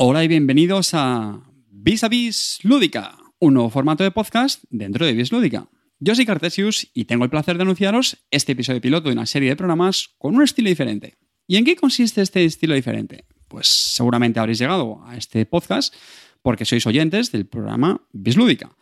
Hola 0.00 0.22
y 0.22 0.28
bienvenidos 0.28 0.94
a 0.94 1.40
Vis 1.72 2.04
a 2.04 2.08
Vis 2.08 2.60
Lúdica, 2.62 3.18
un 3.40 3.54
nuevo 3.54 3.68
formato 3.68 4.04
de 4.04 4.12
podcast 4.12 4.62
dentro 4.70 5.04
de 5.04 5.12
Vis 5.12 5.32
Lúdica. 5.32 5.66
Yo 5.98 6.14
soy 6.14 6.24
Cartesius 6.24 6.88
y 6.94 7.06
tengo 7.06 7.24
el 7.24 7.30
placer 7.30 7.56
de 7.56 7.64
anunciaros 7.64 8.24
este 8.30 8.52
episodio 8.52 8.80
piloto 8.80 9.08
de 9.08 9.14
una 9.14 9.26
serie 9.26 9.48
de 9.48 9.56
programas 9.56 10.10
con 10.18 10.36
un 10.36 10.44
estilo 10.44 10.68
diferente. 10.68 11.16
¿Y 11.48 11.56
en 11.56 11.64
qué 11.64 11.74
consiste 11.74 12.22
este 12.22 12.44
estilo 12.44 12.76
diferente? 12.76 13.24
Pues 13.48 13.66
seguramente 13.66 14.38
habréis 14.38 14.60
llegado 14.60 15.02
a 15.04 15.16
este 15.16 15.44
podcast 15.46 15.92
porque 16.42 16.64
sois 16.64 16.86
oyentes 16.86 17.32
del 17.32 17.46
programa 17.46 18.06
Vis 18.12 18.36
Lúdica. 18.36 18.76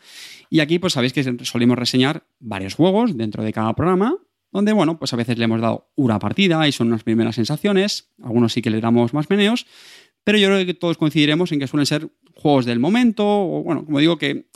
Y 0.50 0.60
aquí 0.60 0.78
pues 0.78 0.92
sabéis 0.92 1.14
que 1.14 1.24
solimos 1.46 1.78
reseñar 1.78 2.26
varios 2.40 2.74
juegos 2.74 3.16
dentro 3.16 3.42
de 3.42 3.54
cada 3.54 3.74
programa 3.74 4.18
donde, 4.52 4.72
bueno, 4.72 4.98
pues 4.98 5.12
a 5.12 5.16
veces 5.16 5.36
le 5.36 5.44
hemos 5.44 5.60
dado 5.60 5.90
una 5.96 6.18
partida 6.18 6.66
y 6.66 6.72
son 6.72 6.88
unas 6.88 7.02
primeras 7.02 7.34
sensaciones, 7.34 8.10
algunos 8.22 8.54
sí 8.54 8.62
que 8.62 8.70
le 8.70 8.80
damos 8.80 9.12
más 9.12 9.28
meneos, 9.28 9.66
pero 10.26 10.38
yo 10.38 10.48
creo 10.48 10.66
que 10.66 10.74
todos 10.74 10.98
coincidiremos 10.98 11.52
en 11.52 11.60
que 11.60 11.68
suelen 11.68 11.86
ser 11.86 12.10
juegos 12.34 12.64
del 12.64 12.80
momento, 12.80 13.24
o 13.24 13.62
bueno, 13.62 13.84
como 13.84 14.00
digo, 14.00 14.18
que 14.18 14.48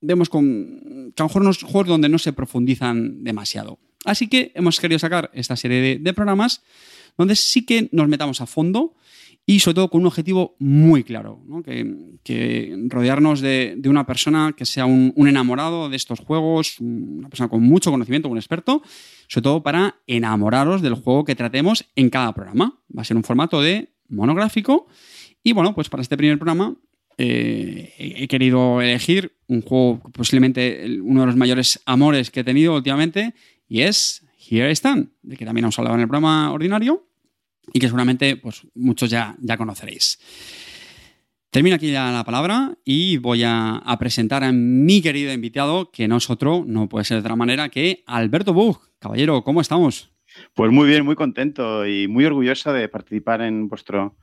vemos 0.00 0.28
con, 0.28 1.12
que 1.14 1.22
a 1.22 1.24
lo 1.24 1.28
mejor 1.28 1.42
unos 1.42 1.62
juegos 1.62 1.86
donde 1.86 2.08
no 2.08 2.18
se 2.18 2.32
profundizan 2.32 3.22
demasiado. 3.22 3.78
Así 4.04 4.26
que 4.26 4.50
hemos 4.56 4.80
querido 4.80 4.98
sacar 4.98 5.30
esta 5.32 5.54
serie 5.54 6.00
de, 6.00 6.12
programas 6.12 6.64
donde 7.16 7.36
sí 7.36 7.64
que 7.64 7.88
nos 7.92 8.08
metamos 8.08 8.40
a 8.40 8.46
fondo 8.46 8.96
y 9.44 9.58
sobre 9.58 9.74
todo 9.74 9.90
con 9.90 10.02
un 10.02 10.06
objetivo 10.06 10.56
muy 10.60 11.02
claro, 11.02 11.42
que, 11.64 12.86
rodearnos 12.88 13.40
de, 13.40 13.80
una 13.86 14.06
persona 14.06 14.54
que 14.56 14.64
sea 14.64 14.86
un, 14.86 15.12
enamorado 15.16 15.88
de 15.88 15.96
estos 15.96 16.20
juegos, 16.20 16.78
una 16.80 17.28
persona 17.28 17.48
con 17.48 17.62
mucho 17.62 17.90
conocimiento, 17.90 18.28
un 18.28 18.38
experto, 18.38 18.82
sobre 19.26 19.42
todo 19.42 19.62
para 19.62 19.96
enamoraros 20.06 20.80
del 20.80 20.94
juego 20.94 21.24
que 21.24 21.34
tratemos 21.34 21.84
en 21.96 22.08
cada 22.08 22.32
programa. 22.32 22.78
Va 22.96 23.02
a 23.02 23.04
ser 23.04 23.16
un 23.16 23.24
formato 23.24 23.60
de 23.60 23.92
monográfico. 24.08 24.86
Y 25.42 25.52
bueno, 25.52 25.74
pues 25.74 25.88
para 25.88 26.02
este 26.02 26.16
primer 26.16 26.38
programa 26.38 26.76
eh, 27.18 27.94
he 27.98 28.28
querido 28.28 28.80
elegir 28.80 29.36
un 29.48 29.62
juego 29.62 30.00
posiblemente 30.12 31.00
uno 31.02 31.20
de 31.20 31.26
los 31.26 31.36
mayores 31.36 31.80
amores 31.84 32.30
que 32.30 32.40
he 32.40 32.44
tenido 32.44 32.76
últimamente 32.76 33.34
y 33.68 33.82
es 33.82 34.24
Here 34.38 34.70
I 34.70 34.72
Stand, 34.72 35.10
de 35.22 35.36
que 35.36 35.44
también 35.44 35.64
hemos 35.64 35.78
hablado 35.78 35.96
en 35.96 36.02
el 36.02 36.08
programa 36.08 36.52
ordinario 36.52 37.06
y 37.72 37.80
que 37.80 37.86
seguramente 37.86 38.36
pues, 38.36 38.66
muchos 38.74 39.10
ya, 39.10 39.36
ya 39.40 39.56
conoceréis. 39.56 40.18
Termino 41.52 41.76
aquí 41.76 41.92
ya 41.92 42.10
la 42.10 42.24
palabra 42.24 42.78
y 42.82 43.18
voy 43.18 43.42
a, 43.44 43.82
presentar 43.98 44.42
a 44.42 44.52
mi 44.52 45.02
querido 45.02 45.34
invitado, 45.34 45.90
que 45.90 46.08
no 46.08 46.16
es 46.16 46.30
otro, 46.30 46.64
no 46.66 46.88
puede 46.88 47.04
ser 47.04 47.16
de 47.16 47.20
otra 47.20 47.36
manera, 47.36 47.68
que 47.68 48.02
Alberto 48.06 48.54
Bug. 48.54 48.80
Caballero, 48.98 49.44
¿cómo 49.44 49.60
estamos? 49.60 50.14
Pues 50.54 50.72
muy 50.72 50.88
bien, 50.88 51.04
muy 51.04 51.14
contento 51.14 51.86
y 51.86 52.08
muy 52.08 52.24
orgulloso 52.24 52.72
de 52.72 52.88
participar 52.88 53.42
en 53.42 53.68
vuestro, 53.68 54.16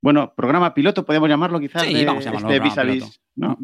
bueno, 0.00 0.32
programa 0.34 0.72
piloto, 0.72 1.04
podemos 1.04 1.28
llamarlo 1.28 1.60
quizás. 1.60 1.82
Sí, 1.82 2.06
vamos 2.06 2.26
a 2.26 2.30
llamarlo. 2.30 2.50
Este 2.50 3.04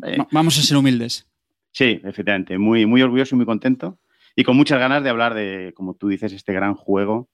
eh, 0.04 0.18
vamos 0.30 0.58
a 0.58 0.62
ser 0.62 0.76
humildes. 0.76 1.26
Sí, 1.72 2.02
efectivamente, 2.04 2.58
muy, 2.58 2.84
muy 2.84 3.00
orgulloso 3.00 3.34
y 3.34 3.38
muy 3.38 3.46
contento 3.46 3.98
y 4.36 4.44
con 4.44 4.54
muchas 4.54 4.78
ganas 4.78 5.02
de 5.02 5.08
hablar 5.08 5.32
de, 5.32 5.72
como 5.74 5.94
tú 5.94 6.08
dices, 6.08 6.34
este 6.34 6.52
gran 6.52 6.74
juego 6.74 7.30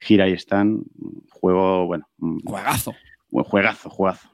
Gira 0.00 0.28
y 0.28 0.32
Stan, 0.32 0.82
juego, 1.30 1.86
bueno. 1.86 2.08
Juegazo. 2.44 2.94
Juegazo, 3.30 3.90
juegazo. 3.90 4.28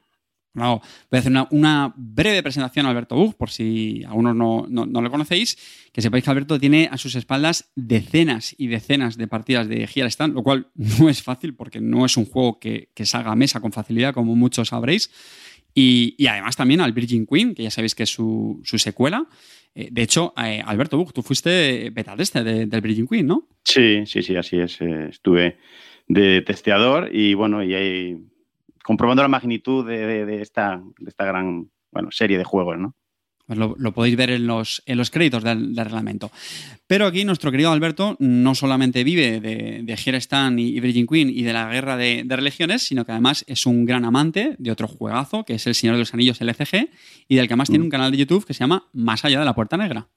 No, 0.55 0.81
voy 1.09 1.17
a 1.17 1.19
hacer 1.19 1.33
una, 1.49 1.93
breve 1.97 2.43
presentación 2.43 2.85
a 2.85 2.89
Alberto 2.89 3.15
Bug, 3.15 3.35
por 3.35 3.49
si 3.49 4.03
algunos 4.03 4.35
no, 4.35 4.67
no, 4.69 5.01
lo 5.01 5.09
conocéis. 5.09 5.57
Que 5.91 6.01
sepáis 6.01 6.23
que 6.23 6.29
Alberto 6.29 6.59
tiene 6.59 6.89
a 6.91 6.97
sus 6.99 7.15
espaldas 7.15 7.71
decenas 7.75 8.53
y 8.57 8.67
decenas 8.67 9.17
de 9.17 9.27
partidas 9.27 9.67
de 9.67 9.87
Gira 9.87 10.07
Stand, 10.07 10.35
lo 10.35 10.43
cual 10.43 10.67
no 10.75 11.09
es 11.09 11.23
fácil 11.23 11.55
porque 11.55 11.81
no 11.81 12.05
es 12.05 12.17
un 12.17 12.25
juego 12.25 12.59
que, 12.59 12.89
salga 13.03 13.31
a 13.31 13.35
mesa 13.35 13.61
con 13.61 13.71
facilidad, 13.71 14.13
como 14.13 14.35
muchos 14.35 14.69
sabréis. 14.69 15.09
Y, 15.73 16.27
además 16.27 16.55
también 16.55 16.81
al 16.81 16.93
Virgin 16.93 17.25
Queen, 17.25 17.55
que 17.55 17.63
ya 17.63 17.71
sabéis 17.71 17.95
que 17.95 18.03
es 18.03 18.09
su, 18.09 18.61
secuela. 18.63 19.25
Eh, 19.75 19.89
de 19.91 20.01
hecho, 20.03 20.33
eh, 20.37 20.61
Alberto 20.65 20.97
Bug, 20.97 21.13
tú 21.13 21.23
fuiste 21.23 21.89
beta 21.89 22.15
tester 22.15 22.67
del 22.67 22.81
Virgin 22.81 23.07
Queen, 23.07 23.25
¿no? 23.25 23.47
Sí, 23.63 24.05
sí, 24.05 24.21
sí, 24.21 24.35
así 24.35 24.59
es. 24.59 24.79
Eh, 24.81 25.07
estuve 25.09 25.57
de 26.07 26.41
testeador 26.41 27.09
y 27.13 27.33
bueno, 27.33 27.63
y 27.63 27.73
ahí 27.73 28.17
comprobando 28.83 29.23
la 29.23 29.29
magnitud 29.29 29.87
de, 29.87 30.41
esta, 30.41 30.83
esta 31.07 31.25
gran 31.25 31.71
bueno, 31.91 32.11
serie 32.11 32.37
de 32.37 32.43
juegos, 32.43 32.77
¿no? 32.77 32.95
Pues 33.45 33.59
lo, 33.59 33.91
podéis 33.93 34.15
ver 34.15 34.31
en 34.31 34.47
los, 34.47 34.81
en 34.85 34.97
los 34.97 35.11
créditos 35.11 35.43
del, 35.43 35.75
reglamento. 35.75 36.31
Pero 36.87 37.07
aquí 37.07 37.25
nuestro 37.25 37.51
querido 37.51 37.71
Alberto 37.71 38.15
no 38.19 38.55
solamente 38.55 39.03
vive 39.03 39.41
de, 39.41 39.81
de 39.83 39.93
Stan 40.17 40.57
y 40.57 40.79
Virgin 40.79 41.05
Queen 41.05 41.29
y 41.29 41.43
de 41.43 41.51
la 41.51 41.69
guerra 41.69 41.97
de, 41.97 42.25
religiones, 42.29 42.83
sino 42.83 43.05
que 43.05 43.11
además 43.11 43.43
es 43.47 43.65
un 43.65 43.85
gran 43.85 44.05
amante 44.05 44.55
de 44.57 44.71
otro 44.71 44.87
juegazo, 44.87 45.43
que 45.43 45.55
es 45.55 45.67
El 45.67 45.75
Señor 45.75 45.95
de 45.95 45.99
los 45.99 46.13
Anillos 46.13 46.39
LCG, 46.39 46.89
y 47.27 47.35
del 47.35 47.47
que 47.47 47.53
además 47.53 47.69
tiene 47.69 47.83
mm. 47.83 47.87
un 47.87 47.91
canal 47.91 48.11
de 48.11 48.17
YouTube 48.17 48.45
que 48.45 48.53
se 48.53 48.61
llama 48.61 48.87
Más 48.93 49.25
allá 49.25 49.39
de 49.39 49.45
la 49.45 49.55
Puerta 49.55 49.75
Negra. 49.75 50.07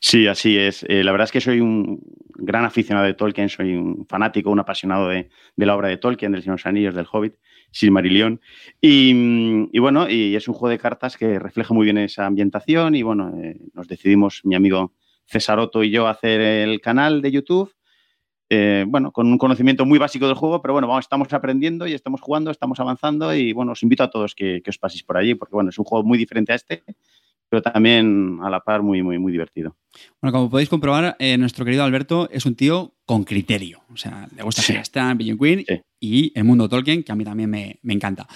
Sí, 0.00 0.26
así 0.26 0.58
es. 0.58 0.84
Eh, 0.88 1.04
la 1.04 1.12
verdad 1.12 1.26
es 1.26 1.32
que 1.32 1.40
soy 1.40 1.60
un 1.60 2.00
gran 2.34 2.64
aficionado 2.64 3.06
de 3.06 3.14
Tolkien, 3.14 3.48
soy 3.48 3.74
un 3.74 4.06
fanático, 4.06 4.50
un 4.50 4.60
apasionado 4.60 5.08
de, 5.08 5.28
la 5.56 5.76
obra 5.76 5.88
de 5.88 5.96
Tolkien, 5.96 6.32
del 6.32 6.42
Señor 6.42 6.56
de 6.56 6.60
los 6.60 6.66
Anillos, 6.66 6.94
del 6.94 7.06
Hobbit, 7.10 7.34
Silmarillion. 7.70 8.40
Y, 8.80 9.68
y, 9.72 9.78
bueno, 9.78 10.08
y 10.08 10.34
es 10.34 10.48
un 10.48 10.54
juego 10.54 10.70
de 10.70 10.78
cartas 10.78 11.16
que 11.16 11.38
refleja 11.38 11.74
muy 11.74 11.84
bien 11.84 11.98
esa 11.98 12.26
ambientación 12.26 12.94
y 12.94 13.02
bueno, 13.02 13.32
eh, 13.42 13.58
nos 13.74 13.88
decidimos, 13.88 14.40
mi 14.44 14.54
amigo 14.54 14.92
César 15.26 15.58
Otto 15.58 15.82
y 15.84 15.90
yo, 15.90 16.06
a 16.06 16.10
hacer 16.10 16.40
el 16.40 16.80
canal 16.80 17.22
de 17.22 17.30
YouTube. 17.30 17.74
Eh, 18.50 18.86
bueno, 18.88 19.12
con 19.12 19.26
un 19.26 19.36
conocimiento 19.36 19.84
muy 19.84 19.98
básico 19.98 20.26
del 20.26 20.34
juego, 20.34 20.62
pero 20.62 20.72
bueno, 20.72 20.88
vamos, 20.88 21.04
estamos 21.04 21.30
aprendiendo 21.34 21.86
y 21.86 21.92
estamos 21.92 22.22
jugando, 22.22 22.50
estamos 22.50 22.80
avanzando 22.80 23.34
y 23.34 23.52
bueno, 23.52 23.72
os 23.72 23.82
invito 23.82 24.02
a 24.02 24.10
todos 24.10 24.34
que, 24.34 24.62
que 24.62 24.70
os 24.70 24.78
paséis 24.78 25.02
por 25.02 25.18
allí 25.18 25.34
porque 25.34 25.54
bueno, 25.54 25.68
es 25.68 25.78
un 25.78 25.84
juego 25.84 26.02
muy 26.02 26.16
diferente 26.16 26.52
a 26.52 26.54
este 26.54 26.82
pero 27.48 27.62
también 27.62 28.38
a 28.42 28.50
la 28.50 28.60
par 28.60 28.82
muy, 28.82 29.02
muy, 29.02 29.18
muy 29.18 29.32
divertido. 29.32 29.76
Bueno, 30.20 30.32
como 30.32 30.50
podéis 30.50 30.68
comprobar, 30.68 31.16
eh, 31.18 31.36
nuestro 31.38 31.64
querido 31.64 31.84
Alberto 31.84 32.28
es 32.30 32.44
un 32.46 32.54
tío 32.54 32.94
con 33.06 33.24
criterio. 33.24 33.80
O 33.92 33.96
sea, 33.96 34.28
le 34.36 34.42
gusta 34.42 34.62
sí. 34.62 34.74
Stan, 34.74 35.16
Billion 35.16 35.38
Queen 35.38 35.64
y 35.98 36.32
el 36.34 36.44
mundo 36.44 36.68
Tolkien, 36.68 37.02
que 37.02 37.12
a 37.12 37.14
mí 37.14 37.24
también 37.24 37.50
me, 37.50 37.80
encanta. 37.88 38.26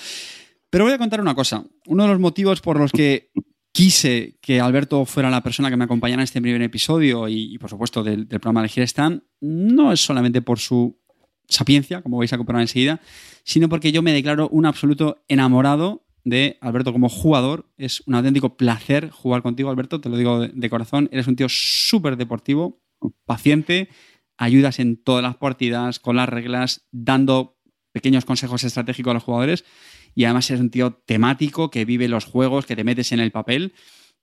Pero 0.71 0.85
voy 0.85 0.95
a 0.95 0.99
contar 0.99 1.21
una 1.21 1.35
cosa. 1.35 1.65
Uno 1.87 2.05
de 2.05 2.09
los 2.09 2.21
motivos 2.21 2.61
por 2.61 2.79
los 2.79 2.91
que 2.91 3.31
quise 3.73 4.39
que 4.41 4.61
Alberto 4.61 5.05
fuera 5.05 5.31
la 5.31 5.43
persona 5.43 5.71
que 5.71 5.77
me 5.77 5.85
acompañara 5.85 6.23
en 6.23 6.25
este 6.25 6.41
primer 6.41 6.63
episodio 6.63 7.29
y, 7.29 7.59
por 7.59 7.69
supuesto, 7.69 8.03
del, 8.03 8.27
programa 8.27 8.63
de 8.63 8.69
Gira 8.69 8.85
Stan, 8.85 9.23
no 9.41 9.93
es 9.93 10.01
solamente 10.01 10.41
por 10.41 10.59
su 10.59 10.99
sapiencia, 11.49 12.01
como 12.01 12.19
vais 12.19 12.33
a 12.33 12.39
comprobar 12.39 12.63
enseguida, 12.63 13.01
sino 13.45 13.69
porque 13.69 13.93
yo 13.93 14.03
me 14.03 14.13
declaro 14.13 14.49
un 14.49 14.65
absoluto 14.65 15.23
enamorado 15.29 16.02
de 16.25 16.59
Alberto 16.61 16.93
como 16.93 17.09
jugador. 17.09 17.71
Es 17.77 18.03
un 18.07 18.15
auténtico 18.15 18.57
placer 18.57 19.11
jugar 19.11 19.43
contigo, 19.43 19.71
Alberto, 19.71 20.01
te 20.01 20.09
lo 20.09 20.17
digo 20.17 20.41
de, 20.41 20.71
corazón. 20.71 21.09
Eres 21.13 21.27
un 21.27 21.37
tío 21.37 21.47
súper 21.49 22.17
deportivo, 22.17 22.81
paciente, 23.25 23.89
ayudas 24.37 24.79
en 24.79 25.03
todas 25.03 25.23
las 25.23 25.37
partidas, 25.37 25.99
con 25.99 26.17
las 26.17 26.29
reglas, 26.29 26.87
dando 26.91 27.59
pequeños 27.93 28.25
consejos 28.25 28.65
estratégicos 28.65 29.11
a 29.11 29.15
los 29.15 29.23
jugadores. 29.23 29.65
Y 30.15 30.25
además 30.25 30.51
eres 30.51 30.61
un 30.61 30.71
tío 30.71 30.95
temático 31.07 31.71
que 31.71 31.85
vive 31.85 32.09
los 32.09 32.25
juegos, 32.25 32.67
que 32.67 32.77
te 32.77 32.85
metes 32.85 33.13
en 33.13 33.21
el 33.21 33.33
papel. 33.33 33.73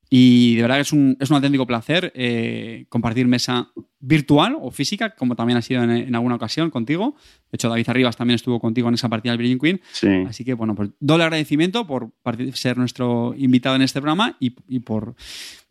Y 0.10 0.56
de 0.56 0.62
verdad 0.64 0.78
que 0.78 0.82
es 0.82 0.94
un, 0.94 1.18
es 1.20 1.30
un 1.30 1.36
auténtico 1.36 1.68
placer 1.68 2.12
eh, 2.16 2.86
compartir 2.90 3.28
mesa 3.28 3.72
virtual 4.00 4.58
o 4.60 4.72
física, 4.72 5.14
como 5.16 5.36
también 5.36 5.58
ha 5.58 5.62
sido 5.62 5.84
en, 5.84 6.16
alguna 6.16 6.36
ocasión 6.36 6.72
contigo. 6.72 7.16
De 7.52 7.58
hecho, 7.58 7.70
David 7.70 7.90
Arribas 7.90 8.18
también 8.18 8.36
estuvo 8.36 8.60
contigo 8.60 8.88
en 8.88 8.96
esa 8.96 9.08
partida 9.08 9.34
del 9.34 9.40
Virgin 9.40 9.60
Queen. 9.60 10.28
Así 10.28 10.44
que, 10.44 10.56
bueno, 10.56 10.74
pues 10.74 10.90
doble 11.00 11.26
agradecimiento 11.26 11.86
por 11.86 12.12
ser 12.54 12.78
nuestro 12.78 13.36
invitado 13.38 13.76
en 13.76 13.84
este 13.84 14.02
programa 14.02 14.36
y, 14.40 14.80
por 14.80 15.16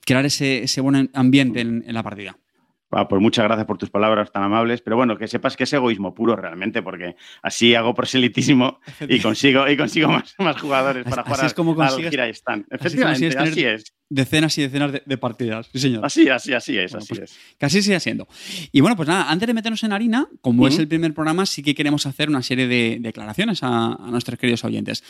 crear 0.04 0.24
ese, 0.24 0.62
ese 0.62 0.80
buen 0.80 1.10
ambiente 1.14 1.60
en 1.60 1.92
la 1.92 2.02
partida 2.02 2.38
pues 2.88 3.20
muchas 3.20 3.44
gracias 3.44 3.66
por 3.66 3.76
tus 3.76 3.90
palabras 3.90 4.32
tan 4.32 4.42
amables, 4.42 4.80
pero 4.80 4.96
bueno, 4.96 5.18
que 5.18 5.28
sepas 5.28 5.56
que 5.56 5.64
es 5.64 5.72
egoísmo 5.72 6.14
puro 6.14 6.36
realmente, 6.36 6.82
porque 6.82 7.16
así 7.42 7.74
hago 7.74 7.94
proselitismo 7.94 8.80
y 9.08 9.20
consigo, 9.20 9.68
y 9.68 9.76
consigo 9.76 10.08
más, 10.08 10.34
más 10.38 10.60
jugadores 10.60 11.04
para 11.04 11.22
jugar 11.22 11.44
es 11.44 11.54
como 11.54 11.80
al 11.80 11.98
Efectivamente, 12.70 13.38
así, 13.38 13.64
es. 13.64 13.94
Decenas 14.10 14.56
y 14.56 14.62
decenas 14.62 14.92
de, 15.04 15.18
partidas, 15.18 15.68
sí 15.70 15.78
señor. 15.78 16.04
Así, 16.04 16.28
así, 16.30 16.54
así 16.54 16.78
es, 16.78 16.94
así 16.94 17.08
pues 17.08 17.30
es. 17.30 17.38
Casi 17.58 17.82
sigue 17.82 18.00
siendo. 18.00 18.26
Y 18.72 18.80
bueno, 18.80 18.96
pues 18.96 19.06
nada, 19.06 19.30
antes 19.30 19.46
de 19.46 19.52
meternos 19.52 19.82
en 19.84 19.92
harina, 19.92 20.28
como 20.40 20.66
es 20.66 20.78
el 20.78 20.88
primer 20.88 21.12
programa, 21.12 21.44
sí 21.44 21.62
que 21.62 21.74
queremos 21.74 22.06
hacer 22.06 22.30
una 22.30 22.42
serie 22.42 22.66
de 22.66 22.98
declaraciones 23.00 23.62
a, 23.62 23.98
nuestros 24.10 24.38
queridos 24.38 24.64
oyentes. 24.64 25.04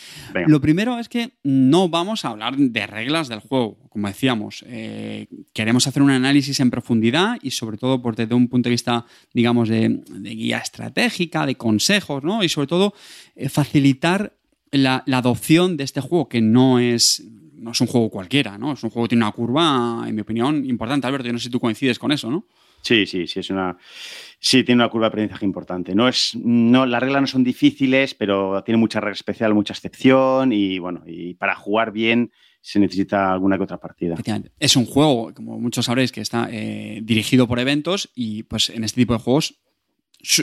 Lo 0.47 0.61
primero 0.61 0.99
es 0.99 1.09
que 1.09 1.31
no 1.45 1.89
vamos 1.89 2.25
a 2.25 2.31
hablar 2.31 2.57
de 2.57 2.87
reglas 2.89 3.29
del 3.29 3.39
juego, 3.39 3.79
como 3.89 4.09
decíamos. 4.09 4.65
Eh, 4.67 5.29
queremos 5.53 5.87
hacer 5.87 6.03
un 6.03 6.11
análisis 6.11 6.59
en 6.59 6.71
profundidad 6.71 7.37
y 7.43 7.53
sobre 7.53 7.68
sobre 7.69 7.77
todo 7.77 8.01
por 8.01 8.17
desde 8.17 8.35
un 8.35 8.49
punto 8.49 8.71
de 8.71 8.71
vista, 8.71 9.05
digamos, 9.35 9.69
de, 9.69 10.01
guía 10.23 10.57
estratégica, 10.57 11.45
de 11.45 11.57
consejos, 11.57 12.25
¿no? 12.25 12.43
Y 12.43 12.49
sobre 12.49 12.67
todo 12.67 12.95
eh, 13.37 13.51
facilitar 13.51 14.33
la, 14.71 15.05
adopción 15.13 15.77
de 15.77 15.85
este 15.85 16.01
juego, 16.01 16.31
que 16.31 16.41
no 16.41 16.79
es, 16.79 17.23
no 17.57 17.73
es 17.73 17.81
un 17.83 17.87
juego 17.87 18.09
cualquiera, 18.09 18.57
¿no? 18.57 18.73
Es 18.73 18.83
un 18.85 18.89
juego 18.89 19.05
que 19.05 19.11
tiene 19.11 19.25
una 19.25 19.33
curva, 19.33 20.07
en 20.09 20.15
mi 20.15 20.23
opinión, 20.23 20.65
importante. 20.65 21.07
Alberto, 21.07 21.27
yo 21.27 21.35
no 21.35 21.39
sé 21.39 21.45
si 21.45 21.51
tú 21.51 21.61
coincides 21.61 21.99
con 21.99 22.11
eso, 22.11 22.31
¿no? 22.31 22.47
Sí, 22.81 23.05
sí, 23.05 23.27
sí, 23.27 23.41
es 23.41 23.51
una. 23.51 23.77
Sí, 24.41 24.65
tiene 24.65 24.83
una 24.83 24.89
curva 24.89 25.07
de 25.07 25.09
aprendizaje 25.09 25.45
importante. 25.45 25.95
No 25.95 26.09
es, 26.09 26.35
no, 26.37 26.87
las 26.87 27.03
reglas 27.03 27.21
no 27.21 27.27
son 27.27 27.45
difíciles, 27.45 28.15
pero 28.15 28.63
tiene 28.65 28.79
mucha 28.79 28.99
regla 28.99 29.13
especial, 29.13 29.53
mucha 29.53 29.75
excepción 29.75 30.55
y 30.55 30.79
bueno, 30.79 31.03
y 31.07 31.35
para 31.35 31.55
jugar 31.55 31.93
bien 31.93 32.33
se 32.69 32.79
necesita 32.79 33.33
alguna 33.33 33.57
que 33.57 33.63
otra 33.63 33.79
partida. 33.79 34.15
Es 34.59 34.77
un 34.77 34.85
juego, 34.85 35.33
como 35.33 35.59
muchos 35.59 35.87
sabréis, 35.87 36.13
que 36.13 36.21
está 36.21 36.49
eh, 36.51 37.01
dirigido 37.03 37.49
por 37.49 37.59
eventos 37.59 38.11
y 38.15 38.43
pues 38.43 38.69
en 38.69 38.85
este 38.85 39.01
tipo 39.01 39.15
de 39.15 39.21
juegos 39.21 39.59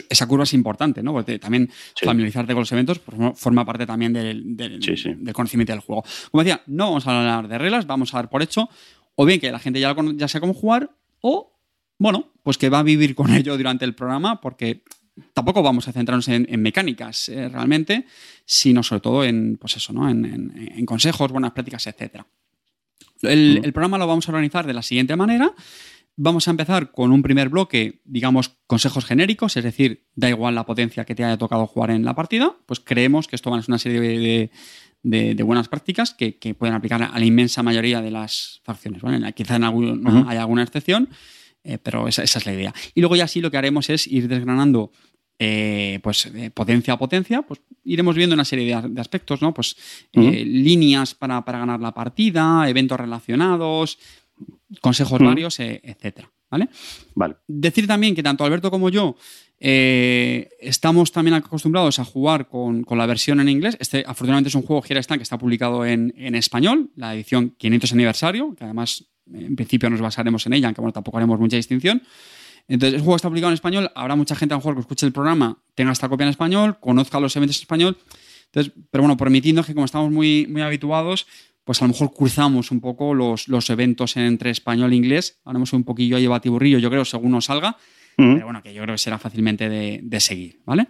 esa 0.08 0.26
curva 0.26 0.42
es 0.42 0.52
importante, 0.52 1.04
¿no? 1.04 1.12
Porque 1.12 1.38
también 1.38 1.70
familiarizarte 2.02 2.52
con 2.52 2.62
los 2.62 2.72
eventos 2.72 3.00
forma 3.36 3.64
parte 3.64 3.86
también 3.86 4.12
del, 4.12 4.56
del, 4.56 5.32
conocimiento 5.32 5.72
del 5.72 5.82
juego. 5.82 6.02
Como 6.32 6.42
decía, 6.42 6.62
no 6.66 6.86
vamos 6.86 7.06
a 7.06 7.16
hablar 7.16 7.46
de 7.46 7.58
reglas, 7.58 7.86
vamos 7.86 8.12
a 8.12 8.16
dar 8.16 8.28
por 8.28 8.42
hecho, 8.42 8.68
o 9.14 9.24
bien 9.24 9.38
que 9.38 9.52
la 9.52 9.60
gente 9.60 9.78
ya, 9.78 9.94
ya 10.16 10.26
sabe 10.26 10.40
cómo 10.40 10.54
jugar, 10.54 10.90
o, 11.20 11.60
bueno, 11.96 12.32
pues 12.42 12.58
que 12.58 12.70
va 12.70 12.80
a 12.80 12.82
vivir 12.82 13.14
con 13.14 13.32
ello 13.32 13.56
durante 13.56 13.84
el 13.84 13.94
programa, 13.94 14.40
porque 14.40 14.82
tampoco 15.32 15.62
vamos 15.62 15.88
a 15.88 15.92
centrarnos 15.92 16.28
en, 16.28 16.60
mecánicas 16.60 17.28
eh, 17.28 17.48
realmente, 17.48 18.06
sino 18.44 18.82
sobre 18.82 19.00
todo 19.00 19.24
en, 19.24 19.56
pues 19.56 19.76
eso, 19.76 19.92
¿no? 19.92 20.08
En, 20.08 20.84
consejos, 20.86 21.32
buenas 21.32 21.52
prácticas, 21.52 21.86
etc. 21.86 22.22
El, 23.22 23.60
el, 23.64 23.72
programa 23.72 23.98
lo 23.98 24.06
vamos 24.06 24.28
a 24.28 24.32
organizar 24.32 24.66
de 24.66 24.74
la 24.74 24.82
siguiente 24.82 25.16
manera. 25.16 25.54
Vamos 26.18 26.48
a 26.48 26.50
empezar 26.50 26.92
con 26.92 27.12
un 27.12 27.22
primer 27.22 27.50
bloque, 27.50 28.00
digamos, 28.06 28.56
consejos 28.66 29.04
genéricos, 29.04 29.56
es 29.58 29.64
decir, 29.64 30.06
da 30.14 30.30
igual 30.30 30.54
la 30.54 30.64
potencia 30.64 31.04
que 31.04 31.14
te 31.14 31.22
haya 31.22 31.36
tocado 31.36 31.66
jugar 31.66 31.90
en 31.90 32.06
la 32.06 32.14
partida, 32.14 32.56
pues 32.64 32.80
creemos 32.80 33.28
que 33.28 33.36
esto 33.36 33.50
va 33.50 33.58
a 33.58 33.62
ser 33.62 33.70
una 33.70 33.78
serie 33.78 34.50
de, 35.02 35.42
buenas 35.42 35.68
prácticas 35.68 36.14
que, 36.14 36.56
pueden 36.58 36.74
aplicar 36.74 37.02
a 37.02 37.18
la 37.18 37.24
inmensa 37.24 37.62
mayoría 37.62 38.00
de 38.00 38.10
las 38.10 38.62
facciones. 38.64 39.02
Quizá 39.34 39.56
en 39.56 39.64
algún, 39.64 40.26
hay 40.26 40.38
alguna 40.38 40.62
excepción, 40.62 41.10
eh, 41.66 41.78
pero 41.82 42.08
esa, 42.08 42.22
es 42.22 42.46
la 42.46 42.52
idea. 42.52 42.74
Y 42.94 43.00
luego 43.00 43.16
ya 43.16 43.28
sí 43.28 43.40
lo 43.40 43.50
que 43.50 43.56
haremos 43.56 43.90
es 43.90 44.06
ir 44.06 44.28
desgranando 44.28 44.92
eh, 45.38 46.00
pues 46.02 46.30
potencia 46.54 46.94
a 46.94 46.98
potencia, 46.98 47.42
pues 47.42 47.60
iremos 47.84 48.16
viendo 48.16 48.34
una 48.34 48.44
serie 48.44 48.80
de, 48.82 49.00
aspectos, 49.00 49.42
¿no? 49.42 49.52
Pues 49.52 49.76
eh, 50.12 50.44
líneas 50.44 51.14
para, 51.14 51.44
para, 51.44 51.58
ganar 51.58 51.80
la 51.80 51.92
partida, 51.92 52.68
eventos 52.68 52.98
relacionados, 52.98 53.98
consejos 54.80 55.20
varios, 55.20 55.60
etcétera. 55.60 56.30
¿vale? 56.50 56.68
Vale. 57.14 57.36
Decir 57.46 57.86
también 57.86 58.14
que 58.14 58.22
tanto 58.22 58.44
Alberto 58.44 58.70
como 58.70 58.88
yo 58.88 59.16
eh, 59.58 60.48
estamos 60.60 61.12
también 61.12 61.34
acostumbrados 61.34 61.98
a 61.98 62.04
jugar 62.04 62.48
con, 62.48 62.84
la 62.88 63.06
versión 63.06 63.40
en 63.40 63.48
inglés. 63.48 63.76
Este, 63.80 64.04
afortunadamente, 64.06 64.48
es 64.48 64.54
un 64.54 64.62
juego 64.62 64.82
Gira 64.82 65.02
que 65.02 65.22
está 65.22 65.38
publicado 65.38 65.84
en, 65.84 66.12
español, 66.34 66.90
la 66.96 67.14
edición 67.14 67.54
500 67.56 67.92
aniversario, 67.92 68.54
que 68.54 68.64
además 68.64 69.06
en 69.32 69.56
principio 69.56 69.90
nos 69.90 70.00
basaremos 70.00 70.46
en 70.46 70.54
ella, 70.54 70.68
aunque 70.68 70.80
bueno, 70.80 70.92
tampoco 70.92 71.18
haremos 71.18 71.38
mucha 71.38 71.56
distinción. 71.56 72.02
Entonces, 72.68 72.94
el 72.94 73.00
juego 73.00 73.16
está 73.16 73.28
publicado 73.28 73.50
en 73.50 73.54
español. 73.54 73.90
Habrá 73.94 74.16
mucha 74.16 74.34
gente 74.34 74.54
a 74.54 74.56
lo 74.56 74.60
mejor 74.60 74.74
que 74.74 74.80
escuche 74.80 75.06
el 75.06 75.12
programa, 75.12 75.58
tenga 75.74 75.92
esta 75.92 76.08
copia 76.08 76.24
en 76.24 76.30
español, 76.30 76.78
conozca 76.80 77.20
los 77.20 77.36
eventos 77.36 77.56
en 77.58 77.62
español. 77.62 77.98
Entonces, 78.46 78.72
pero 78.90 79.02
bueno, 79.02 79.16
permitiendo 79.16 79.62
que 79.62 79.74
como 79.74 79.84
estamos 79.84 80.10
muy, 80.10 80.46
muy 80.48 80.62
habituados, 80.62 81.26
pues 81.64 81.82
a 81.82 81.84
lo 81.84 81.92
mejor 81.92 82.12
cruzamos 82.12 82.70
un 82.70 82.80
poco 82.80 83.14
los, 83.14 83.48
los 83.48 83.70
eventos 83.70 84.16
entre 84.16 84.50
español 84.50 84.92
e 84.92 84.96
inglés. 84.96 85.40
Haremos 85.44 85.72
un 85.72 85.84
poquillo 85.84 86.16
ahí 86.16 86.26
batiburrillo, 86.26 86.78
yo 86.78 86.90
creo, 86.90 87.04
según 87.04 87.32
nos 87.32 87.46
salga. 87.46 87.76
Pero 88.16 88.44
bueno, 88.44 88.62
que 88.62 88.72
yo 88.72 88.82
creo 88.82 88.94
que 88.94 88.98
será 88.98 89.18
fácilmente 89.18 89.68
de, 89.68 90.20
seguir, 90.20 90.62
¿vale? 90.64 90.88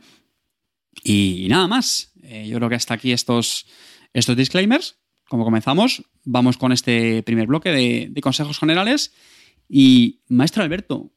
Y, 1.02 1.46
nada 1.50 1.66
más. 1.66 2.12
Eh, 2.22 2.46
yo 2.48 2.56
creo 2.58 2.68
que 2.68 2.76
hasta 2.76 2.94
aquí 2.94 3.10
estos, 3.10 3.66
estos 4.12 4.36
disclaimers. 4.36 4.96
Como 5.28 5.44
comenzamos, 5.44 6.02
vamos 6.24 6.56
con 6.56 6.72
este 6.72 7.22
primer 7.22 7.46
bloque 7.46 7.70
de, 7.70 8.08
de 8.10 8.20
consejos 8.20 8.58
generales. 8.58 9.12
Y, 9.68 10.20
maestro 10.28 10.62
Alberto, 10.62 11.10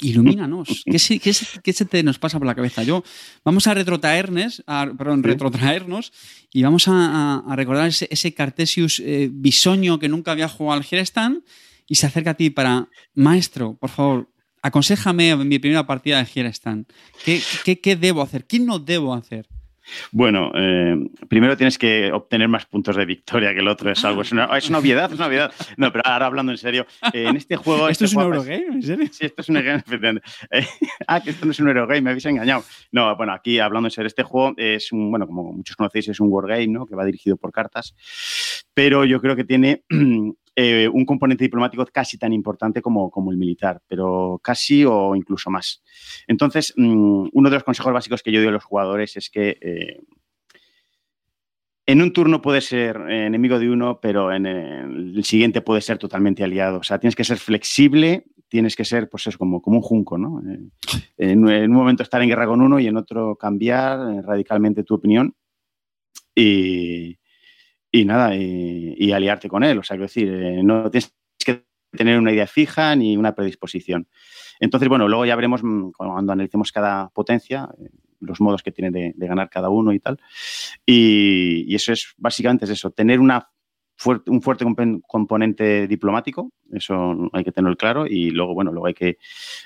ilumínanos. 0.00 0.84
¿Qué 0.90 0.98
se, 0.98 1.18
qué, 1.18 1.32
se, 1.32 1.84
te 1.84 2.02
nos 2.02 2.18
pasa 2.18 2.38
por 2.38 2.46
la 2.46 2.54
cabeza? 2.54 2.82
Yo, 2.82 3.02
vamos 3.44 3.66
a 3.66 3.74
retrotraernos, 3.74 4.64
perdón, 4.66 5.22
retrotraernos 5.22 6.12
y 6.52 6.62
vamos 6.62 6.86
a, 6.88 7.42
recordar 7.54 7.88
ese, 7.88 8.34
Cartesius 8.34 9.00
eh, 9.00 9.28
bisoño 9.30 9.98
que 9.98 10.08
nunca 10.08 10.32
había 10.32 10.48
jugado 10.48 10.78
al 10.78 10.84
Girestan 10.84 11.44
y 11.86 11.96
se 11.96 12.06
acerca 12.06 12.30
a 12.30 12.34
ti 12.34 12.50
para, 12.50 12.88
maestro, 13.14 13.76
por 13.76 13.90
favor, 13.90 14.30
aconsejame 14.62 15.30
en 15.30 15.48
mi 15.48 15.58
primera 15.58 15.86
partida 15.86 16.18
de 16.18 16.26
Girestan. 16.26 16.86
¿Qué, 17.24 17.40
qué, 17.64 17.80
qué 17.80 17.96
debo 17.96 18.22
hacer? 18.22 18.46
¿Qué 18.46 18.58
no 18.58 18.78
debo 18.78 19.14
hacer? 19.14 19.46
Bueno, 20.12 20.52
eh, 20.54 20.96
primero 21.28 21.56
tienes 21.56 21.78
que 21.78 22.12
obtener 22.12 22.48
más 22.48 22.66
puntos 22.66 22.96
de 22.96 23.04
victoria 23.04 23.52
que 23.52 23.60
el 23.60 23.68
otro. 23.68 23.90
Es 23.90 24.04
algo, 24.04 24.22
es 24.22 24.32
una, 24.32 24.46
obviedad, 24.46 25.12
es 25.12 25.18
una 25.18 25.26
obviedad. 25.26 25.52
No, 25.76 25.92
pero 25.92 26.02
ahora 26.06 26.26
hablando 26.26 26.52
en 26.52 26.58
serio, 26.58 26.86
eh, 27.12 27.26
en 27.28 27.36
este 27.36 27.56
juego. 27.56 27.88
¿Esto 27.88 28.04
este 28.04 28.06
es 28.06 28.14
un 28.14 28.22
Eurogame? 28.22 28.66
¿En 28.72 28.82
serio? 28.82 29.08
Sí, 29.10 29.26
esto 29.26 29.42
es 29.42 29.48
un 29.48 29.56
Eurogame. 29.56 30.20
Eh, 30.50 30.66
ah, 31.06 31.20
que 31.20 31.30
esto 31.30 31.44
no 31.44 31.52
es 31.52 31.60
un 31.60 31.68
Eurogame, 31.68 32.00
me 32.00 32.10
habéis 32.10 32.26
engañado. 32.26 32.64
No, 32.92 33.16
bueno, 33.16 33.32
aquí 33.32 33.58
hablando 33.58 33.86
en 33.86 33.92
serio, 33.92 34.08
este 34.08 34.22
juego 34.22 34.54
es 34.56 34.92
un, 34.92 35.10
bueno, 35.10 35.26
como 35.26 35.52
muchos 35.52 35.76
conocéis, 35.76 36.08
es 36.08 36.20
un 36.20 36.28
Wargame, 36.30 36.68
¿no? 36.68 36.86
Que 36.86 36.94
va 36.94 37.04
dirigido 37.04 37.36
por 37.36 37.52
cartas. 37.52 37.94
Pero 38.74 39.04
yo 39.04 39.20
creo 39.20 39.36
que 39.36 39.44
tiene 39.44 39.84
Eh, 40.58 40.88
un 40.88 41.04
componente 41.04 41.44
diplomático 41.44 41.84
casi 41.92 42.16
tan 42.16 42.32
importante 42.32 42.80
como, 42.80 43.10
como, 43.10 43.30
el 43.30 43.36
militar, 43.36 43.82
pero 43.86 44.40
casi 44.42 44.86
o 44.86 45.14
incluso 45.14 45.50
más. 45.50 45.82
Entonces, 46.26 46.72
mm, 46.78 47.28
uno 47.30 47.50
de 47.50 47.56
los 47.56 47.62
consejos 47.62 47.92
básicos 47.92 48.22
que 48.22 48.32
yo 48.32 48.40
doy 48.40 48.48
a 48.48 48.52
los 48.52 48.64
jugadores 48.64 49.18
es 49.18 49.28
que 49.28 49.58
eh, 49.60 50.00
en 51.84 52.00
un 52.00 52.10
turno 52.10 52.40
puedes 52.40 52.64
ser 52.64 52.96
enemigo 52.96 53.58
de 53.58 53.68
uno, 53.68 54.00
pero 54.00 54.32
en 54.32 54.46
el 54.46 55.24
siguiente 55.24 55.60
puede 55.60 55.82
ser 55.82 55.98
totalmente 55.98 56.42
aliado. 56.42 56.78
O 56.78 56.82
sea, 56.82 56.98
tienes 56.98 57.16
que 57.16 57.24
ser 57.24 57.36
flexible, 57.36 58.24
tienes 58.48 58.76
que 58.76 58.86
ser, 58.86 59.10
pues 59.10 59.26
es 59.26 59.36
como, 59.36 59.60
como 59.60 59.76
un 59.76 59.82
junco, 59.82 60.16
¿no? 60.16 60.40
Eh, 60.40 60.70
en, 61.18 61.46
en, 61.50 61.70
un 61.70 61.76
momento 61.76 62.02
estar 62.02 62.22
en 62.22 62.30
guerra 62.30 62.46
con 62.46 62.62
uno 62.62 62.80
y 62.80 62.86
en 62.86 62.96
otro 62.96 63.36
cambiar 63.36 63.98
radicalmente 64.24 64.84
tu 64.84 64.94
opinión. 64.94 65.34
Y, 66.34 67.18
y 68.00 68.04
nada, 68.04 68.34
y, 68.34 69.12
aliarte 69.12 69.48
con 69.48 69.64
él. 69.64 69.78
O 69.78 69.82
sea, 69.82 69.96
decir, 69.96 70.28
eh, 70.28 70.62
no 70.62 70.90
tienes 70.90 71.14
que 71.38 71.64
tener 71.90 72.18
una 72.18 72.32
idea 72.32 72.46
fija 72.46 72.94
ni 72.94 73.16
una 73.16 73.34
predisposición. 73.34 74.08
Entonces, 74.60 74.88
bueno, 74.88 75.08
luego 75.08 75.24
ya 75.24 75.36
veremos 75.36 75.62
mm, 75.62 75.92
cuando 75.96 76.32
analicemos 76.32 76.72
cada 76.72 77.08
potencia, 77.10 77.68
eh, 77.78 77.88
los 78.20 78.40
modos 78.40 78.62
que 78.62 78.72
tiene 78.72 78.90
de, 78.90 79.26
ganar 79.26 79.50
cada 79.50 79.68
uno 79.68 79.92
y 79.92 80.00
tal. 80.00 80.18
Y, 80.84 81.74
eso 81.74 81.92
es, 81.92 82.14
básicamente 82.16 82.64
es 82.64 82.70
eso, 82.70 82.90
tener 82.90 83.20
una 83.20 83.48
un 84.26 84.42
fuerte 84.42 84.66
componente 85.06 85.86
diplomático, 85.88 86.52
eso 86.70 87.30
hay 87.32 87.42
que 87.44 87.50
tenerlo 87.50 87.78
claro, 87.78 88.06
y 88.06 88.28
luego, 88.28 88.52
bueno, 88.52 88.70
luego 88.70 88.88
hay 88.88 88.92
que, 88.92 89.16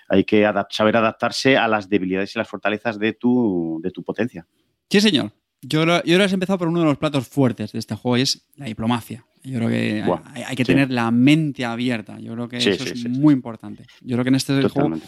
hay 0.09 0.23
que 0.23 0.49
saber 0.71 0.97
adaptarse 0.97 1.57
a 1.57 1.67
las 1.67 1.89
debilidades 1.89 2.37
y 2.37 2.39
las 2.39 2.49
fortalezas 2.49 3.01
de 3.01 3.15
tu, 3.15 3.81
de 3.83 3.91
tu 3.91 4.05
potencia. 4.05 4.47
Sí, 4.89 5.01
señor. 5.01 5.33
Yo, 5.63 5.85
yo 5.85 6.15
ahora 6.15 6.25
he 6.25 6.33
empezado 6.33 6.59
por 6.59 6.69
uno 6.69 6.81
de 6.81 6.87
los 6.87 6.99
platos 6.99 7.29
fuertes 7.29 7.73
de 7.73 7.79
este 7.79 7.95
juego 7.95 8.17
y 8.17 8.23
es 8.23 8.47
la 8.57 8.67
diplomacia. 8.67 9.25
Yo 9.43 9.59
creo 9.59 9.69
que 9.69 10.05
hay, 10.47 10.57
que 10.57 10.65
tener 10.65 10.91
la 10.91 11.11
mente 11.11 11.65
abierta. 11.65 12.19
Yo 12.19 12.33
creo 12.35 12.49
que 12.49 12.59
eso 12.59 12.85
es 12.85 13.09
muy 13.09 13.33
importante. 13.33 13.85
Yo 14.01 14.17
creo 14.17 14.25
que 14.25 14.29
en 14.29 14.35
este 14.35 14.69
juego 14.69 14.99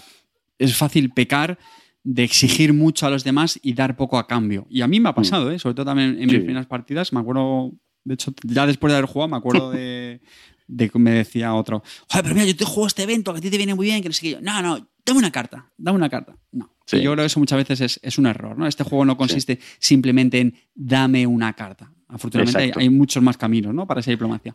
es 0.59 0.77
fácil 0.77 1.11
pecar 1.11 1.59
de 2.05 2.25
exigir 2.25 2.73
mucho 2.73 3.07
a 3.07 3.11
los 3.11 3.25
demás 3.25 3.59
y 3.63 3.75
dar 3.75 3.97
poco 3.97 4.19
a 4.19 4.27
cambio. 4.27 4.67
Y 4.71 4.81
a 4.81 4.89
mí 4.89 5.01
me 5.01 5.09
ha 5.09 5.13
mm. 5.13 5.17
pasado, 5.17 5.51
¿eh? 5.51 5.59
sobre 5.59 5.75
todo 5.75 5.87
también 5.87 6.17
en 6.21 6.27
mis 6.27 6.39
primeras 6.39 6.67
partidas. 6.67 7.13
Me 7.13 7.21
acuerdo, 7.21 7.73
de 8.05 8.15
hecho, 8.15 8.33
ya 8.43 8.67
después 8.67 8.91
de 8.93 8.99
haber 8.99 9.09
jugado, 9.09 9.29
me 9.29 9.37
acuerdo 9.37 9.71
de, 9.71 10.21
de 10.73 10.89
que 10.89 10.99
me 10.99 11.11
decía 11.11 11.55
otro, 11.55 11.83
joder, 12.09 12.23
pero 12.23 12.35
mira, 12.35 12.47
yo 12.47 12.57
te 12.57 12.65
juego 12.65 12.87
este 12.87 13.03
evento, 13.03 13.33
que 13.33 13.39
a 13.39 13.43
ti 13.43 13.51
te 13.51 13.57
viene 13.57 13.75
muy 13.75 13.87
bien, 13.87 14.03
que 14.03 14.09
no 14.09 14.13
sé 14.15 14.23
qué. 14.23 14.31
Yo, 14.33 14.41
no, 14.41 14.63
no, 14.63 14.89
dame 15.05 15.19
una 15.19 15.31
carta, 15.31 15.71
dame 15.77 15.97
una 15.97 16.09
carta. 16.09 16.37
No. 16.51 16.71
Yo 16.91 17.13
creo 17.13 17.17
que 17.17 17.25
eso 17.25 17.41
muchas 17.41 17.67
veces 17.67 18.01
es, 18.03 18.19
un 18.19 18.27
error, 18.27 18.59
¿no? 18.59 18.67
Este 18.67 18.85
juego 18.85 19.05
no 19.05 19.17
consiste 19.17 19.59
simplemente 19.79 20.41
en 20.41 20.55
dame 20.75 21.27
una 21.27 21.55
carta. 21.55 21.91
Afortunadamente 22.09 22.73
hay, 22.77 22.91
muchos 22.91 23.23
más 23.23 23.37
caminos, 23.37 23.73
¿no? 23.73 23.87
Para 23.87 24.01
esa 24.01 24.11
diplomacia. 24.11 24.55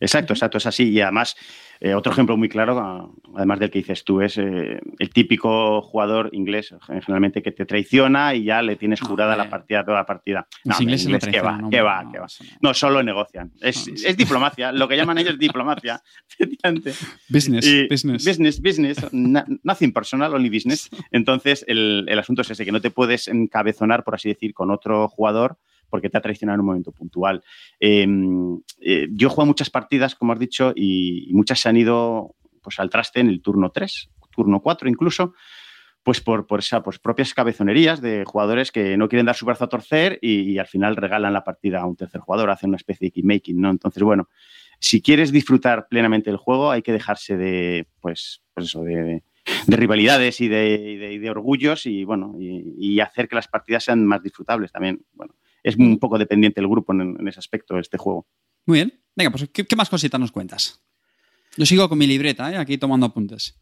Exacto, 0.00 0.32
exacto, 0.32 0.58
es 0.58 0.66
así. 0.66 0.84
Y 0.84 1.00
además, 1.00 1.36
eh, 1.80 1.94
otro 1.94 2.12
ejemplo 2.12 2.36
muy 2.36 2.48
claro, 2.48 3.14
además 3.34 3.58
del 3.58 3.70
que 3.70 3.78
dices 3.78 4.04
tú, 4.04 4.20
es 4.20 4.38
eh, 4.38 4.80
el 4.98 5.10
típico 5.10 5.82
jugador 5.82 6.30
inglés, 6.32 6.74
generalmente 6.86 7.42
que 7.42 7.52
te 7.52 7.66
traiciona 7.66 8.34
y 8.34 8.44
ya 8.44 8.62
le 8.62 8.76
tienes 8.76 9.00
jurada 9.00 9.36
la 9.36 9.50
partida, 9.50 9.84
toda 9.84 9.98
la 9.98 10.06
partida. 10.06 10.46
No, 10.64 10.74
inglés 10.80 11.06
¿qué 11.06 11.40
va? 11.40 11.60
¿qué 11.70 11.80
va? 11.80 12.08
¿qué 12.10 12.18
va? 12.18 12.26
No, 12.60 12.74
solo 12.74 13.02
negocian. 13.02 13.52
Es, 13.60 13.88
es, 13.88 14.16
diplomacia, 14.16 14.72
lo 14.72 14.88
que 14.88 14.96
llaman 14.96 15.18
ellos 15.18 15.38
diplomacia. 15.38 16.00
business, 17.28 17.88
business. 17.90 18.24
Business, 18.24 18.60
business. 18.60 19.12
nothing 19.12 19.92
personal, 19.92 20.34
only 20.34 20.50
business. 20.50 20.88
Entonces, 21.10 21.64
el, 21.68 22.04
el 22.08 22.18
asunto 22.18 22.42
es 22.42 22.50
ese, 22.50 22.64
que 22.64 22.72
no 22.72 22.80
te 22.80 22.90
puedes 22.90 23.28
encabezonar, 23.28 24.04
por 24.04 24.14
así 24.14 24.28
decir, 24.28 24.54
con 24.54 24.70
otro 24.70 25.08
jugador 25.08 25.58
porque 25.88 26.10
te 26.10 26.18
ha 26.18 26.20
traicionado 26.20 26.54
en 26.54 26.60
un 26.60 26.66
momento 26.66 26.92
puntual. 26.92 27.42
Em, 27.80 28.60
eh, 28.80 29.08
yo 29.12 29.28
he 29.28 29.30
jugado 29.30 29.46
muchas 29.46 29.70
partidas, 29.70 30.14
como 30.14 30.32
has 30.32 30.38
dicho, 30.38 30.72
y, 30.74 31.30
muchas 31.32 31.60
se 31.60 31.68
han 31.68 31.76
ido 31.76 32.34
pues, 32.62 32.78
al 32.78 32.90
traste 32.90 33.20
en 33.20 33.28
el 33.28 33.42
turno 33.42 33.70
3, 33.70 34.10
turno 34.30 34.60
4 34.60 34.88
incluso, 34.88 35.34
pues 36.02 36.20
por, 36.20 36.46
por 36.46 36.60
esas 36.60 36.82
pues, 36.82 36.98
propias 36.98 37.32
cabezonerías 37.32 38.00
de 38.00 38.24
jugadores 38.26 38.70
que 38.70 38.96
no 38.96 39.08
quieren 39.08 39.26
dar 39.26 39.34
su 39.34 39.46
brazo 39.46 39.64
a 39.64 39.68
torcer 39.68 40.18
y, 40.20 40.58
al 40.58 40.66
final 40.66 40.96
regalan 40.96 41.32
la 41.32 41.44
partida 41.44 41.80
a 41.80 41.86
un 41.86 41.96
tercer 41.96 42.20
jugador, 42.20 42.50
hacen 42.50 42.70
una 42.70 42.76
especie 42.76 43.06
de 43.06 43.12
keymaking, 43.12 43.60
¿no? 43.60 43.70
Entonces, 43.70 44.02
bueno, 44.02 44.28
si 44.78 45.00
quieres 45.00 45.32
disfrutar 45.32 45.88
plenamente 45.88 46.30
del 46.30 46.36
juego, 46.36 46.70
hay 46.70 46.82
que 46.82 46.92
dejarse 46.92 47.36
de, 47.36 47.86
pues, 48.00 48.42
pues 48.52 48.66
eso, 48.66 48.82
de 48.84 49.22
rivalidades 49.66 50.40
y 50.40 50.48
de, 50.48 51.30
orgullos 51.30 51.86
y 51.86 52.04
bueno, 52.04 52.36
y, 52.38 53.00
hacer 53.00 53.28
que 53.28 53.36
las 53.36 53.48
partidas 53.48 53.84
sean 53.84 54.04
más 54.06 54.22
disfrutables 54.22 54.72
también. 54.72 55.04
Bueno, 55.12 55.34
es 55.64 55.76
un 55.76 55.98
poco 55.98 56.18
dependiente 56.18 56.60
el 56.60 56.68
grupo 56.68 56.92
en, 56.92 57.26
ese 57.26 57.40
aspecto 57.40 57.74
de 57.74 57.80
este 57.80 57.98
juego. 57.98 58.28
Muy 58.66 58.78
bien. 58.78 59.00
Venga, 59.16 59.30
pues 59.30 59.48
¿qué, 59.52 59.76
más 59.76 59.88
cositas 59.88 60.20
nos 60.20 60.30
cuentas? 60.30 60.80
Yo 61.56 61.66
sigo 61.66 61.88
con 61.88 61.98
mi 61.98 62.06
libreta, 62.06 62.52
¿eh? 62.52 62.56
aquí 62.56 62.78
tomando 62.78 63.06
apuntes. 63.06 63.58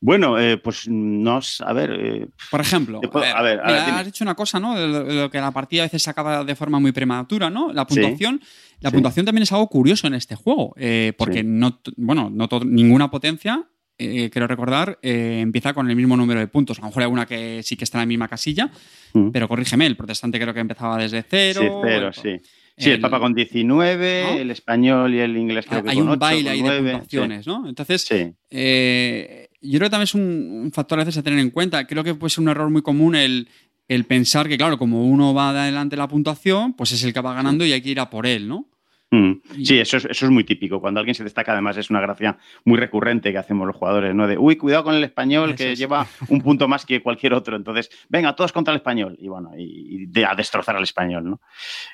Bueno, 0.00 0.38
eh, 0.38 0.56
pues 0.58 0.88
no, 0.88 1.40
a 1.60 1.72
ver. 1.72 1.90
Eh, 1.92 2.28
Por 2.50 2.60
ejemplo, 2.60 3.00
a 3.12 3.42
ver, 3.42 3.60
has 3.60 4.06
dicho 4.06 4.24
una 4.24 4.34
cosa, 4.34 4.60
¿no? 4.60 4.74
De 4.74 5.14
lo, 5.14 5.30
que 5.30 5.38
la 5.38 5.50
partida 5.50 5.82
a 5.82 5.86
veces 5.86 6.02
se 6.02 6.10
acaba 6.10 6.44
de 6.44 6.54
forma 6.54 6.78
muy 6.78 6.92
prematura, 6.92 7.50
¿no? 7.50 7.72
La 7.72 7.86
puntuación. 7.86 8.40
La 8.80 8.90
puntuación 8.90 9.24
también 9.26 9.44
es 9.44 9.52
algo 9.52 9.68
curioso 9.68 10.06
en 10.06 10.14
este 10.14 10.36
juego, 10.36 10.74
porque 11.16 11.42
no, 11.42 11.80
bueno, 11.96 12.30
no 12.30 12.48
ninguna 12.64 13.10
potencia 13.10 13.66
quiero 13.96 14.46
recordar, 14.46 14.98
empieza 15.02 15.72
con 15.72 15.88
el 15.88 15.96
mismo 15.96 16.16
número 16.16 16.40
de 16.40 16.46
puntos. 16.46 16.78
A 16.78 16.82
lo 16.82 16.88
mejor 16.88 17.02
hay 17.02 17.04
alguna 17.04 17.26
que 17.26 17.62
sí 17.62 17.76
que 17.76 17.84
está 17.84 17.98
en 17.98 18.02
la 18.02 18.06
misma 18.06 18.28
casilla, 18.28 18.70
mm. 19.12 19.30
pero 19.30 19.48
corrígeme, 19.48 19.86
el 19.86 19.96
protestante 19.96 20.40
creo 20.40 20.52
que 20.52 20.60
empezaba 20.60 20.98
desde 20.98 21.22
cero. 21.22 21.60
Sí, 21.60 21.68
cero, 21.82 22.10
sí. 22.12 22.40
Sí, 22.76 22.90
el, 22.90 23.00
Papa 23.00 23.20
con 23.20 23.34
19, 23.34 24.40
el 24.40 24.50
español 24.50 25.14
y 25.14 25.20
el 25.20 25.36
inglés 25.36 25.66
creo 25.68 25.84
que 25.84 25.90
Hay 25.90 26.00
un 26.00 26.18
baile 26.18 26.50
ahí 26.50 26.60
de 26.60 26.80
puntuaciones, 26.80 27.46
¿no? 27.46 27.68
Entonces, 27.68 28.08
eh, 28.50 29.48
yo 29.60 29.78
creo 29.78 29.86
que 29.86 29.90
también 29.90 30.04
es 30.04 30.14
un, 30.14 30.70
factor 30.72 30.98
a 30.98 31.04
veces 31.04 31.18
a 31.18 31.22
tener 31.22 31.38
en 31.38 31.50
cuenta. 31.50 31.86
Creo 31.86 32.02
que 32.02 32.14
puede 32.14 32.30
ser 32.30 32.42
un 32.42 32.48
error 32.48 32.68
muy 32.70 32.82
común 32.82 33.14
el, 33.14 33.48
el 33.86 34.04
pensar 34.04 34.48
que, 34.48 34.56
claro, 34.56 34.76
como 34.76 35.06
uno 35.06 35.32
va 35.32 35.50
adelante 35.50 35.96
la 35.96 36.08
puntuación, 36.08 36.72
pues 36.72 36.90
es 36.90 37.04
el 37.04 37.12
que 37.12 37.20
va 37.20 37.34
ganando 37.34 37.64
y 37.64 37.72
hay 37.72 37.80
que 37.80 37.90
ir 37.90 38.00
a 38.00 38.10
por 38.10 38.26
él, 38.26 38.48
¿no? 38.48 38.68
Mm. 39.10 39.64
Sí, 39.64 39.78
eso 39.78 39.96
es, 39.98 40.06
eso 40.06 40.26
es 40.26 40.30
muy 40.30 40.44
típico. 40.44 40.80
Cuando 40.80 41.00
alguien 41.00 41.14
se 41.14 41.24
destaca, 41.24 41.52
además, 41.52 41.76
es 41.76 41.90
una 41.90 42.00
gracia 42.00 42.36
muy 42.64 42.78
recurrente 42.78 43.30
que 43.30 43.38
hacemos 43.38 43.66
los 43.66 43.76
jugadores, 43.76 44.14
¿no? 44.14 44.26
De, 44.26 44.36
uy, 44.36 44.56
cuidado 44.56 44.84
con 44.84 44.94
el 44.94 45.04
español 45.04 45.54
que 45.54 45.76
lleva 45.76 46.06
un 46.28 46.40
punto 46.40 46.66
más 46.68 46.84
que 46.84 47.02
cualquier 47.02 47.34
otro. 47.34 47.56
Entonces, 47.56 47.90
venga, 48.08 48.34
todos 48.34 48.52
contra 48.52 48.72
el 48.72 48.78
español. 48.78 49.16
Y 49.18 49.28
bueno, 49.28 49.50
y, 49.56 50.08
a 50.24 50.34
destrozar 50.34 50.76
al 50.76 50.82
español, 50.82 51.24
¿no? 51.24 51.40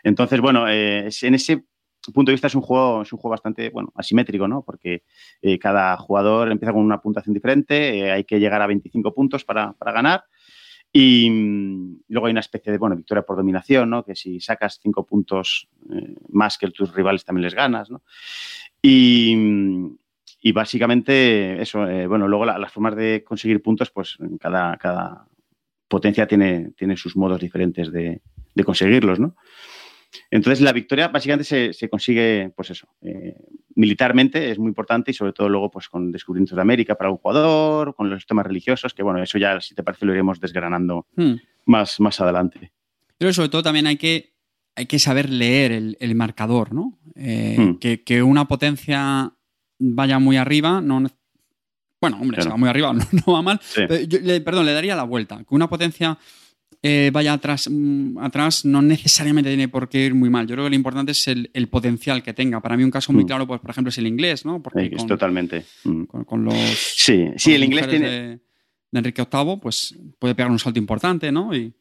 Entonces, 0.02 0.40
bueno, 0.40 0.68
eh, 0.68 1.08
en 1.22 1.34
ese 1.34 1.64
punto 2.14 2.30
de 2.30 2.34
vista 2.34 2.46
es 2.46 2.54
un 2.54 2.62
juego, 2.62 3.02
es 3.02 3.12
un 3.12 3.18
juego 3.18 3.32
bastante, 3.32 3.70
bueno, 3.70 3.92
asimétrico, 3.94 4.48
¿no? 4.48 4.62
Porque 4.62 5.04
eh, 5.42 5.58
cada 5.58 5.96
jugador 5.96 6.50
empieza 6.50 6.72
con 6.72 6.82
una 6.82 7.00
puntuación 7.00 7.34
diferente, 7.34 7.98
eh, 7.98 8.12
hay 8.12 8.24
que 8.24 8.40
llegar 8.40 8.62
a 8.62 8.66
25 8.66 9.14
puntos 9.14 9.44
para, 9.44 9.72
para 9.74 9.92
ganar. 9.92 10.24
Y, 10.92 11.28
luego 12.08 12.26
hay 12.26 12.32
una 12.32 12.40
especie 12.40 12.72
de, 12.72 12.78
bueno, 12.78 12.96
victoria 12.96 13.22
por 13.22 13.36
dominación, 13.36 13.90
¿no? 13.90 14.04
Que 14.04 14.16
si 14.16 14.40
sacas 14.40 14.80
cinco 14.82 15.06
puntos 15.06 15.68
eh, 15.92 16.16
más 16.30 16.58
que 16.58 16.70
tus 16.70 16.92
rivales 16.92 17.24
también 17.24 17.44
les 17.44 17.54
ganas, 17.54 17.90
¿no? 17.90 18.02
Y, 18.82 19.36
básicamente 20.52 21.60
eso, 21.60 21.86
eh, 21.86 22.06
bueno, 22.06 22.26
luego 22.26 22.44
las 22.44 22.72
formas 22.72 22.96
de 22.96 23.22
conseguir 23.24 23.62
puntos, 23.62 23.90
pues 23.90 24.16
cada, 24.40 24.76
cada 24.78 25.26
potencia 25.86 26.26
tiene, 26.26 26.72
tiene 26.76 26.96
sus 26.96 27.16
modos 27.16 27.40
diferentes 27.40 27.92
de, 27.92 28.20
de 28.54 28.64
conseguirlos, 28.64 29.20
¿no? 29.20 29.36
Entonces, 30.30 30.60
la 30.60 30.72
victoria 30.72 31.08
básicamente 31.08 31.72
se, 31.72 31.88
consigue, 31.88 32.52
pues 32.54 32.70
eso, 32.70 32.88
eh, 33.02 33.34
militarmente 33.74 34.50
es 34.50 34.58
muy 34.58 34.68
importante 34.68 35.10
y 35.10 35.14
sobre 35.14 35.32
todo 35.32 35.48
luego 35.48 35.70
pues 35.70 35.88
con 35.88 36.10
descubrimientos 36.10 36.56
de 36.56 36.62
América 36.62 36.94
para 36.94 37.10
un 37.10 37.16
jugador, 37.16 37.94
con 37.94 38.10
los 38.10 38.26
temas 38.26 38.46
religiosos, 38.46 38.94
que 38.94 39.02
bueno, 39.02 39.22
eso 39.22 39.38
ya, 39.38 39.60
si 39.60 39.74
te 39.74 39.82
parece, 39.82 40.06
lo 40.06 40.12
iremos 40.12 40.40
desgranando 40.40 41.06
hmm. 41.16 41.34
más, 41.66 42.00
más 42.00 42.20
adelante. 42.20 42.72
Pero 43.18 43.32
sobre 43.32 43.48
todo 43.48 43.62
también 43.62 43.86
hay 43.86 43.96
que, 43.96 44.32
hay 44.74 44.86
que 44.86 44.98
saber 44.98 45.28
leer 45.30 45.72
el, 45.72 46.14
marcador, 46.14 46.72
¿no? 46.72 46.98
Eh, 47.14 47.56
hmm. 47.58 47.98
que, 48.04 48.22
una 48.22 48.46
potencia 48.46 49.32
vaya 49.78 50.18
muy 50.18 50.36
arriba, 50.36 50.80
no, 50.80 51.04
bueno, 52.00 52.18
hombre, 52.20 52.42
va 52.44 52.56
muy 52.56 52.68
arriba, 52.68 52.92
no, 53.26 53.32
va 53.32 53.42
mal. 53.42 53.60
perdón, 54.44 54.66
le 54.66 54.72
daría 54.72 54.96
la 54.96 55.04
vuelta. 55.04 55.38
Que 55.38 55.54
una 55.54 55.68
potencia 55.68 56.18
eh, 56.82 57.10
vaya 57.12 57.34
atrás, 57.34 57.68
mm, 57.70 58.18
atrás 58.18 58.64
no 58.64 58.80
necesariamente 58.80 59.50
tiene 59.50 59.68
por 59.68 59.88
qué 59.88 60.06
ir 60.06 60.14
muy 60.14 60.30
mal. 60.30 60.46
Yo 60.46 60.54
creo 60.54 60.64
que 60.64 60.70
lo 60.70 60.76
importante 60.76 61.12
es 61.12 61.28
el, 61.28 61.68
potencial 61.68 62.22
que 62.22 62.32
tenga. 62.32 62.60
Para 62.60 62.76
mí 62.76 62.84
un 62.84 62.90
caso 62.90 63.12
muy 63.12 63.24
mm. 63.24 63.26
claro, 63.26 63.46
pues, 63.46 63.60
por 63.60 63.70
ejemplo, 63.70 63.90
es 63.90 63.98
el 63.98 64.06
inglés, 64.06 64.44
¿no? 64.44 64.62
Porque 64.62 64.90
totalmente. 65.06 65.64
Mm. 65.84 66.04
Con, 66.04 66.44
los... 66.44 66.54
Sí, 66.54 67.28
sí, 67.36 67.54
el 67.54 67.64
inglés 67.64 67.88
tiene... 67.88 68.08
De, 68.08 68.38
Enrique 68.92 69.24
VIII, 69.30 69.58
pues 69.62 69.96
puede 70.18 70.34
pegar 70.34 70.50
un 70.50 70.58
salto 70.58 70.80
importante, 70.80 71.30
¿no? 71.30 71.54
Y... 71.54 71.72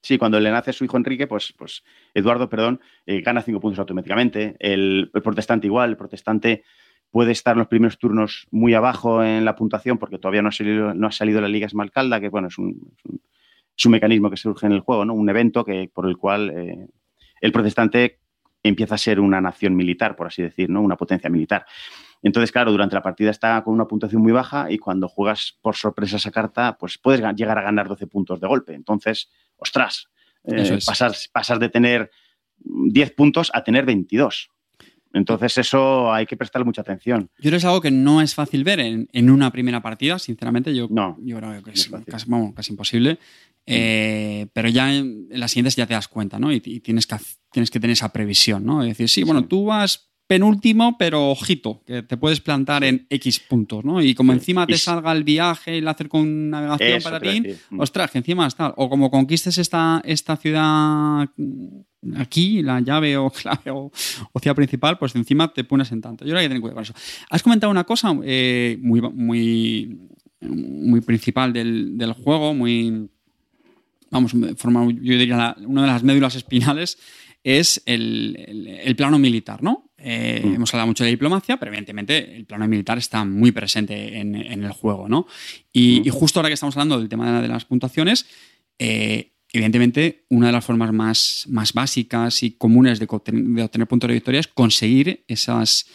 Sí, 0.00 0.16
cuando 0.16 0.40
le 0.40 0.50
nace 0.50 0.72
su 0.72 0.84
hijo 0.84 0.96
Enrique, 0.96 1.26
pues, 1.26 1.52
pues 1.56 1.84
Eduardo, 2.14 2.48
perdón, 2.48 2.80
eh, 3.04 3.20
gana 3.20 3.42
cinco 3.42 3.60
puntos 3.60 3.78
automáticamente. 3.80 4.56
El, 4.58 5.10
protestante 5.22 5.66
igual, 5.66 5.90
el 5.90 5.96
protestante 5.98 6.64
puede 7.10 7.32
estar 7.32 7.54
en 7.54 7.58
los 7.58 7.68
primeros 7.68 7.98
turnos 7.98 8.46
muy 8.50 8.72
abajo 8.72 9.22
en 9.22 9.44
la 9.44 9.54
puntuación 9.54 9.98
porque 9.98 10.18
todavía 10.18 10.40
no 10.40 10.48
ha 10.48 10.52
salido, 10.52 10.94
no 10.94 11.06
ha 11.06 11.12
salido 11.12 11.42
la 11.42 11.48
Liga 11.48 11.66
Esmalcalda, 11.66 12.18
que 12.18 12.30
bueno, 12.30 12.48
es 12.48 12.56
un 12.56 12.94
es 12.96 13.04
un 13.04 13.20
mecanismo 13.90 14.30
que 14.30 14.36
surge 14.36 14.66
en 14.66 14.72
el 14.72 14.80
juego, 14.80 15.04
¿no? 15.04 15.14
Un 15.14 15.28
evento 15.28 15.64
que, 15.64 15.90
por 15.92 16.06
el 16.06 16.16
cual 16.16 16.50
eh, 16.50 16.88
el 17.40 17.52
protestante 17.52 18.20
empieza 18.62 18.94
a 18.94 18.98
ser 18.98 19.20
una 19.20 19.40
nación 19.40 19.74
militar, 19.74 20.16
por 20.16 20.28
así 20.28 20.42
decir, 20.42 20.70
¿no? 20.70 20.80
Una 20.80 20.96
potencia 20.96 21.28
militar. 21.28 21.66
Entonces, 22.22 22.52
claro, 22.52 22.70
durante 22.70 22.94
la 22.94 23.02
partida 23.02 23.30
está 23.30 23.62
con 23.64 23.74
una 23.74 23.86
puntuación 23.86 24.22
muy 24.22 24.32
baja 24.32 24.70
y 24.70 24.78
cuando 24.78 25.08
juegas 25.08 25.58
por 25.60 25.74
sorpresa 25.74 26.16
esa 26.16 26.30
carta, 26.30 26.76
pues 26.78 26.98
puedes 26.98 27.20
llegar 27.34 27.58
a 27.58 27.62
ganar 27.62 27.88
12 27.88 28.06
puntos 28.06 28.40
de 28.40 28.46
golpe. 28.46 28.74
Entonces, 28.74 29.28
ostras, 29.56 30.08
eh, 30.44 30.78
pasas, 30.86 31.58
de 31.58 31.68
tener 31.68 32.10
10 32.58 33.10
puntos 33.12 33.50
a 33.52 33.64
tener 33.64 33.84
22. 33.84 34.51
Entonces 35.12 35.58
eso 35.58 36.12
hay 36.12 36.26
que 36.26 36.36
prestarle 36.36 36.64
mucha 36.64 36.80
atención. 36.80 37.30
Yo 37.38 37.42
creo 37.42 37.52
que 37.52 37.56
es 37.56 37.64
algo 37.64 37.80
que 37.80 37.90
no 37.90 38.20
es 38.20 38.34
fácil 38.34 38.64
ver 38.64 38.80
en, 38.80 39.30
una 39.30 39.50
primera 39.50 39.82
partida, 39.82 40.18
sinceramente. 40.18 40.74
Yo, 40.74 40.88
no, 40.90 41.18
yo 41.22 41.38
creo 41.38 41.62
que 41.62 41.70
es, 41.72 41.88
casi, 42.06 42.26
casi, 42.54 42.72
imposible. 42.72 43.18
Eh, 43.66 44.46
pero 44.52 44.68
ya 44.68 44.94
en, 44.94 45.28
las 45.30 45.52
siguientes 45.52 45.76
ya 45.76 45.86
te 45.86 45.94
das 45.94 46.08
cuenta, 46.08 46.38
¿no? 46.38 46.52
Y, 46.52 46.60
tienes, 46.60 47.06
que, 47.06 47.16
tienes 47.52 47.70
que 47.70 47.78
tener 47.78 47.92
esa 47.92 48.12
previsión, 48.12 48.64
¿no? 48.64 48.82
Es 48.82 48.88
decir, 48.88 49.08
sí, 49.08 49.22
bueno, 49.22 49.44
tú 49.44 49.66
vas 49.66 50.12
penúltimo, 50.26 50.96
pero 50.96 51.30
ojito, 51.30 51.82
que 51.86 52.02
te 52.02 52.16
puedes 52.16 52.40
plantar 52.40 52.84
en 52.84 53.06
X 53.10 53.40
puntos, 53.40 53.84
¿no? 53.84 54.00
Y 54.00 54.14
como 54.14 54.32
encima 54.32 54.66
te 54.66 54.78
salga 54.78 55.12
el 55.12 55.24
viaje, 55.24 55.78
el 55.78 55.86
hacer 55.86 56.08
con 56.08 56.48
navegación 56.48 57.02
para 57.02 57.20
ti, 57.20 57.42
mm. 57.70 57.80
ostras, 57.80 58.10
que 58.10 58.18
encima 58.18 58.46
está. 58.46 58.72
O 58.76 58.88
como 58.88 59.10
conquistes 59.10 59.58
esta, 59.58 60.00
esta 60.04 60.36
ciudad 60.36 61.28
aquí, 62.16 62.62
la 62.62 62.80
llave 62.80 63.16
o 63.16 63.30
clave 63.30 63.70
o, 63.70 63.90
ciudad 64.40 64.56
principal, 64.56 64.98
pues 64.98 65.14
encima 65.14 65.52
te 65.52 65.64
pones 65.64 65.92
en 65.92 66.00
tanto. 66.00 66.24
Yo 66.24 66.30
creo 66.30 66.36
que 66.36 66.40
hay 66.40 66.44
que 66.46 66.48
tener 66.50 66.60
cuidado 66.60 66.76
con 66.76 66.82
eso. 66.84 66.94
Has 67.30 67.42
comentado 67.42 67.70
una 67.70 67.84
cosa 67.84 68.14
eh, 68.24 68.78
muy, 68.80 69.00
muy, 69.00 69.98
muy 70.40 71.00
principal 71.00 71.52
del, 71.52 71.96
del 71.96 72.12
juego, 72.12 72.54
muy 72.54 73.08
vamos, 74.12 74.32
forma, 74.56 74.84
yo 74.84 75.18
diría, 75.18 75.56
una 75.66 75.80
de 75.80 75.86
las 75.88 76.02
médulas 76.04 76.36
espinales 76.36 76.98
es 77.42 77.82
el, 77.86 78.94
plano 78.96 79.18
militar, 79.18 79.62
¿no? 79.62 79.90
Eh, 79.98 80.42
mm. 80.44 80.54
Hemos 80.54 80.72
hablado 80.74 80.88
mucho 80.88 81.02
de 81.02 81.10
diplomacia, 81.10 81.56
pero 81.56 81.70
evidentemente 81.70 82.36
el 82.36 82.44
plano 82.44 82.68
militar 82.68 82.98
está 82.98 83.24
muy 83.24 83.50
presente 83.50 84.20
en, 84.20 84.34
el 84.36 84.70
juego, 84.72 85.08
¿no? 85.08 85.22
Mm. 85.22 85.24
Y, 85.72 86.10
justo 86.10 86.38
ahora 86.38 86.50
que 86.50 86.54
estamos 86.54 86.76
hablando 86.76 87.00
del 87.00 87.08
tema 87.08 87.40
de, 87.40 87.48
las 87.48 87.64
puntuaciones, 87.64 88.26
eh, 88.78 89.31
evidentemente 89.52 90.24
una 90.28 90.46
de 90.46 90.52
las 90.52 90.64
formas 90.64 90.92
más, 90.92 91.46
más 91.48 91.72
básicas 91.72 92.42
y 92.42 92.52
comunes 92.52 92.98
de, 92.98 93.06
de 93.06 93.62
obtener 93.62 93.88
puntos 93.88 94.08
de 94.08 94.14
victoria 94.14 94.40
es 94.40 94.48
conseguir 94.48 95.24
esas 95.28 95.86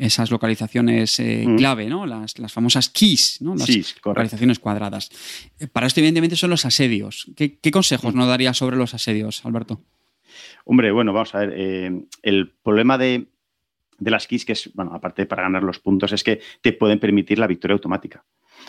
esas 0.00 0.30
localizaciones 0.30 1.20
eh, 1.20 1.44
mm. 1.46 1.56
clave, 1.56 1.86
¿no? 1.86 2.06
Las, 2.06 2.34
famosas 2.48 2.88
keys, 2.88 3.38
¿no? 3.42 3.54
Las 3.54 3.68
localizaciones 4.04 4.58
cuadradas. 4.58 5.10
Eh, 5.58 5.66
para 5.66 5.86
esto, 5.86 6.00
evidentemente, 6.00 6.36
son 6.36 6.50
los 6.50 6.64
asedios. 6.64 7.30
¿Qué, 7.36 7.70
consejos 7.70 8.14
mm. 8.14 8.16
nos 8.16 8.28
daría 8.28 8.54
sobre 8.54 8.76
los 8.76 8.94
asedios, 8.94 9.44
Alberto? 9.44 9.80
Hombre, 10.64 10.90
bueno, 10.90 11.12
vamos 11.12 11.34
a 11.34 11.40
ver. 11.40 11.54
Eh, 11.56 12.02
el 12.22 12.50
problema 12.62 12.96
de, 12.96 13.26
las 13.98 14.26
keys, 14.26 14.44
que 14.44 14.52
es, 14.52 14.70
bueno, 14.74 14.94
aparte 14.94 15.26
para 15.26 15.42
ganar 15.42 15.62
los 15.62 15.80
puntos, 15.80 16.12
es 16.12 16.24
que 16.24 16.40
te 16.62 16.72
pueden 16.72 16.98
permitir 16.98 17.38
la 17.38 17.46
victoria 17.46 17.74
automática. 17.74 18.24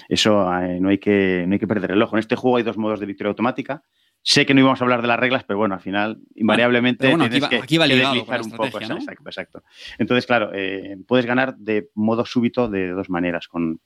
Eso 0.09 0.49
no, 0.79 0.89
hay 0.89 0.97
que, 0.97 1.45
no 1.47 1.53
hay 1.53 1.59
que 1.59 1.67
perder 1.67 1.91
el 1.91 2.01
ojo. 2.01 2.15
En 2.15 2.19
este 2.19 2.35
juego 2.35 2.57
hay 2.57 2.63
dos 2.63 2.77
modos 2.77 2.99
de 2.99 3.05
victoria 3.05 3.29
automática 3.29 3.83
Sé 4.23 4.45
que 4.45 4.53
no 4.53 4.59
íbamos 4.59 4.79
a 4.79 4.83
hablar 4.83 5.01
de 5.01 5.07
las 5.07 5.19
reglas, 5.19 5.43
pero 5.43 5.57
bueno, 5.57 5.73
al 5.73 5.81
final, 5.81 6.19
invariablemente, 6.35 7.07
tienes 7.07 7.47
que, 7.47 7.55
aquí 7.55 7.77
un 7.79 8.51
poco. 8.51 8.79
Exacto, 9.25 9.63
Entonces, 9.97 10.27
claro, 10.27 10.51
eh, 10.53 10.95
puedes 11.07 11.25
ganar 11.25 11.55
de 11.57 11.89
modo 11.95 12.23
súbito 12.23 12.69
de 12.69 12.89
dos 12.89 13.09
maneras, 13.09 13.47
con 13.47 13.79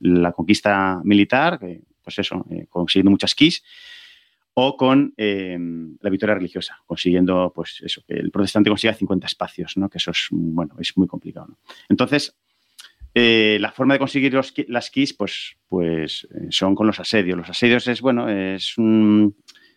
la 0.00 0.32
conquista 0.32 1.00
militar, 1.04 1.60
que, 1.60 1.82
pues 2.02 2.18
eso, 2.18 2.44
eh, 2.50 2.66
consiguiendo 2.68 3.12
muchas 3.12 3.36
keys, 3.36 3.62
o 4.54 4.76
con 4.76 5.14
eh, 5.16 5.56
la 6.00 6.10
victoria 6.10 6.34
religiosa, 6.34 6.82
consiguiendo, 6.84 7.52
pues 7.54 7.80
eso, 7.84 8.02
que 8.08 8.14
el 8.14 8.32
protestante 8.32 8.70
consiga 8.70 8.92
50 8.92 9.26
espacios, 9.28 9.76
¿no? 9.76 9.88
Que 9.88 9.98
eso 9.98 10.10
es, 10.10 10.26
bueno, 10.30 10.74
es 10.80 10.96
muy 10.96 11.06
complicado, 11.06 11.58
Entonces, 11.88 12.36
la 13.14 13.72
forma 13.72 13.94
de 13.94 13.98
conseguir 13.98 14.38
las 14.68 14.90
keys, 14.90 15.14
pues, 15.14 15.56
pues 15.68 16.28
son 16.50 16.74
con 16.74 16.86
los 16.86 17.00
asedios. 17.00 17.38
Los 17.38 17.48
asedios 17.48 17.88
es, 17.88 18.02
bueno, 18.02 18.28
es 18.28 18.76
un 18.76 19.34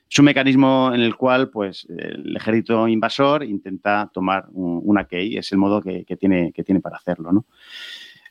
es 0.10 0.18
un 0.18 0.26
mecanismo 0.26 0.92
en 0.94 1.02
el 1.02 1.16
cual 1.16 1.50
pues, 1.50 1.86
el 1.88 2.36
ejército 2.36 2.88
invasor 2.88 3.44
intenta 3.44 4.10
tomar 4.12 4.48
una 4.52 5.06
key, 5.06 5.38
es 5.38 5.52
el 5.52 5.60
modo 5.60 5.82
que, 5.82 6.04
tiene, 6.20 6.52
para 6.82 6.98
hacerlo. 6.98 7.32
¿no? 7.32 7.46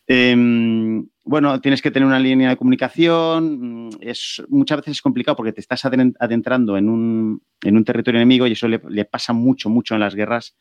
Em, 0.04 1.06
bueno, 1.24 1.60
tienes 1.60 1.80
que 1.80 1.92
tener 1.92 2.06
una 2.06 2.18
línea 2.18 2.50
de 2.50 2.56
comunicación. 2.56 3.86
mm, 3.86 3.90
Es, 4.00 4.42
muchas 4.48 4.78
veces 4.78 4.92
es 4.92 5.02
complicado 5.02 5.36
porque 5.36 5.52
te 5.52 5.60
estás 5.60 5.84
adentrando 5.84 6.76
en 6.76 6.88
un, 6.88 7.42
territorio 7.84 8.18
enemigo 8.18 8.48
y 8.48 8.52
eso 8.52 8.66
le, 8.66 9.04
pasa 9.04 9.32
mucho, 9.32 9.70
mucho 9.70 9.94
en 9.94 10.00
las 10.00 10.16
guerras 10.16 10.56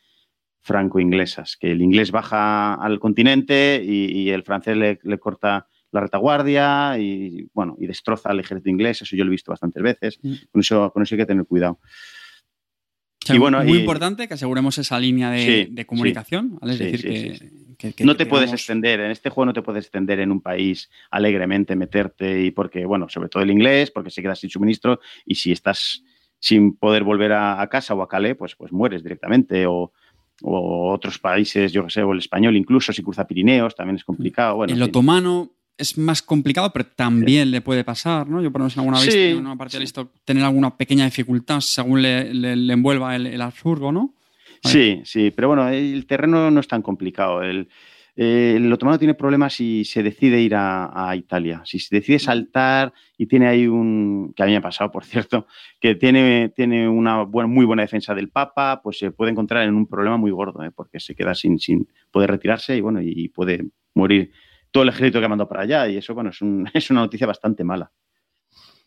franco-inglesas, 0.62 1.58
que 1.60 1.72
el 1.72 1.82
inglés 1.82 2.12
baja 2.12 2.76
al 2.76 3.00
continente 3.00 3.82
y, 3.84 4.30
el 4.30 4.44
francés 4.44 4.78
le 4.78 5.18
corta 5.18 5.68
la 5.92 6.02
retaguardia 6.02 6.98
y, 7.00 7.48
bueno, 7.54 7.76
y 7.80 7.88
destroza 7.88 8.30
al 8.30 8.40
ejército 8.40 8.70
inglés. 8.70 9.02
Eso 9.02 9.16
yo 9.16 9.24
lo 9.24 9.30
he 9.30 9.32
visto 9.32 9.52
bastantes 9.52 9.82
veces. 9.82 10.20
Mm. 10.22 10.34
Con 10.52 10.60
eso, 10.62 10.92
con 10.92 11.04
eso 11.04 11.16
hay 11.16 11.20
que 11.20 11.26
tener 11.26 11.46
cuidado. 11.46 11.80
O 13.24 13.28
sea, 13.28 13.36
Y 13.36 13.40
bueno, 13.40 13.62
muy 13.64 13.78
y- 13.78 13.82
importante 13.82 14.28
que 14.28 14.34
aseguremos 14.36 14.78
esa 14.78 15.00
línea 15.00 15.32
de, 15.32 15.66
Sí, 15.66 15.74
de 15.74 15.86
comunicación, 15.86 16.58
¿vale? 16.62 16.74
Es 16.74 16.78
Sí, 16.80 16.84
decir, 16.86 17.00
sí, 17.02 17.08
que, 17.08 17.36
sí, 17.36 17.76
que- 17.78 17.94
que- 17.94 18.04
no 18.06 18.16
te 18.16 18.26
puedes 18.26 18.54
extender, 18.54 19.00
en 19.02 19.12
este 19.12 19.30
juego 19.30 19.48
no 19.48 19.54
te 19.54 19.62
puedes 19.62 19.86
extender 19.86 20.20
en 20.20 20.32
un 20.32 20.40
país 20.42 20.90
alegremente, 21.12 21.76
meterte 21.76 22.42
y 22.44 22.52
porque, 22.52 22.86
bueno, 22.86 23.10
sobre 23.10 23.28
todo 23.30 23.44
el 23.44 23.52
inglés, 23.52 23.92
porque 23.92 24.12
se 24.12 24.22
queda 24.22 24.36
sin 24.36 24.50
suministro 24.50 25.00
y 25.26 25.36
si 25.36 25.52
estás 25.52 26.04
sin 26.40 26.78
poder 26.78 27.04
volver 27.04 27.32
a, 27.34 27.60
a 27.62 27.68
casa 27.68 27.96
o 27.96 28.02
a 28.02 28.08
Calais, 28.08 28.36
pues, 28.38 28.56
pues 28.56 28.72
mueres 28.72 29.04
directamente 29.04 29.66
o, 29.66 29.92
o 30.44 30.94
otros 30.94 31.18
países, 31.20 31.74
yo 31.74 31.84
que 31.84 31.90
sé, 31.90 32.04
o 32.04 32.14
el 32.14 32.20
español 32.20 32.56
incluso, 32.56 32.94
si 32.94 33.02
cruza 33.04 33.26
Pirineos, 33.28 33.76
también 33.76 33.96
es 33.98 34.04
complicado. 34.04 34.56
Bueno, 34.58 34.74
el 34.74 34.82
otomano 34.84 35.52
es 35.78 35.98
más 35.98 36.22
complicado, 36.22 36.72
pero 36.74 36.86
también 36.86 37.52
le 37.52 37.62
puede 37.62 37.84
pasar, 37.84 38.28
¿no? 38.28 38.42
Yo 38.42 38.52
por 38.52 38.60
lo 38.62 38.64
menos 38.66 38.76
en 38.76 38.80
alguna 38.82 39.00
vez, 39.00 39.14
Sí, 39.14 39.20
en 39.20 39.38
una 39.38 39.56
parte 39.56 39.72
sí. 39.72 39.78
de 39.78 39.80
la 39.82 39.86
historia, 39.86 40.12
tener 40.26 40.44
alguna 40.44 40.76
pequeña 40.76 41.06
dificultad 41.06 41.60
según 41.60 42.02
le, 42.02 42.34
le- 42.34 42.56
le 42.56 42.74
envuelva 42.74 43.16
el, 43.16 43.28
el 43.28 43.42
Habsburgo, 43.42 43.92
¿no? 43.92 44.14
Sí, 44.64 45.02
sí, 45.06 45.32
pero 45.32 45.50
bueno, 45.50 45.68
el 45.70 46.06
terreno 46.08 46.50
no 46.50 46.60
es 46.60 46.68
tan 46.68 46.82
complicado. 46.82 47.44
El, 47.44 47.70
eh, 48.16 48.56
el 48.58 48.74
otomano 48.74 48.98
tiene 48.98 49.14
problemas 49.14 49.54
si 49.54 49.86
se 49.86 50.02
decide 50.02 50.42
ir 50.42 50.56
a, 50.56 51.10
a 51.10 51.16
Italia. 51.16 51.62
Si 51.64 51.78
se 51.78 51.96
decide 51.96 52.18
saltar 52.18 52.92
y 53.16 53.28
tiene 53.28 53.48
ahí 53.48 53.68
un, 53.68 54.34
que 54.36 54.42
a 54.42 54.48
mí 54.48 54.54
me 54.54 54.58
ha 54.58 54.62
pasado, 54.62 54.92
por 54.92 55.06
cierto, 55.06 55.46
que 55.80 55.94
tiene, 55.94 56.50
tiene 56.56 56.90
una 56.90 57.22
buena, 57.22 57.48
muy 57.48 57.66
buena 57.66 57.84
defensa 57.84 58.16
del 58.16 58.30
Papa, 58.30 58.82
pues 58.84 58.98
se 58.98 59.12
puede 59.12 59.32
encontrar 59.32 59.68
en 59.68 59.76
un 59.76 59.86
problema 59.86 60.18
muy 60.18 60.32
gordo, 60.32 60.64
¿eh? 60.64 60.72
porque 60.76 61.00
se 61.00 61.14
queda 61.14 61.36
sin, 61.36 61.60
sin 61.60 61.88
poder 62.10 62.32
retirarse 62.32 62.76
y 62.76 62.82
bueno, 62.82 63.00
y 63.00 63.28
puede 63.30 63.68
morir 63.94 64.32
todo 64.78 64.84
el 64.84 64.90
ejército 64.90 65.20
que 65.20 65.28
mandado 65.28 65.50
para 65.50 65.64
allá. 65.64 65.90
Y 65.90 65.98
eso, 65.98 66.14
bueno, 66.14 66.30
es, 66.30 66.40
un- 66.42 66.70
es 66.74 66.90
una 66.92 67.02
noticia 67.02 67.26
bastante 67.26 67.64
mala. 67.64 67.92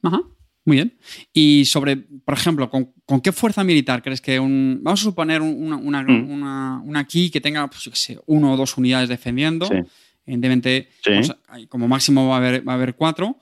Ajá, 0.02 0.20
muy 0.64 0.76
bien. 0.76 0.97
Y 1.32 1.64
sobre, 1.64 1.97
por 1.97 2.35
ejemplo, 2.35 2.70
¿con, 2.70 2.92
con 3.04 3.20
qué 3.20 3.32
fuerza 3.32 3.64
militar 3.64 4.02
crees 4.02 4.20
que 4.20 4.38
un. 4.38 4.78
Vamos 4.82 5.00
a 5.00 5.04
suponer 5.04 5.42
un- 5.42 5.62
una, 5.73 5.76
una, 5.76 6.02
Mm. 6.02 6.30
una- 6.30 6.80
una 6.85 7.04
key 7.06 7.28
que 7.30 7.40
tenga, 7.40 7.66
pues, 7.68 7.82
yo 7.82 7.90
qué 7.90 7.97
sé, 7.97 8.18
uno 8.26 8.52
o 8.52 8.56
dos 8.56 8.76
unidades 8.78 9.09
defendiendo. 9.09 9.66
Sí. 9.66 9.75
Evidentemente, 10.26 10.88
Sí. 11.02 11.11
vamos 11.11 11.30
a- 11.30 11.38
hay- 11.49 11.66
como 11.66 11.88
máximo 11.88 12.28
va 12.28 12.35
a 12.35 12.38
haber, 12.38 12.66
va 12.68 12.73
a 12.73 12.76
haber 12.76 12.94
cuatro. 12.94 13.38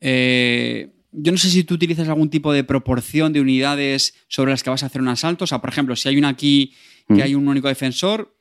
Eh, 0.00 0.90
yo 1.12 1.32
no 1.32 1.38
sé 1.38 1.50
si 1.50 1.64
tú 1.64 1.74
utilizas 1.74 2.08
algún 2.08 2.30
tipo 2.30 2.52
de 2.52 2.64
proporción 2.64 3.32
de 3.32 3.40
unidades 3.40 4.14
sobre 4.28 4.52
las 4.52 4.62
que 4.62 4.70
vas 4.70 4.82
a 4.82 4.86
hacer 4.86 5.02
un 5.02 5.08
asalto. 5.08 5.44
O 5.44 5.46
sea, 5.46 5.60
por 5.60 5.70
ejemplo, 5.70 5.94
si 5.96 6.08
hay 6.08 6.16
una 6.16 6.34
key 6.36 6.72
que 7.08 7.14
Mm. 7.14 7.22
hay 7.22 7.34
un 7.34 7.46
único 7.48 7.68
defensor, 7.68 8.34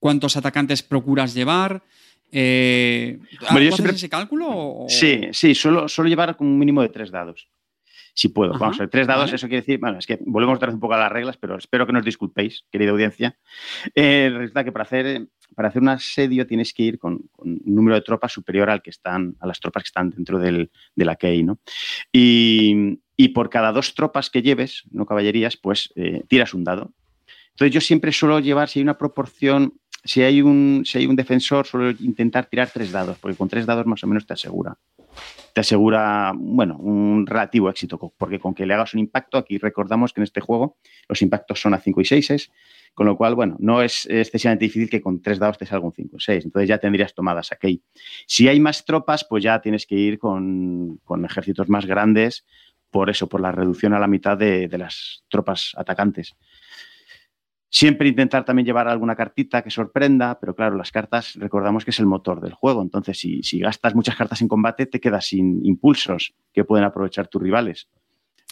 ¿cuántos 0.00 0.36
atacantes 0.36 0.82
procuras 0.82 1.34
llevar? 1.34 1.82
Eh, 2.32 3.18
Hombre, 3.48 3.64
yo 3.64 3.70
¿tú 3.70 3.74
haces 3.74 3.74
siempre- 3.76 3.96
ese 3.96 4.08
cálculo? 4.08 4.46
o- 4.48 4.86
Sí, 4.88 5.22
sí, 5.32 5.54
solo, 5.54 5.88
solo 5.88 6.08
llevar 6.08 6.36
con 6.36 6.46
un 6.46 6.58
mínimo 6.58 6.82
de 6.82 6.88
tres 6.88 7.10
dados. 7.10 7.48
Si 8.14 8.28
puedo. 8.30 8.52
Ajá, 8.54 8.60
Vamos 8.60 8.76
a 8.78 8.84
ver, 8.84 8.88
tres 8.90 9.06
dados, 9.06 9.26
vale. 9.26 9.36
eso 9.36 9.46
quiere 9.46 9.60
decir, 9.60 9.78
bueno, 9.78 9.98
es 9.98 10.06
que 10.06 10.18
volvemos 10.24 10.56
otra 10.56 10.68
vez 10.68 10.74
un 10.74 10.80
poco 10.80 10.94
a 10.94 10.98
las 10.98 11.12
reglas, 11.12 11.36
pero 11.36 11.56
espero 11.58 11.86
que 11.86 11.92
nos 11.92 12.02
disculpéis, 12.04 12.64
querida 12.72 12.90
audiencia. 12.92 13.36
Eh, 13.94 14.30
resulta 14.34 14.64
que 14.64 14.72
para 14.72 14.84
hacer, 14.84 15.28
para 15.54 15.68
hacer 15.68 15.82
un 15.82 15.90
asedio 15.90 16.46
tienes 16.46 16.72
que 16.72 16.82
ir 16.84 16.98
con, 16.98 17.18
con 17.30 17.48
un 17.50 17.74
número 17.74 17.94
de 17.94 18.00
tropas 18.00 18.32
superior 18.32 18.70
al 18.70 18.80
que 18.80 18.88
están, 18.88 19.36
a 19.38 19.46
las 19.46 19.60
tropas 19.60 19.82
que 19.82 19.88
están 19.88 20.08
dentro 20.10 20.38
del, 20.38 20.70
de 20.94 21.04
la 21.04 21.16
key, 21.16 21.42
¿no? 21.42 21.58
Y, 22.10 22.98
y 23.18 23.28
por 23.28 23.50
cada 23.50 23.70
dos 23.70 23.94
tropas 23.94 24.30
que 24.30 24.40
lleves, 24.40 24.84
no 24.90 25.04
caballerías, 25.04 25.58
pues 25.58 25.92
eh, 25.94 26.22
tiras 26.26 26.54
un 26.54 26.64
dado. 26.64 26.94
Entonces 27.50 27.74
yo 27.74 27.80
siempre 27.82 28.12
suelo 28.12 28.38
llevar, 28.40 28.68
si 28.70 28.78
hay 28.78 28.82
una 28.82 28.96
proporción, 28.98 29.74
si 30.06 30.22
hay 30.22 30.42
un, 30.42 30.82
si 30.84 30.98
hay 30.98 31.06
un 31.06 31.16
defensor, 31.16 31.66
suelo 31.66 31.90
intentar 32.00 32.46
tirar 32.46 32.70
tres 32.72 32.92
dados, 32.92 33.18
porque 33.18 33.36
con 33.36 33.48
tres 33.48 33.66
dados 33.66 33.86
más 33.86 34.02
o 34.04 34.06
menos 34.06 34.26
te 34.26 34.34
asegura 34.34 34.78
te 35.56 35.60
asegura, 35.60 36.32
bueno, 36.36 36.76
un 36.76 37.26
relativo 37.26 37.70
éxito, 37.70 38.12
porque 38.18 38.38
con 38.38 38.54
que 38.54 38.66
le 38.66 38.74
hagas 38.74 38.92
un 38.92 39.00
impacto, 39.00 39.38
aquí 39.38 39.56
recordamos 39.56 40.12
que 40.12 40.20
en 40.20 40.24
este 40.24 40.42
juego 40.42 40.76
los 41.08 41.22
impactos 41.22 41.60
son 41.60 41.72
a 41.72 41.78
5 41.78 42.00
y 42.02 42.04
6, 42.04 42.50
con 42.92 43.06
lo 43.06 43.16
cual, 43.16 43.34
bueno, 43.34 43.56
no 43.58 43.80
es 43.80 44.04
excesivamente 44.04 44.66
difícil 44.66 44.90
que 44.90 45.00
con 45.00 45.22
tres 45.22 45.38
dados 45.38 45.56
te 45.56 45.64
salga 45.64 45.86
un 45.86 45.94
5 45.94 46.16
o 46.16 46.20
6, 46.20 46.44
entonces 46.44 46.68
ya 46.68 46.76
tendrías 46.76 47.14
tomadas 47.14 47.52
aquí. 47.52 47.82
Si 48.26 48.48
hay 48.48 48.60
más 48.60 48.84
tropas, 48.84 49.24
pues 49.26 49.42
ya 49.42 49.60
tienes 49.62 49.86
que 49.86 49.94
ir 49.94 50.18
con, 50.18 50.98
con 51.04 51.24
ejércitos 51.24 51.70
más 51.70 51.86
grandes, 51.86 52.44
por 52.90 53.08
eso, 53.08 53.26
por 53.26 53.40
la 53.40 53.50
reducción 53.50 53.94
a 53.94 53.98
la 53.98 54.08
mitad 54.08 54.36
de, 54.36 54.68
de 54.68 54.76
las 54.78 55.24
tropas 55.30 55.72
atacantes. 55.76 56.36
Siempre 57.78 58.08
intentar 58.08 58.42
también 58.42 58.64
llevar 58.64 58.88
alguna 58.88 59.14
cartita 59.14 59.60
que 59.60 59.68
sorprenda, 59.70 60.40
pero 60.40 60.54
claro, 60.54 60.76
las 60.78 60.90
cartas 60.90 61.34
recordamos 61.34 61.84
que 61.84 61.90
es 61.90 61.98
el 62.00 62.06
motor 62.06 62.40
del 62.40 62.54
juego. 62.54 62.80
Entonces, 62.80 63.18
si, 63.18 63.42
si 63.42 63.58
gastas 63.58 63.94
muchas 63.94 64.16
cartas 64.16 64.40
en 64.40 64.48
combate, 64.48 64.86
te 64.86 64.98
quedas 64.98 65.26
sin 65.26 65.60
impulsos 65.62 66.32
que 66.54 66.64
pueden 66.64 66.86
aprovechar 66.86 67.28
tus 67.28 67.42
rivales. 67.42 67.88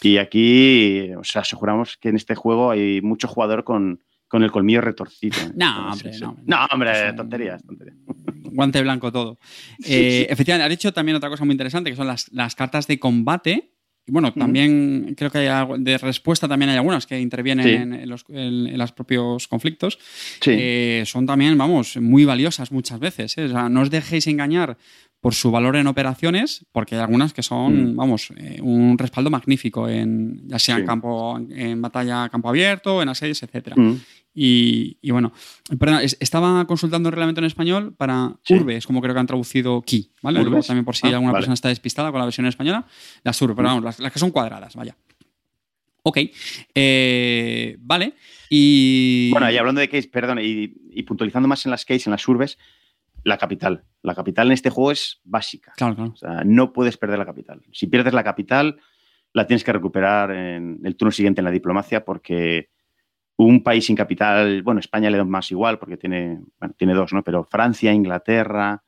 Y 0.03 0.17
aquí 0.17 1.11
os 1.17 1.35
aseguramos 1.35 1.97
que 1.97 2.09
en 2.09 2.17
este 2.17 2.35
juego 2.35 2.69
hay 2.69 3.01
mucho 3.01 3.27
jugador 3.27 3.63
con, 3.63 4.03
con 4.27 4.43
el 4.43 4.51
colmillo 4.51 4.81
retorcido. 4.81 5.37
¿eh? 5.41 5.51
No, 5.55 5.73
Sí, 5.73 5.91
hombre, 5.93 6.13
sí. 6.13 6.21
no. 6.21 6.37
No, 6.45 6.57
hombre, 6.71 7.13
tonterías, 7.13 7.63
tonterías. 7.65 7.97
Guante 8.51 8.79
blanco 8.83 9.11
todo. 9.11 9.39
Sí, 9.79 9.85
Eh, 9.91 10.25
sí. 10.27 10.27
Efectivamente, 10.29 10.65
has 10.65 10.69
dicho 10.79 10.93
también 10.93 11.15
otra 11.15 11.29
cosa 11.31 11.45
muy 11.45 11.53
interesante, 11.53 11.89
que 11.89 11.95
son 11.95 12.05
las, 12.05 12.31
las 12.31 12.53
cartas 12.53 12.85
de 12.85 12.99
combate. 12.99 13.71
Y 14.07 14.11
bueno, 14.11 14.31
también 14.33 15.15
creo 15.17 15.31
que 15.31 15.49
hay 15.49 15.65
de 15.79 15.97
respuesta 15.97 16.47
también 16.47 16.69
hay 16.69 16.77
algunas 16.77 17.07
que 17.07 17.19
intervienen 17.19 17.65
Sí. 17.65 17.73
en, 17.73 17.93
en 17.93 18.07
los, 18.09 18.23
en- 18.29 18.67
en 18.67 18.77
los 18.77 18.91
propios 18.91 19.47
conflictos. 19.47 19.97
Sí. 20.41 20.51
Eh, 20.53 21.03
son 21.07 21.25
también, 21.25 21.57
vamos, 21.57 21.97
muy 21.97 22.23
valiosas 22.23 22.71
muchas 22.71 22.99
veces. 22.99 23.35
¿eh? 23.37 23.45
O 23.45 23.49
sea, 23.49 23.67
no 23.67 23.81
os 23.81 23.89
dejéis 23.89 24.27
engañar 24.27 24.77
por 25.25 25.33
su 25.33 25.49
valor 25.49 25.75
en 25.75 25.87
operaciones, 25.87 26.67
porque 26.71 26.93
hay 26.93 27.01
algunas 27.01 27.33
que 27.33 27.41
son, 27.41 27.93
Mm. 27.93 27.95
vamos, 27.95 28.29
eh, 28.37 28.59
un 28.61 28.95
respaldo 28.95 29.31
magnífico, 29.31 29.89
en, 29.89 30.47
ya 30.47 30.59
sea 30.59 30.77
en 30.77 30.85
campo, 30.85 31.39
en 31.49 31.81
batalla 31.81 32.25
a 32.25 32.29
campo 32.29 32.47
abierto, 32.47 33.01
en 33.01 33.09
asedios, 33.09 33.41
etcétera. 33.41 33.75
Mm. 33.75 33.95
Y, 34.35 34.99
y 35.01 35.09
bueno, 35.09 35.33
perdón, 35.79 36.01
es- 36.03 36.15
estaba 36.19 36.67
consultando 36.67 37.09
el 37.09 37.13
reglamento 37.13 37.41
en 37.41 37.45
español 37.45 37.95
para 37.97 38.35
Sí. 38.43 38.53
urbes, 38.53 38.85
como 38.85 39.01
creo 39.01 39.15
que 39.15 39.19
han 39.19 39.25
traducido 39.25 39.81
key, 39.81 40.11
¿vale? 40.21 40.41
¿Urbes? 40.41 40.51
Luego 40.51 40.67
también 40.67 40.85
por 40.85 40.95
si 40.95 41.07
Ah, 41.07 41.09
alguna 41.15 41.31
vale. 41.31 41.41
persona 41.41 41.55
está 41.55 41.69
despistada 41.69 42.11
con 42.11 42.19
la 42.19 42.25
versión 42.25 42.45
española, 42.45 42.85
las 43.23 43.41
urbes, 43.41 43.55
pero 43.55 43.67
Mm. 43.67 43.71
vamos, 43.71 43.83
las, 43.83 43.99
las 43.99 44.11
que 44.13 44.19
son 44.19 44.29
cuadradas, 44.29 44.75
vaya. 44.75 44.95
Ok, 46.03 46.19
eh, 46.75 47.77
vale. 47.79 48.13
Y. 48.49 49.31
Bueno, 49.31 49.49
y 49.51 49.57
hablando 49.57 49.81
de 49.81 49.89
case, 49.89 50.07
perdón, 50.07 50.37
y, 50.39 50.71
y 50.91 51.01
puntualizando 51.01 51.47
más 51.47 51.65
en 51.65 51.71
las 51.71 51.83
case, 51.83 52.03
en 52.05 52.11
las 52.11 52.27
urbes, 52.27 52.59
la 53.25 53.37
capital. 53.37 53.83
La 54.03 54.15
capital 54.15 54.47
en 54.47 54.53
este 54.53 54.69
juego 54.69 54.91
es 54.91 55.19
básica. 55.23 55.73
Claro, 55.75 55.95
claro. 55.95 56.11
O 56.11 56.15
sea, 56.15 56.43
no 56.45 56.71
puedes 56.71 56.95
perder 56.95 57.17
la 57.17 57.25
capital. 57.25 57.61
Si 57.71 57.87
pierdes 57.87 58.13
la 58.13 58.23
capital, 58.23 58.79
la 59.33 59.47
tienes 59.47 59.63
que 59.63 59.73
recuperar 59.73 60.31
en 60.31 60.79
el 60.83 60.95
turno 60.95 61.11
siguiente 61.11 61.41
en 61.41 61.45
la 61.45 61.51
diplomacia 61.51 62.05
porque 62.05 62.69
un 63.37 63.63
país 63.63 63.85
sin 63.87 63.95
capital, 63.95 64.61
bueno, 64.61 64.79
España 64.79 65.09
le 65.09 65.17
da 65.17 65.25
más 65.25 65.51
igual 65.51 65.79
porque 65.79 65.97
tiene, 65.97 66.39
bueno, 66.59 66.75
tiene 66.77 66.93
dos, 66.93 67.11
¿no? 67.13 67.23
Pero 67.23 67.43
Francia, 67.43 67.91
Inglaterra, 67.91 68.81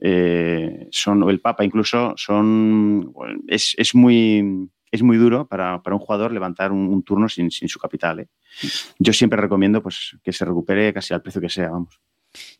eh, 0.00 0.88
son, 0.90 1.22
o 1.22 1.30
el 1.30 1.40
Papa 1.40 1.64
incluso, 1.64 2.12
son, 2.16 3.12
bueno, 3.12 3.40
es, 3.46 3.74
es 3.78 3.94
muy, 3.94 4.68
es 4.90 5.02
muy 5.02 5.16
duro 5.16 5.46
para, 5.46 5.80
para 5.80 5.94
un 5.94 6.02
jugador 6.02 6.32
levantar 6.32 6.72
un, 6.72 6.88
un 6.88 7.04
turno 7.04 7.28
sin, 7.28 7.52
sin 7.52 7.68
su 7.68 7.78
capital. 7.78 8.20
¿eh? 8.20 8.28
Yo 8.98 9.12
siempre 9.12 9.40
recomiendo 9.40 9.80
pues, 9.80 10.18
que 10.24 10.32
se 10.32 10.44
recupere 10.44 10.92
casi 10.92 11.14
al 11.14 11.22
precio 11.22 11.40
que 11.40 11.48
sea, 11.48 11.70
vamos. 11.70 12.00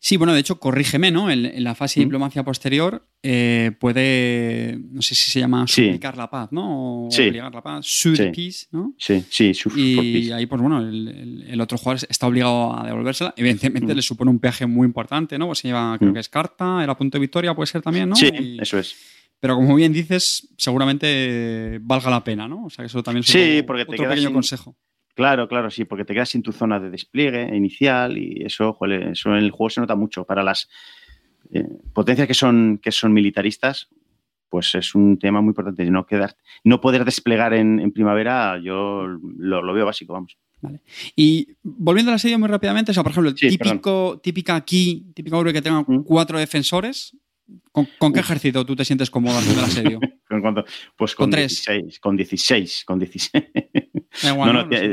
Sí, 0.01 0.17
bueno, 0.17 0.33
de 0.35 0.41
hecho, 0.41 0.59
corrígeme, 0.59 1.11
¿no? 1.13 1.31
En, 1.31 1.45
en 1.47 1.63
la 1.63 1.75
fase 1.77 2.01
de 2.01 2.07
Mm. 2.07 2.09
diplomacia 2.09 2.43
posterior 2.45 3.07
eh, 3.23 3.73
puede, 3.79 4.79
no 4.91 5.03
sé 5.03 5.15
si 5.15 5.31
se 5.31 5.41
llama 5.41 5.67
Sí. 5.69 5.85
suplicar 5.85 6.17
la 6.17 6.29
paz, 6.31 6.49
¿no? 6.53 7.07
O 7.07 7.11
Sí. 7.11 7.29
obligar 7.29 7.55
la 7.55 7.63
paz, 7.63 7.87
sue 7.87 8.17
Sí. 8.17 8.23
the 8.25 8.31
peace, 8.31 8.67
¿no? 8.73 8.95
Sí, 8.99 9.23
sí, 9.31 9.53
for 9.55 9.73
Y 9.77 9.97
peace. 10.13 10.35
ahí, 10.35 10.47
pues 10.47 10.61
bueno, 10.61 10.81
el, 10.81 11.61
otro 11.61 11.77
jugador 11.79 12.05
está 12.09 12.27
obligado 12.27 12.77
a 12.79 12.85
devolvérsela. 12.87 13.33
Evidentemente 13.37 13.93
Mm. 13.93 13.97
le 13.97 14.03
supone 14.03 14.31
un 14.31 14.39
peaje 14.41 14.67
muy 14.67 14.87
importante, 14.87 15.39
¿no? 15.39 15.47
Pues 15.47 15.59
se 15.61 15.69
lleva, 15.69 15.97
creo 15.99 16.11
Mm. 16.11 16.15
que 16.15 16.21
es 16.21 16.29
carta, 16.29 16.83
el 16.85 16.97
punto 16.97 17.19
de 17.19 17.21
victoria 17.21 17.55
puede 17.55 17.67
ser 17.69 17.83
también, 17.83 18.09
¿no? 18.09 18.17
Sí, 18.17 18.27
Y- 18.33 18.59
eso 18.61 18.79
es. 18.79 18.97
pero 19.39 19.55
como 19.55 19.75
bien 19.77 19.93
dices, 19.93 20.49
seguramente 20.57 21.79
valga 21.83 22.11
la 22.11 22.25
pena, 22.25 22.49
¿no? 22.49 22.65
O 22.67 22.71
sea 22.71 22.83
que 22.83 22.87
eso 22.87 23.03
también 23.03 23.21
es 23.25 23.31
Sí, 23.31 23.59
otro- 23.59 23.67
porque 23.67 23.85
te 23.85 23.93
otro 23.93 24.09
pequeño 24.09 24.29
sin- 24.29 24.35
consejo. 24.35 24.77
Claro, 25.15 25.49
claro, 25.49 25.71
sí, 25.71 25.85
porque 25.85 26.05
te 26.05 26.15
quedas 26.15 26.29
sin 26.31 26.43
tu 26.43 26.53
zona 26.53 26.79
de 26.81 26.91
despliegue 26.91 27.55
inicial 27.55 28.17
y 28.17 28.43
eso, 28.45 28.73
joder, 28.75 29.09
eso 29.09 29.31
en 29.31 29.37
el 29.45 29.51
juego 29.51 29.71
se 29.71 29.81
nota 29.81 29.97
mucho. 29.97 30.25
Para 30.25 30.43
las 30.43 30.69
eh, 31.53 31.67
potencias 31.93 32.29
que 32.29 32.35
son, 32.35 32.79
que 32.83 32.93
son 32.93 33.13
militaristas, 33.13 33.89
pues 34.49 34.75
es 34.75 34.95
un 34.95 35.19
tema 35.19 35.41
muy 35.41 35.51
importante. 35.51 35.89
No, 35.91 36.07
quedar, 36.07 36.37
no 36.65 36.81
poder 36.81 37.05
desplegar 37.05 37.55
en, 37.55 37.81
en 37.81 37.93
primavera, 37.93 38.59
yo 38.63 39.07
lo, 39.07 39.63
lo 39.63 39.73
veo 39.73 39.87
básico, 39.87 40.13
vamos. 40.13 40.39
Y 41.17 41.57
volviendo 41.63 42.11
al 42.11 42.17
asedio 42.17 42.39
muy 42.39 42.49
rápidamente, 42.49 42.91
o 42.91 42.95
sea, 42.95 43.03
por 43.03 43.13
ejemplo, 43.13 43.31
el 43.31 43.37
Sí, 43.37 43.57
típico, 43.57 44.21
típica 44.23 44.61
key, 44.63 45.07
típica 45.15 45.37
urbe 45.39 45.53
que 45.53 45.63
tenga 45.63 45.83
Mm. 45.87 46.03
cuatro 46.05 46.39
defensores, 46.39 47.17
¿Con, 47.73 48.13
qué 48.13 48.21
ejército 48.21 48.65
tú 48.65 48.77
te 48.77 48.85
sientes 48.85 49.11
cómodo 49.11 49.41
en 49.41 49.51
el 49.51 49.59
asedio? 49.61 50.01
Pues 50.97 51.15
con, 51.15 51.31
16, 51.31 51.99
con 51.99 52.17
16, 52.17 52.85
con 52.85 52.99
16. 52.99 53.45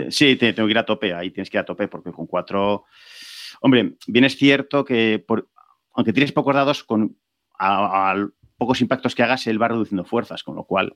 Sí, 0.10 0.36
tengo 0.36 0.67
que 0.67 0.71
ir 0.71 0.77
a 0.77 0.86
tope, 0.86 1.13
ahí 1.13 1.32
tienes 1.32 1.49
que 1.49 1.58
ir 1.58 1.62
a 1.62 1.65
tope, 1.65 1.88
porque 1.88 2.12
con 2.12 2.27
cuatro... 2.27 2.86
Hombre, 3.62 3.95
bien 4.08 4.25
es 4.25 4.38
cierto 4.38 4.86
que 4.86 5.23
por, 5.25 5.49
aunque 5.93 6.13
tienes 6.13 6.32
pocos 6.32 6.53
dados, 6.53 6.84
con 6.84 7.17
a, 7.58 8.15
pocos 8.58 8.82
impactos 8.82 9.15
que 9.15 9.23
hagas, 9.23 9.47
él 9.47 9.62
va 9.62 9.67
reduciendo 9.67 10.03
fuerzas, 10.03 10.43
con 10.43 10.56
lo 10.56 10.63
cual 10.63 10.95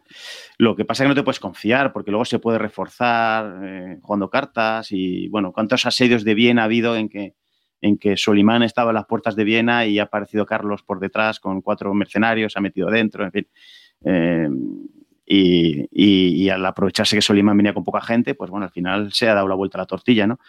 lo 0.57 0.75
que 0.75 0.85
pasa 0.85 1.03
es 1.03 1.05
que 1.05 1.09
no 1.09 1.15
te 1.15 1.23
puedes 1.23 1.39
confiar, 1.39 1.93
porque 1.93 2.11
luego 2.11 2.25
se 2.25 2.39
puede 2.39 2.57
reforzar 2.57 3.63
eh, 3.63 3.99
jugando 4.01 4.29
cartas 4.29 4.91
y, 4.91 5.27
bueno, 5.29 5.51
¿cuántos 5.51 5.85
asedios 5.85 6.23
de 6.23 6.33
Viena 6.33 6.63
ha 6.63 6.65
habido 6.65 6.95
en 6.95 7.09
que, 7.09 7.35
en 7.81 7.97
que 7.97 8.17
Solimán 8.17 8.63
estaba 8.63 8.91
en 8.91 8.95
las 8.95 9.05
puertas 9.05 9.35
de 9.35 9.43
Viena 9.43 9.85
y 9.85 9.99
ha 9.99 10.03
aparecido 10.03 10.45
Carlos 10.45 10.83
por 10.83 10.99
detrás 10.99 11.39
con 11.39 11.61
cuatro 11.61 11.93
mercenarios, 11.93 12.53
se 12.53 12.59
ha 12.59 12.61
metido 12.61 12.89
dentro, 12.89 13.23
en 13.23 13.31
fin. 13.31 13.47
Eh, 14.05 14.49
y, 15.33 16.49
al 16.49 16.65
aprovecharse 16.65 17.15
que 17.15 17.21
Solimán 17.21 17.57
venía 17.57 17.73
con 17.73 17.83
poca 17.83 18.01
gente, 18.01 18.35
pues 18.35 18.49
bueno, 18.49 18.65
al 18.65 18.71
final 18.71 19.13
se 19.13 19.29
ha 19.29 19.33
dado 19.33 19.47
la 19.47 19.55
vuelta 19.55 19.77
a 19.77 19.81
la 19.81 19.85
tortilla, 19.85 20.27
¿no? 20.27 20.39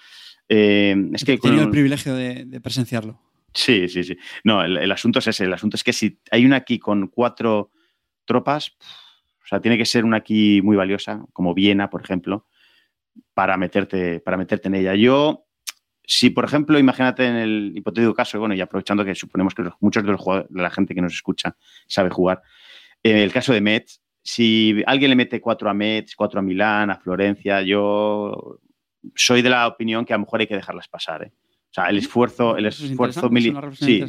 Eh, 0.49 0.97
es 1.13 1.25
que 1.25 1.35
he 1.35 1.39
tenido 1.39 1.63
el 1.63 1.71
privilegio 1.71 2.15
de 2.15 2.61
presenciarlo. 2.61 3.21
Sí, 3.55 3.89
sí, 3.89 4.03
sí. 4.03 4.17
No, 4.45 4.63
el, 4.63 4.91
asunto 4.91 5.19
es 5.19 5.27
ese. 5.27 5.45
El 5.45 5.53
asunto 5.53 5.77
es 5.77 5.85
que 5.85 5.93
si 5.93 6.19
hay 6.31 6.47
una 6.47 6.57
aquí 6.57 6.79
con 6.79 7.09
cuatro 7.09 7.71
tropas, 8.25 8.77
o 9.45 9.47
sea, 9.47 9.61
tiene 9.61 9.77
que 9.77 9.85
ser 9.85 10.05
una 10.05 10.19
aquí 10.19 10.63
muy 10.63 10.77
valiosa, 10.77 11.25
como 11.33 11.55
Viena, 11.55 11.91
por 11.91 12.03
ejemplo, 12.03 12.47
para 13.35 13.57
meterte, 13.57 14.21
para 14.21 14.37
meterte 14.37 14.69
en 14.69 14.77
ella. 14.77 14.95
Yo, 14.95 15.47
si 16.05 16.31
por 16.31 16.45
ejemplo, 16.45 16.79
imagínate 16.79 17.27
en 17.27 17.37
el 17.37 17.73
hipotético 17.75 18.15
caso, 18.15 18.39
bueno, 18.39 18.55
y 18.55 18.61
aprovechando 18.61 19.05
que 19.05 19.15
suponemos 19.15 19.55
que 19.55 19.65
muchos 19.81 20.05
de, 20.05 20.13
los 20.13 20.25
de 20.49 20.63
la 20.63 20.71
gente 20.71 20.95
que 20.95 21.03
nos 21.03 21.13
escucha 21.13 21.57
sabe 21.87 22.09
jugar, 22.11 22.43
en 23.03 23.17
el 23.17 23.33
caso 23.33 23.53
de 23.53 23.61
Metz, 23.61 24.01
si 24.23 24.83
alguien 24.87 25.11
le 25.11 25.17
mete 25.17 25.41
cuatro 25.41 25.69
a 25.69 25.75
Metz, 25.75 26.15
cuatro 26.15 26.41
a 26.41 26.43
Milán, 26.43 26.91
a 26.91 26.99
Florencia, 26.99 27.63
yo 27.63 28.59
soy 29.15 29.43
de 29.43 29.51
la 29.51 29.67
opinión 29.67 30.05
que 30.05 30.13
a 30.13 30.17
lo 30.17 30.25
mejor 30.25 30.41
hay 30.41 30.47
que 30.47 30.57
dejarlas 30.57 30.89
pasar. 30.89 31.25
¿eh? 31.25 31.33
O 31.73 31.75
sea, 31.75 31.87
el 31.87 31.97
esfuerzo, 31.97 32.55
el 32.59 32.67
esfuerzo 32.67 33.31
militar. 33.31 33.71
Sí, 33.73 34.05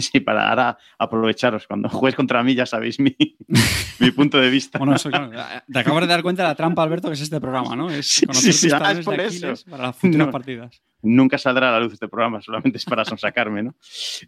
sí, 0.00 0.20
para 0.20 0.48
ahora 0.48 0.78
aprovecharos. 0.98 1.66
Cuando 1.66 1.90
juegues 1.90 2.16
contra 2.16 2.42
mí 2.42 2.54
ya 2.54 2.64
sabéis 2.64 2.98
mi, 2.98 3.14
mi 4.00 4.10
punto 4.10 4.40
de 4.40 4.48
vista. 4.48 4.78
Bueno, 4.78 4.94
eso, 4.94 5.10
claro. 5.10 5.30
Te 5.70 5.78
acabas 5.78 6.00
de 6.00 6.06
dar 6.06 6.22
cuenta 6.22 6.42
de 6.44 6.48
la 6.48 6.54
trampa, 6.54 6.82
Alberto, 6.82 7.08
que 7.08 7.14
es 7.14 7.20
este 7.20 7.38
programa, 7.42 7.76
¿no? 7.76 7.90
Es 7.90 8.22
conocer 8.26 8.54
sí, 8.54 8.70
sí, 8.70 8.74
ah, 8.74 8.92
es 8.92 9.04
por 9.04 9.20
eso. 9.20 9.52
para 9.68 9.82
las 9.88 9.96
futuras 9.96 10.28
partidas. 10.28 10.82
Nunca 11.02 11.36
saldrá 11.36 11.68
a 11.68 11.72
la 11.72 11.80
luz 11.80 11.92
este 11.92 12.08
programa, 12.08 12.40
solamente 12.40 12.78
es 12.78 12.84
para 12.86 13.04
sonsacarme, 13.04 13.62
¿no? 13.62 13.76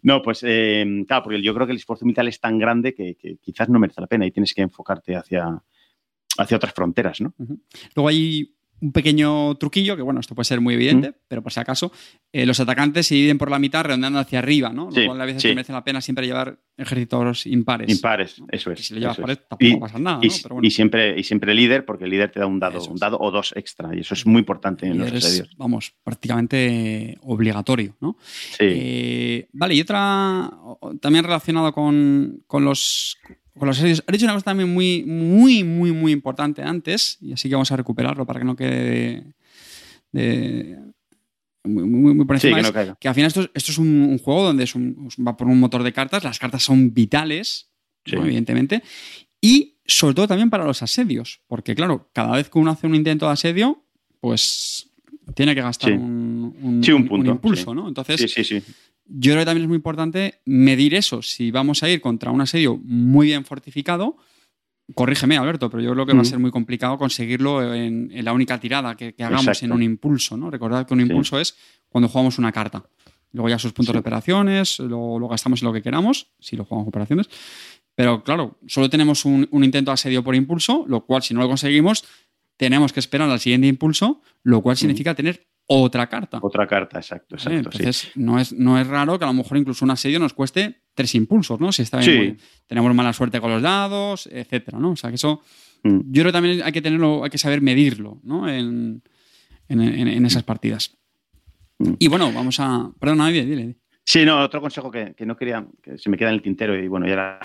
No, 0.03 0.21
pues 0.21 0.43
eh, 0.43 0.85
claro, 1.07 1.23
porque 1.23 1.41
yo 1.41 1.55
creo 1.55 1.65
que 1.65 1.71
el 1.71 1.79
esfuerzo 1.79 2.05
militar 2.05 2.27
es 2.27 2.39
tan 2.39 2.59
grande 2.59 2.93
que, 2.93 3.17
quizás 3.41 3.69
no 3.69 3.79
merece 3.79 4.01
la 4.01 4.07
pena 4.07 4.27
y 4.27 4.31
tienes 4.31 4.53
que 4.53 4.61
enfocarte 4.61 5.15
hacia, 5.15 5.63
hacia 6.37 6.57
otras 6.57 6.73
fronteras, 6.75 7.21
¿no? 7.21 7.33
Luego 7.95 8.09
hay 8.09 8.56
un 8.79 8.91
pequeño 8.91 9.55
truquillo, 9.55 9.95
que 9.95 10.01
bueno, 10.01 10.19
esto 10.19 10.35
puede 10.35 10.45
ser 10.45 10.61
muy 10.61 10.75
evidente, 10.75 11.13
pero 11.27 11.41
por 11.41 11.51
si 11.51 11.59
acaso, 11.59 11.91
eh, 12.31 12.45
los 12.45 12.59
atacantes 12.59 13.07
se 13.07 13.15
dividen 13.15 13.37
por 13.37 13.49
la 13.49 13.57
mitad 13.57 13.83
redondeando 13.83 14.19
hacia 14.19 14.39
arriba, 14.39 14.69
¿no? 14.69 14.89
Lo 14.91 15.05
cual 15.05 15.19
a 15.19 15.25
veces 15.25 15.43
merece 15.45 15.73
la 15.73 15.83
pena 15.83 15.99
siempre 16.01 16.27
llevar 16.27 16.59
ejércitos 16.77 17.47
impares. 17.47 17.89
Impares, 17.89 18.41
eso 18.51 18.71
es. 18.71 18.85
si 18.85 18.93
le 18.93 18.99
llevas 18.99 19.17
pares, 19.17 19.39
tampoco 19.47 19.65
y, 19.65 19.75
pasa 19.77 19.97
nada, 19.97 20.19
y, 20.21 20.69
siempre, 20.69 21.19
y 21.19 21.23
siempre 21.23 21.55
líder, 21.55 21.85
porque 21.85 22.03
el 22.03 22.11
líder 22.11 22.31
te 22.31 22.39
da 22.39 22.45
un 22.45 22.59
dado, 22.59 22.83
un 22.85 22.97
dado 22.97 23.17
o 23.19 23.31
dos 23.31 23.53
extra, 23.55 23.95
y 23.95 24.01
eso 24.01 24.13
es 24.13 24.25
muy 24.25 24.39
importante 24.39 24.85
en 24.85 24.99
los 24.99 25.11
asedios. 25.11 25.55
Vamos, 25.57 25.93
prácticamente 26.03 27.17
obligatorio, 27.23 27.95
¿no? 27.99 28.17
Sí. 28.19 28.57
Eh, 28.59 29.47
vale, 29.53 29.73
y 29.73 29.81
otra, 29.81 30.51
también 31.01 31.23
relacionado 31.23 31.73
con, 31.73 32.43
con 32.45 32.63
los 32.63 33.17
con 33.57 33.67
los 33.67 33.77
asedios. 33.77 34.03
He 34.07 34.11
dicho 34.11 34.25
una 34.25 34.33
cosa 34.33 34.45
también 34.45 34.73
muy, 34.73 35.03
muy, 35.05 35.63
muy, 35.63 35.91
muy 35.91 36.11
importante 36.11 36.61
antes, 36.61 37.17
y 37.21 37.33
así 37.33 37.49
que 37.49 37.55
vamos 37.55 37.71
a 37.71 37.77
recuperarlo 37.77 38.25
para 38.25 38.39
que 38.39 38.45
no 38.45 38.55
quede 38.55 39.33
de, 40.11 40.79
muy, 41.63 42.13
muy, 42.13 42.25
por 42.25 42.35
encima. 42.35 42.61
que, 42.99 43.07
al 43.07 43.15
final 43.15 43.27
esto, 43.27 43.49
esto 43.53 43.71
es 43.71 43.77
un, 43.77 44.17
juego 44.19 44.43
donde 44.43 44.63
es 44.63 44.73
va 44.75 45.35
por 45.35 45.47
un 45.47 45.59
motor 45.59 45.83
de 45.83 45.93
cartas, 45.93 46.23
las 46.23 46.39
cartas 46.39 46.63
son 46.63 46.93
vitales, 46.93 47.69
evidentemente, 48.05 48.83
y 49.41 49.79
sobre 49.85 50.15
todo 50.15 50.27
también 50.27 50.49
para 50.49 50.65
los 50.65 50.81
asedios, 50.81 51.41
porque 51.47 51.75
claro, 51.75 52.09
cada 52.13 52.35
vez 52.35 52.49
que 52.49 52.59
uno 52.59 52.71
hace 52.71 52.87
un 52.87 52.95
intento 52.95 53.25
de 53.25 53.33
asedio, 53.33 53.83
pues 54.19 54.89
tiene 55.35 55.53
que 55.53 55.61
gastar 55.61 55.91
un, 55.91 56.55
un, 56.61 57.25
impulso, 57.25 57.75
¿no? 57.75 57.87
Entonces, 57.87 58.19
sí, 58.21 58.27
sí, 58.27 58.43
sí 58.43 58.73
yo 59.07 59.31
creo 59.31 59.41
que 59.41 59.45
también 59.45 59.63
es 59.63 59.69
muy 59.69 59.77
importante 59.77 60.41
medir 60.45 60.93
eso. 60.93 61.21
Si 61.21 61.51
vamos 61.51 61.83
a 61.83 61.89
ir 61.89 62.01
contra 62.01 62.31
un 62.31 62.41
asedio 62.41 62.79
muy 62.83 63.27
bien 63.27 63.45
fortificado, 63.45 64.17
corrígeme, 64.93 65.37
Alberto, 65.37 65.69
pero 65.69 65.83
yo 65.83 65.91
creo 65.93 66.05
que 66.05 66.13
va 66.13 66.21
a 66.21 66.25
ser 66.25 66.39
muy 66.39 66.51
complicado 66.51 66.97
conseguirlo 66.97 67.73
en, 67.73 68.09
la 68.23 68.33
única 68.33 68.59
tirada 68.59 68.95
que, 68.95 69.15
hagamos 69.19 69.63
en 69.63 69.71
un 69.71 69.83
impulso. 69.83 70.37
¿no? 70.37 70.49
Recordad 70.49 70.85
que 70.85 70.93
un 70.93 71.01
impulso 71.01 71.39
es 71.39 71.55
cuando 71.89 72.07
jugamos 72.07 72.37
una 72.37 72.51
carta. 72.51 72.83
Luego 73.33 73.49
ya 73.49 73.59
sus 73.59 73.73
puntos 73.73 73.93
de 73.93 73.99
operaciones, 73.99 74.79
lo, 74.79 75.19
gastamos 75.27 75.61
en 75.61 75.67
lo 75.67 75.73
que 75.73 75.81
queramos, 75.81 76.31
si 76.39 76.55
lo 76.55 76.65
jugamos 76.65 76.87
operaciones. 76.87 77.29
Pero 77.95 78.23
claro, 78.23 78.59
solo 78.67 78.89
tenemos 78.89 79.25
un, 79.25 79.47
intento 79.51 79.91
de 79.91 79.93
asedio 79.93 80.23
por 80.23 80.35
impulso, 80.35 80.85
lo 80.87 81.05
cual 81.05 81.23
si 81.23 81.33
no 81.33 81.41
lo 81.41 81.47
conseguimos, 81.47 82.05
tenemos 82.55 82.93
que 82.93 82.99
esperar 82.99 83.29
al 83.29 83.39
siguiente 83.39 83.67
impulso, 83.67 84.21
lo 84.43 84.61
cual 84.61 84.77
significa 84.77 85.15
tener 85.15 85.47
otra 85.67 86.07
carta. 86.07 86.39
Otra 86.41 86.65
carta, 86.65 86.97
exacto, 86.97 87.35
exacto. 87.35 87.57
Entonces, 87.57 88.11
no, 88.15 88.39
es, 88.39 88.53
no 88.53 88.79
es 88.79 88.87
raro 88.87 89.19
que 89.19 89.25
a 89.25 89.27
lo 89.27 89.33
mejor 89.33 89.57
incluso 89.57 89.83
un 89.83 89.91
asedio 89.91 90.17
nos 90.17 90.33
cueste 90.33 90.83
tres 90.93 91.13
impulsos, 91.15 91.59
¿no? 91.59 91.71
Si 91.71 91.81
está 91.81 91.99
bien, 91.99 92.39
tenemos 92.65 92.93
mala 92.95 93.11
suerte 93.13 93.41
con 93.41 93.51
los 93.51 93.61
dados, 93.61 94.27
etcétera, 94.31 94.79
¿no? 94.79 94.91
O 94.91 94.95
sea, 94.95 95.09
que 95.09 95.15
eso 95.15 95.41
mm. 95.83 95.99
yo 96.05 96.21
creo 96.21 96.25
que 96.25 96.31
también 96.31 96.61
hay 96.63 96.71
que 96.71 96.81
tenerlo, 96.81 97.23
hay 97.23 97.29
que 97.29 97.37
saber 97.37 97.61
medirlo, 97.61 98.19
¿no? 98.23 98.49
En, 98.49 99.03
esas 99.69 100.43
partidas. 100.43 100.97
Mm. 101.79 101.93
Y 101.99 102.07
bueno, 102.07 102.31
vamos 102.31 102.59
a. 102.59 102.89
Perdón, 102.99 103.27
dile, 103.27 103.45
dile. 103.45 103.75
Sí, 104.05 104.23
no, 104.23 104.41
otro 104.41 104.61
consejo 104.61 104.89
que, 104.89 105.13
no 105.25 105.35
quería, 105.35 105.67
que 105.83 105.97
se 105.97 106.09
me 106.09 106.15
queda 106.15 106.29
en 106.29 106.35
el 106.35 106.41
tintero 106.41 106.81
y 106.81 106.87
bueno, 106.87 107.07
ya 107.07 107.13
era 107.13 107.39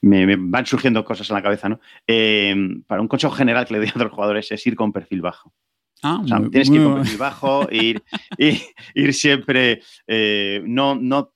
me, 0.00 0.36
van 0.36 0.66
surgiendo 0.66 1.04
cosas 1.04 1.28
en 1.30 1.34
la 1.34 1.42
cabeza, 1.42 1.68
¿no? 1.68 1.80
Eh, 2.06 2.54
para 2.86 3.02
un 3.02 3.08
consejo 3.08 3.34
general 3.34 3.66
que 3.66 3.74
le 3.74 3.80
doy 3.80 3.88
a 3.94 3.98
los 3.98 4.12
jugadores 4.12 4.50
es 4.50 4.66
ir 4.66 4.74
con 4.74 4.92
perfil 4.92 5.20
bajo. 5.20 5.52
Ah, 6.02 6.20
tienes 6.50 6.68
que 6.68 6.76
ir 6.76 6.82
con 6.82 7.04
bajo, 7.18 7.68
ir, 7.70 8.02
ir, 8.36 9.14
siempre 9.14 9.82
eh, 10.08 10.60
no, 10.64 10.96
no, 10.96 11.32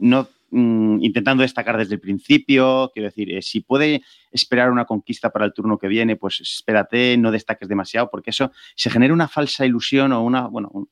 no 0.00 0.28
mm, 0.50 1.04
intentando 1.04 1.42
destacar 1.42 1.76
desde 1.78 1.94
el 1.94 2.00
principio. 2.00 2.90
Quiero 2.92 3.08
decir, 3.08 3.32
eh, 3.32 3.42
si 3.42 3.60
puede 3.60 4.02
esperar 4.32 4.72
una 4.72 4.86
conquista 4.86 5.30
para 5.30 5.44
el 5.44 5.52
turno 5.52 5.78
que 5.78 5.86
viene, 5.86 6.16
pues 6.16 6.40
espérate, 6.40 7.16
no 7.16 7.30
destaques 7.30 7.68
demasiado, 7.68 8.10
porque 8.10 8.30
eso 8.30 8.50
se 8.74 8.90
genera 8.90 9.14
una 9.14 9.28
falsa 9.28 9.64
ilusión 9.64 10.10
o 10.12 10.24
una, 10.24 10.48
bueno, 10.48 10.88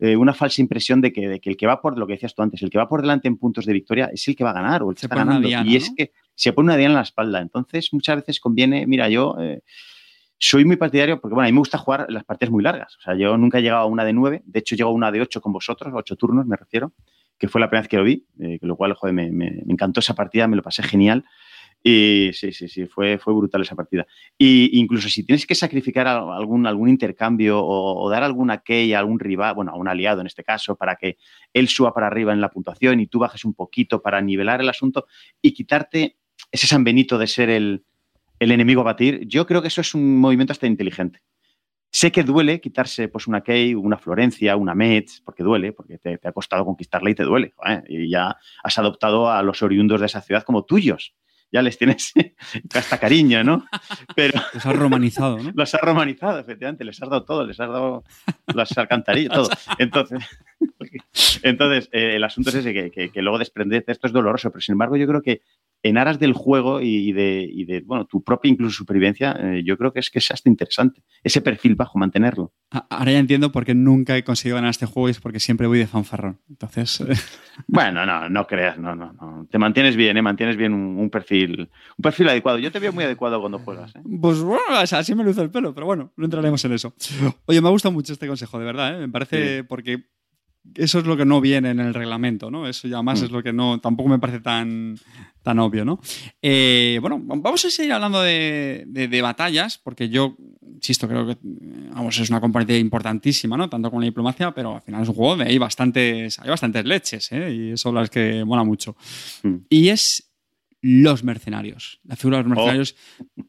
eh, 0.00 0.16
una 0.16 0.34
falsa 0.34 0.60
impresión 0.60 1.00
de 1.00 1.12
que, 1.12 1.40
el 1.40 1.56
que 1.56 1.66
va 1.68 1.80
por, 1.80 1.96
lo 1.96 2.04
que 2.08 2.14
decías 2.14 2.34
tú 2.34 2.42
antes, 2.42 2.60
el 2.62 2.70
que 2.70 2.78
va 2.78 2.88
por 2.88 3.00
delante 3.00 3.28
en 3.28 3.36
puntos 3.36 3.64
de 3.64 3.74
victoria 3.74 4.10
es 4.12 4.26
el 4.26 4.34
que 4.34 4.42
va 4.42 4.50
a 4.50 4.54
ganar 4.54 4.82
o 4.82 4.90
el 4.90 4.96
que 4.96 5.02
se 5.02 5.06
está 5.06 5.14
ganando. 5.14 5.48
y 5.48 5.76
es 5.76 5.92
que 5.96 6.10
se 6.34 6.52
pone 6.52 6.66
una 6.66 6.76
diana 6.76 6.94
en 6.94 6.96
la 6.96 7.02
espalda. 7.02 7.40
Entonces, 7.40 7.92
muchas 7.92 8.16
veces 8.16 8.40
conviene, 8.40 8.88
mira, 8.88 9.08
yo 9.08 9.36
soy 10.38 10.64
muy 10.64 10.76
partidario 10.76 11.20
porque, 11.20 11.34
bueno, 11.34 11.46
a 11.46 11.50
mí 11.50 11.52
me 11.52 11.60
gusta 11.60 11.78
jugar 11.78 12.06
las 12.08 12.24
partidas 12.24 12.52
muy 12.52 12.62
largas. 12.62 12.96
O 12.96 13.00
sea, 13.00 13.14
yo 13.14 13.36
nunca 13.36 13.58
he 13.58 13.62
llegado 13.62 13.82
a 13.82 13.86
una 13.86 14.04
de 14.04 14.12
nueve. 14.12 14.42
De 14.44 14.60
hecho, 14.60 14.76
llego 14.76 14.90
a 14.90 14.92
una 14.92 15.10
de 15.10 15.20
ocho 15.20 15.40
con 15.40 15.52
vosotros, 15.52 15.92
ocho 15.94 16.16
turnos 16.16 16.46
me 16.46 16.56
refiero, 16.56 16.92
que 17.38 17.48
fue 17.48 17.60
la 17.60 17.68
primera 17.68 17.82
vez 17.82 17.88
que 17.88 17.96
lo 17.96 18.04
vi, 18.04 18.26
eh, 18.40 18.58
lo 18.60 18.76
cual, 18.76 18.94
joder, 18.94 19.14
me, 19.14 19.62
encantó 19.68 20.00
esa 20.00 20.14
partida, 20.14 20.46
me 20.46 20.56
lo 20.56 20.62
pasé 20.62 20.82
genial. 20.82 21.24
Y 21.82 22.30
sí, 22.32 22.52
sí, 22.52 22.68
sí, 22.68 22.86
fue, 22.86 23.16
fue 23.18 23.32
brutal 23.32 23.62
esa 23.62 23.76
partida. 23.76 24.06
Y 24.36 24.78
incluso 24.78 25.08
si 25.08 25.24
tienes 25.24 25.46
que 25.46 25.54
sacrificar 25.54 26.08
algún, 26.08 26.66
algún 26.66 26.88
intercambio 26.88 27.62
o, 27.62 28.10
dar 28.10 28.24
alguna 28.24 28.58
key 28.58 28.92
a 28.92 28.98
algún 28.98 29.20
rival, 29.20 29.54
bueno, 29.54 29.70
a 29.70 29.76
un 29.76 29.86
aliado 29.86 30.20
en 30.20 30.26
este 30.26 30.42
caso, 30.42 30.74
para 30.74 30.96
que 30.96 31.16
él 31.52 31.68
suba 31.68 31.94
para 31.94 32.08
arriba 32.08 32.32
en 32.32 32.40
la 32.40 32.50
puntuación 32.50 32.98
y 32.98 33.06
tú 33.06 33.20
bajes 33.20 33.44
un 33.44 33.54
poquito 33.54 34.02
para 34.02 34.20
nivelar 34.20 34.60
el 34.60 34.68
asunto 34.68 35.06
y 35.40 35.52
quitarte 35.52 36.16
ese 36.50 36.66
San 36.66 36.82
Benito 36.82 37.18
de 37.18 37.26
ser 37.28 37.50
el, 37.50 37.84
el 38.38 38.52
enemigo 38.52 38.82
a 38.82 38.84
batir, 38.84 39.26
yo 39.26 39.46
creo 39.46 39.62
que 39.62 39.68
eso 39.68 39.80
es 39.80 39.94
un 39.94 40.18
movimiento 40.18 40.52
hasta 40.52 40.66
inteligente. 40.66 41.20
Sé 41.90 42.12
que 42.12 42.24
duele 42.24 42.60
quitarse 42.60 43.08
pues, 43.08 43.26
una 43.26 43.40
Key, 43.40 43.74
una 43.74 43.96
Florencia, 43.96 44.56
una 44.56 44.74
Metz, 44.74 45.22
porque 45.24 45.42
duele, 45.42 45.72
porque 45.72 45.98
te, 45.98 46.18
ha 46.22 46.32
costado 46.32 46.64
conquistarla 46.64 47.10
y 47.10 47.14
te 47.14 47.22
duele. 47.22 47.54
y 47.88 48.10
ya 48.10 48.36
has 48.62 48.78
adoptado 48.78 49.30
a 49.30 49.42
los 49.42 49.62
oriundos 49.62 50.00
de 50.00 50.06
esa 50.06 50.20
ciudad 50.20 50.42
como 50.42 50.64
tuyos. 50.64 51.14
Ya 51.52 51.62
les 51.62 51.78
tienes 51.78 52.12
hasta 52.74 52.98
cariño, 52.98 53.44
¿no? 53.44 53.64
Pero 54.14 54.38
los 54.52 54.66
has 54.66 54.76
romanizado, 54.76 55.38
¿no? 55.38 55.52
Los 55.54 55.74
has 55.74 55.80
romanizado, 55.80 56.40
efectivamente. 56.40 56.84
Les 56.84 57.00
has 57.00 57.08
dado 57.08 57.24
todo, 57.24 57.46
les 57.46 57.58
has 57.60 57.68
dado 57.68 58.04
las 58.52 58.76
alcantarillas, 58.76 59.32
todo. 59.32 59.48
Entonces, 59.78 60.18
entonces 61.44 61.88
eh, 61.92 62.16
el 62.16 62.24
asunto 62.24 62.50
es 62.50 62.56
ese, 62.56 62.90
que, 62.90 63.10
que, 63.10 63.22
luego 63.22 63.38
desprenderte 63.38 63.92
esto 63.92 64.08
es 64.08 64.12
doloroso, 64.12 64.50
pero 64.50 64.60
sin 64.60 64.72
embargo 64.72 64.96
yo 64.96 65.06
creo 65.06 65.22
que 65.22 65.40
en 65.88 65.98
aras 65.98 66.18
del 66.18 66.32
juego 66.32 66.80
y 66.80 67.12
de, 67.12 67.48
y 67.50 67.64
de 67.64 67.80
bueno, 67.80 68.06
tu 68.06 68.22
propia 68.22 68.50
incluso 68.50 68.76
supervivencia, 68.76 69.36
eh, 69.40 69.62
yo 69.64 69.76
creo 69.76 69.92
que 69.92 70.00
es 70.00 70.10
que 70.10 70.18
es 70.18 70.30
hasta 70.30 70.48
interesante. 70.48 71.02
Ese 71.22 71.40
perfil 71.40 71.74
bajo, 71.74 71.98
mantenerlo. 71.98 72.52
Ahora 72.90 73.12
ya 73.12 73.18
entiendo 73.18 73.52
por 73.52 73.64
qué 73.64 73.74
nunca 73.74 74.16
he 74.16 74.24
conseguido 74.24 74.56
ganar 74.56 74.70
este 74.70 74.86
juego 74.86 75.08
y 75.08 75.12
es 75.12 75.20
porque 75.20 75.40
siempre 75.40 75.66
voy 75.66 75.78
de 75.78 75.86
fanfarrón. 75.86 76.40
Entonces. 76.48 77.04
bueno, 77.66 78.04
no, 78.04 78.28
no 78.28 78.46
creas, 78.46 78.78
no, 78.78 78.94
no, 78.94 79.12
no. 79.12 79.46
Te 79.50 79.58
mantienes 79.58 79.96
bien, 79.96 80.16
¿eh? 80.16 80.22
Mantienes 80.22 80.56
bien 80.56 80.72
un, 80.72 81.10
perfil, 81.10 81.60
un 81.60 82.02
perfil 82.02 82.28
adecuado. 82.28 82.58
Yo 82.58 82.72
te 82.72 82.78
veo 82.78 82.92
muy 82.92 83.04
adecuado 83.04 83.40
cuando 83.40 83.58
juegas. 83.58 83.94
¿eh? 83.94 84.00
Pues 84.20 84.40
bueno, 84.40 84.64
así 84.70 85.14
me 85.14 85.24
luce 85.24 85.42
el 85.42 85.50
pelo, 85.50 85.74
pero 85.74 85.86
bueno, 85.86 86.12
no 86.16 86.24
entraremos 86.24 86.64
en 86.64 86.72
eso. 86.72 86.94
Oye, 87.46 87.60
me 87.60 87.68
ha 87.68 87.70
gustado 87.70 87.92
mucho 87.92 88.12
este 88.12 88.26
consejo, 88.26 88.58
de 88.58 88.64
verdad, 88.64 88.96
¿eh? 88.96 89.06
Me 89.06 89.08
parece 89.08 89.64
porque 89.64 90.04
eso 90.74 90.98
es 90.98 91.06
lo 91.06 91.16
que 91.16 91.24
no 91.24 91.40
viene 91.40 91.70
en 91.70 91.80
el 91.80 91.94
reglamento, 91.94 92.50
¿no? 92.50 92.68
Eso 92.68 92.88
ya 92.88 93.02
más 93.02 93.20
mm. 93.20 93.24
es 93.24 93.30
lo 93.30 93.42
que 93.42 93.52
no, 93.52 93.80
tampoco 93.80 94.08
me 94.08 94.18
parece 94.18 94.40
tan, 94.40 94.98
tan 95.42 95.58
obvio, 95.58 95.84
¿no? 95.84 96.00
Eh, 96.42 96.98
bueno, 97.00 97.20
vamos 97.22 97.64
a 97.64 97.70
seguir 97.70 97.92
hablando 97.92 98.20
de, 98.20 99.20
batallas, 99.22 99.78
porque 99.78 100.08
yo, 100.08 100.36
insisto, 100.74 101.08
creo 101.08 101.26
que 101.26 101.36
vamos, 101.42 102.18
es 102.18 102.30
una 102.30 102.40
componente 102.40 102.78
importantísima, 102.78 103.56
¿no? 103.56 103.68
Tanto 103.68 103.90
con 103.90 104.00
la 104.00 104.06
diplomacia, 104.06 104.52
pero 104.52 104.76
al 104.76 104.82
final 104.82 105.02
es 105.02 105.08
un 105.08 105.14
juego 105.14 105.36
de 105.36 105.44
hay 105.44 105.58
bastantes, 105.58 106.38
hay 106.38 106.48
bastantes 106.48 106.84
leches, 106.84 107.32
¿eh? 107.32 107.52
Y 107.52 107.76
son 107.76 107.94
las 107.94 108.10
que 108.10 108.44
mola 108.44 108.64
mucho. 108.64 108.96
Mm. 109.42 109.56
Y 109.68 109.88
es 109.88 110.32
los 110.82 111.24
mercenarios. 111.24 112.00
La 112.04 112.16
figura 112.16 112.38
de 112.38 112.44
los 112.44 112.52
oh. 112.52 112.54
mercenarios, 112.56 112.96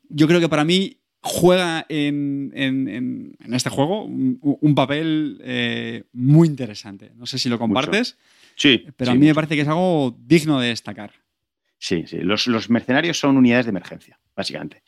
yo 0.10 0.27
creo 0.27 0.39
que 0.39 0.49
para 0.49 0.63
mí 0.63 0.97
juega 1.27 1.85
en, 1.89 3.35
este 3.51 3.69
juego 3.69 4.05
un, 4.05 4.73
papel 4.75 5.39
eh, 5.43 6.05
muy 6.13 6.47
interesante. 6.47 7.11
No 7.15 7.25
sé 7.25 7.37
si 7.37 7.49
lo 7.49 7.59
compartes. 7.59 8.17
Sí. 8.55 8.85
Pero 8.95 9.11
a 9.11 9.15
mí 9.15 9.27
me 9.27 9.35
parece 9.35 9.55
que 9.55 9.61
es 9.61 9.67
algo 9.67 10.17
digno 10.19 10.59
de 10.59 10.69
destacar. 10.69 11.11
Sí, 11.77 12.05
sí. 12.07 12.17
Los, 12.19 12.69
mercenarios 12.69 13.19
son 13.19 13.37
unidades 13.37 13.65
de 13.65 13.69
emergencia, 13.69 14.19
básicamente. 14.35 14.83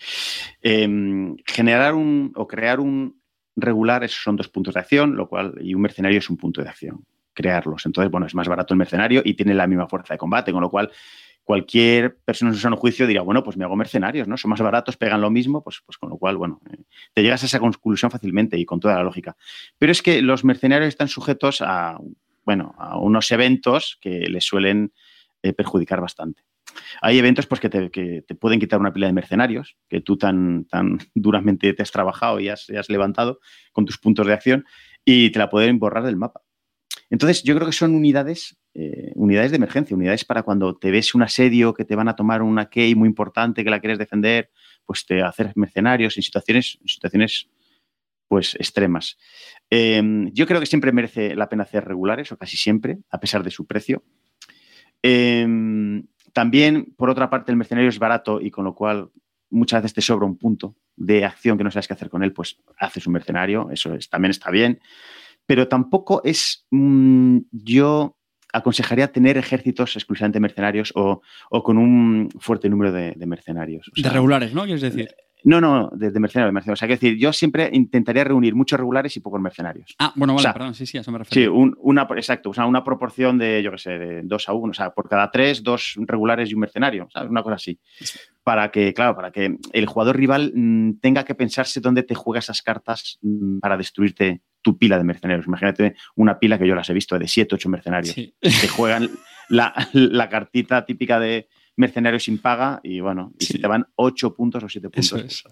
Em, 0.61 1.37
generar 1.45 1.93
un 1.93 2.31
o 2.35 2.47
crear 2.47 2.79
un 2.79 3.21
regular, 3.55 4.03
esos 4.03 4.23
son 4.23 4.35
dos 4.35 4.49
puntos 4.49 4.73
de 4.73 4.79
acción, 4.79 5.15
lo 5.15 5.27
cual, 5.27 5.55
y 5.61 5.73
un 5.73 5.81
mercenario 5.81 6.19
es 6.19 6.29
un 6.29 6.37
punto 6.37 6.63
de 6.63 6.69
acción. 6.69 7.05
Crearlos. 7.33 7.85
Entonces, 7.85 8.09
bueno, 8.09 8.25
es 8.25 8.33
más 8.33 8.47
barato 8.47 8.73
el 8.73 8.79
mercenario 8.79 9.21
y 9.23 9.35
tiene 9.35 9.53
la 9.53 9.67
misma 9.67 9.87
fuerza 9.87 10.13
de 10.13 10.17
combate, 10.17 10.51
con 10.51 10.61
lo 10.61 10.69
cual 10.69 10.91
cualquier 11.49 12.15
persona 12.17 12.51
en 12.51 12.57
su 12.57 12.69
juicio 12.75 13.07
diría, 13.07 13.23
bueno, 13.23 13.43
pues 13.43 13.57
me 13.57 13.65
hago 13.65 13.75
mercenarios, 13.75 14.27
¿no? 14.27 14.37
Son 14.37 14.49
más 14.49 14.61
baratos, 14.61 14.97
pegan 14.97 15.19
lo 15.19 15.31
mismo, 15.31 15.63
pues, 15.63 15.81
pues 15.83 15.97
con 15.97 16.11
lo 16.11 16.17
cual, 16.19 16.37
bueno, 16.37 16.61
eh, 16.71 16.77
te 17.11 17.23
llegas 17.23 17.41
a 17.41 17.47
esa 17.47 17.59
conclusión 17.59 18.11
fácilmente 18.11 18.55
y 18.55 18.65
con 18.65 18.79
toda 18.79 18.93
la 18.93 19.01
lógica. 19.01 19.35
Pero 19.79 19.91
es 19.91 20.03
que 20.03 20.21
los 20.21 20.43
mercenarios 20.43 20.89
están 20.89 21.07
sujetos 21.07 21.63
a, 21.63 21.97
bueno, 22.45 22.75
a 22.77 22.99
unos 22.99 23.31
eventos 23.31 23.97
que 23.99 24.27
les 24.29 24.45
suelen 24.45 24.93
eh, 25.41 25.53
perjudicar 25.53 26.01
bastante. 26.01 26.43
Hay 27.01 27.17
eventos 27.17 27.47
pues, 27.47 27.59
que 27.59 27.69
te, 27.69 28.35
pueden 28.35 28.59
quitar 28.59 28.79
una 28.79 28.93
pila 28.93 29.07
de 29.07 29.13
mercenarios 29.13 29.75
que 29.87 30.01
tú 30.01 30.19
tan, 30.19 30.65
tan 30.65 30.99
duramente 31.15 31.73
te 31.73 31.81
has 31.81 31.91
trabajado 31.91 32.39
y 32.39 32.49
has, 32.49 32.69
has 32.69 32.89
levantado 32.89 33.39
con 33.71 33.85
tus 33.85 33.97
puntos 33.97 34.27
de 34.27 34.33
acción 34.33 34.65
y 35.03 35.31
te 35.31 35.39
la 35.39 35.49
pueden 35.49 35.79
borrar 35.79 36.03
del 36.03 36.15
mapa. 36.15 36.43
Entonces, 37.09 37.41
yo 37.41 37.55
creo 37.55 37.65
que 37.65 37.73
son 37.73 37.95
unidades, 37.95 38.58
eh, 38.73 39.11
unidades 39.15 39.51
de 39.51 39.57
emergencia, 39.57 39.95
unidades 39.95 40.25
para 40.25 40.43
cuando 40.43 40.77
te 40.77 40.91
ves 40.91 41.15
un 41.15 41.23
asedio, 41.23 41.73
que 41.73 41.85
te 41.85 41.95
van 41.95 42.07
a 42.07 42.15
tomar 42.15 42.41
una 42.41 42.69
key 42.69 42.95
muy 42.95 43.07
importante, 43.07 43.63
que 43.63 43.69
la 43.69 43.79
quieres 43.79 43.97
defender, 43.97 44.51
pues 44.85 45.05
te 45.05 45.21
hacer 45.21 45.51
mercenarios 45.55 46.17
en 46.17 46.23
situaciones, 46.23 46.77
en 46.81 46.87
situaciones 46.87 47.49
pues 48.27 48.55
extremas. 48.55 49.17
Em, 49.69 50.31
yo 50.33 50.45
creo 50.45 50.59
que 50.59 50.67
siempre 50.67 50.91
merece 50.91 51.35
la 51.35 51.49
pena 51.49 51.63
hacer 51.63 51.83
regulares, 51.85 52.31
o 52.31 52.37
casi 52.37 52.57
siempre, 52.57 52.99
a 53.09 53.19
pesar 53.19 53.43
de 53.43 53.49
su 53.49 53.65
precio. 53.65 54.03
Em, 55.01 56.05
también, 56.31 56.93
por 56.95 57.09
otra 57.09 57.29
parte, 57.29 57.51
el 57.51 57.57
mercenario 57.57 57.89
es 57.89 57.97
barato 57.97 58.39
y 58.39 58.51
con 58.51 58.65
lo 58.65 58.75
cual 58.75 59.09
muchas 59.49 59.81
veces 59.81 59.95
te 59.95 60.01
sobra 60.01 60.27
un 60.27 60.37
punto 60.37 60.75
de 60.95 61.25
acción 61.25 61.57
que 61.57 61.63
no 61.63 61.71
sabes 61.71 61.87
qué 61.87 61.93
hacer 61.93 62.09
con 62.09 62.23
él, 62.23 62.33
pues 62.33 62.59
haces 62.77 63.07
un 63.07 63.13
mercenario, 63.13 63.71
eso 63.71 63.97
también 64.11 64.29
está 64.29 64.51
bien 64.51 64.79
pero 65.49 65.67
tampoco 65.67 66.21
es, 66.23 66.67
mm, 66.69 67.39
yo 67.51 68.18
aconsejaría 68.53 69.11
tener 69.11 69.37
ejércitos 69.37 69.95
exclusivamente 69.95 70.39
mercenarios 70.39 70.91
o, 70.95 71.21
con 71.63 71.77
un 71.77 72.29
fuerte 72.39 72.69
número 72.69 72.91
de, 72.91 73.15
mercenarios. 73.25 73.91
de 73.95 74.09
regulares, 74.09 74.53
¿no? 74.53 74.63
Quieres 74.63 74.81
decir. 74.81 75.09
No, 75.43 75.61
no, 75.61 75.89
de, 75.93 76.11
mercenarios, 76.19 76.53
mercenarios. 76.53 76.77
O 76.77 76.79
sea, 76.79 76.87
quiero 76.87 76.99
decir, 76.99 77.17
yo 77.17 77.31
siempre 77.31 77.69
intentaría 77.71 78.25
reunir 78.25 78.55
muchos 78.55 78.77
regulares 78.77 79.15
y 79.15 79.21
pocos 79.21 79.39
mercenarios. 79.39 79.95
Ah, 79.97 80.11
bueno, 80.15 80.35
vale, 80.35 80.51
perdón, 80.51 80.73
sí, 80.73 80.85
sí, 80.85 80.97
a 80.97 81.01
eso 81.01 81.11
me 81.11 81.19
refiero. 81.19 81.53
Sí, 81.53 81.73
una, 81.79 82.07
exacto, 82.15 82.49
o 82.49 82.53
sea, 82.53 82.65
una 82.65 82.83
proporción 82.83 83.37
de, 83.37 83.63
yo 83.63 83.71
qué 83.71 83.77
sé, 83.77 83.97
de 83.97 84.21
dos 84.23 84.49
a 84.49 84.53
uno. 84.53 84.71
O 84.71 84.73
sea, 84.73 84.89
por 84.89 85.07
cada 85.07 85.31
tres, 85.31 85.63
dos 85.63 85.95
regulares 85.99 86.49
y 86.49 86.55
un 86.55 86.59
mercenario, 86.59 87.07
¿sabes? 87.13 87.29
Una 87.29 87.41
cosa 87.41 87.55
así. 87.55 87.79
Para 88.43 88.69
que, 88.71 88.93
claro, 88.93 89.15
para 89.15 89.31
que 89.31 89.57
el 89.71 89.85
jugador 89.85 90.17
rival 90.17 90.51
mm, 90.53 90.99
tenga 90.99 91.23
que 91.23 91.35
pensarse 91.35 91.79
dónde 91.79 92.03
te 92.03 92.15
juega 92.15 92.39
esas 92.39 92.61
cartas 92.61 93.17
mm, 93.21 93.59
para 93.59 93.77
destruirte 93.77 94.41
tu 94.61 94.77
pila 94.77 94.97
de 94.97 95.03
mercenarios. 95.03 95.47
Imagínate 95.47 95.95
una 96.15 96.39
pila 96.39 96.57
que 96.57 96.67
yo 96.67 96.75
las 96.75 96.89
he 96.89 96.93
visto 96.93 97.17
de 97.17 97.27
7, 97.27 97.55
8 97.55 97.69
mercenarios 97.69 98.15
que 98.15 98.67
juegan 98.67 99.09
la, 99.49 100.29
cartita 100.29 100.85
típica 100.85 101.19
de 101.19 101.47
mercenarios 101.75 102.23
sin 102.23 102.39
paga 102.39 102.81
y 102.83 102.99
bueno, 102.99 103.31
y 103.39 103.59
te 103.59 103.67
van 103.67 103.87
8 103.95 104.35
puntos 104.35 104.63
o 104.63 104.69
7 104.69 104.89
puntos. 104.89 105.43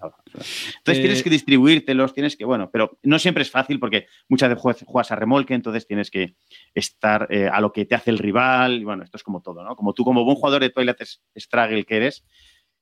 Entonces 0.78 1.02
tienes 1.02 1.20
eh, 1.20 1.24
que 1.24 1.30
distribuírtelos, 1.30 2.12
tienes 2.12 2.36
que, 2.36 2.44
bueno, 2.44 2.70
pero 2.70 2.98
no 3.02 3.18
siempre 3.18 3.42
es 3.42 3.50
fácil 3.50 3.80
porque 3.80 4.06
muchas 4.28 4.50
veces 4.50 4.84
juegas 4.86 5.10
a 5.10 5.16
remolque, 5.16 5.54
entonces 5.54 5.86
tienes 5.86 6.10
que 6.10 6.36
estar 6.74 7.28
eh, 7.30 7.48
a 7.50 7.60
lo 7.60 7.72
que 7.72 7.86
te 7.86 7.94
hace 7.94 8.10
el 8.10 8.18
rival 8.18 8.74
y 8.80 8.84
bueno, 8.84 9.04
esto 9.04 9.16
es 9.16 9.22
como 9.22 9.40
todo, 9.40 9.64
¿no? 9.64 9.74
Como 9.74 9.94
tú 9.94 10.04
como 10.04 10.24
buen 10.24 10.36
jugador 10.36 10.60
de 10.60 10.70
Twilight 10.70 10.98
Struggle 11.36 11.84
que 11.84 11.96
eres, 11.96 12.24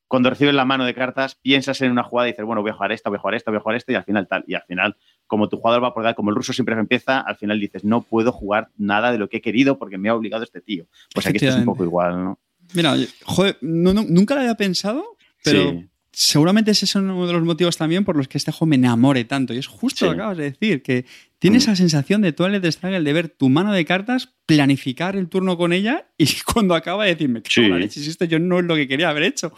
cuando 0.08 0.30
recibes 0.30 0.54
la 0.54 0.64
mano 0.64 0.84
de 0.84 0.94
cartas, 0.94 1.34
piensas 1.34 1.80
en 1.82 1.90
una 1.90 2.04
jugada 2.04 2.28
y 2.28 2.32
dices, 2.32 2.44
bueno, 2.44 2.62
voy 2.62 2.70
a 2.70 2.74
jugar 2.74 2.92
esta, 2.92 3.10
voy 3.10 3.16
a 3.16 3.20
jugar 3.20 3.34
esta, 3.34 3.50
voy 3.50 3.58
a 3.58 3.60
jugar 3.60 3.76
esta, 3.76 3.92
y 3.92 3.94
al 3.96 4.04
final 4.04 4.28
tal. 4.28 4.44
Y 4.46 4.54
al 4.54 4.62
final, 4.62 4.96
como 5.26 5.48
tu 5.48 5.58
jugador 5.58 5.82
va 5.82 5.88
a 5.88 5.94
poder, 5.94 6.14
como 6.14 6.30
el 6.30 6.36
ruso 6.36 6.52
siempre 6.52 6.74
empieza, 6.74 7.20
al 7.20 7.36
final 7.36 7.60
dices, 7.60 7.84
no 7.84 8.02
puedo 8.02 8.32
jugar 8.32 8.70
nada 8.76 9.12
de 9.12 9.18
lo 9.18 9.28
que 9.28 9.38
he 9.38 9.40
querido 9.40 9.78
porque 9.78 9.98
me 9.98 10.08
ha 10.08 10.14
obligado 10.14 10.44
este 10.44 10.60
tío. 10.60 10.86
Pues 11.14 11.26
aquí 11.26 11.44
es 11.44 11.54
un 11.54 11.64
poco 11.64 11.84
igual, 11.84 12.24
¿no? 12.24 12.38
Mira, 12.74 12.96
joder, 13.24 13.58
nunca 13.60 14.34
lo 14.34 14.40
había 14.40 14.56
pensado, 14.56 15.16
pero 15.42 15.82
seguramente 16.18 16.70
ese 16.70 16.86
es 16.86 16.94
uno 16.94 17.26
de 17.26 17.32
los 17.34 17.42
motivos 17.42 17.76
también 17.76 18.04
por 18.04 18.16
los 18.16 18.26
que 18.26 18.38
este 18.38 18.50
juego 18.50 18.66
me 18.66 18.76
enamore 18.76 19.24
tanto. 19.24 19.52
Y 19.52 19.58
es 19.58 19.66
justo 19.66 20.06
lo 20.06 20.12
que 20.12 20.16
acabas 20.16 20.38
de 20.38 20.44
decir, 20.44 20.82
que 20.82 21.04
tiene 21.38 21.56
mm. 21.56 21.58
esa 21.58 21.76
sensación 21.76 22.22
de 22.22 22.32
Twilight 22.32 22.64
Struggle 22.64 23.02
de 23.02 23.12
ver 23.12 23.28
tu 23.28 23.48
mano 23.48 23.72
de 23.72 23.84
cartas, 23.84 24.34
planificar 24.46 25.14
el 25.14 25.28
turno 25.28 25.56
con 25.56 25.72
ella 25.72 26.08
y 26.16 26.26
cuando 26.52 26.74
acaba 26.74 27.04
de 27.04 27.10
decirme 27.10 27.42
que 27.42 27.50
sí. 27.50 27.88
si 27.90 28.08
esto 28.08 28.24
yo 28.24 28.38
no 28.38 28.58
es 28.58 28.64
lo 28.64 28.74
que 28.74 28.88
quería 28.88 29.10
haber 29.10 29.24
hecho. 29.24 29.52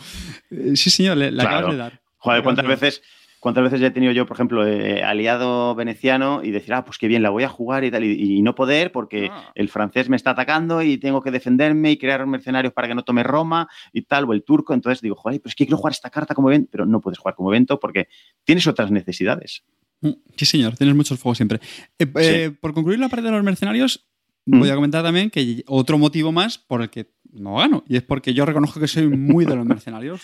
Eh, 0.50 0.72
sí, 0.74 0.90
señor, 0.90 1.16
le, 1.16 1.28
acabas 1.40 1.70
de 1.70 1.76
dar. 1.76 2.00
Joder, 2.16 2.42
¿cuántas 2.42 2.66
veces 2.66 3.02
¿Cuántas 3.40 3.64
veces 3.64 3.80
he 3.80 3.90
tenido 3.90 4.12
yo, 4.12 4.26
por 4.26 4.36
ejemplo, 4.36 4.66
eh, 4.66 5.02
aliado 5.04 5.74
veneciano 5.76 6.42
y 6.42 6.50
decir, 6.50 6.74
ah, 6.74 6.84
pues 6.84 6.98
qué 6.98 7.06
bien, 7.06 7.22
la 7.22 7.30
voy 7.30 7.44
a 7.44 7.48
jugar 7.48 7.84
y 7.84 7.90
tal, 7.90 8.04
y, 8.04 8.42
no 8.42 8.54
poder 8.54 8.90
porque 8.90 9.28
ah. 9.30 9.52
el 9.54 9.68
francés 9.68 10.08
me 10.08 10.16
está 10.16 10.30
atacando 10.30 10.82
y 10.82 10.98
tengo 10.98 11.22
que 11.22 11.30
defenderme 11.30 11.92
y 11.92 11.98
crear 11.98 12.26
mercenarios 12.26 12.72
para 12.72 12.88
que 12.88 12.94
no 12.94 13.04
tome 13.04 13.22
Roma 13.22 13.68
y 13.92 14.02
tal, 14.02 14.24
o 14.24 14.32
el 14.32 14.42
turco? 14.42 14.74
Entonces 14.74 15.00
digo, 15.00 15.14
joder, 15.14 15.40
pues 15.40 15.52
es 15.52 15.56
que 15.56 15.66
quiero 15.66 15.76
jugar 15.76 15.92
esta 15.92 16.10
carta 16.10 16.34
como 16.34 16.50
evento, 16.50 16.68
pero 16.72 16.86
no 16.86 17.00
puedes 17.00 17.18
jugar 17.18 17.36
como 17.36 17.52
evento 17.52 17.78
porque 17.78 18.08
tienes 18.44 18.66
otras 18.66 18.90
necesidades. 18.90 19.62
Mm, 20.00 20.10
sí, 20.36 20.44
señor, 20.44 20.76
tienes 20.76 20.96
muchos 20.96 21.18
fuegos 21.20 21.38
siempre. 21.38 21.60
Eh, 21.98 22.10
eh, 22.16 22.50
por 22.60 22.74
concluir 22.74 22.98
la 22.98 23.08
parte 23.08 23.26
de 23.26 23.32
los 23.32 23.44
mercenarios, 23.44 24.08
voy 24.46 24.68
mm. 24.68 24.72
a 24.72 24.74
comentar 24.74 25.02
también 25.04 25.30
que 25.30 25.62
otro 25.66 25.96
motivo 25.98 26.32
más 26.32 26.58
por 26.58 26.82
el 26.82 26.90
que 26.90 27.12
no 27.32 27.56
gano, 27.56 27.84
y 27.86 27.96
es 27.96 28.02
porque 28.02 28.34
yo 28.34 28.44
reconozco 28.46 28.80
que 28.80 28.88
soy 28.88 29.08
muy 29.08 29.44
de 29.44 29.54
los 29.54 29.66
mercenarios. 29.66 30.22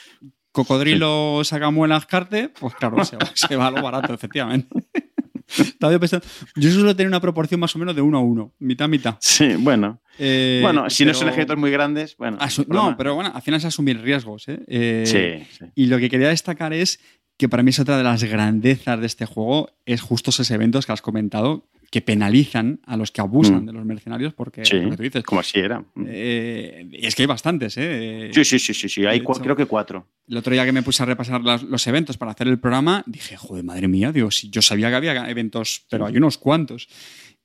Cocodrilo 0.54 1.42
saca 1.42 1.72
muelas 1.72 2.06
carte, 2.06 2.48
pues 2.48 2.76
claro, 2.76 2.96
se, 3.34 3.56
va 3.56 3.66
a 3.66 3.70
lo 3.72 3.82
barato, 3.82 4.14
efectivamente. 4.14 4.68
Estaba 5.58 5.98
pensando, 5.98 6.24
yo 6.54 6.70
suelo 6.70 6.94
tener 6.94 7.08
una 7.08 7.20
proporción 7.20 7.58
más 7.58 7.74
o 7.74 7.78
menos 7.80 7.96
de 7.96 8.02
uno 8.02 8.18
a 8.18 8.20
uno, 8.20 8.54
mitad 8.60 8.88
mitad. 8.88 9.16
Sí, 9.18 9.56
bueno. 9.58 10.00
Eh, 10.16 10.60
bueno, 10.62 10.88
si 10.88 11.04
no 11.04 11.12
son 11.12 11.28
ejércitos 11.28 11.58
muy 11.58 11.72
grandes, 11.72 12.16
bueno. 12.16 12.38
no, 12.68 12.96
pero 12.96 13.16
bueno, 13.16 13.32
al 13.34 13.42
final 13.42 13.58
es 13.58 13.64
asumir 13.64 14.00
riesgos. 14.00 14.46
¿eh? 14.46 14.60
Eh, 14.68 15.44
sí, 15.50 15.66
Y 15.74 15.86
lo 15.86 15.98
que 15.98 16.08
quería 16.08 16.28
destacar 16.28 16.72
es 16.72 17.00
que 17.36 17.48
para 17.48 17.64
mí 17.64 17.70
es 17.70 17.80
otra 17.80 17.96
de 17.96 18.04
las 18.04 18.22
grandezas 18.22 19.00
de 19.00 19.06
este 19.06 19.26
juego, 19.26 19.70
es 19.86 20.02
justo 20.02 20.30
esos 20.30 20.48
eventos 20.52 20.86
que 20.86 20.92
has 20.92 21.02
comentado, 21.02 21.68
que 21.90 22.00
penalizan 22.00 22.80
a 22.86 22.96
los 22.96 23.10
que 23.10 23.20
abusan 23.20 23.62
mm. 23.62 23.66
de 23.66 23.72
los 23.72 23.84
mercenarios 23.84 24.34
porque 24.34 24.64
sí, 24.64 24.80
lo 24.80 24.96
que 24.96 25.02
dices. 25.04 25.24
Como 25.24 25.40
así 25.40 25.58
era. 25.58 25.80
Mm. 25.94 26.06
Eh, 26.08 26.88
y 26.92 27.06
es 27.06 27.14
que 27.14 27.22
hay 27.22 27.26
bastantes, 27.26 27.76
¿eh? 27.76 28.30
Sí, 28.32 28.44
sí, 28.44 28.58
sí, 28.58 28.74
sí, 28.74 28.88
sí. 28.88 29.06
Hay 29.06 29.20
creo 29.20 29.56
que 29.56 29.66
cuatro. 29.66 30.06
El 30.26 30.36
otro 30.36 30.52
día 30.52 30.64
que 30.64 30.72
me 30.72 30.82
puse 30.82 31.02
a 31.02 31.06
repasar 31.06 31.42
los 31.42 31.86
eventos 31.86 32.16
para 32.16 32.32
hacer 32.32 32.48
el 32.48 32.58
programa, 32.58 33.02
dije, 33.06 33.36
joder, 33.36 33.64
madre 33.64 33.88
mía, 33.88 34.12
Dios, 34.12 34.42
yo 34.50 34.62
sabía 34.62 34.88
que 34.88 34.96
había 34.96 35.28
eventos, 35.28 35.86
pero 35.90 36.06
hay 36.06 36.16
unos 36.16 36.38
cuantos. 36.38 36.88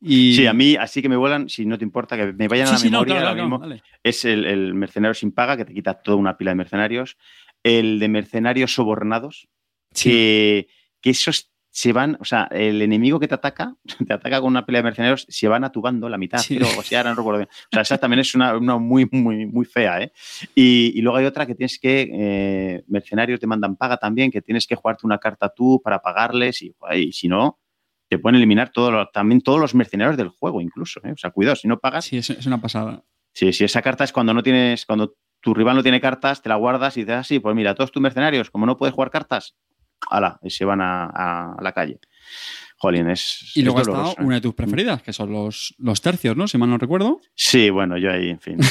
Y... 0.01 0.33
Sí, 0.33 0.47
a 0.47 0.53
mí, 0.53 0.75
así 0.75 1.01
que 1.01 1.09
me 1.09 1.17
vuelan, 1.17 1.49
si 1.49 1.65
no 1.65 1.77
te 1.77 1.83
importa, 1.83 2.15
que 2.15 2.31
me 2.31 2.47
vayan 2.47 2.67
a 2.67 2.71
la 2.71 2.79
memoria 2.79 3.33
mismo. 3.33 3.61
Es 4.01 4.23
el, 4.23 4.73
mercenario 4.73 5.13
sin 5.13 5.31
paga, 5.31 5.57
que 5.57 5.65
te 5.65 5.73
quita 5.73 5.95
toda 5.95 6.17
una 6.17 6.37
pila 6.37 6.51
de 6.51 6.55
mercenarios. 6.55 7.17
El 7.63 7.99
de 7.99 8.07
mercenarios 8.07 8.73
sobornados, 8.73 9.49
que, 9.93 10.69
que 11.01 11.09
esos 11.09 11.48
se 11.71 11.93
van, 11.93 12.17
o 12.19 12.25
sea, 12.25 12.47
el 12.51 12.81
enemigo 12.81 13.19
que 13.19 13.27
te 13.27 13.35
ataca, 13.35 13.75
te 14.07 14.13
ataca 14.13 14.39
con 14.41 14.47
una 14.49 14.65
pelea 14.65 14.79
de 14.79 14.83
mercenarios, 14.85 15.25
se 15.29 15.47
van 15.47 15.63
a 15.63 15.71
tu 15.71 15.81
bando 15.81 16.09
la 16.09 16.17
mitad, 16.17 16.39
Sí. 16.39 16.57
o 16.61 16.65
sea. 16.83 17.03
O 17.75 17.79
esa 17.79 17.97
también 17.97 18.19
es 18.19 18.33
una, 18.35 18.57
una 18.57 18.77
muy, 18.77 19.07
muy, 19.11 19.45
muy 19.45 19.65
fea, 19.65 20.01
¿eh? 20.01 20.11
Y, 20.55 20.91
y 20.95 21.01
luego 21.01 21.17
hay 21.17 21.25
otra 21.25 21.45
que 21.45 21.55
tienes 21.55 21.79
que, 21.79 22.09
eh, 22.11 22.83
mercenarios 22.87 23.39
te 23.39 23.47
mandan 23.47 23.75
paga 23.75 23.97
también, 23.97 24.31
que 24.31 24.41
tienes 24.41 24.65
que 24.67 24.75
jugarte 24.75 25.05
una 25.05 25.19
carta 25.19 25.49
tú 25.49 25.81
para 25.83 25.99
pagarles 26.01 26.61
y, 26.61 26.73
si 27.11 27.27
no, 27.27 27.59
te 28.07 28.17
pueden 28.17 28.37
eliminar 28.37 28.71
también 29.13 29.41
todos 29.41 29.59
los 29.59 29.75
mercenarios 29.75 30.17
del 30.17 30.29
juego 30.29 30.61
incluso, 30.61 30.99
¿eh? 31.03 31.11
O 31.11 31.17
sea, 31.17 31.29
cuidado, 31.31 31.55
si 31.55 31.67
no 31.67 31.79
pagas, 31.79 32.05
Sí, 32.05 32.17
es, 32.17 32.29
es 32.31 32.45
una 32.47 32.59
pasada. 32.59 33.03
Sí, 33.33 33.53
sí, 33.53 33.63
esa 33.63 33.83
carta 33.83 34.03
es 34.03 34.11
cuando 34.11 34.33
no 34.33 34.41
tienes, 34.41 34.85
cuando 34.87 35.15
tu 35.39 35.53
rival 35.53 35.75
no 35.75 35.83
tiene 35.83 36.01
cartas, 36.01 36.41
te 36.41 36.49
la 36.49 36.55
guardas 36.55 36.97
y 36.97 37.01
dices, 37.01 37.15
ah, 37.15 37.23
sí, 37.23 37.39
pues 37.39 37.55
mira, 37.55 37.75
todos 37.75 37.91
tus 37.91 38.01
mercenarios, 38.01 38.49
como 38.49 38.65
no 38.65 38.75
puedes 38.75 38.93
jugar 38.95 39.11
cartas, 39.11 39.55
ala, 40.09 40.39
y 40.43 40.49
se 40.49 40.65
van 40.65 40.81
a, 40.81 41.05
a- 41.05 41.55
a 41.57 41.61
la 41.61 41.71
calle. 41.71 41.99
Jolín, 42.77 43.09
es. 43.09 43.51
Y 43.55 43.61
luego 43.63 43.81
es 43.81 43.87
doloroso, 43.87 44.15
¿eh? 44.19 44.23
una 44.23 44.35
de 44.35 44.41
tus 44.41 44.53
preferidas, 44.53 45.01
que 45.01 45.11
son 45.11 45.31
los, 45.33 45.75
los 45.79 46.01
tercios, 46.01 46.37
¿no? 46.37 46.47
Si 46.47 46.57
mal 46.57 46.69
no 46.69 46.77
recuerdo. 46.77 47.19
Sí, 47.35 47.69
bueno, 47.69 47.97
yo 47.97 48.11
ahí, 48.11 48.29
en 48.29 48.39
fin. 48.39 48.57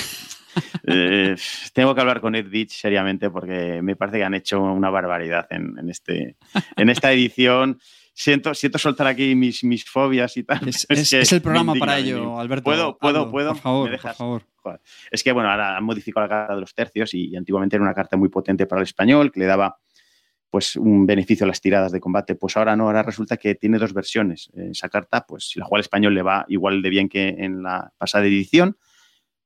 Eh, 0.90 1.36
tengo 1.72 1.94
que 1.94 2.00
hablar 2.00 2.20
con 2.20 2.34
Ed 2.34 2.48
Beach 2.50 2.70
seriamente 2.72 3.30
porque 3.30 3.80
me 3.82 3.94
parece 3.94 4.18
que 4.18 4.24
han 4.24 4.34
hecho 4.34 4.60
una 4.60 4.90
barbaridad 4.90 5.46
en, 5.50 5.78
en 5.78 5.88
este, 5.88 6.36
en 6.76 6.88
esta 6.88 7.12
edición. 7.12 7.78
Siento, 8.12 8.52
siento 8.54 8.78
soltar 8.78 9.06
aquí 9.06 9.36
mis, 9.36 9.62
mis 9.62 9.84
fobias 9.84 10.36
y 10.36 10.42
tal. 10.42 10.66
Es, 10.68 10.84
es- 10.88 11.12
es 11.12 11.32
el 11.32 11.42
programa 11.42 11.74
para 11.74 11.98
ello. 11.98 12.40
Alberto. 12.40 12.64
Puedo, 12.64 12.98
puedo, 12.98 13.18
Hazlo, 13.20 13.30
puedo. 13.30 13.52
Por 13.52 13.60
favor, 13.62 13.90
¿Me 13.90 13.98
por 13.98 14.14
favor. 14.14 14.42
Joder. 14.56 14.80
Es 15.12 15.22
que, 15.22 15.30
bueno, 15.30 15.48
ahora 15.48 15.76
han 15.76 15.84
modificado 15.84 16.26
la 16.26 16.28
carta 16.28 16.54
de 16.56 16.60
los 16.60 16.74
tercios 16.74 17.14
y, 17.14 17.28
y 17.28 17.36
antiguamente 17.36 17.76
era 17.76 17.84
una 17.84 17.94
carta 17.94 18.16
muy 18.16 18.28
potente 18.28 18.66
para 18.66 18.80
el 18.80 18.84
español 18.84 19.30
que 19.30 19.38
le 19.40 19.46
daba 19.46 19.76
pues 20.50 20.76
un 20.76 21.06
beneficio 21.06 21.44
a 21.44 21.48
las 21.48 21.60
tiradas 21.60 21.92
de 21.92 22.00
combate. 22.00 22.34
Pues 22.34 22.56
ahora 22.56 22.76
no, 22.76 22.84
ahora 22.84 23.02
resulta 23.02 23.36
que 23.36 23.54
tiene 23.54 23.78
dos 23.78 23.92
versiones. 23.92 24.50
Eh, 24.56 24.68
Esa 24.72 24.88
carta, 24.88 25.26
pues 25.26 25.50
si 25.50 25.58
la 25.58 25.66
juega 25.66 25.80
el 25.80 25.84
español 25.84 26.14
le 26.14 26.22
va 26.22 26.44
igual 26.48 26.82
de 26.82 26.90
bien 26.90 27.08
que 27.08 27.28
en 27.28 27.62
la 27.62 27.92
pasada 27.98 28.26
edición, 28.26 28.76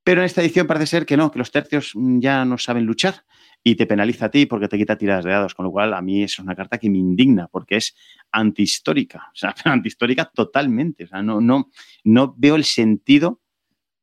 pero 0.04 0.20
en 0.20 0.26
esta 0.26 0.42
edición 0.42 0.66
parece 0.66 0.86
ser 0.86 1.06
que 1.06 1.16
no, 1.16 1.30
que 1.30 1.38
los 1.38 1.50
tercios 1.50 1.92
mm, 1.94 2.20
ya 2.20 2.44
no 2.44 2.58
saben 2.58 2.84
luchar 2.84 3.24
y 3.64 3.76
te 3.76 3.86
penaliza 3.86 4.26
a 4.26 4.30
ti 4.30 4.46
porque 4.46 4.68
te 4.68 4.76
quita 4.76 4.96
tiradas 4.96 5.24
de 5.24 5.30
dados, 5.30 5.54
con 5.54 5.64
lo 5.64 5.70
cual 5.70 5.94
a 5.94 6.02
mí 6.02 6.22
es 6.24 6.38
una 6.38 6.56
carta 6.56 6.78
que 6.78 6.90
me 6.90 6.98
indigna 6.98 7.48
porque 7.48 7.76
es 7.76 7.94
antihistórica, 8.32 9.28
o 9.32 9.36
sea, 9.36 9.54
antihistórica 9.64 10.30
totalmente, 10.34 11.04
o 11.04 11.06
sea, 11.06 11.22
no, 11.22 11.40
no, 11.40 11.70
no 12.04 12.34
veo 12.36 12.56
el 12.56 12.64
sentido 12.64 13.41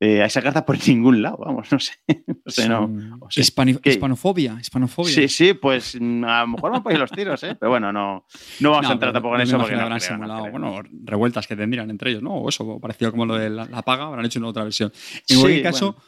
eh, 0.01 0.21
a 0.21 0.25
esa 0.25 0.41
carta 0.41 0.65
por 0.65 0.77
ningún 0.87 1.21
lado, 1.21 1.37
vamos, 1.45 1.71
no 1.71 1.79
sé, 1.79 1.93
no 2.27 2.35
sé, 2.51 2.69
no. 2.69 2.85
O 3.21 3.29
sea, 3.31 3.41
Hispanofobia, 3.85 4.57
hispanofobia. 4.61 5.13
Sí, 5.13 5.27
sí, 5.27 5.53
pues 5.53 5.97
mm, 5.99 6.23
a 6.23 6.41
lo 6.41 6.47
mejor 6.49 6.71
van 6.71 6.83
por 6.83 6.91
ahí 6.91 6.97
los 6.97 7.11
tiros, 7.11 7.43
¿eh? 7.43 7.55
Pero 7.59 7.69
bueno, 7.71 7.91
no, 7.91 8.25
no 8.61 8.69
vamos 8.71 8.83
No, 8.85 8.89
a 8.89 8.93
entrar 8.93 9.13
tampoco 9.13 9.35
en 9.35 9.41
eso 9.41 9.57
porque 9.57 9.71
que 9.71 9.75
no 9.77 9.83
habrán 9.83 9.99
creo, 9.99 10.09
simulado, 10.09 10.41
creo. 10.43 10.51
bueno, 10.51 10.81
revueltas 11.03 11.47
que 11.47 11.55
tendrían 11.55 11.89
entre 11.89 12.11
ellos, 12.11 12.23
¿no? 12.23 12.35
O 12.35 12.49
eso, 12.49 12.79
parecido 12.79 13.11
como 13.11 13.25
lo 13.25 13.35
de 13.35 13.49
la, 13.49 13.65
la 13.65 13.81
paga, 13.81 14.05
habrán 14.05 14.25
hecho 14.25 14.39
una 14.39 14.49
otra 14.49 14.63
versión. 14.63 14.91
En 15.27 15.35
Sí, 15.35 15.41
cualquier 15.41 15.63
caso, 15.63 15.91
bueno. 15.93 16.03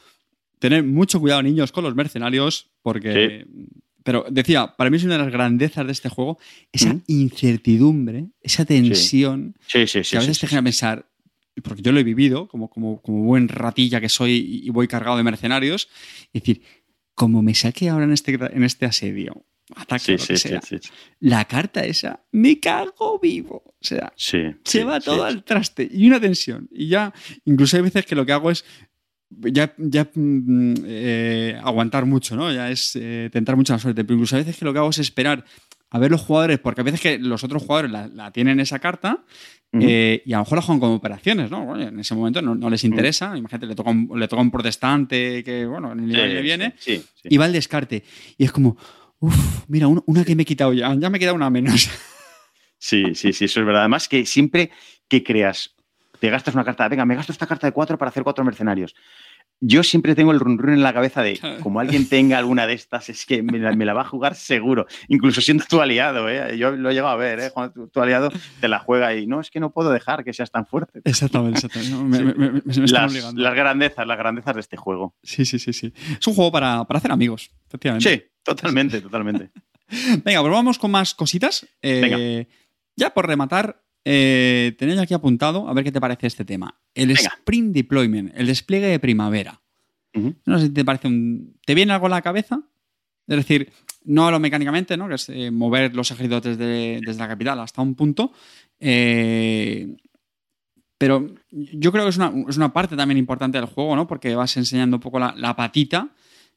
tener 0.60 0.84
mucho 0.84 1.20
cuidado, 1.20 1.44
niños, 1.44 1.72
con 1.72 1.84
los 1.84 1.96
mercenarios, 1.96 2.72
porque. 2.82 3.46
Pero 4.04 4.26
decía, 4.32 4.74
para 4.76 4.90
mí 4.90 4.98
es 4.98 5.04
una 5.04 5.14
de 5.20 5.24
las 5.26 5.32
grandezas 5.32 5.86
de 5.86 5.92
este 5.92 6.10
juego, 6.10 6.40
esa 6.72 6.96
incertidumbre, 7.06 8.26
esa 8.42 8.66
tensión, 8.66 9.56
Sí, 9.68 9.86
sí, 9.88 10.04
sí. 10.04 10.12
que 10.12 10.18
a 10.18 10.20
veces 10.22 10.40
te 10.40 10.48
genera 10.48 10.64
pensar, 10.64 11.06
porque 11.64 11.82
yo 11.82 11.92
lo 11.92 12.00
he 12.00 12.04
vivido, 12.04 12.48
como, 12.48 12.70
como, 12.70 13.02
como 13.02 13.24
buen 13.24 13.48
ratilla 13.48 14.00
que 14.00 14.10
soy 14.10 14.64
y 14.64 14.70
voy 14.70 14.88
cargado 14.88 15.18
de 15.18 15.24
mercenarios, 15.24 15.90
y 16.32 16.40
decir, 16.40 16.62
como 17.14 17.42
me 17.42 17.54
saque 17.54 17.90
ahora 17.90 18.06
en 18.06 18.14
este, 18.14 18.34
en 18.34 18.64
este 18.64 18.86
asedio, 18.86 19.46
ataque 19.76 20.04
Sí, 20.04 20.12
o 20.12 20.18
lo 20.18 20.18
que 20.20 20.26
sí, 20.26 20.38
sí, 20.38 20.50
sea, 20.50 20.62
sí, 20.62 20.78
sí. 20.82 20.90
la 21.20 21.46
carta 21.46 21.86
esa, 21.86 22.24
me 22.32 22.60
cago 22.60 23.20
vivo. 23.20 23.64
O 23.66 23.84
sea, 23.84 24.14
se 24.16 24.84
va 24.84 25.00
todo 25.00 25.24
al 25.24 25.44
traste 25.44 25.88
y 25.92 26.08
una 26.08 26.20
tensión. 26.20 26.68
Y 26.72 26.88
ya, 26.88 27.14
incluso 27.46 27.78
hay 27.78 27.84
veces 27.84 28.06
que 28.06 28.16
lo 28.16 28.26
que 28.26 28.34
hago 28.34 28.52
es 28.52 28.66
ya, 29.30 29.74
ya 29.78 30.10
mm, 30.14 30.74
eh, 30.86 31.60
aguantar 31.64 32.06
mucho, 32.06 32.36
¿no? 32.36 32.52
Ya 32.52 32.70
es 32.70 32.96
eh, 32.96 33.30
tentar 33.32 33.56
mucho 33.56 33.74
la 33.74 33.80
suerte. 33.80 34.04
Pero 34.04 34.16
incluso 34.16 34.36
a 34.36 34.40
veces 34.40 34.58
que 34.58 34.66
lo 34.66 34.74
que 34.74 34.80
hago 34.80 34.90
es 34.90 35.00
esperar 35.00 35.46
a 35.92 36.00
ver 36.00 36.10
los 36.10 36.22
jugadores, 36.22 36.58
porque 36.60 36.82
a 36.82 36.84
veces 36.84 37.02
que 37.02 37.20
los 37.20 37.44
otros 37.44 37.64
jugadores 37.64 37.92
la, 37.92 38.08
la 38.08 38.32
tienen 38.32 38.60
esa 38.60 38.80
carta 38.80 39.24
eh, 39.74 40.22
y 40.26 40.34
a 40.34 40.38
lo 40.38 40.44
mejor 40.44 40.58
la 40.58 40.62
juegan 40.62 40.80
como 40.80 40.96
operaciones, 40.96 41.52
¿no? 41.52 41.66
Bueno, 41.66 41.88
en 41.88 42.00
ese 42.00 42.16
momento 42.16 42.42
no, 42.42 42.56
no 42.56 42.70
les 42.70 42.84
interesa. 42.84 43.38
Imagínate, 43.38 43.66
le 43.66 43.76
toca, 43.76 43.92
un, 43.92 44.10
le 44.16 44.28
toca 44.28 44.42
un 44.42 44.52
protestante 44.52 45.44
que, 45.44 45.66
bueno, 45.66 45.94
ni 45.94 46.12
le, 46.12 46.42
viene 46.42 46.76
Sí, 46.78 47.04
sí. 47.16 47.30
y 47.30 47.38
va 47.38 47.46
al 47.46 47.54
descarte. 47.54 48.04
Y 48.38 48.46
es 48.46 48.52
como, 48.52 48.78
uff, 49.20 49.66
mira, 49.68 49.88
una, 49.88 50.02
una 50.06 50.26
que 50.26 50.36
me 50.36 50.44
he 50.44 50.46
quitado 50.46 50.74
ya, 50.74 50.94
ya 50.96 51.10
me 51.10 51.20
queda 51.20 51.34
una 51.34 51.50
menos. 51.50 51.90
Sí, 52.84 53.14
sí, 53.14 53.32
sí, 53.32 53.46
eso 53.46 53.60
es 53.60 53.66
verdad. 53.68 53.82
Además, 53.84 54.10
que 54.10 54.26
siempre 54.26 54.72
que 55.08 55.24
creas, 55.24 55.76
te 56.20 56.32
gastas 56.32 56.56
una 56.56 56.64
carta, 56.64 56.88
venga, 56.88 57.06
me 57.06 57.14
gasto 57.14 57.32
esta 57.32 57.46
carta 57.46 57.68
de 57.68 57.74
cuatro 57.74 57.96
para 57.96 58.10
hacer 58.10 58.24
cuatro 58.24 58.44
mercenarios. 58.44 58.96
Yo 59.64 59.84
siempre 59.84 60.16
tengo 60.16 60.32
el 60.32 60.40
run 60.40 60.58
run 60.58 60.74
en 60.74 60.82
la 60.82 60.92
cabeza 60.92 61.22
de, 61.22 61.40
como 61.62 61.80
alguien 61.80 62.10
tenga 62.10 62.40
alguna 62.40 62.66
de 62.66 62.74
estas, 62.74 63.10
es 63.10 63.28
que 63.28 63.44
me 63.44 63.60
la, 63.60 63.74
me 63.74 63.86
la 63.86 63.94
va 63.94 64.02
a 64.02 64.06
jugar 64.06 64.34
seguro. 64.34 64.88
Incluso 65.08 65.40
siendo 65.40 65.64
tu 65.70 65.80
aliado, 65.80 66.28
¿eh? 66.30 66.58
Yo 66.58 66.72
lo 66.72 66.90
he 66.90 66.94
llegado 66.94 67.14
a 67.14 67.16
ver, 67.16 67.40
¿eh? 67.40 67.52
Cuando 67.54 67.72
tu, 67.74 67.88
tu 67.88 68.02
aliado 68.02 68.32
te 68.60 68.68
la 68.68 68.80
juega 68.80 69.16
y 69.16 69.28
no, 69.28 69.40
es 69.40 69.52
que 69.52 69.60
no 69.60 69.72
puedo 69.72 69.92
dejar 69.92 70.24
que 70.24 70.34
seas 70.34 70.50
tan 70.50 70.66
fuerte. 70.66 71.02
Exactamente, 71.04 71.60
exactamente. 71.66 71.94
No, 71.96 72.04
me, 72.04 72.62
Sí. 72.74 72.82
Las, 72.88 73.12
obligando. 73.12 73.42
las 73.42 73.56
grandezas, 73.56 74.08
las 74.08 74.18
grandezas 74.18 74.56
de 74.56 74.62
este 74.62 74.78
juego. 74.78 75.16
Sí, 75.22 75.46
sí, 75.46 75.60
sí, 75.60 75.74
sí. 75.74 75.94
Es 76.20 76.26
un 76.26 76.34
juego 76.34 76.52
para, 76.52 76.84
para 76.86 76.98
hacer 76.98 77.12
amigos, 77.12 77.52
efectivamente. 77.68 78.10
Sí, 78.10 78.24
totalmente, 78.44 79.00
totalmente. 79.00 79.52
Venga, 80.24 80.42
pues 80.42 80.52
vamos 80.52 80.80
con 80.80 80.90
más 80.90 81.14
cositas. 81.14 81.68
Eh, 81.82 82.02
Venga. 82.02 82.48
Ya 82.96 83.14
por 83.14 83.28
rematar, 83.28 83.84
eh, 84.04 84.76
yo 84.80 85.02
aquí 85.02 85.14
apuntado, 85.14 85.68
a 85.68 85.74
ver 85.74 85.84
qué 85.84 85.92
te 85.92 86.02
parece 86.02 86.28
este 86.28 86.46
tema. 86.46 86.80
El 86.94 87.10
Venga. 87.10 87.22
Spring 87.22 87.72
Deployment, 87.72 88.34
el 88.36 88.48
despliegue 88.48 88.88
de 88.88 89.00
primavera. 89.00 89.62
No 90.46 90.60
sé 90.60 90.66
si 90.66 90.74
te 90.74 90.84
parece 90.84 91.08
un. 91.08 91.58
¿Te 91.66 91.74
viene 91.74 91.94
algo 91.94 92.08
a 92.08 92.10
la 92.10 92.22
cabeza? 92.22 92.62
Es 93.28 93.38
decir, 93.38 93.72
no 94.04 94.26
hablo 94.26 94.40
mecánicamente, 94.40 94.98
¿no? 94.98 95.08
Que 95.08 95.16
es 95.16 95.30
eh, 95.30 95.52
mover 95.52 95.96
los 95.96 96.12
ejércitos 96.12 96.44
desde, 96.44 97.00
desde 97.06 97.20
la 97.20 97.30
capital 97.30 97.60
hasta 97.60 97.82
un 97.82 97.96
punto. 97.96 98.34
Eh, 98.80 99.96
pero 100.98 101.34
yo 101.50 101.92
creo 101.92 102.04
que 102.04 102.10
es 102.10 102.18
una, 102.18 102.34
es 102.50 102.58
una 102.58 102.74
parte 102.74 102.96
también 102.96 103.18
importante 103.18 103.58
del 103.58 103.68
juego, 103.68 103.96
¿no? 103.96 104.06
Porque 104.06 104.36
vas 104.36 104.58
enseñando 104.58 104.98
un 104.98 105.02
poco 105.02 105.18
la, 105.18 105.34
la 105.38 105.56
patita 105.56 106.10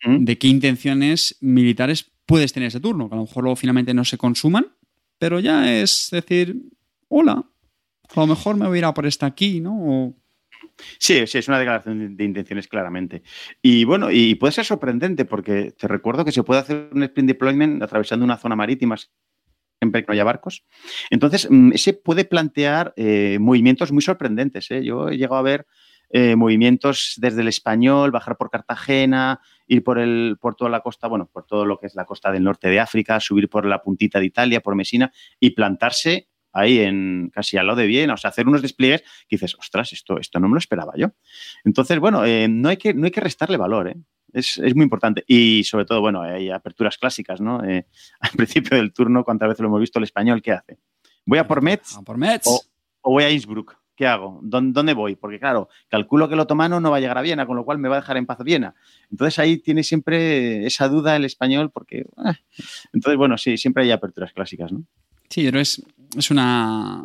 de 0.05 0.37
qué 0.37 0.49
intenciones 0.49 1.37
militares 1.41 2.11
puedes 2.27 2.53
tener 2.53 2.67
ese 2.67 2.81
turno, 2.81 3.09
que 3.09 3.15
a 3.15 3.17
lo 3.17 3.25
mejor 3.25 3.45
luego 3.45 3.57
finalmente 3.57 3.95
no 3.95 4.05
se 4.05 4.19
consuman, 4.19 4.67
pero 5.19 5.41
ya 5.41 5.73
es 5.81 6.09
decir, 6.11 6.61
hola, 7.17 7.45
a 8.17 8.21
lo 8.21 8.27
mejor 8.27 8.57
me 8.57 8.67
voy 8.67 8.77
a 8.77 8.79
ir 8.81 8.85
a 8.85 8.93
por 8.93 9.07
esta 9.07 9.27
aquí, 9.27 9.61
¿no? 9.61 10.15
Sí, 10.99 11.25
sí, 11.29 11.39
es 11.39 11.47
una 11.47 11.61
declaración 11.61 12.17
de, 12.17 12.25
intenciones 12.25 12.67
claramente. 12.67 13.23
Y 13.63 13.85
bueno, 13.85 14.11
y 14.11 14.35
puede 14.35 14.53
ser 14.53 14.65
sorprendente 14.65 15.25
porque 15.25 15.71
te 15.71 15.87
recuerdo 15.87 16.25
que 16.25 16.33
se 16.33 16.43
puede 16.43 16.61
hacer 16.61 16.91
un 16.93 17.05
sprint 17.05 17.29
deployment 17.29 17.81
atravesando 17.83 18.25
una 18.25 18.37
zona 18.37 18.57
marítima 18.57 18.97
siempre 19.81 20.03
que 20.03 20.07
no 20.09 20.15
haya 20.15 20.25
barcos. 20.25 20.65
Entonces, 21.11 21.47
mm, 21.49 21.73
ese 21.75 21.93
puede 21.93 22.25
plantear 22.25 22.93
eh, 22.97 23.39
movimientos 23.41 23.93
muy 23.93 24.03
sorprendentes. 24.03 24.69
¿eh? 24.73 24.83
Yo 24.83 25.09
he 25.09 25.17
llegado 25.17 25.37
a 25.37 25.43
ver 25.43 25.67
eh, 26.11 26.35
movimientos 26.35 27.15
desde 27.19 27.43
el 27.43 27.49
español, 27.49 28.11
bajar 28.11 28.37
por 28.37 28.51
Cartagena, 28.51 29.41
ir 29.69 29.85
por, 29.85 30.01
el, 30.01 30.37
por 30.41 30.57
toda 30.57 30.71
la 30.71 30.81
costa, 30.81 31.07
bueno, 31.07 31.31
por 31.33 31.47
todo 31.47 31.65
lo 31.65 31.79
que 31.79 31.87
es 31.87 31.95
la 31.95 32.07
costa 32.07 32.33
del 32.33 32.43
norte 32.43 32.69
de 32.69 32.81
África, 32.81 33.21
subir 33.21 33.49
por 33.49 33.67
la 33.67 33.83
puntita 33.83 34.19
de 34.19 34.27
Italia, 34.27 34.61
por 34.61 34.75
Mesina 34.75 35.13
y 35.39 35.51
plantarse 35.51 36.29
ahí 36.55 36.79
en 36.81 37.31
casi 37.35 37.57
al 37.59 37.67
lado 37.67 37.81
de 37.81 37.87
Viena, 37.87 38.15
o 38.15 38.17
sea, 38.17 38.31
hacer 38.31 38.47
unos 38.49 38.63
despliegues 38.63 39.03
que 39.29 39.37
dices, 39.37 39.55
ostras, 39.59 39.93
esto, 39.93 40.19
esto 40.19 40.41
no 40.41 40.49
me 40.49 40.55
lo 40.55 40.59
esperaba 40.59 40.93
yo. 40.97 41.09
Entonces, 41.65 41.99
bueno, 41.99 42.25
eh, 42.25 42.49
no, 42.49 42.69
hay 42.71 42.77
que, 42.79 42.95
no 42.95 43.05
hay 43.05 43.11
que 43.11 43.21
restarle 43.21 43.57
valor, 43.57 43.89
¿eh? 43.89 43.97
Es, 44.33 44.59
es 44.59 44.75
muy 44.75 44.83
importante. 44.85 45.23
Y 45.29 45.63
sobre 45.65 45.85
todo, 45.85 46.01
bueno, 46.01 46.23
hay 46.23 46.51
aperturas 46.51 46.97
clásicas, 46.99 47.41
¿no? 47.41 47.63
Eh, 47.65 47.87
al 48.21 48.31
principio 48.31 48.77
del 48.77 48.93
turno, 48.93 49.25
cuántas 49.25 49.49
veces 49.49 49.61
lo 49.63 49.69
hemos 49.69 49.81
visto 49.81 49.99
el 49.99 50.05
español, 50.05 50.41
¿qué 50.43 50.53
hace? 50.53 50.79
¿Voy 51.27 51.39
a 51.39 51.47
por 51.47 51.63
Metz 51.63 51.97
a 51.97 52.03
por 52.03 52.17
Metz. 52.19 52.47
o, 52.47 52.61
o 53.03 53.11
voy 53.13 53.25
a 53.25 53.31
Innsbruck? 53.31 53.77
¿Qué 53.97 54.09
hago? 54.09 54.41
¿Dó- 54.43 54.61
¿Dónde 54.61 54.93
voy? 54.93 55.15
Porque 55.15 55.39
claro, 55.39 55.69
calculo 55.89 56.27
que 56.27 56.35
el 56.35 56.41
otomano 56.41 56.81
no 56.81 56.91
va 56.91 56.97
a 56.97 57.01
llegar 57.01 57.17
a 57.17 57.23
Viena, 57.23 57.47
con 57.47 57.55
lo 57.57 57.65
cual 57.65 57.79
me 57.79 57.89
va 57.89 57.95
a 57.97 58.01
dejar 58.01 58.17
en 58.17 58.27
paz 58.27 58.39
Viena. 58.43 58.75
Entonces 59.09 59.39
ahí 59.39 59.59
tiene 59.59 59.85
siempre 59.85 60.67
esa 60.67 60.89
duda 60.89 61.15
el 61.15 61.25
español, 61.25 61.71
porque... 61.71 62.05
ah. 62.17 62.35
Entonces, 62.93 63.17
bueno, 63.17 63.39
sí, 63.39 63.57
siempre 63.57 63.85
hay 63.85 63.93
aperturas 63.93 64.33
clásicas, 64.33 64.73
¿no? 64.73 64.83
Sí, 65.35 65.43
pero 65.43 65.59
es, 65.59 65.83
es 66.17 66.31
una 66.31 67.03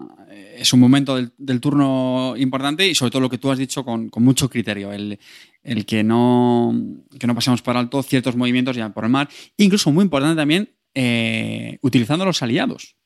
es 0.55 0.71
un 0.71 0.79
momento 0.79 1.15
del, 1.15 1.31
del 1.39 1.59
turno 1.59 2.35
importante 2.37 2.87
y 2.87 2.93
sobre 2.93 3.09
todo 3.09 3.23
lo 3.23 3.29
que 3.31 3.39
tú 3.39 3.49
has 3.49 3.57
dicho 3.57 3.83
con, 3.83 4.09
con 4.09 4.23
mucho 4.23 4.51
criterio, 4.51 4.91
el, 4.91 5.17
el 5.63 5.83
que 5.87 6.03
no 6.03 6.71
que 7.19 7.25
no 7.25 7.33
pasemos 7.33 7.63
por 7.63 7.75
alto 7.75 8.03
ciertos 8.03 8.35
movimientos 8.35 8.75
ya 8.75 8.87
por 8.89 9.03
el 9.05 9.09
mar, 9.09 9.29
incluso 9.57 9.91
muy 9.91 10.03
importante 10.03 10.35
también 10.35 10.69
eh, 10.93 11.79
utilizando 11.81 12.23
los 12.23 12.43
aliados. 12.43 12.97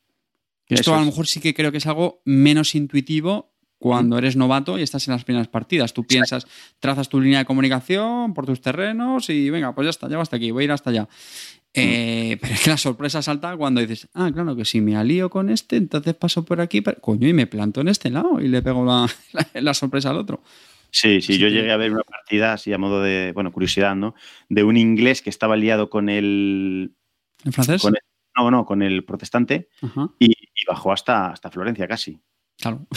Que 0.65 0.75
esto 0.75 0.91
Eso 0.91 0.95
a 0.95 0.99
lo 0.99 1.05
mejor 1.05 1.25
sí 1.25 1.39
que 1.39 1.53
creo 1.53 1.71
que 1.71 1.77
es 1.77 1.87
algo 1.87 2.21
menos 2.25 2.75
intuitivo 2.75 3.53
cuando 3.77 4.17
eres 4.17 4.35
novato 4.35 4.77
y 4.77 4.81
estás 4.81 5.07
en 5.07 5.13
las 5.13 5.23
primeras 5.23 5.47
partidas. 5.47 5.93
Tú 5.93 6.03
piensas, 6.05 6.47
trazas 6.79 7.07
tu 7.07 7.21
línea 7.21 7.39
de 7.39 7.45
comunicación 7.45 8.33
por 8.33 8.45
tus 8.45 8.59
terrenos 8.59 9.29
y 9.29 9.49
venga, 9.49 9.73
pues 9.73 9.85
ya 9.85 9.89
está, 9.89 10.09
llego 10.09 10.21
hasta 10.21 10.35
aquí, 10.35 10.51
voy 10.51 10.63
a 10.63 10.65
ir 10.65 10.71
hasta 10.73 10.89
allá. 10.89 11.07
Eh, 11.75 12.37
pero 12.39 12.53
es 12.53 12.61
que 12.61 12.69
la 12.69 12.77
sorpresa 12.77 13.21
salta 13.21 13.57
cuando 13.57 13.81
dices, 13.81 14.07
ah, 14.13 14.29
claro, 14.31 14.55
que 14.55 14.63
si 14.63 14.79
me 14.79 14.95
alío 14.95 15.29
con 15.29 15.49
este, 15.49 15.75
entonces 15.77 16.13
paso 16.13 16.45
por 16.45 16.61
aquí, 16.61 16.83
coño, 17.01 17.27
y 17.27 17.33
me 17.33 17.47
planto 17.47 17.81
en 17.81 17.87
este 17.87 18.11
lado 18.11 18.39
y 18.39 18.47
le 18.47 18.61
pego 18.61 18.85
la, 18.85 19.07
la, 19.53 19.73
sorpresa 19.73 20.11
al 20.11 20.17
otro. 20.17 20.43
Sí, 20.91 21.21
sí, 21.21 21.39
yo 21.39 21.47
llegué 21.47 21.71
a 21.71 21.77
ver 21.77 21.91
una 21.91 22.03
partida 22.03 22.53
así 22.53 22.71
a 22.71 22.77
modo 22.77 23.01
de, 23.01 23.31
bueno, 23.33 23.51
curiosidad, 23.51 23.95
¿no? 23.95 24.13
De 24.49 24.63
un 24.63 24.77
inglés 24.77 25.23
que 25.23 25.31
estaba 25.31 25.55
liado 25.55 25.89
con 25.89 26.09
el... 26.09 26.93
¿En 27.43 27.51
francés? 27.51 27.83
no, 28.35 28.51
no, 28.51 28.65
con 28.65 28.83
el 28.83 29.03
protestante 29.03 29.69
y, 30.19 30.33
bajó 30.67 30.93
hasta, 30.93 31.31
hasta 31.31 31.49
Florencia 31.49 31.87
casi. 31.87 32.21
Claro. 32.63 32.87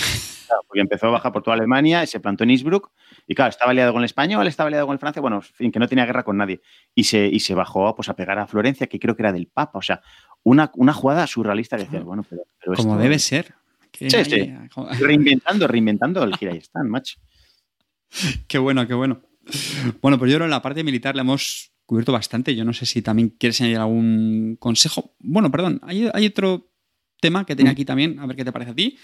Porque 0.68 0.80
empezó 0.80 1.08
a 1.08 1.10
bajar 1.10 1.32
por 1.32 1.42
toda 1.42 1.56
Alemania 1.56 2.04
y 2.04 2.06
se 2.06 2.20
plantó 2.20 2.44
en 2.44 2.50
Innsbruck 2.50 2.92
y 3.26 3.34
claro, 3.34 3.50
estaba 3.50 3.74
liado 3.74 3.92
con 3.92 4.02
el 4.02 4.04
español, 4.04 4.46
estaba 4.46 4.70
liado 4.70 4.86
con 4.86 4.94
el 4.94 5.00
francés, 5.00 5.20
bueno, 5.20 5.36
en 5.36 5.42
fin, 5.42 5.72
que 5.72 5.78
no 5.80 5.88
tenía 5.88 6.06
guerra 6.06 6.22
con 6.22 6.36
nadie. 6.36 6.60
Y 6.94 7.04
se, 7.04 7.26
y 7.26 7.40
se 7.40 7.54
bajó 7.54 7.94
pues, 7.96 8.08
a 8.08 8.14
pegar 8.14 8.38
a 8.38 8.46
Florencia, 8.46 8.86
que 8.86 9.00
creo 9.00 9.16
que 9.16 9.22
era 9.22 9.32
del 9.32 9.48
Papa. 9.48 9.78
O 9.78 9.82
sea, 9.82 10.00
una, 10.44 10.70
una 10.74 10.92
jugada 10.92 11.26
surrealista 11.26 11.76
que 11.76 11.84
decía, 11.84 12.00
bueno, 12.00 12.24
pero, 12.28 12.42
Como 12.76 12.96
debe 12.98 13.18
ser. 13.18 13.54
Sí, 13.92 14.08
sí. 14.08 14.54
Reinventando, 15.00 15.66
reinventando 15.66 16.22
el 16.22 16.38
Kirayestán, 16.38 16.88
macho. 16.88 17.18
Qué 18.46 18.58
bueno, 18.58 18.86
qué 18.86 18.94
bueno. 18.94 19.22
Bueno, 20.00 20.18
pues 20.18 20.30
yo 20.30 20.36
creo 20.36 20.44
en 20.44 20.50
la 20.50 20.62
parte 20.62 20.84
militar 20.84 21.16
la 21.16 21.22
hemos 21.22 21.72
cubierto 21.86 22.12
bastante. 22.12 22.54
Yo 22.54 22.64
no 22.64 22.72
sé 22.72 22.86
si 22.86 23.02
también 23.02 23.30
quieres 23.30 23.60
añadir 23.60 23.78
algún 23.78 24.56
consejo. 24.60 25.16
Bueno, 25.18 25.50
perdón, 25.50 25.80
hay, 25.82 26.08
hay 26.12 26.26
otro 26.26 26.70
tema 27.20 27.44
que 27.44 27.56
tenía 27.56 27.72
mm. 27.72 27.74
aquí 27.74 27.84
también, 27.84 28.18
a 28.20 28.26
ver 28.26 28.36
qué 28.36 28.44
te 28.44 28.52
parece 28.52 28.72
a 28.72 28.74
ti. 28.74 28.98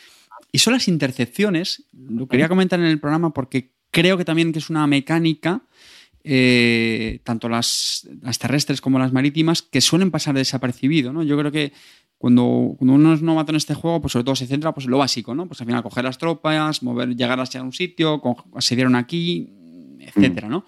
Y 0.53 0.59
son 0.59 0.75
las 0.75 0.87
intercepciones. 0.87 1.85
Lo 1.93 2.29
quería 2.29 2.49
comentar 2.49 2.79
en 2.79 2.87
el 2.87 3.01
programa 3.01 3.33
porque 3.33 3.73
creo 3.91 4.19
que 4.19 4.25
también 4.25 4.53
que 4.53 4.59
es 4.59 4.69
una 4.69 4.87
mecánica, 4.87 5.63
eh, 6.23 7.21
tanto 7.25 7.49
las, 7.49 8.07
terrestres 8.39 8.83
como 8.83 8.99
las 8.99 9.13
marítimas, 9.13 9.63
que 9.63 9.81
suelen 9.81 10.11
pasar 10.11 10.35
desapercibido. 10.35 11.13
¿no? 11.13 11.23
Yo 11.23 11.39
creo 11.39 11.51
que 11.51 11.73
cuando, 12.19 12.45
uno 12.79 13.15
es 13.15 13.23
novato 13.23 13.51
en 13.51 13.57
este 13.57 13.75
juego, 13.75 14.03
pues 14.03 14.13
sobre 14.13 14.25
todo 14.25 14.37
se 14.37 14.47
centra 14.47 14.73
pues, 14.73 14.85
en 14.85 14.93
lo 14.93 14.99
básico, 14.99 15.35
¿no? 15.35 15.49
Pues 15.49 15.61
al 15.61 15.67
final 15.67 15.83
coger 15.83 16.05
las 16.05 16.19
tropas, 16.19 16.81
mover, 16.83 17.17
llegar 17.17 17.41
hacia 17.41 17.61
un 17.63 17.73
sitio, 17.73 18.23
se 18.59 18.77
dieron 18.77 18.95
aquí, 18.95 19.51
etcétera, 19.99 20.49
¿no? 20.49 20.65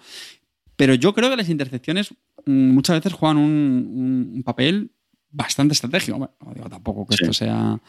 Pero 0.75 0.95
yo 0.95 1.13
creo 1.13 1.29
que 1.29 1.37
las 1.37 1.47
intercepciones 1.47 2.13
mm, 2.45 2.71
muchas 2.71 2.97
veces 2.97 3.13
juegan 3.13 3.37
un, 3.37 4.41
papel 4.43 4.91
bastante 5.31 5.73
estratégico. 5.73 6.17
no 6.17 6.53
digo 6.53 6.69
tampoco 6.69 7.07
que 7.07 7.15
esto 7.15 7.31
sea 7.31 7.79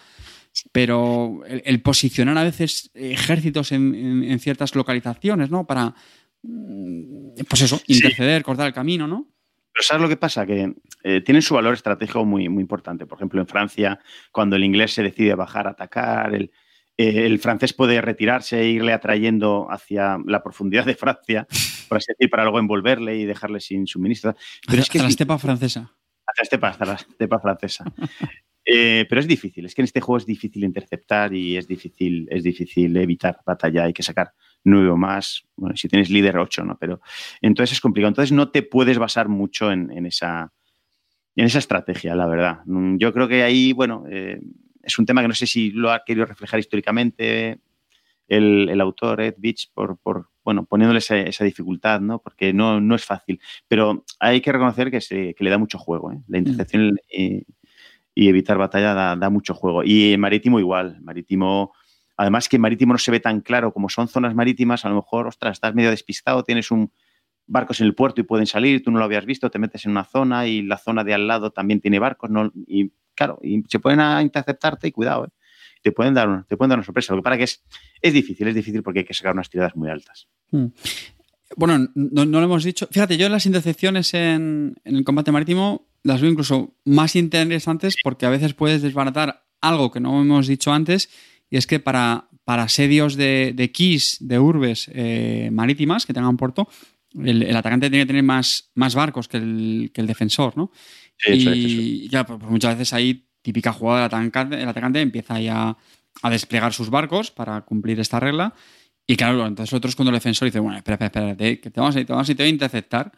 pero 0.73 1.43
el, 1.47 1.81
posicionar 1.83 2.37
a 2.39 2.45
veces 2.45 2.91
ejércitos 2.95 3.73
en, 3.73 4.39
ciertas 4.41 4.75
localizaciones, 4.75 5.51
¿no? 5.51 5.67
Para, 5.67 5.95
mm, 6.43 7.35
pues 7.49 7.63
eso, 7.63 7.81
interceder, 7.87 8.43
cortar 8.43 8.67
el 8.67 8.73
camino, 8.73 9.07
¿no? 9.07 9.29
Pero 9.73 9.85
¿sabes 9.85 10.03
lo 10.03 10.09
que 10.09 10.17
pasa? 10.17 10.47
Que 10.47 10.73
eh, 11.03 11.21
tienen 11.21 11.43
su 11.43 11.55
valor 11.55 11.75
estratégico 11.75 12.25
muy, 12.25 12.49
muy 12.49 12.63
importante. 12.63 13.05
Por 13.07 13.19
ejemplo, 13.19 13.41
en 13.41 13.47
Francia, 13.47 14.01
cuando 14.33 14.57
el 14.57 14.65
inglés 14.65 14.95
se 14.95 15.03
decide 15.03 15.35
bajar 15.35 15.67
a 15.67 15.71
atacar, 15.71 16.35
el, 16.35 16.51
eh, 16.97 17.27
el 17.27 17.39
francés 17.39 17.75
puede 17.75 18.01
retirarse 18.01 18.61
e 18.61 18.69
irle 18.69 18.95
atrayendo 18.95 19.67
hacia 19.71 20.17
la 20.25 20.43
profundidad 20.43 20.87
de 20.87 20.95
Francia, 20.95 21.47
por 21.89 21.99
así 21.99 22.07
decir, 22.13 22.31
para 22.31 22.45
luego 22.45 22.59
envolverle 22.59 23.17
y 23.17 23.27
dejarle 23.27 23.61
sin 23.61 23.87
suministro. 23.87 24.35
Pero 24.67 24.81
es 24.81 24.89
que 24.89 24.99
la 24.99 25.09
estepa 25.09 25.39
francesa. 25.39 25.93
Hasta 26.27 26.41
la 26.41 26.43
estepa, 26.43 26.69
hasta 26.69 26.85
la 26.87 26.95
estepa 26.95 27.39
francesa. 27.39 27.85
Eh, 28.69 29.07
pero 29.09 29.21
es 29.21 29.29
difícil, 29.29 29.64
es 29.64 29.77
que 29.77 29.83
en 29.83 29.85
este 29.85 30.01
juego 30.01 30.17
es 30.19 30.27
difícil 30.27 30.64
interceptar 30.64 31.33
y 31.33 31.57
es 31.57 31.69
difícil, 31.69 32.27
es 32.29 32.43
difícil 32.43 32.97
evitar 32.97 33.39
batalla, 33.47 33.85
hay 33.85 33.93
que 33.93 34.03
sacar 34.03 34.33
nueve 34.64 34.89
o 34.91 34.97
más, 34.97 35.47
bueno, 35.55 35.77
si 35.77 35.89
tienes 35.89 36.11
líder 36.11 36.37
ocho, 36.37 36.64
¿no? 36.64 36.77
Pero 36.77 37.01
entonces 37.41 37.77
es 37.77 37.81
complicado. 37.81 38.09
Entonces 38.09 38.33
no 38.33 38.51
te 38.51 38.62
puedes 38.62 38.99
basar 38.99 39.29
mucho 39.29 39.71
en, 39.71 40.05
esa, 40.05 40.53
en 41.37 41.47
esa 41.47 41.61
estrategia, 41.61 42.17
la 42.17 42.27
verdad. 42.27 42.59
Mm, 42.67 42.97
yo 42.97 43.12
creo 43.12 43.29
que 43.29 43.45
ahí, 43.45 43.73
bueno, 43.73 44.05
eh, 44.11 44.41
es 44.83 44.99
un 44.99 45.07
tema 45.07 45.23
que 45.23 45.29
no 45.29 45.35
sé 45.35 45.47
si 45.47 45.71
lo 45.71 45.93
ha 45.93 46.03
querido 46.05 46.27
reflejar 46.27 46.59
históricamente 46.59 47.61
el, 48.27 48.81
autor, 48.81 49.21
Ed 49.21 49.35
Beach, 49.39 49.71
por, 49.73 49.99
bueno, 50.45 50.64
poniéndole 50.64 50.99
esa, 50.99 51.45
dificultad, 51.45 52.01
¿no? 52.01 52.21
Porque 52.21 52.53
no, 52.53 52.81
no 52.81 52.97
es 52.97 53.05
fácil. 53.05 53.41
Pero 53.69 54.05
hay 54.19 54.41
que 54.41 54.51
reconocer 54.51 54.91
que, 54.91 55.01
se, 55.01 55.35
que 55.35 55.45
le 55.45 55.51
da 55.51 55.59
mucho 55.59 55.79
juego, 55.79 56.11
¿eh? 56.11 56.19
La 56.27 56.39
mm. 56.39 56.43
intercepción 56.43 56.99
y 58.17 58.29
evitar 58.29 58.57
batalla 58.57 59.14
da, 59.14 59.31
mucho 59.31 59.55
juego. 59.55 59.85
Y 59.85 60.17
Marítimo 60.17 60.59
igual, 60.59 60.99
Marítimo, 61.03 61.75
además 62.17 62.49
que 62.49 62.59
Marítimo 62.59 62.95
no 62.95 62.99
se 62.99 63.11
ve 63.11 63.21
tan 63.21 63.43
claro 63.43 63.75
como 63.75 63.91
son 63.91 64.09
zonas 64.09 64.35
marítimas, 64.35 64.87
a 64.87 64.89
lo 64.89 64.97
mejor, 64.97 65.27
ostras, 65.27 65.53
estás 65.53 65.75
medio 65.75 65.91
despistado, 65.91 66.43
tienes 66.43 66.71
un 66.71 66.91
barcos 67.47 67.81
en 67.81 67.87
el 67.87 67.95
puerto 67.95 68.23
y 68.23 68.25
pueden 68.25 68.47
salir, 68.47 68.83
tú 68.83 68.91
no 68.91 68.99
lo 68.99 69.05
habías 69.05 69.27
visto, 69.27 69.51
te 69.51 69.59
metes 69.59 69.85
en 69.85 69.93
una 69.93 70.05
zona 70.05 70.47
y 70.47 70.62
la 70.62 70.79
zona 70.79 71.05
de 71.05 71.12
al 71.12 71.29
lado 71.29 71.51
también 71.51 71.81
tiene 71.81 71.99
barcos, 71.99 72.31
¿no? 72.31 72.51
y 72.67 72.91
claro, 73.14 73.39
y 73.43 73.62
se 73.69 73.79
pueden 73.79 74.01
interceptarte 74.23 74.89
y 74.89 74.93
cuidado, 74.93 75.27
¿eh? 75.27 75.29
te 75.83 75.93
pueden 75.93 76.14
dar, 76.14 76.45
te 76.49 76.57
pueden 76.57 76.71
dar 76.71 76.79
una 76.79 76.87
sorpresa. 76.87 77.12
Lo 77.12 77.21
que 77.21 77.25
para 77.25 77.37
que 77.37 77.45
es, 77.45 77.62
es 78.01 78.12
difícil, 78.14 78.49
es 78.49 78.55
difícil 78.55 78.83
porque 78.83 79.01
hay 79.01 79.05
que 79.05 79.14
sacar 79.14 79.35
unas 79.35 79.51
tiradas 79.51 79.77
muy 79.77 79.91
altas. 79.91 80.27
Hmm. 80.51 80.69
Bueno, 81.55 81.89
no, 81.95 82.25
lo 82.25 82.43
hemos 82.43 82.65
dicho. 82.65 82.89
Fíjate, 82.91 83.17
yo 83.17 83.27
en 83.27 83.33
las 83.33 83.47
intercepciones 83.47 84.15
en, 84.15 84.77
el 84.85 85.05
combate 85.05 85.31
marítimo 85.31 85.87
las 86.03 86.21
veo 86.21 86.31
incluso 86.31 86.75
más 86.85 87.15
interesantes 87.17 87.97
porque 88.03 88.27
a 88.27 88.31
veces 88.31 88.55
puedes 88.55 88.83
desbaratar 88.83 89.45
algo 89.61 89.91
que 89.91 90.01
no 90.01 90.21
hemos 90.21 90.47
dicho 90.47 90.73
antes 90.73 91.09
y 91.51 91.57
es 91.57 91.67
que 91.67 91.81
para, 91.81 92.29
para 92.45 92.65
asedios 92.65 93.17
de, 93.17 93.53
de 93.55 93.73
keys, 93.73 94.19
de 94.21 94.39
urbes 94.39 94.91
eh, 94.93 95.51
marítimas 95.53 96.07
que 96.07 96.15
tengan 96.15 96.37
puerto, 96.37 96.69
el, 97.25 97.57
atacante 97.57 97.91
tiene 97.91 98.05
que 98.05 98.09
tener 98.09 98.23
más, 98.23 98.71
más 98.75 98.95
barcos 98.95 99.29
que 99.29 99.39
el, 99.39 99.91
defensor, 99.95 100.57
¿no? 100.57 100.71
y 101.27 102.09
ya, 102.09 102.27
pues, 102.27 102.39
pues 102.39 102.51
muchas 102.51 102.77
veces 102.77 102.93
ahí, 102.93 103.27
típica 103.41 103.73
jugada 103.73 104.01
del 104.01 104.07
atacante, 104.07 104.61
el 104.61 104.69
atacante 104.69 105.01
empieza 105.01 105.41
ya 105.41 105.77
a 106.23 106.31
desplegar 106.31 106.73
sus 106.73 106.91
barcos 106.91 107.31
para 107.31 107.63
cumplir 107.63 108.01
esta 108.01 108.21
regla 108.21 108.55
y 109.07 109.17
claro, 109.17 109.47
entonces 109.47 109.73
otros 109.73 109.95
cuando 109.95 110.11
el 110.11 110.17
defensor 110.17 110.47
dice, 110.47 110.59
bueno, 110.59 110.77
espera, 110.79 110.95
espera, 110.95 111.31
espera, 111.31 111.57
que 111.61 111.71
te 111.71 111.81
vamos 111.81 111.97
a, 111.97 112.05
te 112.05 112.13
vamos 112.13 112.29
a, 112.29 112.35
te 112.35 112.43
voy 112.43 112.49
a 112.49 112.53
interceptar, 112.53 113.13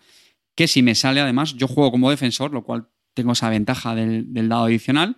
que 0.54 0.68
si 0.68 0.82
me 0.82 0.94
sale 0.94 1.20
además, 1.20 1.54
yo 1.54 1.68
juego 1.68 1.90
como 1.90 2.10
defensor, 2.10 2.52
lo 2.52 2.62
cual 2.62 2.88
tengo 3.14 3.32
esa 3.32 3.48
ventaja 3.48 3.94
del, 3.94 4.48
dado 4.48 4.64
adicional, 4.64 5.16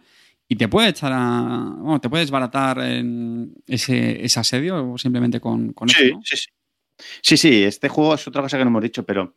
y 0.48 0.56
te 0.56 0.68
puede 0.68 0.88
echar 0.88 1.12
a, 1.14 1.74
bueno, 1.78 2.00
te 2.00 2.08
puedes 2.08 2.30
baratar 2.30 2.80
en 2.80 3.54
ese, 3.66 4.24
ese 4.24 4.40
asedio 4.40 4.96
simplemente 4.98 5.40
con, 5.40 5.72
con 5.72 5.88
sí, 5.88 6.04
eso. 6.04 6.20
Sí, 6.24 6.36
sí. 6.36 6.46
Sí, 7.22 7.36
sí, 7.36 7.62
este 7.62 7.88
juego 7.88 8.14
es 8.14 8.26
otra 8.26 8.42
cosa 8.42 8.58
que 8.58 8.64
no 8.64 8.70
hemos 8.70 8.82
dicho, 8.82 9.04
pero 9.04 9.34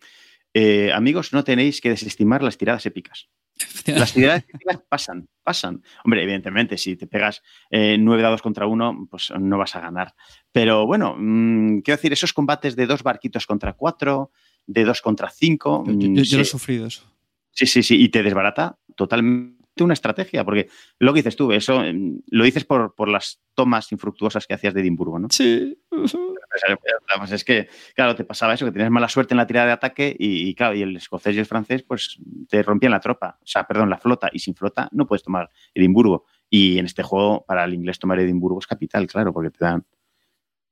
eh, 0.53 0.91
amigos, 0.93 1.33
no 1.33 1.43
tenéis 1.43 1.81
que 1.81 1.89
desestimar 1.89 2.43
las 2.43 2.57
tiradas 2.57 2.85
épicas. 2.85 3.29
Las 3.87 4.13
tiradas 4.13 4.43
pasan, 4.89 5.27
pasan. 5.43 5.83
Hombre, 6.03 6.23
evidentemente, 6.23 6.77
si 6.77 6.95
te 6.95 7.07
pegas 7.07 7.41
eh, 7.69 7.97
nueve 7.99 8.23
dados 8.23 8.41
contra 8.41 8.67
uno, 8.67 9.07
pues 9.09 9.31
no 9.39 9.57
vas 9.57 9.75
a 9.75 9.81
ganar. 9.81 10.13
Pero 10.51 10.85
bueno, 10.85 11.15
mm, 11.17 11.79
quiero 11.79 11.97
decir, 11.97 12.13
esos 12.13 12.33
combates 12.33 12.75
de 12.75 12.87
dos 12.87 13.03
barquitos 13.03 13.45
contra 13.45 13.73
cuatro, 13.73 14.31
de 14.65 14.83
dos 14.83 15.01
contra 15.01 15.29
cinco. 15.29 15.83
Yo, 15.87 15.93
mm, 15.93 16.15
lo 16.15 16.41
he 16.41 16.45
sufrido 16.45 16.87
eso. 16.87 17.03
Sí, 17.51 17.65
sí, 17.65 17.83
sí, 17.83 18.01
y 18.01 18.09
te 18.09 18.23
desbarata 18.23 18.77
totalmente 18.95 19.62
una 19.81 19.93
estrategia, 19.93 20.43
porque 20.43 20.69
lo 20.99 21.13
que 21.13 21.19
dices 21.19 21.35
tú, 21.35 21.51
eso 21.51 21.81
mm, 21.81 22.19
lo 22.27 22.43
dices 22.43 22.65
por, 22.65 22.93
por 22.93 23.07
las 23.07 23.41
tomas 23.55 23.91
infructuosas 23.91 24.45
que 24.45 24.53
hacías 24.53 24.73
de 24.73 24.81
Edimburgo, 24.81 25.17
¿no? 25.19 25.27
Sí. 25.31 25.77
Pues 25.89 27.31
es 27.31 27.43
que, 27.43 27.67
claro, 27.95 28.15
te 28.15 28.23
pasaba 28.23 28.53
eso, 28.53 28.65
que 28.65 28.71
tenías 28.71 28.91
mala 28.91 29.09
suerte 29.09 29.33
en 29.33 29.37
la 29.37 29.47
tirada 29.47 29.67
de 29.67 29.73
ataque 29.73 30.15
y, 30.17 30.53
claro, 30.53 30.75
y 30.75 30.83
el 30.83 30.95
escocés 30.95 31.35
y 31.35 31.39
el 31.39 31.45
francés, 31.45 31.83
pues 31.83 32.19
te 32.47 32.61
rompían 32.61 32.91
la 32.91 32.99
tropa, 32.99 33.39
o 33.41 33.47
sea, 33.47 33.63
perdón, 33.63 33.89
la 33.89 33.97
flota, 33.97 34.29
y 34.31 34.39
sin 34.39 34.53
flota 34.53 34.89
no 34.91 35.07
puedes 35.07 35.23
tomar 35.23 35.49
Edimburgo. 35.73 36.25
Y 36.49 36.77
en 36.77 36.85
este 36.85 37.01
juego, 37.01 37.43
para 37.47 37.63
el 37.63 37.73
inglés 37.73 37.97
tomar 37.97 38.19
Edimburgo 38.19 38.59
es 38.59 38.67
capital, 38.67 39.07
claro, 39.07 39.33
porque 39.33 39.49
te 39.49 39.65
dan 39.65 39.85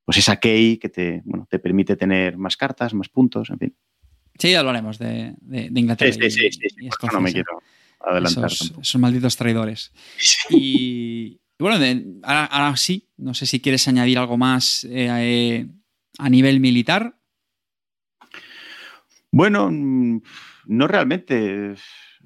pues 0.05 0.17
esa 0.17 0.37
key 0.37 0.77
que 0.77 0.89
te, 0.89 1.21
bueno, 1.25 1.47
te 1.49 1.59
permite 1.59 1.95
tener 1.95 2.37
más 2.37 2.57
cartas, 2.57 2.93
más 2.93 3.09
puntos, 3.09 3.49
en 3.49 3.57
fin. 3.57 3.75
Sí, 4.37 4.53
hablaremos 4.55 4.97
de, 4.97 5.35
de, 5.39 5.69
de 5.69 5.79
Inglaterra. 5.79 6.11
Sí, 6.11 6.29
sí, 6.29 6.51
sí, 6.51 6.69
sí, 6.69 6.89
no 7.11 7.21
me 7.21 7.31
quiero 7.31 7.61
adelantar 8.05 8.51
esos, 8.51 8.95
malditos 8.95 9.35
traidores. 9.35 9.91
Y, 10.49 11.39
bueno, 11.59 11.77
ahora, 12.23 12.75
sí, 12.75 13.09
no 13.17 13.33
sé 13.33 13.45
si 13.45 13.59
quieres 13.59 13.87
añadir 13.87 14.17
algo 14.17 14.37
más 14.37 14.85
eh, 14.89 15.67
a 16.17 16.29
nivel 16.29 16.59
militar. 16.59 17.15
Bueno, 19.31 19.69
mm, 19.71 20.21
no 20.65 20.87
realmente. 20.87 21.75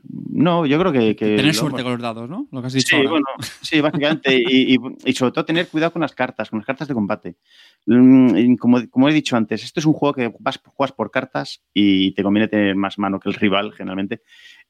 No, 0.07 0.65
yo 0.65 0.79
creo 0.79 0.91
que. 0.91 1.15
tener 1.15 1.53
suerte 1.53 1.83
con 1.83 1.93
los 1.93 2.01
dados, 2.01 2.29
¿no? 2.29 2.47
Lo 2.51 2.61
que 2.61 2.67
has 2.67 2.73
dicho. 2.73 2.97
Sí, 2.97 3.07
bueno, 3.07 3.25
sí, 3.61 3.81
básicamente. 3.81 4.35
y, 4.35 4.77
sobre 5.13 5.31
todo 5.31 5.45
tener 5.45 5.67
cuidado 5.67 5.93
con 5.93 6.01
las 6.01 6.13
cartas, 6.13 6.49
con 6.49 6.59
las 6.59 6.65
cartas 6.65 6.87
de 6.87 6.93
combate. 6.93 7.37
Mm, 7.85 8.55
como, 8.55 8.87
como, 8.89 9.09
he 9.09 9.13
dicho 9.13 9.37
antes, 9.37 9.63
esto 9.63 9.79
es 9.79 9.85
un 9.85 9.93
juego 9.93 10.13
que 10.13 10.33
vas, 10.39 10.59
juegas 10.63 10.93
por 10.93 11.11
cartas 11.11 11.63
y 11.73 12.11
te 12.13 12.23
conviene 12.23 12.47
tener 12.47 12.75
más 12.75 12.97
mano 12.97 13.19
que 13.19 13.29
el 13.29 13.35
rival, 13.35 13.73
generalmente. 13.73 14.21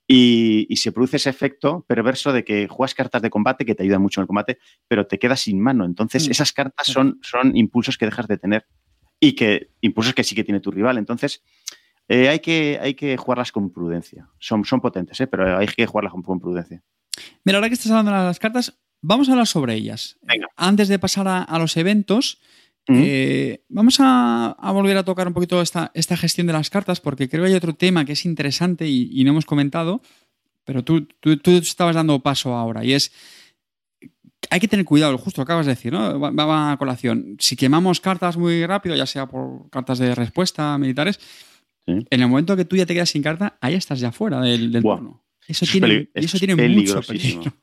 Y, 0.08 0.68
se 0.76 0.91
produce 0.91 1.18
ese 1.18 1.30
efecto 1.30 1.84
perverso 1.88 2.32
de 2.32 2.43
que 2.43 2.68
juegas 2.68 2.93
cartas 2.93 3.22
de 3.22 3.30
combate 3.30 3.66
que 3.66 3.74
te 3.74 3.84
ayudan 3.84 4.01
mucho 4.01 4.20
en 4.20 4.24
el 4.24 4.28
combate, 4.28 4.60
pero 4.88 5.08
te 5.08 5.18
quedas 5.18 5.41
sin 5.41 5.60
mano. 5.60 5.86
Entonces, 5.86 6.28
mm. 6.28 6.32
esas 6.32 6.53
cartas 6.53 6.88
son, 6.88 7.20
son 7.24 7.58
impulsos 7.58 7.97
que 7.97 8.06
dejas 8.06 8.28
de 8.28 8.38
tener 8.38 8.68
y 9.20 9.34
que 9.34 9.70
impulsos 9.82 10.14
que 10.14 10.24
sí 10.24 10.36
que 10.36 10.43
tiene 10.43 10.60
tu 10.60 10.70
rival. 10.70 10.97
Entonces, 10.97 11.41
eh, 12.08 12.30
hay, 12.30 12.39
que, 12.39 12.80
hay 12.82 12.93
que 12.93 13.18
jugarlas 13.18 13.51
con 13.51 13.72
prudencia. 13.72 14.30
Son, 14.39 14.64
son 14.64 14.80
potentes, 14.82 15.20
¿eh? 15.22 15.28
pero 15.28 15.58
hay 15.58 15.68
que 15.68 15.86
jugarlas 15.86 16.14
con, 16.14 16.39
prudencia. 16.39 16.84
Mira, 17.43 17.58
ahora 17.58 17.70
que 17.70 17.74
estás 17.74 17.91
hablando 17.91 18.12
de 18.12 18.18
las 18.18 18.39
cartas, 18.39 18.78
vamos 19.01 19.28
a 19.28 19.32
hablar 19.32 19.47
sobre 19.47 19.74
ellas. 19.74 20.20
Antes 20.56 20.88
de 20.88 20.99
pasar 20.99 21.28
a, 21.28 21.60
los 21.60 21.78
eventos, 21.78 22.41
eh, 22.88 23.63
vamos 23.69 23.97
a, 23.99 24.55
volver 24.73 24.97
a 24.97 25.03
tocar 25.03 25.27
un 25.27 25.33
poquito 25.33 25.61
esta, 25.61 25.91
esta, 25.93 26.15
gestión 26.17 26.47
de 26.47 26.53
las 26.53 26.69
cartas, 26.69 27.01
porque 27.01 27.27
creo 27.27 27.43
que 27.43 27.49
hay 27.49 27.55
otro 27.55 27.73
tema 27.73 28.05
que 28.05 28.13
es 28.13 28.25
interesante 28.25 28.88
y, 28.88 29.23
no 29.23 29.31
hemos 29.31 29.45
comentado, 29.45 30.01
pero 30.63 30.83
tú, 30.83 31.07
tú, 31.19 31.38
tú, 31.38 31.51
estabas 31.51 31.95
dando 31.95 32.19
paso 32.19 32.53
ahora, 32.53 32.83
y 32.83 32.93
es 32.93 33.11
hay 34.49 34.59
que 34.59 34.67
tener 34.67 34.86
cuidado, 34.86 35.17
justo 35.17 35.41
acabas 35.41 35.65
de 35.65 35.73
decir, 35.73 35.91
¿no? 35.91 36.19
Va, 36.19 36.71
a 36.71 36.77
colación. 36.77 37.36
Si 37.39 37.55
quemamos 37.55 37.99
cartas 37.99 38.38
muy 38.38 38.65
rápido, 38.65 38.95
ya 38.95 39.05
sea 39.05 39.25
por 39.25 39.69
cartas 39.69 39.97
de 39.99 40.13
respuesta 40.13 40.77
militares, 40.77 41.19
en 41.88 42.05
el 42.09 42.27
momento 42.27 42.55
que 42.55 42.65
tú 42.65 42.75
ya 42.75 42.86
te 42.86 42.93
quedas 42.93 43.09
sin 43.09 43.21
carta, 43.21 43.57
ahí 43.61 43.75
estás 43.75 43.99
ya 43.99 44.11
fuera 44.11 44.41
del, 44.41 44.71
turno. 44.81 45.23
Eso, 45.47 45.65
tiene, 45.65 46.09
eso 46.13 46.38
tiene 46.39 46.55
mucho 46.55 47.01
peligro. 47.01 47.53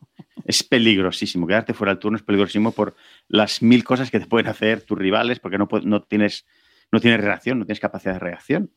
Es 0.44 0.62
peligrosísimo. 0.62 1.46
Quedarte 1.46 1.74
fuera 1.74 1.92
del 1.92 2.00
turno 2.00 2.16
es 2.16 2.22
peligrosísimo 2.22 2.72
por 2.72 2.94
las 3.28 3.62
mil 3.62 3.84
cosas 3.84 4.10
que 4.10 4.20
te 4.20 4.26
pueden 4.26 4.48
hacer 4.48 4.82
tus 4.82 4.98
rivales, 4.98 5.40
porque 5.40 5.58
no, 5.58 5.68
no, 5.84 6.02
tienes, 6.02 6.46
no 6.90 7.00
tienes 7.00 7.20
reacción, 7.20 7.58
no 7.58 7.64
tienes 7.64 7.80
capacidad 7.80 8.14
de 8.14 8.20
reacción. 8.20 8.70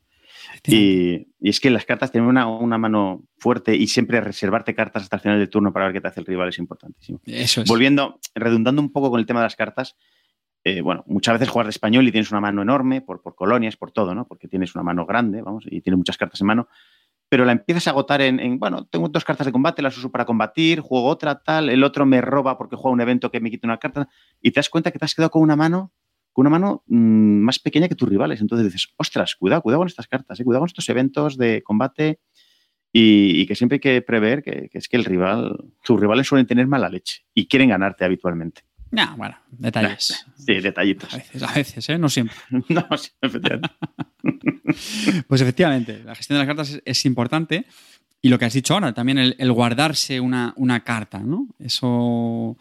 Y, 0.66 1.28
es 1.40 1.60
que 1.60 1.70
las 1.70 1.84
cartas 1.84 2.10
tienen 2.12 2.28
una, 2.28 2.78
mano 2.78 3.24
fuerte 3.38 3.74
y 3.74 3.86
siempre 3.88 4.20
reservarte 4.20 4.74
cartas 4.74 5.04
hasta 5.04 5.16
el 5.16 5.22
final 5.22 5.38
del 5.38 5.50
turno 5.50 5.72
para 5.72 5.86
ver 5.86 5.94
qué 5.94 6.00
te 6.00 6.08
hace 6.08 6.20
el 6.20 6.26
rival 6.26 6.48
es 6.48 6.58
importantísimo. 6.58 7.20
Eso 7.24 7.62
es. 7.62 7.68
Volviendo, 7.68 8.18
redundando 8.34 8.80
un 8.80 8.92
poco 8.92 9.10
con 9.10 9.20
el 9.20 9.26
tema 9.26 9.40
de 9.40 9.46
las 9.46 9.56
cartas, 9.56 9.96
eh, 10.64 10.80
bueno, 10.80 11.04
muchas 11.06 11.34
veces 11.34 11.48
juegas 11.48 11.66
de 11.66 11.70
español 11.70 12.08
y 12.08 12.12
tienes 12.12 12.30
una 12.30 12.40
mano 12.40 12.62
enorme 12.62 13.00
por, 13.00 13.22
por 13.22 13.36
colonias, 13.36 13.76
por 13.76 13.92
todo, 13.92 14.14
¿no? 14.14 14.26
Porque 14.26 14.48
tienes 14.48 14.74
una 14.74 14.82
mano 14.82 15.06
grande, 15.06 15.42
vamos, 15.42 15.64
y 15.66 15.80
tienes 15.80 15.98
muchas 15.98 16.16
cartas 16.16 16.40
en 16.40 16.48
mano, 16.48 16.68
pero 17.28 17.44
la 17.44 17.52
empiezas 17.52 17.86
a 17.86 17.90
agotar 17.90 18.20
en, 18.20 18.58
bueno, 18.58 18.86
tengo 18.86 19.08
dos 19.08 19.24
cartas 19.24 19.46
de 19.46 19.52
combate, 19.52 19.82
las 19.82 19.96
uso 19.98 20.10
para 20.10 20.24
combatir, 20.24 20.80
juego 20.80 21.06
otra, 21.06 21.42
tal, 21.42 21.68
el 21.68 21.82
otro 21.82 22.06
me 22.06 22.20
roba 22.20 22.56
porque 22.56 22.76
juega 22.76 22.92
un 22.92 23.00
evento 23.00 23.30
que 23.30 23.40
me 23.40 23.50
quita 23.50 23.66
una 23.66 23.78
carta, 23.78 24.08
y 24.40 24.52
te 24.52 24.58
das 24.58 24.68
cuenta 24.68 24.90
que 24.90 24.98
te 24.98 25.04
has 25.04 25.14
quedado 25.14 25.30
con 25.30 25.42
una 25.42 25.56
mano 25.56 25.92
con 26.36 26.46
una 26.46 26.58
mano 26.58 26.84
mm, 26.88 27.38
más 27.40 27.58
pequeña 27.58 27.88
que 27.88 27.94
tus 27.94 28.10
rivales. 28.10 28.42
Entonces 28.42 28.66
dices, 28.66 28.92
ostras, 28.98 29.36
cuidado, 29.36 29.62
cuidado 29.62 29.80
con 29.80 29.88
estas 29.88 30.06
cartas, 30.06 30.38
eh, 30.38 30.44
cuidado 30.44 30.60
con 30.60 30.66
estos 30.66 30.86
eventos 30.90 31.38
de 31.38 31.62
combate 31.62 32.20
y, 32.92 33.46
que 33.46 33.54
siempre 33.54 33.76
hay 33.76 33.80
que 33.80 34.02
prever 34.02 34.42
que, 34.42 34.68
es 34.70 34.86
que 34.86 34.98
el 34.98 35.06
rival, 35.06 35.56
tus 35.82 35.98
rivales 35.98 36.26
suelen 36.26 36.46
tener 36.46 36.66
mala 36.66 36.90
leche 36.90 37.24
y 37.32 37.48
quieren 37.48 37.70
ganarte 37.70 38.04
habitualmente. 38.04 38.64
No, 38.90 39.16
bueno, 39.16 39.36
detalles. 39.50 40.26
Sí, 40.46 40.60
detallitos. 40.60 41.12
A 41.12 41.16
veces, 41.16 41.42
a 41.42 41.52
veces 41.52 41.88
¿eh? 41.88 41.98
no 41.98 42.08
siempre. 42.08 42.36
no, 42.50 42.86
efectivamente. 43.20 43.74
pues 45.26 45.40
efectivamente, 45.40 46.02
la 46.04 46.14
gestión 46.14 46.38
de 46.38 46.46
las 46.46 46.46
cartas 46.46 46.80
es, 46.84 47.04
importante. 47.04 47.66
Y 48.22 48.28
lo 48.28 48.38
que 48.38 48.44
has 48.44 48.52
dicho 48.52 48.74
ahora, 48.74 48.94
también 48.94 49.18
el, 49.18 49.34
el 49.40 49.50
guardarse 49.50 50.20
una, 50.20 50.54
una, 50.56 50.84
carta, 50.84 51.18
¿no? 51.18 51.48
Eso 51.58 52.56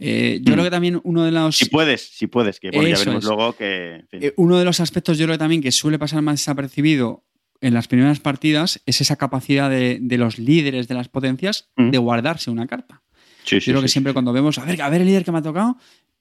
eh, 0.00 0.40
yo 0.42 0.52
creo 0.52 0.64
mm. 0.64 0.66
que 0.66 0.70
también 0.70 1.00
uno 1.02 1.24
de 1.24 1.32
los. 1.32 1.56
Si 1.56 1.66
puedes, 1.66 2.02
si 2.02 2.28
puedes, 2.28 2.60
que 2.60 2.70
ya 2.70 2.80
veremos 2.80 3.24
luego 3.24 3.52
que. 3.54 4.04
Eh, 4.12 4.32
uno 4.36 4.58
de 4.58 4.64
los 4.64 4.80
aspectos, 4.80 5.18
yo 5.18 5.26
creo 5.26 5.34
que 5.34 5.38
también 5.38 5.60
que 5.60 5.72
suele 5.72 5.98
pasar 5.98 6.22
más 6.22 6.40
desapercibido 6.40 7.24
en 7.60 7.74
las 7.74 7.88
primeras 7.88 8.20
partidas 8.20 8.80
es 8.86 9.00
esa 9.00 9.16
capacidad 9.16 9.68
de, 9.68 10.00
los 10.16 10.38
líderes 10.38 10.86
de 10.86 10.94
las 10.94 11.08
potencias 11.08 11.70
mm. 11.76 11.90
de 11.90 11.98
guardarse 11.98 12.50
una 12.50 12.68
carta. 12.68 13.02
Yo 13.50 13.72
creo 13.72 13.82
que 13.82 13.88
siempre 13.88 14.12
cuando 14.12 14.32
vemos, 14.32 14.58
a 14.58 14.64
ver, 14.64 14.80
a 14.82 14.88
ver 14.88 15.00
el 15.00 15.06
líder 15.06 15.24
que 15.24 15.32
me 15.32 15.38
ha 15.38 15.42
tocado, 15.42 15.76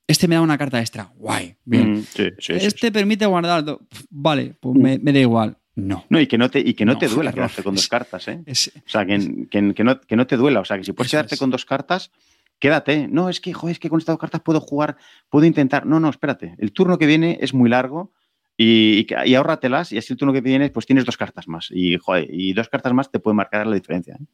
este 0.07 0.27
me 0.27 0.35
da 0.35 0.41
una 0.41 0.57
carta 0.57 0.79
extra. 0.79 1.11
Guay, 1.15 1.55
bien. 1.65 1.99
Mm, 1.99 2.03
este 2.47 2.91
permite 2.91 3.25
guardar. 3.25 3.63
Vale, 4.09 4.55
pues 4.59 4.75
me, 4.75 4.97
da 4.97 5.19
igual. 5.19 5.57
No. 5.75 6.05
No, 6.09 6.19
y 6.19 6.27
que 6.27 6.37
no 6.37 6.49
te, 6.49 6.59
y 6.59 6.73
que 6.73 6.85
no, 6.85 6.97
te 6.97 7.07
duela 7.07 7.33
quedarte 7.33 7.61
con 7.61 7.75
dos 7.75 7.87
cartas, 7.87 8.27
¿eh? 8.29 8.41
o 8.47 8.89
sea, 8.89 9.05
que, 9.05 9.47
que, 9.51 9.61
no, 9.61 10.01
que, 10.01 10.15
no, 10.15 10.25
te 10.27 10.37
duela. 10.37 10.61
O 10.61 10.65
sea, 10.65 10.77
que 10.77 10.83
si 10.83 10.93
puedes 10.93 11.11
quedarte 11.11 11.37
con 11.37 11.51
dos 11.51 11.65
cartas, 11.65 12.11
quédate. 12.57 13.07
No, 13.07 13.29
es 13.29 13.41
que, 13.41 13.53
joder, 13.53 13.73
es 13.73 13.79
que 13.79 13.89
con 13.89 13.99
estas 13.99 14.13
dos 14.13 14.21
cartas 14.21 14.41
puedo 14.41 14.61
jugar, 14.61 14.97
puedo 15.29 15.45
intentar. 15.45 15.85
No, 15.85 15.99
no, 15.99 16.09
espérate. 16.09 16.55
El 16.57 16.71
turno 16.71 16.97
que 16.97 17.05
viene 17.05 17.37
es 17.41 17.53
muy 17.53 17.69
largo 17.69 18.13
y, 18.55 19.05
y, 19.25 19.35
ahórratelas 19.35 19.91
y 19.91 19.97
así 19.97 20.13
el 20.13 20.17
turno 20.17 20.33
que 20.33 20.41
viene 20.41 20.69
pues 20.71 20.85
tienes 20.85 21.05
dos 21.05 21.17
cartas 21.17 21.47
más. 21.47 21.69
Y, 21.69 21.97
joder, 21.97 22.27
y 22.31 22.53
dos 22.53 22.69
cartas 22.69 22.93
más 22.93 23.11
te 23.11 23.19
pueden 23.19 23.35
marcar 23.35 23.67
la 23.67 23.75
diferencia. 23.75 24.15
¿eh? 24.15 24.25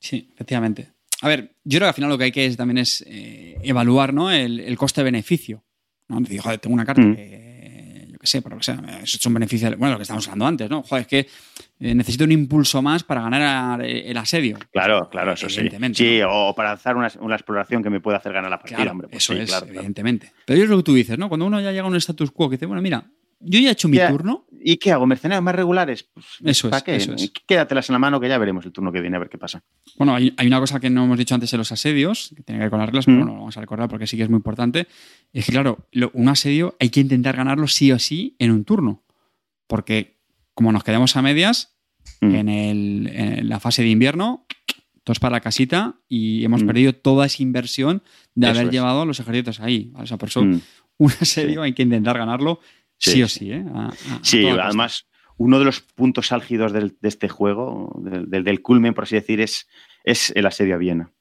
Sí, 0.00 0.30
efectivamente. 0.32 0.92
A 1.22 1.28
ver, 1.28 1.56
yo 1.64 1.78
creo 1.78 1.86
que 1.86 1.88
al 1.88 1.94
final 1.94 2.10
lo 2.10 2.18
que 2.18 2.24
hay 2.24 2.32
que 2.32 2.46
es, 2.46 2.56
también 2.56 2.78
es 2.78 3.04
eh, 3.06 3.56
evaluar 3.62 4.14
¿no? 4.14 4.30
el, 4.30 4.76
coste-beneficio. 4.76 5.64
¿no? 6.08 6.22
joder, 6.40 6.58
tengo 6.58 6.74
una 6.74 6.86
carta 6.86 7.02
mm. 7.02 7.16
que 7.16 7.48
que 8.18 8.26
sé, 8.26 8.42
por 8.42 8.52
lo 8.52 8.58
que 8.58 8.64
sea, 8.64 8.80
es 9.02 9.26
un 9.26 9.34
beneficio, 9.34 9.68
bueno, 9.76 9.92
lo 9.92 9.98
que 9.98 10.02
estábamos 10.02 10.26
hablando 10.26 10.46
antes, 10.46 10.70
¿no? 10.70 10.82
Joder, 10.82 11.02
es 11.02 11.06
que 11.06 11.18
eh, 11.80 11.94
necesito 11.94 12.24
un 12.24 12.32
impulso 12.32 12.82
más 12.82 13.04
para 13.04 13.22
ganar 13.22 13.80
el 13.82 14.16
asedio. 14.16 14.58
Claro, 14.72 15.08
claro, 15.08 15.32
eso 15.32 15.48
sí. 15.48 15.68
Sí, 15.94 16.20
o 16.26 16.52
para 16.54 16.70
lanzar 16.70 16.96
una, 16.96 17.06
exploración 17.06 17.82
que 17.82 17.90
me 17.90 18.00
pueda 18.00 18.18
hacer 18.18 18.32
ganar 18.32 18.50
la 18.50 18.58
partida, 18.58 18.90
hombre. 18.90 19.08
Pues 19.08 19.24
eso 19.24 19.34
es, 19.34 19.62
evidentemente. 19.62 20.32
Pero 20.44 20.62
es 20.62 20.68
lo 20.68 20.78
que 20.78 20.82
tú 20.82 20.94
dices, 20.94 21.18
¿no? 21.18 21.28
Cuando 21.28 21.46
uno 21.46 21.60
ya 21.60 21.70
llega 21.70 21.84
a 21.84 21.86
un 21.86 21.96
status 21.96 22.30
quo 22.32 22.48
que 22.50 22.56
dice, 22.56 22.66
bueno, 22.66 22.82
mira, 22.82 23.04
yo 23.40 23.60
ya 23.60 23.68
he 23.68 23.72
hecho 23.72 23.88
mi 23.88 23.98
turno. 23.98 24.46
¿Y 24.60 24.76
qué 24.76 24.92
hago? 24.92 25.06
¿Mercenarios 25.06 25.44
más 25.44 25.54
regulares? 25.54 26.08
Pues, 26.12 26.26
eso, 26.44 26.68
es, 26.68 26.82
eso 26.86 27.14
es. 27.14 27.32
Quédatelas 27.46 27.88
en 27.88 27.92
la 27.92 27.98
mano 27.98 28.20
que 28.20 28.28
ya 28.28 28.36
veremos 28.38 28.64
el 28.66 28.72
turno 28.72 28.90
que 28.90 29.00
viene 29.00 29.16
a 29.16 29.20
ver 29.20 29.28
qué 29.28 29.38
pasa. 29.38 29.62
Bueno, 29.96 30.14
hay, 30.14 30.34
una 30.44 30.58
cosa 30.58 30.80
que 30.80 30.90
no 30.90 31.04
hemos 31.04 31.16
dicho 31.16 31.34
antes 31.34 31.52
en 31.52 31.58
los 31.58 31.70
asedios, 31.70 32.32
que 32.36 32.42
tiene 32.42 32.58
que 32.58 32.64
ver 32.64 32.70
con 32.70 32.80
las 32.80 32.88
reglas, 32.88 33.06
pero 33.06 33.18
bueno, 33.18 33.32
lo 33.32 33.38
vamos 33.38 33.56
a 33.56 33.60
recordar 33.60 33.88
porque 33.88 34.06
sí 34.06 34.16
que 34.16 34.24
es 34.24 34.28
muy 34.28 34.38
importante. 34.38 34.88
Es 35.32 35.46
que, 35.46 35.52
claro, 35.52 35.86
un 36.12 36.28
asedio 36.28 36.76
hay 36.80 36.90
que 36.90 37.00
intentar 37.00 37.36
ganarlo 37.36 37.68
sí 37.68 37.92
o 37.92 37.98
sí 37.98 38.34
en 38.38 38.50
un 38.50 38.64
turno. 38.64 39.04
Porque 39.66 40.18
como 40.54 40.72
nos 40.72 40.82
quedamos 40.82 41.14
a 41.16 41.22
medias, 41.22 41.78
en, 42.20 43.48
la 43.48 43.60
fase 43.60 43.82
de 43.82 43.90
invierno, 43.90 44.46
todos 45.04 45.20
para 45.20 45.36
la 45.36 45.40
casita 45.40 46.00
y 46.08 46.44
hemos 46.44 46.64
perdido 46.64 46.92
toda 46.92 47.26
esa 47.26 47.42
inversión 47.42 48.02
de 48.34 48.48
haber 48.48 48.70
llevado 48.70 49.02
a 49.02 49.06
los 49.06 49.20
ejércitos 49.20 49.60
ahí. 49.60 49.92
O 49.94 50.06
sea, 50.06 50.18
por 50.18 50.28
eso, 50.28 50.40
un 50.40 50.62
asedio 51.20 51.62
hay 51.62 51.72
que 51.72 51.82
intentar 51.82 52.18
ganarlo 52.18 52.60
Sí, 52.98 53.22
o 53.22 53.28
sí, 53.28 53.52
¿eh? 53.52 53.64
sí, 54.22 54.46
además, 54.46 55.06
uno 55.36 55.58
de 55.58 55.64
los 55.64 55.80
puntos 55.80 56.32
álgidos 56.32 56.72
de 56.72 56.92
este 57.02 57.28
juego, 57.28 57.92
del, 58.02 58.44
del, 58.44 58.62
culmen, 58.62 58.92
por 58.92 59.04
así 59.04 59.14
decir, 59.14 59.40
es, 59.40 59.68
es 60.04 60.32
el 60.34 60.46
asedio 60.46 60.74
a 60.74 60.78
Viena. 60.78 61.12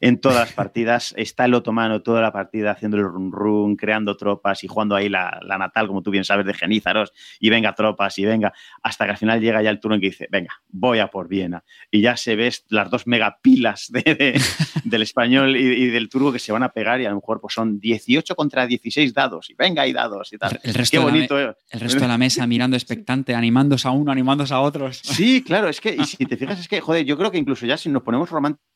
En 0.00 0.20
todas 0.20 0.38
las 0.38 0.52
partidas 0.52 1.14
está 1.16 1.44
el 1.44 1.54
otomano 1.54 2.02
toda 2.02 2.20
la 2.20 2.32
partida 2.32 2.72
haciendo 2.72 2.96
el 2.96 3.04
run 3.04 3.32
run, 3.32 3.76
creando 3.76 4.16
tropas 4.16 4.62
y 4.64 4.68
jugando 4.68 4.94
ahí 4.94 5.08
la, 5.08 5.40
natal, 5.58 5.86
como 5.86 6.02
tú 6.02 6.10
bien 6.10 6.24
sabes, 6.24 6.46
de 6.46 6.54
Genízaros, 6.54 7.12
y 7.40 7.50
venga 7.50 7.74
tropas 7.74 8.18
y 8.18 8.24
venga, 8.24 8.52
hasta 8.82 9.04
que 9.04 9.12
al 9.12 9.16
final 9.16 9.40
llega 9.40 9.62
ya 9.62 9.70
el 9.70 9.80
turno 9.80 9.96
en 9.96 10.00
que 10.00 10.08
dice, 10.08 10.28
venga, 10.30 10.52
voy 10.68 10.98
a 10.98 11.08
por 11.08 11.28
Viena. 11.28 11.64
Y 11.90 12.00
ya 12.00 12.16
se 12.16 12.36
ves 12.36 12.64
las 12.68 12.90
dos 12.90 13.06
megapilas 13.06 13.88
de, 13.90 14.40
del 14.84 15.02
español 15.02 15.56
y, 15.56 15.86
del 15.88 16.08
turbo 16.08 16.32
que 16.32 16.38
se 16.38 16.52
van 16.52 16.62
a 16.62 16.70
pegar 16.70 17.00
y 17.00 17.06
a 17.06 17.10
lo 17.10 17.16
mejor 17.16 17.40
pues 17.40 17.54
son 17.54 17.78
18 17.78 18.34
contra 18.34 18.66
16 18.66 19.12
dados 19.12 19.50
y 19.50 19.54
venga 19.54 19.86
y 19.86 19.92
dados 19.92 20.32
y 20.32 20.38
tal. 20.38 20.58
El 20.62 20.74
resto, 20.74 20.98
Qué 20.98 21.02
bonito, 21.02 21.36
de, 21.36 21.46
la, 21.46 21.56
el 21.70 21.80
resto 21.80 22.00
de 22.00 22.08
la 22.08 22.18
mesa 22.18 22.46
mirando 22.46 22.76
expectante, 22.76 23.34
animándose 23.42 23.88
a 23.88 23.90
uno, 23.90 24.10
animándose 24.12 24.54
a 24.54 24.60
otros. 24.60 25.00
Sí, 25.02 25.42
claro, 25.42 25.68
es 25.68 25.80
que, 25.80 25.94
y 25.94 26.04
si 26.04 26.24
te 26.26 26.36
fijas, 26.36 26.58
es 26.60 26.68
que, 26.68 26.80
joder, 26.80 27.04
yo 27.04 27.16
creo 27.16 27.30
que 27.30 27.38
incluso 27.38 27.66
ya 27.66 27.76
si 27.76 27.88
nos 27.88 28.02
ponemos 28.02 28.30
románticos, 28.30 28.71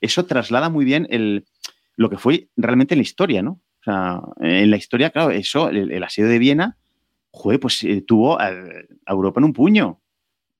eso 0.00 0.24
traslada 0.26 0.68
muy 0.68 0.84
bien 0.84 1.06
el, 1.10 1.44
lo 1.96 2.10
que 2.10 2.18
fue 2.18 2.48
realmente 2.56 2.94
en 2.94 2.98
la 2.98 3.02
historia, 3.02 3.42
¿no? 3.42 3.60
O 3.80 3.84
sea, 3.84 4.20
en 4.40 4.70
la 4.70 4.76
historia, 4.76 5.10
claro, 5.10 5.30
eso, 5.30 5.68
el, 5.68 6.02
asedio 6.02 6.28
de 6.28 6.38
Viena, 6.38 6.76
joder, 7.30 7.60
pues 7.60 7.82
eh, 7.84 8.02
tuvo 8.02 8.40
a, 8.40 8.50
Europa 9.06 9.40
en 9.40 9.44
un 9.44 9.52
puño. 9.52 10.00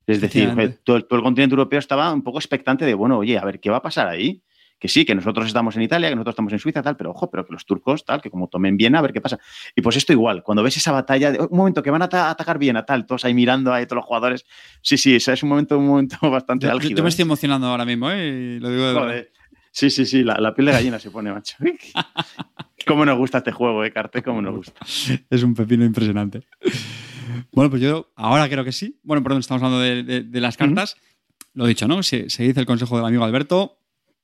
Es 0.07 0.21
decir, 0.21 0.79
todo, 0.85 0.97
el 0.97 1.07
continente 1.07 1.55
europeo 1.55 1.81
estaba 1.81 2.13
un 2.13 2.23
poco 2.23 2.39
expectante 2.39 2.85
de, 2.85 2.95
bueno, 2.95 3.19
oye, 3.19 3.39
a 3.39 3.45
ver, 3.45 3.59
¿qué 3.59 3.71
va 3.71 3.79
a 3.79 3.83
pasar 3.83 4.07
ahí? 4.07 4.43
Que 4.79 4.89
sí, 4.89 5.05
que 5.05 5.15
nosotros 5.15 5.47
estamos 5.47 5.75
en 5.77 5.83
Italia, 5.83 6.09
que 6.09 6.15
nosotros 6.15 6.35
estamos 6.35 6.53
en 6.53 6.59
Suiza, 6.59 6.83
tal, 6.83 6.97
pero 6.97 7.11
ojo, 7.11 7.31
pero 7.31 7.47
que 7.47 7.53
los 7.53 7.65
turcos, 7.65 8.05
tal, 8.05 8.21
que 8.21 8.31
como 8.31 8.49
tomen 8.49 8.77
Viena, 8.77 8.99
a 8.99 9.03
ver 9.03 9.13
qué 9.13 9.21
pasa. 9.21 9.39
Y 9.75 9.81
pues 9.81 9.97
esto 9.97 10.13
igual, 10.13 10.43
cuando 10.43 10.63
ves 10.63 10.77
esa 10.77 10.93
batalla, 10.93 11.33
de, 11.33 11.41
un 11.41 11.57
momento 11.57 11.83
que 11.83 11.91
van 11.91 12.03
a 12.03 12.07
atacar 12.31 12.59
Viena, 12.59 12.85
tal, 12.85 13.07
todos 13.07 13.25
ahí 13.25 13.35
mirando 13.35 13.73
a 13.73 13.85
todos 13.87 13.97
los 13.97 14.05
jugadores, 14.05 14.45
sí, 14.83 14.99
sí, 14.99 15.15
ese 15.15 15.33
es 15.33 15.43
un 15.43 15.49
momento, 15.49 15.79
un 15.79 15.87
momento 15.87 16.19
bastante 16.31 16.69
álgido. 16.69 16.97
Yo, 16.97 17.03
me 17.03 17.09
¿eh? 17.09 17.11
estoy 17.11 17.23
emocionando 17.23 17.67
ahora 17.69 17.85
mismo, 17.85 18.11
¿eh? 18.11 18.59
Lo 18.61 18.71
digo 18.71 19.07
de 19.07 19.31
Sí, 19.77 19.91
sí, 19.91 20.07
sí, 20.07 20.25
la, 20.25 20.55
piel 20.55 20.69
de 20.69 20.73
gallina 20.73 20.99
se 20.99 21.11
pone, 21.11 21.31
macho. 21.31 21.55
¿Cómo 22.87 23.05
nos 23.05 23.19
gusta 23.19 23.39
este 23.39 23.53
juego, 23.53 23.85
eh, 23.85 23.93
Carte? 23.93 24.23
¿Cómo 24.23 24.41
nos 24.41 24.57
gusta? 24.57 24.81
Es 25.29 25.43
un 25.43 25.53
pepino 25.53 25.85
impresionante. 25.85 26.47
Bueno, 27.53 27.69
pues 27.69 27.83
yo 27.83 28.11
ahora 28.17 28.49
creo 28.49 28.65
que 28.65 28.73
sí. 28.73 28.99
Bueno, 29.03 29.23
perdón, 29.23 29.41
estamos 29.41 29.63
hablando 29.63 29.83
de, 29.83 30.41
las 30.41 30.57
cartas. 30.57 30.97
Lo 31.53 31.67
he 31.67 31.69
dicho, 31.69 31.87
¿no? 31.87 32.03
Se, 32.03 32.23
dice 32.23 32.59
el 32.59 32.65
consejo 32.65 32.97
del 32.97 33.05
amigo 33.05 33.23
Alberto. 33.25 33.79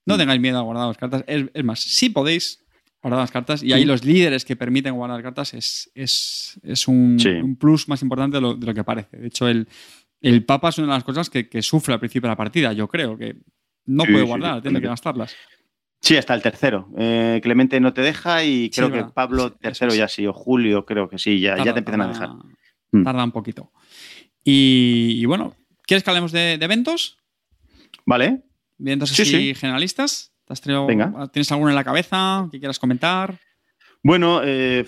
No 0.06 0.18
tengáis 0.18 0.40
miedo 0.40 0.58
a 0.58 0.62
guardar 0.62 0.88
las 0.88 0.98
cartas. 0.98 1.24
Es, 1.26 1.64
más, 1.64 1.80
si 1.80 2.10
podéis 2.10 2.64
guardar 3.02 3.20
las 3.20 3.30
cartas. 3.30 3.62
Y 3.62 3.72
ahí 3.72 3.84
los 3.84 4.04
líderes 4.04 4.44
que 4.44 4.56
permiten 4.56 4.94
guardar 4.94 5.22
cartas 5.22 5.54
es, 5.54 5.90
es, 5.94 6.88
un, 6.88 7.56
plus 7.58 7.88
más 7.88 8.02
importante 8.02 8.36
de 8.36 8.40
lo, 8.40 8.74
que 8.74 8.84
parece. 8.84 9.16
De 9.16 9.26
hecho, 9.28 9.48
el, 9.48 9.68
el 10.20 10.44
Papa 10.44 10.70
es 10.70 10.78
una 10.78 10.88
de 10.88 10.94
las 10.94 11.04
cosas 11.04 11.30
que, 11.30 11.48
que, 11.48 11.62
sufre 11.62 11.94
al 11.94 12.00
principio 12.00 12.28
de 12.28 12.32
la 12.32 12.36
partida. 12.36 12.72
Yo 12.72 12.88
creo 12.88 13.16
que 13.16 13.36
no 13.86 14.04
puede 14.04 14.22
guardar, 14.22 14.62
tiene 14.62 14.80
que 14.80 14.88
gastarlas. 14.88 15.34
Sí, 16.02 16.16
hasta 16.16 16.34
el 16.34 16.42
tercero. 16.42 16.88
Eh, 16.98 17.40
Clemente 17.42 17.78
no 17.78 17.92
te 17.92 18.02
deja 18.02 18.42
y 18.42 18.70
creo 18.70 18.90
que 18.90 19.04
Pablo 19.04 19.52
tercero 19.52 19.94
ya 19.94 20.08
sí, 20.08 20.26
o 20.26 20.32
Julio 20.32 20.84
creo 20.84 21.08
que 21.08 21.16
sí, 21.16 21.38
ya, 21.38 21.56
ya 21.62 21.72
te 21.72 21.78
empiezan 21.78 22.00
a 22.00 22.08
dejar. 22.08 22.30
Mm. 22.90 23.04
Tarda 23.04 23.22
un 23.22 23.30
poquito. 23.30 23.70
Y, 24.44 25.24
bueno, 25.26 25.54
¿quieres 25.86 26.02
que 26.02 26.10
hablemos 26.10 26.32
de, 26.32 26.54
eventos? 26.54 27.18
Vale. 28.04 28.42
¿Eventos 28.78 29.12
así 29.12 29.54
generalistas? 29.54 30.32
¿Tienes 31.32 31.52
alguno 31.52 31.70
en 31.70 31.76
la 31.76 31.84
cabeza 31.84 32.48
que 32.50 32.58
quieras 32.58 32.78
comentar? 32.78 33.38
Bueno, 34.02 34.42
eh, 34.44 34.84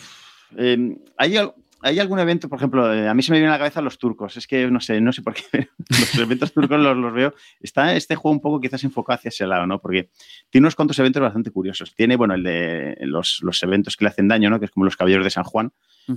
eh, 0.57 0.99
hay, 1.17 1.39
¿Hay 1.85 1.99
algún 1.99 2.19
evento, 2.19 2.49
por 2.49 2.59
ejemplo, 2.59 2.95
eh, 2.95 3.07
a 3.07 3.13
mí 3.13 3.23
se 3.23 3.31
me 3.31 3.37
viene 3.37 3.51
a 3.51 3.53
la 3.53 3.59
cabeza 3.59 3.83
los 3.83 3.99
turcos? 3.99 4.39
Es 4.39 4.47
que 4.47 4.71
no 4.71 4.81
sé, 4.81 5.03
no 5.03 5.13
sé 5.13 5.21
por 5.21 5.35
qué, 5.35 5.69
los 5.91 6.15
eventos 6.19 6.51
turcos 6.51 6.81
los, 6.81 7.13
veo. 7.13 7.35
Está 7.61 7.95
este 7.95 8.17
juego 8.17 8.33
un 8.33 8.41
poco 8.41 8.59
quizás 8.59 8.83
enfocado 8.85 9.17
hacia 9.17 9.29
ese 9.29 9.47
lado, 9.47 9.67
¿no? 9.67 9.79
Porque 9.83 10.09
tiene 10.49 10.65
unos 10.65 10.77
cuantos 10.77 10.99
eventos 10.99 11.21
bastante 11.21 11.51
curiosos. 11.51 11.95
Tiene, 11.95 12.17
bueno, 12.17 12.33
el 12.33 12.43
de 12.43 12.97
los, 13.03 13.43
eventos 13.63 13.99
que 13.99 14.07
le 14.07 14.09
hacen 14.09 14.29
daño, 14.29 14.49
¿no? 14.49 14.59
Que 14.59 14.65
es 14.65 14.71
como 14.71 14.87
los 14.87 14.97
caballeros 14.97 15.25
de 15.25 15.31
San 15.31 15.45
Juan, 15.45 15.73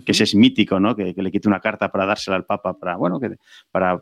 que 0.05 0.13
ese 0.13 0.23
es 0.23 0.35
mítico, 0.35 0.79
¿no? 0.79 0.95
Que, 0.95 1.13
le 1.13 1.31
quite 1.31 1.49
una 1.49 1.59
carta 1.59 1.91
para 1.91 2.05
dársela 2.05 2.37
al 2.37 2.45
Papa, 2.45 2.79
para, 2.79 2.95
bueno, 2.95 3.19
que, 3.19 3.35
para 3.69 4.01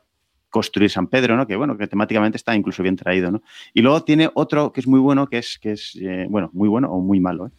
construir 0.55 0.89
San 0.89 1.07
Pedro, 1.07 1.35
¿no? 1.35 1.45
Que 1.45 1.57
bueno, 1.57 1.77
que 1.77 1.85
temáticamente 1.85 2.37
está 2.37 2.55
incluso 2.55 2.81
bien 2.81 2.95
traído, 2.95 3.29
¿no? 3.29 3.41
Y 3.73 3.81
luego 3.81 4.05
tiene 4.05 4.29
otro 4.35 4.71
que 4.71 4.79
es 4.79 4.87
muy 4.87 5.01
bueno, 5.01 5.27
que 5.27 5.39
es, 5.39 5.59
que 5.59 5.73
es 5.73 5.97
eh, 6.01 6.27
bueno, 6.29 6.49
muy 6.53 6.69
bueno 6.69 6.89
o 6.93 7.01
muy 7.01 7.19
malo, 7.19 7.47
¿eh? 7.47 7.51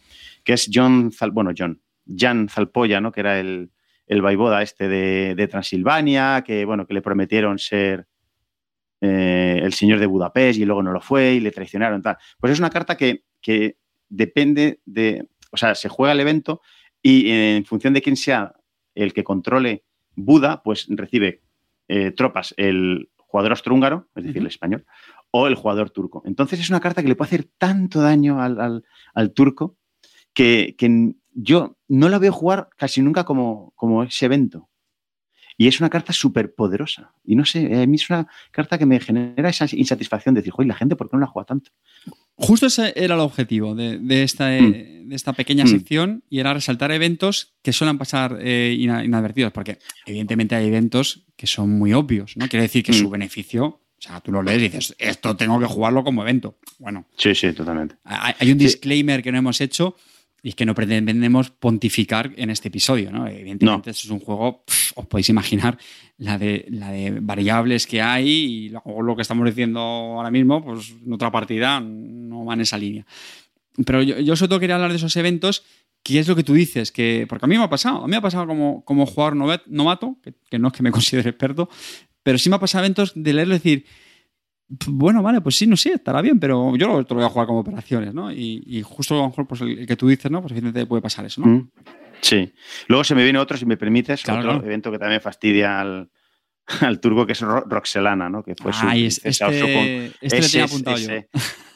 Que 0.43 0.53
es 0.53 0.67
John, 0.73 1.11
bueno, 1.31 1.51
John, 1.55 1.79
Jan 2.07 2.49
Zalpoya, 2.49 2.99
¿no? 2.99 3.11
Que 3.11 3.19
era 3.19 3.39
el, 3.39 3.69
el 4.07 4.23
vaivoda 4.23 4.63
este 4.63 4.87
de, 4.87 5.47
Transilvania, 5.47 6.43
que 6.43 6.65
bueno, 6.65 6.87
que 6.87 6.95
le 6.95 7.03
prometieron 7.03 7.59
ser 7.59 8.07
eh, 8.99 9.59
el 9.61 9.73
señor 9.73 9.99
de 9.99 10.07
Budapest 10.07 10.57
y 10.57 10.65
luego 10.65 10.81
no 10.81 10.91
lo 10.91 10.99
fue 10.99 11.35
y 11.35 11.39
le 11.39 11.51
traicionaron. 11.51 12.01
Tal. 12.01 12.17
Pues 12.39 12.53
es 12.53 12.57
una 12.57 12.71
carta 12.71 12.97
que, 12.97 13.25
depende 14.09 14.79
de, 14.85 15.27
o 15.51 15.57
sea, 15.57 15.75
se 15.75 15.87
juega 15.87 16.13
el 16.13 16.19
evento 16.19 16.61
y 17.03 17.29
en 17.29 17.63
función 17.63 17.93
de 17.93 18.01
quién 18.01 18.17
sea 18.17 18.53
el 18.95 19.13
que 19.13 19.23
controle 19.23 19.83
Buda, 20.15 20.63
pues 20.63 20.87
recibe 20.89 21.43
eh, 21.87 22.11
tropas 22.11 22.53
el 22.57 23.09
jugador 23.17 23.51
austrohúngaro, 23.51 24.07
es 24.15 24.23
decir, 24.23 24.41
el 24.41 24.47
español, 24.47 24.85
o 25.31 25.47
el 25.47 25.55
jugador 25.55 25.89
turco. 25.89 26.23
Entonces 26.25 26.59
es 26.59 26.69
una 26.69 26.79
carta 26.79 27.01
que 27.01 27.07
le 27.07 27.15
puede 27.15 27.27
hacer 27.27 27.49
tanto 27.57 28.01
daño 28.01 28.41
al, 28.41 29.33
turco 29.33 29.77
que, 30.33 30.75
que, 30.77 31.13
yo 31.33 31.77
no 31.87 32.09
la 32.09 32.17
veo 32.17 32.31
jugar 32.31 32.69
casi 32.77 33.01
nunca 33.01 33.23
como, 33.23 33.73
como 33.75 34.03
ese 34.03 34.25
evento. 34.25 34.69
Y 35.57 35.67
es 35.67 35.79
una 35.79 35.89
carta 35.89 36.13
súper 36.13 36.53
poderosa. 36.53 37.13
Y 37.25 37.35
no 37.35 37.43
sé, 37.43 37.81
a 37.81 37.87
mí 37.87 37.95
es 37.95 38.09
una 38.09 38.27
carta 38.51 38.77
que 38.77 38.85
me 38.85 38.99
genera 38.99 39.49
esa 39.49 39.65
insatisfacción 39.71 40.35
de 40.35 40.41
decir, 40.41 40.53
joder, 40.53 40.67
la 40.67 40.75
gente, 40.75 40.95
¿por 40.95 41.09
qué 41.09 41.17
no 41.17 41.21
la 41.21 41.27
juega 41.27 41.47
tanto? 41.47 41.71
Justo 42.35 42.67
ese 42.67 42.93
era 42.95 43.15
el 43.15 43.21
objetivo 43.21 43.73
de, 43.73 43.99
esta, 44.23 44.49
mm. 44.49 45.09
de 45.09 45.15
esta, 45.15 45.33
pequeña 45.33 45.65
mm. 45.65 45.67
sección 45.67 46.23
y 46.29 46.39
era 46.39 46.53
resaltar 46.53 46.91
eventos 46.91 47.55
que 47.63 47.73
suelen 47.73 47.97
pasar 47.97 48.37
eh, 48.39 48.75
inadvertidos, 48.77 49.51
porque 49.51 49.79
evidentemente 50.05 50.53
hay 50.53 50.67
eventos 50.67 51.25
que 51.35 51.47
son 51.47 51.71
muy 51.71 51.93
obvios, 51.93 52.37
¿no? 52.37 52.47
Quiere 52.47 52.63
decir 52.63 52.83
que 52.83 52.93
su 52.93 53.07
mm. 53.07 53.11
beneficio, 53.11 53.65
o 53.65 53.81
sea, 53.97 54.21
tú 54.21 54.31
lo 54.31 54.43
lees 54.43 54.59
y 54.59 54.69
dices, 54.69 54.95
esto 54.99 55.35
tengo 55.35 55.59
que 55.59 55.65
jugarlo 55.65 56.03
como 56.03 56.21
evento. 56.21 56.59
Bueno. 56.77 57.05
Sí, 57.17 57.33
sí, 57.33 57.53
totalmente. 57.53 57.95
Hay, 58.03 58.51
un 58.51 58.59
disclaimer 58.59 59.23
que 59.23 59.31
no 59.31 59.39
hemos 59.39 59.59
hecho 59.59 59.95
y 60.47 60.53
que 60.53 60.65
no 60.65 60.73
pretendemos 60.73 61.51
pontificar 61.51 62.31
en 62.37 62.49
este 62.49 62.69
episodio, 62.69 63.11
¿no? 63.11 63.27
Evidentemente, 63.27 63.89
esto 63.89 64.07
es 64.07 64.11
un 64.11 64.21
juego, 64.21 64.63
os 64.95 65.05
podéis 65.05 65.27
imaginar 65.27 65.77
la 66.19 66.37
de, 66.37 66.65
la 66.69 66.89
de 66.89 67.19
variables 67.19 67.85
que 67.85 68.01
hay 68.01 68.29
y 68.29 68.69
lo, 68.69 68.81
lo 69.01 69.13
que 69.17 69.23
estamos 69.23 69.45
diciendo 69.45 69.81
ahora 69.81 70.31
mismo, 70.31 70.63
pues 70.63 70.93
en 71.05 71.11
otra 71.11 71.33
partida 71.33 71.81
no 71.81 72.45
va 72.45 72.53
en 72.53 72.61
esa 72.61 72.77
línea. 72.77 73.05
Pero 73.85 74.01
yo, 74.01 74.21
yo 74.21 74.37
sobre 74.37 74.47
todo 74.47 74.59
quería 74.61 74.75
hablar 74.75 74.91
de 74.91 74.95
esos 74.95 75.17
eventos, 75.17 75.65
que 76.01 76.17
es 76.17 76.29
lo 76.29 76.35
que 76.37 76.43
tú 76.43 76.53
dices, 76.53 76.93
que, 76.93 77.25
porque 77.27 77.45
a 77.45 77.49
mí 77.49 77.57
me 77.57 77.65
ha 77.65 77.69
pasado, 77.69 78.05
a 78.05 78.07
mí 78.07 78.11
me 78.11 78.15
ha 78.15 78.21
pasado 78.21 78.47
como, 78.47 78.85
como 78.85 79.05
jugador 79.05 79.35
novato, 79.67 80.15
que, 80.23 80.33
que 80.49 80.59
no 80.59 80.69
es 80.69 80.73
que 80.73 80.81
me 80.81 80.91
considere 80.93 81.29
experto, 81.29 81.67
pero 82.23 82.37
sí 82.37 82.49
me 82.49 82.55
ha 82.55 82.59
pasado 82.59 82.85
eventos 82.85 83.11
de 83.15 83.33
leerlo 83.33 83.55
y 83.55 83.57
decir, 83.57 83.85
bueno, 84.87 85.23
vale, 85.23 85.41
pues 85.41 85.55
sí, 85.55 85.67
no 85.67 85.77
sé, 85.77 85.93
estará 85.93 86.21
bien, 86.21 86.39
pero 86.39 86.75
yo 86.75 86.87
lo, 86.87 87.03
voy 87.03 87.23
a 87.23 87.29
jugar 87.29 87.47
como 87.47 87.59
operaciones, 87.59 88.13
¿no? 88.13 88.31
Y, 88.31 88.81
justo 88.83 89.15
a 89.15 89.17
lo 89.17 89.27
mejor 89.29 89.47
pues 89.47 89.61
el, 89.61 89.87
que 89.87 89.95
tú 89.95 90.07
dices, 90.07 90.29
¿no? 90.29 90.41
Pues 90.41 90.51
evidentemente 90.51 90.87
puede 90.87 91.01
pasar 91.01 91.25
eso, 91.25 91.41
¿no? 91.41 91.47
Mm. 91.47 91.69
Sí. 92.19 92.51
Luego 92.87 93.03
se 93.03 93.15
me 93.15 93.23
viene 93.23 93.39
otro, 93.39 93.57
si 93.57 93.65
me 93.65 93.77
permites, 93.77 94.27
otro 94.27 94.63
evento 94.63 94.91
que 94.91 94.99
también 94.99 95.21
fastidia 95.21 95.79
al, 95.79 96.09
al 96.81 96.99
turco, 96.99 97.25
que 97.25 97.33
es 97.33 97.41
Roxelana, 97.41 98.29
¿no? 98.29 98.43
Que 98.43 98.55
fue 98.55 98.73
su 98.73 98.87
este, 98.89 99.29
este, 99.29 100.11
este 100.21 100.57
le 100.57 100.63
apuntado 100.63 100.97
yo. 100.97 101.09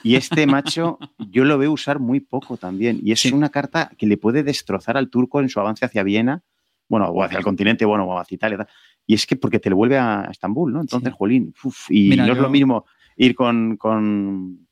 Y 0.03 0.15
este 0.15 0.47
macho 0.47 0.97
yo 1.19 1.45
lo 1.45 1.57
veo 1.57 1.71
usar 1.71 1.99
muy 1.99 2.19
poco 2.19 2.57
también. 2.57 2.99
Y 3.03 3.11
es 3.11 3.23
una 3.25 3.49
carta 3.49 3.91
que 3.97 4.07
le 4.07 4.17
puede 4.17 4.43
destrozar 4.43 4.97
al 4.97 5.09
turco 5.09 5.39
en 5.39 5.49
su 5.49 5.59
avance 5.59 5.85
hacia 5.85 6.03
Viena, 6.03 6.43
bueno, 6.89 7.07
o 7.07 7.23
hacia 7.23 7.37
el 7.37 7.43
continente, 7.43 7.85
bueno, 7.85 8.05
o 8.05 8.19
hacia 8.19 8.35
Italia. 8.35 8.67
Y 9.05 9.13
es 9.13 9.25
que 9.25 9.35
porque 9.35 9.59
te 9.59 9.69
lo 9.69 9.75
vuelve 9.75 9.97
a 9.97 10.27
Estambul, 10.31 10.71
¿no? 10.73 10.81
Entonces, 10.81 11.13
Jolín, 11.13 11.53
y 11.89 12.15
no 12.15 12.31
es 12.31 12.37
lo 12.37 12.49
mismo 12.49 12.85
ir 13.17 13.35
con, 13.35 13.77
con 13.77 14.67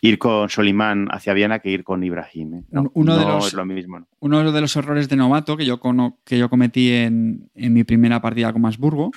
ir 0.00 0.18
con 0.18 0.48
Solimán 0.48 1.08
hacia 1.10 1.32
Viena 1.32 1.58
que 1.58 1.70
ir 1.70 1.84
con 1.84 2.02
Ibrahim. 2.02 2.54
¿eh? 2.54 2.64
No, 2.70 2.90
uno 2.94 3.16
de 3.16 3.24
los, 3.24 3.48
es 3.48 3.52
lo 3.54 3.64
mismo. 3.64 4.06
Uno 4.20 4.52
de 4.52 4.60
los 4.60 4.76
errores 4.76 5.08
de 5.08 5.16
novato 5.16 5.56
que 5.56 5.64
yo, 5.64 5.80
que 6.24 6.38
yo 6.38 6.50
cometí 6.50 6.90
en, 6.92 7.50
mi 7.54 7.84
primera 7.84 8.20
partida 8.20 8.52
con 8.52 8.62
Masburgo, 8.62 9.10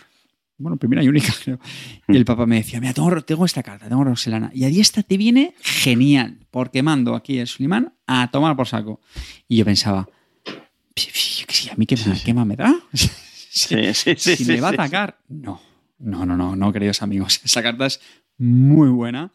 bueno, 0.58 0.78
primera 0.78 1.04
y 1.04 1.08
única, 1.08 1.32
creo. 1.44 1.60
Y 2.08 2.16
el 2.16 2.24
mm. 2.24 2.26
papá 2.26 2.46
me 2.46 2.58
decía, 2.58 2.82
mira, 2.82 2.94
tengo, 2.94 3.46
esta 3.46 3.64
carta, 3.64 3.88
tengo 3.88 4.04
Roselana. 4.04 4.52
Y 4.54 4.64
ahí 4.66 4.80
esta 4.80 5.04
te 5.04 5.18
viene 5.18 5.54
genial, 5.62 6.40
porque 6.52 6.84
mando 6.84 7.16
aquí 7.16 7.40
el 7.40 7.48
Solimán 7.48 7.94
a 8.08 8.30
tomar 8.30 8.56
por 8.56 8.68
saco. 8.68 9.00
Y 9.48 9.58
yo 9.58 9.66
pensaba, 9.66 10.00
¿a 10.00 11.76
mí 11.78 11.86
qué, 11.86 11.96
qué 12.26 12.34
más 12.34 12.46
me 12.46 12.56
da? 12.56 12.76
Sí, 13.50 13.94
sí, 13.94 14.14
sí, 14.18 14.36
si 14.36 14.46
me 14.46 14.62
va 14.62 14.70
a 14.70 14.72
atacar, 14.72 15.20
no. 15.28 15.62
No, 15.98 16.26
no, 16.26 16.38
no, 16.38 16.56
no, 16.56 16.72
queridos 16.72 17.02
amigos. 17.02 17.42
Esa 17.46 17.62
carta 17.62 17.86
es 17.86 18.00
muy 18.38 18.90
buena 18.90 19.32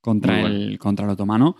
contra, 0.00 0.40
el, 0.40 0.78
contra 0.78 1.04
el 1.04 1.10
otomano, 1.10 1.56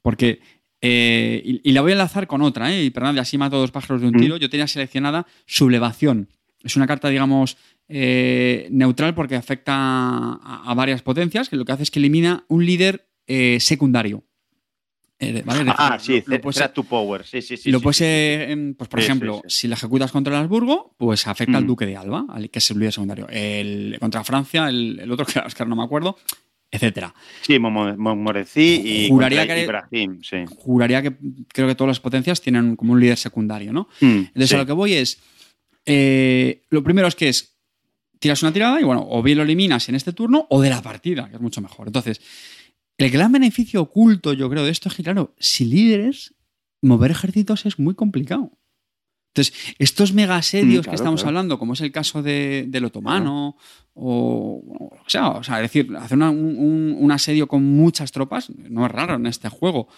porque 0.00 0.40
eh, 0.80 1.42
y, 1.44 1.72
la 1.72 1.80
voy 1.80 1.90
a 1.90 1.94
enlazar 1.94 2.26
con 2.26 2.42
otra, 2.42 2.72
¿eh? 2.72 2.84
y 2.84 2.90
perdón, 2.90 3.18
así 3.18 3.36
mato 3.36 3.58
dos 3.58 3.70
pájaros 3.70 4.00
de 4.00 4.08
un 4.08 4.14
tiro. 4.14 4.36
Yo 4.36 4.48
tenía 4.48 4.66
seleccionada 4.66 5.26
sublevación. 5.46 6.28
Es 6.62 6.76
una 6.76 6.86
carta, 6.86 7.08
digamos, 7.08 7.56
eh, 7.88 8.68
neutral 8.70 9.14
porque 9.14 9.36
afecta 9.36 9.74
a, 9.74 10.74
varias 10.74 11.02
potencias, 11.02 11.48
que 11.48 11.56
lo 11.56 11.64
que 11.64 11.72
hace 11.72 11.82
es 11.84 11.90
que 11.90 11.98
elimina 11.98 12.44
un 12.48 12.64
líder 12.64 13.08
eh, 13.26 13.58
secundario. 13.60 14.24
Eh, 15.20 15.42
ah, 15.48 15.98
sí, 16.00 16.22
lo, 16.26 16.40
tu 16.70 16.84
power. 16.84 17.26
Sí, 17.26 17.42
sí, 17.42 17.56
sí. 17.56 17.72
Lo 17.72 17.80
pues 17.80 17.98
por 18.88 19.00
ejemplo, 19.00 19.42
si 19.48 19.66
la 19.66 19.74
ejecutas 19.74 20.12
contra 20.12 20.34
el 20.34 20.42
Habsburgo, 20.42 20.94
pues 20.96 21.26
afecta 21.26 21.58
al 21.58 21.66
Duque 21.66 21.86
de 21.86 21.96
Alba, 21.96 22.24
que 22.52 22.58
es 22.60 22.70
el 22.70 22.78
líder 22.78 22.92
secundario. 22.92 23.26
El, 23.28 23.96
contra 23.98 24.22
Francia, 24.22 24.68
el, 24.68 25.10
otro 25.10 25.26
que, 25.26 25.40
que 25.56 25.66
no 25.66 25.74
me 25.74 25.82
acuerdo, 25.82 26.16
etcétera. 26.70 27.12
Sí, 27.40 27.58
Montmorency 27.58 28.82
y 28.84 29.08
juraría 29.08 29.46
que, 29.46 29.64
Ibrahim, 29.64 30.20
sí. 30.22 30.36
Juraría 30.46 31.02
que 31.02 31.16
creo 31.48 31.66
que 31.66 31.74
todas 31.74 31.88
las 31.88 32.00
potencias 32.00 32.40
tienen 32.40 32.76
como 32.76 32.92
un 32.92 33.00
líder 33.00 33.16
secundario, 33.16 33.72
¿no? 33.72 33.88
Mm, 34.00 34.18
Entonces, 34.28 34.52
a 34.52 34.58
lo 34.58 34.66
que 34.66 34.72
voy 34.72 34.94
es. 34.94 35.18
Eh, 35.84 36.62
lo 36.70 36.84
primero 36.84 37.08
es 37.08 37.16
que 37.16 37.28
es. 37.28 37.56
Tiras 38.20 38.42
una 38.42 38.52
tirada 38.52 38.80
y 38.80 38.84
bueno, 38.84 39.06
o 39.08 39.22
bien 39.22 39.38
lo 39.38 39.44
eliminas 39.44 39.88
en 39.88 39.94
este 39.94 40.12
turno 40.12 40.46
o 40.50 40.60
de 40.60 40.70
la 40.70 40.82
partida, 40.82 41.28
que 41.28 41.36
es 41.36 41.40
mucho 41.40 41.60
mejor. 41.60 41.86
Entonces, 41.86 42.20
el 42.98 43.10
gran 43.10 43.32
beneficio 43.32 43.80
oculto, 43.80 44.32
yo 44.32 44.50
creo, 44.50 44.64
de 44.64 44.70
esto 44.70 44.88
es 44.88 44.94
que, 44.96 45.04
claro, 45.04 45.34
si 45.38 45.64
líderes, 45.64 46.34
mover 46.82 47.12
ejércitos 47.12 47.64
es 47.64 47.78
muy 47.78 47.94
complicado. 47.94 48.52
Entonces, 49.28 49.54
estos 49.78 50.12
megasedios 50.12 50.86
mm, 50.86 50.90
que 50.90 50.96
estamos 50.96 51.24
hablando, 51.24 51.58
como 51.58 51.74
es 51.74 51.80
el 51.80 51.92
caso 51.92 52.22
del 52.22 52.84
otomano, 52.84 53.56
o, 53.94 54.90
o, 54.90 55.08
sea, 55.08 55.28
o 55.28 55.44
sea, 55.44 55.56
es 55.56 55.70
decir, 55.70 55.94
hacer 55.96 56.18
un, 56.18 57.08
asedio 57.12 57.46
con 57.46 57.64
muchas 57.64 58.10
tropas 58.10 58.50
no 58.50 58.84
es 58.86 58.92
raro 58.92 59.14
en 59.14 59.26
este 59.26 59.48
juego. 59.48 59.88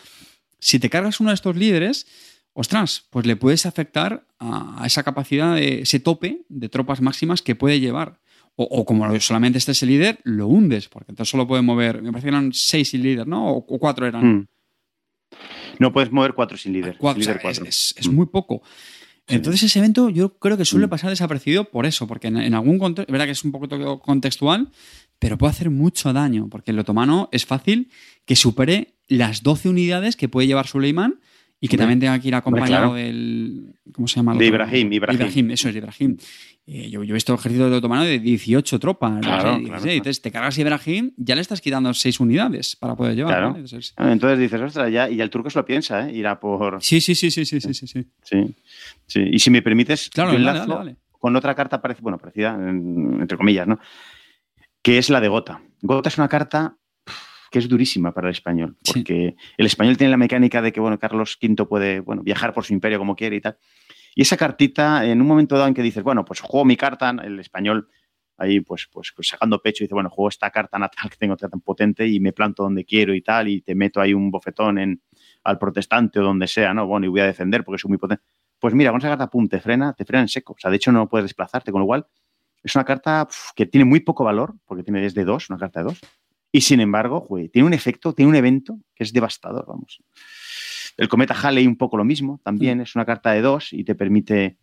Si 0.59 0.79
te 0.79 0.91
cargas 0.91 1.21
uno 1.21 1.31
de 1.31 1.35
estos 1.35 1.57
líderes, 1.57 2.07
ostras, 2.53 3.07
pues 3.09 3.25
le 3.25 3.37
puedes 3.37 3.65
afectar 3.65 4.27
a, 4.39 4.83
esa 4.85 5.03
capacidad, 5.05 5.55
de 5.55 5.83
ese 5.83 6.01
tope 6.01 6.45
de 6.49 6.69
tropas 6.69 7.01
máximas 7.01 7.41
que 7.41 7.55
puede 7.55 7.81
llevar. 7.81 8.21
O, 8.63 8.85
como 8.85 9.19
solamente 9.21 9.57
este 9.57 9.73
es 9.73 9.83
el 9.83 9.89
líder, 9.89 10.19
lo 10.25 10.47
hundes, 10.47 10.89
porque 10.89 11.13
entonces 11.13 11.31
solo 11.31 11.47
puede 11.47 11.63
mover, 11.63 12.03
me 12.03 12.13
parece 12.13 12.27
que 12.27 12.37
eran 12.37 12.53
seis 12.53 12.91
sin 12.91 13.03
líder, 13.03 13.27
¿no? 13.27 13.49
O, 13.49 13.79
cuatro 13.79 14.07
eran. 14.07 14.37
Mm. 14.37 14.47
No 15.79 15.93
puedes 15.95 16.13
mover 16.13 16.35
cuatro 16.35 16.59
sin 16.59 16.75
líder. 16.75 16.99
Es, 17.65 17.95
mm. 18.07 18.15
muy 18.15 18.27
poco. 18.27 18.63
Entonces 19.27 19.63
ese 19.63 19.79
evento 19.79 20.11
yo 20.11 20.37
creo 20.39 20.59
que 20.59 20.67
suele 20.67 20.89
mm. 20.89 20.91
pasar 20.91 21.09
desapercibido 21.09 21.71
por 21.71 21.87
eso, 21.87 22.07
porque 22.07 22.29
en, 22.29 22.53
algún 22.53 22.79
contexto, 22.79 23.11
es 23.11 23.13
verdad 23.13 23.25
que 23.25 23.33
es 23.33 23.45
un 23.45 23.53
poco 23.53 24.01
contextual, 24.01 24.69
pero 25.19 25.39
puede 25.39 25.53
hacer 25.53 25.71
mucho 25.71 26.13
daño, 26.13 26.49
porque 26.51 26.73
el 26.73 26.79
otomano 26.79 27.31
es 27.33 27.47
fácil 27.47 27.91
que 28.27 28.37
supere 28.37 28.97
las 29.09 29.43
12 29.43 29.71
unidades 29.71 30.17
que 30.17 30.29
puede 30.29 30.49
llevar 30.49 30.67
Suleiman 30.67 31.21
y 31.61 31.69
que 31.69 31.77
también 31.77 32.01
tenga 32.01 32.19
que 32.19 32.29
ir 32.29 32.35
acompañado 32.35 32.95
del. 32.95 33.75
¿Cómo 33.93 34.09
se 34.09 34.17
llama? 34.17 34.35
De 34.35 34.47
Ibrahim, 34.47 34.93
Ibrahim. 34.93 35.51
eso 35.51 35.69
es, 35.69 35.77
Ibrahim. 35.77 36.17
Eh, 36.67 36.89
yo, 36.89 37.03
he 37.03 37.13
visto 37.13 37.35
ejército 37.35 37.69
de 37.69 37.77
otomano 37.77 38.05
de 38.05 38.19
18 38.19 38.79
tropas. 38.79 39.21
Claro, 39.21 39.57
Entonces 39.57 40.23
te 40.23 40.31
cargas 40.31 40.57
Ibrahim, 40.57 41.13
ya 41.17 41.35
le 41.35 41.43
estás 41.43 41.61
quitando 41.61 41.93
6 41.93 42.21
unidades 42.21 42.77
para 42.77 42.95
poder 42.95 43.15
llevar. 43.15 43.57
Entonces, 43.57 44.39
dices, 44.39 44.61
ostras, 44.61 44.91
ya, 44.91 45.11
y 45.11 45.21
el 45.21 45.29
turco 45.29 45.51
se 45.51 45.59
lo 45.59 45.65
piensa, 45.67 46.09
¿eh? 46.09 46.15
Irá 46.15 46.41
por. 46.41 46.83
Sí, 46.83 47.01
sí, 47.01 47.15
sí, 47.15 47.31
sí, 47.31 47.45
sí, 47.45 47.61
sí, 47.61 47.75
sí. 47.75 47.87
Sí, 48.23 48.55
sí. 49.07 49.21
Y 49.31 49.39
si 49.39 49.51
me 49.51 49.61
permites, 49.61 50.09
claro, 50.09 50.33
con 51.11 51.37
otra 51.37 51.55
carta 51.55 51.83
parecida, 51.83 52.03
bueno, 52.03 52.19
parecida, 52.19 52.55
entre 52.55 53.37
comillas, 53.37 53.67
¿no? 53.67 53.79
Que 54.81 54.97
es 54.97 55.11
la 55.11 55.21
de 55.21 55.29
Gota. 55.29 55.61
Gota 55.83 56.09
es 56.09 56.17
una 56.17 56.29
carta 56.29 56.79
que 57.51 57.59
es 57.59 57.69
durísima 57.69 58.13
para 58.13 58.29
el 58.29 58.33
español, 58.33 58.77
porque 58.87 59.35
el 59.57 59.67
español 59.67 59.97
tiene 59.97 60.13
la 60.13 60.17
mecánica 60.17 60.63
de 60.63 60.73
que, 60.73 60.81
bueno, 60.81 60.99
Carlos 60.99 61.39
V 61.43 61.67
puede, 61.67 62.01
bueno, 62.01 62.23
viajar 62.23 62.53
por 62.53 62.65
su 62.65 62.73
imperio 62.73 62.99
como 62.99 63.17
quiere 63.17 63.37
y 63.37 63.41
tal. 63.41 63.59
Y 64.15 64.23
esa 64.23 64.37
cartita, 64.37 65.05
en 65.05 65.21
un 65.21 65.27
momento 65.27 65.57
dado 65.57 65.69
en 65.69 65.75
que 65.75 65.83
dices, 65.83 66.03
bueno, 66.03 66.25
pues 66.25 66.41
juego 66.41 66.65
mi 66.65 66.77
carta, 66.77 67.15
el 67.23 67.39
español 67.39 67.89
ahí 68.41 68.61
pues, 68.61 68.89
pues, 68.91 69.13
pues, 69.15 69.29
sacando 69.29 69.61
pecho 69.61 69.85
y 69.85 69.87
dice, 69.87 69.95
bueno, 69.95 70.09
juego 70.09 70.31
esta 70.31 70.51
carta 70.51 70.79
natal 70.79 71.11
que 71.11 71.17
tengo 71.17 71.37
tan 71.37 71.61
potente 71.61 72.07
y 72.09 72.21
me 72.21 72.33
planto 72.33 72.63
donde 72.63 72.85
quiero 72.85 73.15
y 73.15 73.21
tal, 73.21 73.49
y 73.49 73.61
te 73.61 73.75
meto 73.75 74.01
ahí 74.01 74.15
un 74.15 74.31
bofetón 74.31 74.79
en, 74.79 75.03
al 75.45 75.59
protestante 75.59 76.19
o 76.21 76.23
donde 76.23 76.47
sea, 76.47 76.73
¿no? 76.73 76.87
Bueno, 76.87 77.07
y 77.07 77.09
voy 77.11 77.21
a 77.21 77.27
defender 77.27 77.65
porque 77.65 77.79
soy 77.79 77.91
muy 77.91 77.99
potente. 77.99 78.25
Pues 78.59 78.75
mira, 78.75 78.91
con 78.91 78.99
esa 78.99 79.09
carta, 79.09 79.29
pum, 79.29 79.49
te 79.49 79.61
frena, 79.61 79.93
te 79.93 80.05
frena 80.05 80.23
en 80.23 80.29
seco. 80.29 80.55
O 80.55 80.57
sea, 80.59 80.71
de 80.71 80.77
hecho 80.77 80.91
no 80.91 81.09
puedes 81.09 81.25
desplazarte, 81.25 81.71
con 81.71 81.81
lo 81.81 81.87
cual 81.87 82.07
es 82.63 82.75
una 82.75 82.85
carta 82.85 83.29
que 83.55 83.67
tiene 83.67 83.85
muy 83.85 84.01
poco 84.01 84.25
valor, 84.25 84.55
porque 84.67 84.83
tiene 84.83 85.01
desde 85.01 85.25
dos, 85.25 85.49
una 85.51 85.59
carta 85.59 85.81
de 85.81 85.85
dos. 85.85 86.01
Y 86.53 86.63
sin 86.63 86.81
embargo, 86.81 87.27
tiene 87.53 87.67
un 87.67 87.75
efecto, 87.75 88.13
tiene 88.13 88.29
un 88.29 88.37
evento 88.37 88.79
que 88.95 89.05
es 89.05 89.13
devastador, 89.13 89.67
vamos. 89.67 90.03
El 90.97 91.09
cometa 91.09 91.35
Halley 91.35 91.67
un 91.67 91.77
poco 91.77 91.97
lo 91.97 92.05
mismo, 92.05 92.41
también 92.43 92.79
mm. 92.79 92.83
es 92.83 92.95
una 92.95 93.05
carta 93.05 93.31
de 93.31 93.41
dos 93.41 93.73
y 93.73 93.85
te 93.85 93.95
permite 93.95 94.59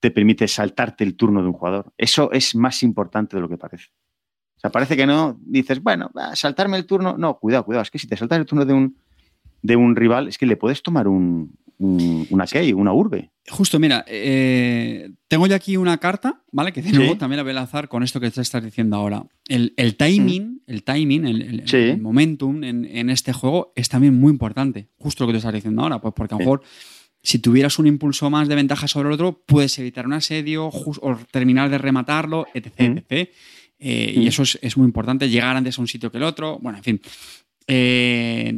te 0.00 0.10
permite 0.10 0.46
saltarte 0.46 1.04
el 1.04 1.16
turno 1.16 1.42
de 1.42 1.48
un 1.48 1.54
jugador. 1.54 1.92
Eso 1.98 2.30
es 2.32 2.54
más 2.54 2.82
importante 2.82 3.36
de 3.36 3.40
lo 3.40 3.48
que 3.48 3.56
parece. 3.56 3.88
O 4.56 4.60
sea, 4.60 4.70
parece 4.70 4.96
que 4.96 5.06
no, 5.06 5.38
dices, 5.40 5.82
bueno, 5.82 6.10
saltarme 6.34 6.76
el 6.76 6.86
turno. 6.86 7.16
No, 7.16 7.38
cuidado, 7.38 7.64
cuidado. 7.64 7.82
Es 7.82 7.90
que 7.90 7.98
si 7.98 8.06
te 8.06 8.16
saltas 8.16 8.38
el 8.38 8.46
turno 8.46 8.64
de 8.64 8.74
un, 8.74 8.96
de 9.62 9.76
un 9.76 9.96
rival, 9.96 10.28
es 10.28 10.38
que 10.38 10.46
le 10.46 10.56
puedes 10.56 10.82
tomar 10.82 11.08
un, 11.08 11.56
una 11.78 12.46
key, 12.46 12.72
una 12.72 12.92
urbe. 12.92 13.30
Justo, 13.48 13.78
mira, 13.78 14.04
eh, 14.08 15.10
tengo 15.28 15.46
ya 15.46 15.56
aquí 15.56 15.76
una 15.76 15.98
carta, 15.98 16.42
¿vale? 16.52 16.72
Que 16.72 16.82
de 16.82 16.92
nuevo 16.92 17.16
también 17.16 17.38
la 17.38 17.42
voy 17.44 17.52
a 17.52 17.54
lanzar 17.54 17.88
con 17.88 18.02
esto 18.02 18.20
que 18.20 18.30
te 18.30 18.40
estás 18.40 18.62
diciendo 18.62 18.96
ahora. 18.96 19.24
El, 19.46 19.72
timing, 19.96 20.54
mm. 20.54 20.60
el 20.66 20.82
timing, 20.82 21.26
el, 21.26 22.00
momentum 22.00 22.62
en, 22.64 23.10
este 23.10 23.32
juego 23.32 23.72
es 23.76 23.88
también 23.88 24.18
muy 24.18 24.30
importante. 24.30 24.88
Justo 24.98 25.24
lo 25.24 25.28
que 25.28 25.34
te 25.34 25.38
estás 25.38 25.54
diciendo 25.54 25.82
ahora, 25.82 26.00
pues 26.00 26.14
porque 26.14 26.34
a 26.34 26.38
lo 26.38 26.40
mejor 26.40 26.62
si 27.22 27.38
tuvieras 27.38 27.78
un 27.78 27.86
impulso 27.86 28.28
más 28.28 28.48
de 28.48 28.54
ventaja 28.54 28.86
sobre 28.88 29.08
el 29.08 29.14
otro, 29.14 29.42
puedes 29.46 29.78
evitar 29.78 30.06
un 30.06 30.12
asedio 30.12 30.66
o 30.68 31.18
terminar 31.30 31.70
de 31.70 31.78
rematarlo, 31.78 32.46
etc. 32.54 32.72
etc. 32.78 33.30
Eh, 33.80 34.14
y 34.16 34.26
eso 34.26 34.42
es, 34.42 34.76
muy 34.76 34.86
importante, 34.86 35.28
llegar 35.28 35.56
antes 35.56 35.78
a 35.78 35.80
un 35.80 35.88
sitio 35.88 36.10
que 36.10 36.18
el 36.18 36.24
otro. 36.24 36.58
Bueno, 36.60 36.78
en 36.78 36.84
fin. 36.84 37.00
Eh, 37.66 38.52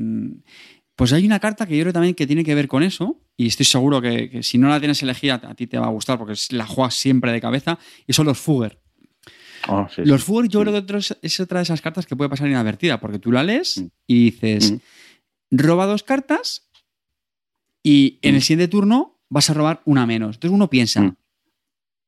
pues 1.01 1.14
hay 1.14 1.24
una 1.24 1.40
carta 1.40 1.64
que 1.64 1.74
yo 1.74 1.82
creo 1.82 1.94
también 1.94 2.14
que 2.14 2.26
tiene 2.26 2.44
que 2.44 2.55
ver 2.55 2.68
con 2.68 2.82
eso, 2.82 3.18
y 3.34 3.46
estoy 3.46 3.64
seguro 3.64 4.03
que, 4.03 4.42
si 4.42 4.59
no 4.59 4.68
la 4.68 4.78
tienes 4.80 5.03
elegida 5.03 5.40
a 5.42 5.55
ti 5.55 5.66
te 5.66 5.78
va 5.78 5.86
a 5.86 5.88
gustar 5.88 6.18
porque 6.18 6.34
la 6.51 6.66
juegas 6.66 6.92
siempre 6.92 7.32
de 7.32 7.40
cabeza, 7.40 7.78
y 8.07 8.12
son 8.12 8.26
los 8.26 8.38
Fugger. 8.38 8.78
Oh, 9.66 9.88
los 9.96 10.22
Fugger 10.22 10.51
yo 10.51 10.61
creo 10.61 10.86
que 10.86 11.16
es 11.22 11.40
otra 11.40 11.61
de 11.61 11.62
esas 11.62 11.80
cartas 11.80 12.05
que 12.05 12.16
puede 12.16 12.28
pasar 12.28 12.48
inadvertida, 12.48 13.01
porque 13.01 13.18
tú 13.18 13.32
la 13.32 13.42
lees 13.42 13.78
mm. 13.78 13.86
y 14.09 14.24
dices, 14.24 14.72
mm. 14.72 14.76
roba 15.53 15.86
dos 15.86 16.03
cartas 16.03 16.68
y 17.82 18.18
en 18.20 18.34
el 18.34 18.40
mm. 18.40 18.42
siguiente 18.42 18.68
turno 18.68 19.22
vas 19.30 19.48
a 19.48 19.55
robar 19.55 19.80
una 19.86 20.05
menos. 20.05 20.36
Entonces 20.36 20.55
uno 20.55 20.68
piensa, 20.68 21.01
mm. 21.01 21.16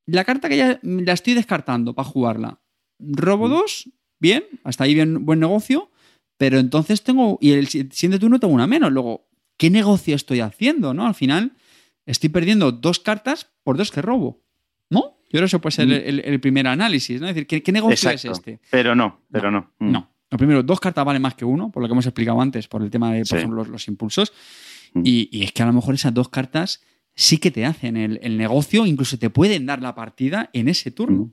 la 0.05 0.25
carta 0.25 0.51
que 0.51 0.59
ya 0.59 0.79
la 0.83 1.15
estoy 1.15 1.33
descartando 1.33 1.95
para 1.95 2.11
jugarla, 2.11 2.61
robo 2.99 3.49
mm. 3.49 3.51
dos, 3.53 3.89
bien, 4.19 4.45
hasta 4.65 4.85
ahí 4.85 4.93
bien, 4.93 5.25
buen 5.25 5.41
negocio, 5.41 5.91
pero 6.43 6.59
entonces 6.59 7.05
tengo, 7.05 7.39
y 7.41 7.53
el 7.53 7.69
siguiente 7.69 8.19
turno 8.19 8.41
tengo 8.41 8.53
una 8.53 8.67
menos. 8.67 8.91
Luego, 8.91 9.29
¿qué 9.57 9.71
negocio 9.71 10.17
estoy 10.17 10.41
haciendo? 10.41 10.93
¿No? 10.93 11.07
Al 11.07 11.15
final 11.15 11.53
estoy 12.05 12.31
perdiendo 12.31 12.73
dos 12.73 12.99
cartas 12.99 13.53
por 13.63 13.77
dos 13.77 13.93
que 13.93 14.03
robo. 14.03 14.43
¿No? 14.91 15.19
Yo 15.27 15.29
creo 15.31 15.43
que 15.43 15.47
eso 15.47 15.61
puede 15.61 15.77
ser 15.77 15.93
el, 15.93 16.41
primer 16.41 16.67
análisis, 16.67 17.21
¿no? 17.21 17.29
Es 17.29 17.37
decir, 17.37 17.63
¿qué, 17.63 17.71
negocio 17.71 18.11
es 18.11 18.25
este? 18.25 18.59
Pero 18.73 18.97
no, 18.97 19.21
pero 19.31 19.53
no. 19.53 19.71
No. 19.79 20.13
Lo 20.33 20.37
primero, 20.37 20.65
dos 20.65 20.81
cartas 20.81 21.05
valen 21.05 21.23
más 21.23 21.37
que 21.37 21.45
uno, 21.45 21.71
por 21.71 21.81
lo 21.81 21.89
que 21.89 21.93
hemos 21.93 22.07
explicado 22.07 22.41
antes, 22.41 22.67
por 22.67 22.83
el 22.83 22.91
tema 22.91 23.13
de, 23.13 23.25
por 23.25 23.39
ejemplo, 23.39 23.65
los 23.65 23.87
impulsos. 23.87 24.33
Mm. 24.95 25.03
Y, 25.05 25.45
es 25.45 25.53
que 25.53 25.63
a 25.63 25.67
lo 25.67 25.73
mejor 25.73 25.95
esas 25.95 26.13
dos 26.13 26.29
cartas 26.29 26.83
sí 27.15 27.39
que 27.39 27.53
te 27.53 27.65
hacen 27.65 27.97
el, 27.97 28.37
negocio, 28.37 28.85
incluso 28.85 29.17
te 29.17 29.31
pueden 29.31 29.65
dar 29.67 29.81
la 29.81 29.95
partida 29.95 30.51
en 30.53 30.67
ese 30.67 30.91
turno. 30.91 31.27
Mm. 31.27 31.33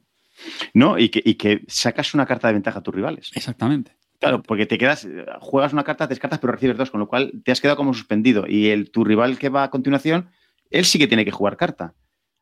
No, 0.76 1.00
y 1.00 1.10
que, 1.10 1.64
sacas 1.68 2.14
una 2.14 2.28
carta 2.28 2.48
de 2.50 2.54
ventaja 2.54 2.78
a 2.78 2.84
tus 2.84 2.94
rivales. 2.94 3.32
Exactamente. 3.34 3.98
Claro, 4.20 4.44
porque 4.44 4.66
te 4.66 4.78
quedas, 4.78 5.08
juegas 5.40 5.72
una 5.72 5.86
carta, 5.86 6.06
descartas, 6.06 6.40
pero 6.40 6.52
recibes 6.52 6.78
dos, 6.78 6.92
con 6.92 7.00
lo 7.00 7.08
cual 7.08 7.42
te 7.44 7.52
has 7.52 7.62
quedado 7.62 7.78
como 7.78 7.94
suspendido. 7.94 8.46
Y 8.48 8.68
el, 8.68 8.92
tu 8.92 9.06
rival 9.06 9.40
que 9.40 9.48
va 9.48 9.64
a 9.64 9.70
continuación, 9.70 10.30
él 10.70 10.84
sí 10.84 11.00
que 11.00 11.08
tiene 11.08 11.24
que 11.24 11.32
jugar 11.32 11.56
carta. 11.56 11.96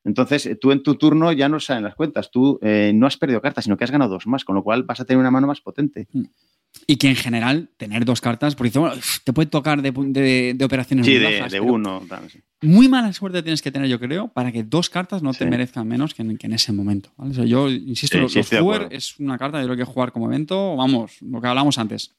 Entonces, 0.03 0.45
eh, 0.47 0.55
tú 0.55 0.71
en 0.71 0.82
tu 0.82 0.95
turno 0.95 1.32
ya 1.34 1.49
no 1.49 1.59
salen 1.59 1.84
las 1.84 1.93
cuentas. 1.93 2.32
Tú 2.32 2.59
eh, 2.63 2.93
no 2.95 3.05
has 3.05 3.17
perdido 3.17 3.41
cartas, 3.41 3.65
sino 3.65 3.78
que 3.78 3.84
has 3.84 3.91
ganado 3.91 4.11
dos 4.11 4.25
más, 4.25 4.43
con 4.43 4.55
lo 4.55 4.63
cual 4.63 4.84
vas 4.84 4.99
a 4.99 5.05
tener 5.05 5.19
una 5.19 5.32
mano 5.32 5.47
más 5.47 5.61
potente. 5.61 6.07
Mm. 6.13 6.23
Y 6.86 6.97
que 6.97 7.09
en 7.09 7.15
general 7.15 7.70
tener 7.78 8.05
dos 8.05 8.22
cartas, 8.22 8.55
porque 8.55 8.72
te 9.24 9.34
puede 9.34 9.49
tocar 9.49 9.82
de, 9.82 10.57
operaciones 10.63 11.05
sí, 11.05 11.18
de, 11.18 11.59
uno. 11.59 12.01
Muy 12.61 12.88
mala 12.88 13.11
suerte 13.13 13.43
tienes 13.43 13.61
que 13.61 13.72
tener, 13.72 13.89
yo 13.89 13.99
creo, 13.99 14.30
para 14.30 14.51
que 14.51 14.63
dos 14.63 14.89
cartas 14.89 15.22
no 15.22 15.34
te 15.34 15.45
merezcan 15.45 15.88
menos 15.88 16.13
que 16.13 16.22
en, 16.22 16.53
ese 16.53 16.72
momento. 16.72 17.11
yo 17.45 17.70
insisto, 17.70 18.18
los, 18.20 18.36
es 18.36 19.20
una 19.20 19.38
carta, 19.38 19.59
yo 19.59 19.65
creo 19.65 19.78
que 19.78 19.84
jugar 19.84 20.11
como 20.11 20.28
evento, 20.28 20.76
vamos, 20.76 21.22
lo 21.22 21.41
que 21.41 21.47
hablamos 21.47 21.78
antes. 21.78 22.15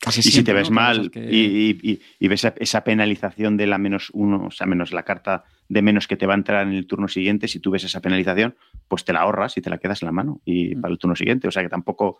Casi 0.00 0.20
y 0.20 0.22
si 0.22 0.42
te 0.42 0.54
ves 0.54 0.70
mal 0.70 1.10
y, 1.14 2.00
ves 2.26 2.46
esa 2.56 2.84
penalización 2.84 3.58
de 3.58 3.66
la 3.66 3.76
menos 3.76 4.08
uno, 4.14 4.46
o 4.46 4.50
sea, 4.50 4.66
menos 4.66 4.92
la 4.92 5.02
carta 5.02 5.44
de 5.68 5.82
menos 5.82 6.08
que 6.08 6.16
te 6.16 6.26
va 6.26 6.32
a 6.32 6.36
entrar 6.38 6.66
en 6.66 6.72
el 6.72 6.86
turno 6.86 7.06
siguiente, 7.06 7.48
si 7.48 7.60
tú 7.60 7.70
ves 7.70 7.84
esa 7.84 8.00
penalización, 8.00 8.56
pues 8.88 9.04
te 9.04 9.12
la 9.12 9.20
ahorras 9.20 9.58
y 9.58 9.60
te 9.60 9.68
la 9.68 9.76
quedas 9.76 10.00
en 10.02 10.06
la 10.06 10.12
mano 10.12 10.40
y 10.46 10.74
mm. 10.74 10.80
para 10.80 10.92
el 10.92 10.98
turno 10.98 11.14
siguiente. 11.14 11.48
O 11.48 11.50
sea 11.50 11.62
que 11.62 11.68
tampoco 11.68 12.18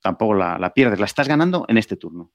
tampoco 0.00 0.34
la, 0.34 0.72
pierdes, 0.74 0.98
la 0.98 1.06
estás 1.06 1.28
ganando 1.28 1.64
en 1.68 1.78
este 1.78 1.96
turno. 1.96 2.30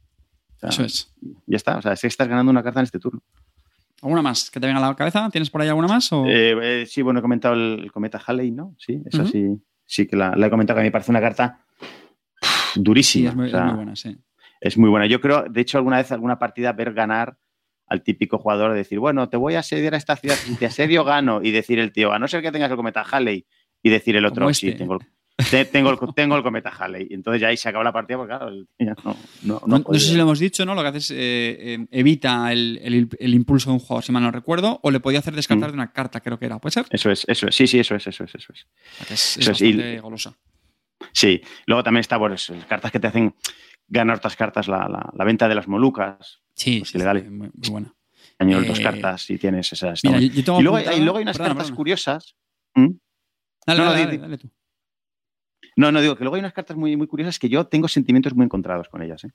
Eso 0.61 0.83
es. 0.83 1.13
Ya 1.45 1.57
está, 1.57 1.77
o 1.77 1.81
sea, 1.81 1.95
si 1.95 2.07
estás 2.07 2.27
ganando 2.27 2.49
una 2.49 2.63
carta 2.63 2.79
en 2.79 2.85
este 2.85 2.99
turno. 2.99 3.21
¿Alguna 4.01 4.21
más 4.21 4.49
que 4.49 4.59
te 4.59 4.67
venga 4.67 4.85
a 4.85 4.89
la 4.89 4.95
cabeza? 4.95 5.29
¿Tienes 5.29 5.49
por 5.49 5.61
ahí 5.61 5.69
alguna 5.69 5.87
más? 5.87 6.11
Eh, 6.11 6.55
eh, 6.61 6.85
sí, 6.85 7.01
bueno, 7.01 7.19
he 7.19 7.21
comentado 7.21 7.53
el, 7.53 7.91
cometa 7.91 8.21
Halley, 8.25 8.51
¿no? 8.51 8.75
Sí, 8.77 9.01
esa 9.05 9.25
sí, 9.25 9.61
sí 9.85 10.07
que 10.07 10.15
la, 10.15 10.33
he 10.35 10.49
comentado, 10.49 10.75
que 10.75 10.81
a 10.81 10.83
mí 10.83 10.87
me 10.87 10.91
parece 10.91 11.11
una 11.11 11.21
carta 11.21 11.65
durísima. 12.75 13.29
es, 13.29 13.35
muy, 13.35 13.49
buena, 13.49 13.95
sí. 13.95 14.17
Es 14.59 14.77
muy 14.77 14.89
buena. 14.89 15.05
Yo 15.05 15.21
creo, 15.21 15.43
de 15.43 15.61
hecho, 15.61 15.77
alguna 15.77 15.97
vez, 15.97 16.11
alguna 16.11 16.37
partida, 16.39 16.73
ver 16.73 16.93
ganar 16.93 17.37
al 17.87 18.01
típico 18.01 18.37
jugador, 18.37 18.71
de 18.71 18.77
decir, 18.77 18.99
bueno, 18.99 19.29
te 19.29 19.37
voy 19.37 19.55
a 19.55 19.59
asediar 19.59 19.93
a 19.93 19.97
esta 19.97 20.15
ciudad, 20.15 20.35
si 20.35 20.55
te 20.55 20.65
asedio, 20.65 21.03
gano, 21.03 21.41
y 21.43 21.51
decir 21.51 21.79
el 21.79 21.91
tío, 21.91 22.11
a 22.11 22.19
no 22.19 22.27
ser 22.27 22.41
que 22.41 22.51
tengas 22.51 22.71
el 22.71 22.77
cometa 22.77 23.03
Halley, 23.09 23.45
y 23.81 23.89
decir 23.89 24.15
el 24.15 24.25
otro, 24.25 24.53
sí, 24.53 24.69
este. 24.69 24.79
tengo 24.79 24.95
el, 24.95 25.01
tengo, 25.71 25.89
el, 25.89 25.97
tengo 26.13 26.35
el 26.35 26.43
cometa 26.43 26.69
Halley. 26.69 27.07
Entonces 27.11 27.41
ya 27.41 27.47
ahí 27.47 27.57
se 27.57 27.69
acaba 27.69 27.83
la 27.83 27.91
partida 27.91 28.17
porque, 28.17 28.29
claro, 28.29 28.51
no, 29.43 29.61
no, 29.65 29.79
no, 29.79 29.93
sé 29.93 29.99
si 29.99 30.15
lo 30.15 30.23
hemos 30.23 30.39
dicho, 30.39 30.65
¿no? 30.65 30.75
Lo 30.75 30.81
que 30.81 30.87
hace 30.89 30.97
es 30.99 31.11
eh, 31.11 31.15
eh, 31.17 31.87
evita 31.91 32.51
el, 32.51 32.79
impulso 33.19 33.69
de 33.69 33.73
un 33.75 33.79
jugador, 33.79 34.03
si 34.03 34.11
mal 34.11 34.23
no 34.23 34.31
recuerdo, 34.31 34.79
o 34.83 34.91
le 34.91 34.99
podía 34.99 35.19
hacer 35.19 35.35
descartar 35.35 35.69
mm. 35.69 35.71
de 35.71 35.75
una 35.75 35.91
carta, 35.91 36.21
creo 36.21 36.37
que 36.37 36.45
era. 36.45 36.59
¿Puede 36.59 36.73
ser? 36.73 36.85
Eso 36.89 37.09
es, 37.09 37.25
eso 37.27 37.47
es. 37.47 37.55
Sí, 37.55 37.67
sí, 37.67 37.79
eso 37.79 37.95
es, 37.95 38.05
eso 38.05 38.23
es, 38.23 38.35
eso 38.35 38.53
es. 38.53 38.67
Es, 39.09 39.37
es 39.37 39.47
bastante 39.47 39.99
golosa. 39.99 40.37
Sí. 41.11 41.41
Luego 41.65 41.83
también 41.83 42.01
está, 42.01 42.17
pues, 42.19 42.51
cartas 42.67 42.91
que 42.91 42.99
te 42.99 43.07
hacen 43.07 43.35
ganar 43.87 44.17
otras 44.17 44.35
cartas, 44.35 44.67
la, 44.67 45.11
la, 45.13 45.25
venta 45.25 45.47
de 45.47 45.55
las 45.55 45.67
Molucas. 45.67 46.41
Sí, 46.55 46.79
pues, 46.79 46.91
sí, 46.91 47.29
muy, 47.29 47.49
buena. 47.69 47.93
Añadir 48.39 48.67
dos 48.67 48.79
eh, 48.79 48.83
cartas 48.83 49.29
y 49.29 49.37
tienes 49.37 49.71
esas. 49.73 50.03
y, 50.03 50.09
luego, 50.43 50.77
hay, 50.77 51.01
luego, 51.01 51.17
hay, 51.17 51.23
unas 51.23 51.37
cartas 51.37 51.71
curiosas. 51.71 52.35
¿Mm? 52.75 52.89
Dale, 53.65 53.83
dale, 53.83 54.17
dale, 54.17 54.37
tú. 54.37 54.51
No, 55.75 55.91
no, 55.91 56.01
digo 56.01 56.15
que 56.15 56.23
luego 56.23 56.35
hay 56.35 56.39
unas 56.39 56.53
cartas 56.53 56.77
muy, 56.77 56.95
muy 56.95 57.07
curiosas 57.07 57.39
que 57.39 57.49
yo 57.49 57.65
tengo 57.65 57.87
sentimientos 57.87 58.35
muy 58.35 58.45
encontrados 58.45 58.89
con 58.89 59.01
ellas, 59.01 59.23
¿eh? 59.23 59.31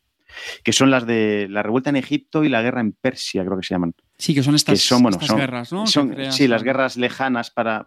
que 0.62 0.72
son 0.72 0.90
las 0.90 1.06
de 1.06 1.46
la 1.48 1.62
revuelta 1.62 1.90
en 1.90 1.96
Egipto 1.96 2.44
y 2.44 2.48
la 2.48 2.62
guerra 2.62 2.80
en 2.80 2.92
Persia, 2.92 3.44
creo 3.44 3.56
que 3.56 3.66
se 3.66 3.74
llaman. 3.74 3.94
Sí, 4.18 4.34
que 4.34 4.42
son 4.42 4.54
estas, 4.54 4.78
guerras, 5.36 5.72
¿no? 5.72 5.86
sí, 5.86 6.48
las 6.48 6.62
guerras 6.62 6.96
lejanas 6.96 7.50
para, 7.50 7.86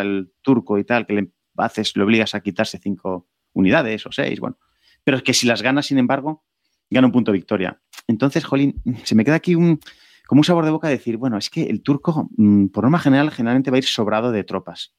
el, 0.00 0.32
turco 0.42 0.78
y 0.78 0.84
tal, 0.84 1.06
que 1.06 1.14
le 1.14 1.32
haces, 1.56 1.96
le 1.96 2.02
obligas 2.02 2.34
a 2.34 2.40
quitarse 2.40 2.78
cinco 2.78 3.28
unidades 3.52 4.06
o 4.06 4.12
seis, 4.12 4.40
bueno. 4.40 4.58
Pero 5.04 5.16
es 5.16 5.22
que 5.22 5.34
si 5.34 5.46
las 5.46 5.62
ganas, 5.62 5.86
sin 5.86 5.98
embargo, 5.98 6.44
gana 6.90 7.06
un 7.06 7.12
punto 7.12 7.32
de 7.32 7.38
victoria. 7.38 7.80
Entonces, 8.06 8.44
Jolín, 8.44 8.80
se 9.04 9.14
me 9.14 9.24
queda 9.24 9.36
aquí 9.36 9.54
un, 9.54 9.80
como 10.26 10.40
un 10.40 10.44
sabor 10.44 10.64
de 10.64 10.70
boca 10.70 10.88
de 10.88 10.94
decir, 10.94 11.16
bueno, 11.16 11.38
es 11.38 11.50
que 11.50 11.64
el 11.64 11.82
turco, 11.82 12.28
mm, 12.36 12.66
por 12.66 12.84
norma 12.84 12.98
general, 12.98 13.30
generalmente 13.30 13.70
va 13.70 13.76
a 13.76 13.78
ir 13.78 13.84
sobrado 13.84 14.30
de 14.30 14.44
tropas. 14.44 14.94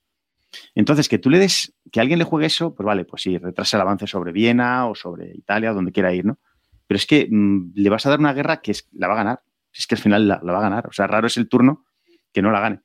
Entonces, 0.76 1.10
que 1.10 1.20
tú 1.20 1.30
le 1.30 1.40
des, 1.40 1.74
que 1.92 2.00
alguien 2.00 2.20
le 2.20 2.26
juegue 2.26 2.48
eso, 2.48 2.74
pues 2.74 2.86
vale, 2.86 3.06
pues 3.06 3.22
sí, 3.22 3.38
retrasa 3.38 3.78
el 3.78 3.82
avance 3.82 4.08
sobre 4.08 4.32
Viena 4.32 4.88
o 4.88 4.96
sobre 4.96 5.32
Italia, 5.36 5.72
donde 5.72 5.92
quiera 5.92 6.14
ir, 6.14 6.26
¿no? 6.26 6.40
Pero 6.88 6.98
es 6.98 7.06
que 7.06 7.28
mm, 7.30 7.72
le 7.76 7.90
vas 7.90 8.06
a 8.06 8.10
dar 8.10 8.20
una 8.20 8.34
guerra 8.34 8.62
que 8.62 8.72
es, 8.72 8.88
la 8.92 9.08
va 9.08 9.14
a 9.14 9.18
ganar. 9.18 9.42
Es 9.74 9.88
que 9.88 9.96
al 9.96 10.02
final 10.02 10.28
la, 10.28 10.38
va 10.40 10.60
a 10.60 10.62
ganar. 10.62 10.88
O 10.88 10.92
sea, 10.92 11.08
raro 11.08 11.28
es 11.28 11.38
el 11.38 11.50
turno 11.50 11.86
que 12.32 12.42
no 12.42 12.52
la 12.52 12.60
gane. 12.60 12.82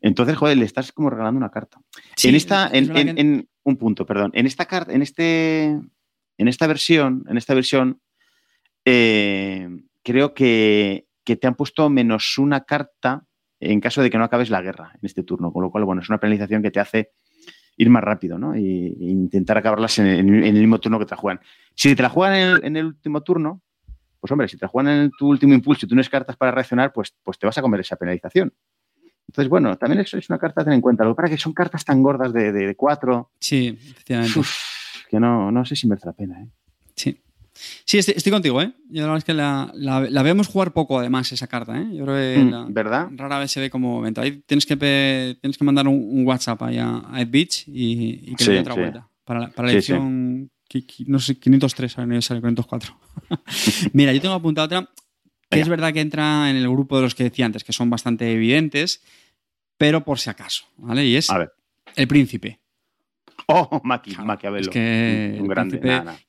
Entonces, 0.00 0.36
joder, 0.36 0.56
le 0.56 0.64
estás 0.64 0.92
como 0.92 1.10
regalando 1.10 1.38
una 1.38 1.50
carta. 1.50 1.78
en 2.22 2.34
esta, 2.34 2.70
en, 2.72 3.48
un 3.62 3.76
punto, 3.76 4.06
perdón. 4.06 4.30
En 4.34 4.46
esta 4.46 4.66
carta, 4.66 4.92
en 4.92 5.02
este, 5.02 5.64
en 5.64 6.48
esta 6.48 6.66
versión, 6.66 7.24
en 7.28 7.36
esta 7.36 7.54
versión, 7.54 8.00
eh, 8.84 9.68
creo 10.02 10.32
que, 10.32 11.06
que, 11.22 11.36
te 11.36 11.46
han 11.46 11.54
puesto 11.54 11.88
menos 11.90 12.38
una 12.38 12.64
carta 12.64 13.26
en 13.72 13.80
caso 13.80 14.02
de 14.02 14.10
que 14.10 14.18
no 14.18 14.24
acabes 14.24 14.50
la 14.50 14.62
guerra 14.62 14.92
en 14.94 15.00
este 15.02 15.22
turno. 15.22 15.52
Con 15.52 15.62
lo 15.62 15.70
cual, 15.70 15.84
bueno, 15.84 16.02
es 16.02 16.08
una 16.08 16.18
penalización 16.18 16.62
que 16.62 16.70
te 16.70 16.80
hace 16.80 17.12
ir 17.76 17.90
más 17.90 18.04
rápido, 18.04 18.38
¿no? 18.38 18.54
E 18.54 18.60
intentar 18.60 19.58
acabarlas 19.58 19.98
en 19.98 20.06
el, 20.06 20.54
mismo 20.54 20.78
turno 20.78 20.98
que 20.98 21.06
te 21.06 21.12
la 21.12 21.16
juegan. 21.16 21.40
Si 21.74 21.94
te 21.94 22.02
la 22.02 22.08
juegan 22.08 22.62
en 22.62 22.76
el, 22.76 22.86
último 22.86 23.22
turno, 23.22 23.62
pues 24.20 24.30
hombre, 24.30 24.48
si 24.48 24.56
te 24.56 24.64
la 24.64 24.68
juegan 24.68 24.92
en 24.92 25.10
tu 25.10 25.28
último 25.28 25.54
impulso 25.54 25.86
y 25.86 25.88
tú 25.88 25.94
no 25.94 26.02
cartas 26.10 26.36
para 26.36 26.52
reaccionar, 26.52 26.92
pues, 26.92 27.14
pues 27.22 27.38
te 27.38 27.46
vas 27.46 27.58
a 27.58 27.62
comer 27.62 27.80
esa 27.80 27.96
penalización. 27.96 28.52
Entonces, 29.28 29.48
bueno, 29.48 29.76
también 29.76 30.00
eso 30.02 30.16
es 30.18 30.28
una 30.28 30.38
carta 30.38 30.60
a 30.60 30.64
tener 30.64 30.76
en 30.76 30.82
cuenta. 30.82 31.04
Lo 31.04 31.16
que 31.16 31.30
que 31.30 31.38
son 31.38 31.52
cartas 31.52 31.84
tan 31.84 32.02
gordas 32.02 32.32
de, 32.32 32.52
de, 32.52 32.76
cuatro. 32.76 33.30
Sí, 33.40 33.76
efectivamente. 33.80 34.40
que 35.08 35.18
no, 35.18 35.50
no 35.50 35.64
sé 35.64 35.74
si 35.74 35.88
merece 35.88 36.06
la 36.06 36.12
pena, 36.12 36.42
¿eh? 36.42 36.48
Sí. 36.94 37.20
Sí, 37.84 37.98
estoy, 37.98 38.32
contigo, 38.32 38.60
¿eh? 38.60 38.72
Yo 38.90 39.02
la 39.02 39.06
verdad 39.08 39.18
es 39.18 39.24
que 39.24 39.34
la, 39.34 39.72
la, 39.74 40.22
vemos 40.22 40.48
jugar 40.48 40.72
poco, 40.72 40.98
además, 40.98 41.30
esa 41.32 41.46
carta, 41.46 41.80
¿eh? 41.80 41.88
Yo 41.92 42.04
creo 42.04 42.16
que 42.16 42.38
mm, 42.42 42.74
¿verdad? 42.74 43.08
rara 43.12 43.38
vez 43.38 43.52
se 43.52 43.60
ve 43.60 43.70
como 43.70 43.92
momento. 43.92 44.20
Ahí 44.20 44.42
tienes 44.46 44.66
que, 44.66 44.76
tienes 44.76 45.56
que 45.56 45.64
mandar 45.64 45.86
un, 45.86 46.26
WhatsApp 46.26 46.62
ahí 46.62 46.78
a, 46.78 47.02
Ed 47.16 47.28
Beach 47.30 47.64
y, 47.66 48.34
que 48.34 48.44
le 48.44 48.52
dé 48.54 48.60
otra 48.60 48.74
vuelta. 48.74 49.08
Para, 49.24 49.50
para 49.50 49.68
la 49.68 49.74
edición, 49.74 50.50
no 51.06 51.18
sé, 51.18 51.38
503 51.38 51.98
aniversario, 51.98 52.42
504. 52.42 52.98
Mira, 53.92 54.12
yo 54.12 54.20
tengo 54.20 54.34
apuntada 54.34 54.66
otra 54.66 54.90
que 55.50 55.60
es 55.60 55.68
verdad 55.68 55.92
que 55.92 56.00
entra 56.00 56.50
en 56.50 56.56
el 56.56 56.68
grupo 56.68 56.96
de 56.96 57.02
los 57.02 57.14
que 57.14 57.24
decía 57.24 57.46
antes, 57.46 57.62
que 57.64 57.72
son 57.72 57.88
bastante 57.90 58.32
evidentes, 58.32 59.02
pero 59.78 60.04
por 60.04 60.18
si 60.18 60.30
acaso, 60.30 60.64
¿vale? 60.76 61.06
Y 61.06 61.16
es 61.16 61.28
el 61.96 62.08
príncipe. 62.08 62.60
Oh, 63.46 63.80
Maquiavelo. 63.84 64.70
un, 64.74 65.48
grande. 65.48 65.80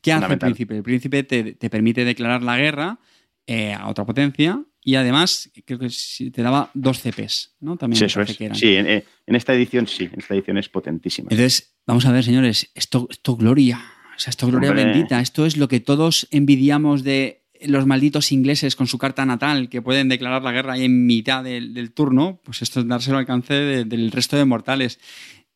¿Qué 0.02 0.14
hace 0.14 0.34
el 0.34 0.40
príncipe? 0.40 0.78
El 0.78 0.84
príncipe 0.84 1.24
te, 1.24 1.70
permite 1.70 2.06
declarar 2.06 2.44
la 2.44 2.58
guerra 2.58 3.00
eh, 3.48 3.74
a 3.74 3.88
otra 3.88 4.06
potencia 4.06 4.64
y 4.82 4.96
además 4.96 5.52
creo 5.66 5.80
que 5.80 5.90
te 6.32 6.42
daba 6.44 6.70
dos 6.74 7.02
CPs, 7.02 7.56
¿no? 7.60 7.76
También 7.76 7.98
sí, 7.98 8.06
eso 8.06 8.22
es. 8.22 8.38
Sí, 8.54 8.76
en, 8.76 9.04
esta 9.28 9.54
edición 9.54 9.88
sí, 9.88 10.10
en 10.12 10.20
esta 10.20 10.36
edición 10.36 10.58
es 10.58 10.70
potentísima. 10.70 11.30
Entonces, 11.32 11.76
vamos 11.88 12.06
a 12.06 12.12
ver, 12.12 12.24
señores, 12.24 12.70
esto, 12.76 13.08
esto 13.10 13.36
gloria. 13.36 13.82
O 14.16 14.20
sea, 14.20 14.30
esto 14.30 14.48
gloria 14.48 14.72
bendita. 14.72 15.20
Esto 15.22 15.46
es 15.46 15.58
lo 15.58 15.68
que 15.68 15.80
todos 15.80 16.28
envidiamos 16.32 17.04
de 17.04 17.46
los 17.68 17.86
malditos 17.86 18.32
ingleses 18.32 18.76
con 18.76 18.88
su 18.88 18.98
carta 18.98 19.26
natal 19.26 19.70
que 19.70 19.82
pueden 19.82 20.10
declarar 20.10 20.44
la 20.44 20.52
guerra 20.52 20.74
ahí 20.74 20.86
en 20.86 21.06
mitad 21.06 21.44
del, 21.44 21.92
turno, 21.94 22.40
pues 22.44 22.62
esto 22.62 22.80
es 22.80 22.88
dárselo 22.88 23.18
al 23.18 23.22
alcance 23.22 23.54
del 23.54 24.12
resto 24.12 24.38
de 24.38 24.46
mortales. 24.46 25.00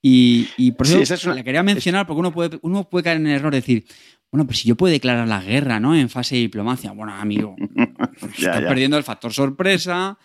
Y, 0.02 0.72
por 0.72 0.88
eso 0.88 1.34
la 1.34 1.44
quería 1.44 1.64
mencionar, 1.64 2.08
porque 2.08 2.20
uno 2.20 2.32
puede, 2.32 2.60
uno 2.62 2.90
puede 2.90 3.04
caer 3.04 3.18
en 3.18 3.28
el 3.28 3.36
error 3.36 3.52
de 3.52 3.60
decir, 3.60 3.86
bueno, 4.32 4.46
pues 4.46 4.60
si 4.60 4.68
yo 4.68 4.76
puedo 4.76 4.92
declarar 4.92 5.28
la 5.28 5.42
guerra, 5.42 5.80
¿no? 5.80 5.96
En 5.96 6.10
fase 6.10 6.36
de 6.36 6.42
diplomacia. 6.42 6.92
Bueno, 6.92 7.14
amigo, 7.14 7.56
estás 8.38 8.62
perdiendo 8.62 8.98
el 8.98 9.04
factor 9.04 9.34
sorpresa, 9.34 10.18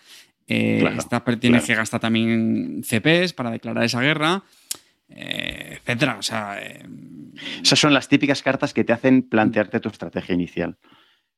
eh, 0.47 0.87
estás, 0.97 1.23
tienes 1.39 1.65
que 1.65 1.75
gastar 1.75 1.99
también 1.99 2.83
CPs 2.83 3.33
para 3.33 3.51
declarar 3.51 3.83
esa 3.83 4.01
guerra, 4.01 4.43
eh, 5.09 5.79
etcétera. 5.79 6.17
O 6.19 6.21
sea, 6.21 6.61
eh, 6.61 6.85
Esas 7.61 7.79
son 7.79 7.93
las 7.93 8.07
típicas 8.07 8.41
cartas 8.41 8.73
que 8.73 8.83
te 8.83 8.93
hacen 8.93 9.23
plantearte 9.23 9.79
tu 9.79 9.89
estrategia 9.89 10.35
inicial. 10.35 10.77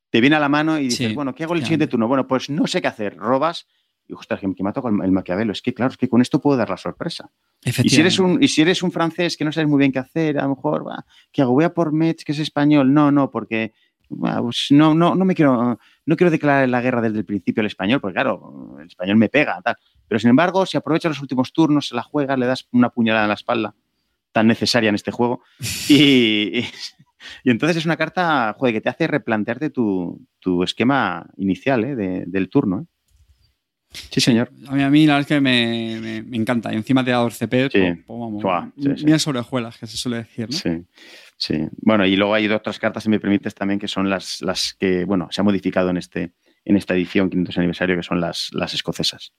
Te 0.10 0.22
viene 0.22 0.36
a 0.36 0.40
la 0.40 0.50
mano 0.50 0.80
y 0.80 0.84
dices, 0.84 1.14
bueno, 1.14 1.36
¿qué 1.36 1.44
hago 1.44 1.54
el 1.54 1.64
siguiente 1.64 1.88
turno? 1.88 2.08
Bueno, 2.08 2.28
pues 2.28 2.50
no 2.50 2.66
sé 2.68 2.82
qué 2.82 2.88
hacer. 2.88 3.18
Robas 3.18 3.68
y 4.08 4.14
ostras, 4.14 4.40
que, 4.40 4.48
me 4.48 4.74
tocado 4.74 4.90
el 5.04 5.12
Maquiavelo. 5.12 5.52
Es 5.52 5.62
que, 5.62 5.74
claro, 5.74 5.92
es 5.92 5.98
que 5.98 6.08
con 6.08 6.22
esto 6.22 6.40
puedo 6.40 6.58
dar 6.58 6.70
la 6.70 6.78
sorpresa. 6.78 7.30
Y 7.66 7.72
si, 7.72 8.00
eres 8.00 8.20
un, 8.20 8.42
y 8.42 8.48
si 8.48 8.62
eres 8.62 8.82
un 8.82 8.92
francés 8.92 9.36
que 9.36 9.44
no 9.44 9.52
sabes 9.52 9.70
muy 9.70 9.80
bien 9.80 9.92
qué 9.92 10.00
hacer, 10.00 10.40
a 10.40 10.44
lo 10.44 10.50
mejor, 10.50 10.88
va, 10.88 11.06
¿qué 11.32 11.42
hago? 11.42 11.54
Voy 11.54 11.66
a 11.66 11.74
por 11.74 11.92
Metz, 11.92 12.24
que 12.24 12.32
es 12.32 12.40
español. 12.40 12.94
No, 12.94 13.12
no, 13.12 13.30
porque 13.30 13.74
pues 14.10 14.68
no, 14.70 14.94
no, 14.94 15.16
no 15.16 15.26
me 15.26 15.36
quiero, 15.36 15.78
no 16.06 16.16
quiero 16.16 16.32
declarar 16.32 16.70
la 16.70 16.82
guerra 16.82 17.02
desde 17.02 17.18
el 17.18 17.26
principio 17.26 17.62
al 17.62 17.68
español, 17.68 18.00
porque 18.00 18.14
claro, 18.14 18.78
el 18.80 18.88
español 18.88 19.18
me 19.18 19.30
pega, 19.30 19.62
tal. 19.62 19.76
Pero 20.08 20.20
sin 20.20 20.30
embargo, 20.30 20.66
si 20.66 20.78
aprovechas 20.78 21.12
los 21.12 21.22
últimos 21.22 21.52
turnos, 21.52 21.90
se 21.90 21.96
la 21.96 22.04
juegas, 22.04 22.40
le 22.40 22.46
das 22.46 22.68
una 22.72 22.90
puñalada 22.90 23.26
en 23.26 23.30
la 23.30 23.36
espalda, 23.36 23.76
tan 24.32 24.48
necesaria 24.48 24.90
en 24.90 24.96
este 24.96 25.12
juego, 25.12 25.42
y, 25.90 26.60
y, 26.60 26.66
entonces 27.44 27.78
es 27.78 27.86
una 27.86 27.98
carta, 27.98 28.56
joder, 28.58 28.76
que 28.76 28.82
te 28.82 28.90
hace 28.90 29.08
replantearte 29.08 29.70
tu, 29.70 30.26
tu 30.40 30.64
esquema 30.64 31.28
inicial 31.36 31.84
¿eh? 31.84 32.26
del 32.26 32.50
turno. 32.50 32.82
¿eh? 32.82 32.86
Sí, 33.92 34.22
señor. 34.22 34.52
A 34.68 34.74
mí, 34.74 34.84
a 34.84 34.90
mí 34.90 35.06
la 35.06 35.14
verdad 35.16 35.32
es 35.32 35.38
que 35.38 35.42
me, 35.42 36.18
encanta. 36.38 36.74
Y 36.74 36.76
encima 36.76 37.04
te 37.04 37.12
da 37.12 37.18
12 37.18 37.38
CP, 37.38 37.70
sí. 37.72 38.04
pues, 38.06 38.20
vamos, 38.20 38.44
sí, 38.76 39.20
sobrejuelas, 39.20 39.78
que 39.78 39.88
se 39.88 39.98
suele 39.98 40.18
decir, 40.18 40.48
¿no? 40.50 40.56
Sí, 40.56 40.86
sí. 41.38 41.68
Bueno, 41.82 42.06
y 42.06 42.16
luego 42.16 42.34
hay 42.34 42.48
otras 42.50 42.80
cartas, 42.80 43.04
si 43.04 43.10
me 43.10 43.20
permites, 43.20 43.56
también, 43.56 43.80
que 43.80 43.88
son 43.88 44.10
las, 44.10 44.42
las 44.42 44.74
que, 44.74 45.06
bueno, 45.06 45.28
se 45.32 45.42
ha 45.42 45.44
modificado 45.44 45.90
en, 45.90 45.98
este, 45.98 46.34
en 46.66 46.76
esta 46.76 46.94
edición 46.94 47.30
500 47.30 47.58
aniversario, 47.58 47.96
que 47.96 48.04
son 48.04 48.20
las, 48.20 48.50
las 48.54 48.74
escocesas. 48.74 49.34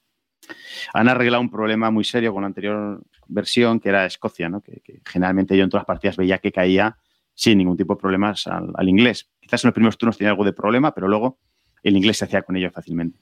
Han 0.94 1.09
arreglado 1.09 1.42
un 1.42 1.51
problema 1.51 1.90
muy 1.90 2.05
serio 2.05 2.32
con 2.32 2.42
la 2.42 2.46
anterior 2.46 3.03
versión, 3.26 3.80
que 3.80 3.90
era 3.90 4.07
Escocia, 4.07 4.49
¿no? 4.49 4.62
que, 4.62 4.82
generalmente 5.05 5.57
yo 5.57 5.64
en 5.64 5.70
todas 5.70 5.82
las 5.82 5.86
partidas 5.86 6.16
veía 6.16 6.38
que 6.38 6.53
caía 6.53 6.96
sin 7.34 7.59
ningún 7.59 7.76
tipo 7.76 7.94
de 7.94 8.01
problemas 8.01 8.46
al, 8.46 8.72
al 8.74 8.88
inglés. 8.88 9.28
Quizás 9.40 9.62
en 9.62 9.68
los 9.68 9.74
primeros 9.74 9.99
turnos 9.99 10.16
tenía 10.16 10.30
algo 10.30 10.44
de 10.44 10.53
problema, 10.53 10.94
pero 10.94 11.07
luego 11.07 11.38
el 11.82 11.96
inglés 11.96 12.18
se 12.18 12.24
hacía 12.24 12.42
con 12.42 12.57
ello 12.57 12.70
fácilmente 12.70 13.18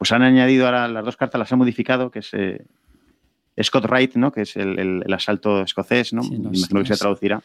pues 0.00 0.12
han 0.12 0.22
añadido 0.22 0.64
ahora 0.64 0.88
las 0.88 1.04
dos 1.04 1.18
cartas, 1.18 1.38
las 1.38 1.52
han 1.52 1.58
modificado, 1.58 2.10
que 2.10 2.20
es 2.20 2.30
eh, 2.32 2.64
Scott 3.62 3.84
Wright, 3.84 4.14
¿no? 4.14 4.32
que 4.32 4.40
es 4.40 4.56
el, 4.56 5.04
asalto 5.12 5.60
escocés, 5.60 6.14
¿no? 6.14 6.22
Me 6.22 6.36
imagino 6.36 6.80
que 6.80 6.86
se 6.86 6.96
traducirá. 6.96 7.42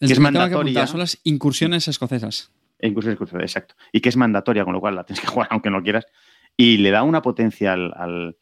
que 0.00 0.12
es 0.12 0.18
mandatoria. 0.18 0.84
son 0.88 0.98
las 0.98 1.20
incursiones 1.22 1.86
escocesas. 1.86 2.50
Incursiones 2.80 3.14
escocesas, 3.14 3.42
exacto. 3.42 3.76
Y 3.92 4.00
que 4.00 4.08
es 4.08 4.16
mandatoria, 4.16 4.64
con 4.64 4.72
lo 4.72 4.80
cual 4.80 4.96
la 4.96 5.04
tienes 5.04 5.20
que 5.20 5.26
jugar 5.32 5.46
aunque 5.52 5.70
no 5.70 5.80
quieras. 5.80 6.08
Y 6.56 6.78
le 6.78 6.90
da 6.90 7.04
una 7.04 7.22
potencia 7.22 7.74
al, 7.74 8.36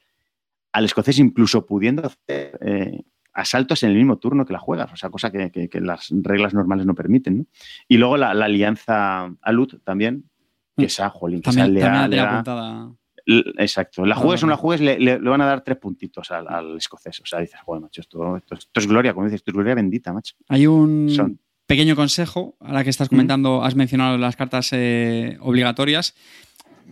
escocés, 0.73 1.19
incluso 1.19 1.67
pudiendo 1.67 2.07
hacer 2.07 2.59
eh, 2.63 3.03
asaltos 3.35 3.83
en 3.83 3.91
el 3.91 3.97
mismo 3.97 4.17
turno 4.17 4.47
que 4.47 4.55
la 4.55 4.59
juegas, 4.59 4.91
o 4.91 4.97
sea, 4.97 5.11
cosa 5.11 5.31
que, 5.31 5.69
las 5.83 6.09
reglas 6.23 6.55
normales 6.55 6.87
no 6.87 6.95
permiten. 6.95 7.47
Y 7.89 7.99
luego 7.99 8.17
la, 8.17 8.31
alianza 8.31 9.35
Alut 9.43 9.85
también, 9.85 10.31
que 10.79 10.85
mm. 10.85 10.87
es 10.87 11.01
a 11.01 11.11
Jolín, 11.11 11.43
que 11.43 11.51
también, 11.51 12.97
Exacto. 13.27 14.05
La 14.05 14.15
juegues 14.15 14.43
o 14.43 14.47
no 14.47 14.51
la 14.51 14.57
juegues, 14.57 14.81
le, 14.81 15.19
van 15.19 15.41
a 15.41 15.47
dar 15.47 15.63
tres 15.63 15.79
puntitos 15.79 16.31
al, 16.31 16.77
escocés. 16.77 17.21
O 17.21 17.27
sea, 17.27 17.41
dices, 17.41 17.61
bueno, 17.67 17.83
macho, 17.83 18.01
esto, 18.01 18.41
es 18.75 18.87
gloria, 18.87 19.15
como 19.15 19.27
dices, 19.27 19.41
esto 19.41 19.51
es 19.51 19.55
gloria 19.55 19.75
bendita, 19.75 20.13
macho. 20.13 20.35
Hay 20.49 20.67
un 20.67 21.39
pequeño 21.67 21.97
consejo, 21.97 22.57
ahora 22.61 22.85
que 22.85 22.91
estás 22.91 23.09
comentando, 23.09 23.65
has 23.65 23.75
mencionado 23.75 24.19
las 24.19 24.37
cartas 24.37 24.71
eh, 24.73 25.39
obligatorias. 25.41 26.15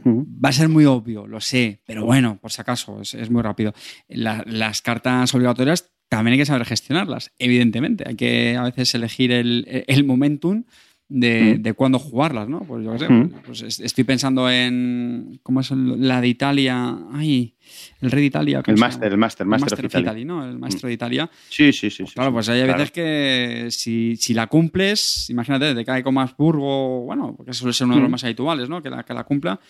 Va 0.05 0.49
a 0.49 0.53
ser 0.53 0.69
muy 0.69 0.85
obvio, 0.85 1.29
lo 1.29 1.41
sé, 1.41 1.81
pero 1.87 2.05
bueno, 2.05 2.39
por 2.41 2.51
si 2.51 2.61
acaso, 2.61 3.01
es, 3.03 3.31
muy 3.31 3.43
rápido. 3.43 3.73
las 4.09 4.83
cartas 4.83 5.33
obligatorias 5.33 5.93
también 6.09 6.33
hay 6.33 6.39
que 6.41 6.47
saber 6.47 6.67
gestionarlas, 6.67 7.33
evidentemente. 7.39 8.05
Hay 8.07 8.17
que 8.17 8.57
a 8.57 8.65
veces 8.65 8.95
elegir 8.95 9.31
el, 9.31 9.85
el 9.87 10.05
momentum 10.05 10.65
de, 11.13 11.59
de 11.59 11.73
cuándo 11.75 11.99
jugarlas, 11.99 12.49
¿no? 12.49 12.61
Pues 12.61 12.85
yo 12.85 12.93
qué 12.93 12.99
sé, 13.01 13.07
pues, 13.07 13.63
pues 13.63 13.81
estoy 13.81 14.05
pensando 14.05 14.51
en. 14.51 15.39
¿Cómo 15.43 15.61
es 15.61 15.71
la 15.71 16.21
de 16.21 16.29
Italia? 16.29 16.99
Ay, 17.13 17.55
el 18.01 18.11
rey 18.11 18.23
de 18.23 18.27
Italia. 18.27 18.63
El 18.67 18.79
máster, 18.79 19.13
el 19.13 19.19
máster, 19.19 19.47
máster 19.47 19.85
of 19.85 19.95
Italy. 19.95 20.25
¿no? 20.25 20.45
El 20.45 20.59
maestro 20.59 20.89
de 20.89 20.95
Italia. 20.95 21.31
Sí, 21.49 21.73
sí, 21.73 21.91
sí. 21.91 22.05
Pues 22.05 22.15
claro, 22.15 22.33
pues 22.33 22.49
hay 22.49 22.63
veces 22.65 22.91
que 22.91 23.67
si, 23.71 24.17
si, 24.17 24.35
la 24.35 24.47
cumples, 24.47 25.29
imagínate, 25.31 25.75
te 25.75 25.85
cae 25.85 26.03
como 26.03 26.21
Habsburgo, 26.21 27.05
bueno, 27.05 27.35
porque 27.37 27.53
suele 27.53 27.73
ser 27.73 27.87
uno 27.87 27.97
de 27.97 28.03
los 28.03 28.11
más 28.11 28.25
habituales, 28.25 28.69
¿no? 28.69 28.83
Que 28.83 28.91
la, 28.91 29.05
que 29.05 29.15
la 29.15 29.25
cumpla 29.25 29.61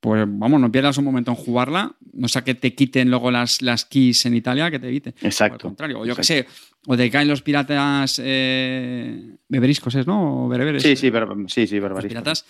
pues 0.00 0.24
vamos, 0.26 0.60
no 0.60 0.70
pierdas 0.70 0.98
un 0.98 1.04
momento 1.04 1.30
en 1.30 1.36
jugarla, 1.36 1.96
no 2.12 2.28
sea 2.28 2.44
que 2.44 2.54
te 2.54 2.74
quiten 2.74 3.10
luego 3.10 3.30
las, 3.30 3.62
las 3.62 3.84
keys 3.84 4.26
en 4.26 4.34
Italia, 4.34 4.70
que 4.70 4.78
te 4.78 4.88
eviten. 4.88 5.14
Exacto. 5.22 5.54
al 5.54 5.60
contrario, 5.60 6.00
o 6.00 6.06
yo 6.06 6.14
qué 6.14 6.24
sé, 6.24 6.46
o 6.86 6.96
te 6.96 7.10
caen 7.10 7.28
los 7.28 7.42
piratas 7.42 8.20
eh, 8.22 9.36
beberiscos, 9.48 9.94
¿es, 9.94 10.06
no? 10.06 10.44
O 10.44 10.48
bereberes. 10.48 10.82
Sí, 10.82 10.96
sí, 10.96 11.10
sí, 11.48 11.66
sí, 11.66 11.80
Los 11.80 12.04
piratas, 12.04 12.46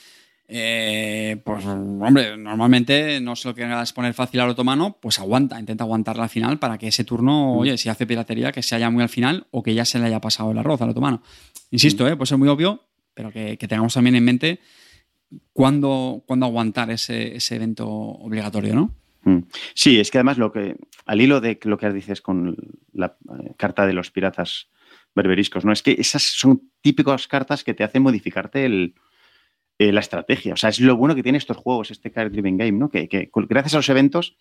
eh, 0.49 1.41
pues 1.45 1.65
hombre, 1.65 2.37
normalmente 2.37 3.21
no 3.21 3.35
se 3.35 3.49
lo 3.49 3.55
quieras 3.55 3.93
poner 3.93 4.13
fácil 4.13 4.41
al 4.41 4.51
otomano, 4.51 4.99
pues 5.01 5.19
aguanta, 5.19 5.59
intenta 5.59 5.85
aguantarla 5.85 6.25
al 6.25 6.29
final 6.29 6.59
para 6.59 6.79
que 6.79 6.89
ese 6.89 7.05
turno, 7.05 7.55
mm. 7.55 7.59
oye, 7.59 7.79
si 7.79 7.89
hace 7.89 8.07
piratería, 8.07 8.53
que 8.53 8.63
se 8.63 8.75
haya 8.75 8.91
muy 8.91 9.03
al 9.03 9.09
final 9.09 9.47
o 9.51 9.63
que 9.63 9.75
ya 9.75 9.85
se 9.85 9.99
le 9.99 10.07
haya 10.07 10.21
pasado 10.21 10.51
el 10.51 10.59
arroz 10.59 10.83
al 10.83 10.91
otomano. 10.91 11.23
Insisto, 11.71 12.05
mm. 12.05 12.09
eh, 12.09 12.17
puede 12.17 12.27
ser 12.27 12.39
muy 12.39 12.49
obvio, 12.49 12.85
pero 13.15 13.33
que, 13.33 13.57
que 13.57 13.67
tengamos 13.69 13.95
también 13.95 14.17
en 14.17 14.25
mente 14.25 14.61
cuándo, 15.53 16.25
aguantar 16.29 16.91
ese, 16.91 17.37
evento 17.55 17.89
obligatorio, 17.89 18.75
¿no? 18.75 18.95
Mm. 19.25 19.45
Sí, 19.75 19.99
es 19.99 20.11
que 20.11 20.19
además 20.19 20.39
lo 20.39 20.53
que, 20.53 20.77
al 21.05 21.21
hilo 21.21 21.41
de 21.41 21.59
lo 21.65 21.79
que 21.79 21.93
dices 21.93 22.21
con 22.21 22.57
la 22.93 23.17
eh, 23.41 23.55
carta 23.57 23.87
de 23.87 23.93
los 23.93 24.11
piratas 24.11 24.69
berberiscos, 25.15 25.65
¿no? 25.65 25.73
Es 25.73 25.83
que 25.83 25.97
esas 25.99 26.23
son 26.23 26.71
típicas 26.81 27.27
cartas 27.27 27.65
que 27.65 27.75
te 27.75 27.85
hacen 27.85 28.03
modificarte 28.03 28.65
el, 28.65 28.95
eh, 29.79 29.93
la 29.93 30.01
estrategia. 30.01 30.55
O 30.55 30.57
sea, 30.57 30.71
es 30.71 30.81
lo 30.81 30.97
bueno 30.97 31.15
que 31.15 31.23
tiene 31.23 31.39
estos 31.39 31.57
juegos, 31.57 31.91
este 31.91 32.13
card 32.13 32.31
driven 32.31 32.57
game, 32.57 32.73
¿no? 32.73 32.89
Que, 32.89 33.09
que, 33.09 33.31
gracias 33.49 33.75
a 33.75 33.79
los 33.79 33.89
eventos 33.89 34.37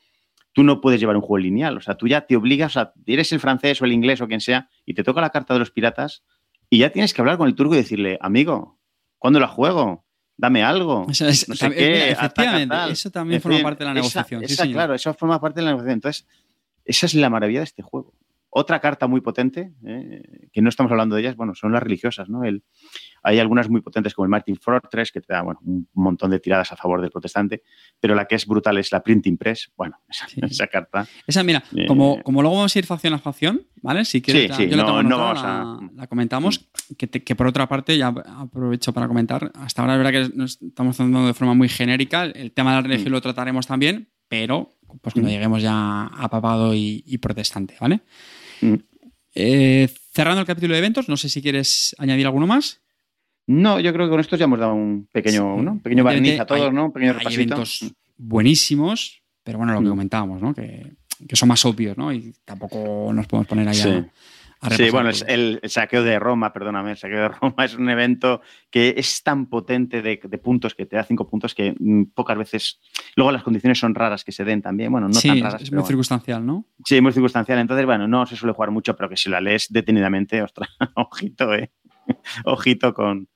tú 0.56 0.64
no 0.64 0.80
puedes 0.80 1.02
llevar 1.02 1.18
un 1.18 1.22
juego 1.22 1.40
lineal. 1.40 1.78
O 1.78 1.82
sea, 1.82 1.96
tú 1.96 2.08
ya 2.08 2.22
te 2.22 2.38
obligas, 2.38 2.78
a, 2.78 2.94
eres 3.06 3.34
el 3.34 3.42
francés 3.42 3.82
o 3.82 3.86
el 3.86 3.92
inglés 3.92 4.22
o 4.22 4.28
quien 4.28 4.40
sea, 4.40 4.70
y 4.86 4.94
te 4.94 5.04
toca 5.04 5.20
la 5.20 5.30
carta 5.30 5.54
de 5.54 5.60
los 5.60 5.70
piratas, 5.70 6.24
y 6.70 6.80
ya 6.80 6.92
tienes 6.92 7.14
que 7.14 7.22
hablar 7.22 7.38
con 7.38 7.50
el 7.50 7.56
turco 7.56 7.74
y 7.74 7.78
decirle, 7.78 8.18
amigo, 8.22 8.80
¿cuándo 9.20 9.42
la 9.42 9.50
juego? 9.50 10.05
Dame 10.38 10.64
algo. 10.64 11.06
Eso, 11.10 11.28
es, 11.28 11.48
no 11.50 11.56
sé 11.56 11.66
también- 11.66 11.84
qué, 11.94 12.12
efectivamente, 12.12 12.64
ataca 12.74 12.84
tal. 12.84 12.92
eso 12.92 13.10
también 13.12 13.42
forma 13.42 13.62
parte 13.64 13.80
de 13.80 13.86
la 13.86 13.92
esa- 13.92 13.96
negociación. 14.02 14.40
sí, 14.42 14.54
esa, 14.54 14.64
señor. 14.64 14.76
claro, 14.76 14.94
eso 14.96 15.14
forma 15.14 15.40
parte 15.42 15.60
de 15.60 15.66
la 15.66 15.72
negociación. 15.72 15.94
Entonces, 15.94 16.28
esa 16.86 17.06
es 17.06 17.14
la 17.16 17.30
maravilla 17.30 17.60
de 17.60 17.66
este 17.66 17.82
juego. 17.82 18.14
Otra 18.58 18.80
carta 18.80 19.06
muy 19.08 19.20
potente, 19.20 19.74
eh, 19.86 20.48
que 20.54 20.62
no 20.62 20.70
estamos 20.70 20.90
hablando 20.90 21.16
de 21.18 21.22
ellas, 21.24 21.36
bueno, 21.36 21.54
son 21.56 21.74
las 21.74 21.84
religiosas, 21.84 22.30
¿no? 22.30 22.46
El, 22.46 22.64
hay 23.22 23.40
algunas 23.40 23.70
muy 23.70 23.82
potentes 23.82 24.14
como 24.14 24.24
el 24.24 24.30
Martin 24.30 24.56
Fortress, 24.56 25.12
que 25.12 25.20
te 25.20 25.34
da 25.34 25.42
bueno, 25.42 25.60
un 25.66 25.90
montón 25.94 26.32
de 26.32 26.40
tiradas 26.40 26.72
a 26.72 26.78
favor 26.78 27.02
del 27.02 27.12
protestante, 27.12 27.64
pero 28.00 28.16
la 28.16 28.26
que 28.26 28.36
es 28.36 28.46
brutal 28.48 28.78
es 28.78 28.94
la 28.94 29.04
Printing 29.04 29.38
Press. 29.38 29.74
Bueno, 29.76 29.98
esa, 30.08 30.30
Sí. 30.30 30.40
esa 30.44 30.68
carta. 30.68 31.06
Esa, 31.28 31.44
mira, 31.44 31.62
Eh, 31.76 31.86
como, 31.86 32.24
como 32.24 32.42
luego 32.42 32.56
vamos 32.56 32.74
a 32.74 32.80
ir 32.80 32.86
facción 32.86 33.14
a 33.14 33.20
facción, 33.20 33.62
¿vale? 33.82 34.06
Si 34.06 34.22
quieres, 34.22 34.44
Sí, 34.44 34.48
ya- 34.48 34.56
sí, 34.56 34.70
yo 34.70 34.78
la 34.78 34.84
no- 34.84 35.04
no 35.04 35.18
vamos 35.18 35.44
la, 35.44 35.62
a- 35.62 35.80
la 35.94 36.08
comentamos. 36.08 36.70
Que, 36.98 37.08
te- 37.08 37.24
que 37.26 37.36
por 37.36 37.48
otra 37.48 37.68
parte, 37.68 37.98
ya 37.98 38.08
aprovecho 38.08 38.94
para 38.94 39.10
comentar, 39.10 39.52
hasta 39.56 39.82
ahora 39.82 39.96
es 39.96 39.98
verdad 40.04 40.12
que 40.30 40.38
nos 40.38 40.62
estamos 40.62 40.96
tratando 40.96 41.28
de 41.28 41.34
forma 41.34 41.56
muy 41.56 41.68
genérica. 41.68 42.24
El 42.24 42.54
tema 42.54 42.70
de 42.72 42.76
la 42.78 42.88
religión 42.88 43.12
lo 43.12 43.20
trataremos 43.20 43.68
también, 43.68 44.08
pero 44.30 44.70
pues 45.02 45.14
cuando 45.14 45.30
Mm. 45.30 45.34
lleguemos 45.34 45.62
ya 45.62 46.06
a 46.06 46.30
papado 46.30 46.74
y, 46.74 47.04
y 47.06 47.18
protestante, 47.18 47.76
¿vale? 47.82 48.00
Mm. 48.62 48.76
Eh, 49.36 49.90
cerrando 50.14 50.42
el 50.42 50.48
capítulo 50.48 50.74
de 50.74 50.80
eventos, 50.80 51.10
no 51.10 51.18
sé 51.18 51.28
si 51.30 51.42
quieres 51.42 51.96
añadir 51.98 52.26
alguno 52.26 52.48
más. 52.48 52.82
No, 53.48 53.80
yo 53.80 53.94
creo 53.94 54.08
que 54.08 54.12
con 54.12 54.20
esto 54.20 54.36
ya 54.38 54.46
hemos 54.46 54.60
dado 54.60 54.74
un 54.74 55.08
pequeño, 55.12 55.56
Sí. 55.58 55.62
¿no? 55.64 55.72
Un 55.74 55.80
pequeño 55.82 56.04
barniz 56.04 56.40
a 56.40 56.46
todos, 56.46 56.62
hay- 56.62 56.72
¿no? 56.72 56.86
Un 56.86 56.92
pequeño 56.94 57.12
Hay 57.12 57.18
repasito. 57.20 57.42
eventos 57.42 57.86
buenísimos, 58.18 59.22
pero 59.44 59.58
bueno, 59.58 59.74
lo 59.74 59.80
que 59.80 59.86
Mm. 59.88 59.90
comentábamos, 59.90 60.42
¿no? 60.42 60.54
Que, 60.54 60.94
que 61.28 61.36
son 61.36 61.50
más 61.50 61.64
obvios, 61.66 61.98
¿no? 61.98 62.12
Y 62.14 62.34
tampoco 62.44 63.12
nos 63.14 63.28
podemos 63.28 63.48
poner 63.48 63.68
ahí 63.68 63.80
a- 63.80 63.84
Sí. 63.84 64.04
Sí, 64.72 64.90
bueno, 64.90 65.10
es 65.10 65.24
el, 65.28 65.60
el 65.62 65.70
saqueo 65.70 66.04
de 66.04 66.18
Roma, 66.20 66.54
perdóname, 66.54 66.92
el 66.92 66.98
saqueo 66.98 67.22
de 67.22 67.28
Roma 67.30 67.56
es 67.66 67.76
un 67.76 67.90
evento 67.90 68.42
que 68.70 68.94
es 68.98 69.24
tan 69.24 69.48
potente 69.48 70.02
de, 70.02 70.20
de 70.24 70.38
puntos, 70.38 70.76
que 70.76 70.86
te 70.86 70.96
da 70.96 71.04
cinco 71.04 71.28
puntos, 71.28 71.54
que 71.56 71.76
mm, 71.80 72.06
pocas 72.14 72.38
veces. 72.38 72.80
Luego 73.16 73.32
las 73.32 73.44
condiciones 73.44 73.80
son 73.80 73.96
raras 73.96 74.24
que 74.24 74.32
se 74.32 74.44
den 74.44 74.62
también. 74.62 74.92
Bueno, 74.92 75.08
no 75.08 75.14
sí, 75.14 75.28
tan 75.28 75.40
raras. 75.42 75.62
es 75.62 75.72
muy 75.72 75.78
bueno. 75.78 75.88
circunstancial, 75.88 76.46
¿no? 76.46 76.66
Sí, 76.86 77.02
muy 77.02 77.12
circunstancial. 77.12 77.60
Entonces, 77.60 77.86
bueno, 77.86 78.08
no 78.08 78.26
se 78.26 78.36
suele 78.36 78.54
jugar 78.54 78.72
mucho, 78.72 78.96
pero 78.96 79.10
que 79.10 79.18
si 79.18 79.30
la 79.30 79.42
lees 79.42 79.68
detenidamente, 79.70 80.42
ostras, 80.42 80.70
ojito, 80.96 81.54
eh. 81.54 81.72
Ojito 82.46 82.94
con, 82.94 83.28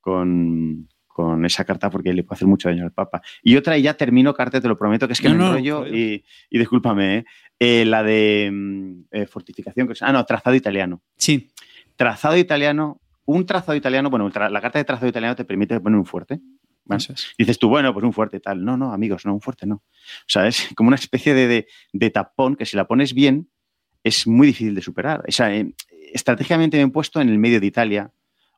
con, 0.00 0.88
con 1.06 1.44
esa 1.46 1.64
carta 1.64 1.90
porque 1.90 2.12
le 2.12 2.24
puede 2.24 2.36
hacer 2.38 2.48
mucho 2.48 2.68
daño 2.68 2.84
al 2.84 2.92
Papa. 2.92 3.22
Y 3.42 3.56
otra, 3.56 3.78
y 3.78 3.82
ya 3.82 3.94
termino, 3.94 4.34
Carte, 4.34 4.60
te 4.60 4.68
lo 4.68 4.76
prometo, 4.76 5.06
que 5.06 5.12
es 5.12 5.20
que 5.20 5.28
No, 5.28 5.34
me 5.34 5.38
no, 5.40 5.46
enrollo 5.50 5.78
joder. 5.78 5.94
y, 5.94 6.24
y 6.50 6.58
discúlpame, 6.58 7.18
eh. 7.18 7.24
Eh, 7.58 7.84
la 7.86 8.02
de 8.02 8.50
mm, 8.52 9.00
eh, 9.12 9.26
fortificación, 9.26 9.86
que 9.86 9.94
es- 9.94 10.02
ah, 10.02 10.12
no, 10.12 10.24
trazado 10.26 10.54
italiano. 10.56 11.02
Sí, 11.16 11.50
Trazado 11.96 12.36
italiano, 12.36 13.00
un 13.24 13.46
trazado 13.46 13.74
italiano, 13.74 14.10
bueno, 14.10 14.30
tra- 14.30 14.50
la 14.50 14.60
carta 14.60 14.78
de 14.78 14.84
trazado 14.84 15.08
italiano 15.08 15.34
te 15.34 15.46
permite 15.46 15.80
poner 15.80 15.98
un 15.98 16.04
fuerte. 16.04 16.40
Es. 16.90 17.34
Dices 17.38 17.58
tú, 17.58 17.68
bueno, 17.70 17.92
pues 17.94 18.04
un 18.04 18.12
fuerte 18.12 18.38
tal. 18.38 18.62
No, 18.64 18.76
no, 18.76 18.92
amigos, 18.92 19.24
no, 19.24 19.32
un 19.32 19.40
fuerte 19.40 19.66
no. 19.66 19.76
O 19.76 19.82
sea, 20.28 20.46
es 20.46 20.68
como 20.76 20.88
una 20.88 20.96
especie 20.96 21.32
de, 21.34 21.46
de- 21.48 21.66
de 21.94 22.10
tapón 22.10 22.54
que 22.56 22.66
si 22.66 22.76
la 22.76 22.86
pones 22.86 23.14
bien 23.14 23.48
es 24.04 24.26
muy 24.26 24.46
difícil 24.48 24.74
de 24.74 24.82
superar. 24.82 25.24
O 25.26 25.32
sea, 25.32 25.52
eh, 25.56 25.72
estratégicamente 26.12 26.76
bien 26.76 26.90
puesto 26.92 27.20
en 27.22 27.28
el 27.30 27.38
medio 27.38 27.58
de 27.60 27.66
Italia 27.66 28.12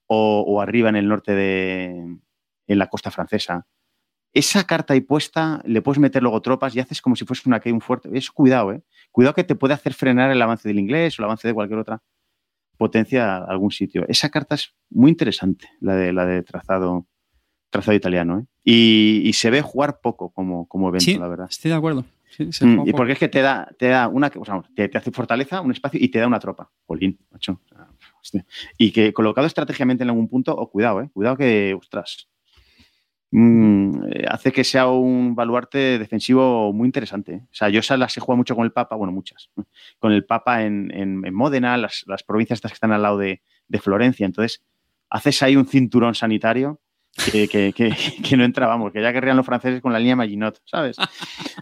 o, 0.06 0.44
o 0.46 0.60
arriba 0.60 0.88
en 0.88 0.96
el 0.96 1.08
norte 1.08 1.32
de, 1.32 1.86
en 2.66 2.78
la 2.78 2.88
costa 2.88 3.10
francesa. 3.12 3.66
Esa 4.38 4.64
carta 4.64 4.94
ahí 4.94 5.00
puesta, 5.00 5.60
le 5.64 5.82
puedes 5.82 5.98
meter 5.98 6.22
luego 6.22 6.40
tropas 6.40 6.74
y 6.76 6.80
haces 6.80 7.02
como 7.02 7.16
si 7.16 7.24
fuese 7.24 7.42
una 7.48 7.58
que 7.60 7.72
un 7.72 7.80
fuerte. 7.80 8.08
Eso, 8.12 8.30
cuidado, 8.32 8.72
¿eh? 8.72 8.82
Cuidado 9.10 9.34
que 9.34 9.42
te 9.42 9.54
puede 9.56 9.74
hacer 9.74 9.94
frenar 9.94 10.30
el 10.30 10.40
avance 10.40 10.68
del 10.68 10.78
inglés 10.78 11.18
o 11.18 11.22
el 11.22 11.24
avance 11.24 11.48
de 11.48 11.54
cualquier 11.54 11.80
otra 11.80 12.02
potencia 12.76 13.36
a 13.36 13.44
algún 13.46 13.70
sitio. 13.70 14.04
Esa 14.08 14.28
carta 14.30 14.54
es 14.54 14.74
muy 14.90 15.10
interesante, 15.10 15.68
la 15.80 15.96
de, 15.96 16.12
la 16.12 16.24
de 16.24 16.42
trazado, 16.42 17.06
trazado 17.70 17.96
italiano. 17.96 18.38
¿eh? 18.38 18.44
Y, 18.62 19.22
y 19.24 19.32
se 19.32 19.50
ve 19.50 19.62
jugar 19.62 20.00
poco 20.00 20.30
como, 20.30 20.68
como 20.68 20.88
evento, 20.88 21.04
Sí, 21.04 21.18
la 21.18 21.26
verdad. 21.28 21.48
estoy 21.50 21.70
de 21.70 21.76
acuerdo. 21.76 22.04
Sí, 22.30 22.52
se 22.52 22.66
Mm, 22.66 22.86
y 22.86 22.92
porque 22.92 23.14
es 23.14 23.18
que 23.18 23.28
te 23.28 23.40
da, 23.40 23.68
te 23.78 23.88
da 23.88 24.06
una, 24.06 24.30
o 24.36 24.44
sea, 24.44 24.62
te, 24.76 24.88
te 24.88 24.98
hace 24.98 25.10
fortaleza, 25.10 25.60
un 25.62 25.72
espacio 25.72 25.98
y 26.00 26.08
te 26.08 26.18
da 26.20 26.26
una 26.26 26.38
tropa. 26.38 26.70
Polín, 26.86 27.18
macho. 27.30 27.60
Hostia. 28.22 28.44
Y 28.76 28.92
que 28.92 29.12
colocado 29.12 29.46
estratégicamente 29.46 30.04
en 30.04 30.10
algún 30.10 30.28
punto, 30.28 30.54
o 30.54 30.70
cuidado, 30.70 31.00
eh, 31.00 31.10
cuidado 31.12 31.36
que, 31.36 31.74
ostras, 31.74 32.28
mm, 33.30 34.02
eh, 34.10 34.24
hace 34.28 34.52
que 34.52 34.64
sea 34.64 34.88
un 34.88 35.34
baluarte 35.34 35.98
defensivo 35.98 36.72
muy 36.72 36.86
interesante. 36.86 37.32
¿eh? 37.32 37.40
O 37.44 37.54
sea, 37.54 37.68
yo 37.68 37.80
esas 37.80 37.98
las 37.98 38.16
he 38.16 38.20
jugado 38.20 38.38
mucho 38.38 38.56
con 38.56 38.64
el 38.64 38.72
Papa, 38.72 38.96
bueno, 38.96 39.12
muchas, 39.12 39.50
con 39.98 40.12
el 40.12 40.24
Papa 40.24 40.64
en, 40.64 40.90
en, 40.94 41.24
en 41.24 41.34
Módena, 41.34 41.76
las, 41.76 42.04
las, 42.06 42.22
provincias 42.22 42.58
estas 42.58 42.72
que 42.72 42.76
están 42.76 42.92
al 42.92 43.02
lado 43.02 43.18
de, 43.18 43.42
de, 43.68 43.78
Florencia. 43.80 44.26
Entonces, 44.26 44.64
haces 45.10 45.42
ahí 45.42 45.56
un 45.56 45.66
cinturón 45.66 46.14
sanitario 46.14 46.80
que, 47.32 47.48
que, 47.48 47.72
que, 47.72 47.94
que 48.22 48.36
no 48.36 48.44
entra, 48.44 48.66
vamos, 48.66 48.92
que 48.92 49.02
ya 49.02 49.12
querrían 49.12 49.36
los 49.36 49.46
franceses 49.46 49.80
con 49.80 49.92
la 49.92 49.98
línea 49.98 50.16
Maginot, 50.16 50.60
¿sabes? 50.64 50.96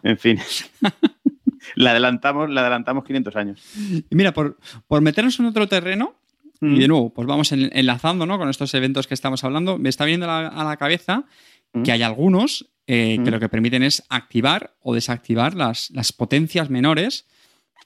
En 0.03 0.19
fin. 0.19 0.39
la 1.75 1.91
adelantamos, 1.91 2.51
la 2.51 2.61
adelantamos 2.61 3.05
500 3.05 3.37
años. 3.37 3.63
Y 4.11 4.15
mira, 4.15 4.33
por, 4.33 4.59
por 4.87 5.01
meternos 5.03 5.39
en 5.41 5.47
otro 5.47 5.67
terreno, 5.67 6.15
mm. 6.61 6.75
y 6.75 6.81
de 6.81 6.89
nuevo, 6.89 7.13
pues 7.13 7.27
vamos 7.27 7.53
en, 7.53 7.71
enlazando 7.73 8.27
¿no? 8.27 8.39
con 8.39 8.49
estos 8.49 8.73
eventos 8.75 9.07
que 9.07 9.15
estamos 9.15 9.43
hablando, 9.45 9.79
me 9.79 9.89
está 9.89 10.05
a 10.05 10.09
la, 10.09 10.49
a 10.49 10.65
la 10.65 10.77
cabeza 10.77 11.25
mm. 11.73 11.83
que 11.83 11.93
hay 11.93 12.03
algunos 12.03 12.71
eh, 12.87 13.19
mm. 13.19 13.25
que 13.25 13.31
lo 13.31 13.41
que 13.41 13.49
permiten 13.49 13.83
es 13.83 14.03
activar 14.09 14.77
o 14.81 14.95
desactivar 14.95 15.55
las, 15.55 15.91
las 15.91 16.13
potencias 16.13 16.71
menores. 16.71 17.27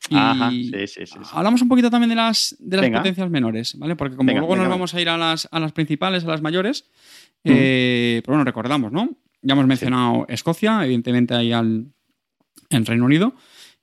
Y 0.09 0.17
Ajá, 0.17 0.51
sí, 0.51 0.71
sí, 0.87 1.07
sí, 1.07 1.19
hablamos 1.33 1.61
un 1.61 1.69
poquito 1.69 1.91
también 1.91 2.09
de 2.09 2.17
las, 2.17 2.57
de 2.59 2.77
las 2.79 2.91
potencias 2.91 3.29
menores, 3.29 3.79
¿vale? 3.79 3.97
Porque 3.97 4.17
como 4.17 4.29
venga, 4.29 4.41
luego 4.41 4.55
venga, 4.55 4.65
nos 4.65 4.73
vamos 4.73 4.95
a 4.95 5.01
ir 5.01 5.11
a 5.11 5.19
las, 5.19 5.47
a 5.51 5.61
las 5.61 5.73
principales, 5.73 6.25
a 6.25 6.29
las 6.29 6.41
mayores, 6.41 6.87
eh, 7.45 8.23
pero 8.25 8.35
bueno, 8.35 8.45
recordamos, 8.45 8.93
¿no? 8.93 9.11
Ya 9.43 9.53
hemos 9.53 9.67
mencionado. 9.67 10.25
Escocia, 10.29 10.83
evidentemente 10.85 11.35
ahí 11.35 11.53
al, 11.53 11.93
en 12.71 12.87
Reino 12.87 13.05
Unido. 13.05 13.35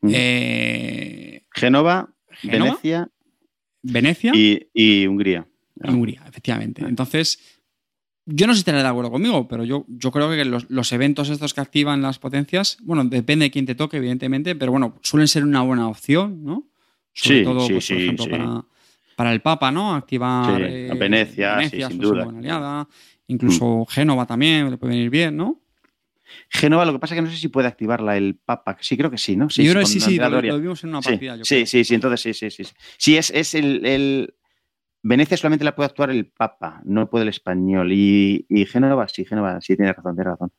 Eh, 0.03 1.43
Génova, 1.51 2.09
Venecia. 2.43 3.09
Venecia. 3.83 4.31
Y, 4.35 4.69
y 4.73 5.07
Hungría. 5.07 5.47
Y 5.83 5.89
Hungría, 5.89 6.23
efectivamente. 6.27 6.83
Entonces, 6.83 7.39
yo 8.29 8.45
no 8.45 8.53
sé 8.53 8.57
si 8.57 8.61
estaré 8.61 8.79
de 8.79 8.87
acuerdo 8.87 9.09
conmigo, 9.09 9.47
pero 9.47 9.63
yo, 9.63 9.85
yo 9.87 10.11
creo 10.11 10.29
que 10.29 10.43
los, 10.43 10.69
los, 10.69 10.91
eventos 10.91 11.29
estos 11.29 11.53
que 11.53 11.61
activan 11.61 12.01
las 12.01 12.19
potencias, 12.19 12.77
bueno, 12.81 13.05
depende 13.05 13.45
de 13.45 13.51
quién 13.51 13.65
te 13.65 13.73
toque, 13.73 13.97
evidentemente, 13.97 14.53
pero 14.55 14.71
bueno, 14.71 14.97
suelen 15.01 15.29
ser 15.29 15.43
una 15.43 15.61
buena 15.61 15.87
opción, 15.87 16.43
¿no? 16.43 16.67
Sobre 17.13 17.39
sí, 17.39 17.43
todo, 17.45 17.61
sí, 17.61 17.73
pues, 17.73 17.85
sí, 17.85 17.93
por 17.93 18.01
ejemplo, 18.01 18.25
sí. 18.25 18.31
para, 18.31 18.65
para, 19.15 19.33
el 19.33 19.41
Papa, 19.41 19.71
¿no? 19.71 19.95
Activar 19.95 20.61
eh, 20.61 20.91
Venecia, 20.99 21.55
Venecia 21.55 21.87
sin 21.87 21.99
duda. 21.99 22.25
Buena 22.25 22.39
aliada. 22.39 22.87
Incluso 23.27 23.65
mm. 23.65 23.85
Génova 23.87 24.25
también 24.25 24.69
le 24.69 24.77
puede 24.77 24.93
venir 24.93 25.09
bien, 25.09 25.37
¿no? 25.37 25.61
Génova, 26.49 26.85
lo 26.85 26.93
que 26.93 26.99
pasa 26.99 27.15
es 27.15 27.19
que 27.19 27.21
no 27.23 27.31
sé 27.31 27.37
si 27.37 27.47
puede 27.47 27.67
activarla 27.67 28.17
el 28.17 28.35
Papa. 28.35 28.77
Sí, 28.81 28.97
creo 28.97 29.09
que 29.09 29.17
sí, 29.17 29.35
¿no? 29.35 29.49
Sí, 29.49 29.63
yo 29.63 29.71
creo 29.71 29.83
que 29.83 29.89
sí, 29.89 29.99
sí, 29.99 30.17
lo, 30.17 30.29
lo, 30.29 30.59
vimos 30.59 30.83
en 30.83 30.89
una 30.89 31.01
sí, 31.01 31.09
partida. 31.09 31.37
Yo 31.37 31.45
sí, 31.45 31.55
creo. 31.55 31.65
sí, 31.65 31.83
sí, 31.83 31.95
entonces 31.95 32.21
sí, 32.21 32.33
sí, 32.33 32.51
sí. 32.51 32.71
Sí, 32.97 33.17
es, 33.17 33.31
es 33.31 33.55
el, 33.55 33.85
el, 33.85 34.33
Venecia 35.03 35.37
solamente 35.37 35.63
la 35.65 35.75
puede 35.75 35.87
actuar 35.87 36.09
el 36.09 36.25
Papa, 36.27 36.81
no 36.83 37.09
puede 37.09 37.23
el 37.23 37.29
español. 37.29 37.91
Y, 37.91 38.45
y 38.49 38.65
Génova, 38.65 39.07
sí, 39.07 39.25
Génova, 39.25 39.59
sí, 39.61 39.75
tiene 39.75 39.93
razón, 39.93 40.15
tiene 40.15 40.31
razón. 40.31 40.51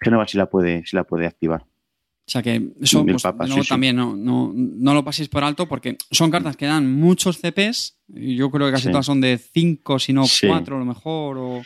Génova 0.00 0.26
sí 0.26 0.36
la 0.38 0.46
puede, 0.48 0.84
sí 0.86 0.96
la 0.96 1.04
puede 1.04 1.26
activar. 1.26 1.62
O 1.62 2.30
sea 2.30 2.42
que 2.42 2.72
eso 2.82 3.06
pues, 3.06 3.22
Papa, 3.22 3.46
sí, 3.46 3.58
también 3.66 3.96
no, 3.96 4.14
no, 4.14 4.52
no, 4.54 4.92
lo 4.92 5.02
paséis 5.02 5.30
por 5.30 5.42
alto 5.42 5.66
porque 5.66 5.96
son 6.10 6.30
cartas 6.30 6.58
que 6.58 6.66
dan 6.66 6.92
muchos 6.92 7.38
CPs. 7.40 7.96
Yo 8.08 8.50
creo 8.50 8.66
que 8.66 8.72
casi 8.72 8.84
sí. 8.84 8.90
todas 8.90 9.06
son 9.06 9.22
de 9.22 9.38
5, 9.38 9.98
si 9.98 10.12
no 10.12 10.26
Sí. 10.26 10.46
4 10.46 10.76
a 10.76 10.78
lo 10.78 10.84
mejor. 10.84 11.38
O... 11.38 11.62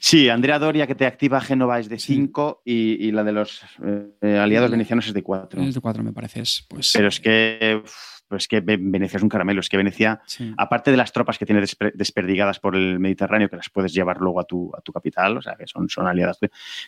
Sí, 0.00 0.28
Andrea 0.28 0.60
Doria 0.60 0.86
que 0.86 0.94
te 0.94 1.04
activa 1.04 1.40
Génova 1.40 1.80
es 1.80 1.88
de 1.88 1.98
5 1.98 2.62
y, 2.64 3.06
y 3.08 3.10
la 3.10 3.24
de 3.24 3.32
los 3.32 3.62
eh, 3.84 4.38
aliados 4.38 4.70
La- 4.70 4.76
venecianos 4.76 5.08
es 5.08 5.14
de 5.14 5.22
4. 5.24 5.62
Es 5.62 5.74
de 5.74 5.80
4 5.80 6.04
me 6.04 6.12
parece. 6.12 6.42
es, 6.42 6.64
Pues, 6.68 6.92
Pero 6.94 7.08
es 7.08 7.18
que, 7.18 7.82
pues 8.28 8.44
es 8.44 8.48
que 8.48 8.60
Ve- 8.60 8.78
Venecia 8.80 9.16
es 9.16 9.22
un 9.22 9.28
caramelo. 9.28 9.60
Es 9.60 9.68
que 9.68 9.76
Venecia, 9.76 10.20
sí. 10.26 10.52
aparte 10.56 10.90
de 10.90 10.96
las 10.96 11.12
tropas 11.12 11.38
que 11.38 11.46
tiene 11.46 11.64
desperdigadas 11.94 12.60
por 12.60 12.76
el 12.76 12.98
Mediterráneo, 13.00 13.48
que 13.48 13.56
las 13.56 13.70
puedes 13.70 13.92
llevar 13.92 14.18
luego 14.18 14.40
a 14.40 14.44
tu, 14.44 14.70
a 14.76 14.80
tu 14.80 14.92
capital, 14.92 15.36
o 15.38 15.42
sea, 15.42 15.54
que 15.56 15.66
son, 15.66 15.88
son 15.88 16.06
aliadas, 16.06 16.38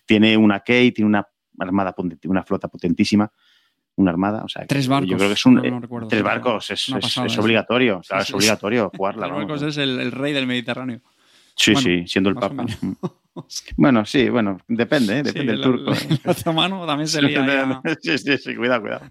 tiene 0.06 0.36
una 0.36 0.60
Key, 0.60 0.92
tiene 0.92 1.08
una 1.08 1.26
armada, 1.58 1.94
una 2.24 2.42
flota 2.44 2.68
potentísima, 2.68 3.30
una 3.96 4.10
armada, 4.10 4.44
o 4.44 4.48
sea, 4.48 4.66
Tres 4.66 4.86
barcos. 4.88 5.10
Yo 5.10 5.16
creo 5.16 5.28
que 5.28 5.34
es 5.34 5.46
un, 5.46 5.54
no, 5.56 5.62
no 5.62 5.80
recuerdo. 5.80 6.08
tres 6.08 6.22
barcos, 6.22 6.70
es, 6.70 6.88
es- 6.88 7.16
es 7.18 7.38
obligatorio, 7.38 8.00
claro, 8.06 8.24
sí, 8.24 8.30
es 8.30 8.34
obligatorio 8.34 8.90
sí. 8.92 8.96
jugarla. 8.98 9.26
Tres 9.26 9.36
barcos 9.36 9.62
es 9.62 9.76
el, 9.78 9.98
el 10.00 10.12
rey 10.12 10.32
del 10.32 10.46
Mediterráneo. 10.46 11.00
Sí, 11.56 11.72
bueno, 11.72 11.84
sí, 11.84 12.04
siendo 12.06 12.30
el 12.30 12.36
Papa. 12.36 12.64
Mm. 12.80 12.92
Bueno, 13.76 14.04
sí, 14.04 14.28
bueno, 14.28 14.58
depende, 14.66 15.20
¿eh? 15.20 15.22
depende 15.22 15.40
Sí, 15.40 15.46
del 15.46 15.56
el- 15.56 15.62
turco. 15.62 15.92
El, 15.92 16.30
otomano 16.30 16.84
también 16.84 17.06
se 17.08 17.22
lía 17.22 17.46
ya. 17.46 17.80
sí, 18.02 18.18
sí, 18.18 18.36
sí, 18.38 18.56
cuidado, 18.56 18.82
cuidado. 18.82 19.06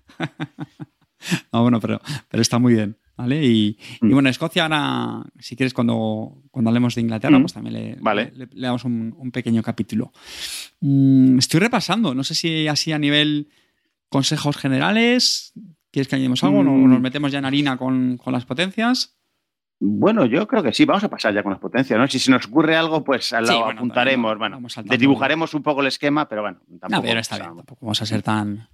No, 1.53 1.61
bueno, 1.63 1.79
pero, 1.79 1.99
pero 2.29 2.41
está 2.41 2.59
muy 2.59 2.73
bien. 2.73 2.97
¿Vale? 3.17 3.45
Y, 3.45 3.77
y 4.01 4.05
Mm. 4.05 4.11
bueno, 4.13 4.29
Escocia 4.29 4.63
ahora, 4.63 5.23
si 5.39 5.57
quieres, 5.57 5.73
cuando, 5.73 6.41
cuando 6.51 6.69
hablemos 6.69 6.95
de 6.95 7.01
Inglaterra, 7.01 7.37
Mm. 7.37 7.41
pues 7.41 7.53
también 7.53 7.73
le, 7.73 7.95
Vale. 7.99 8.31
le- 8.33 8.47
le 8.49 8.61
damos 8.67 8.85
un, 8.85 9.13
un 9.17 9.31
pequeño 9.31 9.61
capítulo. 9.61 10.13
Mm, 10.79 11.37
estoy 11.37 11.59
repasando, 11.59 12.15
no 12.15 12.23
sé 12.23 12.33
si 12.33 12.67
así 12.69 12.93
a 12.93 12.97
nivel 12.99 13.49
consejos 14.07 14.55
generales, 14.55 15.51
¿quieres 15.91 16.07
que 16.07 16.15
añadimos 16.15 16.43
algo? 16.45 16.59
¿O 16.59 16.63
Mm. 16.63 16.89
nos 16.89 17.01
metemos 17.01 17.31
ya 17.33 17.39
en 17.39 17.45
harina 17.45 17.75
con, 17.77 18.15
con 18.17 18.31
las 18.31 18.45
potencias? 18.45 19.17
Bueno, 19.81 20.25
yo 20.25 20.47
creo 20.47 20.63
que 20.63 20.73
sí, 20.73 20.85
vamos 20.85 21.03
a 21.03 21.09
pasar 21.09 21.33
ya 21.33 21.43
con 21.43 21.51
las 21.51 21.59
potencias, 21.61 21.99
¿no? 21.99 22.07
Si 22.07 22.19
se 22.19 22.31
nos 22.31 22.45
ocurre 22.47 22.75
algo, 22.77 23.03
pues 23.03 23.31
al 23.33 23.45
lado 23.45 23.65
apuntaremos, 23.65 24.37
bueno, 24.37 24.59
desdibujaremos 24.85 25.53
un 25.53 25.63
poco 25.63 25.81
el 25.81 25.87
esquema, 25.87 26.27
pero 26.29 26.41
bueno, 26.41 26.59
tampoco. 26.79 26.91
No, 26.93 27.01
pero 27.01 27.19
está 27.19 27.37
bien, 27.37 27.49
tampoco 27.55 27.85
vamos 27.85 28.01
a 28.01 28.05
ser 28.05 28.21
tan. 28.21 28.67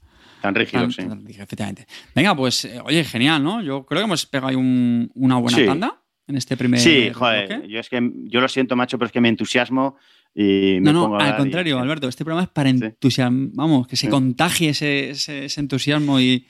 Tan 0.46 0.54
rígidos, 0.54 0.94
sí. 0.94 1.02
efectivamente. 1.30 1.88
Venga, 2.14 2.36
pues, 2.36 2.66
eh, 2.66 2.80
oye, 2.86 3.04
genial, 3.04 3.44
¿no? 3.44 3.64
Yo 3.64 3.84
creo 3.84 4.02
que 4.02 4.06
hemos 4.06 4.28
pegado 4.28 4.50
ahí 4.50 4.56
una 4.56 5.38
buena 5.38 5.66
tanda 5.66 6.04
en 6.28 6.38
este 6.38 6.56
primer. 6.56 6.80
Sí, 6.80 7.10
joder, 7.12 7.68
yo 7.68 7.80
es 7.80 7.90
que 7.90 8.12
yo 8.26 8.42
lo 8.42 8.48
siento, 8.48 8.76
macho, 8.76 9.00
pero 9.00 9.08
es 9.08 9.12
que 9.12 9.22
me 9.22 9.30
entusiasmo 9.30 9.98
y 10.36 10.78
me 10.82 10.94
no, 10.94 11.10
no, 11.10 11.18
al 11.18 11.36
contrario, 11.36 11.80
Alberto, 11.80 12.08
este 12.08 12.24
programa 12.24 12.44
es 12.44 12.50
para 12.50 12.70
entusiasmar, 12.70 13.50
vamos, 13.54 13.88
que 13.88 13.96
se 13.96 14.08
contagie 14.08 14.70
ese, 14.70 15.10
ese 15.10 15.60
entusiasmo 15.60 16.20
y 16.20 16.46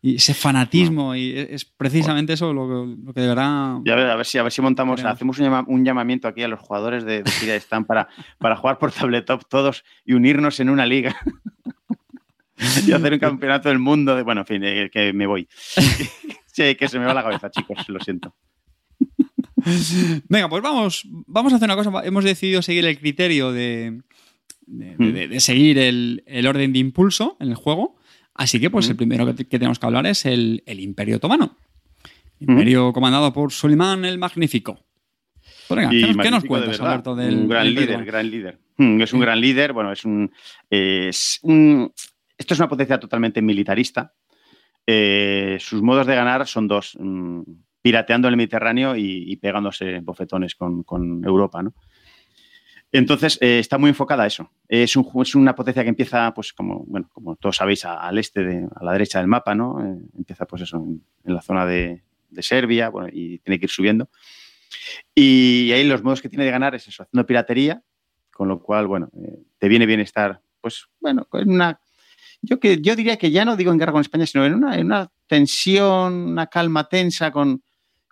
y 0.00 0.16
ese 0.16 0.32
fanatismo 0.32 1.16
y 1.16 1.36
es 1.36 1.64
precisamente 1.64 2.34
eso 2.34 2.52
lo, 2.52 2.86
lo, 2.86 3.12
que 3.12 3.20
deberá 3.20 3.80
ya 3.84 3.94
a 3.94 4.14
ver 4.14 4.26
si 4.26 4.38
a 4.38 4.44
ver 4.44 4.52
si 4.52 4.62
montamos 4.62 5.04
hacemos 5.04 5.40
un, 5.40 5.84
llamamiento 5.84 6.28
aquí 6.28 6.44
a 6.44 6.48
los 6.48 6.60
jugadores 6.60 7.04
de, 7.04 7.24
de 7.24 7.56
están 7.56 7.84
para, 7.84 8.08
para 8.38 8.54
jugar 8.54 8.78
por 8.78 8.92
tabletop 8.92 9.42
todos 9.48 9.84
y 10.04 10.12
unirnos 10.12 10.60
en 10.60 10.70
una 10.70 10.86
liga 10.86 11.16
y 12.86 12.92
hacer 12.92 13.12
un 13.12 13.18
campeonato 13.18 13.68
del 13.68 13.78
mundo 13.78 14.14
de 14.16 14.22
bueno 14.22 14.42
en 14.42 14.46
fin 14.46 14.64
eh, 14.64 14.90
que 14.92 15.12
me 15.12 15.26
voy 15.26 15.48
sí, 16.46 16.74
que 16.74 16.88
se 16.88 16.98
me 16.98 17.06
va 17.06 17.14
la 17.14 17.22
cabeza 17.22 17.50
chicos 17.50 17.88
lo 17.88 18.00
siento 18.00 18.34
venga 20.28 20.48
pues 20.48 20.62
vamos 20.62 21.06
vamos 21.26 21.52
a 21.52 21.56
hacer 21.56 21.68
una 21.70 21.76
cosa 21.76 22.06
hemos 22.06 22.24
decidido 22.24 22.62
seguir 22.62 22.84
el 22.86 22.98
criterio 22.98 23.52
de, 23.52 24.00
de, 24.66 25.28
mm. 25.28 25.40
seguir 25.40 25.78
el, 25.78 26.22
el 26.26 26.46
orden 26.46 26.72
de 26.72 26.78
impulso 26.78 27.36
en 27.40 27.48
el 27.48 27.54
juego 27.54 27.98
Así 28.38 28.60
que, 28.60 28.70
pues, 28.70 28.88
el 28.88 28.94
primero 28.94 29.26
que, 29.34 29.44
tenemos 29.44 29.80
que 29.80 29.86
hablar 29.86 30.06
es 30.06 30.24
el, 30.24 30.62
Imperio 30.64 31.16
Otomano. 31.16 31.56
Imperio 32.38 32.92
comandado 32.92 33.32
por 33.32 33.50
Sulimán 33.50 34.04
el 34.04 34.16
Magnífico. 34.16 34.78
Pues 35.66 35.88
¿qué, 35.90 36.30
nos, 36.30 36.44
cuentas, 36.44 36.80
Alberto, 36.80 37.16
del 37.16 37.34
Un 37.34 37.48
gran 37.48 37.74
líder, 37.74 38.04
gran 38.04 38.30
líder. 38.30 38.60
Es 38.78 39.12
un 39.12 39.20
gran 39.20 39.40
líder, 39.40 39.72
bueno, 39.72 39.90
es 39.90 40.04
un, 40.04 40.30
es 40.70 41.40
un... 41.42 41.92
Esto 42.38 42.54
es 42.54 42.60
una 42.60 42.68
potencia 42.68 42.98
totalmente 42.98 43.42
militarista. 43.42 44.14
Eh, 44.86 45.58
sus 45.60 45.82
modos 45.82 46.06
de 46.06 46.14
ganar 46.14 46.46
son 46.46 46.66
dos, 46.68 46.96
mm, 46.98 47.42
pirateando 47.82 48.28
el 48.28 48.36
Mediterráneo 48.36 48.96
y, 48.96 49.36
pegándose 49.36 50.00
bofetones 50.00 50.54
con, 50.54 50.82
con 50.84 51.22
Europa, 51.24 51.62
¿no? 51.62 51.74
Entonces, 52.90 53.38
eh, 53.42 53.58
está 53.58 53.76
muy 53.76 53.90
enfocada 53.90 54.22
a 54.22 54.26
eso. 54.26 54.50
Es, 54.66 54.96
una 54.96 55.54
potencia 55.54 55.82
que 55.82 55.90
empieza, 55.90 56.32
pues, 56.32 56.52
como, 56.52 56.84
bueno, 56.86 57.08
como 57.12 57.36
todos 57.36 57.56
sabéis, 57.56 57.84
al 57.84 58.16
este, 58.18 58.66
a 58.74 58.82
la 58.84 58.92
derecha 58.92 59.18
del 59.18 59.28
mapa, 59.28 59.54
¿no? 59.54 59.84
Eh, 59.84 59.98
empieza, 60.16 60.46
pues, 60.46 60.62
eso, 60.62 60.78
en, 60.78 61.02
la 61.24 61.42
zona 61.42 61.66
de, 61.66 62.02
Serbia, 62.38 62.88
bueno, 62.88 63.08
y 63.12 63.38
tiene 63.38 63.58
que 63.58 63.66
ir 63.66 63.70
subiendo. 63.70 64.08
Y 65.14 65.70
ahí 65.72 65.84
los 65.84 66.02
modos 66.02 66.22
que 66.22 66.28
tiene 66.28 66.44
de 66.44 66.50
ganar 66.50 66.74
es 66.74 66.88
eso, 66.88 67.02
haciendo 67.02 67.26
piratería, 67.26 67.82
con 68.30 68.48
lo 68.48 68.60
cual, 68.60 68.86
bueno, 68.86 69.10
te 69.58 69.68
viene 69.68 69.86
bien 69.86 70.00
estar, 70.00 70.40
pues, 70.60 70.88
bueno, 71.00 71.26
en 71.32 71.50
una... 71.50 71.80
Yo, 72.40 72.60
que, 72.60 72.80
yo 72.80 72.94
diría 72.96 73.16
que 73.16 73.30
ya 73.30 73.44
no 73.44 73.56
digo 73.56 73.72
en 73.72 73.78
guerra 73.78 73.92
con 73.92 74.00
España, 74.00 74.26
sino 74.26 74.46
en 74.46 74.54
una, 74.54 74.76
en 74.76 74.86
una 74.86 75.10
tensión, 75.26 76.14
una 76.14 76.46
calma 76.46 76.88
tensa 76.88 77.30
con, 77.30 77.62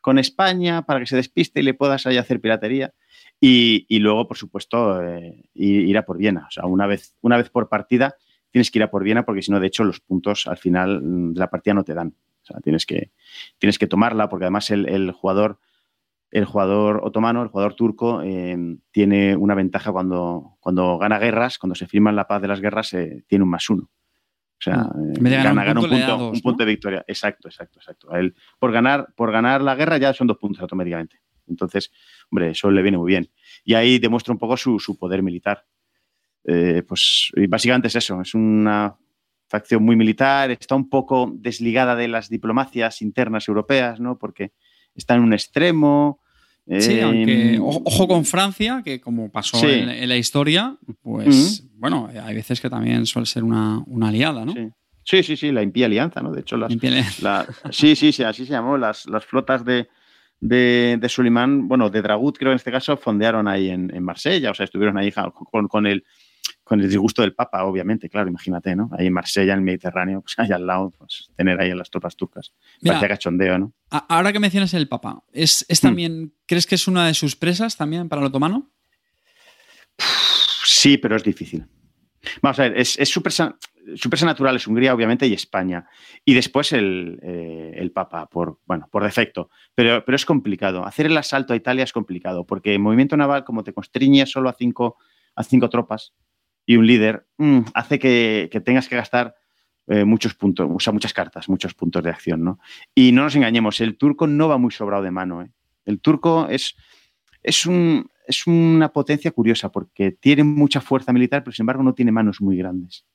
con 0.01 0.19
España 0.19 0.83
para 0.83 1.01
que 1.01 1.07
se 1.07 1.17
despiste 1.17 1.61
y 1.61 1.63
le 1.63 1.75
puedas 1.75 2.07
ahí 2.07 2.17
hacer 2.17 2.41
piratería. 2.41 2.95
Y, 3.41 3.99
luego, 3.99 4.27
por 4.27 4.37
supuesto, 4.37 5.03
eh, 5.03 5.45
ir 5.55 5.99
a 5.99 6.07
por 6.07 6.17
Viena. 6.17 6.47
O 6.49 6.51
sea, 6.51 6.65
una 6.67 6.87
vez, 6.87 7.15
una 7.21 7.37
vez 7.37 7.51
por 7.51 7.69
partida 7.69 8.17
tienes 8.51 8.71
que 8.71 8.79
ir 8.79 8.83
a 8.85 8.91
por 8.91 9.05
Viena 9.05 9.27
porque 9.27 9.43
si 9.43 9.51
no, 9.51 9.61
de 9.61 9.67
hecho, 9.67 9.85
los 9.85 10.01
puntos 10.01 10.47
al 10.47 10.57
final 10.57 11.01
de 11.35 11.41
la 11.41 11.51
partida 11.51 11.75
no 11.75 11.85
te 11.85 11.95
dan. 11.95 12.15
O 12.43 12.47
sea, 12.47 12.61
tienes 12.61 12.87
que, 12.87 13.11
tienes 13.59 13.79
que 13.79 13.87
tomarla 13.87 14.29
porque 14.29 14.45
además 14.45 14.71
el, 14.71 15.11
jugador, 15.11 15.59
el 16.31 16.45
jugador 16.45 17.01
otomano, 17.03 17.43
el 17.43 17.49
jugador 17.49 17.75
turco, 17.75 18.23
eh, 18.23 18.79
tiene 18.93 19.37
una 19.37 19.55
ventaja 19.55 19.93
cuando, 19.93 20.57
cuando 20.61 20.97
gana 20.99 21.19
guerras, 21.19 21.59
cuando 21.59 21.75
se 21.75 21.87
firma 21.87 22.13
la 22.13 22.29
paz 22.29 22.41
de 22.41 22.49
las 22.49 22.61
guerras, 22.61 22.95
eh, 22.95 23.25
tiene 23.27 23.43
un 23.43 23.51
más 23.51 23.69
uno. 23.69 23.91
O 24.59 24.63
sea, 24.63 24.89
mm. 24.95 25.23
gana, 25.23 25.81
un, 25.81 25.89
punto, 25.89 26.31
un, 26.31 26.41
punto, 26.41 26.65
de 26.65 26.71
victoria. 26.71 27.05
Exacto, 27.07 27.49
exacto, 27.49 27.79
exacto. 27.79 28.09
por, 28.59 28.73
ganar, 28.73 29.09
por 29.15 29.31
ganar 29.31 29.61
la 29.61 29.75
guerra 29.75 29.99
ya 29.99 30.15
son 30.15 30.27
dos 30.27 30.39
puntos 30.39 30.63
automáticamente. 30.63 31.21
Entonces, 31.47 31.93
hombre, 32.31 32.51
eso 32.51 32.71
le 32.71 32.83
viene 32.83 32.99
muy 32.99 33.09
bien. 33.09 33.31
Y 33.65 33.75
ahí 33.75 33.99
demuestra 33.99 34.33
un 34.33 34.39
poco 34.39 34.57
su, 34.57 34.97
poder 34.99 35.23
militar. 35.23 35.65
Eh, 36.45 36.83
pues 36.87 37.33
básicamente 37.49 37.89
es 37.89 37.97
eso, 37.97 38.21
es 38.21 38.35
una 38.35 38.97
facción 39.49 39.83
muy 39.83 39.97
militar, 39.97 40.51
está 40.51 40.75
un 40.75 40.89
poco 40.89 41.33
desligada 41.35 41.97
de 41.97 42.09
las 42.09 42.29
diplomacias 42.29 43.03
internas 43.03 43.49
europeas, 43.49 44.01
¿no? 44.01 44.19
Porque 44.19 44.53
está 44.95 45.15
en 45.15 45.23
un 45.23 45.33
extremo. 45.33 46.21
Sí, 46.81 47.01
aunque 47.01 47.55
eh, 47.55 47.59
ojo 47.61 48.09
con 48.09 48.25
Francia, 48.25 48.83
que 48.85 49.01
como 49.01 49.31
pasó 49.31 49.65
en, 49.69 50.09
la 50.09 50.17
historia, 50.17 50.77
pues 51.01 51.65
bueno, 51.77 52.09
hay 52.21 52.35
veces 52.35 52.61
que 52.61 52.69
también 52.69 53.07
suele 53.07 53.27
ser 53.27 53.45
una, 53.45 53.85
aliada, 54.03 54.45
¿no? 54.45 54.53
Sí. 55.05 55.23
sí. 55.23 55.37
sí, 55.37 55.53
la 55.53 55.63
impía 55.63 55.87
alianza, 55.87 56.21
¿no? 56.23 56.33
De 56.33 56.41
hecho, 56.41 56.57
las, 56.57 56.73
sí, 57.71 57.95
sí, 57.95 58.11
sí, 58.11 58.23
así 58.25 58.45
se 58.45 58.53
llamó, 58.53 58.77
las, 58.77 59.07
las 59.07 59.25
flotas 59.25 59.65
de, 59.65 59.89
de, 60.41 60.99
de 61.01 61.09
Sulimán, 61.09 61.69
bueno, 61.69 61.89
de 61.89 62.03
Dragut 62.03 62.37
creo 62.37 62.51
en 62.51 62.57
este 62.57 62.73
caso, 62.73 62.97
fondearon 62.97 63.47
ahí 63.47 63.71
en, 63.71 64.03
Marsella, 64.03 64.51
o 64.51 64.55
sea, 64.55 64.65
estuvieron 64.65 64.99
ahí 64.99 65.13
con, 65.13 65.69
con, 65.69 65.87
el, 65.87 66.05
con 66.67 66.81
el 66.81 66.89
disgusto 66.89 67.23
del 67.23 67.33
Papa, 67.33 67.63
obviamente, 67.63 68.09
claro, 68.09 68.29
imagínate, 68.29 68.75
¿no? 68.75 68.91
Ahí 68.99 69.07
en 69.07 69.13
Marsella, 69.13 69.53
en 69.53 69.61
el 69.61 69.65
Mediterráneo, 69.65 70.21
pues 70.21 70.35
ahí 70.39 70.51
al 70.51 70.67
lado, 70.67 70.91
pues, 70.99 71.31
tener 71.37 71.61
ahí 71.61 71.71
a 71.71 71.77
las 71.77 71.89
tropas 71.91 72.17
turcas. 72.17 72.53
Parece 72.85 73.07
cachondeo, 73.07 73.57
¿no? 73.57 73.73
Ahora 73.89 74.33
que 74.33 74.41
mencionas 74.41 74.75
el 74.75 74.89
Papa, 74.89 75.23
¿es, 75.33 75.65
es 75.69 75.81
hmm. 75.81 75.87
también, 75.87 76.35
crees 76.45 76.67
que 76.67 76.75
es 76.75 76.89
una 76.89 77.07
de 77.07 77.15
sus 77.15 77.37
presas 77.37 77.77
también 77.77 78.09
para 78.09 78.21
el 78.21 78.27
otomano? 78.27 78.69
Sí, 80.65 80.99
pero 80.99 81.15
es 81.15 81.23
difícil. 81.23 81.65
Vamos 82.43 82.59
a 82.59 82.65
ver, 82.65 82.77
es 82.77 82.97
súper 83.09 83.33
su 83.95 84.11
presa 84.11 84.27
natural 84.27 84.57
es 84.57 84.67
Hungría, 84.67 84.93
obviamente, 84.93 85.29
y 85.29 85.35
España. 85.35 85.87
Y 86.25 86.35
después 86.35 86.73
el, 86.73 87.21
eh, 87.23 87.91
Papa, 87.95 88.27
por, 88.27 88.59
bueno, 88.67 88.89
por 88.91 89.05
defecto. 89.05 89.51
Pero, 89.77 90.05
pero, 90.05 90.17
es 90.17 90.27
complicado. 90.27 90.85
Hacer 90.85 91.07
el 91.07 91.17
asalto 91.17 91.53
a 91.53 91.57
Italia 91.57 91.85
es 91.85 91.93
complicado, 91.93 92.45
porque 92.45 92.75
el 92.75 92.81
movimiento 92.81 93.17
naval, 93.17 93.45
como 93.45 93.63
te 93.63 93.73
constriñe 93.73 94.27
solo 94.27 94.49
a 94.49 94.55
cinco, 94.55 94.97
a 95.37 95.45
cinco 95.45 95.71
tropas 95.71 96.13
y 96.67 96.77
un 96.77 96.87
líder, 96.87 97.27
mm, 97.39 97.61
hace 97.73 97.99
que, 97.99 98.63
tengas 98.65 98.89
que 98.89 98.97
gastar 98.97 99.37
eh, 99.87 100.05
muchos 100.05 100.35
puntos, 100.35 100.69
o 100.69 100.81
sea, 100.81 100.93
muchas 100.93 101.15
cartas, 101.15 101.49
muchos 101.49 101.75
puntos 101.75 102.03
de 102.03 102.11
acción, 102.11 102.43
¿no? 102.43 102.59
Y 102.93 103.13
no 103.13 103.23
nos 103.23 103.37
engañemos, 103.37 103.81
el 103.81 103.97
turco 103.97 104.27
no 104.27 104.49
va 104.49 104.59
muy 104.59 104.73
sobrado 104.73 105.05
de 105.05 105.13
mano. 105.13 105.43
¿eh? 105.43 105.51
El 105.85 106.01
turco 106.01 106.49
es, 106.49 106.75
es, 107.41 107.67
un, 107.67 108.11
es 108.27 108.49
una 108.49 108.93
potencia 108.93 109.31
curiosa, 109.31 109.71
porque 109.71 110.11
tiene 110.11 110.43
mucha 110.43 110.81
fuerza 110.81 111.13
militar, 111.13 111.45
pero 111.45 111.55
sin 111.55 111.63
embargo 111.63 111.85
no 111.85 111.95
tiene 111.95 112.11
manos 112.11 112.41
muy 112.41 112.57
grandes. 112.57 113.07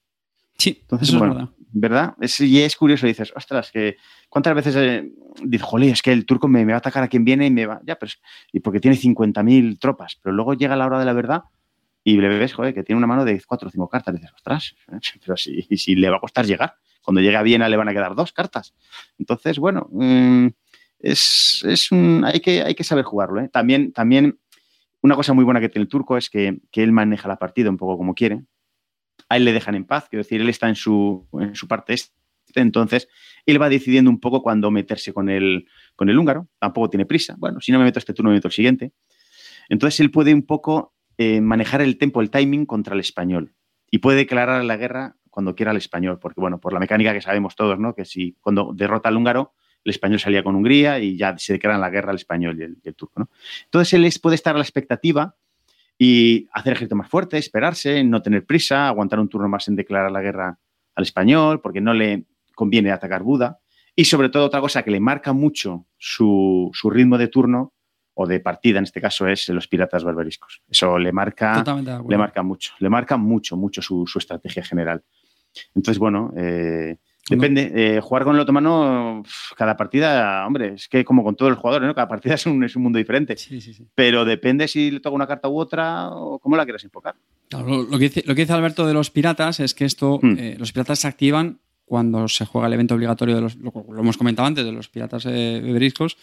Sí, 0.57 0.77
entonces 0.81 1.09
es 1.09 1.19
verdad. 1.19 1.49
¿Verdad? 1.73 2.15
y 2.39 2.59
es 2.59 2.75
curioso, 2.75 3.07
dices, 3.07 3.31
ostras, 3.33 3.71
que 3.71 3.95
¿cuántas 4.27 4.53
veces 4.53 4.75
eh, 4.75 5.09
dices, 5.41 5.65
jolí, 5.65 5.89
es 5.89 6.01
que 6.01 6.11
el 6.11 6.25
turco 6.25 6.49
me, 6.49 6.65
va 6.65 6.73
a 6.73 6.77
atacar 6.77 7.01
a 7.01 7.07
quien 7.07 7.23
viene 7.23 7.47
y 7.47 7.51
me 7.51 7.65
va. 7.65 7.81
Ya, 7.85 7.97
pero 7.97 8.11
y 8.51 8.59
porque 8.59 8.81
tiene 8.81 8.97
50.000 8.97 9.79
tropas, 9.79 10.19
pero 10.21 10.35
luego 10.35 10.53
llega 10.53 10.75
la 10.75 10.85
hora 10.85 10.99
de 10.99 11.05
la 11.05 11.13
verdad 11.13 11.43
y 12.03 12.17
le 12.17 12.29
ves, 12.29 12.55
que 12.55 12.83
tiene 12.83 12.97
una 12.97 13.07
mano 13.07 13.25
de 13.25 13.41
4 13.45 13.67
o 13.67 13.71
5 13.71 13.89
cartas. 13.89 14.13
Y 14.13 14.17
dices, 14.17 14.33
ostras, 14.33 14.75
pero 15.25 15.37
si, 15.37 15.61
si 15.77 15.95
le 15.95 16.09
va 16.09 16.17
a 16.17 16.21
costar 16.21 16.45
llegar. 16.45 16.75
Cuando 17.03 17.21
llegue 17.21 17.35
a 17.35 17.41
Viena 17.41 17.67
le 17.67 17.77
van 17.77 17.89
a 17.89 17.93
quedar 17.93 18.13
dos 18.13 18.31
cartas. 18.31 18.75
Entonces, 19.17 19.57
bueno, 19.57 19.87
mm, 19.91 20.47
es, 20.99 21.63
es 21.67 21.91
un, 21.91 22.23
hay, 22.23 22.39
que, 22.41 22.61
hay 22.61 22.75
que 22.75 22.83
saber 22.83 23.05
jugarlo. 23.05 23.41
¿eh? 23.41 23.49
También, 23.49 23.91
también 23.91 24.39
una 25.01 25.15
cosa 25.15 25.33
muy 25.33 25.43
buena 25.43 25.59
que 25.59 25.69
tiene 25.69 25.83
el 25.83 25.89
turco 25.89 26.15
es 26.15 26.29
que, 26.29 26.59
que 26.71 26.83
él 26.83 26.91
maneja 26.91 27.27
la 27.27 27.37
partida 27.37 27.71
un 27.71 27.77
poco 27.77 27.97
como 27.97 28.13
quiere 28.13 28.43
a 29.31 29.37
él 29.37 29.45
le 29.45 29.53
dejan 29.53 29.75
en 29.75 29.85
paz, 29.85 30.07
quiero 30.09 30.23
decir, 30.23 30.41
él 30.41 30.49
está 30.49 30.67
en 30.67 30.75
su, 30.75 31.25
en 31.39 31.55
su 31.55 31.65
parte 31.65 31.93
este, 31.93 32.11
entonces 32.55 33.07
él 33.45 33.61
va 33.61 33.69
decidiendo 33.69 34.09
un 34.09 34.19
poco 34.19 34.43
cuándo 34.43 34.71
meterse 34.71 35.13
con 35.13 35.29
el, 35.29 35.67
con 35.95 36.09
el 36.09 36.19
húngaro, 36.19 36.49
tampoco 36.59 36.89
tiene 36.89 37.05
prisa, 37.05 37.35
bueno, 37.37 37.61
si 37.61 37.71
no 37.71 37.79
me 37.79 37.85
meto 37.85 37.97
este 37.97 38.13
turno, 38.13 38.29
me 38.29 38.35
meto 38.35 38.49
el 38.49 38.53
siguiente. 38.53 38.91
Entonces 39.69 40.01
él 40.01 40.11
puede 40.11 40.33
un 40.33 40.45
poco 40.45 40.93
eh, 41.17 41.41
manejar 41.41 41.81
el 41.81 41.97
tempo, 41.97 42.21
el 42.21 42.29
timing 42.29 42.65
contra 42.65 42.93
el 42.93 42.99
español 42.99 43.53
y 43.89 43.99
puede 43.99 44.17
declarar 44.17 44.63
la 44.63 44.77
guerra 44.77 45.15
cuando 45.29 45.55
quiera 45.55 45.71
al 45.71 45.77
español, 45.77 46.19
porque 46.19 46.41
bueno, 46.41 46.59
por 46.59 46.73
la 46.73 46.79
mecánica 46.79 47.13
que 47.13 47.21
sabemos 47.21 47.55
todos, 47.55 47.79
¿no? 47.79 47.95
Que 47.95 48.05
si 48.05 48.35
cuando 48.41 48.73
derrota 48.73 49.09
al 49.09 49.17
húngaro, 49.17 49.53
el 49.83 49.89
español 49.89 50.19
salía 50.19 50.43
con 50.43 50.55
Hungría 50.55 50.99
y 50.99 51.17
ya 51.17 51.37
se 51.37 51.53
declaran 51.53 51.81
la 51.81 51.89
guerra 51.89 52.11
al 52.11 52.17
español 52.17 52.59
y 52.59 52.87
el, 52.87 52.95
turco, 52.95 53.21
¿no? 53.21 53.29
Entonces 53.65 53.93
él 53.93 54.11
puede 54.21 54.35
estar 54.35 54.55
a 54.55 54.57
la 54.57 54.63
expectativa 54.63 55.35
y 55.97 56.47
hacer 56.51 56.73
ejército 56.73 56.95
más 56.95 57.09
fuerte, 57.09 57.37
esperarse, 57.37 58.03
no 58.03 58.21
tener 58.21 58.45
prisa, 58.45 58.87
aguantar 58.87 59.19
un 59.19 59.29
turno 59.29 59.47
más 59.47 59.67
en 59.67 59.75
declarar 59.75 60.11
la 60.11 60.21
guerra 60.21 60.59
al 60.95 61.03
español, 61.03 61.61
porque 61.61 61.81
no 61.81 61.93
le 61.93 62.25
conviene 62.55 62.91
atacar 62.91 63.23
Buda. 63.23 63.59
Y 63.95 64.05
sobre 64.05 64.29
todo 64.29 64.45
otra 64.45 64.61
cosa 64.61 64.83
que 64.83 64.91
le 64.91 64.99
marca 64.99 65.33
mucho 65.33 65.85
su, 65.97 66.71
ritmo 66.91 67.17
de 67.17 67.27
turno 67.27 67.73
o 68.21 68.27
de 68.27 68.39
partida, 68.39 68.77
en 68.79 68.85
este 68.85 69.01
caso, 69.01 69.27
es 69.27 69.49
los 69.49 69.67
piratas 69.67 70.03
barbariscos. 70.03 70.61
Eso 70.69 70.97
le 70.97 71.11
marca, 71.11 71.63
le 72.07 72.17
marca 72.17 72.43
mucho, 72.43 72.73
le 72.79 72.89
marca 72.89 73.17
mucho, 73.17 73.57
mucho 73.57 73.81
su, 73.81 74.05
estrategia 74.15 74.63
general. 74.63 75.03
Entonces, 75.75 75.99
bueno, 75.99 76.33
eh, 76.37 76.97
Depende. 77.29 77.71
Eh, 77.73 78.01
jugar 78.01 78.23
con 78.23 78.35
el 78.35 78.41
otomano, 78.41 79.23
cada 79.55 79.77
partida, 79.77 80.45
hombre, 80.45 80.73
es 80.73 80.87
que 80.87 81.05
como 81.05 81.23
con 81.23 81.35
todos 81.35 81.51
los 81.51 81.59
jugadores, 81.59 81.87
¿no? 81.87 81.95
Cada 81.95 82.07
partida 82.07 82.33
es 82.35 82.45
un, 82.45 82.63
es 82.63 82.75
un 82.75 82.83
mundo 82.83 82.97
diferente. 82.97 83.37
Sí, 83.37 83.61
sí, 83.61 83.73
sí. 83.73 83.87
Pero 83.95 84.25
depende 84.25 84.67
si 84.67 84.91
le 84.91 84.99
toca 84.99 85.15
una 85.15 85.27
carta 85.27 85.47
u 85.47 85.57
otra 85.57 86.09
o 86.09 86.39
cómo 86.39 86.57
la 86.57 86.65
quieras 86.65 86.83
enfocar. 86.83 87.15
Claro, 87.49 87.67
lo, 87.67 87.83
lo 87.83 87.97
que 87.97 88.05
dice, 88.05 88.23
lo 88.25 88.35
que 88.35 88.41
dice 88.41 88.53
Alberto 88.53 88.87
de 88.87 88.93
los 88.93 89.11
piratas 89.11 89.59
es 89.59 89.73
que 89.73 89.85
esto, 89.85 90.19
Hmm. 90.21 90.35
eh, 90.37 90.55
los 90.57 90.71
piratas 90.71 90.99
se 90.99 91.07
activan 91.07 91.59
cuando 91.85 92.27
se 92.27 92.45
juega 92.45 92.67
el 92.67 92.73
evento 92.73 92.95
obligatorio 92.95 93.35
de 93.35 93.41
los, 93.41 93.55
lo, 93.57 93.73
lo 93.89 93.99
hemos 93.99 94.17
comentado 94.17 94.47
antes, 94.47 94.65
de 94.65 94.71
los 94.71 94.87
piratas 94.89 95.25
eh, 95.25 95.59
beberiscos. 95.63 96.17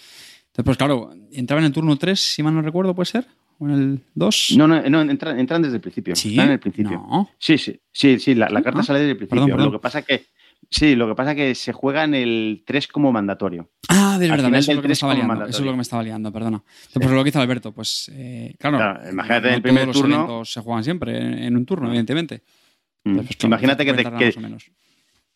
Entonces, 0.50 0.64
pues 0.64 0.76
claro, 0.76 1.12
entraba 1.32 1.60
en 1.60 1.66
el 1.66 1.72
turno 1.72 1.96
3, 1.96 2.18
si 2.18 2.42
mal 2.42 2.54
no 2.54 2.62
recuerdo, 2.62 2.94
¿puede 2.94 3.06
ser? 3.06 3.26
¿O 3.58 3.66
en 3.66 3.72
el 3.74 4.00
2? 4.14 4.54
No, 4.56 4.66
no, 4.68 4.80
no 4.88 5.00
entran, 5.02 5.38
entran 5.38 5.62
desde 5.62 5.76
el 5.76 5.80
principio. 5.80 6.14
¿Sí? 6.16 6.30
Están 6.30 6.46
en 6.46 6.52
el 6.52 6.60
principio. 6.60 6.90
No. 6.92 7.30
Sí, 7.38 7.58
sí, 7.58 7.78
sí, 7.92 8.18
sí, 8.18 8.34
la, 8.34 8.48
la 8.48 8.62
carta 8.62 8.80
Ah, 8.80 8.82
sale 8.84 9.00
desde 9.00 9.12
el 9.12 9.16
principio. 9.18 9.42
perdón, 9.44 9.56
perdón. 9.56 9.72
Lo 9.72 9.78
que 9.78 9.82
pasa 9.82 10.02
que 10.02 10.26
sí, 10.70 10.94
lo 10.96 11.08
que 11.08 11.14
pasa 11.14 11.34
que 11.34 11.54
se 11.54 11.72
juega 11.72 12.04
en 12.04 12.14
el 12.14 12.62
3 12.66 12.88
como 12.88 13.12
mandatorio. 13.12 13.70
Ah, 13.88 14.16
de 14.18 14.28
verdad, 14.30 14.52
eso 14.54 14.70
es 14.72 14.76
lo 14.76 14.82
que 14.82 14.88
me 14.88 14.94
estaba 14.94 15.14
liando. 15.14 15.44
Eso 15.46 15.58
es 15.58 15.64
lo 15.64 15.70
que 15.72 15.76
me 15.76 15.82
estaba 15.82 16.02
liando, 16.02 16.32
perdona. 16.32 16.62
Entonces, 16.66 16.92
pues 17.02 17.10
lo 17.10 17.18
que 17.24 17.28
dice 17.28 17.38
Alberto, 17.38 17.72
pues 17.72 18.10
eh, 18.14 18.54
claro, 18.58 18.76
Claro, 18.78 19.10
imagínate 19.10 19.48
no 19.50 19.54
el 19.56 19.62
primer 19.62 19.82
todos 19.84 19.96
turno. 20.00 20.26
los 20.26 20.52
se 20.52 20.60
juegan 20.60 20.84
siempre 20.84 21.16
en, 21.18 21.34
en 21.38 21.56
un 21.56 21.64
turno, 21.66 21.88
evidentemente. 21.88 22.42
Mm. 23.04 23.10
Entonces, 23.10 23.26
pues, 23.28 23.36
claro, 23.38 23.48
Imagínate 23.54 23.84
que 23.84 23.92
te, 23.92 24.04
que-. 24.04 24.58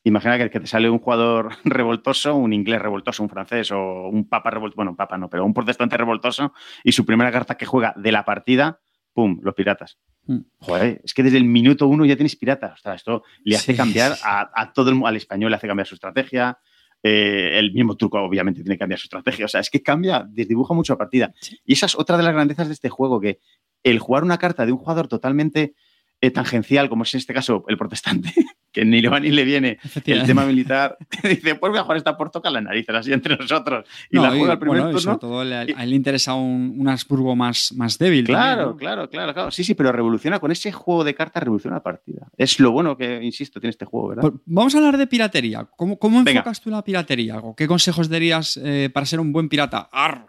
Imagina 0.05 0.39
que, 0.39 0.51
que 0.51 0.61
te 0.61 0.67
sale 0.67 0.89
un 0.91 0.99
jugador 0.99 1.51
revoltoso, 1.65 2.35
un 2.35 2.53
inglés 2.53 2.81
revoltoso, 2.83 3.23
un 3.23 3.29
francés 3.29 3.71
o 3.73 4.09
un 4.09 4.29
papa 4.29 4.51
revoltoso, 4.51 4.77
bueno, 4.77 4.97
papa 4.97 5.17
no, 5.19 5.29
pero 5.29 5.45
un 5.45 5.55
protestante 5.55 5.97
revoltoso 5.97 6.53
y 6.85 6.93
su 6.93 7.05
primera 7.07 7.31
carta 7.33 7.57
que 7.57 7.67
juega 7.67 7.95
de 7.97 8.13
la 8.13 8.25
partida, 8.25 8.81
¡pum!, 9.13 9.39
los 9.43 9.55
piratas. 9.55 9.99
Mm. 10.27 10.39
Joder, 10.59 11.01
es 11.05 11.15
que 11.15 11.23
desde 11.23 11.39
el 11.39 11.45
minuto 11.45 11.87
uno 11.89 12.05
ya 12.05 12.17
tienes 12.17 12.37
piratas. 12.37 12.75
Ostras, 12.75 12.97
esto 12.97 13.23
le 13.45 13.57
hace 13.57 13.73
Sí. 13.73 13.77
cambiar 13.77 14.13
a, 14.25 14.51
a 14.55 14.73
todo 14.73 14.91
el 14.91 15.01
al 15.05 15.17
español, 15.17 15.51
le 15.51 15.57
hace 15.57 15.67
cambiar 15.67 15.87
su 15.87 15.95
estrategia. 15.95 16.59
eh, 17.05 17.59
el 17.59 17.73
mismo 17.73 17.97
turco, 17.97 18.21
obviamente, 18.23 18.63
tiene 18.63 18.77
que 18.77 18.79
cambiar 18.79 19.01
su 19.01 19.07
estrategia. 19.07 19.47
O 19.47 19.49
sea, 19.49 19.61
es 19.61 19.69
que 19.71 19.83
cambia, 19.83 20.25
desdibuja 20.29 20.73
mucho 20.73 20.93
la 20.93 20.99
partida. 20.99 21.33
Sí. 21.41 21.59
Y 21.65 21.73
esa 21.73 21.87
es 21.87 21.97
otra 21.99 22.17
de 22.17 22.23
las 22.23 22.33
grandezas 22.33 22.69
de 22.69 22.75
este 22.75 22.91
juego, 22.91 23.21
que 23.21 23.41
el 23.83 23.99
jugar 23.99 24.23
una 24.23 24.39
carta 24.39 24.65
de 24.65 24.71
un 24.71 24.79
jugador 24.79 25.09
totalmente 25.09 25.75
eh, 26.23 26.31
tangencial, 26.31 26.89
como 26.89 27.03
es 27.03 27.13
en 27.13 27.19
este 27.19 27.35
caso 27.35 27.65
el 27.69 27.77
protestante, 27.77 28.33
que 28.73 28.85
ni 28.87 29.03
le 29.03 29.09
va 29.11 29.21
ni 29.21 29.31
le 29.31 29.45
viene 29.45 29.79
el 30.07 30.23
tema 30.25 30.47
militar, 30.47 30.97
dice, 31.23 31.57
pues 31.57 31.71
voy 31.71 31.79
a 31.79 31.83
jugar 31.83 31.99
esta 31.99 32.17
por 32.17 32.31
tocar 32.31 32.51
las 32.53 32.63
narices, 32.63 32.95
así 32.95 33.13
entre 33.13 33.37
nosotros. 33.37 33.87
Y 34.11 34.17
No, 34.17 34.23
la 34.23 34.31
juega 34.31 34.53
al 34.53 34.59
primer 34.59 34.79
bueno, 34.83 34.91
turno. 34.93 35.01
sobre 35.01 35.19
todo 35.19 35.45
le- 35.45 35.57
a 35.57 35.63
él 35.85 35.91
le 35.91 35.97
interesa 35.97 36.33
un, 36.35 36.77
un 36.79 36.89
Habsburgo 36.89 37.37
más, 37.37 37.75
más 37.77 37.99
débil. 37.99 38.25
Claro, 38.25 38.47
también, 38.47 38.69
¿no? 38.71 38.77
claro, 38.79 39.11
claro, 39.11 39.35
claro. 39.35 39.51
Sí, 39.51 39.63
sí, 39.65 39.75
pero 39.75 39.93
revoluciona 39.93 40.39
con 40.41 40.51
ese 40.53 40.73
juego 40.73 41.05
de 41.05 41.15
cartas, 41.15 41.43
revoluciona 41.43 41.77
la 41.77 41.83
partida. 41.83 42.29
Es 42.39 42.59
lo 42.61 42.71
bueno 42.71 42.97
que, 42.97 43.23
insisto, 43.23 43.61
tiene 43.61 43.73
este 43.73 43.85
juego, 43.85 44.09
¿verdad? 44.09 44.23
Pues 44.23 44.35
vamos 44.47 44.75
a 44.75 44.79
hablar 44.79 44.97
de 44.97 45.07
piratería. 45.07 45.67
¿Cómo, 45.77 45.99
cómo 45.99 46.19
Venga. 46.23 46.39
enfocas 46.39 46.61
tú 46.61 46.71
la 46.71 46.83
piratería? 46.83 47.39
¿O 47.39 47.55
¿Qué 47.55 47.67
consejos 47.67 48.09
darías 48.09 48.59
eh, 48.63 48.89
para 48.95 49.05
ser 49.07 49.21
un 49.21 49.33
buen 49.33 49.49
pirata? 49.49 49.89
¡Ar! 49.93 50.25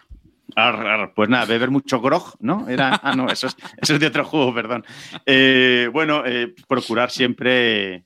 Ar, 0.55 0.75
ar, 0.85 1.13
pues 1.15 1.29
nada, 1.29 1.45
beber 1.45 1.71
mucho 1.71 1.99
grog, 2.01 2.35
¿no? 2.39 2.67
Era, 2.69 2.99
ah, 3.03 3.15
no, 3.15 3.27
eso 3.29 3.47
es, 3.47 3.55
eso 3.81 3.93
es 3.95 3.99
de 3.99 4.07
otro 4.07 4.23
juego, 4.25 4.53
perdón. 4.53 4.83
Eh, 5.25 5.89
bueno, 5.91 6.23
eh, 6.25 6.53
procurar 6.67 7.09
siempre 7.11 8.05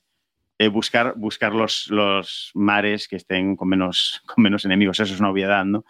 eh, 0.59 0.68
buscar, 0.69 1.14
buscar 1.18 1.53
los, 1.53 1.88
los 1.89 2.51
mares 2.55 3.07
que 3.07 3.15
estén 3.18 3.55
con 3.55 3.68
menos, 3.68 4.22
con 4.26 4.43
menos 4.43 4.65
enemigos, 4.65 4.99
eso 4.99 5.14
es 5.14 5.19
una 5.19 5.30
obviedad, 5.30 5.65
¿no? 5.65 5.84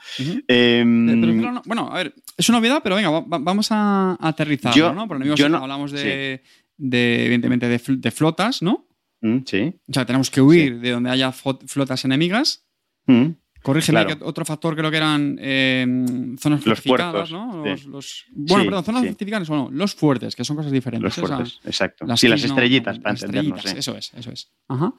Pero 1.41 1.52
no- 1.52 1.61
bueno, 1.65 1.90
a 1.91 1.95
ver, 1.98 2.14
es 2.36 2.49
una 2.49 2.57
obviedad, 2.57 2.82
pero 2.84 2.95
venga, 2.95 3.10
va- 3.10 3.22
va- 3.22 3.38
vamos 3.40 3.68
a 3.72 4.18
aterrizarlo, 4.19 4.76
Yo- 4.78 4.94
¿no? 4.94 5.07
Por 5.07 5.18
enemigos 5.18 5.40
no- 5.49 5.57
hablamos 5.60 5.91
de, 5.91 6.44
de, 6.78 7.26
evidentemente, 7.26 7.68
de, 7.68 7.80
fl- 7.80 7.99
de 7.99 8.11
flotas, 8.11 8.61
¿no? 8.61 8.88
mm, 9.22 9.40
sí. 9.45 9.74
O 9.90 9.94
sea, 9.94 10.06
tenemos 10.06 10.30
que 10.30 10.41
huir 10.41 10.80
de 10.80 10.91
donde 10.91 11.10
haya 11.11 11.32
flotas 11.32 12.03
enemigas. 12.06 12.65
mm. 13.06 13.28
Corrígeme, 13.68 14.03
Claro. 14.06 14.18
que 14.19 14.23
otro 14.26 14.45
factor 14.45 14.76
creo 14.76 14.89
que 14.89 14.98
eran 14.98 15.38
eh, 15.39 15.85
zonas 16.39 16.65
Los 16.65 16.80
fortificadas, 16.80 17.30
puertos, 17.30 17.31
¿no? 17.31 17.64
sí. 17.64 17.69
Los, 17.69 17.85
los- 17.85 18.26
bueno, 18.31 18.64
Sí, 18.64 18.68
perdón, 18.69 18.84
zonas 18.85 19.02
sí. 19.03 19.07
fortificadas 19.10 19.49
o 19.49 19.56
no, 19.56 19.69
los 19.72 19.94
fuertes, 19.94 20.35
que 20.35 20.44
son 20.44 20.56
cosas 20.56 20.72
diferentes. 20.72 21.03
Los 21.03 21.18
o 21.18 21.27
sea, 21.27 21.35
fuertes, 21.38 21.60
exacto. 21.65 22.06
las 22.06 22.19
sí, 22.19 22.27
las 22.27 22.44
estrellitas, 22.44 22.98
no, 22.98 23.03
para 23.03 23.14
las 23.14 23.23
entendernos. 23.23 23.57
estrellitas. 23.60 23.88
Eso 23.88 23.98
es, 23.98 24.14
eso 24.14 24.31
es. 24.31 24.52
Ajá. 24.69 24.94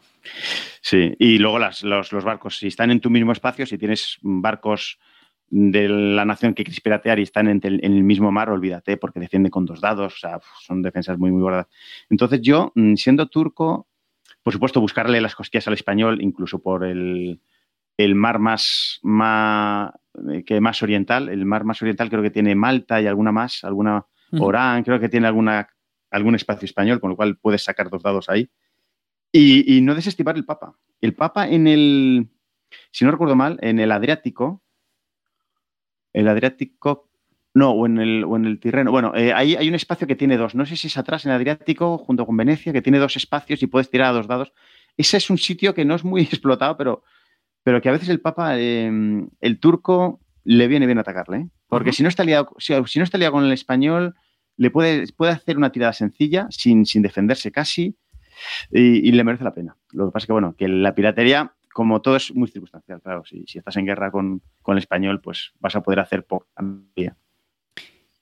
Sí, 0.80 1.12
y 1.18 1.38
luego 1.38 1.58
las- 1.58 1.82
los, 1.82 2.12
los 2.12 2.24
barcos, 2.24 2.58
si 2.58 2.68
están 2.68 2.90
en 2.90 3.00
tu 3.00 3.10
mismo 3.10 3.32
espacio, 3.32 3.66
si 3.66 3.78
tienes 3.78 4.18
barcos 4.22 4.98
de 5.50 5.88
la 5.88 6.26
nación 6.26 6.52
que 6.52 6.62
quieres 6.62 6.80
piratear 6.82 7.18
y 7.18 7.22
están 7.22 7.48
en, 7.48 7.60
el- 7.62 7.82
en 7.82 7.94
el 7.94 8.02
mismo 8.04 8.30
mar, 8.30 8.50
olvídate, 8.50 8.96
porque 8.98 9.18
defienden 9.18 9.50
con 9.50 9.64
dos 9.64 9.80
dados, 9.80 10.14
o 10.14 10.18
sea, 10.18 10.40
son 10.66 10.82
defensas 10.82 11.18
muy, 11.18 11.30
muy 11.30 11.40
gordas. 11.40 11.66
Entonces 12.10 12.40
yo, 12.42 12.70
mm, 12.74 12.96
siendo 12.96 13.28
turco, 13.28 13.88
por 14.42 14.52
supuesto, 14.52 14.80
buscarle 14.80 15.20
las 15.20 15.34
cosquillas 15.34 15.66
al 15.68 15.74
español, 15.74 16.18
incluso 16.20 16.58
por 16.60 16.84
el, 16.84 17.40
el 17.98 18.14
mar 18.14 18.38
más, 18.38 19.00
más, 19.02 19.92
eh, 20.32 20.44
que 20.44 20.60
más 20.60 20.82
oriental, 20.82 21.28
el 21.28 21.44
mar 21.44 21.64
más 21.64 21.82
oriental 21.82 22.08
creo 22.08 22.22
que 22.22 22.30
tiene 22.30 22.54
Malta 22.54 23.02
y 23.02 23.06
alguna 23.06 23.32
más, 23.32 23.64
alguna. 23.64 24.06
Orán, 24.30 24.84
creo 24.84 25.00
que 25.00 25.08
tiene 25.08 25.26
alguna, 25.26 25.70
algún 26.10 26.34
espacio 26.34 26.66
español, 26.66 27.00
con 27.00 27.08
lo 27.08 27.16
cual 27.16 27.38
puedes 27.38 27.62
sacar 27.64 27.88
dos 27.88 28.02
dados 28.02 28.28
ahí. 28.28 28.50
Y, 29.32 29.76
y 29.76 29.80
no 29.80 29.94
desestimar 29.94 30.36
el 30.36 30.44
Papa. 30.44 30.74
El 31.00 31.14
Papa 31.14 31.48
en 31.48 31.66
el, 31.66 32.28
si 32.90 33.04
no 33.04 33.10
recuerdo 33.10 33.36
mal, 33.36 33.58
en 33.62 33.80
el 33.80 33.90
Adriático, 33.90 34.62
el 36.12 36.28
Adriático, 36.28 37.08
no, 37.54 37.70
o 37.70 37.86
en 37.86 37.98
el, 37.98 38.24
o 38.24 38.36
en 38.36 38.44
el 38.44 38.60
Tirreno. 38.60 38.90
Bueno, 38.90 39.12
eh, 39.14 39.32
ahí 39.32 39.56
hay 39.56 39.68
un 39.68 39.74
espacio 39.74 40.06
que 40.06 40.16
tiene 40.16 40.36
dos. 40.36 40.54
No 40.54 40.66
sé 40.66 40.76
si 40.76 40.88
es 40.88 40.96
atrás 40.96 41.24
en 41.24 41.30
el 41.30 41.36
Adriático, 41.36 41.98
junto 41.98 42.26
con 42.26 42.36
Venecia, 42.36 42.72
que 42.72 42.82
tiene 42.82 42.98
dos 42.98 43.16
espacios 43.16 43.62
y 43.62 43.66
puedes 43.66 43.90
tirar 43.90 44.08
a 44.08 44.12
dos 44.12 44.26
dados. 44.26 44.52
Ese 44.96 45.16
es 45.16 45.30
un 45.30 45.38
sitio 45.38 45.74
que 45.74 45.84
no 45.84 45.94
es 45.94 46.04
muy 46.04 46.22
explotado, 46.22 46.76
pero, 46.76 47.02
pero 47.68 47.82
que 47.82 47.90
a 47.90 47.92
veces 47.92 48.08
el 48.08 48.22
Papa, 48.22 48.58
eh, 48.58 48.90
el 49.42 49.60
turco, 49.60 50.20
le 50.42 50.68
viene 50.68 50.86
bien 50.86 50.98
atacarle. 50.98 51.36
¿eh? 51.36 51.48
Porque 51.66 51.92
si 51.92 52.02
no 52.02 52.08
está 52.08 52.24
liado, 52.24 52.48
si, 52.56 52.72
si 52.86 52.98
no 52.98 53.04
está 53.04 53.18
liado 53.18 53.34
con 53.34 53.44
el 53.44 53.52
español, 53.52 54.14
le 54.56 54.70
puede, 54.70 55.04
puede 55.12 55.32
hacer 55.32 55.58
una 55.58 55.70
tirada 55.70 55.92
sencilla, 55.92 56.46
sin, 56.48 56.86
sin 56.86 57.02
defenderse 57.02 57.52
casi, 57.52 57.94
y, 58.70 59.06
y 59.06 59.12
le 59.12 59.22
merece 59.22 59.44
la 59.44 59.52
pena. 59.52 59.76
Lo 59.92 60.06
que 60.06 60.12
pasa 60.12 60.22
es 60.22 60.26
que, 60.28 60.32
bueno, 60.32 60.54
que 60.56 60.66
la 60.66 60.94
piratería, 60.94 61.52
como 61.74 62.00
todo, 62.00 62.16
es 62.16 62.34
muy 62.34 62.48
circunstancial. 62.48 63.02
Claro, 63.02 63.26
si, 63.26 63.44
si 63.46 63.58
estás 63.58 63.76
en 63.76 63.84
guerra 63.84 64.10
con, 64.10 64.40
con 64.62 64.78
el 64.78 64.78
español, 64.78 65.20
pues 65.20 65.52
vas 65.60 65.76
a 65.76 65.82
poder 65.82 66.00
hacer 66.00 66.24
poco. 66.24 66.46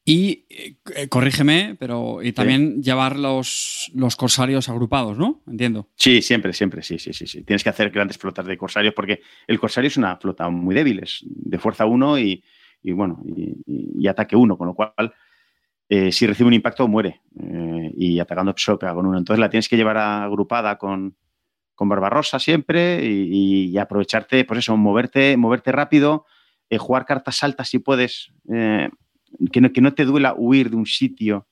Y 0.09 0.45
eh, 0.49 0.77
eh, 0.95 1.09
corrígeme, 1.09 1.77
pero 1.81 2.23
y 2.23 2.31
también 2.33 2.81
llevar 2.81 3.19
los, 3.19 3.91
los 3.93 4.15
corsarios 4.15 4.69
agrupados, 4.69 5.19
¿no? 5.19 5.43
Entiendo. 5.49 5.89
Sí, 5.97 6.23
siempre, 6.23 6.53
siempre, 6.53 6.85
sí, 6.85 6.97
sí, 7.01 7.12
sí, 7.12 7.27
sí. 7.27 7.43
Tienes 7.43 7.65
que 7.65 7.70
hacer 7.70 7.91
grandes 7.91 8.16
flotas 8.16 8.47
de 8.47 8.57
corsarios 8.57 8.95
porque 8.95 9.20
el 9.49 9.59
corsario 9.59 9.89
es 9.89 9.97
una 9.97 10.16
flota 10.16 10.49
muy 10.49 10.77
débil, 10.77 11.01
es 11.03 11.24
de 11.27 11.59
fuerza 11.59 11.87
1 11.87 12.20
y, 12.20 12.45
y, 12.85 12.93
bueno, 12.93 13.20
y, 13.27 14.07
ataque 14.07 14.37
1, 14.37 14.57
con 14.57 14.69
lo 14.69 14.74
cual 14.74 15.12
eh, 15.89 16.12
si 16.12 16.24
recibe 16.28 16.47
un 16.47 16.55
impacto 16.55 16.87
muere 16.87 17.23
eh, 17.41 17.91
y 17.97 18.20
atacando 18.20 18.55
pega 18.55 18.95
con 18.95 19.07
uno. 19.07 19.19
Entonces 19.19 19.41
la 19.41 19.51
tienes 19.51 19.69
que 19.69 19.77
llevar 19.77 19.97
agrupada 19.99 20.78
con, 20.78 21.16
con 21.74 21.89
Barbarossa 21.89 22.39
siempre 22.39 23.05
y, 23.05 23.73
y 23.73 23.78
aprovecharte, 23.78 24.45
pues 24.45 24.61
eso, 24.61 24.77
moverte, 24.77 25.37
moverte 25.37 25.73
rápido, 25.73 26.27
jugar 26.78 27.07
cartas 27.07 27.43
altas 27.43 27.69
si 27.69 27.81
puedes, 27.81 28.33
eh, 28.53 28.89
que, 29.53 29.61
no, 29.61 29.73
que 29.73 29.81
no 29.81 29.94
te 29.94 30.05
duela 30.05 30.35
huir 30.36 30.70
de 30.70 30.77
un 30.77 30.86
sitio. 30.86 31.47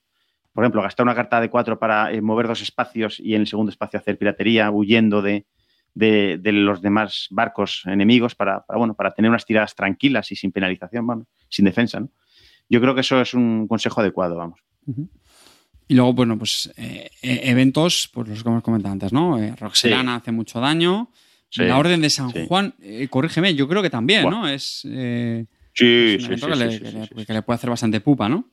Por 0.53 0.63
ejemplo, 0.63 0.81
gastar 0.81 1.03
una 1.03 1.15
carta 1.15 1.41
de 1.41 1.49
4 1.49 1.79
para 1.79 2.11
eh, 2.11 2.21
mover 2.21 2.47
dos 2.47 2.61
espacios 2.61 3.19
y 3.19 3.35
en 3.35 3.41
el 3.41 3.47
segundo 3.47 3.69
espacio 3.69 3.99
hacer 3.99 4.17
piratería, 4.17 4.71
huyendo 4.71 5.21
de, 5.21 5.45
de, 5.93 6.37
de 6.37 6.51
los 6.51 6.81
demás 6.81 7.27
barcos 7.31 7.83
enemigos 7.85 8.35
para, 8.35 8.65
para, 8.65 8.77
bueno, 8.77 8.93
para 8.93 9.13
tener 9.13 9.29
unas 9.29 9.45
tiradas 9.45 9.75
tranquilas 9.75 10.31
y 10.31 10.35
sin 10.35 10.51
penalización, 10.51 11.05
bueno, 11.05 11.27
sin 11.49 11.65
defensa. 11.65 11.99
¿no? 11.99 12.09
Yo 12.69 12.81
creo 12.81 12.95
que 12.95 13.01
eso 13.01 13.19
es 13.21 13.33
un 13.33 13.67
consejo 13.67 14.01
adecuado, 14.01 14.35
vamos. 14.35 14.59
Y 15.87 15.93
luego, 15.93 16.13
bueno, 16.13 16.37
pues 16.37 16.71
eh, 16.77 17.09
eh, 17.21 17.41
eventos, 17.43 18.09
pues 18.13 18.27
los 18.27 18.43
que 18.43 18.49
hemos 18.49 18.63
comentado 18.63 18.93
antes, 18.93 19.13
¿no? 19.13 19.41
Eh, 19.41 19.55
Roxelana 19.55 20.15
hace 20.15 20.31
mucho 20.31 20.59
daño. 20.59 21.11
Sí, 21.49 21.63
la 21.63 21.77
Orden 21.77 22.01
de 22.01 22.09
San 22.09 22.31
sí. 22.31 22.45
Juan, 22.47 22.73
eh, 22.81 23.07
corrígeme, 23.07 23.53
yo 23.55 23.67
creo 23.67 23.81
que 23.81 23.89
también. 23.89 24.29
¿no? 24.29 24.47
Es, 24.47 24.85
Sí, 25.75 26.17
sí, 26.19 26.37
sí, 26.37 26.41
que, 26.41 26.55
le, 26.55 26.71
sí, 26.71 26.79
que 26.79 26.91
sí, 26.91 26.97
le- 26.97 27.05
sí. 27.05 27.25
que 27.25 27.33
le 27.33 27.41
puede 27.41 27.55
hacer 27.55 27.69
bastante 27.69 27.99
pupa, 28.01 28.27
¿no? 28.29 28.49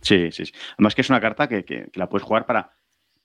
Sí, 0.00 0.30
sí, 0.30 0.46
sí. 0.46 0.52
Además 0.74 0.94
que 0.94 1.00
es 1.02 1.10
una 1.10 1.20
carta 1.20 1.48
que, 1.48 1.64
que- 1.64 1.90
la 1.94 2.08
puedes 2.08 2.24
jugar 2.26 2.46
para, 2.46 2.70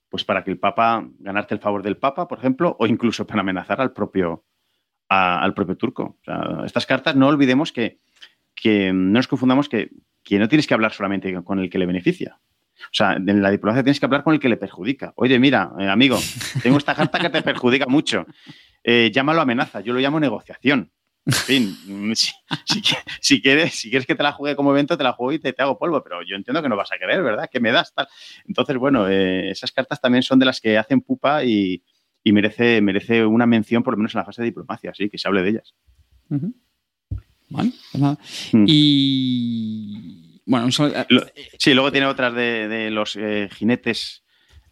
pues 0.09 0.23
para 0.25 0.43
que 0.43 0.51
el 0.51 0.57
Papa, 0.59 1.07
ganarte 1.19 1.53
el 1.53 1.59
favor 1.61 1.83
del 1.83 1.97
Papa, 1.97 2.27
por 2.27 2.39
ejemplo, 2.39 2.75
o 2.79 2.87
incluso 2.87 3.25
para 3.27 3.41
amenazar 3.41 3.79
al 3.79 3.93
propio, 3.93 4.43
a- 5.09 5.41
al 5.41 5.53
propio 5.53 5.77
turco. 5.77 6.17
O 6.21 6.23
sea, 6.23 6.65
estas 6.65 6.85
cartas 6.85 7.15
no 7.15 7.27
olvidemos 7.27 7.71
que, 7.71 7.99
que 8.55 8.91
no 8.91 9.11
nos 9.19 9.27
confundamos 9.27 9.69
que, 9.69 9.91
que 10.23 10.39
no 10.39 10.47
tienes 10.47 10.65
que 10.67 10.73
hablar 10.73 10.93
solamente 10.93 11.31
con 11.43 11.59
el 11.59 11.69
que 11.69 11.77
le 11.77 11.85
beneficia. 11.85 12.39
O 12.85 12.89
sea, 12.93 13.13
en 13.13 13.41
la 13.41 13.51
diplomacia 13.51 13.83
tienes 13.83 13.99
que 13.99 14.05
hablar 14.07 14.23
con 14.23 14.33
el 14.33 14.39
que 14.39 14.49
le 14.49 14.57
perjudica. 14.57 15.13
Oye, 15.15 15.37
mira, 15.39 15.71
eh, 15.79 15.87
amigo, 15.87 16.17
tengo 16.63 16.77
esta 16.77 16.95
carta 16.95 17.19
que 17.19 17.29
te 17.29 17.41
perjudica 17.43 17.85
mucho. 17.85 18.25
Eh, 18.83 19.11
llámalo 19.13 19.41
amenaza, 19.41 19.79
yo 19.81 19.93
lo 19.93 19.99
llamo 19.99 20.19
negociación. 20.19 20.91
En 21.25 21.33
fin, 21.33 21.77
si, 22.15 22.31
si 22.65 22.81
qui- 22.81 22.97
si 23.21 23.41
quieres, 23.41 23.73
si 23.75 23.89
quieres 23.89 24.05
que 24.05 24.15
te 24.15 24.23
la 24.23 24.33
juegue 24.33 24.55
como 24.55 24.71
evento, 24.71 24.97
te 24.97 25.03
la 25.03 25.13
juego 25.13 25.31
y 25.31 25.39
te, 25.39 25.53
te 25.53 25.61
hago 25.61 25.77
polvo, 25.79 26.03
pero 26.03 26.21
yo 26.21 26.35
entiendo 26.35 26.61
que 26.61 26.69
no 26.69 26.75
vas 26.75 26.91
a 26.91 26.97
querer, 26.97 27.23
¿verdad? 27.23 27.49
Que 27.51 27.59
me 27.59 27.71
das 27.71 27.93
tal. 27.93 28.07
Entonces, 28.47 28.77
bueno, 28.77 29.07
eh, 29.09 29.49
esas 29.49 29.71
cartas 29.71 30.01
también 30.01 30.23
son 30.23 30.39
de 30.39 30.45
las 30.45 30.59
que 30.59 30.77
hacen 30.77 31.01
pupa 31.01 31.43
y, 31.45 31.81
y 32.23 32.31
merece, 32.33 32.81
merece 32.81 33.25
una 33.25 33.45
mención 33.45 33.83
por 33.83 33.93
lo 33.93 33.97
menos 33.99 34.13
en 34.15 34.19
la 34.19 34.25
fase 34.25 34.41
de 34.41 34.47
diplomacia, 34.47 34.93
sí, 34.93 35.09
que 35.09 35.17
se 35.17 35.27
hable 35.27 35.43
de 35.43 35.49
ellas. 35.49 35.73
Vale, 37.49 37.71
pues 37.91 38.01
nada. 38.01 38.17
Mm. 38.51 38.65
Y 38.67 40.41
bueno, 40.45 40.69
sí, 40.71 41.73
luego 41.73 41.91
tiene 41.91 42.07
otras 42.07 42.33
de, 42.33 42.89
los 42.91 43.15
eh, 43.15 43.49
jinetes. 43.53 44.22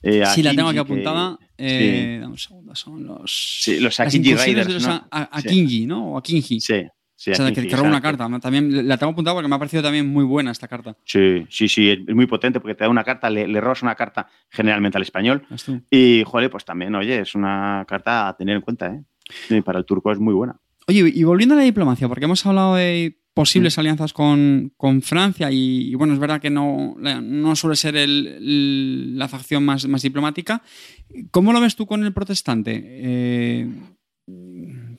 Eh, 0.03 0.23
sí, 0.33 0.41
la 0.41 0.53
tengo 0.55 0.69
aquí 0.69 0.79
apuntada. 0.79 1.37
Eh, 1.57 2.17
Dame 2.21 2.33
un 2.33 2.37
segundo, 2.37 2.75
son 2.75 3.05
los. 3.05 3.61
Sí, 3.63 3.79
los 3.79 3.99
Akinji 3.99 4.33
Raiders. 4.33 4.87
¿no? 4.87 5.07
Akinji, 5.11 5.85
¿no? 5.85 6.13
O 6.13 6.17
Akinji. 6.17 6.59
Sí. 6.59 6.83
Sí, 7.15 7.29
o 7.29 7.35
sea, 7.35 7.51
que, 7.51 7.67
que 7.67 7.75
roba 7.75 7.87
una 7.87 8.01
carta. 8.01 8.27
También 8.39 8.87
la 8.87 8.97
tengo 8.97 9.11
apuntada 9.11 9.35
porque 9.35 9.47
me 9.47 9.53
ha 9.53 9.59
parecido 9.59 9.83
también 9.83 10.07
muy 10.07 10.23
buena 10.23 10.49
esta 10.49 10.67
carta. 10.67 10.97
Sí, 11.05 11.45
sí, 11.51 11.67
sí, 11.67 11.91
es 11.91 12.15
muy 12.15 12.25
potente 12.25 12.59
porque 12.59 12.73
te 12.73 12.83
da 12.83 12.89
una 12.89 13.03
carta, 13.03 13.29
le, 13.29 13.47
le 13.47 13.61
robas 13.61 13.83
una 13.83 13.93
carta 13.93 14.27
generalmente 14.49 14.97
al 14.97 15.03
español. 15.03 15.45
Y, 15.91 16.23
joder, 16.25 16.49
pues 16.49 16.65
también, 16.65 16.95
oye, 16.95 17.19
es 17.19 17.35
una 17.35 17.85
carta 17.87 18.27
a 18.27 18.35
tener 18.35 18.55
en 18.55 18.63
cuenta, 18.63 19.03
¿eh? 19.51 19.61
para 19.61 19.77
el 19.77 19.85
turco 19.85 20.11
es 20.11 20.17
muy 20.17 20.33
buena. 20.33 20.59
Oye, 20.87 21.11
y 21.13 21.23
volviendo 21.23 21.53
a 21.53 21.59
la 21.59 21.63
diplomacia, 21.63 22.07
porque 22.07 22.25
hemos 22.25 22.43
hablado 22.43 22.73
de 22.73 23.20
posibles 23.33 23.77
mm. 23.77 23.79
alianzas 23.79 24.13
con, 24.13 24.73
Francia 25.01 25.49
y, 25.51 25.93
bueno, 25.95 26.13
es 26.13 26.19
verdad 26.19 26.41
que 26.41 26.49
no, 26.49 26.95
no 26.97 27.55
suele 27.55 27.75
ser 27.75 27.95
la 27.97 29.27
facción 29.27 29.63
más, 29.63 29.87
más 29.87 30.01
diplomática. 30.01 30.61
¿Cómo 31.31 31.53
lo 31.53 31.61
ves 31.61 31.75
tú 31.75 31.85
con 31.85 32.03
el 32.03 32.13
protestante? 32.13 32.81
Eh, 32.83 33.67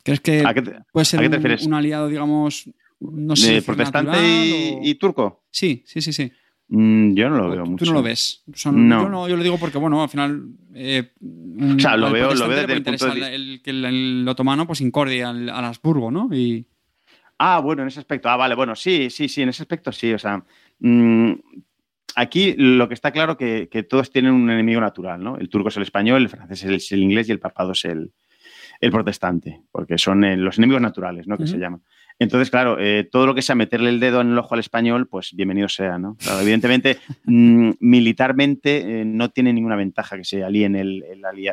¿Crees 0.05 0.21
que 0.21 0.45
puede 0.93 1.05
ser 1.05 1.21
un, 1.65 1.75
aliado, 1.75 2.09
digamos, 2.09 2.69
no 3.01 3.37
sé, 3.37 3.55
¿De 3.55 3.63
protestante 3.63 4.19
y, 4.83 4.95
turco? 4.97 5.45
Sí, 5.51 5.83
sí, 5.87 6.01
sí, 6.01 6.13
sí. 6.13 6.33
Mm, 6.69 7.15
yo 7.15 7.29
no 7.29 7.37
lo 7.37 7.51
veo 7.51 7.67
mucho. 7.67 7.85
¿Tú 7.85 7.91
no 7.91 7.99
lo 7.99 8.03
ves? 8.03 8.43
no. 8.73 9.29
Yo, 9.29 9.37
lo 9.37 9.43
digo 9.43 9.59
porque, 9.59 9.79
bueno, 9.79 10.03
al 10.03 10.09
final. 10.09 10.43
Eh, 10.75 11.13
o 11.77 11.79
sea, 11.79 11.97
lo 11.97 12.11
veo, 12.11 12.35
lo 12.35 12.49
veo 12.49 12.61
desde 12.61 12.73
el 12.73 12.83
punto 12.83 13.15
de 13.15 13.35
el, 13.35 13.61
que 13.63 13.71
el, 13.71 14.27
otomano 14.27 14.67
pues 14.67 14.81
incordie 14.81 15.23
al, 15.23 15.49
al 15.51 15.65
Habsburgo, 15.67 16.11
¿no? 16.11 16.29
Y... 16.35 16.67
Ah, 17.45 17.59
bueno, 17.59 17.83
en 17.83 17.89
ese 17.89 17.99
aspecto. 17.99 18.29
Ah, 18.29 18.37
vale, 18.37 18.55
bueno, 18.55 18.77
sí, 18.77 19.11
sí, 19.11 19.29
sí, 19.29 19.43
en 19.43 19.49
ese 19.49 19.65
aspecto 19.65 19.91
sí. 19.91 20.15
O 20.15 20.19
sea, 20.19 20.45
mm, 20.79 21.33
aquí 22.15 22.55
lo 22.57 22.87
que 22.87 22.95
está 22.95 23.11
claro 23.11 23.37
que, 23.37 23.69
que 23.69 23.83
todos 23.83 24.13
tienen 24.13 24.33
un 24.33 24.49
enemigo 24.49 24.81
natural, 24.81 25.21
¿no? 25.21 25.37
El 25.37 25.49
turco 25.49 25.69
es 25.69 25.77
el 25.77 25.83
español, 25.83 26.23
el 26.23 26.29
francés 26.29 26.63
es 26.63 26.93
el, 26.93 27.03
inglés 27.03 27.29
y 27.29 27.33
el 27.33 27.41
papado 27.41 27.73
es 27.73 27.85
el, 27.85 28.13
el 28.81 28.93
protestante, 28.93 29.61
porque 29.73 29.99
son 29.99 30.23
eh, 30.23 30.37
los 30.37 30.59
enemigos 30.59 30.83
naturales, 30.83 31.27
¿no? 31.27 31.37
Que 31.37 31.49
se 31.49 31.59
llaman. 31.59 31.83
Entonces, 32.21 32.51
claro, 32.51 32.77
eh, 32.79 33.09
todo 33.11 33.27
lo 33.27 33.35
que 33.35 33.43
sea 33.43 33.57
meterle 33.57 33.89
el 33.89 33.99
dedo 33.99 34.21
en 34.21 34.31
el 34.31 34.39
ojo 34.39 34.55
al 34.55 34.61
español, 34.61 35.09
pues 35.09 35.35
bienvenido 35.35 35.69
sea, 35.69 35.99
¿no? 35.99 36.17
evidentemente, 36.41 36.99
mm, 37.25 37.71
militarmente 37.81 39.01
eh, 39.01 39.05
no 39.05 39.31
tiene 39.31 39.53
ninguna 39.53 39.75
ventaja 39.75 40.17
que 40.17 40.25
se 40.25 40.45
alíen 40.45 40.77
el, 40.77 41.03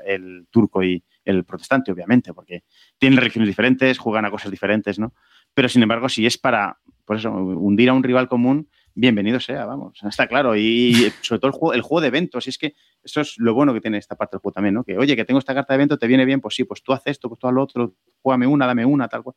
el, 0.06 0.48
turco 0.52 0.84
y 0.84 1.04
el 1.26 1.44
protestante, 1.46 1.92
obviamente, 1.92 2.34
porque 2.34 2.64
tienen 3.00 3.18
regiones 3.18 3.48
diferentes, 3.48 3.98
juegan 3.98 4.26
a 4.26 4.32
cosas 4.32 4.52
diferentes, 4.52 5.00
¿no? 5.00 5.14
Pero, 5.60 5.68
sin 5.68 5.84
embargo, 5.84 6.08
si 6.08 6.26
es 6.26 6.38
para, 6.38 6.80
pues 7.04 7.20
eso, 7.20 7.34
hundir 7.34 7.90
a 7.90 7.94
un 7.94 8.02
rival 8.02 8.30
común, 8.30 8.70
bienvenido 8.96 9.42
sea, 9.42 9.66
vamos, 9.66 10.00
está 10.08 10.26
claro. 10.26 10.56
Y, 10.56 11.12
sobre 11.20 11.42
todo 11.42 11.48
el 11.48 11.52
juego, 11.52 11.74
el 11.74 11.82
juego 11.82 12.00
de 12.00 12.08
eventos, 12.08 12.48
y 12.48 12.52
es 12.52 12.58
que 12.58 12.76
eso 13.04 13.20
es 13.20 13.38
lo 13.40 13.54
bueno 13.54 13.74
que 13.74 13.82
tiene 13.82 13.98
esta 13.98 14.16
parte 14.16 14.38
del 14.38 14.40
juego 14.40 14.54
también, 14.54 14.76
¿no? 14.76 14.86
Que, 14.86 14.98
oye, 14.98 15.18
que 15.18 15.26
tengo 15.26 15.38
esta 15.38 15.54
carta 15.54 15.74
de 15.74 15.76
evento, 15.76 15.98
te 15.98 16.08
viene 16.08 16.24
bien, 16.24 16.40
pues 16.40 16.56
sí, 16.56 16.64
pues 16.64 16.82
tú 16.82 16.94
haces 16.94 17.12
esto, 17.12 17.28
pues 17.28 17.40
tú 17.40 17.48
haz 17.48 17.54
lo 17.54 17.62
otro, 17.62 17.94
juégame 18.22 18.48
una, 18.48 18.68
dame 18.68 18.86
una, 18.86 19.10
tal 19.10 19.22
cual. 19.22 19.36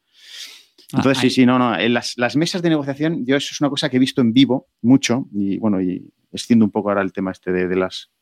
Ah, 0.93 0.99
Entonces, 0.99 1.19
sí, 1.19 1.29
sí, 1.29 1.45
no, 1.45 1.59
no. 1.59 1.77
En 1.77 1.93
las, 1.93 2.37
mesas 2.37 2.63
de 2.63 2.69
negociación, 2.69 3.27
yo 3.27 3.35
eso 3.35 3.49
es 3.51 3.61
una 3.61 3.69
cosa 3.69 3.89
que 3.89 3.97
he 3.97 3.99
visto 3.99 4.21
en 4.21 4.33
vivo 4.33 4.69
mucho, 4.81 5.27
y 5.35 5.59
bueno, 5.59 5.81
y 5.81 6.09
extiendo 6.31 6.65
un 6.65 6.71
poco 6.71 6.91
ahora 6.91 7.03
el 7.03 7.13
tema 7.13 7.33
este 7.33 7.51
de, 7.51 7.75
las 7.75 8.13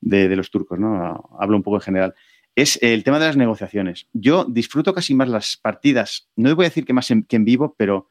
de, 0.00 0.36
los 0.36 0.52
turcos, 0.52 0.78
¿no? 0.78 1.30
Hablo 1.36 1.56
un 1.56 1.64
poco 1.64 1.78
en 1.78 1.82
general. 1.82 2.14
Es 2.56 2.78
el 2.82 3.02
tema 3.02 3.18
de 3.18 3.26
las 3.26 3.36
negociaciones. 3.36 4.06
Yo 4.12 4.44
disfruto 4.44 4.94
casi 4.94 5.14
más 5.14 5.28
las 5.28 5.56
partidas, 5.56 6.28
no 6.36 6.54
voy 6.54 6.66
a 6.66 6.68
decir 6.68 6.84
que 6.84 6.92
más 6.92 7.12
que 7.28 7.36
en 7.36 7.44
vivo, 7.44 7.74
pero 7.76 8.10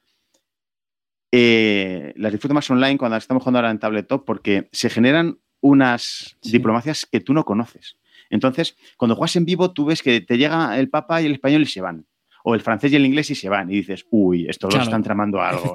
eh, 1.32 2.14
las 2.18 2.32
disfruto 2.32 2.53
más 2.53 2.70
online 2.70 2.98
cuando 2.98 3.18
estamos 3.18 3.41
jugando 3.41 3.60
ahora 3.60 3.72
en 3.72 3.80
tabletop 3.80 4.26
porque 4.26 4.70
se 4.72 4.90
generan 4.90 5.40
unas 5.61 6.38
diplomacias 6.44 7.07
que 7.10 7.22
tú 7.22 7.34
no 7.34 7.45
conoces. 7.45 7.98
Entonces, 8.30 8.76
cuando 8.98 9.15
juegas 9.15 9.36
en 9.38 9.45
vivo, 9.45 9.72
tú 9.72 9.86
ves 9.86 10.03
que 10.03 10.22
te 10.22 10.38
llega 10.38 10.78
el 10.78 10.90
papa 10.90 11.22
y 11.22 11.26
el 11.26 11.34
español 11.34 11.61
y 11.61 11.68
se 11.68 11.82
van. 11.82 12.06
O 12.44 12.53
el 12.56 12.61
francés 12.61 12.91
y 12.91 12.98
el 12.98 13.06
inglés 13.06 13.30
y 13.30 13.36
se 13.36 13.49
van. 13.49 13.72
Y 13.72 13.76
dices, 13.76 14.06
uy, 14.11 14.45
esto 14.49 14.70
lo 14.70 14.82
están 14.82 15.02
tramando 15.02 15.41
algo. 15.41 15.72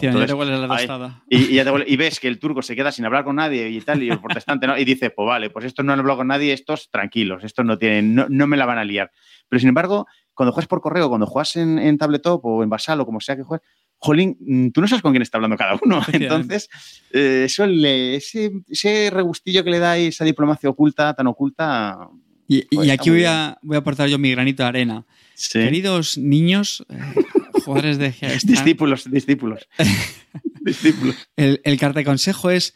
y, 1.28 1.96
ves 1.96 2.20
que 2.20 2.28
el 2.28 2.38
turco 2.38 2.62
se 2.62 2.76
queda 2.76 2.92
sin 2.92 3.06
hablar 3.06 3.24
con 3.24 3.36
nadie 3.36 3.70
y 3.70 3.80
tal, 3.80 4.02
y 4.02 4.10
el 4.10 4.20
protestante 4.20 4.66
no. 4.66 4.76
Y 4.76 4.84
dice, 4.84 5.10
pues 5.10 5.26
vale, 5.26 5.50
pues 5.50 5.64
estos 5.64 5.84
no 5.84 5.92
han 5.92 6.00
hablado 6.00 6.18
con 6.18 6.26
nadie, 6.28 6.52
estos 6.52 6.90
tranquilos, 6.90 7.42
estos 7.42 7.64
no 7.64 7.78
tienen, 7.78 8.14
no, 8.14 8.46
me 8.46 8.56
la 8.56 8.66
van 8.66 8.78
a 8.78 8.84
liar. 8.84 9.10
Pero 9.48 9.60
sin 9.60 9.70
embargo, 9.70 10.06
cuando 10.34 10.52
juegas 10.52 10.68
por 10.68 10.80
correo, 10.80 11.08
cuando 11.08 11.26
juegas 11.26 11.56
en, 11.56 11.78
en 11.78 11.96
tabletop 11.96 12.44
o 12.44 12.62
en 12.62 12.68
basal 12.68 13.00
o 13.00 13.06
como 13.06 13.20
sea 13.20 13.34
que 13.34 13.42
juegues, 13.42 13.66
jolín, 13.98 14.36
mm, 14.40 14.68
tú 14.70 14.80
no 14.80 14.88
sabes 14.88 15.02
con 15.02 15.12
quién 15.12 15.22
está 15.22 15.38
hablando 15.38 15.56
cada 15.56 15.78
uno. 15.82 16.00
Entonces, 16.12 16.68
eh, 17.12 17.42
eso 17.46 17.64
ese, 17.64 19.10
regustillo 19.10 19.64
que 19.64 19.70
le 19.70 19.78
da 19.78 19.96
esa 19.96 20.24
diplomacia 20.24 20.70
oculta, 20.70 21.14
tan 21.14 21.26
oculta. 21.26 22.08
Y, 22.48 22.62
pues 22.74 22.90
aquí 22.90 23.10
voy 23.10 23.24
a, 23.24 23.58
voy 23.62 23.76
a 23.76 23.80
aportar 23.80 24.08
yo 24.08 24.18
mi 24.18 24.30
granito 24.30 24.62
de 24.62 24.68
arena. 24.70 25.06
Queridos 25.52 26.16
niños, 26.16 26.84
eh, 26.88 26.98
jugadores 27.64 27.98
de 27.98 28.14
Discípulos, 28.42 29.10
discípulos. 29.10 29.68
discípulos. 30.62 31.28
El, 31.36 31.60
el 31.62 31.78
carta 31.78 32.00
de 32.00 32.06
consejo 32.06 32.50
es 32.50 32.74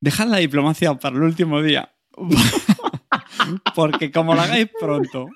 dejad 0.00 0.28
la 0.28 0.38
diplomacia 0.38 0.94
para 0.94 1.16
el 1.16 1.22
último 1.22 1.62
día. 1.62 1.94
Porque 3.74 4.10
como 4.10 4.34
la 4.34 4.44
hagáis 4.44 4.68
pronto 4.80 5.28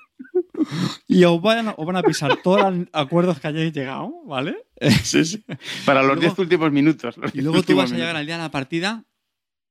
y 1.07 1.23
os 1.23 1.41
van, 1.41 1.67
a 1.67 2.03
pisar 2.03 2.37
todos 2.43 2.73
los 2.73 2.87
acuerdos 2.93 3.39
que 3.39 3.47
hayáis 3.47 3.73
llegado, 3.73 4.11
¿vale? 4.25 4.57
Sí, 5.03 5.25
sí. 5.25 5.45
Para 5.85 6.03
los 6.03 6.19
10 6.19 6.37
últimos 6.39 6.71
minutos. 6.71 7.15
y 7.33 7.41
luego 7.41 7.63
tú 7.63 7.75
vas 7.75 7.91
a 7.91 7.95
llegar 7.95 8.15
al 8.15 8.25
día 8.25 8.37
de 8.37 8.43
la 8.43 8.51
partida. 8.51 9.05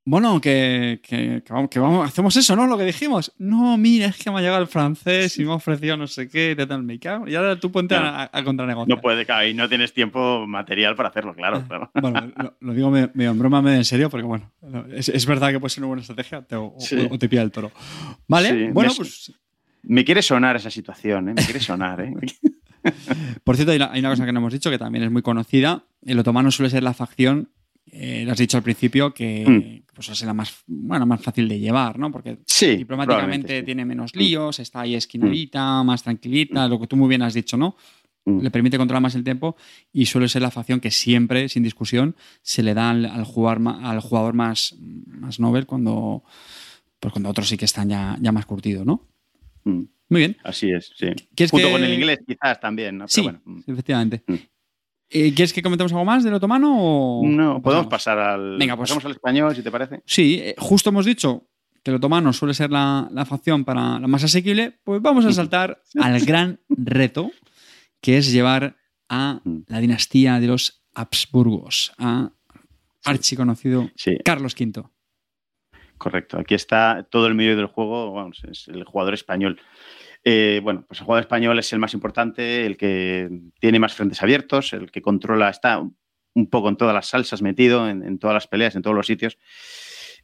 Bueno, 0.08 0.40
que, 0.40 1.00
que, 1.02 1.42
vamos, 1.50 2.08
hacemos 2.08 2.36
eso, 2.36 2.54
¿no? 2.54 2.68
Lo 2.68 2.78
que 2.78 2.84
dijimos. 2.84 3.32
No, 3.38 3.76
mira, 3.76 4.06
es 4.06 4.16
que 4.16 4.30
me 4.30 4.38
ha 4.38 4.40
llegado 4.40 4.62
el 4.62 4.68
francés 4.68 5.36
y 5.36 5.44
me 5.44 5.50
ha 5.50 5.54
ofrecido 5.54 5.96
no 5.96 6.06
sé 6.06 6.28
qué, 6.28 6.54
de 6.54 6.64
tal, 6.64 6.84
me 6.84 6.94
Y 6.94 7.34
ahora 7.34 7.58
tú 7.58 7.72
ponte 7.72 7.96
a, 7.96 8.30
a, 8.32 8.44
contranegociar. 8.44 8.96
No 8.96 9.02
puede, 9.02 9.26
caer 9.26 9.50
y 9.50 9.54
no 9.54 9.68
tienes 9.68 9.92
tiempo 9.92 10.46
material 10.46 10.94
para 10.94 11.08
hacerlo, 11.08 11.34
claro. 11.34 11.66
Bueno, 12.00 12.32
lo, 12.60 12.72
digo 12.72 12.88
medio, 12.88 13.30
en 13.32 13.38
broma, 13.38 13.60
medio 13.60 13.78
en 13.78 13.84
serio, 13.84 14.08
porque 14.08 14.24
bueno, 14.24 14.52
es, 14.94 15.26
verdad 15.26 15.50
que 15.50 15.58
puede 15.58 15.70
ser 15.70 15.82
una 15.82 15.88
buena 15.88 16.02
estrategia 16.02 16.46
o, 16.52 16.78
te 17.18 17.28
pilla 17.28 17.42
el 17.42 17.50
toro. 17.50 17.72
Vale, 18.28 18.70
bueno, 18.70 18.92
pues 18.96 19.32
me 19.82 20.04
quiere 20.04 20.22
sonar 20.22 20.54
esa 20.54 20.70
situación, 20.70 21.30
¿eh? 21.30 21.34
me 21.34 21.44
quiere 21.44 21.58
sonar. 21.60 22.00
¿eh? 22.00 22.14
Por 23.44 23.56
cierto, 23.56 23.72
hay 23.72 23.98
una, 23.98 24.10
cosa 24.10 24.24
que 24.24 24.32
no 24.32 24.38
hemos 24.38 24.52
dicho 24.52 24.70
que 24.70 24.78
también 24.78 25.04
es 25.04 25.10
muy 25.10 25.22
conocida. 25.22 25.84
El 26.04 26.18
otomano 26.18 26.50
suele 26.50 26.70
ser 26.70 26.82
la 26.82 26.94
facción, 26.94 27.50
eh, 27.98 28.24
lo 28.26 28.32
has 28.32 28.38
dicho 28.38 28.58
al 28.58 28.62
principio, 28.62 29.14
que 29.14 29.82
mm. 29.86 29.94
pues, 29.94 30.10
es 30.10 30.22
la 30.22 30.34
más, 30.34 30.62
bueno, 30.66 31.06
más 31.06 31.22
fácil 31.22 31.48
de 31.48 31.58
llevar, 31.58 31.98
¿no? 31.98 32.12
Porque 32.12 32.38
diplomáticamente 32.60 33.62
tiene 33.62 33.86
menos 33.86 34.14
mm. 34.14 34.18
líos, 34.18 34.58
está 34.58 34.82
ahí 34.82 34.94
esquinadita, 34.94 35.82
mm. 35.82 35.86
más 35.86 36.02
tranquilita, 36.02 36.68
lo 36.68 36.78
que 36.78 36.86
tú 36.86 36.96
muy 36.96 37.08
bien 37.08 37.22
has 37.22 37.34
dicho, 37.34 37.56
¿no? 37.56 37.76
Le 38.28 38.50
permite 38.50 38.76
controlar 38.76 39.02
más 39.02 39.14
el 39.14 39.22
tiempo 39.22 39.54
y 39.92 40.06
suele 40.06 40.28
ser 40.28 40.42
la 40.42 40.50
facción 40.50 40.80
que 40.80 40.90
siempre, 40.90 41.48
sin 41.48 41.62
discusión, 41.62 42.16
se 42.42 42.64
le 42.64 42.74
da 42.74 42.90
al, 42.90 43.24
jugar, 43.24 43.60
al 43.64 44.00
jugador 44.00 44.34
más, 44.34 44.74
más 44.80 45.38
Nobel 45.38 45.64
cuando, 45.64 46.24
pues 46.98 47.12
cuando 47.12 47.30
otros 47.30 47.48
sí 47.48 47.56
que 47.56 47.66
están 47.66 47.88
ya, 47.88 48.18
ya 48.20 48.32
más 48.32 48.44
curtidos, 48.44 48.84
¿no? 48.84 49.06
Mm. 49.62 49.82
Muy 50.08 50.20
bien. 50.20 50.36
Así 50.42 50.72
es, 50.72 50.92
sí. 50.96 51.06
Junto 51.48 51.70
con 51.70 51.84
el 51.84 51.94
inglés, 51.94 52.18
quizás 52.26 52.58
también, 52.58 52.98
¿no? 52.98 53.06
sí, 53.06 53.22
mm. 53.22 53.62
efectivamente. 53.68 54.24
Mm. 55.12 55.18
Eh, 55.18 55.34
¿Quieres 55.34 55.52
que 55.52 55.62
comentemos 55.62 55.92
algo 55.92 56.04
más 56.04 56.24
del 56.24 56.34
otomano? 56.34 56.76
O 56.78 57.26
no, 57.26 57.62
podemos 57.62 57.86
pasar 57.86 58.18
al, 58.18 58.58
Venga, 58.58 58.76
pues, 58.76 58.88
pasamos 58.88 59.04
al 59.04 59.12
español, 59.12 59.54
si 59.54 59.62
te 59.62 59.70
parece. 59.70 60.02
Sí, 60.04 60.40
eh, 60.42 60.54
justo 60.58 60.90
hemos 60.90 61.06
dicho 61.06 61.46
que 61.82 61.90
el 61.90 61.96
otomano 61.96 62.32
suele 62.32 62.52
ser 62.52 62.70
la, 62.70 63.08
facción 63.28 63.64
para 63.64 64.00
la 64.00 64.08
más 64.08 64.24
asequible, 64.24 64.80
pues 64.82 65.00
vamos 65.00 65.24
a 65.24 65.32
saltar 65.32 65.80
al 66.00 66.20
gran 66.20 66.60
reto, 66.68 67.30
que 68.00 68.18
es 68.18 68.32
llevar 68.32 68.76
a 69.08 69.40
la 69.68 69.78
dinastía 69.78 70.40
de 70.40 70.48
los 70.48 70.84
Habsburgos, 70.94 71.92
a 71.98 72.32
archiconocido 73.04 73.88
Carlos 74.24 74.56
V. 74.58 74.82
Correcto. 75.96 76.38
Aquí 76.38 76.54
está 76.54 77.06
todo 77.08 77.26
el 77.26 77.34
medio 77.34 77.56
del 77.56 77.66
juego, 77.66 78.12
vamos, 78.12 78.42
es 78.50 78.68
el 78.68 78.84
jugador 78.84 79.14
español. 79.14 79.60
Eh, 80.28 80.60
bueno, 80.60 80.84
pues 80.88 80.98
el 80.98 81.06
jugador 81.06 81.22
español 81.22 81.56
es 81.56 81.72
el 81.72 81.78
más 81.78 81.94
importante, 81.94 82.66
el 82.66 82.76
que 82.76 83.30
tiene 83.60 83.78
más 83.78 83.94
frentes 83.94 84.20
abiertos, 84.24 84.72
el 84.72 84.90
que 84.90 85.00
controla, 85.00 85.48
está 85.48 85.78
un 85.78 86.50
poco 86.50 86.68
en 86.68 86.76
todas 86.76 86.92
las 86.92 87.06
salsas 87.06 87.42
metido, 87.42 87.88
en, 87.88 88.18
todas 88.18 88.34
las 88.34 88.48
peleas, 88.48 88.74
en 88.74 88.82
todos 88.82 88.96
los 88.96 89.06
sitios. 89.06 89.38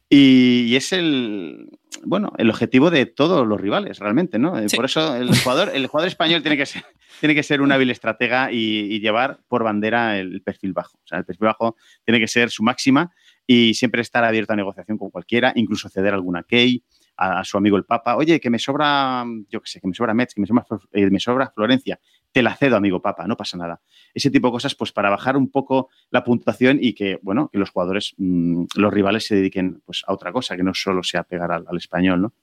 Y, 0.09 0.75
es 0.75 0.91
el, 0.91 1.69
bueno, 2.03 2.33
el 2.37 2.49
objetivo 2.49 2.91
de 2.91 3.05
todos 3.05 3.47
los 3.47 3.61
rivales, 3.61 3.99
realmente, 3.99 4.39
¿no? 4.39 4.59
Eh, 4.59 4.67
por 4.75 4.83
eso 4.83 5.15
el 5.15 5.33
jugador, 5.39 5.71
el 5.73 5.87
jugador 5.87 6.09
español 6.09 6.41
tiene 6.41 6.57
que 6.57 6.65
ser, 6.65 6.83
tiene 7.21 7.33
que 7.33 7.41
ser 7.41 7.61
un 7.61 7.71
hábil 7.71 7.89
estratega 7.89 8.51
y, 8.51 8.93
y, 8.93 8.99
llevar 8.99 9.39
por 9.47 9.63
bandera 9.63 10.19
el 10.19 10.41
perfil 10.41 10.73
bajo. 10.73 10.97
O 10.97 11.07
sea, 11.07 11.19
el 11.19 11.23
perfil 11.23 11.45
bajo 11.45 11.77
tiene 12.03 12.19
que 12.19 12.27
ser 12.27 12.49
su 12.49 12.61
máxima 12.61 13.09
y 13.47 13.73
siempre 13.75 14.01
estar 14.01 14.25
abierto 14.25 14.51
a 14.51 14.57
negociación 14.57 14.97
con 14.97 15.11
cualquiera, 15.11 15.53
incluso 15.55 15.87
ceder 15.87 16.13
alguna 16.13 16.43
key 16.43 16.83
a, 17.17 17.43
su 17.43 17.57
amigo 17.57 17.77
el 17.77 17.85
Papa, 17.85 18.15
oye, 18.15 18.39
que 18.39 18.49
me 18.49 18.59
sobra, 18.59 19.25
yo 19.49 19.61
qué 19.61 19.69
sé, 19.69 19.79
que 19.79 19.87
me 19.87 19.93
sobra 19.93 20.13
Metz, 20.13 20.33
que 20.33 20.41
me 20.41 20.47
sobra, 20.47 20.65
eh, 20.91 21.09
me 21.09 21.19
sobra 21.19 21.51
Florencia, 21.53 21.99
te 22.31 22.41
la 22.41 22.55
cedo, 22.55 22.75
amigo 22.75 23.01
Papa, 23.01 23.27
no 23.27 23.37
pasa 23.37 23.57
nada. 23.57 23.81
Ese 24.13 24.31
tipo 24.31 24.47
de 24.47 24.53
cosas, 24.53 24.75
pues 24.75 24.91
para 24.91 25.09
bajar 25.09 25.37
un 25.37 25.49
poco 25.49 25.89
la 26.09 26.23
puntuación 26.23 26.79
y 26.81 26.93
que, 26.93 27.19
bueno, 27.21 27.49
que 27.49 27.59
los 27.59 27.69
jugadores, 27.69 28.13
mm, 28.17 28.65
los 28.75 28.93
rivales 28.93 29.27
se 29.27 29.35
dediquen 29.35 29.81
pues, 29.85 30.03
a 30.07 30.13
otra 30.13 30.31
cosa, 30.31 30.55
que 30.55 30.63
no 30.63 30.73
solo 30.73 31.03
sea 31.03 31.23
pegar 31.23 31.51
al, 31.51 31.65
español, 31.77 32.21
¿no? 32.21 32.33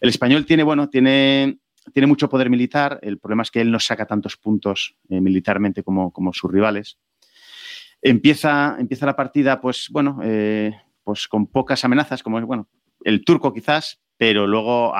El 0.00 0.08
español 0.08 0.46
tiene, 0.46 0.62
bueno, 0.62 0.88
tiene, 0.88 1.58
tiene 1.92 2.06
mucho 2.06 2.28
poder 2.28 2.50
militar, 2.50 3.00
el 3.02 3.18
problema 3.18 3.42
es 3.42 3.50
que 3.50 3.60
él 3.60 3.70
no 3.70 3.80
saca 3.80 4.06
tantos 4.06 4.36
puntos 4.36 4.96
eh, 5.08 5.20
militarmente 5.20 5.82
como, 5.82 6.12
como 6.12 6.32
sus 6.32 6.50
rivales. 6.50 6.98
Empieza, 8.00 8.76
empieza 8.78 9.06
la 9.06 9.16
partida, 9.16 9.60
pues 9.60 9.88
bueno, 9.90 10.20
eh, 10.22 10.72
pues 11.04 11.28
con 11.28 11.46
pocas 11.46 11.84
amenazas, 11.84 12.22
como 12.22 12.44
bueno, 12.46 12.68
el 13.04 13.24
turco 13.24 13.52
quizás, 13.52 14.01
pero 14.22 14.46
luego 14.46 14.94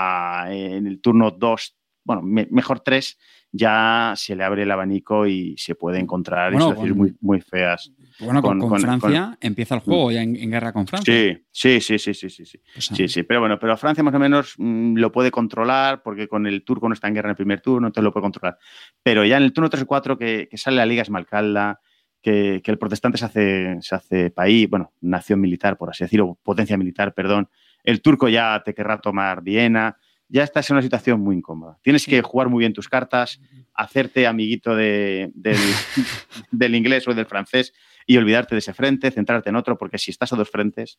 en 0.48 0.84
el 0.84 1.00
turno 1.00 1.30
2, 1.30 1.76
bueno, 2.02 2.22
mejor 2.22 2.80
3, 2.80 3.16
ya 3.52 4.14
se 4.16 4.34
le 4.34 4.42
abre 4.42 4.64
el 4.64 4.70
abanico 4.72 5.28
y 5.28 5.54
se 5.58 5.76
puede 5.76 6.00
encontrar 6.00 6.52
situaciones 6.52 6.96
muy, 6.96 7.14
muy 7.20 7.40
feas. 7.40 7.92
Bueno, 8.18 8.42
con, 8.42 8.60
Francia 8.80 9.38
empieza 9.40 9.76
el 9.76 9.82
juego 9.82 10.10
ya 10.10 10.22
en, 10.22 10.50
guerra 10.50 10.72
con 10.72 10.88
Francia. 10.88 11.14
Sí, 11.52 11.78
sí, 11.80 11.98
sí, 12.00 12.14
sí, 12.14 12.30
sí, 12.30 12.44
sí. 12.44 12.60
Pues 12.74 12.86
sí, 12.86 13.06
sí, 13.06 13.22
Pero 13.22 13.38
bueno, 13.38 13.60
pero 13.60 13.76
Francia 13.76 14.02
más 14.02 14.12
o 14.12 14.18
menos 14.18 14.54
mm, 14.58 14.96
lo 14.96 15.12
puede 15.12 15.30
controlar 15.30 16.02
porque 16.02 16.26
con 16.26 16.48
el 16.48 16.64
turco 16.64 16.88
no 16.88 16.94
está 16.94 17.06
en 17.06 17.14
guerra 17.14 17.28
en 17.28 17.34
el 17.34 17.36
primer 17.36 17.60
turno, 17.60 17.86
entonces 17.86 18.02
lo 18.02 18.12
puede 18.12 18.24
controlar. 18.24 18.58
Pero 19.04 19.24
ya 19.24 19.36
en 19.36 19.44
el 19.44 19.52
turno 19.52 19.70
3 19.70 19.84
o 19.84 19.86
4 19.86 20.18
que, 20.18 20.48
sale 20.54 20.78
la 20.78 20.86
Liga 20.86 21.02
Esmalcalda, 21.02 21.78
que, 22.20 22.60
que 22.64 22.72
el 22.72 22.78
protestante 22.78 23.18
se 23.18 23.24
hace, 23.24 23.76
se 23.82 23.94
hace 23.94 24.30
país, 24.30 24.68
bueno, 24.68 24.92
nación 25.00 25.40
militar, 25.40 25.76
por 25.76 25.90
así 25.90 26.02
decirlo, 26.02 26.40
potencia 26.42 26.76
militar, 26.76 27.14
perdón, 27.14 27.48
el 27.84 28.02
turco 28.02 28.28
ya 28.28 28.62
te 28.64 28.74
querrá 28.74 29.00
tomar 29.00 29.42
Viena, 29.42 29.96
ya 30.32 30.44
estás 30.44 30.70
en 30.70 30.76
una 30.76 30.82
situación 30.82 31.20
muy 31.20 31.36
incómoda. 31.36 31.78
Tienes 31.82 32.06
que 32.06 32.22
jugar 32.22 32.48
muy 32.48 32.60
bien 32.60 32.72
tus 32.72 32.88
cartas, 32.88 33.38
hacerte 33.74 34.26
amiguito 34.26 34.74
del, 34.76 35.30
inglés 36.74 37.06
o 37.06 37.12
del 37.12 37.26
francés 37.26 37.74
y 38.06 38.16
olvidarte 38.16 38.54
de 38.54 38.60
ese 38.60 38.72
frente, 38.72 39.10
centrarte 39.10 39.50
en 39.50 39.56
otro, 39.56 39.76
porque 39.76 39.98
si 39.98 40.10
estás 40.10 40.32
a 40.32 40.36
dos 40.36 40.48
frentes, 40.48 40.98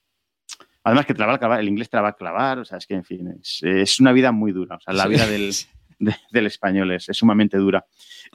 además 0.84 1.08
que 1.08 1.16
te 1.16 1.20
la 1.20 1.26
va 1.26 1.34
a 1.34 1.40
clavar, 1.40 1.60
el 1.60 1.68
inglés 1.68 1.90
te 1.90 1.98
la 1.98 2.04
va 2.04 2.10
a 2.10 2.16
clavar, 2.16 2.60
o 2.60 2.66
sea, 2.66 2.78
es 2.78 2.86
que, 2.86 2.94
en 2.94 3.04
fin, 3.04 3.40
es, 3.42 4.00
una 4.00 4.12
vida 4.12 4.32
muy 4.32 4.52
dura, 4.52 4.76
o 4.76 4.80
sea, 4.80 4.94
la 4.94 5.08
vida 5.08 5.26
del, 5.28 6.46
español 6.46 6.92
es, 6.92 7.08
sumamente 7.12 7.58
dura. 7.58 7.88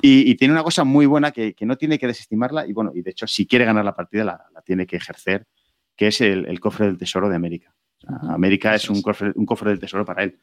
Y, 0.02 0.34
tiene 0.34 0.52
una 0.52 0.64
cosa 0.64 0.82
muy 0.82 1.06
buena 1.06 1.30
que, 1.30 1.54
no 1.60 1.76
tiene 1.76 2.00
que 2.00 2.08
desestimarla 2.08 2.66
y, 2.66 2.72
bueno, 2.72 2.90
y 2.92 3.02
de 3.02 3.10
hecho, 3.12 3.28
si 3.28 3.46
quiere 3.46 3.64
ganar 3.64 3.84
la 3.84 3.94
partida, 3.94 4.24
la, 4.24 4.62
tiene 4.62 4.84
que 4.84 4.96
ejercer, 4.96 5.46
que 5.94 6.08
es 6.08 6.20
el 6.20 6.58
cofre 6.58 6.86
del 6.86 6.98
tesoro 6.98 7.28
de 7.28 7.36
América. 7.36 7.77
América 8.06 8.74
es 8.74 8.88
un 8.88 9.02
cofre, 9.02 9.32
un 9.34 9.46
cofre 9.46 9.70
del 9.70 9.80
tesoro 9.80 10.04
para 10.04 10.24
él. 10.24 10.38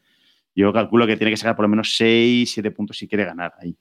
Yo 0.56 0.72
calculo 0.72 1.06
que 1.06 1.18
tiene 1.18 1.32
que 1.32 1.38
sacar 1.38 1.56
por 1.56 1.64
lo 1.64 1.70
menos 1.70 1.96
6, 1.96 2.52
7 2.54 2.72
puntos 2.72 2.98
si 2.98 3.08
quiere 3.08 3.26
ganar 3.26 3.54
ahí. 3.60 3.78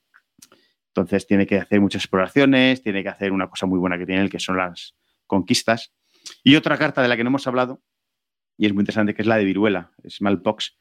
Entonces 0.88 1.26
tiene 1.26 1.46
que 1.46 1.59
hacer 1.59 1.80
muchas 1.80 2.02
exploraciones, 2.02 2.82
tiene 2.82 3.02
que 3.02 3.09
hacer 3.09 3.32
una 3.32 3.48
cosa 3.48 3.66
muy 3.66 3.78
buena 3.78 3.98
que 3.98 4.06
tiene 4.06 4.22
él, 4.22 4.30
que 4.30 4.38
son 4.38 4.56
las 4.56 4.94
conquistas. 5.26 5.92
Y 6.42 6.56
otra 6.56 6.78
carta 6.78 7.02
de 7.02 7.09
la 7.09 7.16
que 7.16 7.24
no 7.24 7.28
hemos 7.28 7.46
hablado, 7.46 7.82
y 8.56 8.66
es 8.66 8.72
muy 8.72 8.82
interesante, 8.82 9.14
que 9.14 9.22
es 9.22 9.28
la 9.28 9.36
de 9.36 9.44
Viruela, 9.44 9.90
Smallpox. 10.09 10.76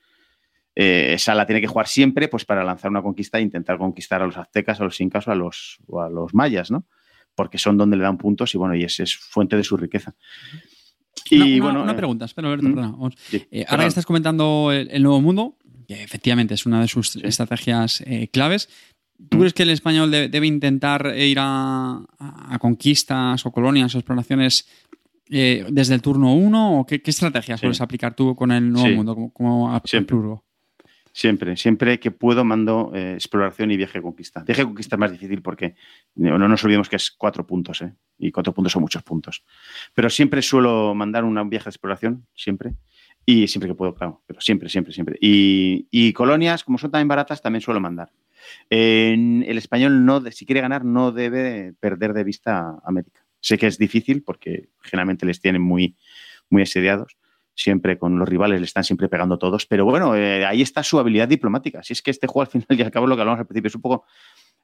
Eh, 0.76 1.14
esa 1.14 1.36
la 1.36 1.46
tiene 1.46 1.62
que 1.62 1.68
jugar 1.68 1.88
siempre 1.88 2.28
pues, 2.28 2.46
para 2.46 2.64
lanzar 2.64 2.90
una 2.90 3.02
conquista 3.02 3.38
e 3.38 3.42
intentar 3.42 3.78
conquistar 3.78 4.22
a 4.22 4.26
los 4.26 4.38
aztecas, 4.38 4.80
a 4.82 4.84
los 4.84 5.00
incas 5.02 5.28
o 5.28 5.32
a 5.32 5.36
los, 5.36 5.80
a 6.00 6.10
los 6.10 6.34
mayas, 6.34 6.72
¿no? 6.72 6.86
Porque 7.36 7.58
son 7.58 7.78
donde 7.78 7.98
le 7.98 8.04
dan 8.04 8.18
puntos 8.18 8.54
y 8.54 8.58
bueno, 8.58 8.76
y 8.76 8.84
es 8.84 9.16
fuente 9.18 9.56
de 9.56 9.64
su 9.64 9.78
riqueza. 9.78 10.16
Y, 11.30 11.60
una, 11.60 11.64
bueno, 11.64 11.84
una 11.84 11.92
eh, 11.94 11.96
pregunta, 11.96 12.26
espera, 12.26 12.52
Alberto, 12.52 12.68
¿Mm? 12.68 13.10
eh, 13.52 13.66
ahora 13.68 13.84
que 13.84 13.90
estás 13.90 14.06
comentando 14.06 14.72
el, 14.72 15.04
nuevo 15.04 15.22
mundo, 15.22 15.58
que 15.88 16.04
efectivamente 16.04 16.54
es 16.54 16.66
una 16.66 16.82
de 16.82 16.88
sus 16.88 17.16
estrategias 17.18 18.02
eh, 18.06 18.30
claves, 18.32 18.70
¿tú 19.30 19.38
¿Mm? 19.38 19.40
crees 19.40 19.54
que 19.54 19.64
el 19.64 19.70
español 19.70 20.12
debe 20.12 20.48
intentar 20.48 21.14
ir 21.18 21.38
a, 21.40 22.06
conquistas 22.60 23.46
o 23.46 23.52
colonias 23.52 23.94
o 23.96 23.98
exploraciones 23.98 24.68
desde 25.28 25.96
el 25.96 26.02
turno 26.02 26.34
1? 26.34 26.80
¿O 26.80 26.86
qué, 26.86 27.02
estrategias 27.04 27.62
puedes 27.62 27.82
aplicar 27.82 28.16
tú 28.16 28.36
con 28.36 28.52
el 28.52 28.72
nuevo 28.72 28.96
mundo 28.96 29.16
como, 29.16 29.32
como 29.32 29.82
Siempre, 29.86 30.18
siempre 31.14 32.00
que 32.00 32.12
puedo 32.12 32.44
mando 32.44 32.92
eh, 32.94 33.14
exploración 33.14 33.72
y 33.72 33.78
viaje 33.78 34.02
conquista. 34.02 34.44
Viaje 34.44 34.64
conquista 34.64 34.96
es 34.96 35.00
más 35.00 35.12
difícil 35.12 35.42
porque 35.42 35.76
no, 36.16 36.38
nos 36.40 36.64
olvidemos 36.64 36.90
que 36.90 36.96
es 36.96 37.12
cuatro 37.12 37.46
puntos, 37.46 37.82
¿eh? 37.84 37.94
Y 38.18 38.32
cuatro 38.32 38.54
puntos 38.54 38.74
son 38.74 38.82
muchos 38.82 39.04
puntos. 39.04 39.44
Pero 39.94 40.10
siempre 40.10 40.42
suelo 40.42 40.96
mandar 40.96 41.24
un 41.24 41.50
viaje 41.50 41.66
de 41.66 41.70
exploración, 41.70 42.26
siempre. 42.34 42.74
Y 43.26 43.48
siempre 43.48 43.70
que 43.70 43.76
puedo, 43.76 43.94
claro. 43.94 44.24
Pero 44.26 44.42
siempre, 44.42 44.70
siempre, 44.70 44.92
siempre. 44.92 45.18
Y, 45.22 46.14
colonias, 46.14 46.64
como 46.64 46.78
son 46.78 46.92
también 46.92 47.08
baratas, 47.08 47.42
también 47.42 47.62
suelo 47.62 47.80
mandar. 47.80 48.12
En 48.70 49.44
el 49.48 49.58
español, 49.58 50.06
no, 50.06 50.20
si 50.32 50.46
quiere 50.46 50.62
ganar, 50.62 50.84
no 50.84 51.12
debe 51.12 51.74
perder 51.80 52.14
de 52.14 52.24
vista 52.24 52.80
América. 52.84 53.26
Sé 53.40 53.58
que 53.58 53.68
es 53.68 53.78
difícil 53.78 54.24
porque 54.24 54.70
generalmente 54.82 55.26
les 55.26 55.40
tienen 55.40 55.62
muy, 55.62 55.96
muy 56.50 56.64
asediados 56.64 57.18
siempre 57.56 57.98
con 57.98 58.18
los 58.18 58.28
rivales, 58.28 58.60
le 58.60 58.66
están 58.66 58.84
siempre 58.84 59.10
pegando 59.10 59.38
todos, 59.38 59.66
pero 59.66 59.86
bueno, 59.86 60.16
eh, 60.16 60.46
ahí 60.46 60.62
está 60.62 60.84
su 60.84 61.00
habilidad 61.00 61.28
diplomática. 61.28 61.84
Si 61.84 61.94
es 61.94 62.02
que 62.02 62.12
este 62.12 62.28
juego 62.28 62.42
al 62.42 62.48
final 62.48 62.68
y 62.80 62.82
al 62.82 62.92
cabo 62.92 63.08
lo 63.08 63.16
que 63.16 63.22
hablamos 63.22 63.40
al 63.40 63.48
principio 63.48 63.68
es 63.68 63.76
un 63.76 63.82
poco 63.82 64.06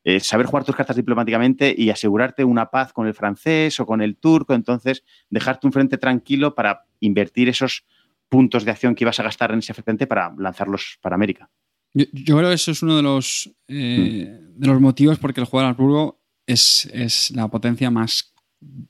eh, 0.03 0.20
saber 0.20 0.45
jugar 0.45 0.64
tus 0.64 0.76
cartas 0.76 0.95
diplomáticamente 0.95 1.74
y 1.78 1.90
asegurarte 1.90 2.44
una 2.44 2.70
paz 2.70 2.94
con 2.94 3.07
el 3.07 3.14
francés 3.14 3.80
o 3.80 3.86
con 3.86 4.02
el 4.02 4.16
turco, 4.16 4.53
entonces 4.53 5.03
dejarte 5.30 5.68
un 5.68 5.74
frente 5.74 5.98
tranquilo 5.98 6.56
para 6.56 6.86
invertir 6.99 7.49
esos 7.49 7.86
puntos 8.30 8.64
de 8.64 8.72
acción 8.72 8.95
que 8.95 9.03
ibas 9.03 9.20
a 9.20 9.24
gastar 9.24 9.52
en 9.52 9.60
ese 9.60 9.74
frente 9.74 10.07
para 10.07 10.34
lanzarlos 10.38 10.99
para 11.02 11.16
América. 11.16 11.49
Yo, 11.94 12.38
creo 12.38 12.49
que 12.49 12.53
eso 12.53 12.72
es 12.72 12.84
uno 12.84 12.95
de 12.95 13.02
los, 13.02 13.52
eh, 13.68 14.40
mm. 14.56 14.60
de 14.60 14.68
los 14.68 14.80
motivos 14.80 15.18
porque 15.18 15.41
el 15.41 15.48
juego 15.48 15.64
de 15.64 15.70
Habsburgo 15.72 16.22
es, 16.45 16.86
es 16.94 17.32
la 17.32 17.48
potencia 17.48 17.90
más 17.90 18.34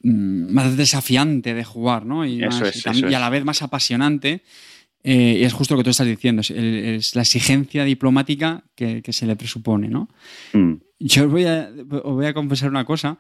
más 0.02 0.78
desafiante 0.78 1.54
de 1.54 1.64
jugar, 1.64 2.06
¿no? 2.06 2.26
Y, 2.26 2.42
a 2.44 3.20
la 3.20 3.30
vez 3.30 3.46
más 3.46 3.62
apasionante. 3.62 4.44
Eh, 5.02 5.38
y 5.40 5.44
es 5.44 5.54
justo 5.54 5.76
lo 5.76 5.80
que 5.80 5.86
tú 5.86 5.90
estás 5.92 6.08
diciendo, 6.08 6.42
es, 6.42 7.16
la 7.16 7.22
exigencia 7.22 7.86
diplomática 7.86 8.66
que, 8.76 9.02
se 9.12 9.26
le 9.26 9.36
presupone, 9.36 9.88
¿no? 9.88 10.10
Mm. 10.54 10.74
Yo 11.00 11.26
os 11.26 11.32
voy, 11.32 11.46
a, 11.46 11.70
voy 11.86 12.26
a 12.26 12.34
confesar 12.34 12.70
una 12.70 12.84
cosa. 12.84 13.20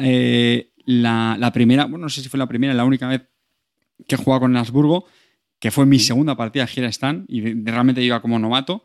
Eh, 0.00 0.72
la, 0.84 1.50
primera, 1.54 1.86
bueno, 1.86 2.04
no 2.04 2.08
sé 2.10 2.22
si 2.22 2.28
fue 2.28 2.38
la 2.38 2.46
primera, 2.46 2.74
la 2.74 2.84
única 2.84 3.08
vez 3.08 3.22
que 4.06 4.16
he 4.16 4.18
jugado 4.18 4.40
con 4.40 4.50
el 4.50 4.58
Habsburgo, 4.58 5.06
que 5.58 5.70
fue 5.70 5.86
mi 5.86 5.96
mm. 5.96 6.00
segunda 6.00 6.36
partida 6.36 6.64
de 6.64 6.68
Gira 6.68 6.88
Stan, 6.88 7.24
y 7.28 7.40
realmente 7.62 8.02
iba 8.02 8.20
como 8.20 8.38
novato. 8.38 8.84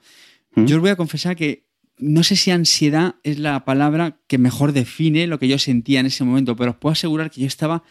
Yo 0.56 0.78
os 0.78 0.82
voy 0.82 0.90
a 0.90 0.95
confesar 0.95 1.36
que 1.36 1.70
no 2.02 2.23
sé 2.23 2.36
si 2.36 2.52
ansiedad 2.52 3.15
es 3.23 3.40
la 3.40 3.64
palabra 3.64 4.18
que 4.28 4.38
mejor 4.38 4.73
define 4.73 5.28
lo 5.28 5.40
que 5.40 5.48
yo 5.48 5.57
sentía 5.60 5.99
en 5.99 6.07
ese 6.07 6.23
momento, 6.23 6.56
pero 6.56 6.72
os 6.72 6.78
puedo 6.78 6.94
asegurar 6.94 7.30
que 7.30 7.41
yo 7.41 7.48
estaba, 7.48 7.84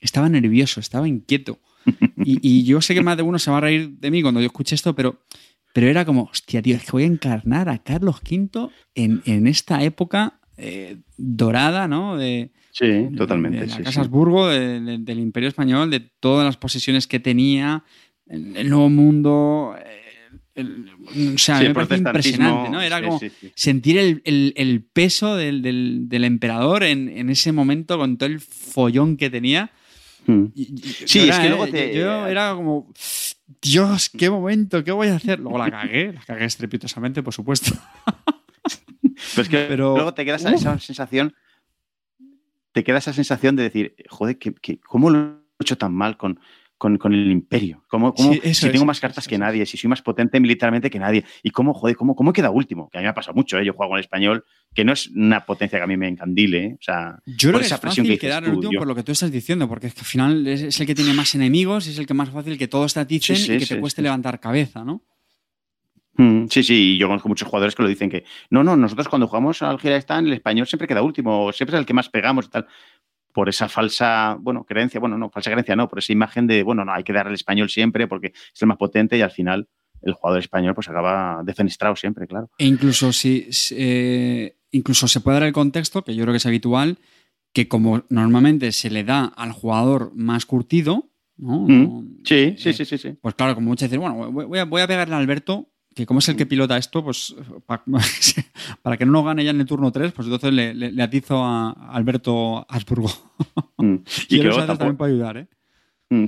estaba 0.00 0.28
nervioso, 0.28 0.80
estaba 0.80 1.06
inquieto. 1.06 1.60
Y, 2.24 2.64
yo 2.64 2.82
sé 2.82 2.94
que 2.94 3.00
más 3.00 3.16
de 3.16 3.22
uno 3.22 3.38
se 3.38 3.50
va 3.50 3.58
a 3.58 3.60
reír 3.62 3.90
de 3.90 4.10
mí 4.10 4.20
cuando 4.20 4.40
yo 4.40 4.46
escuché 4.46 4.74
esto, 4.74 4.94
pero, 4.94 5.22
pero 5.72 5.86
era 5.86 6.04
como, 6.04 6.24
hostia, 6.24 6.60
tío, 6.60 6.76
es 6.76 6.84
que 6.84 6.92
voy 6.92 7.04
a 7.04 7.06
encarnar 7.06 7.70
a 7.70 7.78
Carlos 7.78 8.16
V 8.28 8.68
en, 8.94 9.46
esta 9.46 9.82
época 9.82 10.38
eh, 10.58 10.98
dorada, 11.16 11.88
¿no? 11.88 12.18
De, 12.18 12.50
sí, 12.72 13.08
totalmente. 13.16 13.60
De, 13.60 13.66
la 13.68 13.82
Casa 13.82 14.00
Habsburgo, 14.02 14.48
del 14.48 15.18
Imperio 15.18 15.48
Español, 15.48 15.90
de 15.90 16.00
todas 16.00 16.44
las 16.44 16.58
posesiones 16.58 17.06
que 17.06 17.20
tenía, 17.20 17.84
el, 18.26 18.68
Nuevo 18.68 18.90
Mundo. 18.90 19.74
Eh, 19.78 20.07
o 20.58 21.38
sea, 21.38 21.60
me 21.60 21.74
parece 21.74 21.96
impresionante, 21.96 22.70
¿no? 22.70 22.80
Era 22.80 23.02
como 23.02 23.20
sentir 23.54 24.20
el, 24.24 24.88
peso 24.92 25.36
del, 25.36 26.08
emperador 26.10 26.82
en, 26.84 27.30
ese 27.30 27.52
momento 27.52 27.98
con 27.98 28.16
todo 28.16 28.28
el 28.28 28.40
follón 28.40 29.16
que 29.16 29.30
tenía. 29.30 29.70
Hmm. 30.26 30.46
sí, 31.06 31.28
es 31.28 31.38
que 31.38 31.48
luego 31.48 31.66
eh, 31.66 31.70
te... 31.70 31.94
Yo 31.96 32.26
era 32.26 32.54
como, 32.54 32.92
Dios, 33.62 34.10
qué 34.10 34.28
momento, 34.28 34.84
¿qué 34.84 34.92
voy 34.92 35.08
a 35.08 35.16
hacer? 35.16 35.40
Luego 35.40 35.56
la 35.56 35.70
cagué, 35.70 36.12
la 36.12 36.20
cagué 36.20 36.44
estrepitosamente, 36.44 37.22
por 37.22 37.34
supuesto. 37.34 37.72
Pues 39.34 39.48
que 39.48 39.66
Pero 39.68 39.94
luego 39.94 40.14
te 40.14 40.24
queda 40.24 40.36
esa, 40.36 40.78
sensación, 40.78 41.34
te 42.72 42.84
queda 42.84 42.98
esa 42.98 43.12
sensación 43.12 43.56
de 43.56 43.64
decir, 43.64 43.96
joder, 44.08 44.38
¿cómo 44.86 45.10
lo 45.10 45.18
he 45.18 45.62
hecho 45.62 45.76
tan 45.76 45.92
mal 45.92 46.16
con, 46.16 46.38
con, 46.78 47.12
el 47.12 47.30
imperio. 47.30 47.84
¿Cómo, 47.88 48.14
si 48.16 48.70
tengo 48.70 48.84
más 48.84 49.00
cartas 49.00 49.26
que 49.26 49.36
nadie, 49.36 49.66
si 49.66 49.76
soy 49.76 49.90
más 49.90 50.00
potente 50.00 50.38
militarmente 50.38 50.88
que 50.88 50.98
nadie. 50.98 51.24
Y 51.42 51.50
cómo, 51.50 51.74
joder, 51.74 51.96
cómo, 51.96 52.14
cómo 52.14 52.32
queda 52.32 52.50
último. 52.50 52.88
Que 52.88 52.98
a 52.98 53.00
mí 53.00 53.04
me 53.04 53.10
ha 53.10 53.14
pasado 53.14 53.34
mucho, 53.34 53.58
¿eh? 53.58 53.64
yo 53.64 53.72
juego 53.72 53.96
en 53.96 54.00
español, 54.00 54.44
que 54.72 54.84
no 54.84 54.92
es 54.92 55.08
una 55.08 55.44
potencia 55.44 55.78
que 55.78 55.82
a 55.82 55.86
mí 55.88 55.96
me 55.96 56.08
encandile. 56.08 56.64
¿eh? 56.64 56.76
O 56.78 56.82
sea, 56.82 57.18
yo 57.26 57.50
creo 57.50 57.60
que 57.60 57.66
es 57.66 57.76
fácil 57.76 58.04
que 58.04 58.18
quedar 58.18 58.44
el 58.44 58.54
último 58.54 58.78
por 58.78 58.86
lo 58.86 58.94
que 58.94 59.02
tú 59.02 59.12
estás 59.12 59.32
diciendo, 59.32 59.68
porque 59.68 59.88
es 59.88 59.94
que 59.94 60.00
al 60.00 60.06
final 60.06 60.46
es, 60.46 60.80
el 60.80 60.86
que 60.86 60.94
tiene 60.94 61.12
más 61.12 61.34
enemigos, 61.34 61.88
es 61.88 61.98
el 61.98 62.06
que 62.06 62.14
más 62.14 62.30
fácil 62.30 62.56
que 62.56 62.68
todos 62.68 62.94
te 62.94 63.00
aticen 63.00 63.36
y 63.36 63.58
que 63.58 63.66
te 63.66 63.80
cueste 63.80 64.00
levantar 64.00 64.38
cabeza, 64.38 64.84
¿no? 64.84 65.02
Mm, 66.14 66.46
sí, 66.48 66.64
sí, 66.64 66.98
yo 66.98 67.06
conozco 67.06 67.28
muchos 67.28 67.46
jugadores 67.46 67.76
que 67.76 67.82
lo 67.82 67.88
dicen 67.88 68.10
que 68.10 68.24
no, 68.50 68.64
no, 68.64 68.76
nosotros 68.76 69.06
cuando 69.06 69.28
jugamos 69.28 69.62
al 69.62 69.78
Gira 69.78 69.96
el 69.96 70.32
español 70.32 70.66
siempre 70.66 70.88
queda 70.88 71.00
último, 71.00 71.52
siempre 71.52 71.76
es 71.76 71.80
el 71.80 71.86
que 71.86 71.94
más 71.94 72.08
pegamos 72.08 72.46
y 72.46 72.48
tal 72.48 72.66
por 73.38 73.48
esa 73.48 73.68
falsa, 73.68 74.36
bueno, 74.40 74.64
creencia, 74.64 74.98
bueno, 74.98 75.16
no, 75.16 75.30
falsa 75.30 75.52
creencia, 75.52 75.76
no, 75.76 75.88
por 75.88 76.00
esa 76.00 76.12
imagen 76.12 76.48
de, 76.48 76.64
bueno, 76.64 76.84
no, 76.84 76.92
hay 76.92 77.04
que 77.04 77.12
dar 77.12 77.28
el 77.28 77.34
español 77.34 77.70
siempre 77.70 78.08
porque 78.08 78.32
es 78.34 78.62
el 78.62 78.66
más 78.66 78.78
potente 78.78 79.16
y 79.16 79.20
al 79.20 79.30
final 79.30 79.68
el 80.02 80.14
jugador 80.14 80.40
español 80.40 80.74
pues 80.74 80.88
acaba 80.88 81.42
defenestrado 81.44 81.94
siempre, 81.94 82.26
claro. 82.26 82.50
E 82.58 82.66
incluso 82.66 83.12
si, 83.12 83.48
eh, 83.76 84.56
incluso 84.72 85.06
se 85.06 85.20
puede 85.20 85.38
dar 85.38 85.46
el 85.46 85.52
contexto, 85.52 86.02
que 86.02 86.16
yo 86.16 86.24
creo 86.24 86.32
que 86.32 86.38
es 86.38 86.46
habitual, 86.46 86.98
que 87.52 87.68
como 87.68 88.02
normalmente 88.08 88.72
se 88.72 88.90
le 88.90 89.04
da 89.04 89.26
al 89.26 89.52
jugador 89.52 90.10
más 90.16 90.44
curtido, 90.44 91.08
¿no? 91.36 91.60
Mm. 91.60 92.22
Sí, 92.24 92.56
sí, 92.58 92.72
sí, 92.72 92.84
sí, 92.84 92.98
sí. 92.98 93.18
Pues 93.22 93.36
claro, 93.36 93.54
como 93.54 93.68
muchos 93.68 93.88
dicen, 93.88 94.00
bueno, 94.00 94.32
voy 94.32 94.58
a, 94.58 94.64
voy 94.64 94.80
a 94.80 94.88
pegarle 94.88 95.14
a 95.14 95.18
Alberto, 95.18 95.68
que 95.94 96.06
como 96.06 96.20
es 96.20 96.28
el 96.28 96.36
que 96.36 96.44
mm. 96.44 96.48
pilota 96.48 96.76
esto, 96.76 97.02
pues 97.02 97.34
para, 98.82 98.96
que 98.96 99.06
no 99.06 99.12
lo 99.12 99.24
gane 99.24 99.44
ya 99.44 99.50
en 99.50 99.60
el 99.60 99.66
turno 99.66 99.90
3, 99.90 100.12
pues 100.12 100.28
entonces 100.28 100.52
le, 100.52 101.02
atizo 101.02 101.44
a 101.44 101.70
Alberto 101.90 102.66
Asburgo. 102.68 103.10
Mm. 103.78 103.94
y, 104.28 104.36
y 104.36 104.40
que 104.40 104.48
eso 104.48 104.66
también 104.66 104.96
puede 104.96 105.12
ayudar, 105.12 105.36
¿eh? 105.38 105.48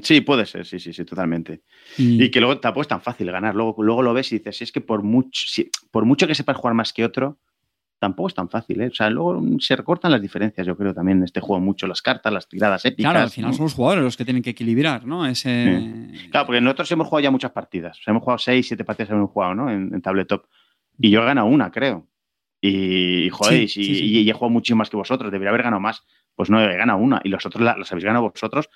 Sí, 0.03 0.21
puede 0.21 0.45
ser, 0.45 0.67
sí, 0.67 0.79
sí, 0.79 0.93
sí, 0.93 1.05
totalmente. 1.05 1.63
Y, 1.97 2.31
que 2.31 2.41
luego 2.41 2.61
tampoco 2.61 2.83
es 2.83 2.89
tan 2.89 3.01
fácil 3.01 3.33
ganar. 3.33 3.55
Luego, 3.55 3.83
luego 3.83 4.03
lo 4.03 4.13
ves 4.13 4.31
y 4.33 4.39
dices, 4.39 4.59
si 4.59 4.65
es 4.65 4.73
que 4.73 4.83
por 4.83 5.03
mucho, 5.03 5.41
por 5.91 6.05
mucho 6.05 6.27
que 6.27 6.35
sepas 6.35 6.59
jugar 6.59 6.75
más 6.75 6.93
que 6.93 7.05
otro, 7.05 7.39
tampoco 8.01 8.29
es 8.29 8.35
tan 8.35 8.49
fácil, 8.49 8.81
¿eh? 8.81 8.89
O 8.89 8.95
sea, 8.95 9.11
luego 9.11 9.41
se 9.59 9.77
recortan 9.77 10.11
las 10.11 10.23
diferencias, 10.23 10.67
yo 10.67 10.75
creo, 10.75 10.95
también 10.95 11.19
en 11.19 11.25
este 11.25 11.41
juego 11.41 11.61
mucho 11.61 11.87
las 11.87 12.01
cartas, 12.01 12.33
las 12.33 12.49
tiradas 12.49 12.83
épicas. 12.87 13.13
Claro, 13.13 13.25
al 13.25 13.31
final 13.31 13.53
son 13.53 13.65
los 13.65 13.75
jugadores 13.75 14.03
los 14.03 14.17
que 14.17 14.25
tienen 14.25 14.43
que 14.43 14.51
equilibrar, 14.51 15.07
¿no? 15.07 15.27
Ese... 15.27 16.09
Claro, 16.31 16.47
porque 16.47 16.63
nosotros 16.63 16.91
hemos 16.93 17.07
jugado 17.07 17.23
ya 17.25 17.31
muchas 17.31 17.53
partidas. 17.53 18.01
hemos 18.07 18.23
jugado 18.23 18.39
seis, 18.39 18.67
siete 18.67 18.85
partidas 18.85 19.11
hemos 19.11 19.31
jugado, 19.31 19.55
¿no? 19.55 19.71
En, 19.71 20.01
tabletop. 20.01 20.47
Y 20.99 21.11
yo 21.11 21.23
he 21.23 21.27
ganado 21.27 21.47
una, 21.47 21.71
creo. 21.71 22.09
Y, 22.63 23.29
joder, 23.29 23.69
y, 23.77 24.29
he 24.29 24.33
jugado 24.33 24.51
mucho 24.51 24.75
más 24.77 24.89
que 24.89 24.97
vosotros. 24.97 25.31
Debería 25.31 25.51
haber 25.51 25.63
ganado 25.63 25.81
más. 25.81 26.03
Pues 26.35 26.49
no, 26.49 26.59
he 26.59 26.77
ganado 26.77 26.99
una. 26.99 27.21
Y 27.23 27.29
los 27.29 27.45
otros 27.45 27.63
las 27.63 27.93
habéis 27.93 28.05
ganado 28.05 28.31
vosotros. 28.31 28.71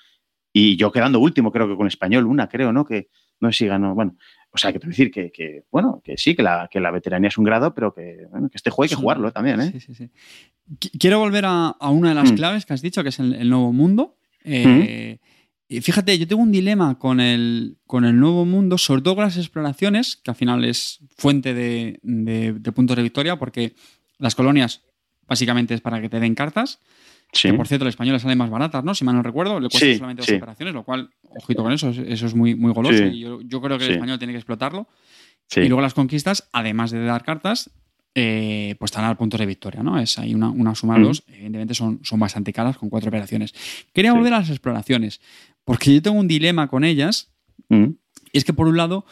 Y 0.53 0.75
yo 0.77 0.91
quedando 0.91 1.19
último, 1.19 1.51
creo 1.51 1.67
que 1.67 1.75
con 1.75 1.87
español, 1.87 2.25
una, 2.25 2.47
creo, 2.47 2.71
¿no? 2.71 2.85
Que 2.85 3.09
no 3.39 3.51
sé 3.51 3.57
si 3.57 3.67
ganó. 3.67 3.95
Bueno, 3.95 4.15
o 4.55 4.57
sea, 4.57 4.71
que 4.71 4.79
te 4.79 4.87
decir 4.87 5.11
que, 5.11 5.63
bueno, 5.69 6.01
que 6.03 6.17
sí, 6.17 6.33
que 6.33 6.41
la, 6.41 6.69
que 6.71 6.79
la 6.79 6.89
veteranía 6.89 7.27
es 7.27 7.37
un 7.37 7.43
grado, 7.43 7.73
pero 7.73 7.93
que, 7.93 8.25
este 8.53 8.69
juego 8.69 8.83
hay 8.83 8.89
que 8.89 8.95
jugarlo 8.95 9.31
también. 9.31 9.59
¿eh? 9.59 9.71
Sí, 9.73 9.81
sí, 9.81 9.93
sí. 9.93 10.09
Quiero 10.97 11.19
volver 11.19 11.43
a, 11.45 11.75
una 11.81 12.09
de 12.09 12.15
las 12.15 12.31
mm. 12.31 12.35
claves 12.35 12.65
que 12.65 12.73
has 12.73 12.81
dicho, 12.81 13.03
que 13.03 13.09
es 13.09 13.19
el, 13.19 13.49
nuevo 13.49 13.73
mundo. 13.73 14.17
Eh, 14.45 15.19
mm. 15.69 15.81
Fíjate, 15.81 16.17
yo 16.17 16.25
tengo 16.25 16.41
un 16.41 16.53
dilema 16.53 16.97
con 16.97 17.19
el, 17.19 17.77
con 17.85 18.05
el 18.05 18.17
nuevo 18.17 18.45
mundo, 18.45 18.77
sobre 18.77 19.01
todo 19.01 19.15
con 19.15 19.25
las 19.25 19.35
exploraciones, 19.35 20.15
que 20.15 20.31
al 20.31 20.37
final 20.37 20.63
es 20.63 20.99
fuente 21.17 21.53
de, 21.53 21.99
de 22.01 22.71
puntos 22.71 22.95
de 22.95 23.03
victoria, 23.03 23.37
porque 23.37 23.75
las 24.19 24.35
colonias 24.35 24.83
básicamente 25.27 25.73
es 25.73 25.81
para 25.81 25.99
que 25.99 26.07
te 26.07 26.21
den 26.21 26.33
cartas. 26.33 26.79
Que, 27.31 27.53
por 27.53 27.67
cierto, 27.67 27.83
el 27.83 27.89
español 27.89 28.19
sale 28.19 28.35
más 28.35 28.49
baratas, 28.49 28.83
¿no? 28.83 28.95
Si 28.95 29.03
mal 29.03 29.15
no 29.15 29.21
recuerdo, 29.21 29.59
le 29.59 29.67
cuesta 29.67 29.93
solamente 29.95 30.21
dos 30.21 30.37
operaciones, 30.37 30.73
lo 30.73 30.83
cual, 30.83 31.09
ojito 31.29 31.63
con 31.63 31.73
eso, 31.73 31.89
eso 31.89 32.25
es 32.25 32.33
muy, 32.33 32.55
muy 32.55 32.71
goloso. 32.71 33.03
Y 33.05 33.19
yo, 33.19 33.61
creo 33.61 33.77
que 33.77 33.85
el 33.85 33.91
español 33.91 34.17
tiene 34.17 34.33
que 34.33 34.37
explotarlo. 34.37 34.87
Y 35.55 35.67
luego 35.67 35.81
las 35.81 35.93
conquistas, 35.93 36.47
además 36.53 36.91
de 36.91 37.03
dar 37.03 37.23
cartas, 37.23 37.71
eh, 38.15 38.75
pues 38.79 38.91
están 38.91 39.03
al 39.03 39.17
punto 39.17 39.37
de 39.37 39.45
victoria, 39.45 39.83
¿no? 39.83 39.99
Es 39.99 40.17
ahí 40.17 40.33
una, 40.33 40.49
una 40.49 40.73
suma 40.73 40.97
de 40.97 41.03
dos, 41.03 41.23
evidentemente 41.27 41.73
son, 41.73 41.99
son 42.03 42.19
bastante 42.19 42.53
caras 42.53 42.77
con 42.77 42.89
cuatro 42.89 43.09
operaciones. 43.09 43.53
Quería 43.93 44.13
volver 44.13 44.33
a 44.33 44.39
las 44.39 44.49
exploraciones, 44.49 45.19
porque 45.65 45.93
yo 45.93 46.01
tengo 46.01 46.17
un 46.17 46.27
dilema 46.27 46.69
con 46.69 46.85
ellas, 46.85 47.33
y 47.69 47.97
es 48.37 48.45
que 48.45 48.53
por 48.53 48.67
un 48.67 48.77
lado, 48.77 49.05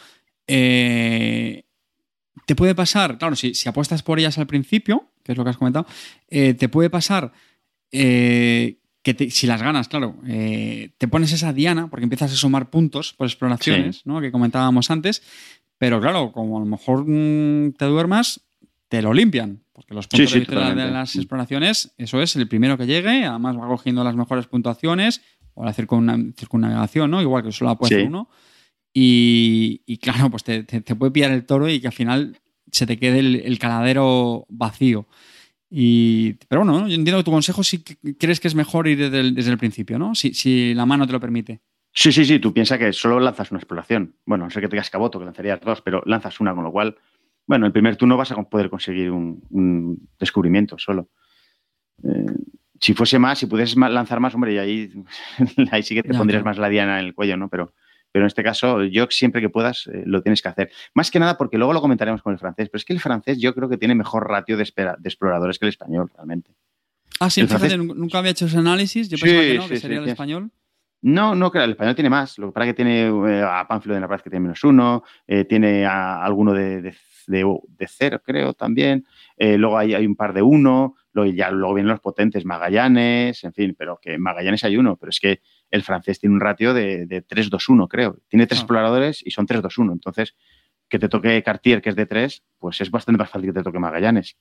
eh, 0.46 1.64
te 2.46 2.54
puede 2.54 2.74
pasar, 2.74 3.18
claro, 3.18 3.36
si, 3.36 3.54
si, 3.54 3.68
apuestas 3.68 4.02
por 4.02 4.18
ellas 4.18 4.38
al 4.38 4.46
principio, 4.46 5.10
que 5.22 5.32
es 5.32 5.38
lo 5.38 5.44
que 5.44 5.50
has 5.50 5.56
comentado, 5.56 5.86
eh, 6.28 6.54
te 6.54 6.68
puede 6.68 6.90
pasar 6.90 7.32
eh, 7.96 8.80
que 9.04 9.30
si 9.30 9.46
las 9.46 9.62
ganas, 9.62 9.86
claro, 9.86 10.16
eh, 10.26 10.90
te 10.98 11.06
pones 11.06 11.30
esa 11.32 11.52
diana 11.52 11.88
porque 11.88 12.04
empiezas 12.04 12.32
a 12.32 12.36
sumar 12.36 12.70
puntos 12.70 13.12
por 13.12 13.26
exploraciones, 13.26 14.04
¿no? 14.04 14.20
Que 14.20 14.32
comentábamos 14.32 14.90
antes, 14.90 15.22
pero 15.78 16.00
claro, 16.00 16.32
como 16.32 16.56
a 16.56 16.60
lo 16.60 16.66
mejor 16.66 17.04
mm, 17.06 17.74
te 17.74 17.84
duermas, 17.84 18.40
te 18.88 19.00
lo 19.00 19.14
limpian, 19.14 19.62
porque 19.72 19.94
los 19.94 20.08
puntos 20.08 20.32
de, 20.32 20.90
las 20.90 21.14
exploraciones, 21.14 21.94
eso 21.98 22.20
es 22.20 22.34
el 22.34 22.48
primero 22.48 22.76
que 22.76 22.86
llegue, 22.86 23.24
además 23.26 23.56
va 23.56 23.68
cogiendo 23.68 24.02
las 24.02 24.16
mejores 24.16 24.46
puntuaciones 24.46 25.20
o 25.52 25.64
la 25.64 25.72
circunnavegación, 25.72 27.10
¿no? 27.10 27.22
Igual 27.22 27.44
que 27.44 27.52
solo 27.52 27.70
la 27.70 27.78
puesto 27.78 28.02
uno. 28.04 28.28
Y, 28.92 29.98
claro, 29.98 30.30
pues 30.30 30.42
te, 30.44 30.64
puede 30.96 31.12
pillar 31.12 31.30
el 31.30 31.44
toro 31.46 31.68
y 31.68 31.80
que 31.80 31.88
al 31.88 31.92
final 31.92 32.40
se 32.72 32.86
te 32.86 32.98
quede 32.98 33.18
el 33.18 33.58
caladero 33.58 34.46
vacío 34.48 35.06
pero 35.70 36.64
bueno, 36.64 36.88
yo 36.88 36.94
entiendo 36.94 37.18
que 37.18 37.24
tu 37.24 37.30
consejo 37.30 37.62
si 37.62 37.82
crees 37.82 38.40
que 38.40 38.48
es 38.48 38.54
mejor 38.54 38.86
ir 38.86 39.10
desde 39.10 39.50
el, 39.50 39.58
principio, 39.58 39.98
¿no? 39.98 40.14
Si, 40.14 40.74
la 40.74 40.86
mano 40.86 41.06
te 41.06 41.12
lo 41.12 41.20
permite. 41.20 41.60
Sí, 41.92 42.12
sí, 42.12 42.24
sí, 42.24 42.38
tú 42.38 42.52
piensas 42.52 42.78
que 42.78 42.92
solo 42.92 43.20
lanzas 43.20 43.50
una 43.50 43.58
exploración. 43.58 44.16
Bueno, 44.26 44.44
no 44.44 44.50
sé 44.50 44.60
que 44.60 44.68
tengas 44.68 44.90
caboto, 44.90 45.18
que 45.18 45.24
lanzarías 45.24 45.60
dos, 45.60 45.80
pero 45.80 46.02
lanzas 46.06 46.40
una, 46.40 46.54
con 46.54 46.64
lo 46.64 46.72
cual, 46.72 46.96
bueno, 47.46 47.66
el 47.66 47.72
primer 47.72 47.96
turno 47.96 48.16
vas 48.16 48.32
a 48.32 48.42
poder 48.42 48.68
conseguir 48.68 49.10
un, 49.10 50.08
descubrimiento 50.18 50.76
solo. 50.78 51.08
Eh, 52.02 52.26
si 52.80 52.94
fuese 52.94 53.18
más, 53.18 53.38
si 53.38 53.46
pudieses 53.46 53.76
lanzar 53.76 54.20
más, 54.20 54.34
hombre, 54.34 54.54
y 54.54 54.58
ahí, 54.58 54.92
ahí 55.70 55.82
sí 55.82 55.94
que 55.94 56.02
te 56.02 56.14
pondrías 56.14 56.44
más 56.44 56.58
la 56.58 56.68
diana 56.68 56.98
en 56.98 57.06
el 57.06 57.14
cuello, 57.14 57.36
¿no? 57.36 57.48
Pero, 57.48 57.72
pero 58.14 58.26
en 58.26 58.28
este 58.28 58.44
caso, 58.44 58.84
yo 58.84 59.08
siempre 59.10 59.40
que 59.40 59.48
puedas 59.48 59.88
eh, 59.88 60.04
lo 60.06 60.22
tienes 60.22 60.40
que 60.40 60.48
hacer. 60.48 60.70
Más 60.94 61.10
que 61.10 61.18
nada 61.18 61.36
porque 61.36 61.58
luego 61.58 61.72
lo 61.72 61.80
comentaremos 61.80 62.22
con 62.22 62.32
el 62.32 62.38
francés, 62.38 62.68
pero 62.68 62.78
es 62.78 62.84
que 62.84 62.92
el 62.92 63.00
francés 63.00 63.40
yo 63.40 63.52
creo 63.56 63.68
que 63.68 63.76
tiene 63.76 63.96
mejor 63.96 64.28
ratio 64.28 64.56
de, 64.56 64.62
exploradores 64.62 65.58
que 65.58 65.64
el 65.64 65.70
español, 65.70 66.08
realmente. 66.14 66.52
Ah, 67.18 67.28
sí, 67.28 67.44
fíjate, 67.44 67.76
nunca 67.76 68.18
había 68.18 68.30
hecho 68.30 68.46
ese 68.46 68.58
análisis, 68.58 69.08
yo 69.08 69.18
pensaba 69.18 69.42
que 69.42 69.58
no, 69.58 69.66
que 69.66 69.76
sería 69.78 69.98
el 69.98 70.08
español. 70.08 70.52
No, 71.02 71.34
no, 71.34 71.50
claro, 71.50 71.64
el 71.64 71.72
español 71.72 71.96
tiene 71.96 72.08
más. 72.08 72.38
Lo 72.38 72.46
que 72.46 72.52
pasa 72.52 72.66
es 72.66 72.70
que 72.70 72.76
tiene 72.76 73.08
eh, 73.08 73.42
a 73.42 73.66
Pánfilo 73.66 73.96
de 73.96 74.00
Narváez 74.00 74.22
que 74.22 74.30
tiene 74.30 74.44
menos 74.44 74.62
uno, 74.62 75.02
eh, 75.26 75.44
tiene 75.44 75.84
a 75.84 76.22
alguno 76.22 76.52
de, 76.52 76.94
cero, 77.88 78.22
creo, 78.24 78.54
también. 78.54 79.04
luego 79.36 79.76
hay, 79.76 79.92
hay, 79.92 80.06
un 80.06 80.14
par 80.14 80.32
de 80.34 80.42
uno, 80.42 80.94
luego, 81.14 81.32
ya, 81.32 81.50
luego 81.50 81.74
vienen 81.74 81.90
los 81.90 82.00
potentes, 82.00 82.44
Magallanes, 82.44 83.42
en 83.44 83.54
fin, 83.54 83.74
pero 83.78 83.98
que 84.00 84.18
Magallanes 84.18 84.64
hay 84.64 84.76
uno, 84.76 84.96
pero 84.96 85.10
es 85.10 85.20
que 85.20 85.40
el 85.70 85.82
francés 85.82 86.20
tiene 86.20 86.34
un 86.34 86.40
ratio 86.40 86.74
de, 86.74 87.06
de 87.06 87.26
3-2-1, 87.26 87.88
creo. 87.88 88.18
Tiene 88.28 88.46
tres 88.46 88.60
ah. 88.60 88.62
exploradores 88.62 89.22
y 89.24 89.30
son 89.30 89.46
3-2-1. 89.46 89.92
Entonces, 89.92 90.34
que 90.88 90.98
te 90.98 91.08
toque 91.08 91.42
Cartier, 91.42 91.80
que 91.80 91.90
es 91.90 91.96
de 91.96 92.06
3, 92.06 92.42
pues 92.58 92.80
es 92.80 92.90
bastante 92.90 93.18
más 93.18 93.30
fácil 93.30 93.48
que 93.48 93.54
te 93.54 93.62
toque 93.62 93.78
Magallanes. 93.78 94.36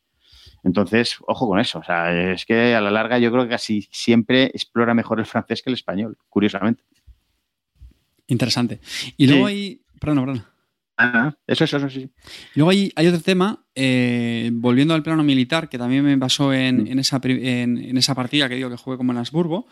Entonces, 0.63 1.17
ojo 1.27 1.47
con 1.47 1.59
eso. 1.59 1.79
O 1.79 1.83
sea, 1.83 2.31
es 2.31 2.45
que 2.45 2.75
a 2.75 2.81
la 2.81 2.91
larga 2.91 3.19
yo 3.19 3.31
creo 3.31 3.43
que 3.43 3.49
casi 3.49 3.87
siempre 3.91 4.45
explora 4.45 4.93
mejor 4.93 5.19
el 5.19 5.25
francés 5.25 5.61
que 5.61 5.69
el 5.69 5.75
español, 5.75 6.17
curiosamente. 6.29 6.83
Interesante. 8.27 8.79
Y 9.17 9.27
luego 9.27 9.45
hay. 9.45 9.81
Perdón, 9.99 10.25
perdón. 10.25 10.52
Ah, 10.97 11.35
eso, 11.47 11.63
eso, 11.63 11.77
eso, 11.77 11.89
sí. 11.89 12.09
Luego 12.55 12.69
hay, 12.69 12.91
hay 12.95 13.07
otro 13.07 13.21
tema, 13.21 13.65
eh, 13.73 14.51
volviendo 14.53 14.93
al 14.93 15.03
plano 15.03 15.23
militar, 15.23 15.69
que 15.69 15.77
también 15.77 16.03
me 16.03 16.17
pasó 16.17 16.53
en, 16.53 16.83
mm. 16.83 16.99
esa, 16.99 17.19
en, 17.23 17.97
esa 17.97 18.13
partida 18.13 18.47
que 18.47 18.55
digo 18.55 18.69
que 18.69 18.77
jugué 18.77 18.97
como 18.97 19.11
en 19.11 19.17
Habsburgo, 19.17 19.65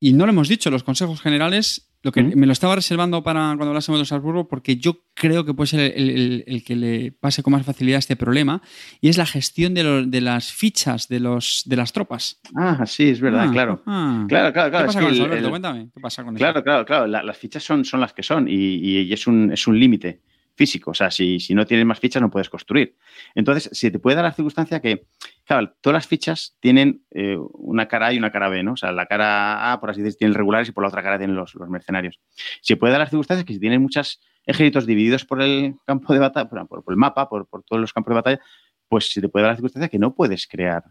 y 0.00 0.12
no 0.12 0.26
lo 0.26 0.32
hemos 0.32 0.48
dicho, 0.48 0.70
los 0.70 0.84
consejos 0.84 1.20
generales, 1.20 1.90
lo 2.02 2.12
que 2.12 2.22
me 2.22 2.46
lo 2.46 2.52
estaba 2.52 2.76
reservando 2.76 3.24
para 3.24 3.40
cuando 3.40 3.68
hablásemos 3.68 4.00
de 4.00 4.06
Salzburgo, 4.06 4.46
porque 4.46 4.76
yo 4.76 5.02
creo 5.14 5.44
que 5.44 5.54
puede 5.54 5.66
ser 5.66 5.92
el, 5.96 6.62
que 6.64 6.76
le 6.76 7.10
pase 7.10 7.42
con 7.42 7.52
más 7.52 7.66
facilidad 7.66 7.98
este 7.98 8.14
problema, 8.14 8.62
y 9.00 9.08
es 9.08 9.18
la 9.18 9.26
gestión 9.26 9.74
de, 9.74 10.20
las 10.20 10.52
fichas 10.52 11.08
de, 11.08 11.18
los, 11.18 11.62
de 11.66 11.76
las 11.76 11.92
tropas. 11.92 12.40
Ah, 12.54 12.84
sí, 12.86 13.08
es 13.08 13.20
verdad, 13.20 13.46
ah, 13.48 13.52
claro. 13.52 13.82
Ah. 13.86 14.24
Claro, 14.28 14.52
claro, 14.52 14.70
claro. 14.70 14.86
¿Qué 14.86 14.86
pasa 14.86 15.00
con 15.00 15.12
eso, 15.12 15.24
Alberto? 15.24 15.50
Cuéntame, 15.50 15.90
¿qué 15.92 16.00
pasa 16.00 16.24
con 16.24 16.34
claro, 16.36 16.58
eso? 16.58 16.64
Claro, 16.64 16.84
claro, 16.84 17.06
claro. 17.06 17.26
las 17.26 17.36
fichas 17.36 17.64
son, 17.64 17.84
son 17.84 18.00
las 18.00 18.12
que 18.12 18.22
son, 18.22 18.46
y, 18.48 19.12
es 19.12 19.26
un, 19.26 19.52
es 19.52 19.66
un 19.66 19.78
límite 19.78 20.22
físico. 20.58 20.90
O 20.90 20.94
sea, 20.94 21.10
si, 21.10 21.38
si, 21.38 21.54
no 21.54 21.64
tienes 21.64 21.86
más 21.86 22.00
fichas 22.00 22.20
no 22.20 22.30
puedes 22.30 22.50
construir. 22.50 22.96
Entonces, 23.34 23.70
se 23.72 23.90
te 23.90 23.98
puede 23.98 24.16
dar 24.16 24.24
la 24.24 24.32
circunstancia 24.32 24.80
que, 24.80 25.06
claro, 25.46 25.72
todas 25.80 25.94
las 25.94 26.06
fichas 26.06 26.56
tienen 26.60 27.04
eh, 27.12 27.38
una 27.54 27.86
cara 27.86 28.08
A 28.08 28.12
y 28.12 28.18
una 28.18 28.32
cara 28.32 28.48
B, 28.48 28.62
¿no? 28.62 28.72
O 28.72 28.76
sea, 28.76 28.92
la 28.92 29.06
cara 29.06 29.72
A, 29.72 29.80
por 29.80 29.90
así 29.90 30.02
decirlo, 30.02 30.18
tiene 30.18 30.34
regulares 30.34 30.68
y 30.68 30.72
por 30.72 30.82
la 30.82 30.88
otra 30.88 31.02
cara 31.02 31.16
tienen 31.16 31.36
los, 31.36 31.54
mercenarios. 31.68 32.20
Se 32.60 32.76
puede 32.76 32.92
dar 32.92 33.00
la 33.00 33.06
circunstancia 33.06 33.46
que 33.46 33.54
si 33.54 33.60
tienes 33.60 33.80
muchos 33.80 34.20
ejércitos 34.44 34.84
divididos 34.84 35.24
por 35.24 35.40
el 35.40 35.76
campo 35.86 36.12
de 36.12 36.18
batalla, 36.18 36.48
por, 36.48 36.84
el 36.88 36.96
mapa, 36.96 37.28
por, 37.28 37.46
todos 37.64 37.80
los 37.80 37.92
campos 37.92 38.10
de 38.10 38.14
batalla, 38.16 38.40
pues 38.88 39.12
se 39.12 39.20
te 39.20 39.28
puede 39.28 39.44
dar 39.44 39.52
la 39.52 39.56
circunstancia 39.56 39.88
que 39.88 39.98
no 39.98 40.14
puedes 40.14 40.46
crear 40.46 40.82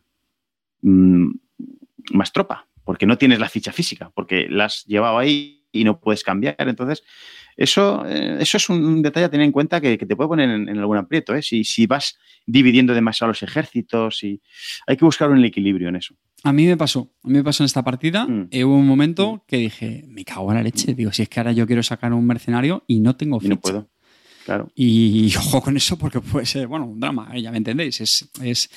mm, 0.81 1.29
más 2.13 2.31
tropa, 2.31 2.67
porque 2.85 3.05
no 3.05 3.17
tienes 3.17 3.39
la 3.39 3.49
ficha 3.49 3.73
física, 3.73 4.11
porque 4.15 4.47
la 4.49 4.65
has 4.65 4.85
llevado 4.85 5.17
ahí 5.17 5.56
y 5.71 5.83
no 5.83 5.99
puedes 5.99 6.23
cambiar. 6.23 6.55
Entonces, 6.59 7.03
eso, 7.55 8.05
eh, 8.07 8.37
eso 8.39 8.57
es 8.57 8.69
un 8.69 9.01
detalle 9.01 9.25
a 9.25 9.29
tener 9.29 9.45
en 9.45 9.51
cuenta 9.51 9.81
que, 9.81 9.97
te 9.97 10.15
puede 10.15 10.27
poner 10.27 10.49
en, 10.49 10.77
algún 10.77 10.97
aprieto. 10.97 11.33
¿eh? 11.35 11.41
Si, 11.41 11.63
si, 11.63 11.87
vas 11.87 12.17
dividiendo 12.45 12.93
demasiado 12.93 13.29
los 13.29 13.43
ejércitos, 13.43 14.23
y 14.23 14.41
hay 14.85 14.95
que 14.95 15.05
buscar 15.05 15.29
un 15.29 15.43
equilibrio 15.43 15.89
en 15.89 15.95
eso. 15.95 16.15
A 16.43 16.53
mí 16.53 16.67
me 16.67 16.77
pasó, 16.77 17.11
a 17.23 17.27
mí 17.27 17.33
me 17.33 17.43
pasó 17.43 17.63
en 17.63 17.65
esta 17.65 17.83
partida. 17.83 18.27
Mm. 18.27 18.49
Eh, 18.51 18.63
hubo 18.63 18.75
un 18.75 18.87
momento 18.87 19.35
mm. 19.35 19.41
que 19.47 19.57
dije, 19.57 20.05
me 20.07 20.23
cago 20.23 20.51
en 20.51 20.57
la 20.57 20.63
leche. 20.63 20.93
Digo, 20.93 21.11
si 21.11 21.23
es 21.23 21.29
que 21.29 21.39
ahora 21.39 21.51
yo 21.51 21.65
quiero 21.65 21.81
sacar 21.81 22.13
un 22.13 22.25
mercenario 22.25 22.83
y 22.87 22.99
no 22.99 23.15
tengo 23.15 23.39
ficha. 23.39 23.55
no 23.55 23.59
puedo. 23.59 23.89
Claro. 24.47 24.71
Y, 24.75 25.35
ojo 25.35 25.61
con 25.61 25.75
eso 25.75 25.97
porque 25.97 26.21
puede 26.21 26.45
ser, 26.45 26.67
bueno, 26.67 26.85
un 26.85 27.01
drama, 27.01 27.29
¿eh? 27.33 27.41
ya 27.41 27.51
me 27.51 27.57
entendéis. 27.57 27.99
Es, 27.99 28.29
es 28.41 28.69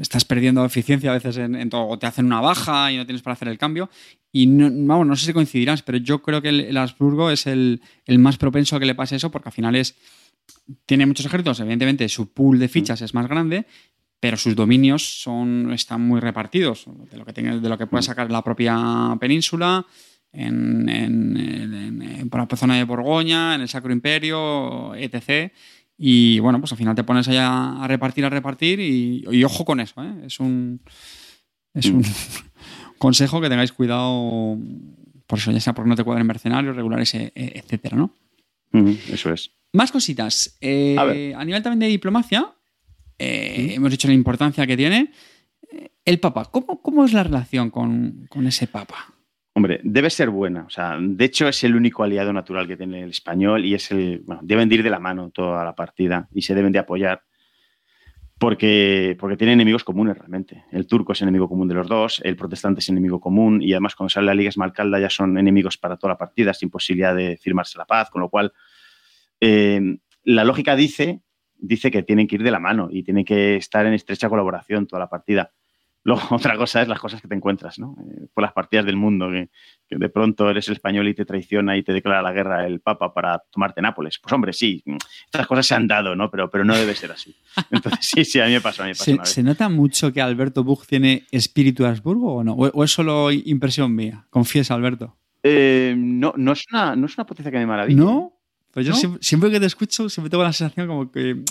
estás 0.00 0.24
perdiendo 0.24 0.64
eficiencia 0.64 1.12
a 1.12 1.14
veces 1.14 1.36
en, 1.36 1.70
todo, 1.70 1.86
o 1.86 1.96
te 1.96 2.06
hacen 2.06 2.26
una 2.26 2.40
baja 2.40 2.90
y 2.90 2.96
no 2.96 3.06
tienes 3.06 3.22
para 3.22 3.34
hacer 3.34 3.46
el 3.46 3.56
cambio. 3.56 3.88
Y 4.32 4.46
no, 4.46 4.68
vamos, 4.68 5.06
no 5.06 5.14
sé 5.14 5.26
si 5.26 5.32
coincidirás, 5.32 5.82
pero 5.82 5.98
yo 5.98 6.22
creo 6.22 6.42
que 6.42 6.48
el, 6.48 6.76
Habsburgo 6.76 7.30
es 7.30 7.46
el, 7.46 7.80
más 8.18 8.36
propenso 8.36 8.74
a 8.74 8.80
que 8.80 8.86
le 8.86 8.96
pase 8.96 9.14
eso 9.14 9.30
porque 9.30 9.50
al 9.50 9.52
final 9.52 9.76
es. 9.76 9.94
Tiene 10.86 11.06
muchos 11.06 11.26
ejércitos, 11.26 11.60
evidentemente 11.60 12.08
su 12.08 12.32
pool 12.32 12.58
de 12.58 12.66
fichas 12.66 13.00
es 13.02 13.14
más 13.14 13.28
grande, 13.28 13.64
pero 14.18 14.36
sus 14.36 14.56
dominios 14.56 15.22
son, 15.22 15.72
están 15.72 16.00
muy 16.00 16.18
repartidos 16.18 16.86
de 17.12 17.16
lo 17.16 17.24
que, 17.24 17.32
tiene, 17.32 17.60
de 17.60 17.68
lo 17.68 17.78
que 17.78 17.86
puede 17.86 18.02
sacar 18.02 18.28
la 18.28 18.42
propia 18.42 19.16
península, 19.20 19.86
en, 20.32 20.88
en, 20.88 22.28
por 22.30 22.40
la 22.40 22.56
zona 22.56 22.76
de 22.76 22.84
Borgoña, 22.84 23.54
en 23.54 23.62
el 23.62 23.68
Sacro 23.68 23.92
Imperio, 23.92 24.94
etc. 24.94 25.52
Y 25.98 26.38
bueno, 26.40 26.60
pues 26.60 26.72
al 26.72 26.78
final 26.78 26.94
te 26.94 27.04
pones 27.04 27.28
allá 27.28 27.82
a 27.82 27.88
repartir, 27.88 28.24
a 28.24 28.30
repartir 28.30 28.80
y, 28.80 29.44
ojo 29.44 29.64
con 29.64 29.80
eso. 29.80 30.02
¿eh? 30.02 30.26
Es 30.26 30.40
un, 30.40 30.80
es 31.74 31.86
un 31.86 32.02
consejo 32.98 33.40
que 33.40 33.48
tengáis 33.48 33.72
cuidado, 33.72 34.58
por 35.26 35.38
eso 35.38 35.50
ya 35.52 35.60
sea 35.60 35.74
porque 35.74 35.88
no 35.88 35.96
te 35.96 36.04
cuadren 36.04 36.26
mercenarios, 36.26 36.76
regulares, 36.76 37.14
e, 37.14 37.32
e, 37.34 37.58
etcétera, 37.58 37.96
¿no? 37.96 38.14
eso 39.10 39.32
es. 39.32 39.52
Más 39.72 39.90
cositas. 39.90 40.58
Eh, 40.60 41.34
a, 41.34 41.44
nivel 41.44 41.62
también 41.62 41.80
de 41.80 41.86
diplomacia, 41.86 42.52
eh, 43.18 43.72
hemos 43.74 43.90
dicho 43.90 44.08
la 44.08 44.14
importancia 44.14 44.66
que 44.66 44.76
tiene. 44.76 45.12
El 46.04 46.20
Papa, 46.20 46.44
¿cómo, 46.50 46.82
cómo 46.82 47.04
es 47.04 47.12
la 47.12 47.24
relación 47.24 47.70
con, 47.70 48.26
con 48.28 48.46
ese 48.46 48.66
Papa? 48.66 49.15
Hombre, 49.56 49.80
debe 49.82 50.10
ser 50.10 50.28
buena. 50.28 50.64
O 50.66 50.68
sea, 50.68 50.98
de 51.00 51.24
hecho 51.24 51.48
es 51.48 51.64
el 51.64 51.74
único 51.74 52.02
aliado 52.02 52.30
natural 52.30 52.68
que 52.68 52.76
tiene 52.76 53.02
el 53.04 53.08
español 53.08 53.64
y 53.64 53.72
es 53.72 53.90
el, 53.90 54.20
bueno, 54.26 54.42
deben 54.44 54.68
de 54.68 54.74
ir 54.74 54.82
de 54.82 54.90
la 54.90 54.98
mano 54.98 55.30
toda 55.30 55.64
la 55.64 55.74
partida 55.74 56.28
y 56.34 56.42
se 56.42 56.54
deben 56.54 56.72
de 56.72 56.78
apoyar 56.78 57.22
porque, 58.38 59.16
porque 59.18 59.38
tienen 59.38 59.54
enemigos 59.54 59.82
comunes 59.82 60.18
realmente. 60.18 60.66
El 60.72 60.86
turco 60.86 61.14
es 61.14 61.22
enemigo 61.22 61.48
común 61.48 61.68
de 61.68 61.74
los 61.74 61.88
dos, 61.88 62.20
el 62.22 62.36
protestante 62.36 62.80
es 62.80 62.88
enemigo 62.90 63.18
común 63.18 63.62
y 63.62 63.72
además 63.72 63.94
cuando 63.94 64.10
sale 64.10 64.26
la 64.26 64.34
Liga 64.34 64.50
Esmalcalda 64.50 65.00
ya 65.00 65.08
son 65.08 65.38
enemigos 65.38 65.78
para 65.78 65.96
toda 65.96 66.12
la 66.12 66.18
partida 66.18 66.52
sin 66.52 66.68
posibilidad 66.68 67.16
de 67.16 67.38
firmarse 67.38 67.78
la 67.78 67.86
paz, 67.86 68.10
con 68.10 68.20
lo 68.20 68.28
cual 68.28 68.52
eh, 69.40 69.80
la 70.24 70.44
lógica 70.44 70.76
dice, 70.76 71.22
dice 71.54 71.90
que 71.90 72.02
tienen 72.02 72.26
que 72.26 72.34
ir 72.34 72.42
de 72.42 72.50
la 72.50 72.60
mano 72.60 72.88
y 72.90 73.04
tienen 73.04 73.24
que 73.24 73.56
estar 73.56 73.86
en 73.86 73.94
estrecha 73.94 74.28
colaboración 74.28 74.86
toda 74.86 75.00
la 75.00 75.08
partida. 75.08 75.54
Luego, 76.06 76.22
otra 76.30 76.56
cosa 76.56 76.82
es 76.82 76.88
las 76.88 77.00
cosas 77.00 77.20
que 77.20 77.26
te 77.26 77.34
encuentras, 77.34 77.80
¿no? 77.80 77.96
Eh, 78.00 78.28
por 78.32 78.42
las 78.42 78.52
partidas 78.52 78.86
del 78.86 78.96
mundo, 78.96 79.28
que, 79.28 79.50
de 79.90 80.08
pronto 80.08 80.48
eres 80.48 80.68
el 80.68 80.74
español 80.74 81.08
y 81.08 81.14
te 81.14 81.24
traiciona 81.24 81.76
y 81.76 81.82
te 81.82 81.92
declara 81.92 82.22
la 82.22 82.32
guerra 82.32 82.64
el 82.64 82.80
Papa 82.80 83.12
para 83.12 83.42
tomarte 83.50 83.82
Nápoles. 83.82 84.18
Pues 84.20 84.32
hombre, 84.32 84.52
sí, 84.52 84.84
estas 85.24 85.48
cosas 85.48 85.66
se 85.66 85.74
han 85.74 85.88
dado, 85.88 86.14
¿no? 86.14 86.30
Pero, 86.30 86.48
pero 86.48 86.64
no 86.64 86.76
debe 86.76 86.94
ser 86.94 87.10
así. 87.10 87.34
Entonces, 87.72 88.06
sí, 88.06 88.24
sí, 88.24 88.38
a 88.40 88.46
mí 88.46 88.52
me 88.52 88.60
pasó. 88.60 88.84
A 88.84 88.86
mí 88.86 88.92
me 88.92 89.16
pasó 89.16 89.24
¿Se, 89.24 89.42
nota 89.42 89.68
mucho 89.68 90.12
que 90.12 90.22
Alberto 90.22 90.62
Buch 90.62 90.86
tiene 90.86 91.24
espíritu 91.32 91.82
de 91.82 91.88
Habsburgo 91.88 92.36
o 92.36 92.44
no? 92.44 92.52
¿O, 92.54 92.84
es 92.84 92.92
solo 92.92 93.32
impresión 93.32 93.92
mía? 93.92 94.26
Confiesa, 94.30 94.74
Alberto. 94.74 95.16
Eh, 95.42 95.94
no, 95.96 96.34
no, 96.36 96.52
es 96.52 96.64
una, 96.70 96.94
no 96.94 97.06
es 97.06 97.18
una 97.18 97.26
potencia 97.26 97.50
que 97.50 97.58
me 97.58 97.66
maravilla. 97.66 97.98
¿No? 97.98 98.32
Pues 98.70 98.86
yo 98.86 98.92
Siempre, 99.20 99.50
que 99.50 99.58
te 99.58 99.66
escucho, 99.66 100.08
siempre 100.08 100.30
tengo 100.30 100.44
la 100.44 100.52
sensación 100.52 100.86
como 100.86 101.10
que... 101.10 101.42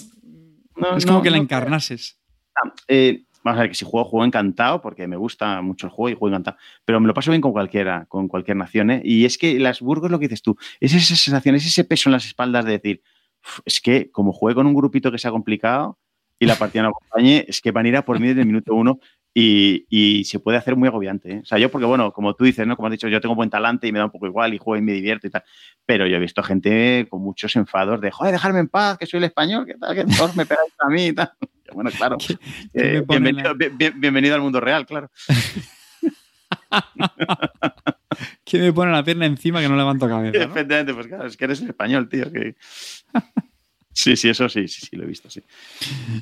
es 0.96 1.06
como 1.06 1.22
que 1.22 1.30
la 1.30 1.38
encarnases. 1.38 2.20
Ah, 2.56 2.74
eh, 2.88 3.26
Vamos 3.46 3.60
a 3.60 3.62
ver 3.62 3.70
que 3.70 3.76
si 3.76 3.86
juego, 3.86 4.10
juego 4.10 4.26
encantado 4.26 4.82
porque 4.82 5.08
me 5.08 5.18
gusta 5.18 5.62
mucho 5.62 5.86
el 5.86 5.94
juego 5.94 6.10
y 6.10 6.18
juego 6.18 6.34
encantado. 6.34 6.58
Pero 6.84 7.00
me 7.00 7.06
lo 7.06 7.14
paso 7.14 7.30
bien 7.30 7.42
con 7.42 7.52
cualquiera, 7.52 8.08
con 8.08 8.28
cualquier 8.28 8.58
nación. 8.58 8.90
¿eh? 8.90 9.02
Y 9.06 9.24
es 9.26 9.38
que 9.38 9.60
las 9.60 9.82
Burgos, 9.82 10.10
lo 10.10 10.18
que 10.18 10.26
dices 10.28 10.42
tú, 10.42 10.58
es 10.80 10.96
esa 10.96 11.16
sensación, 11.16 11.54
es 11.54 11.68
ese 11.68 11.84
peso 11.84 12.10
en 12.10 12.14
las 12.14 12.26
espaldas 12.26 12.66
de 12.66 12.72
decir, 12.72 13.04
es 13.64 13.80
que 13.82 14.10
como 14.10 14.34
juego 14.34 14.56
con 14.56 14.66
un 14.66 14.74
grupito 14.74 15.12
que 15.12 15.20
sea 15.20 15.30
complicado 15.30 16.00
y 16.40 16.48
la 16.48 16.56
partida 16.56 16.82
no 16.82 16.90
acompañe, 16.90 17.46
es 17.48 17.62
que 17.62 17.70
van 17.70 17.86
a 17.86 17.90
ir 17.90 17.98
a 17.98 18.04
por 18.04 18.20
mí 18.20 18.30
desde 18.30 18.42
el 18.42 18.48
minuto 18.48 18.74
uno 18.74 19.00
y, 19.32 20.24
se 20.26 20.40
puede 20.40 20.58
hacer 20.58 20.76
muy 20.76 20.88
agobiante. 20.88 21.34
¿eh? 21.34 21.40
O 21.44 21.46
sea, 21.46 21.60
yo 21.60 21.70
porque, 21.70 21.86
bueno, 21.86 22.12
como 22.14 22.34
tú 22.34 22.46
dices, 22.46 22.66
¿no? 22.66 22.76
Como 22.76 22.88
has 22.88 22.94
dicho, 22.94 23.08
yo 23.10 23.22
tengo 23.22 23.36
buen 23.36 23.52
talante 23.52 23.86
y 23.86 23.92
me 23.92 24.00
da 24.00 24.06
un 24.06 24.12
poco 24.12 24.26
igual 24.26 24.56
y 24.56 24.58
juego 24.58 24.82
y 24.82 24.82
me 24.82 24.94
divierto 24.94 25.28
y 25.28 25.30
tal. 25.30 25.44
Pero 25.86 26.08
yo 26.08 26.18
he 26.18 26.20
visto 26.20 26.42
gente 26.42 27.06
con 27.12 27.22
muchos 27.22 27.56
enfados 27.56 28.02
de, 28.02 28.10
joder, 28.10 28.32
dejarme 28.32 28.62
en 28.62 28.70
paz, 28.70 28.98
que 28.98 29.06
soy 29.06 29.20
el 29.20 29.26
español, 29.26 29.68
que 29.68 29.76
tal, 29.76 29.94
que 29.94 30.06
todos 30.06 30.36
me 30.36 30.48
pegáis 30.48 30.74
a 30.80 30.90
mí 30.90 31.06
y 31.08 31.14
tal. 31.14 31.32
Bueno, 31.74 31.90
claro. 31.92 32.18
Eh, 32.74 33.04
bienvenido, 33.96 34.36
al 34.36 34.42
mundo 34.42 34.60
real, 34.60 34.86
claro. 34.86 35.10
¿Quién 38.44 38.64
me 38.64 38.74
pone 38.74 38.92
la 38.92 39.04
pierna 39.04 39.26
encima 39.26 39.62
que 39.62 39.70
no 39.70 39.76
levanto 39.76 40.08
cabeza? 40.08 40.44
Efectivamente, 40.44 40.94
pues 40.94 41.08
claro, 41.08 41.26
es 41.26 41.38
que 41.38 41.46
eres 41.46 41.62
español, 41.62 42.10
tío. 42.10 42.26
Sí, 43.98 44.18
sí, 44.18 44.28
eso 44.28 44.50
sí, 44.50 44.68
sí, 44.68 44.86
sí, 44.86 44.98
lo 44.98 45.06
he 45.06 45.08
visto, 45.08 45.30
sí. 45.30 45.42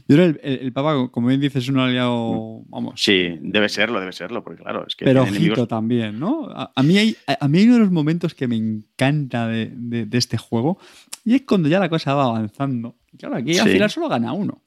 Yo 0.07 0.23
el, 0.23 0.39
el, 0.43 0.71
Papa, 0.71 1.09
como 1.09 1.29
bien 1.29 1.41
dices, 1.41 1.63
es 1.63 1.69
un 1.69 1.79
aliado, 1.79 2.61
vamos. 2.67 3.01
Sí, 3.01 3.39
debe 3.41 3.67
serlo, 3.67 3.99
debe 3.99 4.11
serlo, 4.11 4.43
porque 4.43 4.61
claro, 4.61 4.85
es 4.87 4.95
que. 4.95 5.05
Pero 5.05 5.23
ojito 5.23 5.65
también, 5.65 6.19
¿no? 6.19 6.49
A, 6.51 6.83
mí 6.83 6.99
hay, 6.99 7.17
a 7.25 7.47
mí 7.47 7.57
hay 7.57 7.65
uno 7.65 7.73
de 7.73 7.79
los 7.79 7.91
momentos 7.91 8.35
que 8.35 8.47
me 8.47 8.57
encanta 8.57 9.47
de, 9.47 9.71
de, 9.73 10.17
este 10.19 10.37
juego 10.37 10.77
y 11.25 11.33
es 11.33 11.41
cuando 11.47 11.67
ya 11.67 11.79
la 11.79 11.89
cosa 11.89 12.13
va 12.13 12.25
avanzando. 12.25 12.95
Claro, 13.17 13.37
aquí 13.37 13.57
al 13.57 13.67
final 13.67 13.89
solo 13.89 14.07
gana 14.07 14.33
uno. 14.33 14.61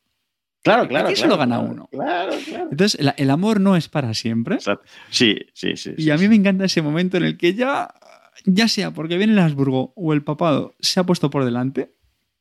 Claro, 0.66 0.88
claro. 0.88 1.08
Aquí 1.08 1.16
solo 1.16 1.36
gana 1.36 1.60
uno. 1.60 1.88
Claro, 1.92 2.32
claro. 2.44 2.68
Entonces, 2.72 3.00
el, 3.16 3.30
amor 3.30 3.60
no 3.60 3.76
es 3.76 3.88
para 3.88 4.14
siempre. 4.14 4.58
Sí, 5.10 5.36
sí, 5.52 5.76
sí. 5.76 5.92
Y 5.96 6.10
a 6.10 6.16
mí 6.16 6.26
me 6.26 6.34
encanta 6.34 6.64
ese 6.64 6.82
momento 6.82 7.18
en 7.18 7.22
el 7.22 7.36
que 7.36 7.54
ya, 7.54 7.94
ya 8.44 8.66
sea 8.66 8.90
porque 8.90 9.16
viene 9.16 9.34
el 9.34 9.38
Habsburgo 9.38 9.92
o 9.94 10.12
el 10.12 10.24
papado 10.24 10.74
se 10.80 10.98
ha 10.98 11.04
puesto 11.04 11.30
por 11.30 11.44
delante, 11.44 11.94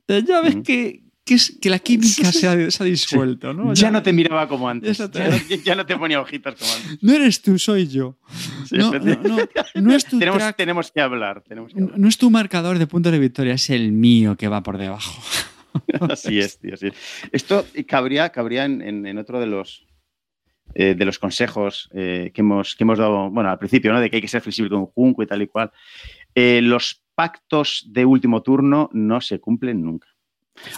ya 0.07 0.41
ves 0.41 0.57
que, 0.63 1.03
que, 1.23 1.69
la 1.69 1.77
química 1.77 2.31
se 2.31 2.47
ha, 2.47 2.55
disuelto, 2.83 3.53
¿no? 3.53 3.75
Ya, 3.75 3.91
no 3.91 4.01
te 4.01 4.11
miraba 4.11 4.47
como 4.47 4.69
antes. 4.69 4.97
Ya 5.63 5.75
no, 5.75 5.85
te 5.85 5.95
ponía 5.95 6.19
ojitos 6.19 6.55
como 6.55 6.71
antes. 6.71 7.03
No 7.03 7.13
eres 7.13 7.43
tú, 7.43 7.59
soy 7.59 7.87
yo. 7.87 8.17
no, 8.71 8.91
no, 9.75 9.93
es 9.93 10.05
tu 10.05 10.17
tenemos, 10.17 10.55
tenemos, 10.55 10.91
que 10.91 10.99
hablar, 10.99 11.43
tenemos 11.47 11.71
que 11.71 11.79
hablar. 11.79 11.99
No 11.99 12.07
es 12.07 12.17
tu 12.17 12.31
marcador 12.31 12.79
de 12.79 12.87
puntos 12.87 13.11
de 13.11 13.19
victoria, 13.19 13.53
es 13.53 13.69
el 13.69 13.91
mío 13.91 14.35
que 14.35 14.47
va 14.47 14.63
por 14.63 14.79
debajo. 14.79 15.21
así 16.09 16.39
es, 16.39 16.59
tío. 16.59 16.73
Así 16.73 16.89
Esto 17.31 17.65
cabría, 17.87 18.29
cabría 18.29 18.65
en, 18.65 19.17
otro 19.17 19.39
de 19.39 19.47
los, 19.47 19.85
eh, 20.73 20.95
de 20.95 21.05
los 21.05 21.19
consejos 21.19 21.89
eh, 21.93 22.31
que, 22.33 22.41
hemos, 22.41 22.75
que 22.75 22.83
hemos 22.83 22.99
dado, 22.99 23.29
bueno, 23.29 23.49
al 23.49 23.59
principio, 23.59 23.93
¿no? 23.93 23.99
De 23.99 24.09
que 24.09 24.17
hay 24.17 24.21
que 24.21 24.27
ser 24.27 24.41
flexible 24.41 24.69
con 24.69 24.85
Junco 24.85 25.23
y 25.23 25.27
tal 25.27 25.41
y 25.41 25.47
cual. 25.47 25.71
Eh, 26.33 26.61
los 26.61 27.03
pactos 27.15 27.85
de 27.89 28.05
último 28.05 28.41
turno 28.43 28.89
no 28.93 29.21
se 29.21 29.39
cumplen 29.39 29.81
nunca. 29.81 30.14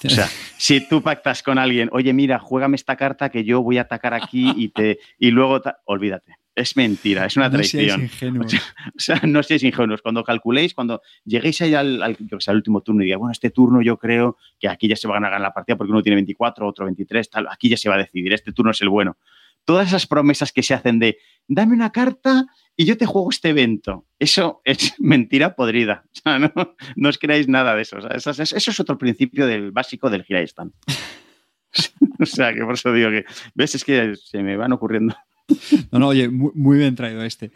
O 0.03 0.09
sea, 0.09 0.27
si 0.57 0.87
tú 0.87 1.01
pactas 1.01 1.43
con 1.43 1.57
alguien, 1.57 1.89
oye, 1.91 2.13
mira, 2.13 2.39
juégame 2.39 2.75
esta 2.75 2.95
carta 2.95 3.29
que 3.29 3.43
yo 3.43 3.61
voy 3.61 3.77
a 3.77 3.81
atacar 3.81 4.13
aquí 4.13 4.53
y 4.55 4.69
te 4.69 4.99
y 5.19 5.31
luego 5.31 5.61
olvídate 5.85 6.37
es 6.57 6.75
mentira, 6.75 7.27
es 7.27 7.37
una 7.37 7.51
traición. 7.51 8.09
No 8.33 8.41
o 8.41 8.99
sea, 8.99 9.21
no 9.23 9.43
seáis 9.43 9.61
ingenuos. 9.61 10.01
Cuando 10.01 10.23
calculéis, 10.23 10.73
cuando 10.73 11.01
lleguéis 11.23 11.61
ahí 11.61 11.75
al, 11.75 12.01
al, 12.01 12.17
último 12.55 12.81
turno 12.81 13.03
y 13.03 13.05
digáis, 13.05 13.19
bueno, 13.19 13.31
este 13.31 13.51
turno 13.51 13.79
yo 13.83 13.97
creo 13.97 14.37
que 14.59 14.67
aquí 14.67 14.87
ya 14.87 14.95
se 14.95 15.07
van 15.07 15.23
a 15.23 15.29
ganar 15.29 15.41
la 15.41 15.53
partida 15.53 15.77
porque 15.77 15.91
uno 15.91 16.01
tiene 16.01 16.15
24, 16.15 16.67
otro 16.67 16.85
23, 16.85 17.29
tal, 17.29 17.47
aquí 17.47 17.69
ya 17.69 17.77
se 17.77 17.89
va 17.89 17.95
a 17.95 17.99
decidir, 17.99 18.33
este 18.33 18.53
turno 18.53 18.71
es 18.71 18.81
el 18.81 18.89
bueno. 18.89 19.17
Todas 19.65 19.89
esas 19.89 20.07
promesas 20.07 20.51
que 20.51 20.63
se 20.63 20.73
hacen 20.73 20.97
de, 20.97 21.19
dame 21.47 21.73
una 21.73 21.91
carta 21.91 22.47
y 22.77 22.85
yo 22.85 22.95
te 22.95 23.07
juego 23.07 23.29
este 23.31 23.49
evento, 23.49 24.05
eso 24.19 24.61
es 24.63 24.93
mentira 24.99 25.55
podrida. 25.55 26.05
O 26.05 26.19
sea, 26.23 26.39
no, 26.39 26.51
no 26.95 27.09
os 27.09 27.17
creáis 27.17 27.47
nada 27.47 27.75
de 27.75 27.81
eso. 27.81 27.97
eso, 28.09 28.31
es 28.41 28.79
otro 28.79 28.97
principio 28.97 29.47
del 29.47 29.71
básico 29.71 30.09
del 30.09 30.23
Giraistan. 30.23 30.71
o 32.19 32.25
sea, 32.25 32.53
que 32.53 32.61
por 32.61 32.75
eso 32.75 32.93
digo 32.93 33.09
que, 33.09 33.25
ves, 33.55 33.75
es 33.75 33.83
que 33.83 34.15
se 34.15 34.43
me 34.43 34.55
van 34.55 34.71
ocurriendo 34.71 35.15
No, 35.91 35.99
no, 35.99 36.07
oye, 36.09 36.29
muy, 36.29 36.77
bien 36.77 36.95
traído 36.95 37.23
este. 37.23 37.51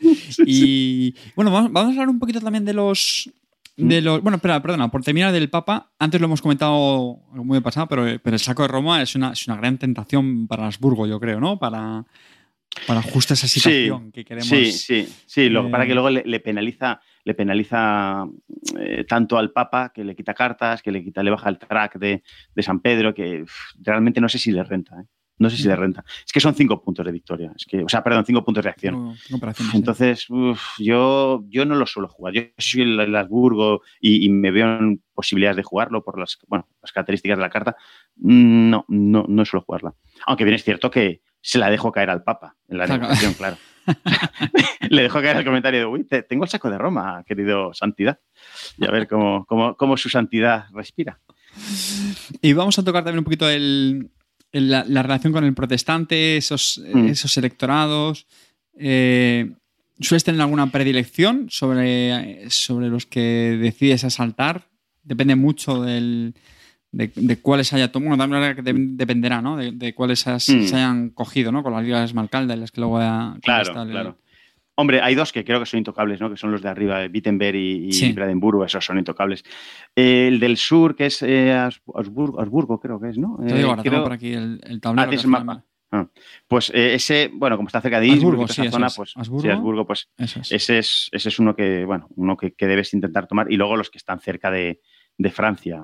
Y 0.46 1.14
bueno, 1.36 1.52
vamos, 1.52 1.76
a 1.76 1.90
hablar 1.90 2.10
un 2.10 2.20
poquito 2.20 2.42
también 2.42 2.66
de 2.66 2.74
los. 2.74 3.30
De 3.78 4.02
los, 4.02 4.22
bueno, 4.22 4.36
espera, 4.36 4.62
perdona, 4.62 4.92
por 4.92 5.02
terminar 5.02 5.32
del 5.32 5.50
Papa, 5.50 5.92
antes 5.98 6.20
lo 6.20 6.26
hemos 6.26 6.42
comentado 6.42 7.20
muy 7.32 7.62
pasado, 7.62 7.88
pero, 7.88 8.06
pero 8.22 8.36
el 8.36 8.40
saco 8.40 8.62
de 8.64 8.68
Roma 8.68 9.02
es 9.02 9.16
una, 9.16 9.32
es 9.32 9.48
una 9.48 9.56
gran 9.56 9.78
tentación 9.78 10.46
para 10.48 10.68
Habsburgo, 10.68 11.08
yo 11.08 11.20
creo, 11.20 11.40
¿no? 11.40 11.58
Para, 11.58 12.06
para 12.88 13.02
justo 13.02 13.34
esa 13.34 13.48
situación 13.48 14.12
que 14.12 14.24
queremos. 14.24 14.48
Sí, 14.48 14.72
sí, 14.72 15.08
sí. 15.26 15.50
para 15.70 15.86
que 15.86 15.94
luego 15.94 16.10
le, 16.10 16.40
penaliza, 16.40 17.02
le 17.24 17.34
penaliza 17.34 18.26
eh, 18.80 19.04
tanto 19.08 19.38
al 19.38 19.52
Papa 19.52 19.92
que 19.94 20.04
le 20.04 20.16
quita 20.16 20.34
cartas, 20.34 20.82
que 20.82 20.92
le 20.92 21.04
quita, 21.04 21.22
le 21.24 21.32
baja 21.32 21.50
el 21.50 21.60
track 21.60 21.98
de, 21.98 22.24
San 22.58 22.80
Pedro, 22.80 23.14
que 23.14 23.46
realmente 23.80 24.22
no 24.22 24.30
sé 24.30 24.40
si 24.40 24.52
le 24.52 24.64
renta. 24.64 25.02
¿eh? 25.02 25.06
No 25.38 25.50
sé 25.50 25.58
si 25.58 25.68
le 25.68 25.76
renta. 25.76 26.06
Es 26.26 26.32
que 26.32 26.40
son 26.40 26.54
cinco 26.54 26.84
puntos 26.84 27.04
de 27.06 27.12
victoria. 27.12 27.52
Es 27.56 27.66
que, 27.66 27.84
o 27.84 27.90
sea, 27.90 28.04
perdón, 28.04 28.26
cinco 28.26 28.44
puntos 28.44 28.64
de 28.64 28.70
acción. 28.70 29.16
Entonces, 29.74 30.28
yo, 30.78 31.44
yo 31.48 31.66
no 31.66 31.76
lo 31.76 31.88
suelo 31.88 32.08
jugar. 32.08 32.34
Yo 32.34 32.44
soy 32.60 32.84
el, 32.84 33.16
Habsburgo 33.16 33.82
y, 34.00 34.30
me 34.30 34.52
veo 34.52 34.78
en 34.78 35.02
posibilidades 35.14 35.58
de 35.58 35.64
jugarlo 35.64 36.04
por 36.04 36.20
las, 36.20 36.38
bueno, 36.48 36.68
las 36.82 36.92
características 36.92 37.40
de 37.40 37.42
la 37.42 37.50
carta. 37.50 37.76
No, 38.18 38.86
no, 38.88 39.26
no 39.28 39.46
suelo 39.46 39.64
jugarla. 39.66 39.96
Aunque 40.28 40.44
bien 40.44 40.56
es 40.56 40.64
cierto 40.64 40.92
que 40.92 41.22
se 41.42 41.58
la 41.58 41.70
dejo 41.70 41.92
caer 41.92 42.10
al 42.10 42.24
Papa 42.24 42.56
en 42.70 42.78
la 42.78 42.88
negociación, 42.88 43.34
claro. 43.34 43.58
Le 44.90 45.04
dejo 45.04 45.22
caer 45.22 45.38
el 45.38 45.46
comentario 45.46 45.80
de, 45.80 45.86
uy, 45.86 46.08
tengo 46.30 46.44
el 46.44 46.50
saco 46.50 46.70
de 46.70 46.78
Roma, 46.78 47.24
querido 47.26 47.74
Santidad. 47.74 48.20
Y 48.78 48.86
a 48.86 48.92
ver 48.92 49.08
cómo, 49.08 49.46
cómo, 49.46 49.98
su 49.98 50.10
santidad 50.10 50.66
respira. 50.74 51.20
Y 52.42 52.54
vamos 52.54 52.78
a 52.80 52.84
tocar 52.84 53.04
también 53.04 53.20
un 53.20 53.26
poquito 53.26 53.48
la, 54.52 55.04
relación 55.04 55.34
con 55.34 55.44
el 55.44 55.54
protestante, 55.54 56.38
esos, 56.38 56.82
mm. 56.94 57.08
esos 57.08 57.36
electorados. 57.38 58.28
Eh, 58.78 59.52
¿Sueles 60.00 60.24
tener 60.24 60.42
alguna 60.42 60.72
predilección 60.72 61.48
sobre, 61.50 62.50
sobre 62.50 62.88
los 62.88 63.06
que 63.06 63.58
decides 63.60 64.04
asaltar? 64.04 64.68
Depende 65.04 65.36
mucho 65.36 65.82
del, 65.82 66.36
de, 66.92 67.40
cuáles 67.42 67.74
haya 67.74 67.92
tomado. 67.92 68.18
Bueno, 68.28 68.54
también 68.56 68.98
dependerá, 68.98 69.42
¿no? 69.42 69.58
De, 69.58 69.94
cuáles 69.94 70.26
mm. 70.26 70.40
se 70.40 70.76
hayan 70.76 71.10
cogido, 71.10 71.52
¿no? 71.52 71.64
Con 71.64 71.74
las 71.74 71.84
ligas 71.84 72.14
Malcalda, 72.14 72.56
las 72.56 72.72
que 72.72 72.82
luego 72.82 73.00
Claro, 73.42 73.74
claro. 73.74 74.18
Hombre, 74.76 75.02
hay 75.02 75.16
dos 75.16 75.32
que 75.32 75.44
creo 75.44 75.60
que 75.60 75.66
son 75.66 75.80
intocables, 75.80 76.20
¿no? 76.20 76.30
Que 76.30 76.38
son 76.38 76.52
los 76.52 76.62
de 76.62 76.70
arriba, 76.70 77.06
Wittenberg 77.14 77.56
y, 77.56 77.90
y 77.92 78.14
Brandenburgo, 78.14 78.66
esos 78.66 78.84
son 78.84 78.98
intocables. 78.98 79.44
el 79.96 80.40
del 80.40 80.58
sur, 80.58 80.96
que 80.96 81.08
es 81.08 81.22
eh, 81.22 81.52
Augsburgo, 81.54 82.80
creo 82.80 83.00
que 83.00 83.10
es, 83.10 83.18
¿no? 83.18 83.38
Te 83.46 83.54
digo, 83.54 83.70
ahora 83.70 83.84
tengo 83.84 84.02
por 84.02 84.14
aquí 84.14 84.34
el, 84.34 84.80
tablero. 84.82 85.12
Ah, 85.12 85.28
mapa. 85.28 85.66
Ah, 85.94 86.08
pues 86.48 86.72
eh, 86.74 86.94
ese, 86.94 87.30
bueno, 87.34 87.58
como 87.58 87.68
está 87.68 87.82
cerca 87.82 88.00
de 88.00 88.08
Innsbruck, 88.08 88.50
esa 88.50 88.72
zona, 88.72 88.88
pues 88.96 89.14
Asburgo, 89.18 89.86
pues 89.86 90.10
ese 90.18 90.78
es, 90.80 91.10
ese 91.12 91.30
es 91.30 91.40
uno 91.40 91.54
que, 91.54 91.84
bueno, 91.84 92.08
uno 92.16 92.38
que, 92.38 92.54
debes 92.58 92.94
intentar 92.94 93.28
tomar. 93.28 93.52
Y 93.52 93.58
luego 93.58 93.76
los 93.76 93.90
que 93.90 93.98
están 93.98 94.22
cerca 94.22 94.50
de, 94.50 94.80
Francia, 95.30 95.84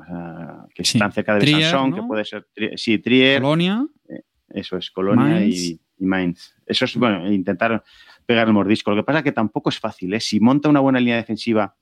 que 0.73 0.81
están 0.81 1.11
cerca 1.11 1.35
de 1.35 1.41
Trier, 1.41 1.75
que 1.93 2.03
puede 2.03 2.25
ser, 2.25 2.47
sí, 2.75 2.97
Trier. 2.99 3.41
Colonia. 3.41 3.85
Eh, 4.09 4.21
eso 4.49 4.77
es, 4.77 4.89
Colonia 4.91 5.45
Y, 5.45 5.79
Mainz. 5.99 6.55
Eso 6.65 6.85
es, 6.85 6.95
bueno, 6.95 7.31
intentar 7.31 7.83
pegar 8.25 8.47
el 8.47 8.53
mordisco. 8.53 8.91
Lo 8.91 8.97
que 8.97 9.05
pasa 9.05 9.19
es 9.19 9.23
que 9.23 9.31
tampoco 9.31 9.69
es 9.69 9.79
fácil, 9.79 10.13
¿eh? 10.13 10.19
Si 10.19 10.39
monta 10.39 10.69
una 10.69 10.79
buena 10.79 10.99
línea 10.99 11.17
defensiva 11.17 11.75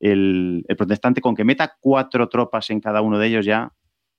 el, 0.00 0.64
el 0.68 0.76
protestante, 0.76 1.20
con 1.20 1.34
que 1.34 1.44
meta 1.44 1.76
cuatro 1.80 2.28
tropas 2.28 2.70
en 2.70 2.80
cada 2.80 3.00
uno 3.02 3.18
de 3.18 3.28
ellos 3.28 3.46
ya, 3.46 3.72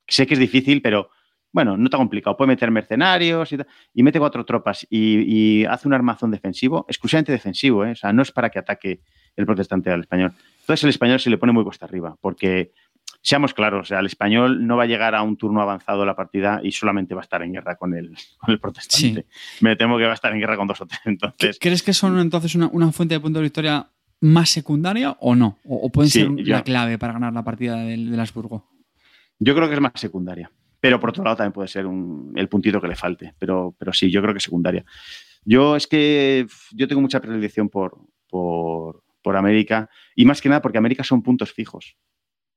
sé 0.07 0.25
que 0.25 0.33
es 0.33 0.39
difícil, 0.39 0.81
pero 0.81 1.09
bueno, 1.57 1.75
no 1.75 1.89
tan 1.89 2.01
complicado, 2.01 2.37
puede 2.37 2.49
meter 2.49 2.69
mercenarios 2.69 3.51
y, 3.51 4.03
mete 4.03 4.19
cuatro 4.19 4.45
tropas 4.45 4.85
y, 4.91 5.65
hace 5.65 5.87
un 5.87 5.95
armazón 5.95 6.29
defensivo, 6.29 6.85
exclusivamente 6.87 7.31
defensivo, 7.31 7.83
¿eh? 7.83 7.93
o 7.93 7.95
sea, 7.95 8.13
no 8.13 8.21
es 8.21 8.31
para 8.31 8.51
que 8.51 8.59
ataque 8.59 9.01
el 9.35 9.47
protestante 9.47 9.89
al 9.89 10.01
español. 10.01 10.33
Entonces 10.59 10.83
el 10.83 10.91
español 10.91 11.19
se 11.19 11.31
le 11.31 11.39
pone 11.39 11.53
muy 11.53 11.63
cuesta 11.63 11.87
arriba, 11.87 12.15
porque 12.21 12.73
seamos 13.23 13.55
claros, 13.55 13.81
o 13.81 13.85
sea, 13.85 14.01
el 14.01 14.05
español 14.05 14.67
no 14.67 14.77
va 14.77 14.83
a 14.83 14.85
llegar 14.85 15.15
a 15.15 15.23
un 15.23 15.35
turno 15.35 15.59
avanzado 15.59 16.01
de 16.01 16.05
la 16.05 16.15
partida 16.15 16.59
y 16.61 16.71
solamente 16.73 17.15
va 17.15 17.21
a 17.21 17.23
estar 17.23 17.41
en 17.41 17.53
guerra 17.53 17.75
con 17.75 17.95
el, 17.95 18.15
protestante. 18.61 19.25
Me 19.61 19.75
temo 19.75 19.97
que 19.97 20.03
va 20.03 20.11
a 20.11 20.13
estar 20.13 20.31
en 20.31 20.39
guerra 20.39 20.57
con 20.57 20.67
dos 20.67 20.79
o 20.81 20.85
tres. 20.85 21.01
Entonces. 21.05 21.57
¿Crees 21.59 21.81
que 21.81 21.93
son 21.93 22.19
entonces 22.19 22.53
una, 22.53 22.91
fuente 22.91 23.15
de 23.15 23.19
punto 23.19 23.39
de 23.39 23.43
victoria 23.45 23.89
más 24.21 24.51
secundaria 24.51 25.17
o 25.21 25.33
no? 25.33 25.57
¿O, 25.65 25.91
pueden 25.91 26.11
ser 26.11 26.29
la 26.29 26.61
clave 26.61 26.99
para 26.99 27.13
ganar 27.13 27.33
la 27.33 27.43
partida 27.43 27.77
del, 27.77 28.11
del 28.11 28.19
Habsburgo? 28.19 28.63
Yo 29.39 29.55
creo 29.55 29.67
que 29.67 29.73
es 29.73 29.81
más 29.81 29.93
secundaria. 29.95 30.51
Pero 30.79 30.99
por 30.99 31.09
otro 31.09 31.23
lado 31.23 31.37
también 31.37 31.53
puede 31.53 31.67
ser 31.67 31.85
el 32.35 32.49
puntito 32.49 32.79
que 32.79 32.87
le 32.87 32.95
falte. 32.95 33.33
Pero, 33.39 33.75
pero 33.77 33.93
sí, 33.93 34.11
yo 34.11 34.21
creo 34.21 34.33
que 34.33 34.39
secundaria. 34.39 34.85
Yo 35.43 35.75
es 35.75 35.87
que 35.87 36.45
yo 36.71 36.87
tengo 36.87 37.01
mucha 37.01 37.21
predilección 37.21 37.69
por, 37.69 37.97
por, 38.29 39.03
América 39.35 39.89
y 40.15 40.23
más 40.23 40.41
que 40.41 40.47
nada 40.47 40.61
porque 40.61 40.77
América 40.77 41.03
son 41.03 41.21
puntos 41.21 41.51
fijos. 41.51 41.97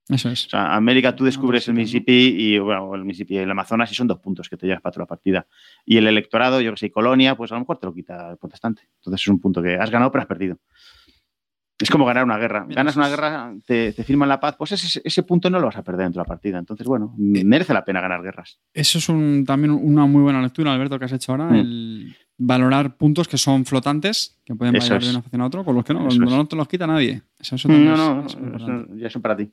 Eso 0.08 0.28
es. 0.28 0.46
O 0.46 0.50
sea, 0.50 0.76
América 0.76 1.16
tú 1.16 1.24
descubres 1.24 1.66
el 1.66 1.74
Mississippi 1.74 2.34
y 2.38 2.58
bueno, 2.60 2.94
el 2.94 3.04
Mississippi 3.04 3.34
y 3.34 3.38
el 3.38 3.50
Amazonas 3.50 3.90
y 3.90 3.96
son 3.96 4.06
dos 4.06 4.20
puntos 4.20 4.48
que 4.48 4.56
te 4.56 4.66
llevas 4.66 4.80
para 4.80 4.92
toda 4.92 5.02
la 5.02 5.08
partida. 5.08 5.46
Y 5.84 5.96
el 5.96 6.06
electorado, 6.06 6.60
yo 6.60 6.70
que 6.72 6.78
sé, 6.78 6.90
Colonia, 6.92 7.36
pues 7.36 7.50
a 7.50 7.54
lo 7.54 7.60
mejor 7.60 7.78
te 7.78 7.86
lo 7.86 7.92
quita 7.92 8.30
el 8.30 8.36
protestante. 8.36 8.82
Entonces 8.98 9.20
es 9.20 9.28
un 9.28 9.40
punto 9.40 9.60
que 9.60 9.74
has 9.74 9.90
ganado 9.90 10.12
pero 10.12 10.22
has 10.22 10.28
perdido. 10.28 10.58
Es 11.80 11.90
como 11.90 12.04
ganar 12.04 12.24
una 12.24 12.36
guerra. 12.36 12.66
Ganas 12.68 12.96
una 12.96 13.08
guerra, 13.08 13.54
te, 13.66 13.92
firman 13.92 14.28
la 14.28 14.38
paz, 14.38 14.54
pues 14.56 14.72
ese, 14.72 15.22
punto 15.22 15.48
no 15.48 15.58
lo 15.58 15.66
vas 15.66 15.76
a 15.76 15.82
perder 15.82 16.04
dentro 16.04 16.20
de 16.20 16.24
la 16.24 16.28
partida. 16.28 16.58
Entonces, 16.58 16.86
bueno, 16.86 17.16
eh, 17.34 17.44
merece 17.44 17.72
la 17.72 17.84
pena 17.84 18.00
ganar 18.00 18.22
guerras. 18.22 18.60
Eso 18.74 18.98
es 18.98 19.06
también 19.46 19.70
una 19.70 20.04
muy 20.06 20.22
buena 20.22 20.42
lectura, 20.42 20.74
Alberto, 20.74 20.98
que 20.98 21.06
has 21.06 21.12
hecho 21.12 21.32
ahora. 21.32 21.46
Mm. 21.46 21.54
El 21.54 22.16
valorar 22.42 22.96
puntos 22.96 23.28
que 23.28 23.36
son 23.36 23.66
flotantes, 23.66 24.38
que 24.44 24.54
pueden 24.54 24.72
variar 24.72 25.02
de 25.02 25.10
una 25.10 25.20
facción 25.20 25.42
a 25.42 25.46
otra, 25.46 25.62
con 25.62 25.74
los 25.74 25.84
que 25.84 25.92
no, 25.92 26.08
no 26.08 26.46
te 26.46 26.56
los 26.56 26.68
quita 26.68 26.86
nadie. 26.86 27.22
Eso, 27.38 27.56
no, 27.68 27.96
no, 27.96 28.26
eso, 28.26 28.86
ya 28.96 29.10
son 29.10 29.20
para 29.20 29.36
ti. 29.36 29.50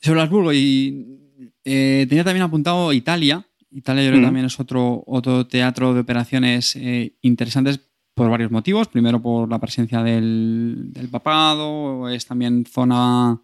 Sobre 0.00 0.22
Habsburgo, 0.22 0.52
y 0.54 1.20
eh, 1.64 2.06
tenía 2.08 2.24
también 2.24 2.44
apuntado 2.44 2.92
Italia. 2.94 3.46
Italia 3.70 4.04
yo 4.04 4.08
creo 4.08 4.20
que 4.20 4.22
mm. 4.22 4.28
también 4.28 4.46
es 4.46 4.58
otro, 4.58 5.04
otro 5.06 5.46
teatro 5.46 5.92
de 5.92 6.00
operaciones 6.00 6.76
eh, 6.76 7.14
interesantes 7.20 7.80
por 8.14 8.30
varios 8.30 8.50
motivos. 8.50 8.88
Primero 8.88 9.20
por 9.20 9.48
la 9.48 9.58
presencia 9.58 10.02
del, 10.02 10.92
papado, 11.10 12.08
es 12.08 12.26
también 12.26 12.64
zona 12.66 13.38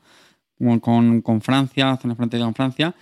con, 0.81 1.41
Francia, 1.41 1.97
zona 1.97 2.15
fronteriza 2.15 2.47
con 2.47 2.55
Francia. 2.55 2.95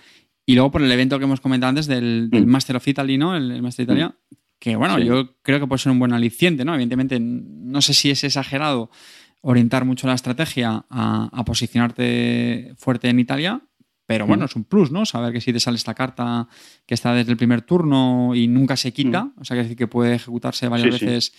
Y 0.45 0.55
luego 0.55 0.71
por 0.71 0.81
el 0.81 0.91
evento 0.91 1.17
que 1.19 1.25
hemos 1.25 1.41
comentado 1.41 1.69
antes 1.69 1.87
del, 1.87 2.29
mm. 2.31 2.45
Master 2.45 2.77
of 2.77 2.87
Italy, 2.87 3.17
¿no? 3.17 3.35
El, 3.35 3.61
Master 3.61 3.85
de 3.85 3.93
Italia. 3.93 4.07
Mm. 4.09 4.35
Que 4.59 4.75
bueno, 4.75 4.97
yo 4.97 5.35
creo 5.43 5.59
que 5.59 5.67
puede 5.67 5.79
ser 5.79 5.91
un 5.91 5.99
buen 5.99 6.13
aliciente, 6.13 6.65
¿no? 6.65 6.73
Evidentemente, 6.73 7.19
no 7.19 7.79
sé 7.81 7.93
si 7.93 8.09
es 8.09 8.23
exagerado 8.23 8.89
orientar 9.41 9.85
mucho 9.85 10.07
la 10.07 10.13
estrategia 10.13 10.85
a, 10.89 11.43
posicionarte 11.45 12.73
fuerte 12.77 13.09
en 13.09 13.19
Italia, 13.19 13.61
pero 14.07 14.25
bueno, 14.25 14.45
es 14.45 14.55
un 14.55 14.63
plus, 14.63 14.89
¿no? 14.89 15.05
Saber 15.05 15.33
que 15.33 15.41
si 15.41 15.51
te 15.51 15.59
sale 15.59 15.75
esta 15.75 15.93
carta 15.93 16.47
que 16.85 16.93
está 16.93 17.13
desde 17.13 17.29
el 17.31 17.37
primer 17.37 17.61
turno 17.61 18.33
y 18.33 18.47
nunca 18.47 18.77
se 18.77 18.93
quita, 18.93 19.33
o 19.37 19.43
sea, 19.43 19.57
que 19.57 19.63
decir 19.63 19.77
que 19.77 19.87
puede 19.87 20.15
ejecutarse 20.15 20.69
varias 20.69 21.01
veces, 21.01 21.33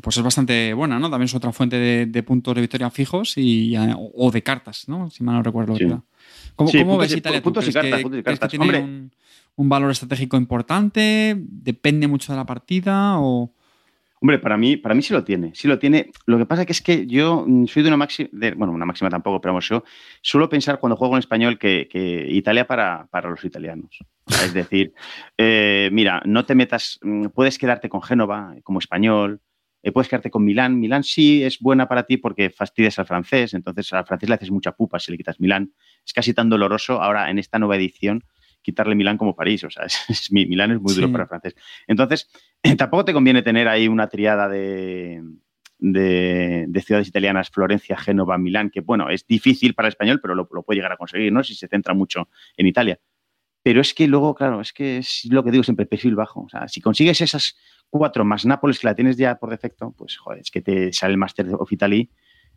pues 0.00 0.16
es 0.16 0.22
bastante 0.22 0.72
buena, 0.72 0.98
¿no? 0.98 1.10
También 1.10 1.26
es 1.26 1.34
otra 1.34 1.52
fuente 1.52 1.76
de, 1.76 2.22
puntos 2.22 2.54
de 2.54 2.62
victoria 2.62 2.88
fijos 2.90 3.36
y, 3.36 3.74
o, 3.96 4.30
de 4.30 4.42
cartas, 4.42 4.88
¿no? 4.88 5.10
Si 5.10 5.22
mal 5.22 5.34
no 5.36 5.42
recuerdo. 5.42 5.76
¿Cómo, 6.56 6.70
¿cómo 6.72 6.96
ves 6.96 7.14
Italia? 7.14 7.42
Puntos 7.42 7.68
y 7.68 7.72
cartas, 7.74 8.00
que, 8.02 8.48
tiene 8.48 8.78
un, 8.78 9.12
un, 9.56 9.68
valor 9.68 9.90
estratégico 9.90 10.38
importante? 10.38 11.36
¿Depende 11.38 12.08
mucho 12.08 12.32
de 12.32 12.38
la 12.38 12.46
partida 12.46 13.20
o...? 13.20 13.52
Hombre, 14.24 14.38
para 14.38 14.56
mí, 14.56 14.78
para 14.78 14.94
mí 14.94 15.02
sí 15.02 15.12
lo 15.12 15.22
tiene, 15.22 15.54
sí 15.54 15.68
lo 15.68 15.78
tiene. 15.78 16.10
Lo 16.24 16.38
que 16.38 16.46
pasa 16.46 16.64
que 16.64 16.72
es 16.72 16.80
que 16.80 17.06
yo 17.06 17.44
soy 17.66 17.82
de 17.82 17.88
una 17.88 17.98
máxima, 17.98 18.30
bueno, 18.56 18.72
una 18.72 18.86
máxima 18.86 19.10
tampoco, 19.10 19.38
pero 19.38 19.60
yo 19.60 19.84
suelo 20.22 20.48
pensar 20.48 20.80
cuando 20.80 20.96
juego 20.96 21.16
en 21.16 21.18
español 21.18 21.58
que, 21.58 22.26
Italia 22.30 22.66
para, 22.66 23.06
para, 23.10 23.28
los 23.28 23.44
italianos. 23.44 23.98
Es 24.26 24.54
decir, 24.54 24.94
eh, 25.36 25.90
mira, 25.92 26.22
no 26.24 26.46
te 26.46 26.54
metas, 26.54 26.98
mm, 27.02 27.26
puedes 27.34 27.58
quedarte 27.58 27.90
con 27.90 28.00
Génova 28.00 28.54
como 28.62 28.78
español, 28.78 29.42
eh, 29.82 29.92
puedes 29.92 30.08
quedarte 30.08 30.30
con 30.30 30.42
Milán. 30.42 30.80
Milán 30.80 31.04
sí 31.04 31.42
es 31.42 31.58
buena 31.58 31.86
para 31.86 32.04
ti 32.04 32.16
porque 32.16 32.48
fastidias 32.48 32.98
al 32.98 33.04
francés, 33.04 33.52
entonces 33.52 33.92
al 33.92 34.06
francés 34.06 34.30
le 34.30 34.36
haces 34.36 34.50
mucha 34.50 34.72
pupa 34.72 34.98
si 35.00 35.12
le 35.12 35.18
quitas 35.18 35.38
Milán. 35.38 35.74
Es 36.02 36.14
casi 36.14 36.32
tan 36.32 36.48
doloroso 36.48 37.02
ahora 37.02 37.28
en 37.28 37.38
esta 37.38 37.58
nueva 37.58 37.76
edición 37.76 38.24
quitarle 38.64 38.96
Milán 38.96 39.18
como 39.18 39.36
París. 39.36 39.62
O 39.62 39.70
sea, 39.70 39.84
es, 40.08 40.32
Milán 40.32 40.72
es 40.72 40.80
muy 40.80 40.94
duro 40.94 41.12
para 41.12 41.24
el 41.24 41.28
francés. 41.28 41.54
Entonces, 41.86 42.28
tampoco 42.76 43.04
te 43.04 43.12
conviene 43.12 43.42
tener 43.42 43.68
ahí 43.68 43.86
una 43.86 44.08
triada 44.08 44.48
de, 44.48 45.22
de, 45.78 46.82
ciudades 46.84 47.08
italianas, 47.08 47.50
Florencia, 47.50 47.96
Génova, 47.96 48.38
Milán, 48.38 48.70
que 48.70 48.80
bueno, 48.80 49.10
es 49.10 49.26
difícil 49.26 49.74
para 49.74 49.88
el 49.88 49.92
español, 49.92 50.20
pero 50.20 50.34
lo, 50.34 50.48
puede 50.48 50.78
llegar 50.78 50.92
a 50.92 50.96
conseguir, 50.96 51.32
¿no? 51.32 51.44
Si 51.44 51.54
se 51.54 51.68
centra 51.68 51.94
mucho 51.94 52.28
en 52.56 52.66
Italia. 52.66 52.98
Pero 53.62 53.80
es 53.80 53.94
que 53.94 54.06
luego, 54.06 54.34
claro, 54.34 54.60
es 54.60 54.72
que 54.72 54.98
es 54.98 55.24
lo 55.30 55.42
que 55.42 55.50
digo 55.50 55.62
siempre, 55.62 55.86
perfil 55.86 56.16
bajo. 56.16 56.42
O 56.42 56.48
sea, 56.48 56.68
si 56.68 56.80
consigues 56.80 57.20
esas 57.20 57.56
cuatro 57.88 58.24
más 58.24 58.44
Nápoles 58.44 58.78
que 58.78 58.86
la 58.86 58.94
tienes 58.94 59.16
ya 59.16 59.36
por 59.36 59.50
defecto, 59.50 59.94
pues 59.96 60.16
joder, 60.16 60.40
es 60.40 60.50
que 60.50 60.60
te 60.60 60.92
sale 60.92 61.12
el 61.12 61.18
Master 61.18 61.48
of 61.54 61.72
Italy 61.72 62.10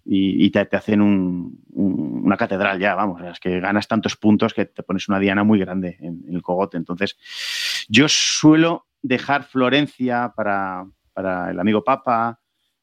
y, 0.10 0.50
te, 0.52 0.60
hacen 0.60 1.02
una 1.02 2.38
catedral 2.38 2.80
ya, 2.80 2.96
vamos, 2.96 3.22
es 3.22 3.40
que 3.40 3.60
ganas 3.60 3.90
tantos 3.90 4.16
puntos 4.16 4.54
que 4.54 4.66
te 4.66 4.82
pones 4.82 5.10
una 5.10 5.20
diana 5.20 5.44
muy 5.44 5.60
grande 5.60 5.98
en, 6.00 6.24
el 6.30 6.42
cogote. 6.42 6.78
Entonces, 6.78 7.18
yo 7.90 8.08
suelo 8.08 8.88
dejar 9.02 9.44
Florencia 9.44 10.34
para, 10.34 10.86
el 11.50 11.60
amigo 11.60 11.84
Papa, 11.84 12.40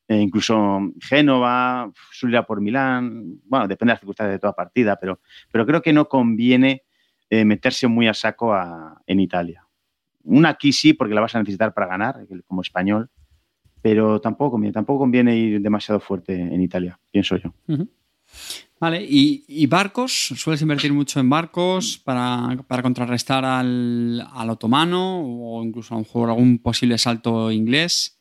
e 0.06 0.16
incluso 0.16 0.80
Génova, 1.01 1.90
suele 2.12 2.36
ir 2.36 2.44
por 2.44 2.60
Milán, 2.60 3.40
bueno, 3.44 3.66
depende 3.68 3.90
de 3.90 3.94
las 3.94 4.01
circunstancias 4.01 4.34
de 4.34 4.38
toda 4.38 4.52
partida, 4.52 4.98
pero, 5.01 5.20
pero 5.51 5.64
creo 5.64 5.80
que 5.80 5.94
no 5.94 6.09
conviene 6.09 6.82
eh, 7.30 7.46
meterse 7.46 7.86
muy 7.86 8.06
a 8.06 8.12
saco 8.12 8.55
en 9.06 9.20
Italia. 9.20 9.66
Una 10.24 10.51
aquí 10.51 10.74
sí, 10.74 10.92
porque 10.92 11.14
la 11.14 11.22
vas 11.22 11.34
a 11.34 11.38
necesitar 11.38 11.72
para 11.72 11.86
ganar, 11.86 12.16
como 12.46 12.60
español, 12.60 13.10
pero 13.85 14.19
tampoco 14.19 14.52
conviene, 14.52 14.73
tampoco 14.73 15.01
conviene 15.01 15.36
ir 15.36 15.61
demasiado 15.61 16.01
fuerte 16.01 16.32
en 16.32 16.59
Italia, 16.62 16.98
pienso 17.11 17.36
yo. 17.36 17.52
Vale, 18.81 19.05
¿Y, 19.06 19.66
barcos? 19.66 20.32
¿Sueles 20.36 20.62
invertir 20.62 20.90
mucho 20.94 21.20
en 21.20 21.28
barcos 21.28 22.01
para, 22.02 22.56
contrarrestar 22.81 23.44
al, 23.44 24.27
otomano 24.48 25.20
o 25.23 25.62
incluso 25.62 25.93
a 25.93 25.98
lo 25.98 26.05
mejor 26.05 26.31
algún 26.31 26.61
posible 26.61 26.97
salto 26.97 27.52
inglés? 27.52 28.19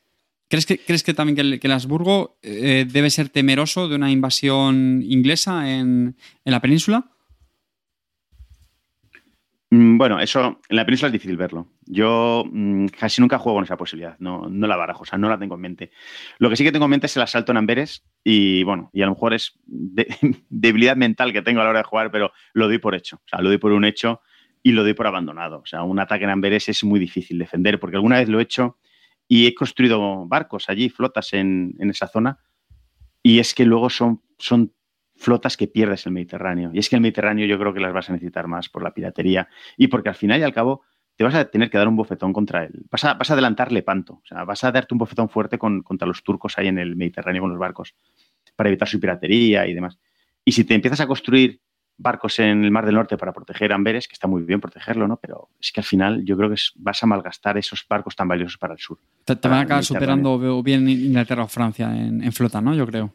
¿Crees 0.49 0.65
que, 0.65 0.79
¿crees 0.79 1.01
que 1.01 1.13
también 1.13 1.57
que 1.57 1.65
el, 1.65 1.71
Habsburgo 1.71 2.37
eh, 2.41 2.85
debe 2.85 3.09
ser 3.09 3.29
temeroso 3.29 3.87
de 3.87 3.95
una 3.95 4.11
invasión 4.11 5.01
inglesa 5.01 5.71
en, 5.71 6.17
la 6.43 6.59
península? 6.59 7.09
Mm, 9.69 9.97
bueno, 9.97 10.19
eso 10.19 10.59
en 10.67 10.75
la 10.75 10.85
península 10.85 11.07
es 11.07 11.13
difícil 11.13 11.37
verlo. 11.37 11.69
Yo 11.85 12.43
mm, 12.51 12.87
casi 12.87 13.21
nunca 13.21 13.37
juego 13.37 13.57
con 13.57 13.63
esa 13.63 13.77
posibilidad, 13.77 14.17
no, 14.19 14.47
no 14.49 14.67
la 14.67 14.75
barajo, 14.75 15.03
o 15.03 15.05
sea, 15.05 15.17
no 15.17 15.29
la 15.29 15.37
tengo 15.37 15.55
en 15.55 15.61
mente. 15.61 15.91
Lo 16.39 16.49
que 16.49 16.55
sí 16.55 16.63
que 16.63 16.71
tengo 16.71 16.85
en 16.85 16.91
mente 16.91 17.07
es 17.07 17.15
el 17.17 17.23
asalto 17.23 17.51
en 17.51 17.57
Amberes 17.57 18.05
y 18.23 18.63
bueno, 18.63 18.89
y 18.93 19.01
a 19.01 19.05
lo 19.05 19.13
mejor 19.13 19.33
es 19.33 19.59
debilidad 20.49 20.95
mental 20.95 21.33
que 21.33 21.41
tengo 21.41 21.61
a 21.61 21.63
la 21.63 21.71
hora 21.71 21.79
de 21.79 21.85
jugar, 21.85 22.11
pero 22.11 22.31
lo 22.53 22.67
doy 22.67 22.77
por 22.77 22.95
hecho, 22.95 23.17
o 23.17 23.27
sea, 23.27 23.41
lo 23.41 23.49
doy 23.49 23.57
por 23.57 23.71
un 23.71 23.85
hecho 23.85 24.21
y 24.61 24.71
lo 24.71 24.83
doy 24.83 24.93
por 24.93 25.07
abandonado. 25.07 25.59
O 25.59 25.65
sea, 25.65 25.83
un 25.83 25.99
ataque 25.99 26.23
en 26.23 26.29
Amberes 26.29 26.69
es 26.69 26.83
muy 26.83 26.99
difícil 26.99 27.37
defender 27.37 27.79
porque 27.79 27.97
alguna 27.97 28.17
vez 28.17 28.29
lo 28.29 28.39
he 28.39 28.43
hecho 28.43 28.77
y 29.27 29.47
he 29.47 29.53
construido 29.53 30.25
barcos 30.27 30.69
allí, 30.69 30.89
flotas 30.89 31.33
en, 31.33 31.75
en 31.79 31.89
esa 31.89 32.07
zona 32.07 32.39
y 33.21 33.39
es 33.39 33.53
que 33.55 33.65
luego 33.65 33.89
son, 33.89 34.21
son 34.37 34.73
flotas 35.15 35.57
que 35.57 35.67
pierdes 35.67 36.05
el 36.05 36.11
Mediterráneo. 36.11 36.71
Y 36.73 36.79
es 36.79 36.89
que 36.89 36.97
el 36.97 37.01
Mediterráneo 37.01 37.45
yo 37.47 37.57
creo 37.57 37.73
que 37.73 37.79
las 37.79 37.93
vas 37.93 38.09
a 38.09 38.13
necesitar 38.13 38.47
más 38.47 38.69
por 38.69 38.83
la 38.83 38.93
piratería 38.93 39.47
y 39.77 39.87
porque 39.87 40.09
al 40.09 40.15
final 40.15 40.39
y 40.41 40.43
al 40.43 40.53
cabo 40.53 40.83
te 41.15 41.23
vas 41.23 41.35
a 41.35 41.45
tener 41.45 41.69
que 41.69 41.77
dar 41.77 41.87
un 41.87 41.95
bofetón 41.95 42.33
contra 42.33 42.63
él. 42.63 42.85
Vas 42.89 43.05
a, 43.05 43.13
vas 43.13 43.29
a 43.29 43.33
adelantarle 43.33 43.83
panto. 43.83 44.13
O 44.13 44.25
sea, 44.25 44.43
vas 44.43 44.63
a 44.63 44.71
darte 44.71 44.93
un 44.93 44.97
bofetón 44.97 45.29
fuerte 45.29 45.57
contra 45.57 46.07
los 46.07 46.23
turcos 46.23 46.57
ahí 46.57 46.67
en 46.67 46.79
el 46.79 46.95
Mediterráneo 46.95 47.43
con 47.43 47.51
los 47.51 47.59
barcos 47.59 47.95
para 48.55 48.69
evitar 48.69 48.87
su 48.87 48.99
piratería 48.99 49.67
y 49.67 49.73
demás. 49.73 49.99
Y 50.45 50.51
si 50.51 50.63
te 50.63 50.73
empiezas 50.73 50.99
a 51.01 51.07
construir 51.07 51.61
barcos 51.97 52.39
en 52.39 52.63
el 52.63 52.71
Mar 52.71 52.85
del 52.85 52.95
Norte 52.95 53.17
para 53.17 53.31
proteger 53.31 53.71
Amberes, 53.71 54.07
que 54.07 54.13
está 54.13 54.27
muy 54.27 54.41
bien 54.43 54.59
protegerlo, 54.59 55.07
¿no? 55.07 55.17
Pero 55.17 55.49
es 55.59 55.71
que 55.71 55.79
al 55.79 55.85
final 55.85 56.25
yo 56.25 56.35
creo 56.35 56.49
que 56.49 56.55
vas 56.75 57.01
a 57.03 57.05
malgastar 57.05 57.57
esos 57.57 57.85
barcos 57.87 58.15
tan 58.15 58.27
valiosos 58.27 58.57
para 58.57 58.73
el 58.73 58.79
sur. 58.79 58.99
Te, 59.23 59.35
van 59.35 59.53
a 59.53 59.61
acabar 59.61 59.83
superando 59.83 60.63
bien 60.63 60.89
Inglaterra 60.89 61.43
o 61.43 61.47
Francia 61.47 61.95
en, 61.95 62.23
en 62.23 62.31
flota, 62.33 62.59
¿no? 62.59 62.73
Yo 62.73 62.85
creo. 62.87 63.13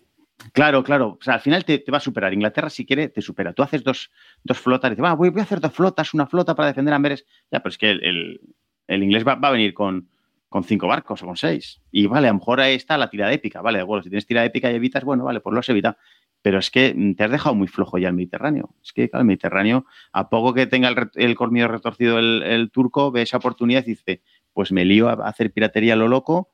Claro, 0.53 0.85
claro. 0.85 1.19
O 1.21 1.23
sea, 1.23 1.35
al 1.35 1.41
final 1.41 1.65
te, 1.65 1.85
va 1.93 1.99
a 1.99 2.01
superar. 2.01 2.33
Inglaterra, 2.33 2.71
si 2.71 2.87
quiere, 2.87 3.09
te 3.09 3.23
supera. 3.23 3.53
Tú 3.53 3.63
haces 3.63 3.83
dos, 3.83 4.11
dos 4.45 4.59
flotas 4.59 4.91
y 4.93 4.95
dices, 4.95 5.17
voy, 5.17 5.31
voy, 5.31 5.41
a 5.41 5.43
hacer 5.43 5.61
dos 5.61 5.73
flotas, 5.73 6.15
una 6.15 6.27
flota 6.27 6.55
para 6.55 6.69
defender 6.69 6.93
a 6.93 6.97
Amberes. 6.97 7.27
Ya, 7.51 7.61
pero 7.61 7.71
es 7.71 7.79
que 7.79 7.91
el, 7.91 8.41
inglés 8.89 9.27
va, 9.27 9.33
a 9.33 9.51
venir 9.51 9.75
con, 9.75 10.09
con, 10.49 10.65
cinco 10.65 10.87
barcos 10.87 11.23
o 11.23 11.27
con 11.27 11.37
seis. 11.37 11.81
Y 11.91 12.07
vale, 12.07 12.29
a 12.29 12.31
lo 12.33 12.39
mejor 12.39 12.61
ahí 12.61 12.77
está 12.77 12.97
la 12.97 13.11
tirada 13.11 13.33
épica. 13.33 13.61
Vale, 13.63 13.83
bueno, 13.83 14.03
si 14.03 14.11
tienes 14.11 14.27
tirada 14.27 14.47
épica 14.47 14.71
y 14.71 14.77
evitas, 14.77 15.05
bueno, 15.05 15.25
vale, 15.25 15.41
pues 15.41 15.53
lo 15.53 15.61
has 15.61 15.69
evitado. 15.69 15.97
Pero 16.41 16.61
es 16.61 16.71
que 16.71 16.95
te 17.17 17.25
has 17.25 17.31
dejado 17.33 17.57
muy 17.57 17.67
flojo 17.67 17.99
ya 17.99 18.09
el 18.09 18.15
Mediterráneo. 18.15 18.75
Es 18.81 18.93
que, 18.93 19.11
claro, 19.11 19.23
el 19.23 19.27
Mediterráneo, 19.27 19.87
a 20.13 20.29
poco 20.31 20.55
que 20.55 20.69
tenga 20.69 20.89
el, 20.89 21.11
el 21.15 21.69
retorcido 21.69 22.21
el, 22.21 22.45
el, 22.45 22.71
turco, 22.71 23.11
ve 23.11 23.23
esa 23.23 23.39
oportunidad 23.39 23.83
y 23.87 23.91
dice, 23.91 24.23
pues 24.53 24.71
me 24.71 24.85
lío 24.85 25.09
a 25.09 25.15
hacer 25.29 25.53
piratería 25.53 25.95
a 25.95 25.97
lo 25.97 26.07
loco 26.07 26.53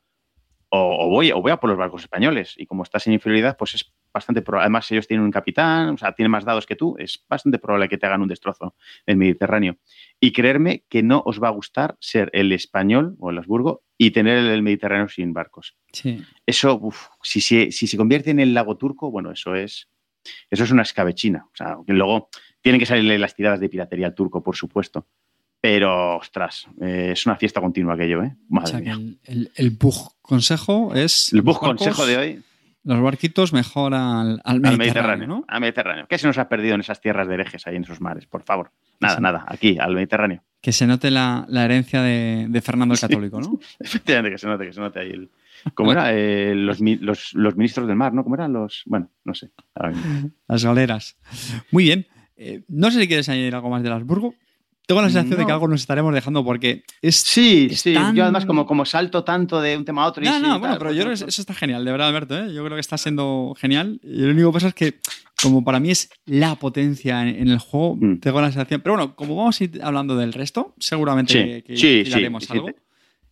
o, 0.77 1.09
voy, 1.09 1.31
o 1.31 1.41
voy 1.41 1.53
a 1.53 1.57
por 1.59 1.71
los 1.71 1.79
barcos 1.79 2.03
españoles. 2.03 2.55
Y 2.57 2.67
como 2.67 2.83
estás 2.83 3.07
en 3.07 3.13
inferioridad, 3.13 3.57
pues 3.57 3.75
es 3.75 3.93
bastante 4.13 4.43
probable. 4.43 4.65
Además, 4.65 4.91
ellos 4.91 5.07
tienen 5.07 5.25
un 5.25 5.31
capitán, 5.31 5.91
o 5.91 5.99
sea, 5.99 6.13
tienen 6.13 6.33
más 6.33 6.45
dados 6.45 6.67
que 6.67 6.75
tú, 6.75 6.97
es 6.99 7.25
bastante 7.29 7.59
probable 7.59 7.89
que 7.89 7.97
te 7.97 8.07
hagan 8.07 8.23
un 8.23 8.29
destrozo 8.29 8.75
en 9.07 9.13
el 9.13 9.17
Mediterráneo. 9.17 9.77
Y 10.19 10.33
creerme 10.33 10.85
que 10.89 11.03
no 11.03 11.23
os 11.27 11.41
va 11.41 11.49
a 11.49 11.53
gustar 11.53 11.97
ser 12.01 12.29
el 12.33 12.51
español 12.51 13.15
o 13.21 13.31
el 13.31 13.39
Habsburgo 13.39 13.85
y 13.97 14.11
tener 14.11 14.39
el 14.39 14.63
Mediterráneo 14.63 15.09
sin 15.09 15.33
barcos. 15.33 15.77
Sí. 15.93 16.23
Eso, 16.45 16.81
si, 17.23 17.41
si, 17.41 17.71
se 17.71 17.97
convierte 17.97 18.31
en 18.31 18.41
el 18.41 18.53
lago 18.53 18.77
turco, 18.77 19.13
bueno, 19.13 19.31
eso 19.31 19.55
es, 19.55 19.89
eso 20.51 20.65
es 20.65 20.71
una 20.73 20.83
escabechina. 20.83 21.47
O 21.53 21.55
sea, 21.55 21.77
luego 21.87 22.31
tienen 22.61 22.81
que 22.81 22.87
salirle 22.87 23.19
las 23.19 23.37
tiradas 23.37 23.61
de 23.61 23.69
piratería 23.69 24.07
al 24.07 24.15
turco, 24.15 24.43
por 24.43 24.57
supuesto. 24.57 25.07
Pero, 25.65 26.19
ostras, 26.19 26.66
eh, 26.78 27.12
es 27.12 27.24
una 27.24 27.36
fiesta 27.36 27.59
continua 27.59 27.95
aquello, 27.95 28.23
¿eh? 28.23 28.36
Madre 28.51 28.82
mía. 28.82 28.99
El, 29.24 29.51
el, 29.55 29.70
bug 29.70 30.12
consejo 30.20 30.95
es. 30.95 31.32
El 31.32 31.41
bug 31.41 31.59
consejo 31.59 32.05
de 32.05 32.19
hoy. 32.19 32.43
Los 32.82 33.01
barquitos 33.01 33.55
mejor 33.55 33.95
al, 33.95 34.43
Mediterráneo, 34.61 35.27
¿no? 35.27 35.45
Al 35.49 35.62
Mediterráneo. 35.62 36.05
¿Qué 36.07 36.19
se 36.19 36.27
nos 36.27 36.36
ha 36.36 36.51
perdido 36.51 36.74
en 36.74 36.82
esas 36.82 37.01
tierras 37.01 37.27
de 37.28 37.32
herejes 37.32 37.66
ahí 37.66 37.77
en 37.77 37.85
esos 37.85 38.03
mares? 38.03 38.27
Por 38.27 38.43
favor. 38.43 38.73
Nada, 39.01 39.20
nada, 39.20 39.47
aquí, 39.49 39.78
al 39.81 39.95
Mediterráneo. 39.95 40.43
Que 40.61 40.70
se 40.70 40.86
note 40.86 41.11
la, 41.11 41.47
herencia 41.51 42.03
de, 42.03 42.61
Fernando 42.62 42.93
el 42.93 43.01
Católico, 43.01 43.41
¿no? 43.41 43.59
Efectivamente, 43.81 44.32
que 44.32 44.39
se 44.39 44.47
note, 44.47 44.66
que 44.66 44.73
se 44.74 44.81
note 44.81 45.01
ahí 45.01 45.12
el. 45.12 45.31
¿Cómo 45.73 45.93
era? 45.93 46.12
Eh, 46.12 46.55
los, 46.55 46.78
los, 47.32 47.57
ministros 47.57 47.89
del 47.89 47.97
mar, 47.97 48.12
¿no? 48.12 48.23
¿Cómo 48.23 48.35
eran 48.35 48.53
los.? 48.53 48.82
Bueno, 48.85 49.09
no 49.24 49.32
sé. 49.32 49.49
Las 50.47 50.62
galeras. 50.62 51.16
Muy 51.70 51.85
bien. 51.85 52.07
Eh, 52.36 52.65
no 52.69 52.91
sé 52.91 53.01
si 53.01 53.09
quieres 53.09 53.31
añadir 53.31 53.55
algo 53.55 53.70
más 53.70 53.82
de 53.82 53.91
Habsburgo. 53.91 54.35
Tengo 54.86 55.01
la 55.01 55.09
sensación 55.09 55.39
de 55.39 55.47
que 55.47 55.52
algo 55.52 55.66
nos 55.66 55.81
estaremos 55.81 56.12
dejando 56.12 56.44
porque 56.44 56.85
es. 57.01 57.16
Sí, 57.16 57.70
sí. 57.70 57.94
Yo 58.15 58.23
además, 58.23 58.44
como, 58.44 58.66
como 58.66 58.85
salto 58.85 59.24
tanto 59.24 59.61
de 59.61 59.78
un 59.78 59.85
tema 59.85 60.05
a 60.05 60.09
otro. 60.09 60.23
no, 60.23 60.39
no, 60.39 60.59
bueno, 60.59 60.77
pero 60.78 60.93
yo 60.93 61.05
creo 61.05 61.16
que 61.16 61.24
eso 61.24 61.40
está 61.40 61.55
genial, 61.55 61.85
de 61.85 61.90
verdad, 61.90 62.09
Alberto. 62.09 62.36
¿eh? 62.36 62.52
Yo 62.52 62.62
creo 62.65 62.77
que 62.77 62.81
está 62.81 62.98
siendo 62.98 63.55
genial. 63.59 63.98
Y 64.02 64.20
lo 64.20 64.32
único 64.32 64.51
que 64.51 64.55
pasa 64.55 64.69
es 64.69 64.74
que, 64.74 65.01
como 65.40 65.65
para 65.65 65.81
mí 65.81 65.90
es 65.90 66.11
la 66.27 66.56
potencia 66.56 67.27
en, 67.27 67.48
el 67.48 67.59
juego, 67.59 67.97
mm. 67.97 68.19
tengo 68.19 68.43
la 68.43 68.48
sensación. 68.48 68.82
Pero 68.82 68.97
bueno, 68.97 69.16
como 69.16 69.36
vamos 69.36 69.59
a 69.59 69.65
ir 69.65 69.81
hablando 69.82 70.16
del 70.16 70.35
resto, 70.35 70.74
seguramente 70.78 71.62
que, 71.62 71.77
sí, 71.78 72.05
algo. 72.51 72.69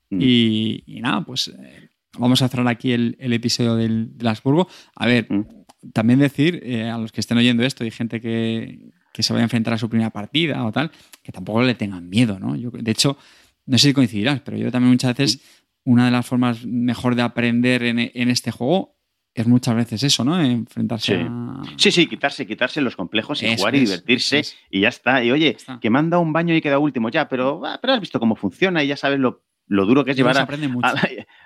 Mm. 0.08 0.18
Y, 0.22 1.00
nada, 1.02 1.22
pues 1.22 1.48
eh, 1.48 1.90
vamos 2.18 2.40
a 2.40 2.48
cerrar 2.48 2.68
aquí 2.68 2.92
el, 2.92 3.16
episodio 3.18 3.76
del, 3.76 4.16
del 4.16 4.26
Habsburgo. 4.26 4.68
A 4.96 5.06
ver, 5.06 5.26
mm. 5.30 5.44
también 5.92 6.18
decir 6.18 6.62
eh, 6.64 6.88
a 6.88 6.96
los 6.96 7.12
que 7.12 7.20
estén 7.20 7.36
oyendo 7.36 7.62
esto, 7.62 7.84
hay 7.84 7.90
gente 7.90 8.22
que 8.22 8.90
que 9.12 9.22
se 9.22 9.32
vaya 9.32 9.42
a 9.42 9.46
enfrentar 9.46 9.74
a 9.74 9.78
su 9.78 9.88
primera 9.88 10.10
partida 10.10 10.64
o 10.64 10.72
tal, 10.72 10.90
que 11.22 11.32
tampoco 11.32 11.62
le 11.62 11.74
tengan 11.74 12.08
miedo, 12.08 12.38
¿no? 12.38 12.56
Yo, 12.56 12.70
de 12.70 12.90
hecho, 12.90 13.18
no 13.66 13.78
sé 13.78 13.88
si 13.88 13.94
coincidirás, 13.94 14.40
pero 14.40 14.56
yo 14.56 14.70
también 14.70 14.92
muchas 14.92 15.16
veces 15.16 15.40
una 15.84 16.06
de 16.06 16.10
las 16.10 16.26
formas 16.26 16.64
mejor 16.64 17.14
de 17.14 17.22
aprender 17.22 17.82
en, 17.82 17.98
este 17.98 18.50
juego 18.50 18.96
es 19.34 19.46
muchas 19.46 19.74
veces 19.74 20.02
eso, 20.02 20.24
¿no? 20.24 20.40
Enfrentarse 20.40 21.16
sí. 21.16 21.22
a... 21.26 21.62
Sí, 21.76 21.90
sí, 21.90 22.06
quitarse, 22.06 22.46
quitarse 22.46 22.80
los 22.80 22.96
complejos 22.96 23.42
y 23.42 23.56
jugar 23.56 23.74
y 23.74 23.80
divertirse 23.80 24.42
y 24.70 24.80
ya 24.80 24.88
está. 24.88 25.24
Y 25.24 25.30
oye, 25.30 25.56
que 25.80 25.90
manda 25.90 26.18
un 26.18 26.32
baño 26.32 26.54
y 26.54 26.60
queda 26.60 26.78
último 26.78 27.08
ya, 27.08 27.28
pero, 27.28 27.64
ah, 27.64 27.78
pero 27.80 27.94
has 27.94 28.00
visto 28.00 28.20
cómo 28.20 28.36
funciona 28.36 28.84
y 28.84 28.88
ya 28.88 28.96
sabes 28.96 29.18
lo, 29.18 29.42
duro 29.66 30.04
que 30.04 30.12
es 30.12 30.16
llevar 30.16 30.36
se 30.36 30.42
aprende 30.42 30.68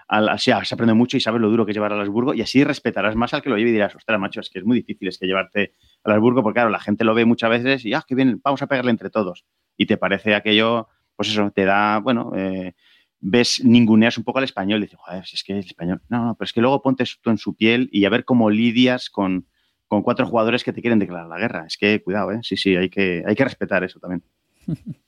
mucho. 0.08 0.52
A, 0.54 0.64
se 0.64 0.74
aprende 0.74 0.94
mucho 0.94 1.16
y 1.16 1.20
sabes 1.20 1.40
lo 1.40 1.50
duro 1.50 1.64
que 1.64 1.72
es 1.72 1.76
llevar 1.76 1.92
a 1.92 2.00
Habsburgo 2.00 2.34
y 2.34 2.42
así 2.42 2.62
respetarás 2.64 3.16
más 3.16 3.34
al 3.34 3.42
que 3.42 3.50
lo 3.50 3.56
lleve 3.56 3.70
y 3.70 3.72
dirás, 3.72 3.94
ostras, 3.94 4.20
macho, 4.20 4.40
es 4.40 4.50
que 4.50 4.60
es 4.60 4.64
muy 4.64 4.78
difícil 4.78 5.08
es 5.08 5.18
que 5.18 5.26
llevarte 5.26 5.72
al 6.04 6.12
Habsburgo, 6.12 6.42
porque 6.42 6.58
claro, 6.58 6.70
la 6.70 6.80
gente 6.80 7.04
lo 7.04 7.14
ve 7.14 7.24
muchas 7.24 7.50
veces 7.50 7.84
y, 7.84 7.94
ah, 7.94 8.04
qué 8.06 8.14
bien, 8.14 8.40
vamos 8.42 8.62
a 8.62 8.66
pegarle 8.66 8.90
entre 8.90 9.10
todos. 9.10 9.44
Y 9.76 9.86
te 9.86 9.96
parece 9.96 10.34
aquello, 10.34 10.88
pues 11.16 11.28
eso, 11.28 11.50
te 11.50 11.64
da, 11.64 11.98
bueno, 11.98 12.32
eh, 12.36 12.74
ves, 13.20 13.62
ninguneas 13.64 14.18
un 14.18 14.24
poco 14.24 14.38
al 14.38 14.44
español, 14.44 14.80
y 14.80 14.82
dices, 14.82 14.98
joder, 15.00 15.26
si 15.26 15.36
es 15.36 15.44
que 15.44 15.52
el 15.52 15.58
español, 15.58 16.00
no, 16.08 16.24
no, 16.24 16.34
pero 16.36 16.46
es 16.46 16.52
que 16.52 16.60
luego 16.60 16.82
pontes 16.82 17.18
tú 17.20 17.30
en 17.30 17.38
su 17.38 17.56
piel 17.56 17.88
y 17.92 18.04
a 18.04 18.10
ver 18.10 18.24
cómo 18.24 18.50
lidias 18.50 19.10
con, 19.10 19.46
con 19.88 20.02
cuatro 20.02 20.26
jugadores 20.26 20.64
que 20.64 20.72
te 20.72 20.80
quieren 20.80 20.98
declarar 20.98 21.26
la 21.26 21.38
guerra. 21.38 21.64
Es 21.66 21.76
que, 21.76 22.02
cuidado, 22.02 22.32
¿eh? 22.32 22.40
Sí, 22.42 22.56
sí, 22.56 22.76
hay 22.76 22.88
que, 22.88 23.24
hay 23.26 23.34
que 23.34 23.44
respetar 23.44 23.84
eso 23.84 23.98
también. 24.00 24.22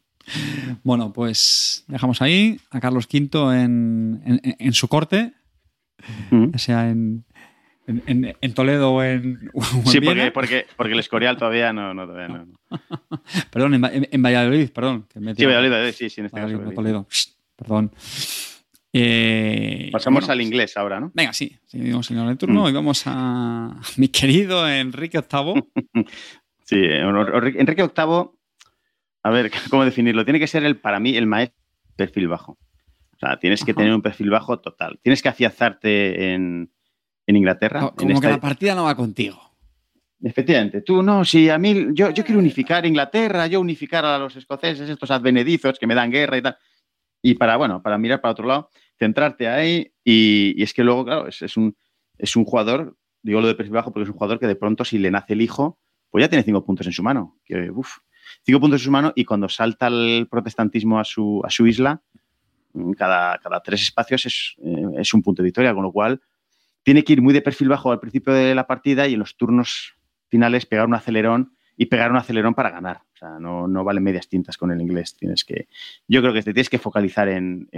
Bueno, 0.82 1.12
pues 1.12 1.84
dejamos 1.88 2.20
ahí 2.22 2.60
a 2.70 2.80
Carlos 2.80 3.08
V 3.12 3.62
en, 3.62 4.22
en, 4.58 4.72
su 4.72 4.88
corte, 4.88 5.32
mm. 6.30 6.56
sea 6.56 6.90
en, 6.90 7.24
en, 7.86 8.54
Toledo 8.54 8.92
o 8.92 9.02
en. 9.02 9.50
sí, 9.86 10.00
porque, 10.00 10.30
porque, 10.30 10.66
porque, 10.76 10.92
el 10.92 11.00
Escorial 11.00 11.36
todavía 11.36 11.72
no. 11.72 11.94
no, 11.94 12.06
todavía 12.06 12.28
no. 12.28 12.46
perdón, 13.50 13.74
en, 13.74 14.22
Valladolid, 14.22 14.70
perdón. 14.70 15.06
sí, 15.36 15.46
Valladolid, 15.46 15.92
sí, 15.92 16.10
sí, 16.10 16.20
en 16.20 16.26
este 16.26 16.40
caso. 16.40 16.58
Toledo, 16.74 17.06
perdón. 17.56 17.90
Eh, 18.92 19.90
Pasamos 19.92 20.28
al 20.28 20.40
inglés 20.40 20.76
ahora, 20.76 20.98
¿no? 20.98 21.10
Venga, 21.14 21.32
sí, 21.32 21.56
seguimos 21.66 22.10
en 22.10 22.18
el 22.18 22.38
turno 22.38 22.64
mm. 22.64 22.68
y 22.68 22.72
vamos 22.72 23.02
a 23.06 23.80
mi 23.96 24.08
querido 24.08 24.68
Enrique 24.68 25.20
VIII. 25.20 25.64
sí, 26.64 26.76
Enrique 26.76 27.82
VIII, 27.82 28.30
a 29.22 29.30
ver, 29.30 29.50
¿cómo 29.70 29.84
definirlo? 29.84 30.24
Tiene 30.24 30.40
que 30.40 30.46
ser 30.46 30.64
el, 30.64 30.76
para 30.76 31.00
mí 31.00 31.16
el 31.16 31.26
maestro 31.26 31.58
perfil 31.96 32.28
bajo. 32.28 32.52
O 33.12 33.18
sea, 33.18 33.38
tienes 33.38 33.64
que 33.64 33.74
tener 33.74 33.92
un 33.92 34.02
perfil 34.02 34.30
bajo 34.30 34.60
total. 34.60 35.00
Tienes 35.02 35.22
que 35.22 35.28
afianzarte 35.28 36.32
en, 36.34 36.72
en 37.26 37.36
Inglaterra. 37.36 37.92
Como 37.96 38.20
que 38.20 38.28
la 38.28 38.40
partida 38.40 38.76
no 38.76 38.84
va 38.84 38.94
contigo. 38.94 39.48
Efectivamente, 40.20 40.82
tú 40.82 41.02
no, 41.02 41.24
si 41.24 41.48
a 41.48 41.58
mí, 41.58 41.88
yo, 41.92 42.10
yo 42.10 42.24
quiero 42.24 42.40
unificar 42.40 42.84
Inglaterra, 42.86 43.46
yo 43.46 43.60
unificar 43.60 44.04
a 44.04 44.18
los 44.18 44.34
escoceses, 44.34 44.88
estos 44.88 45.10
advenedizos 45.10 45.78
que 45.78 45.86
me 45.86 45.94
dan 45.94 46.10
guerra 46.10 46.38
y 46.38 46.42
tal. 46.42 46.56
Y 47.22 47.34
para, 47.34 47.56
bueno, 47.56 47.82
para 47.82 47.98
mirar 47.98 48.20
para 48.20 48.32
otro 48.32 48.46
lado, 48.46 48.70
centrarte 48.98 49.48
ahí 49.48 49.92
y, 50.04 50.60
es 50.60 50.74
que 50.74 50.82
luego, 50.82 51.04
claro, 51.04 51.28
es, 51.28 51.56
un, 51.56 51.76
es 52.16 52.34
un 52.34 52.44
jugador, 52.44 52.96
digo 53.22 53.40
lo 53.40 53.46
de 53.46 53.54
perfil 53.54 53.74
bajo 53.74 53.92
porque 53.92 54.04
es 54.04 54.08
un 54.08 54.16
jugador 54.16 54.40
que 54.40 54.46
de 54.46 54.56
pronto 54.56 54.84
si 54.84 54.98
le 54.98 55.10
nace 55.10 55.34
el 55.34 55.42
hijo, 55.42 55.78
pues 56.10 56.22
ya 56.22 56.28
tiene 56.28 56.42
cinco 56.42 56.64
puntos 56.64 56.86
en 56.86 56.92
su 56.92 57.02
mano. 57.02 57.38
Que, 57.44 57.70
cinco 58.44 58.60
puntos 58.60 58.80
en 58.80 58.84
su 58.84 58.90
mano 58.90 59.12
y 59.14 59.24
cuando 59.24 59.48
salta 59.48 59.88
el 59.88 60.26
protestantismo 60.30 60.98
a 60.98 61.04
su, 61.04 61.42
a 61.44 61.50
su 61.50 61.66
isla, 61.66 62.02
cada, 62.96 63.38
cada 63.38 63.60
tres 63.60 63.82
espacios 63.82 64.26
es, 64.26 64.54
eh, 64.64 65.00
es 65.00 65.14
un 65.14 65.22
punto 65.22 65.42
de 65.42 65.46
victoria, 65.46 65.74
con 65.74 65.82
lo 65.82 65.92
cual 65.92 66.20
tiene 66.82 67.04
que 67.04 67.12
ir 67.12 67.22
muy 67.22 67.34
de 67.34 67.42
perfil 67.42 67.68
bajo 67.68 67.92
al 67.92 68.00
principio 68.00 68.32
de 68.32 68.54
la 68.54 68.66
partida 68.66 69.06
y 69.06 69.14
en 69.14 69.18
los 69.18 69.36
turnos 69.36 69.94
finales 70.28 70.66
pegar 70.66 70.86
un 70.86 70.94
acelerón 70.94 71.52
y 71.76 71.86
pegar 71.86 72.10
un 72.10 72.16
acelerón 72.16 72.54
para 72.54 72.70
ganar. 72.70 73.02
O 73.14 73.16
sea, 73.16 73.38
no, 73.38 73.68
no 73.68 73.84
valen 73.84 74.02
medias 74.02 74.28
tintas 74.28 74.56
con 74.56 74.72
el 74.72 74.80
inglés. 74.80 75.16
Tienes 75.16 75.44
que, 75.44 75.68
yo 76.08 76.20
creo 76.20 76.32
que 76.32 76.42
te 76.42 76.52
tienes 76.52 76.68
que 76.68 76.78
focalizar 76.78 77.28
en, 77.28 77.68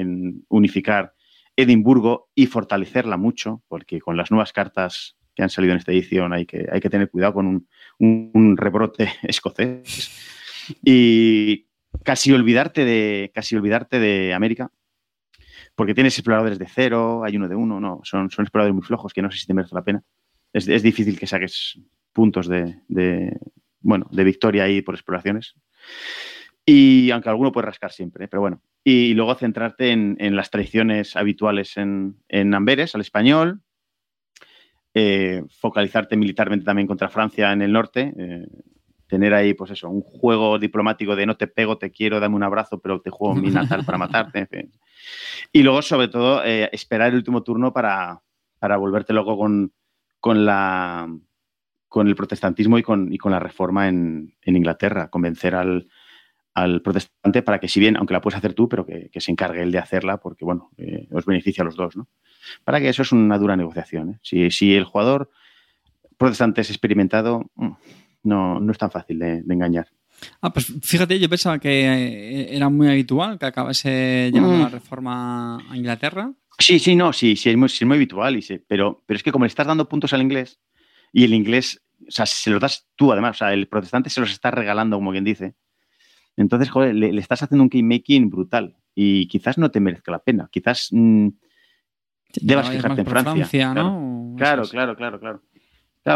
unificar 0.48 1.14
Edimburgo 1.54 2.30
y 2.34 2.46
fortalecerla 2.46 3.18
mucho, 3.18 3.62
porque 3.68 4.00
con 4.00 4.16
las 4.16 4.30
nuevas 4.30 4.52
cartas 4.52 5.16
que 5.34 5.42
han 5.42 5.50
salido 5.50 5.72
en 5.72 5.78
esta 5.78 5.92
edición 5.92 6.32
hay 6.32 6.46
que, 6.46 6.66
hay 6.72 6.80
que 6.80 6.88
tener 6.88 7.10
cuidado 7.10 7.34
con 7.34 7.66
un, 7.98 8.56
rebrote 8.56 9.12
escocés. 9.22 10.39
Y, 10.84 11.66
casi 12.04 12.32
olvidarte 12.32 12.84
de, 12.84 13.30
casi 13.34 13.56
olvidarte 13.56 13.98
de 13.98 14.34
América, 14.34 14.70
porque 15.74 15.94
tienes 15.94 16.18
exploradores 16.18 16.58
de 16.58 16.66
cero, 16.66 17.22
hay 17.24 17.36
uno 17.36 17.48
de 17.48 17.54
uno, 17.54 17.80
no, 17.80 18.00
son, 18.04 18.30
son 18.30 18.44
exploradores 18.44 18.74
muy 18.74 18.84
flojos 18.84 19.12
que 19.12 19.22
no 19.22 19.30
sé 19.30 19.38
si 19.38 19.46
te 19.46 19.54
merece 19.54 19.74
la 19.74 19.84
pena. 19.84 20.02
Es, 20.52 20.68
es 20.68 20.82
difícil 20.82 21.18
que 21.18 21.26
saques 21.26 21.78
puntos 22.12 22.48
de, 22.48 23.38
bueno, 23.80 24.06
de 24.10 24.24
victoria 24.24 24.64
ahí 24.64 24.82
por 24.82 24.94
exploraciones. 24.94 25.54
Y 26.66 27.10
aunque 27.10 27.28
alguno 27.28 27.52
puede 27.52 27.66
rascar 27.66 27.92
siempre, 27.92 28.24
¿eh? 28.24 28.28
pero 28.28 28.40
bueno. 28.40 28.62
Y 28.82 29.14
luego 29.14 29.34
centrarte 29.34 29.90
en, 29.90 30.16
en 30.20 30.36
las 30.36 30.50
traiciones 30.50 31.16
habituales 31.16 31.76
en, 31.76 32.16
en, 32.28 32.54
Amberes, 32.54 32.94
al 32.94 33.00
español. 33.00 33.62
Eh, 34.92 35.44
focalizarte 35.60 36.16
militarmente 36.16 36.64
también 36.64 36.88
contra 36.88 37.08
Francia 37.08 37.52
en 37.52 37.62
el 37.62 37.72
norte. 37.72 38.12
Eh, 38.18 38.46
tener 39.10 39.34
ahí, 39.34 39.54
pues 39.54 39.72
eso, 39.72 39.90
un 39.90 40.02
juego 40.02 40.58
diplomático 40.58 41.16
de 41.16 41.26
no 41.26 41.36
te 41.36 41.48
pego, 41.48 41.76
te 41.76 41.90
quiero, 41.90 42.20
dame 42.20 42.36
un 42.36 42.44
abrazo, 42.44 42.80
pero 42.80 43.00
te 43.00 43.10
juego 43.10 43.34
mi 43.34 43.50
natal 43.50 43.84
para 43.84 43.98
matarte. 43.98 44.48
Y 45.52 45.62
luego, 45.64 45.82
sobre 45.82 46.06
todo, 46.06 46.44
eh, 46.44 46.70
esperar 46.72 47.08
el 47.08 47.16
último 47.16 47.42
turno 47.42 47.72
para, 47.72 48.22
para 48.60 48.76
volverte 48.76 49.12
loco 49.12 49.36
con, 49.36 49.72
con, 50.20 50.46
la, 50.46 51.08
con 51.88 52.06
el 52.06 52.14
protestantismo 52.14 52.78
y 52.78 52.84
con, 52.84 53.12
y 53.12 53.18
con 53.18 53.32
la 53.32 53.40
reforma 53.40 53.88
en, 53.88 54.36
en 54.42 54.56
Inglaterra, 54.56 55.10
convencer 55.10 55.56
al, 55.56 55.88
al, 56.54 56.80
protestante 56.80 57.42
para 57.42 57.58
que, 57.58 57.66
si 57.66 57.80
bien, 57.80 57.96
aunque 57.96 58.14
la 58.14 58.20
puedes 58.20 58.38
hacer 58.38 58.54
tú, 58.54 58.68
pero 58.68 58.86
que, 58.86 59.10
se 59.12 59.32
encargue 59.32 59.62
él 59.62 59.72
de 59.72 59.78
hacerla, 59.78 60.18
porque, 60.18 60.44
bueno, 60.44 60.70
eh, 60.78 61.08
os 61.10 61.26
beneficia 61.26 61.62
a 61.62 61.64
los 61.64 61.74
dos, 61.74 61.96
¿no? 61.96 62.06
Para 62.62 62.78
que 62.78 62.88
eso 62.88 63.02
es 63.02 63.10
una 63.10 63.38
dura 63.38 63.56
negociación. 63.56 64.10
¿eh? 64.10 64.18
Si, 64.22 64.52
si 64.52 64.76
el 64.76 64.84
jugador 64.84 65.30
protestante 66.16 66.60
es 66.60 66.70
experimentado, 66.70 67.50
mm, 67.56 67.72
no, 68.22 68.60
no 68.60 68.72
es 68.72 68.78
tan 68.78 68.90
fácil 68.90 69.18
de, 69.18 69.42
de, 69.42 69.54
engañar. 69.54 69.88
Ah, 70.40 70.52
pues 70.52 70.72
fíjate, 70.82 71.18
yo 71.18 71.28
pensaba 71.28 71.58
que 71.58 71.86
eh, 71.86 72.56
era 72.56 72.68
muy 72.68 72.88
habitual 72.88 73.38
que 73.38 73.46
acabase 73.46 74.30
llevando 74.32 74.58
mm. 74.58 74.62
la 74.62 74.68
reforma 74.68 75.70
a 75.70 75.76
Inglaterra. 75.76 76.32
Sí, 76.58 76.78
sí, 76.78 76.94
no, 76.94 77.12
sí, 77.12 77.36
sí, 77.36 77.50
es 77.50 77.56
muy, 77.56 77.68
sí, 77.68 77.84
es 77.84 77.86
muy 77.86 77.96
habitual, 77.96 78.36
y 78.36 78.42
sí, 78.42 78.62
pero, 78.68 79.02
pero 79.06 79.16
es 79.16 79.22
que 79.22 79.32
como 79.32 79.44
le 79.44 79.48
estás 79.48 79.66
dando 79.66 79.88
puntos 79.88 80.12
al 80.12 80.20
inglés 80.20 80.60
y 81.12 81.24
el 81.24 81.32
inglés, 81.32 81.82
o 82.06 82.10
sea, 82.10 82.26
se 82.26 82.50
los 82.50 82.60
das 82.60 82.86
tú 82.96 83.12
además, 83.12 83.36
o 83.36 83.38
sea, 83.38 83.54
el 83.54 83.66
protestante 83.66 84.10
se 84.10 84.20
los 84.20 84.30
está 84.30 84.50
regalando, 84.50 84.96
como 84.96 85.12
quien 85.12 85.24
dice. 85.24 85.54
Entonces, 86.36 86.70
joder, 86.70 86.94
le, 86.94 87.12
le 87.12 87.20
estás 87.20 87.42
haciendo 87.42 87.62
un 87.62 87.70
keymaking 87.70 88.30
brutal 88.30 88.76
y 88.94 89.26
quizás 89.28 89.56
no 89.56 89.70
te 89.70 89.80
merezca 89.80 90.12
la 90.12 90.18
pena, 90.18 90.48
quizás 90.52 90.88
mmm, 90.90 91.28
debas 92.40 92.70
fijarte 92.70 93.00
en 93.00 93.06
Francia. 93.06 93.34
Francia 93.34 93.74
¿no? 93.74 94.34
Claro, 94.36 94.62
claro, 94.64 94.96
claro, 94.96 95.18
claro. 95.18 95.42
Claro, 95.42 95.42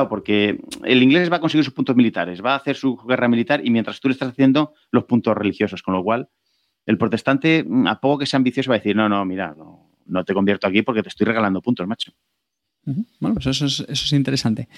porque 0.09 0.61
el 0.85 1.03
inglés 1.03 1.31
va 1.31 1.37
a 1.37 1.41
conseguir 1.41 1.65
sus 1.65 1.75
puntos 1.75 1.97
militares, 1.97 2.45
va 2.45 2.55
a 2.55 2.57
hacer 2.57 2.77
su 2.77 2.97
guerra 2.97 3.29
militar 3.29 3.61
y 3.65 3.71
mientras 3.71 4.01
tú 4.01 4.09
le 4.09 4.13
estás 4.13 4.31
haciendo 4.31 4.75
los 4.91 5.05
puntos 5.05 5.37
religiosos, 5.37 5.83
con 5.83 5.95
lo 5.95 6.03
cual 6.03 6.29
el 6.87 6.99
protestante, 6.99 7.65
mm, 7.67 7.87
a 7.87 8.01
poco 8.01 8.19
que 8.19 8.27
sea 8.27 8.39
ambicioso, 8.39 8.71
va 8.71 8.77
a 8.77 8.79
decir, 8.79 8.97
no, 8.97 9.09
no, 9.09 9.25
mira, 9.25 9.55
no, 10.07 10.25
te 10.25 10.35
convierto 10.35 10.67
aquí 10.67 10.83
porque 10.83 11.03
te 11.03 11.09
estoy 11.09 11.27
regalando 11.27 11.63
puntos, 11.63 11.87
macho. 11.87 12.13
Bueno, 13.19 13.37
pues 13.37 13.47
eso 13.47 13.65
es, 13.65 14.13
interesante. 14.13 14.69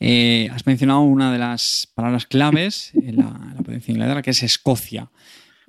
Eh, 0.00 0.48
has 0.50 0.66
mencionado 0.66 1.02
una 1.02 1.32
de 1.32 1.38
las 1.38 1.88
palabras 1.94 2.26
claves 2.26 2.92
en 2.94 3.18
la, 3.18 3.54
en 3.56 3.64
la 3.64 3.80
Inglaterra, 3.86 4.22
que 4.22 4.30
es 4.30 4.42
Escocia. 4.42 5.08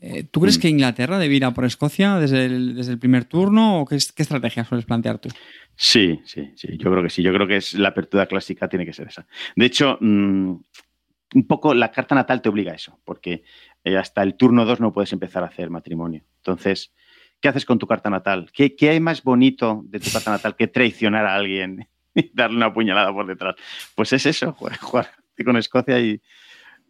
Eh, 0.05 0.25
¿Tú 0.25 0.41
crees 0.41 0.57
mm. 0.57 0.61
que 0.61 0.67
Inglaterra 0.67 1.17
debe 1.17 1.33
ir 1.33 1.45
a 1.45 1.51
por 1.51 1.63
Escocia 1.63 2.19
desde 2.19 2.45
el, 2.45 2.75
desde 2.75 2.91
el 2.91 2.99
primer 2.99 3.23
turno 3.23 3.79
o 3.79 3.85
qué, 3.85 3.97
qué 4.13 4.21
estrategia 4.21 4.65
sueles 4.65 4.85
plantear 4.85 5.17
tú? 5.17 5.29
Sí, 5.77 6.19
sí, 6.25 6.51
sí, 6.57 6.77
yo 6.77 6.91
creo 6.91 7.01
que 7.01 7.09
sí. 7.09 7.23
Yo 7.23 7.33
creo 7.33 7.47
que 7.47 7.55
es 7.55 7.73
la 7.73 7.89
apertura 7.89 8.25
clásica 8.25 8.67
tiene 8.67 8.85
que 8.85 8.91
ser 8.91 9.07
esa. 9.07 9.25
De 9.55 9.65
hecho, 9.65 9.97
mmm, 10.01 10.55
un 11.35 11.47
poco 11.47 11.73
la 11.73 11.89
carta 11.89 12.15
natal 12.15 12.41
te 12.41 12.49
obliga 12.49 12.73
a 12.73 12.75
eso, 12.75 12.99
porque 13.05 13.43
eh, 13.85 13.95
hasta 13.95 14.21
el 14.23 14.35
turno 14.35 14.65
2 14.65 14.81
no 14.81 14.91
puedes 14.91 15.13
empezar 15.13 15.41
a 15.41 15.47
hacer 15.47 15.69
matrimonio. 15.69 16.25
Entonces, 16.35 16.93
¿qué 17.39 17.47
haces 17.47 17.65
con 17.65 17.79
tu 17.79 17.87
carta 17.87 18.09
natal? 18.09 18.49
¿Qué, 18.53 18.75
qué 18.75 18.89
hay 18.89 18.99
más 18.99 19.23
bonito 19.23 19.83
de 19.85 20.01
tu 20.01 20.11
carta 20.11 20.31
natal 20.31 20.57
que 20.57 20.67
traicionar 20.67 21.25
a 21.25 21.35
alguien 21.35 21.87
y 22.13 22.29
darle 22.33 22.57
una 22.57 22.73
puñalada 22.73 23.13
por 23.13 23.25
detrás? 23.25 23.55
Pues 23.95 24.11
es 24.11 24.25
eso, 24.25 24.51
jugar, 24.51 24.77
jugar 24.79 25.11
con 25.45 25.55
Escocia 25.55 25.97
y, 26.01 26.21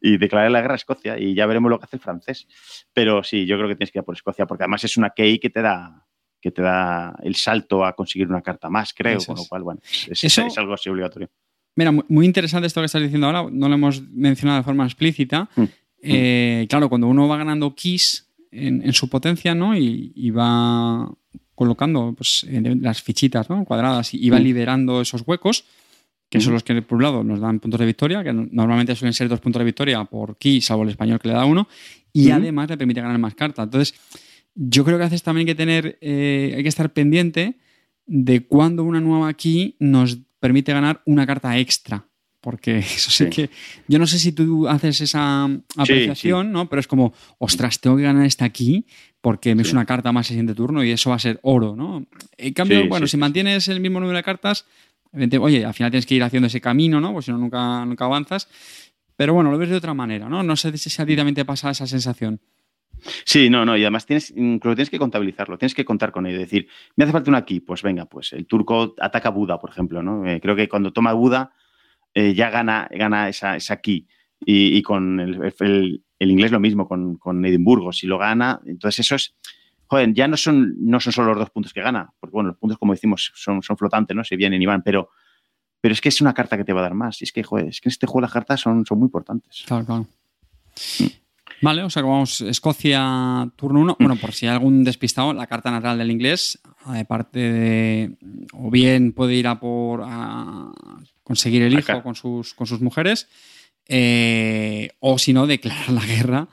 y 0.06 0.18
declarar 0.18 0.52
la 0.52 0.60
guerra 0.60 0.74
a 0.74 0.76
Escocia 0.76 1.18
y 1.18 1.34
ya 1.34 1.46
veremos 1.46 1.72
lo 1.72 1.80
que 1.80 1.86
hace 1.86 1.96
el 1.96 2.02
francés. 2.02 2.46
Pero 2.92 3.24
sí, 3.24 3.46
yo 3.46 3.56
creo 3.56 3.70
que 3.70 3.76
tienes 3.76 3.90
que 3.90 4.00
ir 4.00 4.02
a 4.02 4.06
por 4.06 4.16
Escocia, 4.16 4.46
porque 4.46 4.66
además 4.66 4.84
es 4.84 4.98
una 4.98 5.12
key 5.12 5.40
que 5.40 5.50
te 5.50 5.62
da 5.62 6.06
que 6.42 6.52
te 6.52 6.62
da 6.62 7.16
el 7.24 7.36
salto 7.36 7.86
a 7.86 7.96
conseguir 7.96 8.28
una 8.28 8.42
carta 8.42 8.70
más, 8.70 8.94
creo, 8.94 9.18
Eso 9.18 9.28
con 9.28 9.38
lo 9.38 9.46
cual, 9.48 9.64
bueno, 9.64 9.82
es, 9.84 10.26
Eso, 10.26 10.46
es 10.46 10.58
algo 10.58 10.74
así 10.74 10.90
obligatorio. 10.90 11.30
Mira, 11.76 11.94
muy 11.94 12.26
interesante 12.26 12.68
esto 12.68 12.82
que 12.82 12.86
estás 12.88 13.02
diciendo 13.02 13.28
ahora, 13.28 13.48
no 13.50 13.70
lo 13.70 13.76
hemos 13.76 14.02
mencionado 14.10 14.60
de 14.60 14.66
forma 14.66 14.84
explícita. 14.84 15.50
Mm. 15.56 15.64
Eh, 16.02 16.68
claro, 16.70 16.90
cuando 16.90 17.08
uno 17.08 17.30
va 17.30 17.38
ganando 17.38 17.74
keys 17.74 18.30
en, 18.52 18.82
en 18.84 18.92
su 18.92 19.10
potencia, 19.10 19.56
¿no? 19.56 19.78
Y, 19.78 20.12
y 20.18 20.32
va 20.32 21.10
colocando 21.56 22.14
pues, 22.14 22.46
las 22.50 23.02
fichitas 23.02 23.50
¿no? 23.50 23.64
cuadradas 23.64 24.14
y, 24.14 24.26
y 24.26 24.30
va 24.30 24.40
mm. 24.40 24.44
liberando 24.44 25.00
esos 25.00 25.24
huecos, 25.26 25.64
que 26.34 26.42
son 26.42 26.54
los 26.54 26.64
que, 26.64 26.82
por 26.82 26.96
un 26.96 27.04
lado, 27.04 27.24
nos 27.24 27.40
dan 27.40 27.60
puntos 27.60 27.80
de 27.80 27.86
victoria, 27.86 28.24
que 28.24 28.34
normalmente 28.34 28.96
suelen 28.96 29.14
ser 29.14 29.30
dos 29.30 29.40
puntos 29.40 29.60
de 29.60 29.66
victoria 29.66 30.04
por 30.06 30.36
key, 30.40 30.62
salvo 30.62 30.82
el 30.82 30.90
español 30.90 31.20
que 31.20 31.28
le 31.28 31.36
da 31.36 31.46
uno, 31.46 31.68
y 32.12 32.32
además 32.32 32.68
le 32.72 32.76
permite 32.76 33.02
ganar 33.02 33.20
más 33.20 33.36
cartas. 33.36 33.66
Entonces, 33.66 33.94
yo 34.56 34.84
creo 34.84 34.98
que 34.98 35.04
haces 35.04 35.22
también 35.22 35.46
que 35.46 35.54
tener, 35.54 36.00
eh, 36.02 36.54
hay 36.58 36.64
que 36.64 36.70
estar 36.70 36.92
pendiente 36.92 37.60
de 38.08 38.48
cuando 38.48 38.84
una 38.84 39.00
nueva 39.00 39.32
key 39.36 39.76
nos 39.78 40.18
permite 40.40 40.74
ganar 40.74 41.04
una 41.06 41.28
carta 41.28 41.56
extra. 41.60 42.08
Porque 42.42 42.78
eso 42.80 43.12
sí, 43.12 43.26
sí. 43.26 43.30
que. 43.30 43.50
Yo 43.88 44.00
no 44.00 44.08
sé 44.08 44.18
si 44.18 44.32
tú 44.32 44.68
haces 44.68 45.02
esa 45.02 45.46
apreciación, 45.78 46.48
sí, 46.48 46.50
sí. 46.50 46.54
¿no? 46.54 46.68
Pero 46.68 46.80
es 46.80 46.88
como, 46.88 47.14
ostras, 47.38 47.80
tengo 47.80 47.96
que 47.96 48.04
ganar 48.04 48.26
esta 48.26 48.44
aquí 48.44 48.88
porque 49.22 49.54
me 49.54 49.62
es 49.62 49.72
una 49.72 49.86
carta 49.86 50.12
más 50.12 50.26
el 50.26 50.30
siguiente 50.30 50.56
turno 50.56 50.84
y 50.84 50.90
eso 50.90 51.12
va 51.12 51.16
a 51.16 51.20
ser 51.20 51.40
oro, 51.44 51.76
¿no? 51.76 52.06
En 52.38 52.54
cambio, 52.54 52.88
bueno, 52.90 53.06
si 53.06 53.18
mantienes 53.18 53.68
el 53.68 53.80
mismo 53.80 54.00
número 54.00 54.18
de 54.18 54.24
cartas, 54.24 54.66
oye, 55.40 55.66
al 55.66 55.74
final 55.74 55.92
tienes 55.92 56.06
que 56.06 56.16
ir 56.16 56.24
haciendo 56.24 56.48
ese 56.48 56.62
camino, 56.62 57.00
¿no? 57.00 57.14
Pues 57.14 57.26
si 57.26 57.32
no, 57.32 57.38
nunca, 57.38 57.86
nunca 57.86 58.06
avanzas. 58.06 58.50
Pero 59.16 59.34
bueno, 59.34 59.52
lo 59.52 59.58
ves 59.58 59.70
de 59.70 59.76
otra 59.76 59.94
manera, 59.94 60.28
¿no? 60.28 60.44
No 60.44 60.56
sé 60.56 60.76
si 60.78 61.02
a 61.02 61.06
ti 61.06 61.16
también 61.16 61.36
te 61.36 61.42
esa 61.42 61.74
sensación. 61.74 62.40
Sí, 63.26 63.50
no, 63.50 63.66
no, 63.66 63.76
y 63.76 63.82
además 63.82 64.06
tienes, 64.06 64.32
incluso 64.36 64.76
tienes 64.76 64.90
que 64.90 65.00
contabilizarlo, 65.00 65.58
tienes 65.58 65.76
que 65.76 65.86
contar 65.86 66.12
con 66.12 66.26
ello. 66.26 66.40
Decir, 66.40 66.68
me 66.96 67.04
hace 67.04 67.12
falta 67.12 67.30
una 67.30 67.40
aquí, 67.40 67.60
pues 67.60 67.82
venga, 67.82 68.06
pues 68.06 68.34
el 68.34 68.46
turco 68.48 68.96
ataca 69.00 69.30
a 69.30 69.32
Buda, 69.32 69.60
por 69.60 69.70
ejemplo, 69.70 70.02
¿no? 70.02 70.26
Eh, 70.26 70.40
creo 70.42 70.56
que 70.56 70.70
cuando 70.70 70.94
toma 70.94 71.14
Buda 71.14 71.54
eh, 72.14 72.34
ya 72.34 72.50
gana, 72.50 72.88
gana 72.92 73.30
esa, 73.30 73.56
esa 73.56 73.78
key. 73.82 74.08
Y, 74.46 74.82
con 74.82 75.22
el, 75.22 75.54
el, 75.60 76.04
el, 76.20 76.32
inglés 76.32 76.52
lo 76.52 76.60
mismo, 76.60 76.86
con, 76.86 77.16
con, 77.16 77.46
Edimburgo, 77.46 77.94
si 77.94 78.08
lo 78.08 78.18
gana, 78.18 78.60
entonces 78.66 79.00
eso 79.00 79.16
es, 79.16 79.36
joder, 79.94 80.14
ya 80.14 80.28
no 80.28 80.38
son, 80.38 80.74
no 80.80 81.00
son 81.00 81.14
solo 81.14 81.30
los 81.30 81.38
dos 81.38 81.50
puntos 81.52 81.72
que 81.72 81.82
gana, 81.82 82.12
porque 82.20 82.34
bueno, 82.34 82.50
los 82.50 82.58
puntos, 82.58 82.80
como 82.80 82.94
decimos, 82.94 83.32
son, 83.36 83.62
son 83.62 83.78
flotantes, 83.78 84.18
¿no? 84.18 84.24
Se 84.24 84.36
vienen 84.36 84.60
y 84.60 84.66
van, 84.66 84.82
pero, 84.82 85.10
pero 85.80 85.94
es 85.94 86.02
que 86.02 86.10
es 86.10 86.20
una 86.20 86.34
carta 86.34 86.58
que 86.58 86.64
te 86.64 86.74
va 86.74 86.80
a 86.80 86.84
dar 86.84 86.96
más. 86.96 87.22
Y 87.22 87.26
es 87.26 87.32
que, 87.32 87.44
joder, 87.44 87.68
es 87.68 87.80
que 87.80 87.90
en 87.90 87.92
este 87.92 88.08
juego 88.08 88.22
las 88.22 88.32
cartas 88.32 88.60
son, 88.60 88.84
son 88.88 88.98
muy 88.98 89.06
importantes. 89.06 89.64
Claro, 89.68 89.86
claro. 89.86 90.08
Mm. 91.00 91.06
Vale, 91.62 91.84
o 91.84 91.90
sea 91.92 92.02
que 92.02 92.10
vamos, 92.10 92.42
Escocia, 92.42 93.48
turno 93.56 93.82
1. 93.82 93.98
Bueno, 94.00 94.16
por 94.16 94.34
si 94.34 94.48
hay 94.48 94.54
algún 94.54 94.84
despistado, 94.84 95.32
la 95.32 95.46
carta 95.46 95.70
natal 95.70 96.00
del 96.00 96.10
inglés, 96.10 96.60
aparte 96.86 97.40
de. 97.40 98.18
O 98.54 98.72
bien 98.72 99.14
puede 99.14 99.36
ir 99.36 99.48
a 99.48 99.60
por. 99.60 100.02
a 100.04 100.74
conseguir 101.24 101.62
el 101.62 101.74
hijo 101.74 101.92
Acá. 101.92 102.04
con 102.04 102.16
sus, 102.16 102.56
con 102.56 102.66
sus 102.66 102.82
mujeres, 102.82 103.30
eh, 103.88 104.90
o 105.00 105.20
si 105.20 105.34
no, 105.34 105.46
declarar 105.46 105.90
la 105.92 106.06
guerra. 106.06 106.48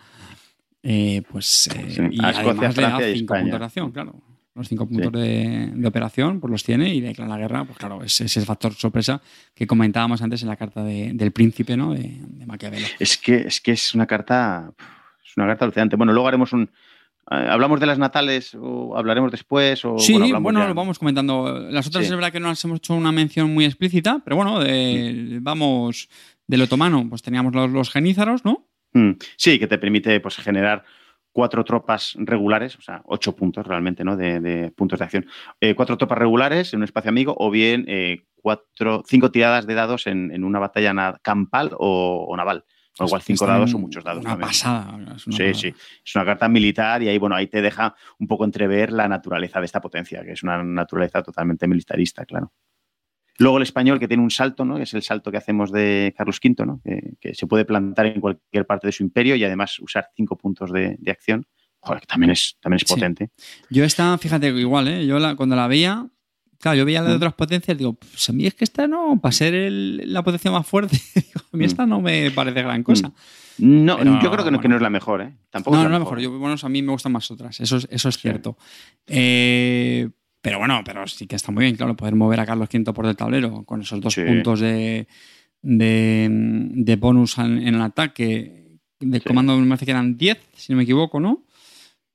Eh, 0.82 1.22
pues. 1.30 1.68
Eh, 1.68 1.90
sí. 1.90 2.02
Y 2.10 2.24
Escocia, 2.24 2.28
además 2.28 2.74
Francia 2.74 2.98
le 2.98 3.06
da 3.06 3.14
5 3.14 3.34
puntos 3.34 3.58
de 3.58 3.64
acción, 3.64 3.90
claro. 3.92 4.14
Los 4.54 4.68
5 4.68 4.88
puntos 4.88 5.12
sí. 5.14 5.18
de, 5.20 5.72
de, 5.74 5.88
operación, 5.88 6.40
pues 6.40 6.50
los 6.50 6.64
tiene 6.64 6.92
y 6.94 7.00
declara 7.00 7.30
la 7.30 7.38
guerra, 7.38 7.64
pues 7.64 7.78
claro, 7.78 8.02
es 8.02 8.20
ese 8.20 8.40
factor 8.40 8.74
sorpresa 8.74 9.22
que 9.54 9.66
comentábamos 9.66 10.20
antes 10.22 10.42
en 10.42 10.48
la 10.48 10.56
carta 10.56 10.82
de, 10.82 11.12
del 11.14 11.30
príncipe, 11.30 11.76
¿no? 11.76 11.94
De, 11.94 12.16
de 12.20 12.46
Maquiavelo. 12.46 12.86
Es 12.98 13.16
que, 13.16 13.36
es 13.42 13.60
que 13.60 13.72
es 13.72 13.94
una 13.94 14.06
carta 14.06 14.72
es 15.30 15.36
una 15.36 15.46
carta 15.46 15.64
alucinante. 15.64 15.96
Bueno, 15.96 16.12
luego 16.12 16.28
haremos 16.28 16.52
un. 16.52 16.70
Eh, 17.30 17.46
¿Hablamos 17.48 17.78
de 17.80 17.86
las 17.86 17.98
natales 17.98 18.56
o 18.60 18.96
hablaremos 18.96 19.30
después? 19.30 19.84
O, 19.84 19.98
sí, 19.98 20.18
bueno, 20.18 20.40
bueno 20.40 20.66
lo 20.66 20.74
vamos 20.74 20.98
comentando. 20.98 21.60
Las 21.70 21.86
otras 21.86 22.04
sí. 22.04 22.10
es 22.10 22.14
verdad 22.14 22.32
que 22.32 22.40
no 22.40 22.48
las 22.48 22.64
hemos 22.64 22.78
hecho 22.78 22.94
una 22.94 23.12
mención 23.12 23.52
muy 23.52 23.64
explícita, 23.64 24.20
pero 24.24 24.36
bueno, 24.36 24.58
de, 24.60 25.38
vamos 25.40 26.08
del 26.46 26.62
otomano, 26.62 27.06
pues 27.08 27.22
teníamos 27.22 27.54
los, 27.54 27.70
los 27.70 27.90
genízaros, 27.90 28.44
¿no? 28.44 28.66
Mm, 28.92 29.12
sí, 29.36 29.58
que 29.58 29.66
te 29.66 29.78
permite 29.78 30.18
pues, 30.20 30.36
generar 30.36 30.84
cuatro 31.32 31.64
tropas 31.64 32.14
regulares, 32.18 32.76
o 32.76 32.82
sea, 32.82 33.02
ocho 33.04 33.36
puntos 33.36 33.66
realmente, 33.66 34.04
¿no? 34.04 34.16
De, 34.16 34.40
de 34.40 34.70
puntos 34.72 34.98
de 34.98 35.04
acción. 35.04 35.26
Eh, 35.60 35.74
cuatro 35.74 35.96
tropas 35.96 36.18
regulares 36.18 36.72
en 36.72 36.78
un 36.78 36.84
espacio 36.84 37.08
amigo 37.08 37.34
o 37.38 37.50
bien 37.50 37.84
eh, 37.88 38.24
cuatro, 38.34 39.04
cinco 39.06 39.30
tiradas 39.30 39.66
de 39.66 39.74
dados 39.74 40.06
en, 40.06 40.32
en 40.32 40.44
una 40.44 40.58
batalla 40.58 41.18
campal 41.22 41.70
o, 41.78 42.26
o 42.28 42.36
naval. 42.36 42.64
O 42.98 43.04
igual 43.06 43.22
cinco 43.22 43.46
dados 43.46 43.72
o 43.72 43.78
muchos 43.78 44.02
dados. 44.02 44.20
Una 44.20 44.30
también. 44.30 44.48
pasada. 44.48 44.98
Es 45.16 45.26
una 45.26 45.36
sí, 45.36 45.42
pasada. 45.44 45.54
sí. 45.54 45.74
Es 46.04 46.14
una 46.16 46.24
carta 46.24 46.48
militar 46.48 47.02
y 47.02 47.08
ahí, 47.08 47.18
bueno, 47.18 47.36
ahí 47.36 47.46
te 47.46 47.62
deja 47.62 47.94
un 48.18 48.26
poco 48.26 48.44
entrever 48.44 48.92
la 48.92 49.08
naturaleza 49.08 49.60
de 49.60 49.66
esta 49.66 49.80
potencia, 49.80 50.22
que 50.24 50.32
es 50.32 50.42
una 50.42 50.62
naturaleza 50.62 51.22
totalmente 51.22 51.68
militarista, 51.68 52.26
claro. 52.26 52.52
Luego 53.40 53.56
el 53.56 53.62
español 53.62 53.98
que 53.98 54.06
tiene 54.06 54.22
un 54.22 54.30
salto, 54.30 54.66
¿no? 54.66 54.76
Que 54.76 54.82
es 54.82 54.92
el 54.92 55.02
salto 55.02 55.30
que 55.30 55.38
hacemos 55.38 55.72
de 55.72 56.12
Carlos 56.14 56.38
V, 56.44 56.66
¿no? 56.66 56.82
Que, 56.84 57.34
se 57.34 57.46
puede 57.46 57.64
plantar 57.64 58.04
en 58.04 58.20
cualquier 58.20 58.66
parte 58.66 58.86
de 58.86 58.92
su 58.92 59.02
imperio 59.02 59.34
y 59.34 59.42
además 59.42 59.78
usar 59.78 60.08
cinco 60.14 60.36
puntos 60.36 60.70
de, 60.70 60.98
acción. 61.10 61.46
Joder, 61.80 62.00
que 62.00 62.06
también 62.06 62.32
es, 62.32 62.58
también 62.60 62.76
es 62.76 62.84
potente. 62.84 63.30
Yo 63.70 63.82
esta, 63.84 64.18
fíjate, 64.18 64.48
igual, 64.48 64.88
¿eh? 64.88 65.06
Yo 65.06 65.16
cuando 65.38 65.56
la 65.56 65.68
veía, 65.68 66.06
claro, 66.58 66.76
yo 66.76 66.84
veía 66.84 67.00
la 67.00 67.08
de 67.08 67.14
mm. 67.14 67.16
otras 67.16 67.32
potencias, 67.32 67.78
digo, 67.78 67.94
pues 67.94 68.28
a 68.28 68.34
mí 68.34 68.46
es 68.46 68.54
que 68.54 68.64
esta 68.64 68.86
no, 68.86 69.18
para 69.22 69.32
ser 69.32 69.72
la 69.72 70.22
potencia 70.22 70.50
más 70.50 70.66
fuerte, 70.66 70.98
a 71.16 71.56
mí 71.56 71.62
mm. 71.64 71.66
esta 71.66 71.86
no 71.86 72.02
me 72.02 72.30
parece 72.32 72.60
gran 72.62 72.82
cosa. 72.82 73.08
Mm. 73.08 73.84
No, 73.86 74.22
yo 74.22 74.30
creo 74.30 74.44
que 74.44 74.50
no, 74.50 74.60
que 74.60 74.68
no, 74.68 74.76
es 74.76 74.82
la 74.82 74.90
mejor, 74.90 75.22
¿eh? 75.22 75.34
Tampoco 75.48 75.76
no, 75.76 75.82
no 75.84 75.88
es 75.88 75.92
la 75.92 75.98
mejor. 75.98 76.20
Yo, 76.20 76.38
bueno, 76.38 76.56
a 76.62 76.68
mí 76.68 76.82
me 76.82 76.92
gustan 76.92 77.12
más 77.12 77.30
otras, 77.30 77.58
eso, 77.60 77.78
eso 77.88 78.08
es 78.10 78.18
cierto. 78.18 78.58
Eh, 79.06 80.10
pero 80.42 80.58
bueno, 80.58 80.80
pero 80.84 81.06
sí 81.06 81.26
que 81.26 81.36
está 81.36 81.52
muy 81.52 81.64
bien, 81.64 81.76
claro, 81.76 81.96
poder 81.96 82.14
mover 82.14 82.40
a 82.40 82.46
Carlos 82.46 82.68
V 82.72 82.92
por 82.92 83.06
el 83.06 83.16
tablero 83.16 83.64
con 83.64 83.82
esos 83.82 84.00
dos 84.00 84.14
puntos 84.14 84.60
de, 84.60 85.06
de, 85.62 86.96
bonus 86.98 87.38
en, 87.38 87.58
el 87.58 87.80
ataque. 87.80 88.78
De 88.98 89.20
comando 89.20 89.56
me 89.56 89.66
parece 89.66 89.86
que 89.86 89.92
eran 89.92 90.16
10, 90.16 90.38
si 90.54 90.72
no 90.72 90.78
me 90.78 90.82
equivoco, 90.84 91.20
¿no? 91.20 91.44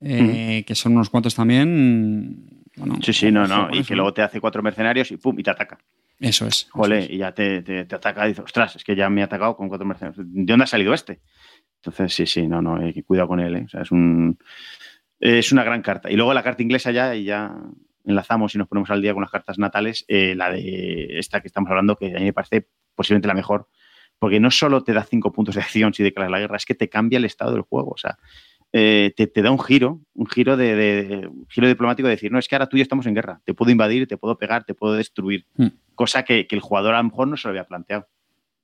Eh, 0.01 0.63
que 0.67 0.75
son 0.75 0.93
unos 0.93 1.09
cuantos 1.09 1.35
también. 1.35 2.65
sí, 3.01 3.13
sí, 3.13 3.31
no, 3.31 3.47
no. 3.47 3.69
Y 3.71 3.83
que 3.83 3.95
luego 3.95 4.13
te 4.13 4.21
hace 4.21 4.39
cuatro 4.39 4.61
mercenarios 4.63 5.11
y 5.11 5.17
pum, 5.17 5.39
y 5.39 5.43
te 5.43 5.51
ataca. 5.51 5.77
Eso 6.19 6.47
es. 6.47 6.67
Jole, 6.71 7.07
y 7.09 7.17
ya 7.17 7.33
te, 7.33 7.61
te, 7.61 7.85
te, 7.85 7.95
ataca 7.95 8.25
y 8.25 8.29
dices, 8.29 8.45
ostras, 8.45 8.75
es 8.75 8.83
que 8.83 8.95
ya 8.95 9.09
me 9.09 9.21
ha 9.21 9.25
atacado 9.25 9.55
con 9.55 9.67
cuatro 9.67 9.85
mercenarios. 9.85 10.25
¿De 10.25 10.45
dónde 10.45 10.63
ha 10.63 10.67
salido 10.67 10.93
este? 10.93 11.21
Entonces, 11.77 12.13
sí, 12.13 12.25
sí, 12.25 12.47
no, 12.47 12.61
no, 12.61 12.79
que 12.93 13.03
cuidado 13.03 13.27
con 13.27 13.39
él. 13.39 13.55
¿eh? 13.55 13.63
O 13.65 13.69
sea, 13.69 13.81
es 13.81 13.91
un. 13.91 14.37
Es 15.19 15.51
una 15.51 15.63
gran 15.63 15.81
carta. 15.81 16.11
Y 16.11 16.15
luego 16.15 16.33
la 16.33 16.43
carta 16.43 16.63
inglesa 16.63 16.91
ya, 16.91 17.15
y 17.15 17.25
ya 17.25 17.55
enlazamos 18.05 18.55
y 18.55 18.57
nos 18.57 18.67
ponemos 18.67 18.89
al 18.89 19.01
día 19.01 19.13
con 19.13 19.21
las 19.21 19.31
cartas 19.31 19.57
natales, 19.57 20.05
eh, 20.07 20.35
la 20.35 20.51
de 20.51 21.19
esta 21.19 21.41
que 21.41 21.47
estamos 21.47 21.69
hablando, 21.69 21.95
que 21.95 22.15
a 22.15 22.19
mí 22.19 22.25
me 22.25 22.33
parece 22.33 22.67
posiblemente 22.95 23.27
la 23.27 23.33
mejor, 23.33 23.67
porque 24.19 24.39
no 24.39 24.51
solo 24.51 24.83
te 24.83 24.93
da 24.93 25.03
cinco 25.03 25.31
puntos 25.31 25.55
de 25.55 25.61
acción 25.61 25.93
si 25.93 26.03
declaras 26.03 26.31
la 26.31 26.39
guerra, 26.39 26.57
es 26.57 26.65
que 26.65 26.75
te 26.75 26.89
cambia 26.89 27.17
el 27.17 27.25
estado 27.25 27.51
del 27.51 27.61
juego. 27.61 27.91
O 27.91 27.97
sea, 27.97 28.17
eh, 28.77 29.13
te, 29.15 29.41
da 29.41 29.51
un 29.51 29.59
giro, 29.59 30.01
un 30.13 30.27
giro 30.27 30.57
de, 30.57 31.29
giro 31.49 31.67
diplomático 31.67 32.07
de 32.07 32.15
decir, 32.15 32.31
no, 32.31 32.39
es 32.39 32.47
que 32.47 32.55
ahora 32.55 32.67
tú 32.67 32.75
y 32.75 32.79
yo 32.79 32.83
estamos 32.83 33.05
en 33.05 33.13
guerra, 33.13 33.41
te 33.45 33.53
puedo 33.53 33.71
invadir, 33.71 34.07
te 34.07 34.17
puedo 34.17 34.37
pegar, 34.37 34.65
te 34.65 34.73
puedo 34.73 34.93
destruir, 34.95 35.45
hmm. 35.55 35.67
cosa 35.95 36.23
que, 36.23 36.45
el 36.49 36.59
jugador 36.59 36.93
a 36.93 36.97
lo 36.97 37.05
mejor 37.05 37.27
no 37.27 37.37
se 37.37 37.47
lo 37.47 37.51
había 37.51 37.65
planteado. 37.65 38.07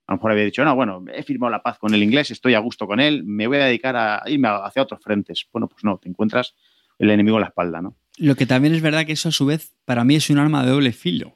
A 0.07 0.13
lo 0.13 0.17
mejor 0.17 0.31
había 0.31 0.43
dicho, 0.43 0.65
no, 0.65 0.75
bueno, 0.75 1.05
he 1.13 1.23
firmado 1.23 1.49
la 1.51 1.63
paz 1.63 1.77
con 1.79 1.93
el 1.93 2.03
inglés, 2.03 2.29
estoy 2.31 2.55
a 2.55 2.59
gusto 2.59 2.87
con 2.87 2.99
él, 2.99 3.23
me 3.23 3.47
voy 3.47 3.57
a 3.57 3.65
dedicar 3.65 3.95
a 3.95 4.21
irme 4.25 4.49
hacia 4.49 4.81
otros 4.81 5.01
frentes. 5.01 5.47
Bueno, 5.53 5.69
pues 5.69 5.85
no, 5.85 5.97
te 5.97 6.09
encuentras 6.09 6.55
el 6.99 7.09
enemigo 7.09 7.37
en 7.37 7.41
la 7.41 7.47
espalda, 7.47 7.81
¿no? 7.81 7.95
Lo 8.21 8.35
que 8.35 8.45
también 8.45 8.75
es 8.75 8.83
verdad 8.83 9.07
que 9.07 9.13
eso 9.13 9.29
a 9.29 9.31
su 9.31 9.47
vez 9.47 9.73
para 9.83 10.03
mí 10.03 10.15
es 10.15 10.29
un 10.29 10.37
arma 10.37 10.63
de 10.63 10.69
doble 10.69 10.91
filo. 10.91 11.35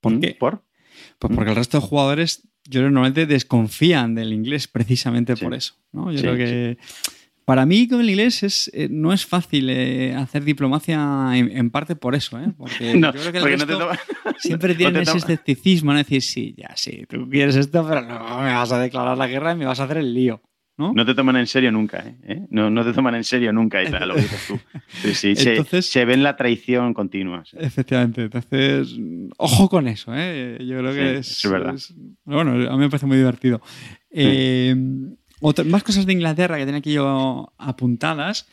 ¿Por 0.00 0.12
mm, 0.12 0.20
qué? 0.20 0.36
¿Por? 0.38 0.62
Pues 1.18 1.34
porque 1.34 1.50
el 1.50 1.56
resto 1.56 1.80
de 1.80 1.86
jugadores 1.86 2.46
yo 2.68 2.82
normalmente 2.82 3.26
desconfían 3.26 4.14
del 4.14 4.32
inglés 4.32 4.68
precisamente 4.68 5.36
por 5.36 5.54
eso. 5.54 5.74
¿no? 5.90 6.12
Yo 6.12 6.20
creo 6.20 6.36
que 6.36 6.78
para 7.44 7.66
mí 7.66 7.88
con 7.88 8.00
el 8.00 8.10
inglés 8.10 8.44
es, 8.44 8.70
eh, 8.72 8.86
no 8.88 9.12
es 9.12 9.26
fácil 9.26 9.70
eh, 9.70 10.14
hacer 10.14 10.44
diplomacia 10.44 11.30
en, 11.34 11.70
parte 11.70 11.96
por 11.96 12.14
eso. 12.14 12.38
¿eh? 12.38 12.52
Porque 12.56 12.92
yo 13.00 13.10
creo 13.10 13.32
que 13.32 13.38
el 13.38 13.44
resto 13.58 13.90
siempre 14.38 14.74
tienen 14.76 15.02
ese 15.02 15.18
escepticismo, 15.18 15.90
¿no? 15.90 15.98
decir, 15.98 16.22
sí, 16.22 16.54
ya 16.56 16.76
sí, 16.76 17.06
tú 17.08 17.28
quieres 17.28 17.56
esto, 17.56 17.84
pero 17.88 18.02
no 18.02 18.40
me 18.40 18.52
vas 18.52 18.70
a 18.70 18.78
declarar 18.78 19.18
la 19.18 19.26
guerra 19.26 19.50
y 19.50 19.56
me 19.56 19.64
vas 19.64 19.80
a 19.80 19.84
hacer 19.84 19.96
el 19.96 20.14
lío. 20.14 20.40
¿No? 20.80 21.04
te 21.04 21.14
toman 21.14 21.36
en 21.36 21.46
serio 21.46 21.70
nunca, 21.70 21.98
¿eh? 21.98 22.14
¿Eh? 22.24 22.46
No, 22.50 22.70
no, 22.70 22.84
te 22.84 22.92
toman 22.92 23.14
en 23.14 23.24
serio 23.24 23.52
nunca, 23.52 23.82
y 23.82 23.88
lo 23.88 24.14
dices 24.14 24.46
tú. 24.48 24.58
Sí, 24.88 25.14
sí, 25.36 25.48
entonces, 25.48 25.86
se, 25.86 26.04
ven 26.04 26.22
la 26.22 26.36
traición 26.36 26.94
continua. 26.94 27.44
Efectivamente, 27.52 28.22
entonces, 28.22 28.96
ojo 29.36 29.68
con 29.68 29.86
eso, 29.88 30.12
¿eh? 30.14 30.58
Yo 30.60 30.78
creo 30.78 30.92
que 30.92 31.18
es, 31.18 31.44
es, 31.44 31.50
verdad. 31.50 31.76
bueno, 32.24 32.52
a 32.52 32.76
mí 32.76 32.78
me 32.78 32.88
parece 32.88 33.06
muy 33.06 33.16
divertido. 33.16 33.60
Eh, 34.10 34.74
más 35.66 35.82
cosas 35.82 36.06
de 36.06 36.12
Inglaterra 36.12 36.58
que 36.58 36.64
tenía 36.64 36.78
aquí 36.78 36.92
yo 36.92 37.52
apuntadas. 37.58 38.48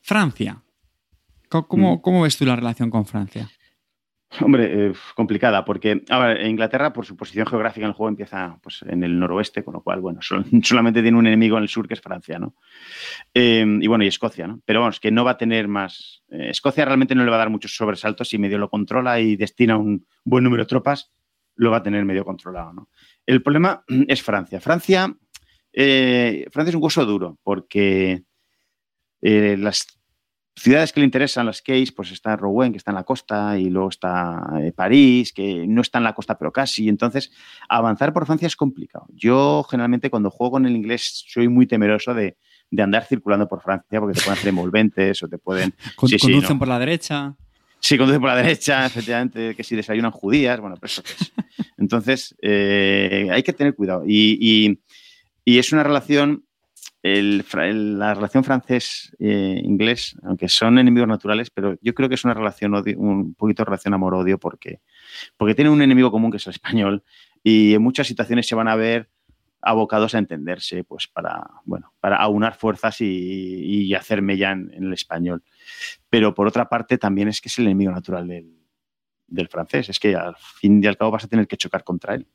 Francia. 0.00 0.62
¿Cómo, 1.48 1.96
mm. 1.96 2.00
¿Cómo 2.00 2.22
ves 2.22 2.36
tú 2.36 2.46
la 2.46 2.54
relación 2.54 2.90
con 2.90 3.04
Francia? 3.04 3.50
Hombre, 4.38 4.86
eh, 4.86 4.92
complicada, 5.16 5.64
porque 5.64 6.04
Inglaterra, 6.44 6.92
por 6.92 7.04
su 7.04 7.16
posición 7.16 7.46
geográfica 7.46 7.84
en 7.84 7.90
el 7.90 7.94
juego, 7.94 8.10
empieza 8.10 8.58
pues, 8.62 8.82
en 8.82 9.02
el 9.02 9.18
noroeste, 9.18 9.64
con 9.64 9.74
lo 9.74 9.82
cual, 9.82 10.00
bueno, 10.00 10.20
solamente 10.62 11.02
tiene 11.02 11.18
un 11.18 11.26
enemigo 11.26 11.56
en 11.56 11.64
el 11.64 11.68
sur 11.68 11.88
que 11.88 11.94
es 11.94 12.00
Francia, 12.00 12.38
¿no? 12.38 12.54
Eh, 13.34 13.66
y 13.80 13.86
bueno, 13.88 14.04
y 14.04 14.06
Escocia, 14.06 14.46
¿no? 14.46 14.60
Pero 14.64 14.80
vamos, 14.80 15.00
que 15.00 15.10
no 15.10 15.24
va 15.24 15.32
a 15.32 15.36
tener 15.36 15.66
más. 15.66 16.22
Eh, 16.30 16.50
Escocia 16.50 16.84
realmente 16.84 17.16
no 17.16 17.24
le 17.24 17.30
va 17.30 17.36
a 17.36 17.40
dar 17.40 17.50
muchos 17.50 17.74
sobresaltos 17.74 18.28
si 18.28 18.38
medio 18.38 18.58
lo 18.58 18.70
controla 18.70 19.18
y 19.18 19.34
destina 19.34 19.76
un 19.76 20.06
buen 20.24 20.44
número 20.44 20.62
de 20.62 20.68
tropas, 20.68 21.12
lo 21.56 21.72
va 21.72 21.78
a 21.78 21.82
tener 21.82 22.04
medio 22.04 22.24
controlado, 22.24 22.72
¿no? 22.72 22.88
El 23.26 23.42
problema 23.42 23.82
es 24.06 24.22
Francia. 24.22 24.60
Francia, 24.60 25.12
Francia 25.72 26.68
es 26.68 26.74
un 26.74 26.82
hueso 26.82 27.04
duro, 27.04 27.36
porque 27.42 28.22
las 29.22 29.99
ciudades 30.60 30.92
que 30.92 31.00
le 31.00 31.06
interesan, 31.06 31.46
las 31.46 31.62
Case, 31.62 31.92
pues 31.94 32.12
está 32.12 32.36
Rouen, 32.36 32.72
que 32.72 32.78
está 32.78 32.90
en 32.90 32.96
la 32.96 33.04
costa, 33.04 33.58
y 33.58 33.70
luego 33.70 33.88
está 33.88 34.42
eh, 34.60 34.72
París, 34.72 35.32
que 35.32 35.66
no 35.66 35.80
está 35.80 35.98
en 35.98 36.04
la 36.04 36.14
costa, 36.14 36.36
pero 36.38 36.52
casi. 36.52 36.88
Entonces, 36.88 37.32
avanzar 37.68 38.12
por 38.12 38.26
Francia 38.26 38.46
es 38.46 38.56
complicado. 38.56 39.06
Yo, 39.14 39.64
generalmente, 39.68 40.10
cuando 40.10 40.30
juego 40.30 40.52
con 40.52 40.66
el 40.66 40.76
inglés, 40.76 41.24
soy 41.26 41.48
muy 41.48 41.66
temeroso 41.66 42.14
de, 42.14 42.36
andar 42.78 43.04
circulando 43.04 43.48
por 43.48 43.62
Francia, 43.62 43.98
porque 44.00 44.14
te 44.14 44.20
pueden 44.20 44.38
hacer 44.38 44.48
envolventes 44.48 45.22
o 45.22 45.28
te 45.28 45.38
pueden. 45.38 45.74
conducen 45.96 46.58
por 46.58 46.68
la 46.68 46.78
derecha. 46.78 47.34
Sí, 47.78 47.96
conducen 47.96 48.20
por 48.20 48.30
la 48.30 48.36
derecha, 48.36 48.84
efectivamente, 48.84 49.54
que 49.54 49.64
si 49.64 49.74
desayunan 49.74 50.10
judías, 50.10 50.60
bueno, 50.60 50.76
pero 50.76 50.86
eso 50.86 51.02
qué 51.02 51.12
es. 51.12 51.32
Entonces, 51.78 52.36
eh, 52.42 53.28
hay 53.32 53.42
que 53.42 53.54
tener 53.54 53.74
cuidado. 53.74 54.04
y, 54.06 54.78
y 55.44 55.58
es 55.58 55.72
una 55.72 55.82
relación 55.82 56.44
la 57.02 58.14
relación 58.14 58.44
francés-inglés, 58.44 60.16
aunque 60.22 60.48
son 60.48 60.78
enemigos 60.78 61.08
naturales, 61.08 61.50
pero 61.50 61.76
yo 61.80 61.94
creo 61.94 62.08
que 62.08 62.14
es 62.14 62.24
una 62.24 62.34
relación, 62.34 62.74
un 62.96 63.34
poquito 63.34 63.64
relación 63.64 63.94
amor-odio 63.94 64.38
porque, 64.38 64.80
porque 65.36 65.54
tienen 65.54 65.72
un 65.72 65.82
enemigo 65.82 66.10
común 66.10 66.30
que 66.30 66.36
es 66.36 66.46
el 66.46 66.52
español 66.52 67.02
y 67.42 67.74
en 67.74 67.82
muchas 67.82 68.06
situaciones 68.06 68.46
se 68.46 68.54
van 68.54 68.68
a 68.68 68.76
ver 68.76 69.08
abocados 69.62 70.14
a 70.14 70.18
entenderse, 70.18 70.84
pues 70.84 71.06
para, 71.06 71.46
bueno, 71.64 71.92
para 72.00 72.16
aunar 72.16 72.54
fuerzas 72.54 73.00
y, 73.00 73.94
hacerme 73.94 74.36
ya 74.36 74.52
en, 74.52 74.70
el 74.72 74.92
español. 74.92 75.42
Pero 76.08 76.34
por 76.34 76.46
otra 76.46 76.68
parte 76.68 76.98
también 76.98 77.28
es 77.28 77.40
que 77.40 77.48
es 77.48 77.58
el 77.58 77.66
enemigo 77.66 77.92
natural 77.92 78.26
del, 78.28 78.56
del 79.26 79.48
francés, 79.48 79.88
es 79.88 79.98
que 79.98 80.14
al 80.14 80.36
fin 80.36 80.82
y 80.82 80.86
al 80.86 80.96
cabo 80.96 81.10
vas 81.10 81.24
a 81.24 81.28
tener 81.28 81.46
que 81.46 81.56
chocar 81.56 81.84
contra 81.84 82.14
él. 82.14 82.26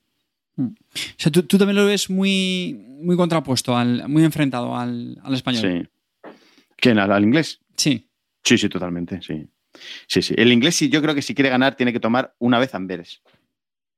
Mm. 0.56 0.68
O 0.68 1.18
sea, 1.18 1.32
tú, 1.32 1.58
también 1.58 1.76
lo 1.76 1.86
ves 1.86 2.10
muy, 2.10 2.74
muy 3.02 3.16
contrapuesto, 3.16 3.76
al, 3.76 4.08
muy 4.08 4.24
enfrentado 4.24 4.76
al, 4.76 5.18
español. 5.32 5.62
Sí. 5.62 6.32
¿Quién? 6.78 7.00
¿Al, 7.00 7.24
inglés? 7.24 7.60
Sí. 7.76 8.10
Sí, 8.44 8.58
sí, 8.58 8.70
totalmente, 8.70 9.22
sí. 9.22 9.48
Sí, 10.08 10.22
sí. 10.22 10.34
El 10.38 10.52
inglés, 10.52 10.76
sí, 10.76 10.90
yo 10.90 11.02
creo 11.02 11.16
que 11.16 11.22
si 11.22 11.36
quiere 11.36 11.50
ganar, 11.50 11.76
tiene 11.76 11.92
que 11.92 12.00
tomar 12.00 12.36
una 12.40 12.60
vez 12.60 12.74
Amberes. 12.76 13.22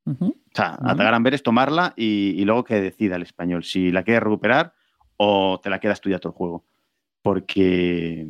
O 0.05 0.33
sea, 0.53 0.75
atacar 0.75 1.13
a 1.13 1.17
Amberes, 1.17 1.43
tomarla 1.43 1.93
y, 1.97 2.43
luego 2.45 2.63
que 2.63 2.75
decida 2.79 3.17
el 3.17 3.23
español 3.23 3.65
si 3.65 3.91
la 3.91 4.03
quiere 4.03 4.21
recuperar 4.21 4.73
o 5.17 5.59
te 5.61 5.69
la 5.69 5.79
quedas 5.79 5.99
tú 5.99 6.09
ya 6.09 6.19
todo 6.19 6.31
el 6.31 6.37
juego. 6.37 6.65
Porque, 7.21 8.25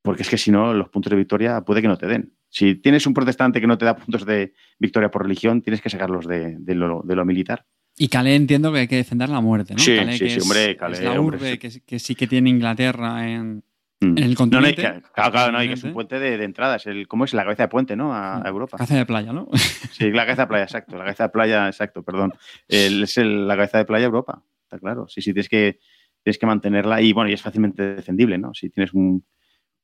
porque 0.00 0.22
es 0.22 0.30
que 0.30 0.38
si 0.38 0.52
no, 0.52 0.72
los 0.72 0.88
puntos 0.90 1.10
de 1.10 1.16
victoria 1.16 1.60
puede 1.62 1.82
que 1.82 1.88
no 1.88 1.98
te 1.98 2.06
den. 2.06 2.32
Si 2.52 2.74
tienes 2.74 3.06
un 3.06 3.14
protestante 3.14 3.62
que 3.62 3.66
no 3.66 3.78
te 3.78 3.86
da 3.86 3.96
puntos 3.96 4.26
de 4.26 4.52
victoria 4.78 5.10
por 5.10 5.22
religión, 5.22 5.62
tienes 5.62 5.80
que 5.80 5.88
sacarlos 5.88 6.26
de, 6.26 6.58
lo, 6.74 7.24
militar. 7.24 7.64
Y 7.96 8.08
Calais 8.08 8.36
entiendo 8.36 8.70
que 8.70 8.80
hay 8.80 8.88
que 8.88 8.96
defender 8.96 9.30
la 9.30 9.40
muerte, 9.40 9.72
¿no? 9.72 9.78
Sí, 9.78 9.98
sí, 10.18 10.28
sí, 10.28 10.38
hombre, 10.38 10.76
Calais. 10.76 10.98
Es 10.98 11.04
la 11.06 11.18
urbe 11.18 11.58
que, 11.58 11.98
sí 11.98 12.14
que 12.14 12.26
tiene 12.26 12.50
Inglaterra 12.50 13.26
en, 13.26 13.64
mm. 14.00 14.18
el 14.18 14.34
continente. 14.34 14.82
No, 14.82 14.94
no, 14.96 15.00
claro, 15.14 15.32
claro, 15.32 15.52
no, 15.52 15.58
hay 15.58 15.68
que 15.68 15.74
es 15.74 15.84
un 15.84 15.94
puente 15.94 16.18
de, 16.18 16.44
entrada. 16.44 16.76
Es 16.76 16.86
el, 16.86 17.08
¿Cómo 17.08 17.24
es? 17.24 17.32
La 17.32 17.44
cabeza 17.44 17.62
de 17.62 17.68
puente, 17.70 17.96
¿no? 17.96 18.14
A, 18.14 18.40
mm. 18.40 18.46
Europa. 18.46 18.76
Cabeza 18.76 18.96
de 18.96 19.06
playa, 19.06 19.32
¿no? 19.32 19.48
Sí, 19.90 20.10
la 20.10 20.26
cabeza 20.26 20.42
de 20.42 20.48
playa, 20.48 20.64
exacto. 20.64 20.98
La 20.98 21.04
cabeza 21.04 21.24
de 21.24 21.28
playa, 21.30 21.66
exacto, 21.68 22.02
perdón. 22.02 22.34
es 22.68 23.16
la 23.16 23.56
cabeza 23.56 23.78
de 23.78 23.86
playa 23.86 24.04
Europa, 24.04 24.42
está 24.64 24.78
claro. 24.78 25.08
Sí, 25.08 25.22
sí, 25.22 25.32
tienes 25.32 25.48
que, 25.48 25.78
tienes 26.22 26.36
que 26.36 26.46
mantenerla 26.46 27.00
y, 27.00 27.14
bueno, 27.14 27.30
y 27.30 27.32
es 27.32 27.40
fácilmente 27.40 27.94
defendible, 27.94 28.36
¿no? 28.36 28.52
Si 28.52 28.68
tienes 28.68 28.92
un 28.92 29.24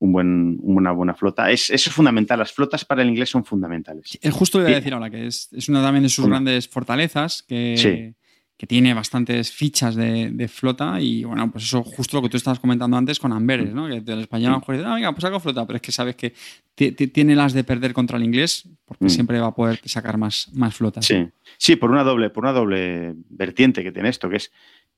un 0.00 0.12
buen, 0.12 0.58
una 0.62 0.92
buena 0.92 1.14
flota. 1.14 1.50
Es, 1.50 1.70
eso 1.70 1.90
es 1.90 1.94
fundamental. 1.94 2.38
Las 2.38 2.52
flotas 2.52 2.84
para 2.84 3.02
el 3.02 3.08
inglés 3.08 3.30
son 3.30 3.44
fundamentales. 3.44 4.18
Es 4.20 4.32
justo 4.32 4.58
lo 4.58 4.64
que 4.64 4.70
voy 4.70 4.74
a 4.74 4.80
decir 4.80 4.94
ahora, 4.94 5.10
que 5.10 5.26
es, 5.26 5.68
una 5.68 5.82
también 5.82 6.04
de 6.04 6.08
sus 6.08 6.26
grandes 6.26 6.68
fortalezas, 6.68 7.42
que, 7.42 8.14
que 8.58 8.66
tiene 8.66 8.92
bastantes 8.92 9.52
fichas 9.52 9.94
de, 9.94 10.50
flota 10.52 11.00
y 11.00 11.22
bueno, 11.22 11.48
pues 11.50 11.62
eso 11.62 11.84
justo 11.84 12.16
lo 12.16 12.22
que 12.24 12.28
tú 12.28 12.36
estabas 12.36 12.58
comentando 12.58 12.96
antes 12.96 13.20
con 13.20 13.32
Amberes, 13.32 13.72
¿no? 13.72 13.86
Que 13.86 13.98
el 13.98 14.20
español 14.20 14.50
a 14.50 14.54
lo 14.54 14.58
mejor 14.58 14.76
dice, 14.76 14.88
ah, 14.88 14.94
venga, 14.94 15.12
pues 15.12 15.24
hago 15.24 15.38
flota, 15.38 15.64
pero 15.64 15.76
es 15.76 15.82
que 15.82 15.92
sabes 15.92 16.16
que 16.16 16.34
tiene 16.74 17.36
las 17.36 17.52
de 17.52 17.62
perder 17.62 17.92
contra 17.92 18.18
el 18.18 18.24
inglés 18.24 18.68
porque 18.84 19.04
mm. 19.04 19.10
siempre 19.10 19.38
va 19.38 19.48
a 19.48 19.54
poder 19.54 19.80
sacar 19.84 20.18
más, 20.18 20.50
más 20.54 20.74
flotas. 20.74 21.06
Sí. 21.06 21.28
sí, 21.56 21.76
por 21.76 21.92
una 21.92 22.02
doble, 22.02 22.30
por 22.30 22.44
una 22.44 22.52
doble 22.52 23.14
vertiente 23.28 23.84
que 23.84 23.92
tiene 23.92 24.08
esto, 24.08 24.28
que 24.28 24.36
es 24.36 24.52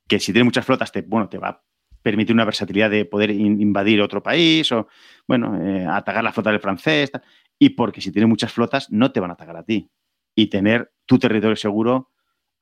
que 0.07 0.19
si 0.19 0.33
tiene 0.33 0.45
muchas 0.45 0.65
flotas, 0.65 0.91
te, 0.91 1.03
bueno, 1.03 1.29
te 1.29 1.37
va 1.37 1.63
permite 2.03 2.33
una 2.33 2.45
versatilidad 2.45 2.91
de 2.91 3.05
poder 3.05 3.31
invadir 3.31 4.01
otro 4.01 4.23
país 4.23 4.71
o, 4.73 4.89
bueno, 5.27 5.61
eh, 5.63 5.87
atacar 5.87 6.25
la 6.25 6.33
flota 6.33 6.51
del 6.51 6.61
francés. 6.61 7.11
Y 7.59 7.71
porque 7.71 8.01
si 8.01 8.11
tiene 8.11 8.27
muchas 8.27 8.53
flotas, 8.53 8.91
no 8.91 9.13
te 9.13 9.21
van 9.21 9.31
a 9.31 9.35
atacar 9.35 9.57
a 9.57 9.65
ti. 9.65 9.91
y 10.35 10.47
tener 10.47 10.93
tu 11.07 11.19
territorio 11.19 11.57
seguro 11.57 12.11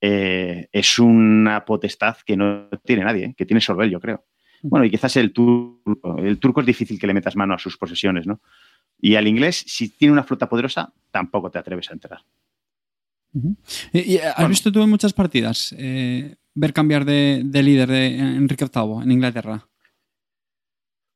eh, 0.01 0.69
es 0.73 0.99
una 0.99 1.65
potestad 1.65 2.17
que 2.25 2.37
no 2.37 2.69
tiene 2.85 3.05
nadie, 3.05 3.25
¿eh? 3.27 3.35
que 3.37 3.45
tiene 3.45 3.61
solo 3.61 3.83
él, 3.83 3.91
yo 3.91 4.01
creo. 4.01 4.25
Bueno, 4.63 4.85
y 4.87 4.91
quizás 4.91 5.17
el 5.17 5.33
turco, 5.33 6.19
el 6.19 6.39
turco 6.39 6.61
es 6.61 6.67
difícil 6.67 6.99
que 6.99 7.07
le 7.07 7.15
metas 7.15 7.37
mano 7.37 7.55
a 7.55 7.59
sus 7.59 7.77
posesiones, 7.77 8.27
¿no? 8.27 8.41
Y 9.01 9.15
al 9.15 9.29
inglés, 9.29 9.65
si 9.67 9.91
tiene 9.91 10.13
una 10.13 10.25
flota 10.25 10.49
poderosa, 10.49 10.93
tampoco 11.11 11.51
te 11.51 11.59
atreves 11.59 11.91
a 11.91 11.93
entrar. 11.93 12.21
¿Y, 13.93 14.19
has 14.19 14.49
visto 14.49 14.73
tú 14.73 14.83
en 14.83 14.91
muchas 14.91 15.13
partidas 15.13 15.75
eh, 15.79 16.37
ver 16.59 16.73
cambiar 16.73 17.05
de, 17.05 17.43
líder 17.45 17.89
de 17.89 18.19
Enrique 18.19 18.65
VIII 18.65 19.03
en 19.03 19.13
Inglaterra? 19.13 19.69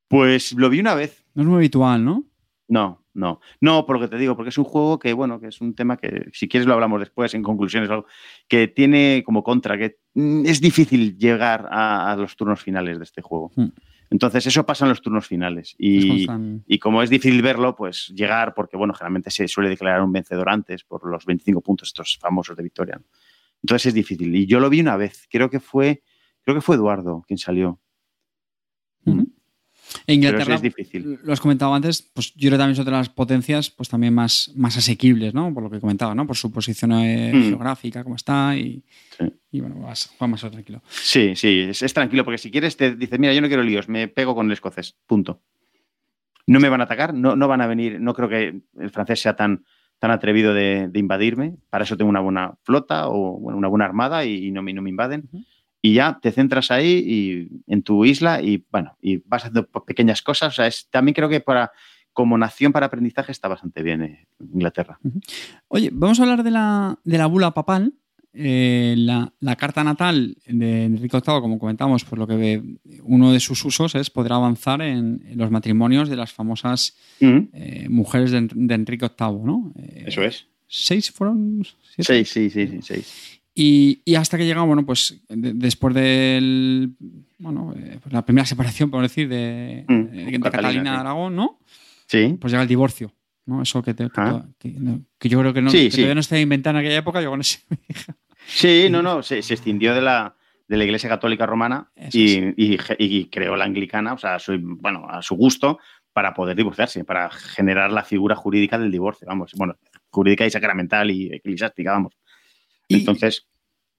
Pues 0.09 0.52
lo 0.52 0.69
vi 0.70 0.81
una 0.81 0.94
vez. 0.94 1.24
No 1.35 1.43
es 1.43 1.48
muy 1.48 1.56
habitual, 1.56 2.05
¿no? 2.05 2.24
No, 2.69 3.05
no. 3.14 3.40
No, 3.60 3.85
por 3.85 3.97
lo 3.97 4.02
que 4.02 4.09
te 4.09 4.19
digo, 4.19 4.36
porque 4.36 4.51
es 4.51 4.59
un 4.59 4.64
juego 4.64 4.98
que, 4.98 5.12
bueno, 5.12 5.40
que 5.40 5.48
es 5.48 5.60
un 5.60 5.74
tema 5.74 5.97
que, 5.97 6.31
si 6.32 6.48
quieres, 6.48 6.66
lo 6.66 6.74
hablamos 6.74 7.01
después 7.01 7.35
en 7.35 7.43
conclusiones, 7.43 7.90
algo 7.90 8.06
que 8.48 8.69
tiene 8.69 9.23
como 9.24 9.43
contra, 9.43 9.77
que 9.77 9.98
mm, 10.14 10.47
es 10.47 10.60
difícil 10.60 11.16
llegar 11.19 11.69
a, 11.70 12.14
los 12.16 12.36
turnos 12.36 12.62
finales 12.62 12.98
de 12.98 13.05
este 13.05 13.23
juego. 13.23 13.51
Hmm. 13.56 13.69
Entonces, 14.10 14.47
eso 14.47 14.66
pasa 14.66 14.85
en 14.85 14.90
los 14.90 15.01
turnos 15.01 15.27
finales. 15.27 15.74
Y, 15.78 16.27
y, 16.66 16.78
como 16.78 17.02
es 17.02 17.09
difícil 17.09 17.40
verlo, 17.40 17.74
pues 17.74 18.12
llegar, 18.14 18.52
porque, 18.52 18.77
bueno, 18.77 18.93
generalmente 18.93 19.31
se 19.31 19.48
suele 19.48 19.70
declarar 19.70 20.02
un 20.02 20.12
vencedor 20.12 20.51
antes 20.51 20.85
por 20.85 21.09
los 21.09 21.24
25 21.24 21.62
puntos 21.62 21.89
estos 21.89 22.19
famosos 22.20 22.55
de 22.55 22.62
victoria. 22.62 23.01
Entonces 23.62 23.86
es 23.86 23.94
difícil. 23.94 24.34
Y 24.34 24.47
yo 24.47 24.60
lo 24.60 24.70
vi 24.70 24.80
una 24.80 24.97
vez, 24.97 25.26
creo 25.30 25.51
que 25.51 25.60
fue, 25.60 26.02
creo 26.43 26.56
que 26.56 26.60
fue 26.60 26.76
Eduardo 26.76 27.24
quien 27.26 27.39
salió. 27.39 27.80
En 30.06 30.14
Inglaterra, 30.14 30.55
es 30.55 30.62
difícil. 30.62 31.18
lo 31.22 31.32
has 31.32 31.40
comentado 31.40 31.74
antes, 31.74 32.02
pues 32.02 32.32
yo 32.34 32.48
creo 32.48 32.52
que 32.52 32.59
también 32.59 32.72
es 32.72 32.78
otra 32.78 32.97
de 32.97 33.01
las 33.01 33.09
potencias 33.09 33.70
pues 33.70 33.89
también 33.89 34.14
más, 34.14 34.51
más 34.55 34.76
asequibles, 34.76 35.34
¿no? 35.34 35.52
Por 35.52 35.62
lo 35.62 35.70
que 35.70 35.80
comentaba, 35.80 36.14
¿no? 36.14 36.26
Por 36.26 36.36
su 36.36 36.51
posición 36.51 36.93
eh, 36.93 37.32
mm. 37.34 37.43
geográfica, 37.48 38.02
cómo 38.02 38.16
está 38.16 38.56
y, 38.56 38.82
y 39.51 39.60
bueno, 39.60 39.80
vas, 39.80 40.14
más 40.20 40.40
tranquilo. 40.40 40.82
Sí, 40.89 41.34
sí, 41.36 41.68
es, 41.68 41.94
tranquilo 41.94 42.24
porque 42.24 42.39
si 42.39 42.51
quieres 42.51 42.76
te 42.76 42.94
dices, 42.94 43.18
mira, 43.18 43.34
yo 43.34 43.40
no 43.40 43.48
quiero 43.48 43.62
líos, 43.62 43.89
me 43.89 44.09
pego 44.09 44.34
con 44.34 44.47
el 44.47 44.52
escocés, 44.52 44.97
punto. 45.06 45.40
No 46.47 46.59
me 46.59 46.68
van 46.68 46.80
a 46.80 46.84
atacar, 46.84 47.14
no, 47.14 47.36
no 47.36 47.47
van 47.47 47.60
a 47.60 47.66
venir, 47.66 48.01
no 48.01 48.14
creo 48.14 48.28
que 48.28 48.62
el 48.78 48.90
francés 48.90 49.20
sea 49.20 49.36
tan, 49.36 49.64
tan 50.02 50.10
atrevido 50.10 50.52
de, 50.52 50.90
invadirme, 50.94 51.54
para 51.70 51.84
eso 51.84 51.96
tengo 51.96 52.10
una 52.10 52.18
buena 52.18 52.54
flota 52.64 53.06
o 53.06 53.36
una 53.36 53.68
buena 53.68 53.84
armada 53.84 54.24
y, 54.24 54.50
no, 54.50 54.60
me, 54.60 54.72
no 54.72 54.82
me 54.82 54.90
invaden 54.90 55.30
y 55.80 55.94
ya 55.94 56.18
te 56.20 56.32
centras 56.32 56.72
ahí 56.72 57.04
y, 57.06 57.72
en 57.72 57.84
tu 57.84 58.04
isla 58.04 58.42
y 58.42 58.66
bueno, 58.72 58.96
y 59.00 59.18
vas 59.18 59.44
haciendo 59.44 59.68
pequeñas 59.68 60.20
cosas. 60.20 60.54
O 60.54 60.56
sea, 60.56 60.66
es, 60.66 60.88
también 60.90 61.14
creo 61.14 61.28
que 61.28 61.38
para 61.38 61.70
como 62.12 62.36
nación 62.36 62.72
para 62.72 62.86
aprendizaje 62.86 63.30
está 63.30 63.46
bastante 63.46 63.84
bien 63.84 64.02
eh, 64.02 64.26
Inglaterra. 64.40 64.98
Oye, 65.68 65.90
vamos 65.92 66.18
a 66.18 66.24
hablar 66.24 66.42
de 66.42 66.50
la, 66.50 66.98
de 67.04 67.18
la 67.18 67.26
bula 67.26 67.54
papal. 67.54 67.94
Eh, 68.34 68.94
la, 68.96 69.56
carta 69.56 69.84
natal 69.84 70.36
de 70.46 70.84
Enrique 70.84 71.16
VIII, 71.16 71.40
como 71.40 71.59
comentamos, 71.59 72.04
por 72.04 72.18
lo 72.18 72.26
que 72.26 72.36
ve, 72.36 72.62
uno 73.02 73.32
de 73.32 73.40
sus 73.40 73.64
usos 73.64 73.94
es 73.94 74.09
poder 74.10 74.32
avanzar 74.32 74.80
en, 74.80 75.22
los 75.34 75.50
matrimonios 75.50 76.09
de 76.09 76.16
las 76.16 76.32
famosas 76.32 76.96
eh, 77.20 77.86
mujeres 77.90 78.30
de, 78.30 78.38
Enrique 78.74 79.06
VIII, 79.18 79.38
¿no? 79.44 79.72
Eso 80.06 80.22
es. 80.22 80.46
¿Seis 80.66 81.10
fueron? 81.10 81.62
Seis, 81.98 82.30
sí, 82.30 82.48
sí, 82.48 82.66
sí, 82.66 82.78
seis. 82.80 83.40
Y, 83.54 84.00
hasta 84.14 84.38
que 84.38 84.46
llega, 84.46 84.62
bueno, 84.62 84.86
pues 84.86 85.22
después 85.28 85.94
de 85.94 86.88
bueno, 87.42 87.74
eh, 87.76 87.98
pues 88.00 88.12
la 88.12 88.24
primera 88.24 88.46
separación, 88.46 88.90
por 88.90 89.02
decir, 89.02 89.28
de, 89.28 89.84
mm, 89.88 90.40
Catalina 90.40 90.92
de 90.92 90.98
Aragón, 90.98 91.36
¿no? 91.36 91.59
Sí. 92.06 92.36
Pues 92.40 92.52
llega 92.52 92.62
el 92.62 92.68
divorcio, 92.68 93.12
¿no? 93.47 93.62
Eso 93.62 93.82
que, 93.82 93.94
ah. 94.16 94.44
que, 94.59 95.28
yo 95.28 95.40
creo 95.40 95.52
que, 95.52 95.62
no, 95.62 95.70
sí, 95.70 95.90
todavía 95.90 96.14
no 96.14 96.20
está 96.20 96.39
inventado 96.39 96.78
en 96.78 96.85
aquella 96.85 96.98
época, 96.98 97.20
yo 97.20 97.31
con 97.31 97.43
Sí, 98.47 98.89
no, 98.90 99.02
no, 99.02 99.23
se, 99.23 99.43
se 99.43 99.56
de 99.56 100.01
la, 100.01 100.35
de 100.69 100.77
la 100.77 100.85
Iglesia 100.85 101.09
Católica 101.09 101.47
Romana 101.47 101.90
y, 102.12 102.55
y, 102.56 103.27
creó 103.27 103.56
la 103.56 103.64
anglicana, 103.64 104.14
o 104.14 104.19
sea, 104.19 104.39
bueno, 104.59 105.06
a 105.09 105.23
su 105.23 105.36
gusto, 105.36 105.78
para 106.12 106.35
poder 106.35 106.56
divorciarse, 106.56 107.05
para 107.05 107.31
generar 107.31 107.90
la 107.90 108.05
figura 108.05 108.36
jurídica 108.36 108.78
del 108.78 108.90
divorcio, 108.90 109.27
vamos, 109.27 109.52
bueno, 109.56 109.77
jurídica 110.10 110.47
y 110.47 110.51
sacramental 110.51 111.10
y 111.10 111.32
eclesiástica, 111.32 111.93
vamos. 111.93 112.19
Entonces. 112.89 113.47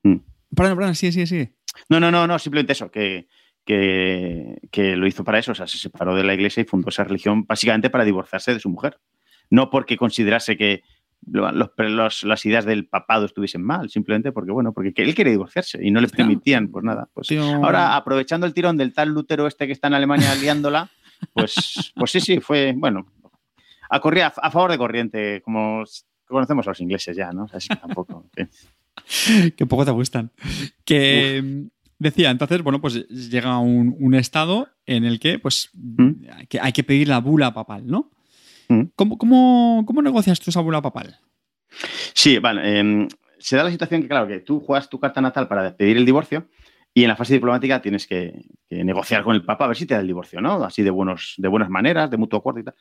Mm. 0.04 0.18
Perdón, 0.56 0.78
perdón, 0.78 0.96
sí, 0.96 1.12
sí, 1.12 1.26
sí. 1.26 1.50
No, 1.90 2.00
no, 2.00 2.12
no, 2.12 2.28
no, 2.28 2.38
simplemente 2.38 2.74
eso, 2.74 2.92
que, 2.92 3.28
que, 3.66 4.96
lo 4.96 5.08
hizo 5.08 5.24
para 5.24 5.40
eso, 5.40 5.54
o 5.54 5.56
sea, 5.56 5.68
se 5.68 5.78
separó 5.78 6.16
de 6.16 6.24
la 6.24 6.34
iglesia 6.34 6.62
y 6.62 6.66
fundó 6.66 6.90
esa 6.90 7.04
religión 7.04 7.46
básicamente 7.46 7.90
para 7.90 8.04
divorciarse 8.04 8.54
de 8.54 8.60
su 8.60 8.70
mujer. 8.70 9.00
No 9.54 9.70
porque 9.70 9.98
considerase 9.98 10.58
que 10.58 10.82
los, 11.28 12.24
las 12.24 12.46
ideas 12.48 12.66
del 12.66 12.88
papado 12.88 13.28
estuviesen 13.28 13.62
mal, 13.62 13.88
simplemente 13.92 14.32
porque, 14.32 14.52
bueno, 14.52 14.74
porque 14.74 14.92
él 14.96 15.14
quería 15.14 15.30
divorciarse 15.30 15.78
y 15.80 15.92
no 15.92 16.02
le 16.02 16.08
permitían, 16.08 16.70
pues 16.70 16.84
nada. 16.84 17.08
Pues 17.14 17.30
ahora, 17.32 17.96
aprovechando 17.96 18.48
el 18.48 18.54
tirón 18.56 18.78
del 18.78 18.96
tal 18.96 19.10
Lutero 19.10 19.46
este 19.46 19.68
que 19.68 19.74
está 19.74 19.90
en 19.90 19.94
Alemania 19.94 20.34
liándola, 20.34 20.90
pues, 21.34 21.94
pues 21.96 22.10
sí, 22.10 22.20
sí, 22.20 22.40
fue, 22.40 22.74
bueno, 22.76 23.06
a, 23.92 23.98
a, 23.98 24.50
favor 24.50 24.72
de 24.72 24.78
corriente, 24.80 25.44
como 25.44 25.84
conocemos 26.26 26.66
a 26.66 26.72
los 26.72 26.82
ingleses 26.82 27.16
ya, 27.16 27.32
¿no? 27.32 27.44
O 27.44 27.48
sea, 27.48 27.60
es 27.60 27.68
que 27.68 27.76
tampoco. 27.76 28.26
que 29.56 29.66
poco 29.68 29.86
te 29.86 29.92
gustan. 29.92 30.32
Que 30.84 31.68
decía, 32.00 32.32
entonces, 32.32 32.64
bueno, 32.64 32.82
pues 32.82 33.08
llega 33.08 33.60
un, 33.60 34.16
estado 34.16 34.70
en 34.88 35.04
el 35.04 35.20
que, 35.20 35.38
pues, 35.38 35.70
¿Mm? 35.74 36.26
hay 36.60 36.72
que 36.72 36.84
pedir 36.84 37.08
la 37.08 37.20
bula 37.20 37.54
papal, 37.54 37.86
¿no? 37.86 38.10
¿Mm? 38.74 38.92
¿Cómo, 38.96 40.02
negocias 40.02 40.40
tú 40.40 40.50
esa 40.50 40.62
bula 40.62 40.82
papal? 40.82 41.20
Sí, 42.14 42.40
vale. 42.40 42.80
Em, 42.80 43.08
se 43.40 43.56
da 43.56 43.64
la 43.64 43.72
situación 43.72 44.02
que, 44.02 44.08
claro, 44.08 44.28
que 44.28 44.40
tú 44.40 44.60
juegas 44.60 44.90
tu 44.90 45.00
carta 45.00 45.22
natal 45.22 45.48
para 45.48 45.76
pedir 45.76 45.98
el 45.98 46.06
divorcio 46.06 46.48
y 46.94 47.04
en 47.04 47.08
la 47.08 47.16
fase 47.16 47.34
diplomática 47.34 47.82
tienes 47.82 48.06
que, 48.06 48.46
negociar 48.70 49.24
con 49.24 49.36
el 49.36 49.44
Papa 49.44 49.66
a 49.66 49.68
ver 49.68 49.78
si 49.78 49.86
te 49.86 49.94
da 49.94 50.00
el 50.00 50.08
divorcio, 50.08 50.42
¿no? 50.42 50.64
Así 50.64 50.84
de, 50.84 50.90
buenos, 50.90 51.36
de 51.38 51.48
buenas 51.48 51.70
maneras, 51.70 52.10
de 52.10 52.18
mutuo 52.18 52.40
acuerdo 52.40 52.60
y 52.60 52.64
tal. 52.64 52.76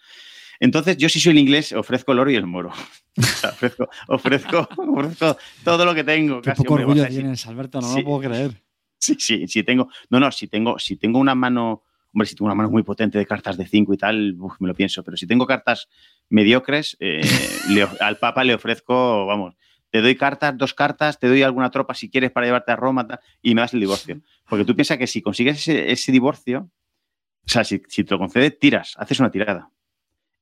Entonces, 0.60 0.96
yo 0.96 1.08
si 1.08 1.18
soy 1.18 1.32
el 1.32 1.38
inglés, 1.38 1.72
ofrezco 1.72 2.12
el 2.12 2.20
oro 2.20 2.30
y 2.30 2.36
el 2.36 2.46
moro. 2.46 2.70
ofrezco, 3.44 3.88
ofrezco, 4.08 4.68
todo 5.64 5.84
lo 5.84 5.94
que 5.94 6.04
tengo. 6.04 6.40
Qué 6.40 6.52
poco 6.52 6.74
orgullo 6.74 7.06
tienes, 7.06 7.46
Alberto, 7.46 7.80
no 7.80 7.96
lo 7.96 8.04
puedo 8.04 8.20
creer. 8.20 8.62
Sí, 8.98 9.16
sí, 9.18 9.48
sí 9.48 9.64
tengo. 9.64 9.88
No, 10.10 10.20
no, 10.20 10.30
si 10.30 10.46
tengo, 10.46 10.78
si 10.78 10.96
tengo 10.96 11.18
una 11.18 11.34
mano. 11.34 11.82
Hombre, 12.12 12.26
si 12.26 12.34
tengo 12.34 12.46
una 12.46 12.54
mano 12.54 12.70
muy 12.70 12.82
potente 12.82 13.18
de 13.18 13.26
cartas 13.26 13.56
de 13.56 13.66
5 13.66 13.94
y 13.94 13.96
tal, 13.96 14.36
me 14.58 14.68
lo 14.68 14.74
pienso. 14.74 15.02
Pero 15.02 15.16
si 15.16 15.26
tengo 15.26 15.46
cartas 15.46 15.88
mediocres, 16.28 16.96
eh, 17.00 17.22
al 18.00 18.18
Papa 18.18 18.44
le 18.44 18.54
ofrezco, 18.54 19.26
vamos, 19.26 19.54
te 19.90 20.02
doy 20.02 20.16
cartas, 20.16 20.56
dos 20.56 20.74
cartas, 20.74 21.18
te 21.18 21.28
doy 21.28 21.42
alguna 21.42 21.70
tropa 21.70 21.94
si 21.94 22.10
quieres 22.10 22.30
para 22.30 22.46
llevarte 22.46 22.72
a 22.72 22.76
Roma 22.76 23.06
y 23.40 23.54
me 23.54 23.62
das 23.62 23.74
el 23.74 23.80
divorcio. 23.80 24.20
Porque 24.48 24.64
tú 24.64 24.74
piensas 24.74 24.98
que 24.98 25.06
si 25.06 25.22
consigues 25.22 25.68
ese, 25.68 26.12
divorcio, 26.12 26.70
o 27.44 27.48
sea, 27.48 27.64
si, 27.64 27.82
si, 27.88 28.04
te 28.04 28.14
lo 28.14 28.18
concede, 28.18 28.50
tiras, 28.50 28.94
haces 28.98 29.20
una 29.20 29.30
tirada. 29.30 29.70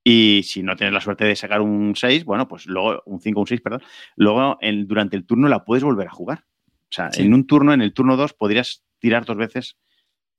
Y 0.02 0.42
si 0.44 0.62
no 0.62 0.76
tienes 0.76 0.94
la 0.94 1.00
suerte 1.00 1.24
de 1.24 1.36
sacar 1.36 1.60
un 1.60 1.94
6, 1.94 2.24
bueno, 2.24 2.48
pues 2.48 2.66
luego 2.66 3.02
un 3.06 3.20
5 3.20 3.40
un 3.40 3.46
6, 3.46 3.60
perdón, 3.60 3.82
luego 4.16 4.58
durante 4.86 5.16
el 5.16 5.26
turno 5.26 5.48
la 5.48 5.64
puedes 5.64 5.84
volver 5.84 6.08
a 6.08 6.12
jugar. 6.12 6.44
O 6.66 6.92
sea, 6.92 7.10
en 7.14 7.34
un 7.34 7.46
turno, 7.46 7.72
en 7.72 7.82
el 7.82 7.92
turno 7.92 8.16
2, 8.16 8.32
podrías 8.32 8.84
tirar 8.98 9.24
dos 9.24 9.36
veces 9.36 9.76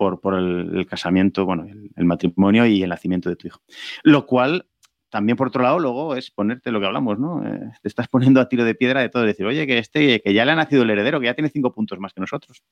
por, 0.02 0.19
por 0.19 0.34
el, 0.34 0.88
casamiento, 0.88 1.45
bueno, 1.45 1.68
el, 1.95 2.06
matrimonio 2.06 2.65
y 2.65 2.82
el 2.82 2.90
nacimiento 2.90 3.30
de 3.30 3.36
tu 3.36 3.45
hijo. 3.45 3.61
Lo 4.02 4.26
cual 4.26 4.65
también 5.11 5.38
por 5.38 5.49
otro 5.49 5.61
lado, 5.61 5.78
luego 5.78 6.15
es 6.15 6.32
ponerte 6.32 6.72
lo 6.72 6.80
que 6.80 6.88
hablamos, 6.88 7.19
¿no? 7.19 7.45
Eh, 7.45 7.72
te 7.84 7.88
estás 7.88 8.07
poniendo 8.07 8.41
a 8.41 8.49
tiro 8.49 8.65
de 8.65 8.73
piedra 8.73 9.02
de 9.02 9.10
todo, 9.10 9.22
decir, 9.22 9.45
oye, 9.45 9.68
que 9.68 9.78
este, 9.78 10.19
que 10.19 10.34
ya 10.34 10.44
le 10.44 10.53
ha 10.53 10.56
nacido 10.56 10.82
el 10.82 10.90
heredero, 10.90 11.19
que 11.19 11.28
ya 11.28 11.36
tiene 11.36 11.49
cinco 11.49 11.72
puntos 11.72 11.99
más 11.99 12.14
que 12.14 12.22
nosotros. 12.22 12.64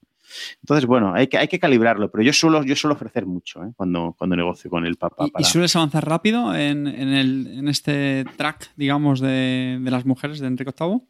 Entonces, 0.64 0.88
bueno, 0.88 1.14
hay 1.14 1.28
que, 1.28 1.38
hay 1.38 1.48
que 1.48 1.60
calibrarlo, 1.60 2.10
pero 2.10 2.24
yo 2.24 2.34
suelo, 2.34 2.64
yo 2.64 2.76
suelo 2.76 2.96
ofrecer 2.96 3.28
mucho 3.28 3.64
¿eh? 3.64 3.74
cuando, 3.76 4.16
cuando 4.18 4.36
negocio 4.36 4.72
con 4.72 4.88
el 4.88 4.96
Papa. 4.96 5.28
¿Y, 5.38 5.44
sueles 5.44 5.76
avanzar 5.76 6.08
rápido 6.08 6.56
en, 6.56 6.88
el, 6.88 7.46
en, 7.46 7.68
este 7.68 8.26
track, 8.38 8.72
digamos, 8.76 9.20
de, 9.20 9.78
de 9.80 9.92
las 9.92 10.04
mujeres 10.04 10.40
de 10.40 10.48
Enrique 10.48 10.74
VIII? 10.80 11.02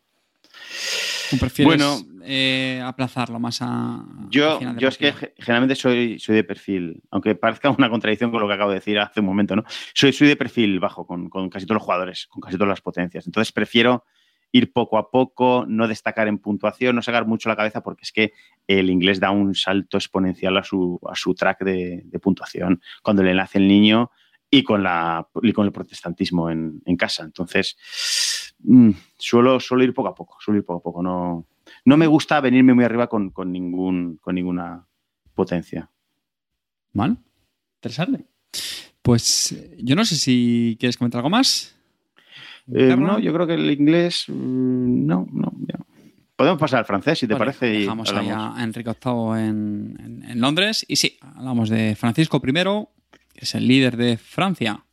¿O 1.32 1.38
prefieres 1.40 1.66
bueno, 1.66 1.98
eh, 2.24 2.82
aplazarlo 2.84 3.40
más 3.40 3.60
a. 3.62 4.06
Yo, 4.30 4.60
yo 4.78 4.88
es 4.88 4.98
que 4.98 5.14
generalmente 5.38 5.76
soy, 5.76 6.20
soy 6.20 6.36
de 6.36 6.44
perfil, 6.44 7.02
aunque 7.12 7.36
parezca 7.36 7.70
una 7.70 7.90
contradicción 7.90 8.32
con 8.32 8.42
lo 8.42 8.48
que 8.48 8.54
acabo 8.54 8.72
de 8.72 8.76
decir 8.76 9.00
hace 9.00 9.20
un 9.20 9.26
momento, 9.26 9.56
¿no? 9.56 9.64
Soy, 9.94 10.14
soy 10.14 10.28
de 10.28 10.36
perfil 10.36 10.80
bajo 10.80 11.06
con, 11.06 11.30
casi 11.50 11.66
todos 11.66 11.76
los 11.76 11.84
jugadores, 11.84 12.28
con 12.28 12.42
casi 12.42 12.58
todas 12.58 12.70
las 12.70 12.82
potencias. 12.82 13.26
Entonces 13.26 13.52
prefiero 13.52 14.06
ir 14.52 14.74
poco 14.74 14.98
a 14.98 15.12
poco, 15.12 15.66
no 15.68 15.88
destacar 15.88 16.28
en 16.28 16.40
puntuación, 16.40 16.96
no 16.96 17.02
sacar 17.02 17.28
mucho 17.28 17.50
la 17.50 17.56
cabeza, 17.56 17.82
porque 17.82 18.02
es 18.04 18.12
que 18.12 18.34
el 18.68 18.90
inglés 18.90 19.20
da 19.20 19.30
un 19.30 19.54
salto 19.54 19.98
exponencial 19.98 20.58
a 20.58 20.64
su, 20.64 21.00
a 21.08 21.16
su 21.16 21.36
track 21.36 21.64
de, 21.64 22.02
de 22.06 22.20
puntuación. 22.20 22.82
Cuando 23.04 23.22
le 23.22 23.34
nace 23.34 23.60
el 23.60 23.68
niño, 23.68 24.10
y 24.52 24.64
con, 24.64 24.84
la, 24.84 25.28
con 25.54 25.66
el 25.66 25.72
protestantismo 25.72 26.50
en, 26.50 26.82
casa. 26.98 27.24
Entonces, 27.24 27.78
mm, 28.60 28.92
suelo, 29.18 29.60
suelo, 29.60 29.84
ir 29.84 29.94
poco 29.94 30.10
a 30.10 30.16
poco, 30.16 30.38
suelo 30.40 30.60
ir 30.60 30.66
poco 30.66 30.80
a 30.80 30.84
poco. 30.84 31.04
No, 31.04 31.46
no 31.86 31.98
me 31.98 32.08
gusta 32.08 32.42
venirme 32.42 32.74
muy 32.74 32.84
arriba 32.84 33.08
con, 33.08 33.32
ningún, 33.46 34.18
con 34.22 34.36
ninguna 34.36 34.86
potencia. 35.34 35.90
Mal, 36.94 37.18
interesante. 37.76 38.26
Pues 39.02 39.56
yo 39.78 39.96
no 39.96 40.06
sé 40.06 40.16
si 40.16 40.78
quieres 40.80 40.98
comentar 40.98 41.20
algo 41.20 41.30
más. 41.30 41.76
Eh, 42.72 42.96
no, 42.96 43.20
yo 43.20 43.34
creo 43.34 43.48
que 43.48 43.56
el 43.56 43.72
inglés. 43.72 44.26
Mm, 44.28 45.06
no, 45.06 45.28
no. 45.32 45.54
Podemos 46.40 46.58
pasar 46.58 46.80
al 46.80 46.86
francés, 46.86 47.20
si 47.20 47.28
te 47.28 47.36
parece. 47.36 47.66
Dejamos 47.66 48.14
ahí 48.14 48.30
a 48.30 48.56
Enrique 48.60 48.92
VIII 48.92 49.40
en, 49.46 50.24
en, 50.26 50.40
Londres. 50.40 50.86
Y 50.88 50.96
sí, 50.96 51.18
hablamos 51.22 51.70
de 51.70 51.98
Francisco 51.98 52.42
I, 52.42 52.54
que 53.34 53.44
es 53.44 53.56
el 53.56 53.68
líder 53.68 53.98
de 53.98 54.16
Francia. 54.16 54.86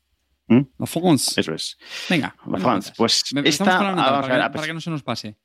¿Mm? 0.48 0.60
La 0.78 0.86
France. 0.86 1.40
Eso 1.40 1.54
es. 1.54 1.76
Venga, 2.08 2.36
la 2.46 2.58
France. 2.58 2.92
Pues 2.96 3.24
esta, 3.44 3.78
con 3.78 3.86
la 3.86 3.94
natal, 3.94 4.20
para, 4.22 4.50
para, 4.52 4.66
que, 4.66 4.74
no 4.74 4.80
se 4.80 4.90
nos 4.90 5.02
pase. 5.02 5.36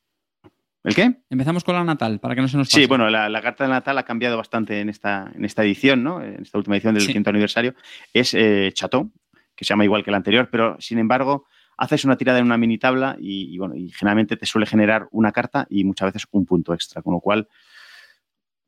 ¿El 0.84 0.96
qué? 0.96 1.22
Empezamos 1.30 1.64
con 1.64 1.76
la 1.76 1.84
natal, 1.84 2.20
para 2.20 2.36
que 2.36 2.42
no 2.42 2.48
se 2.48 2.58
nos 2.58 2.68
pase. 2.68 2.82
Sí, 2.82 2.88
bueno, 2.88 3.10
la, 3.10 3.42
carta 3.42 3.64
de 3.64 3.70
natal 3.70 3.98
ha 3.98 4.04
cambiado 4.04 4.38
bastante 4.38 4.80
en 4.80 4.90
esta, 4.90 5.32
en 5.36 5.46
esta 5.46 5.64
edición, 5.64 6.04
¿no? 6.04 6.24
En 6.24 6.42
esta 6.42 6.58
última 6.58 6.76
edición 6.76 6.96
del 6.96 7.08
quinto 7.08 7.30
aniversario. 7.30 7.76
Es 8.14 8.34
eh, 8.34 8.72
Chateau, 8.74 9.12
que 9.56 9.66
se 9.66 9.70
llama 9.70 9.84
igual 9.84 10.04
que 10.04 10.12
la 10.12 10.18
anterior, 10.18 10.50
pero 10.52 10.78
sin 10.80 10.98
embargo 10.98 11.46
haces 11.78 12.06
una 12.06 12.16
tirada 12.16 12.38
en 12.38 12.46
una 12.46 12.58
mini 12.58 12.78
tabla 12.78 13.16
y, 13.20 13.58
bueno, 13.58 13.76
y 13.76 13.90
generalmente 13.90 14.38
te 14.38 14.46
suele 14.46 14.68
generar 14.68 15.08
una 15.12 15.32
carta 15.32 15.66
y 15.68 15.84
muchas 15.84 16.14
veces 16.14 16.28
un 16.30 16.46
punto 16.46 16.76
extra, 16.76 17.02
con 17.02 17.14
lo 17.14 17.20
cual 17.20 17.48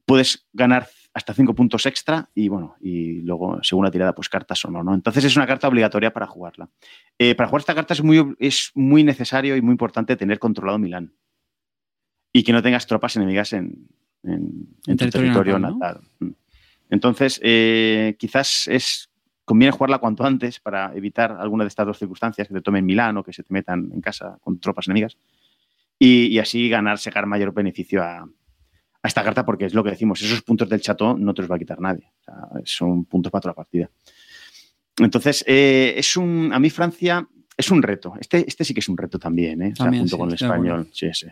puedes 0.05 0.47
ganar 0.51 0.87
hasta 1.13 1.33
cinco 1.33 1.53
puntos 1.53 1.85
extra 1.85 2.29
y 2.33 2.47
bueno, 2.47 2.75
y 2.81 3.21
luego 3.21 3.59
según 3.61 3.85
la 3.85 3.91
tirada, 3.91 4.15
pues 4.15 4.29
cartas 4.29 4.63
o 4.65 4.71
no, 4.71 4.83
¿no? 4.83 4.93
Entonces 4.93 5.23
es 5.25 5.35
una 5.35 5.45
carta 5.45 5.67
obligatoria 5.67 6.11
para 6.11 6.27
jugarla. 6.27 6.69
Eh, 7.19 7.35
para 7.35 7.47
jugar 7.49 7.61
esta 7.61 7.75
carta 7.75 7.93
es 7.93 8.03
muy, 8.03 8.35
es 8.39 8.71
muy 8.73 9.03
necesario 9.03 9.55
y 9.55 9.61
muy 9.61 9.71
importante 9.71 10.15
tener 10.15 10.39
controlado 10.39 10.79
Milán 10.79 11.13
y 12.31 12.43
que 12.43 12.51
no 12.51 12.63
tengas 12.63 12.87
tropas 12.87 13.15
enemigas 13.15 13.53
en, 13.53 13.87
en, 14.23 14.97
territorio, 14.97 15.59
natal. 15.59 16.01
Mm. 16.19 16.29
Entonces, 16.89 17.39
eh, 17.43 18.15
quizás 18.17 18.67
es 18.67 19.09
conviene 19.45 19.71
jugarla 19.71 19.99
cuanto 19.99 20.23
antes 20.23 20.59
para 20.59 20.95
evitar 20.95 21.31
alguna 21.33 21.63
de 21.63 21.67
estas 21.67 21.85
dos 21.85 21.99
circunstancias, 21.99 22.47
que 22.47 22.53
te 22.53 22.61
tomen 22.61 22.85
Milán 22.85 23.17
o 23.17 23.23
que 23.23 23.33
se 23.33 23.43
te 23.43 23.53
metan 23.53 23.91
en 23.93 24.01
casa 24.01 24.37
con 24.41 24.59
tropas 24.59 24.87
enemigas. 24.87 25.17
Y, 25.99 26.37
así 26.39 26.67
ganar, 26.67 26.97
sacar 26.97 27.25
mayor 27.27 27.53
beneficio 27.53 28.03
a, 28.03 28.27
esta 29.07 29.23
carta, 29.23 29.45
porque 29.45 29.65
es 29.65 29.73
lo 29.73 29.83
que 29.83 29.91
decimos, 29.91 30.21
esos 30.21 30.41
puntos 30.41 30.69
del 30.69 30.81
chato 30.81 31.17
no 31.17 31.33
te 31.33 31.41
los 31.41 31.51
va 31.51 31.55
a 31.57 31.59
quitar 31.59 31.79
nadie. 31.79 32.11
son 32.63 33.05
puntos 33.05 33.31
para 33.31 33.41
toda 33.41 33.51
la 33.51 33.55
partida. 33.55 33.89
Entonces, 34.97 35.43
eh, 35.47 35.93
es 35.97 36.15
un. 36.17 36.51
A 36.53 36.59
mí, 36.59 36.69
Francia 36.69 37.27
es 37.55 37.69
un 37.69 37.83
reto. 37.83 38.13
Este, 38.19 38.45
este 38.47 38.63
sí 38.63 38.73
que 38.73 38.79
es 38.79 38.89
un 38.89 38.97
reto 38.97 39.19
también, 39.19 39.61
¿eh? 39.61 39.73
junto 39.77 40.17
con 40.17 40.29
el 40.29 40.35
español. 40.35 40.89
Sí, 40.91 41.09
sí. 41.13 41.27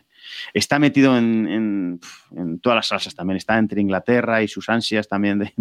Está 0.54 0.78
metido 0.80 1.18
en, 1.18 2.00
todas 2.62 2.76
las 2.76 2.88
salsas 2.88 3.16
también. 3.16 3.38
Está 3.38 3.58
entre 3.58 3.82
Inglaterra 3.82 4.44
y 4.44 4.48
sus 4.48 4.70
ansias 4.70 5.08
también 5.08 5.52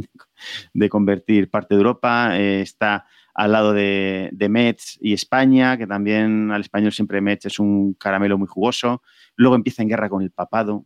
de, 0.74 0.88
convertir 0.88 1.50
parte 1.50 1.74
de 1.74 1.78
Europa. 1.78 2.38
Eh, 2.38 2.60
está 2.60 3.06
al 3.34 3.52
lado 3.52 3.72
de, 3.72 4.28
de, 4.32 4.48
Metz 4.48 4.98
y 5.00 5.14
España, 5.14 5.78
que 5.78 5.86
también 5.86 6.50
al 6.50 6.60
español 6.60 6.92
siempre 6.92 7.20
Metz 7.20 7.46
es 7.46 7.58
un 7.58 7.94
caramelo 7.94 8.36
muy 8.36 8.48
jugoso. 8.48 9.02
Luego 9.36 9.54
empieza 9.54 9.82
en 9.82 9.88
guerra 9.88 10.08
con 10.08 10.22
el 10.22 10.30
papado. 10.30 10.84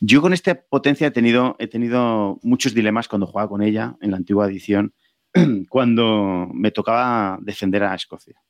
Yo 0.00 0.20
con 0.20 0.32
esta 0.32 0.60
potencia 0.60 1.08
he 1.08 1.10
tenido, 1.10 1.56
he 1.58 1.66
tenido 1.66 2.38
muchos 2.42 2.74
dilemas 2.74 3.08
cuando 3.08 3.26
jugaba 3.26 3.48
con 3.48 3.62
ella 3.62 3.96
en 4.00 4.10
la 4.10 4.16
antigua 4.16 4.46
edición 4.46 4.94
cuando 5.68 6.48
me 6.52 6.70
tocaba 6.70 7.38
defender 7.42 7.84
a 7.84 7.94
Escocia. 7.94 8.40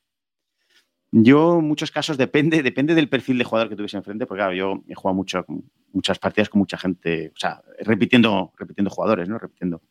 Yo, 1.12 1.58
en 1.58 1.66
muchos 1.66 1.90
casos, 1.90 2.16
depende, 2.16 2.62
depende 2.62 2.94
del 2.94 3.08
perfil 3.08 3.38
de 3.38 3.44
jugador 3.44 3.68
que 3.68 3.74
tuviese 3.74 3.96
enfrente, 3.96 4.26
porque 4.26 4.38
claro, 4.38 4.54
yo 4.54 4.84
he 4.86 4.94
jugado 4.94 5.16
mucho, 5.16 5.44
muchas 5.92 6.20
partidas 6.20 6.48
con 6.48 6.60
mucha 6.60 6.78
gente, 6.78 7.32
o 7.34 7.38
sea, 7.38 7.62
repitiendo, 7.80 8.52
repitiendo 8.56 8.90
jugadores, 8.90 9.28
¿no? 9.28 9.36
Repitiendo. 9.36 9.82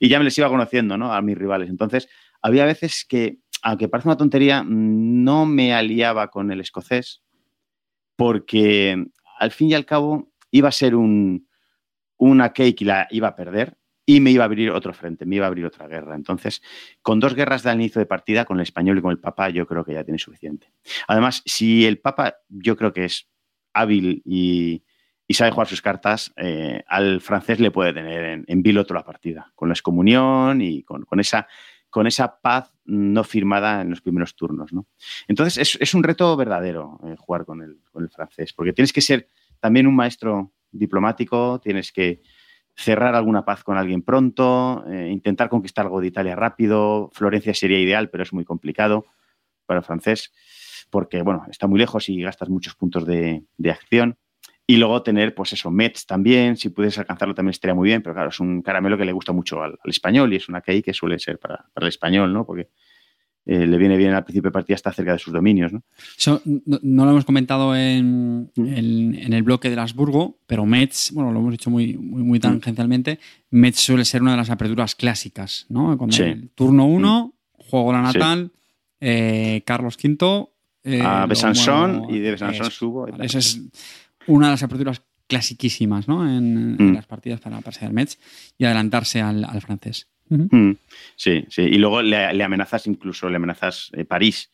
Y 0.00 0.08
ya 0.08 0.18
me 0.18 0.24
les 0.24 0.38
iba 0.38 0.48
conociendo, 0.48 0.96
¿no? 0.96 1.12
A 1.12 1.20
mis 1.20 1.36
rivales. 1.36 1.68
Entonces, 1.68 2.08
había 2.40 2.64
veces 2.64 3.04
que, 3.06 3.38
aunque 3.62 3.88
parece 3.88 4.08
una 4.08 4.16
tontería, 4.16 4.64
no 4.66 5.44
me 5.44 5.74
aliaba 5.74 6.28
con 6.28 6.50
el 6.50 6.60
escocés, 6.60 7.22
porque 8.16 9.04
al 9.38 9.50
fin 9.50 9.70
y 9.70 9.74
al 9.74 9.84
cabo 9.84 10.31
iba 10.52 10.68
a 10.68 10.72
ser 10.72 10.94
un, 10.94 11.48
una 12.18 12.52
cake 12.52 12.82
y 12.82 12.84
la 12.84 13.08
iba 13.10 13.28
a 13.28 13.34
perder, 13.34 13.76
y 14.04 14.20
me 14.20 14.30
iba 14.30 14.44
a 14.44 14.46
abrir 14.46 14.70
otro 14.70 14.92
frente, 14.92 15.26
me 15.26 15.36
iba 15.36 15.46
a 15.46 15.48
abrir 15.48 15.64
otra 15.64 15.86
guerra. 15.86 16.14
Entonces, 16.14 16.62
con 17.02 17.20
dos 17.20 17.34
guerras 17.34 17.62
de 17.62 17.72
inicio 17.72 17.98
de 17.98 18.06
partida, 18.06 18.44
con 18.44 18.58
el 18.58 18.62
español 18.62 18.98
y 18.98 19.02
con 19.02 19.10
el 19.10 19.18
Papa, 19.18 19.48
yo 19.50 19.66
creo 19.66 19.84
que 19.84 19.94
ya 19.94 20.04
tiene 20.04 20.18
suficiente. 20.18 20.72
Además, 21.06 21.42
si 21.46 21.86
el 21.86 21.98
Papa 21.98 22.36
yo 22.48 22.76
creo 22.76 22.92
que 22.92 23.04
es 23.04 23.28
hábil 23.72 24.22
y, 24.24 24.84
sabe 25.30 25.50
jugar 25.50 25.66
sus 25.66 25.80
cartas, 25.80 26.30
eh, 26.36 26.84
al 26.86 27.22
francés 27.22 27.58
le 27.58 27.70
puede 27.70 27.94
tener 27.94 28.44
en, 28.46 28.62
vilo 28.62 28.84
toda 28.84 29.00
la 29.00 29.06
partida, 29.06 29.50
con 29.54 29.68
la 29.68 29.72
excomunión 29.72 30.60
y 30.60 30.82
con, 30.82 31.06
esa, 31.18 31.48
con 31.88 32.06
esa 32.06 32.38
paz 32.38 32.70
no 32.84 33.24
firmada 33.24 33.80
en 33.80 33.88
los 33.88 34.02
primeros 34.02 34.36
turnos. 34.36 34.74
¿no? 34.74 34.88
Entonces, 35.28 35.78
es, 35.80 35.94
un 35.94 36.02
reto 36.02 36.36
verdadero 36.36 37.00
eh, 37.06 37.14
jugar 37.16 37.46
con 37.46 37.62
el, 37.62 37.78
con 37.90 38.02
el 38.02 38.10
francés, 38.10 38.52
porque 38.52 38.74
tienes 38.74 38.92
que 38.92 39.00
ser 39.00 39.26
también 39.62 39.86
un 39.86 39.94
maestro 39.94 40.52
diplomático, 40.72 41.60
tienes 41.60 41.92
que 41.92 42.20
cerrar 42.74 43.14
alguna 43.14 43.44
paz 43.44 43.62
con 43.62 43.78
alguien 43.78 44.02
pronto, 44.02 44.84
eh, 44.90 45.08
intentar 45.12 45.48
conquistar 45.48 45.84
algo 45.86 46.00
de 46.00 46.08
Italia 46.08 46.34
rápido. 46.34 47.10
Florencia 47.12 47.54
sería 47.54 47.78
ideal, 47.78 48.10
pero 48.10 48.24
es 48.24 48.32
muy 48.32 48.44
complicado 48.44 49.06
para 49.64 49.78
el 49.78 49.84
francés, 49.84 50.32
porque 50.90 51.22
bueno, 51.22 51.46
está 51.48 51.68
muy 51.68 51.78
lejos 51.78 52.08
y 52.08 52.20
gastas 52.20 52.48
muchos 52.48 52.74
puntos 52.74 53.06
de, 53.06 53.44
acción. 53.70 54.18
Y 54.66 54.78
luego 54.78 55.04
tener, 55.04 55.32
pues 55.32 55.52
eso, 55.52 55.70
Metz 55.70 56.06
también, 56.06 56.56
si 56.56 56.70
puedes 56.70 56.98
alcanzarlo 56.98 57.34
también 57.34 57.52
estaría 57.52 57.74
muy 57.74 57.88
bien, 57.88 58.02
pero 58.02 58.14
claro, 58.14 58.30
es 58.30 58.40
un 58.40 58.62
caramelo 58.62 58.98
que 58.98 59.04
le 59.04 59.12
gusta 59.12 59.32
mucho 59.32 59.62
al, 59.62 59.78
español 59.84 60.32
y 60.32 60.36
es 60.36 60.48
una 60.48 60.60
key 60.60 60.82
que 60.82 60.92
suele 60.92 61.20
ser 61.20 61.38
para, 61.38 61.66
para 61.72 61.86
el 61.86 61.88
español, 61.88 62.32
¿no? 62.32 62.44
Porque 62.44 62.70
eh, 63.44 63.66
le 63.66 63.76
viene 63.76 63.96
bien 63.96 64.14
al 64.14 64.22
principio 64.22 64.50
de 64.50 64.52
partida, 64.52 64.76
está 64.76 64.92
cerca 64.92 65.12
de 65.12 65.18
sus 65.18 65.32
dominios. 65.32 65.72
¿no? 65.72 65.82
no, 66.44 67.04
lo 67.04 67.10
hemos 67.10 67.24
comentado 67.24 67.74
en, 67.74 68.50
el 68.56 69.42
bloque 69.42 69.68
de 69.68 69.76
Lasburgo, 69.76 70.38
pero 70.46 70.64
Metz, 70.64 71.10
bueno, 71.12 71.32
lo 71.32 71.40
hemos 71.40 71.50
dicho 71.50 71.68
muy, 71.68 71.96
muy, 71.96 72.22
muy 72.22 72.38
tangencialmente, 72.38 73.18
Metz 73.50 73.80
suele 73.80 74.04
ser 74.04 74.22
una 74.22 74.32
de 74.32 74.36
las 74.36 74.50
aperturas 74.50 74.94
clásicas, 74.94 75.66
¿no? 75.68 75.92
El 75.92 76.50
turno 76.54 76.86
1, 76.86 77.34
juego 77.56 77.92
la 77.92 78.02
natal, 78.02 78.52
eh, 79.00 79.62
Carlos 79.66 79.96
V. 80.02 80.48
Eh, 80.84 81.00
a 81.00 81.26
Besançon 81.26 82.06
y 82.08 82.18
de 82.18 82.32
Besançon 82.32 82.70
subo. 82.70 83.06
Esa 83.06 83.38
es 83.38 83.60
una 84.26 84.46
de 84.46 84.52
las 84.52 84.62
aperturas 84.62 85.02
clasiquísimas 85.28 86.08
¿no? 86.08 86.28
en, 86.28 86.74
mm. 86.74 86.94
las 86.94 87.06
partidas 87.06 87.40
para 87.40 87.60
pasar 87.60 87.92
Metz 87.92 88.18
y 88.58 88.64
adelantarse 88.64 89.20
al 89.20 89.60
francés. 89.62 90.08
Mm, 90.28 90.72
sí, 91.16 91.44
sí. 91.48 91.62
Y 91.62 91.78
luego 91.78 92.02
le, 92.02 92.42
amenazas 92.42 92.86
incluso, 92.86 93.28
le 93.28 93.36
amenazas 93.36 93.90
eh, 93.94 94.04
París. 94.04 94.50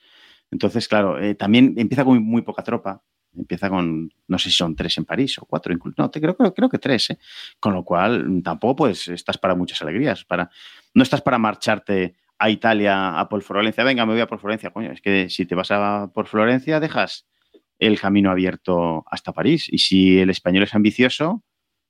Entonces, 0.51 0.89
claro, 0.89 1.19
eh, 1.21 1.35
también 1.35 1.75
empieza 1.77 2.05
con 2.05 2.23
muy, 2.23 2.43
poca 2.43 2.63
tropa. 2.63 3.03
Empieza 3.37 3.69
con, 3.69 4.11
no 4.27 4.39
sé 4.39 4.51
si 4.51 4.57
son 4.57 4.75
tres 4.75 4.97
en 4.99 5.05
París 5.05 5.39
o 5.39 5.45
cuatro, 5.45 5.73
incluso. 5.73 5.95
No, 5.99 6.11
te, 6.11 6.21
creo, 6.21 6.37
creo, 6.37 6.69
que 6.69 6.79
tres, 6.79 7.11
¿eh? 7.11 7.19
Con 7.61 7.75
lo 7.75 7.85
cual, 7.85 8.41
tampoco 8.43 8.77
pues 8.77 9.07
estás 9.09 9.39
para 9.39 9.55
muchas 9.55 9.81
alegrías. 9.83 10.25
Para, 10.25 10.51
no 10.95 11.03
estás 11.03 11.21
para 11.21 11.39
marcharte 11.39 12.17
a 12.39 12.51
Italia, 12.51 13.19
a 13.19 13.29
por 13.29 13.43
Florencia. 13.43 13.85
Venga, 13.85 14.07
me 14.07 14.13
voy 14.13 14.23
a 14.23 14.27
por 14.27 14.41
Florencia. 14.41 14.71
Coño, 14.71 14.93
es 14.93 15.01
que 15.01 15.29
si 15.29 15.45
te 15.45 15.55
vas 15.55 15.71
a 15.71 16.11
por 16.13 16.27
Florencia, 16.27 16.81
dejas 16.81 17.27
el 17.79 18.01
camino 18.01 18.31
abierto 18.31 19.05
hasta 19.11 19.33
París. 19.33 19.69
Y 19.71 19.79
si 19.79 20.19
el 20.19 20.31
español 20.31 20.65
es 20.65 20.75
ambicioso, 20.75 21.45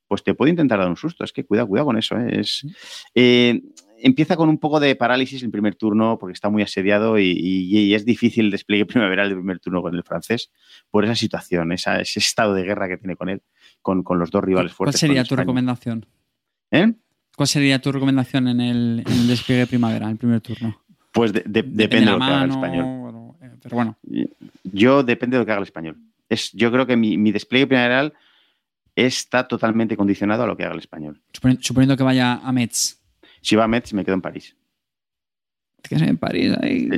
pues 0.09 0.25
te 0.25 0.35
puede 0.35 0.51
intentar 0.51 0.79
dar 0.79 0.89
un 0.89 0.97
susto. 0.97 1.23
Es 1.23 1.33
que 1.33 1.45
cuidado, 1.45 1.69
cuidado 1.69 1.87
con 1.87 1.99
eso. 1.99 2.17
¿eh? 2.17 2.41
Es, 2.41 2.67
eh, 3.15 3.63
empieza 4.01 4.37
con 4.37 4.49
un 4.49 4.59
poco 4.59 4.81
de 4.81 4.97
parálisis 4.97 5.43
el 5.43 5.51
primer 5.51 5.75
turno 5.75 6.19
porque 6.19 6.33
está 6.33 6.49
muy 6.49 6.63
asediado 6.63 7.19
y, 7.19 7.95
es 7.95 8.05
difícil 8.05 8.47
el 8.47 8.51
despliegue 8.51 8.87
primaveral 8.87 9.29
del 9.29 9.39
primer 9.39 9.61
turno 9.61 9.83
con 9.83 9.95
el 9.95 10.03
francés 10.03 10.51
por 10.91 11.05
esa 11.05 11.15
situación, 11.15 11.73
ese 11.73 12.01
estado 12.03 12.55
de 12.55 12.65
guerra 12.65 12.89
que 12.89 12.97
tiene 12.97 13.17
con 13.17 13.29
él, 13.29 13.43
con, 13.83 14.03
los 14.19 14.31
dos 14.31 14.43
rivales 14.43 14.73
fuertes. 14.73 15.01
¿Cuál 15.01 15.09
sería 15.09 15.25
tu 15.25 15.37
recomendación? 15.37 16.07
¿Eh? 16.71 16.93
¿Cuál 17.37 17.47
sería 17.47 17.81
tu 17.81 17.93
recomendación 17.93 18.49
en 18.49 18.61
el, 18.61 19.05
despliegue 19.27 19.67
primavera, 19.67 20.07
en 20.07 20.13
el 20.13 20.19
primer 20.19 20.41
turno? 20.41 20.81
Pues 21.13 21.33
depende, 21.33 21.87
de 21.87 22.05
lo 22.07 22.19
que 22.19 22.25
haga 22.25 22.45
el 22.45 22.51
español. 22.51 23.35
Pero 23.63 23.77
bueno. 23.77 23.99
Yo 24.65 25.03
depende 25.03 25.37
de 25.37 25.43
lo 25.43 25.47
que 25.47 25.53
haga 25.53 25.61
el 25.61 25.65
español. 25.65 25.97
Es, 26.29 26.53
yo 26.53 26.71
creo 26.71 26.87
que 26.87 26.97
mi, 26.97 27.17
mi 27.17 27.33
despliegue 27.33 27.67
primaveral 27.67 28.13
está 29.07 29.47
totalmente 29.47 29.97
condicionado 29.97 30.43
a 30.43 30.47
lo 30.47 30.57
que 30.57 30.65
haga 30.65 30.75
el 30.75 30.81
español. 30.81 31.21
Suponiendo 31.61 31.97
que 31.97 32.03
vaya 32.03 32.35
a 32.35 32.53
Metz. 32.53 33.01
Si 33.41 33.55
va 33.55 33.65
a 33.65 33.69
Metz, 33.69 33.93
me 33.93 34.05
quedo 34.05 34.15
en 34.15 34.23
París. 34.23 34.57
¿Te 35.81 35.91
quedas 35.91 36.09
en 36.09 36.17
París? 36.17 36.57
Ahí... 36.61 36.89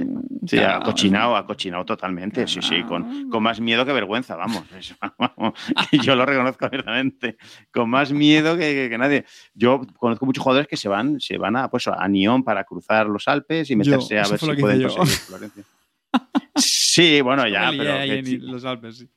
Sí, 0.47 0.59
ha 0.59 0.81
cochinado, 0.81 1.85
totalmente. 1.85 2.47
Sí, 2.47 2.61
sí, 2.63 2.83
con, 2.85 3.29
con, 3.29 3.43
más 3.43 3.61
miedo 3.61 3.85
que 3.85 3.93
vergüenza, 3.93 4.37
vamos. 4.37 4.65
yo 6.03 6.17
lo 6.17 6.25
reconozco 6.25 6.65
abiertamente. 6.65 7.37
Con 7.71 7.91
más 7.91 8.11
miedo 8.11 8.57
que, 8.57 8.97
nadie. 8.99 9.27
Yo 9.53 9.83
conozco 9.99 10.25
muchos 10.25 10.43
jugadores 10.43 10.67
que 10.67 10.79
se 10.79 10.89
van, 10.89 11.21
se 11.21 11.37
van 11.37 11.57
a, 11.57 11.69
pues, 11.69 11.87
a 11.89 12.09
Nyon 12.09 12.43
para 12.43 12.65
cruzar 12.65 13.07
los 13.07 13.29
Alpes 13.29 13.71
y 13.71 13.77
meterse 13.77 14.19
a 14.19 14.27
ver 14.27 14.39
si 14.39 14.47
pueden 14.47 14.83
conseguir 14.89 15.19
Florencia. 15.19 15.65
Sí, 16.57 17.21
bueno, 17.21 17.47
ya, 17.47 17.71
pero. 17.77 17.95
los 18.51 18.65
Alpes, 18.65 18.97
sí. 18.97 19.09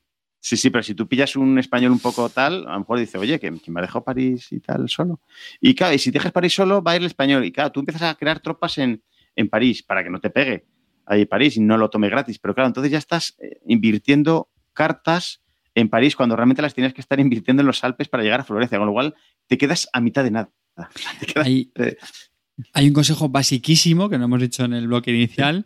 Sí, 0.43 0.57
sí, 0.57 0.69
pero 0.71 0.83
si 0.83 0.93
tú 0.93 1.07
pillas 1.07 1.37
un 1.37 1.57
español 1.57 1.93
un 1.93 1.99
poco 1.99 2.27
tal, 2.27 2.67
a 2.67 2.73
lo 2.73 2.79
mejor 2.79 2.99
dice, 2.99 3.17
oye, 3.17 3.39
que, 3.39 3.49
me 3.49 3.79
ha 3.79 3.81
dejado 3.81 4.03
París 4.03 4.51
y 4.51 4.59
tal 4.59 4.89
solo. 4.89 5.21
Y 5.61 5.73
claro, 5.73 5.93
y 5.93 5.99
si 5.99 6.11
dejas 6.11 6.33
París 6.33 6.53
solo, 6.53 6.83
va 6.83 6.91
a 6.91 6.95
ir 6.97 7.01
el 7.01 7.05
español. 7.05 7.45
Y 7.45 7.53
claro, 7.53 7.71
tú 7.71 7.79
empiezas 7.79 8.01
a 8.01 8.15
crear 8.15 8.41
tropas 8.41 8.77
en, 8.77 9.01
París 9.49 9.83
para 9.83 10.03
que 10.03 10.09
no 10.09 10.19
te 10.19 10.29
pegue 10.29 10.65
ahí 11.05 11.25
París 11.25 11.55
y 11.55 11.61
no 11.61 11.77
lo 11.77 11.89
tome 11.89 12.09
gratis. 12.09 12.39
Pero 12.39 12.53
claro, 12.53 12.67
entonces 12.67 12.91
ya 12.91 12.97
estás 12.97 13.37
eh, 13.39 13.61
invirtiendo 13.67 14.49
cartas 14.73 15.41
en 15.75 15.87
París 15.87 16.13
cuando 16.13 16.35
realmente 16.35 16.61
las 16.61 16.73
tienes 16.73 16.93
que 16.93 16.99
estar 16.99 17.21
invirtiendo 17.21 17.61
en 17.61 17.67
los 17.67 17.81
Alpes 17.85 18.09
para 18.09 18.21
llegar 18.21 18.41
a 18.41 18.43
Florencia, 18.43 18.77
con 18.77 18.87
lo 18.87 18.93
cual 18.93 19.15
te 19.47 19.57
quedas 19.57 19.87
a 19.93 20.01
mitad 20.01 20.25
de 20.25 20.31
nada. 20.31 20.51
hay, 21.37 21.71
hay, 22.73 22.87
un 22.87 22.93
consejo 22.93 23.29
basiquísimo 23.29 24.09
que 24.09 24.17
no 24.17 24.25
hemos 24.25 24.41
dicho 24.41 24.65
en 24.65 24.73
el 24.73 24.87
bloque 24.87 25.11
inicial, 25.11 25.65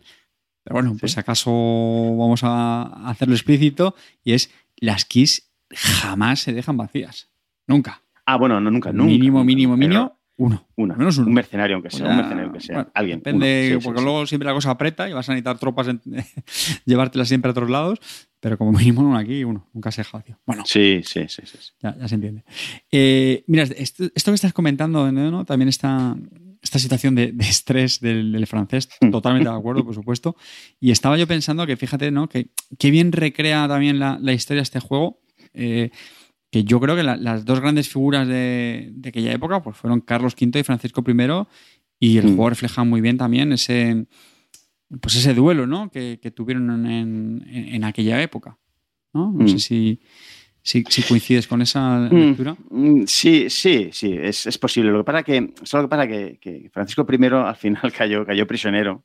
pero 0.62 0.74
bueno, 0.74 0.96
pues 1.00 1.18
acaso 1.18 1.50
vamos 1.50 2.44
a 2.44 3.10
hacerlo 3.10 3.34
explícito 3.34 3.96
y 4.22 4.34
es 4.34 4.50
las 4.80 5.04
keys 5.04 5.50
jamás 5.74 6.40
se 6.40 6.52
dejan 6.52 6.76
vacías. 6.76 7.30
Nunca. 7.66 8.02
Ah, 8.26 8.36
bueno, 8.36 8.60
no, 8.60 8.70
nunca, 8.70 8.92
nunca. 8.92 9.10
Mínimo, 9.10 9.44
mínimo, 9.44 9.76
mínimo. 9.76 10.18
Uno. 10.38 10.68
Una. 10.76 10.94
Menos 10.94 11.18
Un 11.18 11.34
mercenario, 11.34 11.76
aunque 11.76 11.90
sea. 11.90 12.08
un 12.08 12.16
mercenario, 12.16 12.44
aunque 12.44 12.60
sea. 12.60 12.88
Alguien. 12.94 13.18
Depende, 13.18 13.78
porque 13.82 14.00
luego 14.00 14.24
siempre 14.24 14.46
la 14.46 14.54
cosa 14.54 14.70
aprieta 14.70 15.08
y 15.08 15.12
vas 15.12 15.28
a 15.28 15.32
necesitar 15.32 15.58
tropas, 15.58 15.88
llevártelas 16.84 17.26
siempre 17.26 17.48
a 17.48 17.52
otros 17.52 17.68
lados. 17.68 17.98
Pero 18.38 18.56
como 18.56 18.72
mínimo 18.72 19.00
uno 19.00 19.18
aquí, 19.18 19.42
uno. 19.42 19.66
Nunca 19.72 19.90
se 19.90 20.02
deja 20.02 20.22
Bueno. 20.46 20.62
Sí, 20.64 21.00
sí, 21.04 21.24
sí. 21.28 21.42
sí. 21.44 21.58
Ya, 21.82 21.96
ya, 21.98 22.06
se 22.06 22.14
entiende. 22.14 22.44
Eh, 22.92 23.42
mira, 23.48 23.64
esto, 23.64 24.10
que 24.14 24.34
estás 24.34 24.52
comentando, 24.52 25.10
¿no? 25.10 25.44
También 25.44 25.68
está 25.68 26.16
esta 26.62 26.78
situación 26.78 27.14
de, 27.14 27.34
estrés 27.40 28.00
del, 28.00 28.46
francés, 28.46 28.88
hmm. 29.00 29.10
totalmente 29.12 29.48
de 29.48 29.56
acuerdo, 29.56 29.84
por 29.84 29.94
supuesto. 29.94 30.36
Y 30.80 30.90
estaba 30.90 31.16
yo 31.16 31.26
pensando 31.26 31.66
que, 31.66 31.76
fíjate, 31.76 32.10
¿no? 32.10 32.28
Que, 32.28 32.50
qué 32.78 32.90
bien 32.90 33.12
recrea 33.12 33.66
también 33.68 33.98
la, 33.98 34.18
la 34.20 34.32
historia 34.32 34.62
este 34.62 34.80
juego. 34.80 35.20
Eh, 35.54 35.90
que 36.50 36.64
yo 36.64 36.80
creo 36.80 36.96
que 36.96 37.02
las 37.02 37.44
dos 37.44 37.60
grandes 37.60 37.88
figuras 37.88 38.26
de, 38.26 38.94
aquella 39.06 39.32
época 39.32 39.62
pues 39.62 39.76
fueron 39.76 40.00
Carlos 40.00 40.34
V 40.40 40.58
y 40.58 40.62
Francisco 40.62 41.04
I 41.06 41.46
y 42.00 42.18
el 42.18 42.26
mm. 42.26 42.28
juego 42.28 42.48
refleja 42.50 42.84
muy 42.84 43.00
bien 43.00 43.18
también 43.18 43.52
ese 43.52 44.06
pues 45.00 45.16
ese 45.16 45.34
duelo 45.34 45.66
¿no? 45.66 45.90
que, 45.90 46.16
tuvieron 46.34 46.86
en, 46.86 47.84
aquella 47.84 48.22
época. 48.22 48.58
No, 49.12 49.32
no 49.32 49.46
sé 49.46 49.54
mm. 49.56 49.98
Si, 50.62 50.84
si, 50.88 51.02
coincides 51.02 51.46
con 51.46 51.62
esa 51.62 51.98
mm. 51.98 52.14
lectura. 52.14 52.56
Sí, 53.06 53.48
sí, 53.50 53.90
sí, 53.92 54.18
es, 54.20 54.58
posible. 54.58 54.90
Lo 54.90 54.98
que 54.98 55.04
pasa 55.04 55.22
que, 55.22 55.54
solo 55.62 55.84
que 55.84 55.88
pasa 55.88 56.06
que, 56.06 56.38
que 56.40 56.70
Francisco 56.72 57.06
I 57.08 57.26
al 57.26 57.56
final 57.56 57.92
cayó, 57.96 58.26
cayó 58.26 58.46
prisionero 58.46 59.04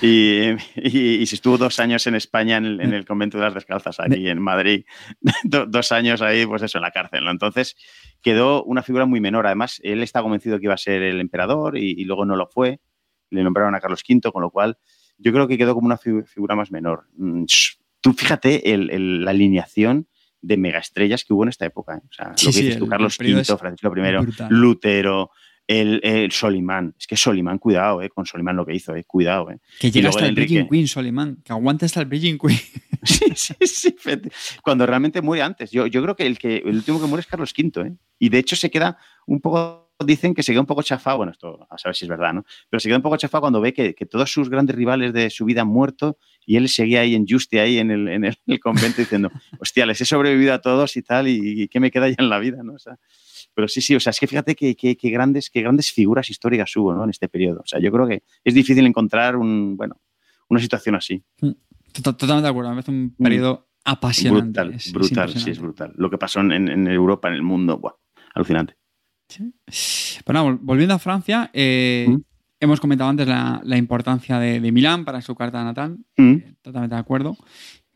y, 0.00 0.52
y, 0.76 1.26
se 1.26 1.34
estuvo 1.34 1.58
dos 1.58 1.78
años 1.78 2.06
en 2.06 2.14
España 2.14 2.56
en 2.56 2.80
el, 2.80 3.04
convento 3.04 3.36
de 3.36 3.44
las 3.44 3.54
descalzas, 3.54 4.00
aquí 4.00 4.28
en 4.28 4.40
Madrid. 4.40 4.84
dos 5.44 5.92
años 5.92 6.22
ahí, 6.22 6.46
pues 6.46 6.62
eso, 6.62 6.78
en 6.78 6.82
la 6.82 6.90
cárcel. 6.90 7.26
Entonces 7.28 7.76
quedó 8.22 8.64
una 8.64 8.82
figura 8.82 9.04
muy 9.04 9.20
menor. 9.20 9.46
Además, 9.46 9.80
él 9.84 10.02
está 10.02 10.22
convencido 10.22 10.58
que 10.58 10.64
iba 10.64 10.74
a 10.74 10.78
ser 10.78 11.02
el 11.02 11.20
emperador 11.20 11.76
y, 11.76 12.02
luego 12.04 12.24
no 12.24 12.36
lo 12.36 12.46
fue. 12.46 12.80
Le 13.30 13.42
nombraron 13.42 13.74
a 13.74 13.80
Carlos 13.80 14.02
V, 14.08 14.32
con 14.32 14.42
lo 14.42 14.50
cual 14.50 14.78
yo 15.18 15.32
creo 15.32 15.46
que 15.46 15.58
quedó 15.58 15.74
como 15.74 15.86
una 15.86 15.98
figura 15.98 16.54
más 16.56 16.70
menor. 16.70 17.06
Mm, 17.16 17.44
tú 18.00 18.12
fíjate 18.14 18.62
la 18.76 19.30
alineación 19.30 20.08
de 20.40 20.56
megaestrellas 20.56 21.24
que 21.24 21.32
hubo 21.32 21.42
en 21.44 21.50
esta 21.50 21.66
época. 21.66 21.96
¿eh? 21.96 22.00
O 22.08 22.12
sea, 22.12 22.28
lo 22.28 22.34
que 22.34 22.46
dices 22.46 22.78
tú, 22.78 22.86
Carlos 22.86 23.18
V, 23.18 23.44
Francisco 23.44 23.92
I, 23.96 24.46
Lutero, 24.50 25.30
el, 25.68 26.00
el, 26.02 26.32
Solimán. 26.32 26.94
Es 26.98 27.06
que 27.06 27.16
Solimán, 27.16 27.58
cuidado, 27.58 28.00
eh, 28.02 28.08
con 28.08 28.24
Solimán 28.24 28.56
lo 28.56 28.64
que 28.64 28.74
hizo, 28.74 28.96
eh, 28.96 29.04
cuidado. 29.04 29.50
Eh. 29.50 29.58
Que 29.78 29.90
llega 29.90 30.08
hasta 30.08 30.26
el 30.26 30.34
Bridging 30.34 30.66
Queen, 30.66 30.88
Solimán. 30.88 31.36
Que 31.44 31.52
aguanta 31.52 31.84
hasta 31.86 32.00
el 32.00 32.06
Bridging 32.06 32.38
Queen. 32.38 32.58
sí, 33.04 33.26
sí, 33.36 33.54
sí. 33.66 33.94
Cuando 34.62 34.86
realmente 34.86 35.20
muere 35.20 35.42
antes. 35.42 35.70
Yo, 35.70 35.86
yo 35.86 36.02
creo 36.02 36.16
que 36.16 36.26
el, 36.26 36.38
que 36.38 36.56
el 36.56 36.76
último 36.76 37.00
que 37.00 37.06
muere 37.06 37.20
es 37.20 37.26
Carlos 37.26 37.52
V. 37.56 37.86
¿eh? 37.86 37.92
Y 38.18 38.30
de 38.30 38.38
hecho 38.38 38.56
se 38.56 38.70
queda 38.70 38.96
un 39.26 39.40
poco 39.40 39.87
dicen 40.04 40.34
que 40.34 40.42
se 40.42 40.52
queda 40.52 40.60
un 40.60 40.66
poco 40.66 40.82
chafado, 40.82 41.18
bueno, 41.18 41.32
esto 41.32 41.66
a 41.70 41.78
saber 41.78 41.96
si 41.96 42.04
es 42.04 42.08
verdad, 42.08 42.32
¿no? 42.32 42.44
Pero 42.70 42.80
se 42.80 42.88
queda 42.88 42.96
un 42.96 43.02
poco 43.02 43.16
chafado 43.16 43.42
cuando 43.42 43.60
ve 43.60 43.72
que, 43.72 43.94
que, 43.94 44.06
todos 44.06 44.30
sus 44.30 44.48
grandes 44.48 44.76
rivales 44.76 45.12
de 45.12 45.30
su 45.30 45.44
vida 45.44 45.62
han 45.62 45.68
muerto 45.68 46.18
y 46.46 46.56
él 46.56 46.68
seguía 46.68 47.00
ahí 47.00 47.14
en 47.14 47.26
Juste, 47.26 47.60
ahí 47.60 47.78
en 47.78 47.90
el, 47.90 48.08
en 48.08 48.24
el, 48.46 48.60
convento, 48.60 49.00
diciendo, 49.00 49.30
hostia, 49.58 49.86
les 49.86 50.00
he 50.00 50.04
sobrevivido 50.04 50.54
a 50.54 50.60
todos 50.60 50.96
y 50.96 51.02
tal, 51.02 51.28
y, 51.28 51.62
y, 51.62 51.68
¿qué 51.68 51.80
me 51.80 51.90
queda 51.90 52.08
ya 52.08 52.16
en 52.18 52.28
la 52.28 52.38
vida, 52.38 52.62
¿no? 52.62 52.74
O 52.74 52.78
sea, 52.78 52.98
pero 53.58 53.66
sí, 53.66 53.80
sí, 53.80 53.96
o 53.96 53.98
sea, 53.98 54.10
es 54.10 54.20
que 54.20 54.28
fíjate 54.28 54.54
qué 54.54 54.76
que, 54.76 55.10
grandes, 55.10 55.50
qué 55.50 55.62
grandes 55.62 55.90
figuras 55.90 56.30
históricas 56.30 56.76
hubo 56.76 56.94
¿no? 56.94 57.02
en 57.02 57.10
este 57.10 57.28
periodo. 57.28 57.58
O 57.58 57.66
sea, 57.66 57.80
yo 57.80 57.90
creo 57.90 58.06
que 58.06 58.22
es 58.44 58.54
difícil 58.54 58.86
encontrar 58.86 59.34
un, 59.34 59.76
bueno, 59.76 60.00
una 60.48 60.60
situación 60.60 60.94
así. 60.94 61.24
Mm, 61.40 61.50
totalmente 62.00 62.44
de 62.44 62.48
acuerdo, 62.48 62.70
me 62.70 62.76
parece 62.76 62.92
un 62.92 63.16
mm. 63.18 63.20
periodo 63.20 63.68
apasionante. 63.84 64.60
Brutal, 64.60 64.80
brutal, 64.92 65.36
sí, 65.36 65.50
es 65.50 65.58
brutal. 65.58 65.92
Lo 65.96 66.08
que 66.08 66.18
pasó 66.18 66.38
en, 66.38 66.86
Europa, 66.86 67.26
en 67.26 67.34
el 67.34 67.42
mundo, 67.42 67.78
buah, 67.78 67.94
alucinante. 68.34 68.76
Bueno, 70.24 70.58
volviendo 70.60 70.94
a 70.94 70.98
Francia, 70.98 71.50
eh, 71.52 72.06
mm. 72.08 72.16
hemos 72.60 72.80
comentado 72.80 73.10
antes 73.10 73.26
la, 73.26 73.76
importancia 73.76 74.38
de, 74.38 74.72
Milán 74.72 75.04
para 75.04 75.20
su 75.22 75.34
carta 75.34 75.62
natal, 75.64 75.98
eh, 76.16 76.54
totalmente 76.62 76.94
de 76.94 77.00
acuerdo. 77.00 77.36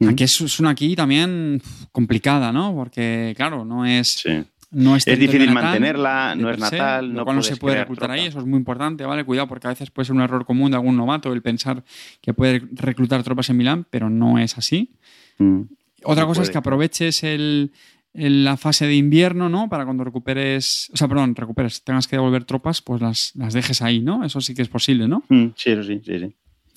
Aquí 0.08 0.24
es, 0.24 0.58
una 0.58 0.70
aquí 0.70 0.96
también 0.96 1.62
complicada, 1.92 2.52
¿no? 2.52 2.74
Porque, 2.74 3.34
claro, 3.36 3.64
no 3.64 3.86
es 3.86 4.24
no 4.72 4.96
es, 4.96 5.04
difícil 5.04 5.50
mantenerla, 5.50 6.34
no 6.34 6.50
es 6.50 6.58
natal, 6.58 7.12
no, 7.12 7.24
no 7.24 7.42
se 7.42 7.56
puede 7.56 7.76
reclutar 7.76 8.10
ahí, 8.10 8.26
eso 8.26 8.38
es 8.38 8.46
muy 8.46 8.56
importante, 8.56 9.04
¿vale? 9.04 9.22
Cuidado, 9.22 9.46
porque 9.46 9.66
a 9.66 9.70
veces 9.70 9.90
puede 9.90 10.06
ser 10.06 10.16
un 10.16 10.22
error 10.22 10.46
común 10.46 10.70
de 10.70 10.78
algún 10.78 10.96
novato 10.96 11.30
el 11.32 11.42
pensar 11.42 11.84
que 12.22 12.32
puede 12.32 12.62
reclutar 12.72 13.22
tropas 13.22 13.50
en 13.50 13.58
Milán, 13.58 13.86
pero 13.90 14.08
no 14.08 14.38
es 14.38 14.56
así. 14.56 14.96
Mm, 15.38 15.62
Otra 16.04 16.24
cosa 16.24 16.42
es 16.42 16.50
que 16.50 16.56
aproveches 16.56 17.22
la 18.14 18.56
fase 18.56 18.86
de 18.86 18.94
invierno, 18.94 19.48
¿no? 19.48 19.68
Para 19.68 19.84
cuando 19.84 20.04
recuperes, 20.04 20.90
o 20.92 20.96
sea, 20.96 21.08
perdón, 21.08 21.34
recuperes, 21.34 21.82
tengas 21.82 22.06
que 22.06 22.16
devolver 22.16 22.44
tropas, 22.44 22.82
pues 22.82 23.00
las, 23.00 23.32
las 23.36 23.54
dejes 23.54 23.80
ahí, 23.80 24.00
¿no? 24.00 24.24
Eso 24.24 24.40
sí 24.40 24.54
que 24.54 24.62
es 24.62 24.68
posible, 24.68 25.08
¿no? 25.08 25.24
Mm, 25.28 25.48
sí, 25.56 25.70
eso 25.70 25.82
sí, 25.82 26.00
sí, 26.04 26.18
sí. 26.18 26.34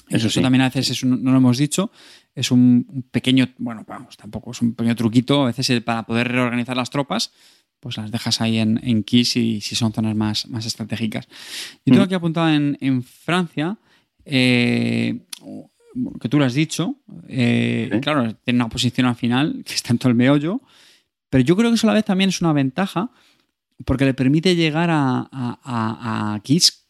Eso, 0.10 0.42
también 0.42 0.62
a 0.62 0.70
veces 0.70 1.04
no 1.04 1.32
lo 1.32 1.38
hemos 1.38 1.58
dicho, 1.58 1.92
es 2.36 2.52
un 2.52 3.06
pequeño, 3.12 3.50
bueno, 3.58 3.84
vamos, 3.88 4.18
tampoco 4.18 4.52
es 4.52 4.62
un 4.62 4.76
pequeño 4.76 4.96
truquito, 4.96 5.44
a 5.44 5.46
veces 5.48 5.82
para 5.82 6.04
poder 6.04 6.28
reorganizar 6.28 6.78
las 6.78 6.92
tropas, 6.92 7.34
pues 7.80 7.98
las 7.98 8.12
dejas 8.12 8.40
ahí 8.40 8.60
en, 8.60 8.80
en 8.84 9.04
Kiss 9.04 9.36
y 9.36 9.62
si 9.62 9.76
son 9.76 9.94
zonas 9.94 10.16
más, 10.16 10.48
más 10.48 10.66
estratégicas. 10.66 11.28
Yo 11.86 11.94
tengo 11.94 12.02
mm. 12.02 12.06
aquí 12.06 12.14
apuntado 12.14 12.50
en, 12.50 13.04
Francia, 13.04 13.78
eh, 14.26 15.22
que 16.22 16.30
tú 16.30 16.38
lo 16.38 16.46
has 16.46 16.54
dicho, 16.54 16.98
eh, 17.28 18.00
claro, 18.02 18.36
tiene 18.36 18.58
una 18.58 18.70
posición 18.70 19.08
al 19.08 19.16
final 19.16 19.64
que 19.66 19.74
está 19.74 19.92
en 19.92 19.98
todo 19.98 20.10
el 20.10 20.16
meollo, 20.16 20.62
pero 21.36 21.44
yo 21.44 21.58
creo 21.58 21.70
que 21.70 21.76
eso 21.76 21.86
a 21.86 21.90
la 21.90 21.96
vez 21.96 22.06
también 22.06 22.30
es 22.30 22.40
una 22.40 22.54
ventaja 22.54 23.12
porque 23.84 24.06
le 24.06 24.14
permite 24.14 24.56
llegar 24.56 24.90
a, 24.90 25.28
a, 25.34 26.40
Kiss 26.44 26.88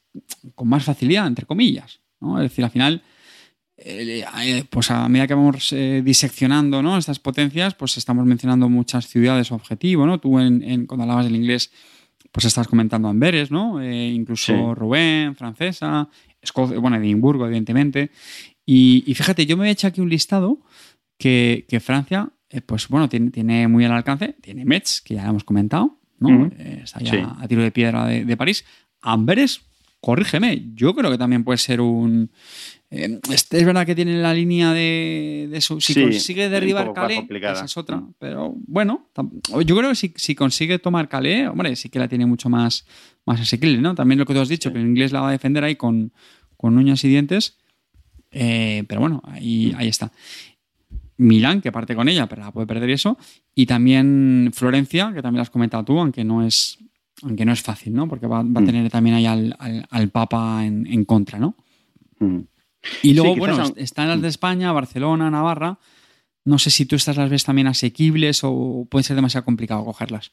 con 0.54 0.68
más 0.68 0.84
facilidad, 0.84 1.26
entre 1.26 1.48
comillas. 1.48 2.00
Es 2.22 2.42
decir, 2.42 2.64
al 2.64 2.70
final 2.70 3.02
eh, 3.76 4.24
pues 4.70 4.92
a 4.92 5.10
medida 5.10 5.26
que 5.26 5.34
vamos 5.34 5.74
eh, 5.74 6.04
diseccionando 6.06 6.84
¿no? 6.84 6.96
estas 6.96 7.18
potencias, 7.18 7.74
pues 7.74 7.98
estamos 7.98 8.24
mencionando 8.28 8.70
muchas 8.70 9.08
ciudades 9.08 9.52
objetivo, 9.52 10.06
¿no? 10.06 10.20
Tú 10.20 10.38
en, 10.38 10.86
cuando 10.86 11.06
hablabas 11.06 11.26
del 11.26 11.38
inglés, 11.38 11.72
pues 12.32 12.46
estás 12.46 12.68
comentando 12.68 13.08
Amberes, 13.08 13.50
¿no? 13.50 13.82
Eh, 13.82 14.10
incluso 14.10 14.76
Rouen, 14.76 15.36
francesa, 15.36 16.08
Escocia, 16.40 16.78
bueno, 16.78 16.98
Edimburgo, 16.98 17.48
evidentemente. 17.48 18.12
Y, 18.64 19.12
fíjate, 19.16 19.48
yo 19.48 19.58
me 19.58 19.70
he 19.70 19.72
hecho 19.72 19.88
aquí 19.88 20.02
un 20.02 20.10
listado 20.10 20.60
que, 21.18 21.66
Francia, 21.84 22.30
pues 22.62 22.88
bueno, 22.88 23.10
tiene, 23.10 23.32
tiene, 23.32 23.68
muy 23.68 23.86
al 23.86 23.92
alcance, 23.92 24.36
tiene 24.42 24.66
Metz, 24.66 25.02
que 25.02 25.16
ya 25.16 25.28
hemos 25.28 25.44
comentado, 25.44 26.00
¿no? 26.20 26.50
está 26.58 27.00
ya 27.00 27.36
a 27.40 27.48
tiro 27.48 27.62
de 27.62 27.72
piedra 27.72 28.06
de, 28.06 28.26
de 28.26 28.38
París. 28.38 28.66
Amberes, 29.02 29.62
corrígeme, 30.00 30.72
yo 30.74 30.96
creo 30.96 31.12
que 31.12 31.18
también 31.18 31.44
puede 31.44 31.58
ser 31.58 31.82
un 31.82 32.30
eh, 32.92 33.20
este, 33.32 33.58
es 33.58 33.66
verdad 33.66 33.86
que 33.86 33.96
tiene 33.96 34.22
la 34.22 34.34
línea 34.34 34.72
de, 34.72 35.58
su. 35.60 35.82
Si 35.82 36.00
consigue 36.00 36.50
derribar 36.50 36.94
Calais, 36.94 37.26
esa 37.30 37.66
es 37.66 37.78
otra. 37.78 38.02
Pero 38.20 38.54
bueno, 38.68 39.10
yo 39.66 39.76
creo 39.76 39.90
que 39.90 39.96
si, 40.16 40.36
consigue 40.36 40.80
tomar 40.80 41.10
Calais, 41.10 41.48
hombre, 41.48 41.76
sí 41.76 41.90
que 41.90 42.00
la 42.00 42.08
tiene 42.08 42.26
mucho 42.26 42.50
más, 42.50 42.86
más 43.26 43.42
asequible, 43.42 43.80
¿no? 43.80 43.96
También 43.96 44.20
lo 44.20 44.26
que 44.26 44.34
tú 44.34 44.40
has 44.40 44.50
dicho, 44.50 44.72
que 44.72 44.80
el 44.80 44.86
inglés 44.86 45.12
la 45.12 45.22
va 45.22 45.30
a 45.30 45.32
defender 45.32 45.64
ahí 45.64 45.76
con, 45.76 46.14
uñas 46.60 47.04
y 47.04 47.10
dientes. 47.10 47.58
Eh, 48.32 48.84
pero 48.88 49.02
bueno, 49.02 49.22
ahí, 49.26 49.74
ahí 49.78 49.88
está. 49.88 50.12
Milán, 51.18 51.62
que 51.62 51.72
parte 51.72 51.96
con 51.96 52.10
ella, 52.10 52.28
pero 52.28 52.44
la 52.44 52.52
puede 52.52 52.68
perder 52.68 52.90
eso. 52.90 53.18
Y 53.54 53.66
también 53.66 54.52
Florencia, 54.54 55.14
que 55.14 55.22
también 55.22 55.38
la 55.38 55.44
has 55.44 55.50
comentado 55.50 55.84
tú, 55.84 56.00
aunque 56.00 56.24
no 56.24 56.46
es, 56.46 56.78
aunque 57.24 57.46
no 57.46 57.54
es 57.54 57.62
fácil, 57.62 57.94
¿no? 57.94 58.08
Porque 58.08 58.28
va, 58.28 58.40
a 58.40 58.44
mm. 58.44 58.66
tener 58.66 58.90
también 58.90 59.16
ahí 59.16 59.26
al, 59.26 60.10
Papa 60.12 60.66
en, 60.66 61.06
contra, 61.06 61.40
¿no? 61.40 61.56
Mm. 62.20 62.40
Y 63.02 63.14
luego, 63.14 63.36
bueno, 63.36 63.64
están 63.78 64.10
las 64.10 64.22
de 64.22 64.28
España, 64.28 64.72
Barcelona, 64.72 65.32
Navarra. 65.32 65.80
No 66.46 66.60
sé 66.60 66.70
si 66.70 66.86
tú 66.86 66.96
estas 66.96 67.18
las 67.18 67.30
ves 67.30 67.44
también 67.44 67.68
asequibles 67.68 68.42
o 68.44 68.88
puede 68.90 69.04
ser 69.04 69.16
demasiado 69.16 69.44
complicado 69.46 69.84
cogerlas. 69.84 70.32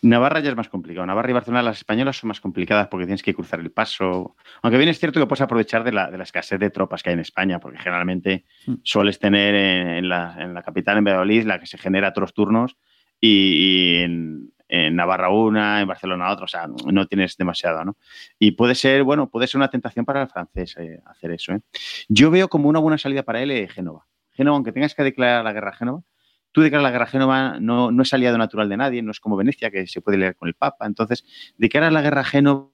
Navarra 0.00 0.40
ya 0.40 0.50
es 0.50 0.56
más 0.56 0.70
complicado. 0.70 1.06
Navarra 1.06 1.30
y 1.30 1.34
Barcelona, 1.34 1.62
las 1.62 1.78
españolas 1.78 2.16
son 2.16 2.28
más 2.28 2.40
complicadas 2.40 2.88
porque 2.88 3.04
tienes 3.04 3.22
que 3.22 3.34
cruzar 3.34 3.60
el 3.60 3.70
paso. 3.70 4.34
Aunque 4.62 4.78
bien 4.78 4.88
es 4.88 4.98
cierto 4.98 5.20
que 5.20 5.26
puedes 5.26 5.42
aprovechar 5.42 5.84
de 5.84 5.92
la, 5.92 6.10
de 6.10 6.16
la 6.16 6.24
escasez 6.24 6.58
de 6.58 6.70
tropas 6.70 7.02
que 7.02 7.10
hay 7.10 7.14
en 7.14 7.20
España, 7.20 7.60
porque 7.60 7.78
generalmente 7.78 8.46
mm. 8.66 8.74
sueles 8.82 9.18
tener 9.18 9.54
en, 9.54 10.08
la, 10.08 10.62
capital, 10.64 10.96
en 10.96 11.04
Valladolid, 11.04 11.44
la 11.44 11.60
que 11.60 11.66
se 11.66 11.76
genera 11.76 12.08
otros 12.08 12.32
turnos, 12.32 12.76
y, 13.20 13.98
en, 13.98 14.52
en 14.68 14.96
Navarra 14.96 15.28
una, 15.28 15.82
en 15.82 15.86
Barcelona 15.86 16.32
otra, 16.32 16.46
o 16.46 16.48
sea, 16.48 16.66
no 16.66 17.06
tienes 17.06 17.36
demasiado, 17.36 17.84
¿no? 17.84 17.96
Y 18.38 18.52
puede 18.52 18.74
ser, 18.74 19.04
bueno, 19.04 19.28
puede 19.28 19.46
ser 19.46 19.58
una 19.58 19.68
tentación 19.68 20.06
para 20.06 20.22
el 20.22 20.28
francés 20.28 20.74
eh, 20.78 20.98
hacer 21.04 21.30
eso, 21.30 21.52
¿eh? 21.52 21.60
Yo 22.08 22.30
veo 22.30 22.48
como 22.48 22.70
una 22.70 22.78
buena 22.78 22.96
salida 22.96 23.22
para 23.22 23.42
él 23.42 23.50
eh, 23.50 23.68
Génova. 23.68 24.06
Génova, 24.32 24.56
aunque 24.56 24.72
tengas 24.72 24.94
que 24.94 25.02
declarar 25.02 25.44
la 25.44 25.52
guerra 25.52 25.70
a 25.70 25.76
Génova, 25.76 26.02
tú 26.52 26.60
declaras 26.60 26.84
la 26.84 26.90
guerra 26.90 27.04
a 27.04 27.08
Génova 27.08 27.60
no, 27.60 27.90
no 27.90 28.02
es 28.02 28.12
aliado 28.12 28.38
natural 28.38 28.68
de 28.68 28.76
nadie, 28.76 29.02
no 29.02 29.10
es 29.10 29.20
como 29.20 29.36
Venecia, 29.36 29.70
que 29.70 29.86
se 29.86 30.00
puede 30.00 30.18
leer 30.18 30.36
con 30.36 30.48
el 30.48 30.54
Papa. 30.54 30.86
Entonces, 30.86 31.24
declarar 31.56 31.92
la 31.92 32.02
guerra 32.02 32.22
a 32.22 32.24
Génova 32.24 32.72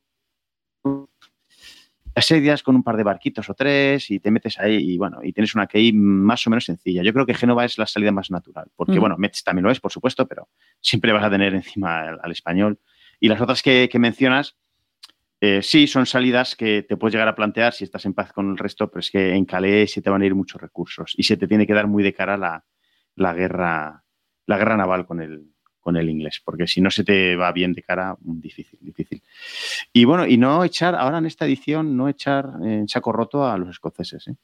asedias 2.19 2.63
con 2.63 2.77
un 2.77 2.83
par 2.83 2.97
de 2.97 3.05
barquitos 3.05 3.49
o 3.49 3.55
tres 3.55 4.11
y 4.11 4.21
te 4.21 4.31
metes 4.31 4.59
ahí 4.59 4.77
y 4.77 4.99
bueno, 4.99 5.21
y 5.23 5.33
tienes 5.33 5.55
una 5.55 5.67
key 5.67 5.93
más 5.93 6.47
o 6.47 6.51
menos 6.51 6.65
sencilla. 6.65 7.03
Yo 7.03 7.13
creo 7.13 7.25
que 7.25 7.35
Génova 7.35 7.65
es 7.65 7.79
la 7.79 7.87
salida 7.87 8.13
más 8.13 8.31
natural, 8.31 8.71
porque 8.77 8.99
bueno, 8.99 9.17
Metz 9.17 9.43
también 9.43 9.65
lo 9.65 9.71
es, 9.71 9.81
por 9.81 9.93
supuesto, 9.93 10.27
pero 10.27 10.49
siempre 10.81 11.13
vas 11.13 11.25
a 11.25 11.31
tener 11.31 11.55
encima 11.55 12.09
al, 12.21 12.33
español. 12.33 12.79
Y 13.21 13.29
las 13.29 13.41
otras 13.41 13.63
que, 13.63 13.89
mencionas, 13.99 14.57
eh, 15.41 15.63
sí, 15.63 15.87
son 15.87 16.07
salidas 16.07 16.57
que 16.57 16.83
te 16.83 16.97
puedes 16.97 17.15
llegar 17.15 17.29
a 17.29 17.35
plantear 17.35 17.73
si 17.73 17.85
estás 17.85 18.05
en 18.07 18.15
paz 18.15 18.33
con 18.33 18.51
el 18.51 18.59
resto, 18.59 18.91
pero 18.91 19.01
es 19.01 19.11
que 19.11 19.35
en 19.35 19.45
Calais 19.45 19.93
se 19.93 20.03
te 20.03 20.11
van 20.11 20.23
a 20.23 20.27
ir 20.27 20.35
muchos 20.35 20.61
recursos 20.61 21.15
y 21.17 21.23
se 21.23 21.37
te 21.37 21.47
tiene 21.47 21.67
que 21.67 21.75
dar 21.75 21.87
muy 21.87 22.03
de 22.03 22.13
cara 22.13 22.37
la, 22.37 22.65
la 23.15 23.33
guerra, 23.35 24.05
la 24.47 24.59
guerra 24.59 24.77
naval 24.77 25.07
con 25.07 25.21
el, 25.21 25.53
con 25.79 25.97
el 25.97 26.11
inglés, 26.11 26.43
porque 26.45 26.67
si 26.67 26.81
no 26.81 26.91
se 26.91 27.05
te 27.05 27.37
va 27.37 27.53
bien 27.53 27.73
de 27.73 27.83
cara, 27.83 28.17
difícil, 28.21 28.81
difícil. 28.83 29.23
Y 29.93 30.05
bueno, 30.05 30.27
y 30.27 30.37
no 30.37 30.65
echar, 30.65 30.97
ahora 30.97 31.19
en 31.19 31.27
esta 31.27 31.47
edición, 31.47 31.97
no 31.97 32.09
echar 32.09 32.47
en 32.63 32.89
saco 32.89 33.13
roto 33.13 33.47
a 33.47 33.57
los 33.57 33.71
escoceses. 33.71 34.27
¿eh? 34.27 34.37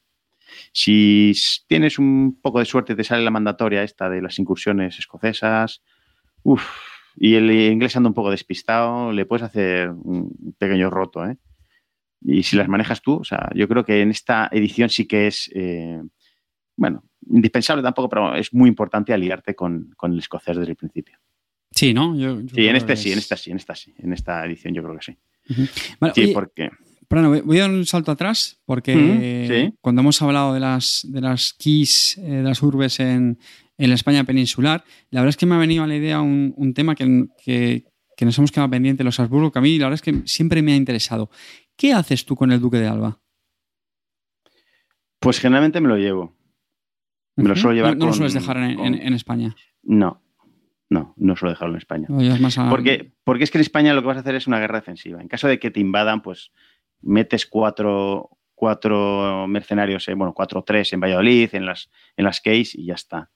Si 0.71 1.33
tienes 1.67 1.99
un 1.99 2.39
poco 2.41 2.59
de 2.59 2.65
suerte, 2.65 2.95
te 2.95 3.03
sale 3.03 3.23
la 3.23 3.31
mandatoria 3.31 3.83
esta 3.83 4.09
de 4.09 4.21
las 4.21 4.39
incursiones 4.39 4.97
escocesas, 4.97 5.83
uff, 6.43 6.94
y 7.15 7.35
el 7.35 7.49
inglés 7.51 7.95
anda 7.95 8.09
un 8.09 8.13
poco 8.13 8.31
despistado, 8.31 9.11
le 9.11 9.25
puedes 9.25 9.43
hacer 9.43 9.89
un 9.89 10.55
pequeño 10.57 10.89
roto, 10.89 11.25
¿eh? 11.25 11.37
Y 12.21 12.43
si 12.43 12.55
las 12.55 12.67
manejas 12.67 13.01
tú, 13.01 13.17
o 13.17 13.23
sea, 13.23 13.49
yo 13.53 13.67
creo 13.67 13.85
que 13.85 14.01
en 14.01 14.09
esta 14.09 14.49
edición 14.51 14.89
sí 14.89 15.05
que 15.05 15.27
es, 15.27 15.49
eh, 15.53 16.01
bueno, 16.75 17.03
indispensable 17.29 17.83
tampoco, 17.83 18.09
pero 18.09 18.35
es 18.35 18.51
muy 18.53 18.67
importante 18.67 19.13
aliarte 19.13 19.53
con, 19.53 19.93
con 19.95 20.13
el 20.13 20.19
escocés 20.19 20.57
desde 20.57 20.71
el 20.71 20.77
principio. 20.77 21.19
Sí, 21.71 21.93
¿no? 21.93 22.15
sí, 22.15 22.67
en 22.67 22.75
este 22.75 22.95
sí, 22.95 23.11
en 23.11 23.17
esta 23.17 23.35
sí, 23.35 23.51
en 23.51 23.57
esta 23.57 23.75
sí. 23.75 23.93
En 23.97 24.13
esta 24.13 24.45
edición 24.45 24.73
yo 24.73 24.81
creo 24.81 24.97
que 24.97 25.03
sí. 25.03 25.17
sí, 26.15 26.27
porque. 26.33 26.69
Bueno, 27.07 27.29
voy 27.43 27.59
a 27.59 27.61
dar 27.61 27.69
un 27.69 27.85
salto 27.85 28.11
atrás 28.11 28.59
porque 28.65 29.71
cuando 29.81 30.01
hemos 30.01 30.21
hablado 30.21 30.53
de 30.53 30.59
las, 30.59 31.05
de 31.07 31.21
las 31.21 31.53
keys 31.53 32.17
eh, 32.17 32.21
de 32.21 32.43
las 32.43 32.63
urbes 32.63 32.99
en, 32.99 33.37
en, 33.77 33.89
la 33.89 33.95
España 33.95 34.23
peninsular, 34.23 34.83
la 35.09 35.21
verdad 35.21 35.29
es 35.29 35.37
que 35.37 35.45
me 35.45 35.55
ha 35.55 35.59
venido 35.59 35.83
a 35.83 35.87
la 35.87 35.95
idea 35.95 36.21
un, 36.21 36.73
tema 36.73 36.95
que, 36.95 37.27
que, 37.43 38.25
nos 38.25 38.37
hemos 38.37 38.51
quedado 38.51 38.69
pendiente 38.69 39.03
los 39.03 39.19
Habsburgo, 39.19 39.51
que 39.51 39.59
a 39.59 39.61
mí 39.61 39.77
la 39.77 39.85
verdad 39.85 39.95
es 39.95 40.01
que 40.01 40.27
siempre 40.27 40.61
me 40.61 40.73
ha 40.73 40.75
interesado. 40.75 41.29
¿Qué 41.75 41.93
haces 41.93 42.25
tú 42.25 42.35
con 42.35 42.51
el 42.51 42.59
Duque 42.59 42.77
de 42.77 42.87
Alba? 42.87 43.19
Pues 45.19 45.39
generalmente 45.39 45.81
me 45.81 45.89
lo 45.89 45.97
llevo. 45.97 46.35
Me 47.35 47.49
lo 47.49 47.55
suelo 47.55 47.75
llevar. 47.75 47.97
¿No, 47.97 48.05
lo 48.05 48.13
sueles 48.13 48.33
dejar 48.33 48.57
en, 48.57 48.79
en 48.79 49.13
España? 49.13 49.55
No, 49.83 50.21
no, 50.89 51.13
no 51.17 51.35
suelo 51.35 51.51
dejarlo 51.51 51.73
en 51.73 51.77
España. 51.77 52.07
porque, 52.69 53.13
porque 53.23 53.43
es 53.43 53.51
que 53.51 53.57
en 53.57 53.63
España 53.63 53.93
lo 53.93 54.01
que 54.01 54.07
vas 54.07 54.17
a 54.17 54.19
hacer 54.21 54.35
es 54.35 54.47
una 54.47 54.59
guerra 54.59 54.79
defensiva. 54.79 55.21
En 55.21 55.27
caso 55.27 55.47
de 55.47 55.59
que 55.59 55.71
te 55.71 55.79
invadan, 55.79 56.21
pues 56.21 56.51
metes 57.01 57.45
cuatro, 57.45 58.29
cuatro 58.53 59.47
mercenarios, 59.47 60.05
bueno, 60.15 60.33
cuatro 60.33 60.59
o 60.59 60.63
tres 60.63 60.93
en 60.93 60.99
Valladolid, 60.99 61.49
en 61.53 61.65
las, 61.65 61.89
en 62.15 62.25
las 62.25 62.39
case 62.39 62.71
y 62.73 62.85
ya 62.85 62.93
está. 62.93 63.31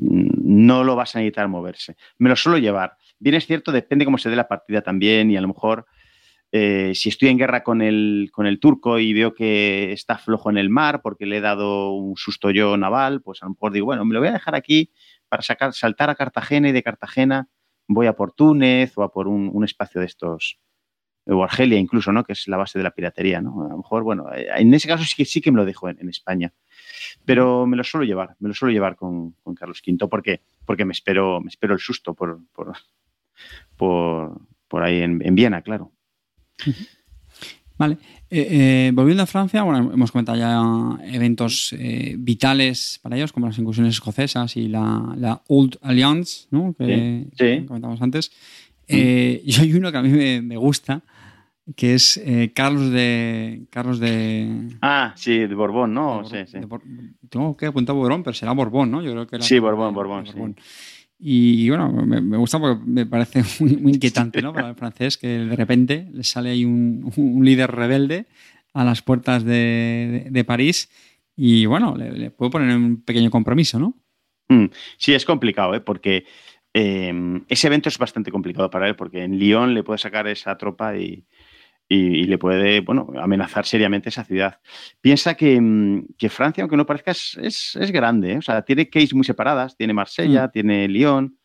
Mm, 0.00 0.66
no 0.66 0.84
lo 0.84 0.96
vas 0.96 1.14
a 1.14 1.18
necesitar 1.18 1.48
moverse. 1.48 1.96
Me 2.18 2.28
lo 2.28 2.36
suelo 2.36 2.58
llevar. 2.58 2.96
Bien 3.18 3.34
es 3.34 3.46
cierto, 3.46 3.72
depende 3.72 4.04
cómo 4.04 4.18
se 4.18 4.30
dé 4.30 4.36
la 4.36 4.48
partida 4.48 4.82
también 4.82 5.30
y 5.30 5.36
a 5.36 5.40
lo 5.40 5.48
mejor 5.48 5.86
eh, 6.52 6.92
si 6.94 7.10
estoy 7.10 7.28
en 7.28 7.38
guerra 7.38 7.62
con 7.62 7.82
el, 7.82 8.30
con 8.32 8.46
el 8.46 8.58
turco 8.58 8.98
y 8.98 9.12
veo 9.12 9.34
que 9.34 9.92
está 9.92 10.18
flojo 10.18 10.50
en 10.50 10.58
el 10.58 10.70
mar 10.70 11.00
porque 11.02 11.26
le 11.26 11.36
he 11.36 11.40
dado 11.40 11.92
un 11.92 12.16
susto 12.16 12.50
yo 12.50 12.76
naval, 12.76 13.22
pues 13.22 13.42
a 13.42 13.46
lo 13.46 13.50
mejor 13.50 13.72
digo, 13.72 13.86
bueno, 13.86 14.04
me 14.04 14.14
lo 14.14 14.20
voy 14.20 14.28
a 14.28 14.32
dejar 14.32 14.54
aquí 14.54 14.90
para 15.28 15.42
sacar, 15.42 15.74
saltar 15.74 16.10
a 16.10 16.14
Cartagena 16.14 16.68
y 16.68 16.72
de 16.72 16.82
Cartagena 16.82 17.48
voy 17.86 18.06
a 18.06 18.14
por 18.14 18.32
Túnez 18.32 18.96
o 18.96 19.02
a 19.02 19.12
por 19.12 19.28
un, 19.28 19.64
espacio 19.64 20.00
de 20.00 20.06
estos, 20.06 20.60
o 21.26 21.42
Argelia 21.42 21.78
incluso, 21.78 22.12
¿no? 22.12 22.24
Que 22.24 22.32
es 22.32 22.46
la 22.46 22.56
base 22.56 22.78
de 22.78 22.84
la 22.84 22.92
piratería, 22.92 23.40
¿no? 23.40 23.66
A 23.66 23.68
lo 23.68 23.76
mejor, 23.78 24.04
bueno, 24.04 24.32
eh, 24.32 24.48
en 24.56 24.72
ese 24.72 24.88
caso 24.88 25.04
sí 25.04 25.14
que, 25.16 25.24
sí 25.24 25.40
que 25.40 25.50
me 25.50 25.58
lo 25.58 25.64
dejo 25.64 25.88
en, 25.88 26.08
España. 26.08 26.52
Pero 27.24 27.66
me 27.66 27.76
lo 27.76 27.84
suelo 27.84 28.04
llevar, 28.04 28.36
me 28.40 28.48
lo 28.48 28.54
suelo 28.54 28.72
llevar 28.72 28.96
con, 28.96 29.34
Carlos 29.56 29.82
V 29.86 30.08
porque, 30.08 30.40
porque 30.64 30.84
me 30.84 30.92
espero, 30.92 31.40
me 31.40 31.48
espero 31.48 31.74
el 31.74 31.80
susto 31.80 32.14
por, 32.14 32.40
por, 33.76 34.40
por, 34.68 34.82
ahí 34.82 35.02
en, 35.02 35.20
en 35.24 35.34
Viena, 35.34 35.62
claro. 35.62 35.92
Vale. 37.80 37.96
Eh, 38.32 38.46
eh, 38.50 38.90
volviendo 38.92 39.22
a 39.22 39.26
Francia, 39.26 39.62
bueno, 39.62 39.90
hemos 39.92 40.12
comentado 40.12 40.36
ya 40.36 41.02
eventos 41.12 41.74
eh, 41.78 42.14
vitales 42.18 43.00
para 43.02 43.16
ellos, 43.16 43.32
como 43.32 43.46
las 43.46 43.58
incursiones 43.58 43.94
escocesas 43.94 44.54
y 44.56 44.68
la, 44.68 45.42
Old 45.48 45.78
Alliance, 45.80 46.46
¿no? 46.50 46.74
Que 46.78 47.64
comentamos 47.66 48.02
antes. 48.02 48.30
Y 48.86 49.58
hay 49.58 49.72
uno 49.72 49.90
que 49.90 49.96
a 49.96 50.02
mí 50.02 50.10
me, 50.42 50.56
gusta, 50.58 51.02
que 51.76 51.94
es 51.94 52.20
Carlos 52.54 52.90
de. 52.90 53.66
Carlos 53.70 54.00
de. 54.00 54.68
Ah, 54.82 55.12
sí, 55.16 55.38
de 55.38 55.54
Borbón, 55.54 55.94
¿no? 55.94 56.24
sí, 56.24 56.38
sí. 56.46 56.58
tengo 57.28 57.56
que 57.56 57.66
apuntar 57.66 57.94
Borbón, 57.94 58.22
pero 58.22 58.34
será 58.34 58.52
Borbón, 58.52 58.90
¿no? 58.90 59.02
Yo 59.02 59.12
creo 59.12 59.26
que 59.26 59.42
sí, 59.42 59.58
Borbón, 59.58 59.94
Borbón. 59.94 60.24
Borbón. 60.24 60.56
Y 61.22 61.68
bueno, 61.68 61.92
me, 61.92 62.36
gusta 62.38 62.58
porque 62.58 62.82
me 62.86 63.04
parece 63.04 63.42
muy, 63.60 63.92
inquietante 63.92 64.40
¿no? 64.40 64.54
para 64.54 64.70
el 64.70 64.74
francés 64.74 65.18
que 65.18 65.28
de 65.28 65.54
repente 65.54 66.08
le 66.10 66.24
sale 66.24 66.50
ahí 66.50 66.64
un, 66.64 67.40
líder 67.42 67.70
rebelde 67.70 68.26
a 68.72 68.84
las 68.84 69.02
puertas 69.02 69.44
de, 69.44 70.44
París 70.46 70.88
y 71.36 71.66
bueno, 71.66 71.94
le, 71.94 72.30
puedo 72.30 72.52
poner 72.52 72.74
un 72.74 73.02
pequeño 73.02 73.30
compromiso, 73.30 73.78
¿no? 73.78 73.94
Mm, 74.48 74.66
sí, 74.96 75.12
es 75.12 75.26
complicado, 75.26 75.74
¿eh? 75.74 75.80
porque 75.80 76.24
eh, 76.72 77.12
ese 77.48 77.66
evento 77.66 77.90
es 77.90 77.98
bastante 77.98 78.32
complicado 78.32 78.70
para 78.70 78.88
él, 78.88 78.96
porque 78.96 79.22
en 79.22 79.38
Lyon 79.38 79.74
le 79.74 79.82
puede 79.82 79.98
sacar 79.98 80.26
esa 80.26 80.56
tropa 80.56 80.96
y, 80.96 81.26
y, 81.92 82.24
le 82.24 82.38
puede 82.38 82.80
bueno, 82.82 83.12
amenazar 83.20 83.66
seriamente 83.66 84.10
esa 84.10 84.24
ciudad. 84.24 84.60
Piensa 85.00 85.34
que, 85.34 85.60
mm, 85.60 86.06
Francia, 86.28 86.62
aunque 86.62 86.76
no 86.76 86.86
parezca, 86.86 87.10
es, 87.10 87.76
grande. 87.92 88.34
¿eh? 88.34 88.38
O 88.38 88.42
sea, 88.42 88.62
tiene 88.62 88.88
cases 88.88 89.12
muy 89.12 89.24
separadas. 89.24 89.76
Tiene 89.76 89.92
Marsella, 89.92 90.46
mm. 90.46 90.50
tiene 90.52 90.86
Lyon, 90.86 91.36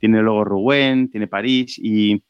tiene 0.00 0.20
luego 0.20 0.44
Rouen, 0.44 1.08
tiene 1.08 1.28
París 1.28 1.78
y, 1.78 2.20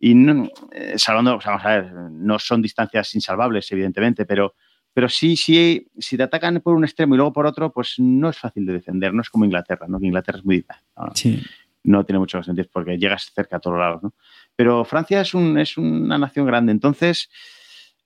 no, 0.00 0.48
eh, 0.72 0.94
salvando, 0.96 1.38
vamos 1.38 1.64
a 1.64 1.68
ver, 1.68 1.92
no 1.92 2.36
son 2.40 2.60
distancias 2.60 3.14
insalvables, 3.14 3.70
evidentemente, 3.70 4.26
pero, 4.26 4.56
pero 4.92 5.08
sí, 5.08 5.36
sí, 5.36 5.86
si 5.98 6.16
te 6.16 6.24
atacan 6.24 6.60
por 6.60 6.74
un 6.74 6.82
extremo 6.82 7.14
y 7.14 7.18
luego 7.18 7.32
por 7.32 7.46
otro, 7.46 7.72
pues 7.72 7.94
no 7.98 8.30
es 8.30 8.38
fácil 8.38 8.66
de 8.66 8.72
defender. 8.72 9.14
No 9.14 9.22
es 9.22 9.30
como 9.30 9.44
Inglaterra, 9.44 9.86
¿no? 9.88 10.00
Que 10.00 10.06
Inglaterra 10.06 10.38
es 10.38 10.44
muy... 10.44 10.66
¿no? 10.96 11.14
Sí 11.14 11.40
no 11.82 12.04
tiene 12.04 12.18
mucho 12.18 12.42
sentido 12.42 12.68
porque 12.72 12.98
llegas 12.98 13.32
cerca 13.34 13.56
a 13.56 13.60
todos 13.60 13.78
lados, 13.78 14.02
¿no? 14.02 14.14
Pero 14.56 14.84
Francia 14.84 15.20
es, 15.20 15.34
un, 15.34 15.58
es 15.58 15.78
una 15.78 16.18
nación 16.18 16.46
grande, 16.46 16.72
entonces 16.72 17.30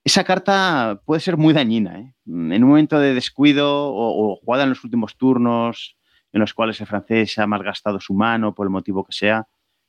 esa 0.05 0.23
carta 0.23 1.01
puede 1.03 1.19
ser 1.19 1.35
muy 1.35 1.53
dañina. 1.53 1.99
¿eh? 1.99 2.13
En 2.27 2.63
un 2.63 2.69
momento 2.69 2.99
de 2.99 3.13
descuido 3.15 3.91
o, 3.91 4.35
jugada 4.37 4.63
en 4.63 4.69
los 4.69 4.83
últimos 4.83 5.17
turnos 5.17 5.97
en 6.31 6.41
los 6.41 6.53
cuales 6.53 6.79
el 6.79 6.87
francés 6.87 7.39
ha 7.39 7.47
malgastado 7.47 7.99
su 7.99 8.13
mano 8.13 8.53
por 8.53 8.67
el 8.67 8.69
motivo 8.69 9.03
que 9.03 9.13
sea, 9.13 9.47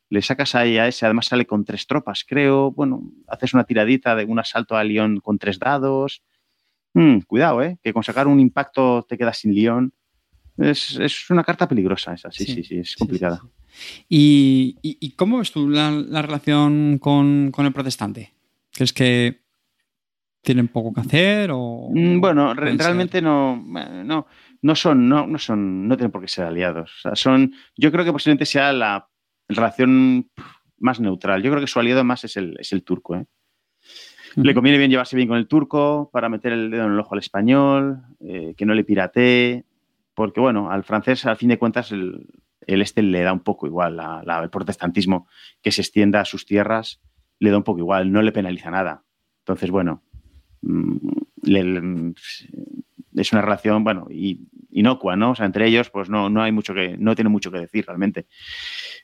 le 0.09 0.23
sacas 0.23 0.55
ahí 0.55 0.79
a 0.79 0.87
ese, 0.87 1.05
además 1.05 1.27
sale 1.27 1.45
con 1.45 1.65
tres 1.65 1.87
tropas, 1.87 2.25
creo, 2.27 2.71
bueno, 2.71 3.03
haces 3.27 3.53
una 3.53 3.65
tiradita 3.65 4.15
de 4.15 4.25
un 4.25 4.39
asalto 4.39 4.77
a 4.77 4.85
Lyon 4.85 5.19
con 5.19 5.39
tres 5.39 5.59
dados. 5.59 6.23
Mm, 6.95 7.19
cuidado, 7.27 7.63
¿eh? 7.63 7.79
que 7.83 7.93
con 7.93 8.05
sacar 8.05 8.29
un 8.29 8.41
impacto 8.41 9.05
te 9.09 9.19
quedas 9.19 9.39
sin 9.39 9.53
Lyon. 9.53 9.93
Es, 10.57 10.99
es 10.99 11.29
una 11.31 11.45
carta 11.45 11.69
peligrosa 11.69 12.15
esa, 12.15 12.31
sí, 12.31 12.47
sí, 12.47 12.63
sí, 12.63 12.79
es 12.79 12.97
complicada. 12.97 13.43
¿Y, 14.09 15.15
cómo 15.17 15.39
ves 15.39 15.53
tú 15.53 15.69
la, 15.69 16.23
relación 16.23 16.99
con, 16.99 17.53
el 17.57 17.73
protestante? 17.73 18.33
¿Crees 18.73 18.93
que 18.93 19.41
tienen 20.43 20.69
poco 20.69 20.93
que 20.93 21.01
hacer? 21.01 21.51
O, 21.53 21.91
mm, 21.93 22.21
bueno, 22.21 22.55
realmente 22.55 23.21
no, 23.21 23.57
no, 23.57 24.27
no 24.63 24.75
son, 24.75 25.09
no, 25.09 25.27
no 25.27 25.39
son, 25.39 25.89
no 25.89 25.97
tienen 25.97 26.13
por 26.13 26.21
qué 26.21 26.29
ser 26.29 26.45
aliados. 26.47 27.03
son, 27.15 27.53
yo 27.77 27.91
creo 27.91 28.05
que 28.05 28.13
posiblemente 28.13 28.47
sea 28.47 28.73
la 28.73 29.09
relación 29.49 30.31
más 30.79 31.01
neutral. 31.01 31.43
Yo 31.43 31.51
creo 31.51 31.61
que 31.61 31.69
su 31.69 31.81
aliado 31.81 32.05
más 32.05 32.25
es 32.25 32.37
el, 32.37 32.57
es 32.59 32.73
el 32.73 32.83
turco. 32.83 33.17
¿eh? 33.17 33.27
Le 34.37 34.55
conviene 34.55 34.79
bien 34.79 34.91
llevarse 34.91 35.17
bien 35.17 35.29
con 35.29 35.39
el 35.39 35.49
turco 35.49 36.11
para 36.13 36.29
meter 36.29 36.53
el 36.53 36.71
dedo 36.71 36.85
en 36.85 36.93
el 36.93 37.01
ojo 37.01 37.15
al 37.15 37.21
español, 37.21 38.03
eh, 38.21 38.55
que 38.57 38.67
no 38.67 38.75
le 38.75 38.85
piratee, 38.85 39.65
porque 40.15 40.41
bueno, 40.41 40.71
al 40.71 40.85
francés 40.85 41.25
al 41.27 41.37
fin 41.37 41.49
de 41.49 41.59
cuentas 41.59 41.91
el, 41.93 42.27
el 42.67 42.83
este 42.83 43.03
le 43.03 43.23
da 43.23 43.33
un 43.33 43.41
poco 43.41 43.67
igual, 43.67 44.01
el 44.43 44.51
protestantismo 44.51 45.29
que 45.63 45.73
se 45.73 45.83
extienda 45.83 46.21
a 46.21 46.25
sus 46.25 46.47
tierras 46.47 47.01
le 47.39 47.51
da 47.51 47.59
un 47.59 47.65
poco 47.65 47.81
igual, 47.81 48.11
no 48.11 48.23
le 48.23 48.33
penaliza 48.33 48.71
nada. 48.71 49.05
Entonces, 49.41 49.71
bueno, 49.71 50.03
mm, 50.63 52.11
es 53.17 53.33
una 53.33 53.43
relación, 53.43 53.85
bueno, 53.85 54.09
inocua, 54.71 55.17
¿no? 55.17 55.31
O 55.31 55.35
sea, 55.35 55.47
entre 55.47 55.67
ellos, 55.67 55.91
pues 55.91 56.11
no, 56.11 56.29
no 56.29 56.43
hay 56.43 56.53
mucho 56.53 56.75
que, 56.75 56.97
no 56.99 57.15
tiene 57.15 57.31
mucho 57.31 57.51
que 57.51 57.61
decir 57.61 57.87
realmente. 57.87 58.27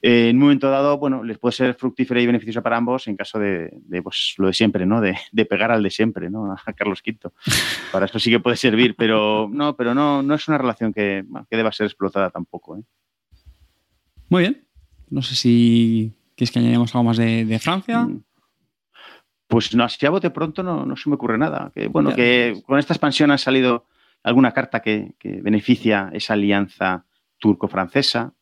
Eh, 0.02 0.28
en 0.28 0.36
un 0.36 0.42
momento 0.42 0.70
dado, 0.70 0.98
bueno, 0.98 1.22
les 1.24 1.38
puede 1.38 1.52
ser 1.52 1.74
fructífera 1.74 2.20
y 2.20 2.26
beneficiosa 2.26 2.62
para 2.62 2.76
ambos 2.76 3.06
en 3.08 3.16
caso 3.16 3.38
de, 3.38 3.72
pues, 4.02 4.34
lo 4.36 4.48
de 4.48 4.52
siempre, 4.52 4.84
¿no? 4.84 5.00
De, 5.00 5.16
pegar 5.46 5.70
al 5.70 5.82
de 5.82 5.90
siempre, 5.90 6.28
¿no? 6.28 6.52
A 6.52 6.72
Carlos 6.72 7.02
V. 7.06 7.30
Para 7.90 8.06
eso 8.06 8.18
sí 8.18 8.30
que 8.30 8.40
puede 8.40 8.56
servir, 8.56 8.96
pero 8.96 9.48
no, 9.50 9.76
pero 9.76 9.94
no, 9.94 10.22
no 10.22 10.34
es 10.34 10.48
una 10.48 10.58
relación 10.58 10.92
que, 10.92 11.24
que 11.48 11.56
deba 11.56 11.72
ser 11.72 11.86
explotada 11.86 12.30
tampoco. 12.30 12.76
¿eh? 12.76 12.82
Muy 14.32 14.44
bien. 14.44 14.66
No 15.10 15.20
sé 15.20 15.36
si 15.36 16.14
quieres 16.34 16.50
que 16.50 16.58
añadamos 16.58 16.94
algo 16.94 17.04
más 17.04 17.18
de, 17.18 17.58
Francia. 17.60 18.04
Mm. 18.04 18.24
Pues 19.46 19.74
no, 19.74 19.84
así 19.84 20.06
a 20.06 20.10
bote 20.10 20.30
pronto 20.30 20.62
no, 20.62 20.86
no 20.86 20.96
se 20.96 21.10
me 21.10 21.16
ocurre 21.16 21.36
nada. 21.36 21.70
Que, 21.74 21.88
bueno, 21.88 22.14
que 22.14 22.62
con 22.64 22.78
esta 22.78 22.94
expansión 22.94 23.30
ha 23.30 23.36
salido 23.36 23.84
alguna 24.22 24.52
carta 24.52 24.80
que, 24.80 25.16
que 25.18 25.42
beneficia 25.42 26.08
esa 26.14 26.32
alianza 26.32 27.04
turco-francesa 27.38 28.32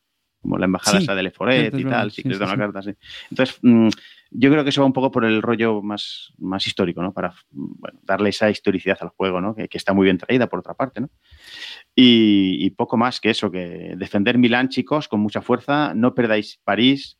como 0.41 0.57
la 0.57 0.65
embajada 0.65 0.99
esa 0.99 1.15
de 1.15 1.23
Leforet 1.23 1.77
y 1.77 1.83
tal, 1.85 2.11
sí, 2.11 2.23
que 2.23 2.29
les 2.29 2.39
da 2.39 2.45
una 2.47 2.57
carta, 2.57 2.81
sí. 2.81 2.91
Entonces, 3.29 3.59
mm, 3.61 3.89
yo 4.31 4.49
creo 4.49 4.63
que 4.63 4.69
eso 4.69 4.81
va 4.81 4.87
un 4.87 4.93
poco 4.93 5.11
por 5.11 5.25
el 5.25 5.41
rollo 5.41 5.81
más, 5.81 6.33
más 6.37 6.65
histórico, 6.65 7.01
¿no? 7.01 7.13
Para 7.13 7.33
darle 8.03 8.29
esa 8.29 8.49
historicidad 8.49 8.97
al 9.01 9.09
juego, 9.09 9.39
¿no? 9.41 9.53
Que, 9.53 9.69
está 9.71 9.93
muy 9.93 10.05
bien 10.05 10.17
traída, 10.17 10.47
por 10.47 10.59
otra 10.59 10.73
parte, 10.73 11.01
¿no? 11.01 11.09
Y, 11.95 12.69
poco 12.71 12.97
más 12.97 13.19
que 13.19 13.29
eso, 13.29 13.51
que 13.51 13.93
defender 13.97 14.37
Milán, 14.37 14.69
chicos, 14.69 15.07
con 15.07 15.19
mucha 15.19 15.41
fuerza, 15.41 15.93
no 15.93 16.15
perdáis 16.15 16.59
París, 16.63 17.19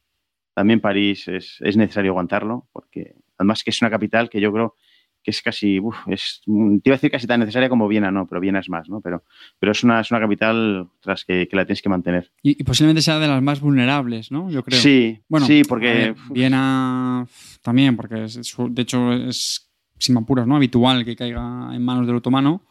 también 0.54 0.80
París 0.80 1.28
es, 1.28 1.58
es 1.60 1.78
necesario 1.78 2.12
aguantarlo, 2.12 2.68
porque 2.72 3.16
además 3.38 3.64
que 3.64 3.70
es 3.70 3.82
una 3.82 3.92
capital 3.92 4.30
que 4.30 4.40
yo 4.40 4.52
creo 4.52 4.76
que 5.24 5.32
es 5.32 5.42
casi, 5.42 5.80
uf, 5.80 5.96
es, 6.08 6.42
te 6.46 6.52
iba 6.52 6.94
a 6.94 6.98
decir 6.98 7.12
casi 7.12 7.28
tan 7.28 7.40
necesaria 7.40 7.70
como 7.70 7.88
Viena, 7.88 8.12
no, 8.12 8.28
pero 8.28 8.42
Viena 8.42 8.60
es 8.60 8.70
más, 8.70 8.90
¿no? 8.90 9.02
Pero, 9.02 9.24
pero 9.60 9.72
es, 9.72 9.84
una, 9.84 10.02
es 10.02 10.10
una 10.12 10.20
capital 10.20 10.88
tras 11.00 11.26
que, 11.26 11.48
la 11.52 11.66
tienes 11.66 11.82
que 11.82 11.90
mantener. 11.90 12.32
Y, 12.42 12.64
posiblemente 12.64 13.02
sea 13.02 13.20
de 13.20 13.28
las 13.28 13.42
más 13.42 13.62
vulnerables, 13.62 14.32
¿no? 14.32 14.50
Yo 14.50 14.64
creo. 14.64 14.80
Sí, 14.80 15.20
bueno, 15.28 15.46
sí, 15.46 15.64
porque... 15.68 16.16
Viena 16.32 17.26
también, 17.62 17.96
porque 17.96 18.16
de 18.16 18.82
hecho 18.82 19.14
es, 19.14 19.72
sin 19.98 20.18
apuros, 20.18 20.48
¿no? 20.48 20.56
Habitual 20.56 21.06
que 21.06 21.16
caiga 21.16 21.70
en 21.74 21.84
manos 21.84 22.08
del 22.08 22.18
otomano. 22.18 22.64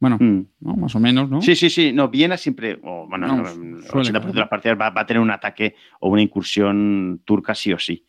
Bueno, 0.00 0.16
mm. 0.20 0.46
¿no? 0.60 0.76
más 0.76 0.94
o 0.94 1.00
menos, 1.00 1.28
¿no? 1.28 1.42
Sí, 1.42 1.56
sí, 1.56 1.70
sí. 1.70 1.92
No, 1.92 2.08
Viena 2.08 2.36
siempre, 2.36 2.76
bueno, 2.76 3.48
el 3.48 3.84
80% 3.84 4.32
de 4.32 4.40
las 4.40 4.48
partidas 4.48 4.78
va, 4.80 4.90
va, 4.90 5.00
a 5.00 5.06
tener 5.06 5.20
un 5.20 5.30
ataque 5.30 5.74
o 6.00 6.08
una 6.08 6.22
incursión 6.22 7.20
turca 7.24 7.54
sí 7.54 7.72
o 7.72 7.78
sí. 7.78 8.04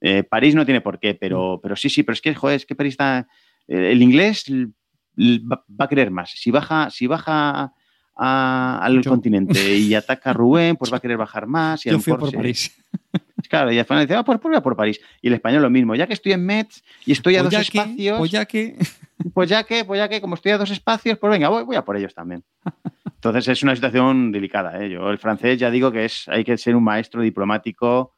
Eh, 0.00 0.22
París 0.22 0.54
no 0.54 0.64
tiene 0.64 0.80
por 0.80 0.98
qué, 0.98 1.14
pero, 1.14 1.56
mm. 1.56 1.60
pero 1.62 1.76
sí, 1.76 1.90
sí, 1.90 2.02
pero 2.02 2.14
es 2.14 2.20
que, 2.20 2.34
joder, 2.34 2.56
es 2.56 2.66
que 2.66 2.74
París 2.74 2.92
está. 2.92 3.26
Eh, 3.66 3.92
el 3.92 4.02
inglés 4.02 4.44
va, 4.50 5.64
a 5.78 5.88
querer 5.88 6.10
más. 6.10 6.30
Si 6.30 6.50
baja, 6.50 6.90
si 6.90 7.06
baja 7.06 7.72
al 8.14 9.04
continente 9.04 9.76
y 9.76 9.94
ataca 9.94 10.30
a 10.30 10.32
Rubén, 10.32 10.76
pues 10.76 10.92
va 10.92 10.96
a 10.96 11.00
querer 11.00 11.16
bajar 11.16 11.46
más. 11.46 11.84
Y 11.86 11.90
Yo 11.90 11.98
fui 12.00 12.14
por 12.14 12.32
París. 12.32 12.74
Claro, 13.48 13.72
y 13.72 13.78
al 13.78 13.86
final 13.86 14.04
dice, 14.04 14.14
ah, 14.14 14.24
pues, 14.24 14.38
pues 14.40 14.60
por 14.60 14.76
París. 14.76 15.00
Y 15.22 15.28
el 15.28 15.34
español 15.34 15.62
lo 15.62 15.70
mismo. 15.70 15.94
Ya 15.94 16.06
que 16.06 16.12
estoy 16.12 16.32
en 16.32 16.44
Metz 16.44 16.82
y 17.06 17.12
estoy 17.12 17.36
a 17.36 17.42
pues 17.42 17.54
dos 17.54 17.62
espacios. 17.62 18.18
pues 18.18 18.30
ya 18.30 18.44
que. 18.44 18.76
Pues 19.34 19.48
ya 19.48 19.64
que, 19.64 19.84
pues 19.84 19.98
ya 19.98 20.08
que, 20.08 20.20
como 20.20 20.36
estoy 20.36 20.52
a 20.52 20.58
dos 20.58 20.70
espacios, 20.70 21.18
pues 21.18 21.32
venga, 21.32 21.48
voy, 21.48 21.64
voy 21.64 21.74
a 21.74 21.84
por 21.84 21.96
ellos 21.96 22.14
también. 22.14 22.44
Entonces 23.04 23.48
es 23.48 23.64
una 23.64 23.74
situación 23.74 24.30
delicada. 24.30 24.80
¿eh? 24.80 24.90
Yo, 24.90 25.10
el 25.10 25.18
francés 25.18 25.58
ya 25.58 25.72
digo 25.72 25.90
que 25.90 26.04
es, 26.04 26.28
hay 26.28 26.44
que 26.44 26.56
ser 26.56 26.76
un 26.76 26.84
maestro 26.84 27.20
diplomático 27.20 28.14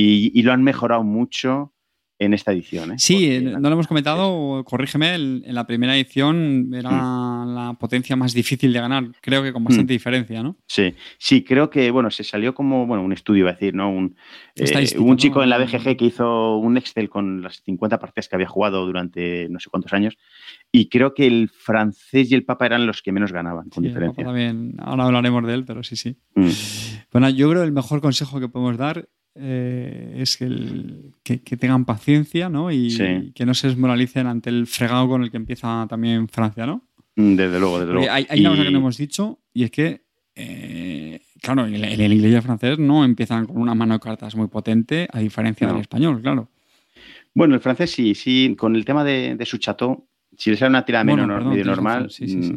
y, 0.00 0.42
lo 0.42 0.52
han 0.52 0.62
mejorado 0.62 1.02
mucho 1.02 1.74
en 2.20 2.34
esta 2.34 2.52
edición. 2.52 2.92
¿eh? 2.92 2.94
Sí, 2.98 3.40
no 3.40 3.60
lo 3.60 3.72
hemos 3.72 3.86
comentado, 3.86 4.62
corrígeme, 4.64 5.14
en 5.14 5.54
la 5.54 5.66
primera 5.66 5.96
edición 5.96 6.70
era 6.74 6.90
mm. 6.90 7.54
la 7.54 7.76
potencia 7.80 8.14
más 8.14 8.34
difícil 8.34 8.74
de 8.74 8.80
ganar, 8.80 9.08
creo 9.22 9.42
que 9.42 9.54
con 9.54 9.64
bastante 9.64 9.94
mm. 9.94 9.96
diferencia, 9.96 10.42
¿no? 10.42 10.58
Sí, 10.66 10.94
sí, 11.18 11.42
creo 11.42 11.70
que, 11.70 11.90
bueno, 11.90 12.10
se 12.10 12.22
salió 12.22 12.54
como, 12.54 12.86
bueno, 12.86 13.02
un 13.02 13.14
estudio, 13.14 13.40
iba 13.40 13.50
a 13.50 13.54
decir, 13.54 13.74
¿no? 13.74 13.90
Un, 13.90 14.16
eh, 14.54 14.98
un 14.98 15.16
chico 15.16 15.42
en 15.42 15.48
la 15.48 15.56
BGG 15.56 15.96
que 15.96 16.04
hizo 16.04 16.58
un 16.58 16.76
Excel 16.76 17.08
con 17.08 17.40
las 17.40 17.62
50 17.62 17.98
partidas 17.98 18.28
que 18.28 18.36
había 18.36 18.48
jugado 18.48 18.84
durante 18.84 19.48
no 19.48 19.58
sé 19.58 19.70
cuántos 19.70 19.94
años 19.94 20.18
y 20.70 20.90
creo 20.90 21.14
que 21.14 21.26
el 21.26 21.48
francés 21.48 22.30
y 22.30 22.34
el 22.34 22.44
Papa 22.44 22.66
eran 22.66 22.86
los 22.86 23.00
que 23.00 23.12
menos 23.12 23.32
ganaban, 23.32 23.70
con 23.70 23.82
diferencia. 23.82 24.22
también, 24.22 24.74
ahora 24.78 25.06
hablaremos 25.06 25.46
de 25.46 25.54
él, 25.54 25.64
pero 25.64 25.82
sí, 25.82 25.96
sí. 25.96 26.18
Mm. 26.34 26.50
Bueno, 27.12 27.30
yo 27.30 27.48
creo 27.48 27.62
que 27.62 27.66
el 27.66 27.72
mejor 27.72 28.02
consejo 28.02 28.40
que 28.40 28.48
podemos 28.48 28.76
dar 28.76 29.08
eh, 29.34 30.16
es 30.18 30.36
que, 30.36 31.40
que, 31.42 31.56
tengan 31.56 31.84
paciencia 31.84 32.48
¿no? 32.48 32.72
y 32.72 33.32
que 33.34 33.46
no 33.46 33.54
se 33.54 33.68
desmoralicen 33.68 34.26
ante 34.26 34.50
el 34.50 34.66
fregado 34.66 35.08
con 35.08 35.22
el 35.22 35.30
que 35.30 35.36
empieza 35.36 35.86
también 35.88 36.28
Francia, 36.28 36.66
¿no? 36.66 36.84
Desde 37.14 37.60
luego, 37.60 37.80
desde 37.80 37.92
luego. 37.92 38.10
Hay, 38.10 38.26
una 38.40 38.50
cosa 38.50 38.62
que 38.64 38.70
no 38.70 38.78
hemos 38.78 38.96
dicho 38.96 39.38
y 39.52 39.64
es 39.64 39.70
que, 39.70 40.02
eh, 40.34 41.20
claro, 41.40 41.66
el, 41.66 41.84
el, 41.84 42.12
inglés 42.12 42.32
y 42.32 42.34
el 42.34 42.42
francés 42.42 42.78
no 42.78 43.04
empiezan 43.04 43.46
con 43.46 43.58
una 43.58 43.74
mano 43.74 43.94
de 43.94 44.00
cartas 44.00 44.34
muy 44.34 44.48
potente, 44.48 45.08
a 45.12 45.20
diferencia 45.20 45.66
del 45.66 45.78
español, 45.78 46.20
claro. 46.22 46.48
Bueno, 47.34 47.54
el 47.54 47.60
francés 47.60 47.92
sí, 47.92 48.14
sí, 48.14 48.56
con 48.58 48.74
el 48.74 48.84
tema 48.84 49.04
de, 49.04 49.38
su 49.44 49.58
chateau, 49.58 50.06
si 50.36 50.50
le 50.50 50.56
sale 50.56 50.70
una 50.70 50.84
tira 50.84 51.04
menos 51.04 51.44
medio 51.44 51.64
normal, 51.64 52.10
mm, 52.18 52.52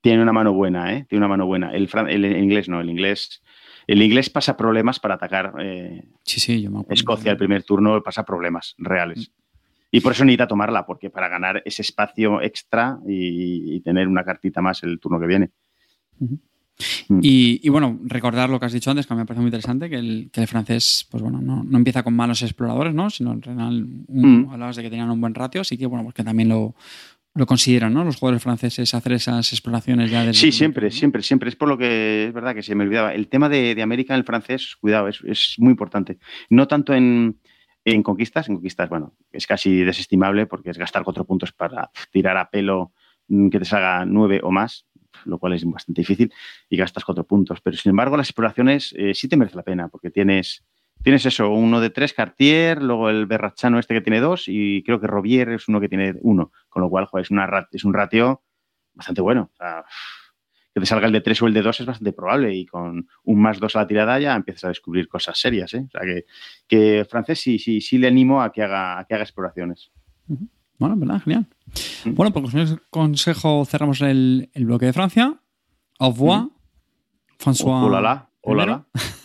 tiene 0.00 0.22
una 0.22 0.32
mano 0.32 0.52
buena, 0.52 0.94
¿eh? 0.94 1.06
Tiene 1.08 1.20
una 1.20 1.28
mano 1.28 1.46
buena. 1.46 1.72
El, 1.72 1.88
el 2.08 2.42
inglés 2.42 2.68
no, 2.68 2.80
el 2.80 2.90
inglés 2.90 3.42
el 3.92 4.02
inglés 4.02 4.30
pasa 4.30 4.56
problemas 4.56 5.00
para 5.00 5.14
atacar 5.14 5.52
eh, 5.58 6.04
Escocia 6.88 7.32
el 7.32 7.36
primer 7.36 7.64
turno, 7.64 8.00
pasa 8.04 8.24
problemas 8.24 8.76
reales. 8.78 9.32
Y 9.90 10.00
por 10.00 10.12
eso 10.12 10.24
necesita 10.24 10.46
tomarla, 10.46 10.86
porque 10.86 11.10
para 11.10 11.28
ganar 11.28 11.60
ese 11.64 11.82
espacio 11.82 12.40
extra 12.40 13.00
y, 13.04 13.80
tener 13.80 14.06
una 14.06 14.22
cartita 14.22 14.62
más 14.62 14.84
el 14.84 15.00
turno 15.00 15.18
que 15.18 15.26
viene. 15.26 15.50
Mm. 16.20 17.18
Y, 17.20 17.68
bueno, 17.68 17.98
recordar 18.04 18.48
lo 18.48 18.60
que 18.60 18.66
has 18.66 18.72
dicho 18.72 18.92
antes, 18.92 19.08
que 19.08 19.14
me 19.16 19.26
parece 19.26 19.40
muy 19.40 19.48
interesante, 19.48 19.90
que 19.90 19.96
el, 19.96 20.30
francés, 20.46 21.08
pues 21.10 21.20
bueno, 21.20 21.40
no, 21.40 21.76
empieza 21.76 22.04
con 22.04 22.14
malos 22.14 22.42
exploradores, 22.42 22.94
¿no? 22.94 23.10
Sino 23.10 23.32
en 23.32 23.42
general, 23.42 23.84
mm. 24.06 24.50
hablabas 24.50 24.76
de 24.76 24.84
que 24.84 24.90
tenían 24.90 25.10
un 25.10 25.20
buen 25.20 25.34
ratio, 25.34 25.62
así 25.62 25.76
que 25.76 25.86
bueno, 25.86 26.04
pues 26.04 26.14
que 26.14 26.22
también 26.22 26.48
lo, 26.48 26.76
lo 27.34 27.46
consideran, 27.46 27.94
¿no? 27.94 28.04
Los 28.04 28.16
jugadores 28.16 28.42
franceses 28.42 28.92
hacer 28.94 29.12
esas 29.12 29.52
exploraciones 29.52 30.10
ya 30.10 30.32
Sí, 30.32 30.50
siempre, 30.50 30.90
siempre, 30.90 31.22
siempre. 31.22 31.48
Es 31.48 31.56
por 31.56 31.68
lo 31.68 31.78
que 31.78 32.26
es 32.26 32.32
verdad 32.32 32.54
que 32.54 32.62
se 32.62 32.74
me 32.74 32.84
olvidaba. 32.84 33.14
El 33.14 33.28
tema 33.28 33.48
de, 33.48 33.80
América 33.82 34.14
en 34.14 34.18
el 34.18 34.24
francés, 34.24 34.76
cuidado, 34.80 35.08
es, 35.08 35.54
muy 35.58 35.70
importante. 35.70 36.18
No 36.48 36.66
tanto 36.66 36.92
en, 36.92 37.38
conquistas, 38.02 38.48
en 38.48 38.56
conquistas, 38.56 38.88
bueno, 38.88 39.14
es 39.30 39.46
casi 39.46 39.84
desestimable 39.84 40.46
porque 40.46 40.70
es 40.70 40.78
gastar 40.78 41.04
cuatro 41.04 41.24
puntos 41.24 41.52
para 41.52 41.90
tirar 42.10 42.36
a 42.36 42.50
pelo 42.50 42.92
mm, 43.28 43.48
que 43.48 43.60
te 43.60 43.64
salga 43.64 44.04
nueve 44.04 44.40
o 44.42 44.50
más, 44.50 44.86
lo 45.24 45.38
cual 45.38 45.52
es 45.52 45.64
bastante 45.64 46.00
difícil, 46.00 46.32
y 46.68 46.76
gastas 46.76 47.04
cuatro 47.04 47.24
puntos. 47.24 47.60
Pero 47.60 47.76
sin 47.76 47.90
embargo, 47.90 48.16
las 48.16 48.28
exploraciones 48.28 48.92
eh, 48.98 49.14
sí 49.14 49.28
te 49.28 49.36
merece 49.36 49.56
la 49.56 49.62
pena 49.62 49.88
porque 49.88 50.10
tienes 50.10 50.64
Tienes 51.02 51.24
eso, 51.24 51.50
uno 51.50 51.80
de 51.80 51.90
tres, 51.90 52.12
Cartier, 52.12 52.82
luego 52.82 53.08
el 53.08 53.26
Berrachano 53.26 53.78
este 53.78 53.94
que 53.94 54.02
tiene 54.02 54.20
dos 54.20 54.44
y 54.48 54.82
creo 54.82 55.00
que 55.00 55.06
Robier 55.06 55.48
es 55.50 55.66
uno 55.68 55.80
que 55.80 55.88
tiene 55.88 56.14
uno. 56.20 56.52
Con 56.68 56.82
lo 56.82 56.90
cual, 56.90 57.06
joder, 57.06 57.24
es, 57.24 57.30
una, 57.30 57.48
es 57.72 57.84
un 57.84 57.94
ratio 57.94 58.42
bastante 58.92 59.22
bueno. 59.22 59.50
O 59.52 59.56
sea, 59.56 59.84
que 60.74 60.80
te 60.80 60.86
salga 60.86 61.06
el 61.06 61.12
de 61.12 61.20
tres 61.20 61.40
o 61.42 61.46
el 61.46 61.54
de 61.54 61.62
dos 61.62 61.80
es 61.80 61.86
bastante 61.86 62.12
probable 62.12 62.54
y 62.54 62.66
con 62.66 63.08
un 63.24 63.42
más 63.42 63.58
dos 63.58 63.76
a 63.76 63.80
la 63.80 63.86
tirada 63.86 64.18
ya 64.20 64.36
empiezas 64.36 64.64
a 64.64 64.68
descubrir 64.68 65.08
cosas 65.08 65.38
serias. 65.38 65.72
¿eh? 65.74 65.84
O 65.86 65.90
sea, 65.90 66.02
que, 66.02 66.26
que 66.68 67.06
francés 67.08 67.40
sí, 67.40 67.58
sí, 67.58 67.80
sí 67.80 67.98
le 67.98 68.08
animo 68.08 68.42
a 68.42 68.52
que 68.52 68.62
haga, 68.62 69.04
que 69.08 69.14
haga 69.14 69.24
exploraciones. 69.24 69.90
Bueno, 70.78 70.96
¿verdad? 70.96 71.20
Genial. 71.22 71.46
Bueno, 72.06 72.32
pues 72.32 72.50
con 72.50 72.60
ese 72.60 72.78
consejo 72.90 73.64
cerramos 73.64 74.00
el, 74.00 74.50
bloque 74.54 74.86
de 74.86 74.92
Francia. 74.92 75.40
Au 75.98 76.12
revoir, 76.12 76.48
François. 77.38 77.84
Hola, 77.84 78.30
hola. 78.42 78.86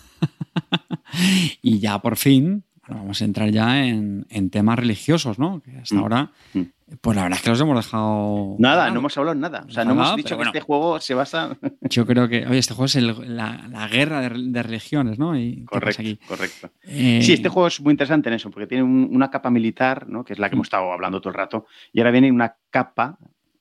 y 1.62 1.80
ya 1.80 2.00
por 2.00 2.18
fin 2.18 2.64
vamos 2.88 3.22
a 3.22 3.26
entrar 3.26 3.50
ya 3.50 3.86
en, 3.86 4.50
temas 4.52 4.78
religiosos, 4.78 5.40
¿no? 5.40 5.62
Que 5.62 5.78
hasta 5.78 5.96
mm. 5.96 6.00
ahora, 6.00 6.32
mm. 6.54 6.62
pues 7.02 7.16
la 7.16 7.24
verdad 7.24 7.38
es 7.38 7.44
que 7.44 7.50
los 7.50 7.62
hemos 7.62 7.84
dejado. 7.84 8.56
Nada, 8.60 8.90
no 8.92 9.00
hemos 9.00 9.18
hablado 9.18 9.36
nada. 9.36 9.66
O 9.68 9.72
sea, 9.72 9.86
no 9.86 9.92
hemos 9.92 10.16
dicho 10.16 10.38
que 10.38 10.44
este 10.44 10.62
juego 10.62 11.00
se 11.00 11.14
basa. 11.14 11.58
Yo 11.82 12.06
creo 12.06 12.28
que, 12.28 12.46
oye, 12.46 12.60
este 12.60 12.74
juego 12.74 12.86
es 12.86 12.96
la, 12.96 13.88
guerra 13.92 14.22
de, 14.22 14.64
religiones, 14.64 15.18
¿no? 15.18 15.34
correcto, 15.66 16.04
correcto. 16.28 16.70
Eh, 16.84 17.20
sí, 17.22 17.34
este 17.34 17.50
juego 17.50 17.68
es 17.68 17.82
muy 17.82 17.92
interesante 17.92 18.30
en 18.30 18.36
eso, 18.36 18.52
porque 18.52 18.68
tiene 18.68 18.84
una 18.84 19.30
capa 19.30 19.50
militar, 19.50 20.08
¿no? 20.08 20.24
Que 20.24 20.34
es 20.34 20.40
la 20.40 20.50
que 20.50 20.56
hemos 20.56 20.68
estado 20.68 20.92
hablando 20.92 21.20
todo 21.20 21.30
el 21.30 21.36
rato, 21.36 21.66
y 21.92 22.00
ahora 22.00 22.12
viene 22.12 22.32
una 22.32 22.56
capa 22.70 23.18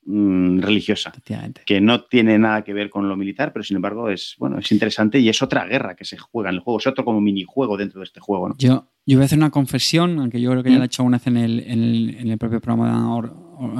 Mm, 0.07 0.61
religiosa, 0.61 1.15
que 1.65 1.81
no 1.81 2.05
tiene 2.05 2.39
nada 2.39 2.63
que 2.63 2.75
ver 2.75 2.91
con 2.91 3.09
lo 3.09 3.17
militar, 3.17 3.55
pero 3.55 3.63
sin 3.63 3.77
embargo 3.77 4.11
es, 4.11 4.35
bueno, 4.39 4.59
es 4.59 4.71
interesante 4.71 5.19
y 5.19 5.31
es 5.31 5.41
otra 5.41 5.65
guerra 5.65 5.97
que 5.97 6.05
se 6.05 6.19
juega 6.19 6.51
en 6.51 6.57
el 6.57 6.61
juego, 6.61 6.79
es 6.79 6.87
otro 6.87 7.07
como 7.07 7.23
minijuego 7.23 7.79
dentro 7.79 8.01
de 8.01 8.05
este 8.05 8.21
juego. 8.21 8.55
Yo, 8.59 8.87
yo 9.07 9.17
voy 9.17 9.23
a 9.23 9.25
hacer 9.25 9.39
una 9.39 9.51
confesión, 9.51 10.19
aunque 10.19 10.43
yo 10.43 10.51
creo 10.51 10.63
que 10.63 10.69
ya 10.69 10.77
la 10.77 10.85
he 10.85 10.89
mm. 10.89 10.93
hecho 10.93 11.05
una 11.05 11.17
vez 11.17 11.27
en 11.27 11.39
el, 11.39 11.61
en 11.61 12.31
el, 12.31 12.37
propio 12.37 12.61
programa 12.61 13.19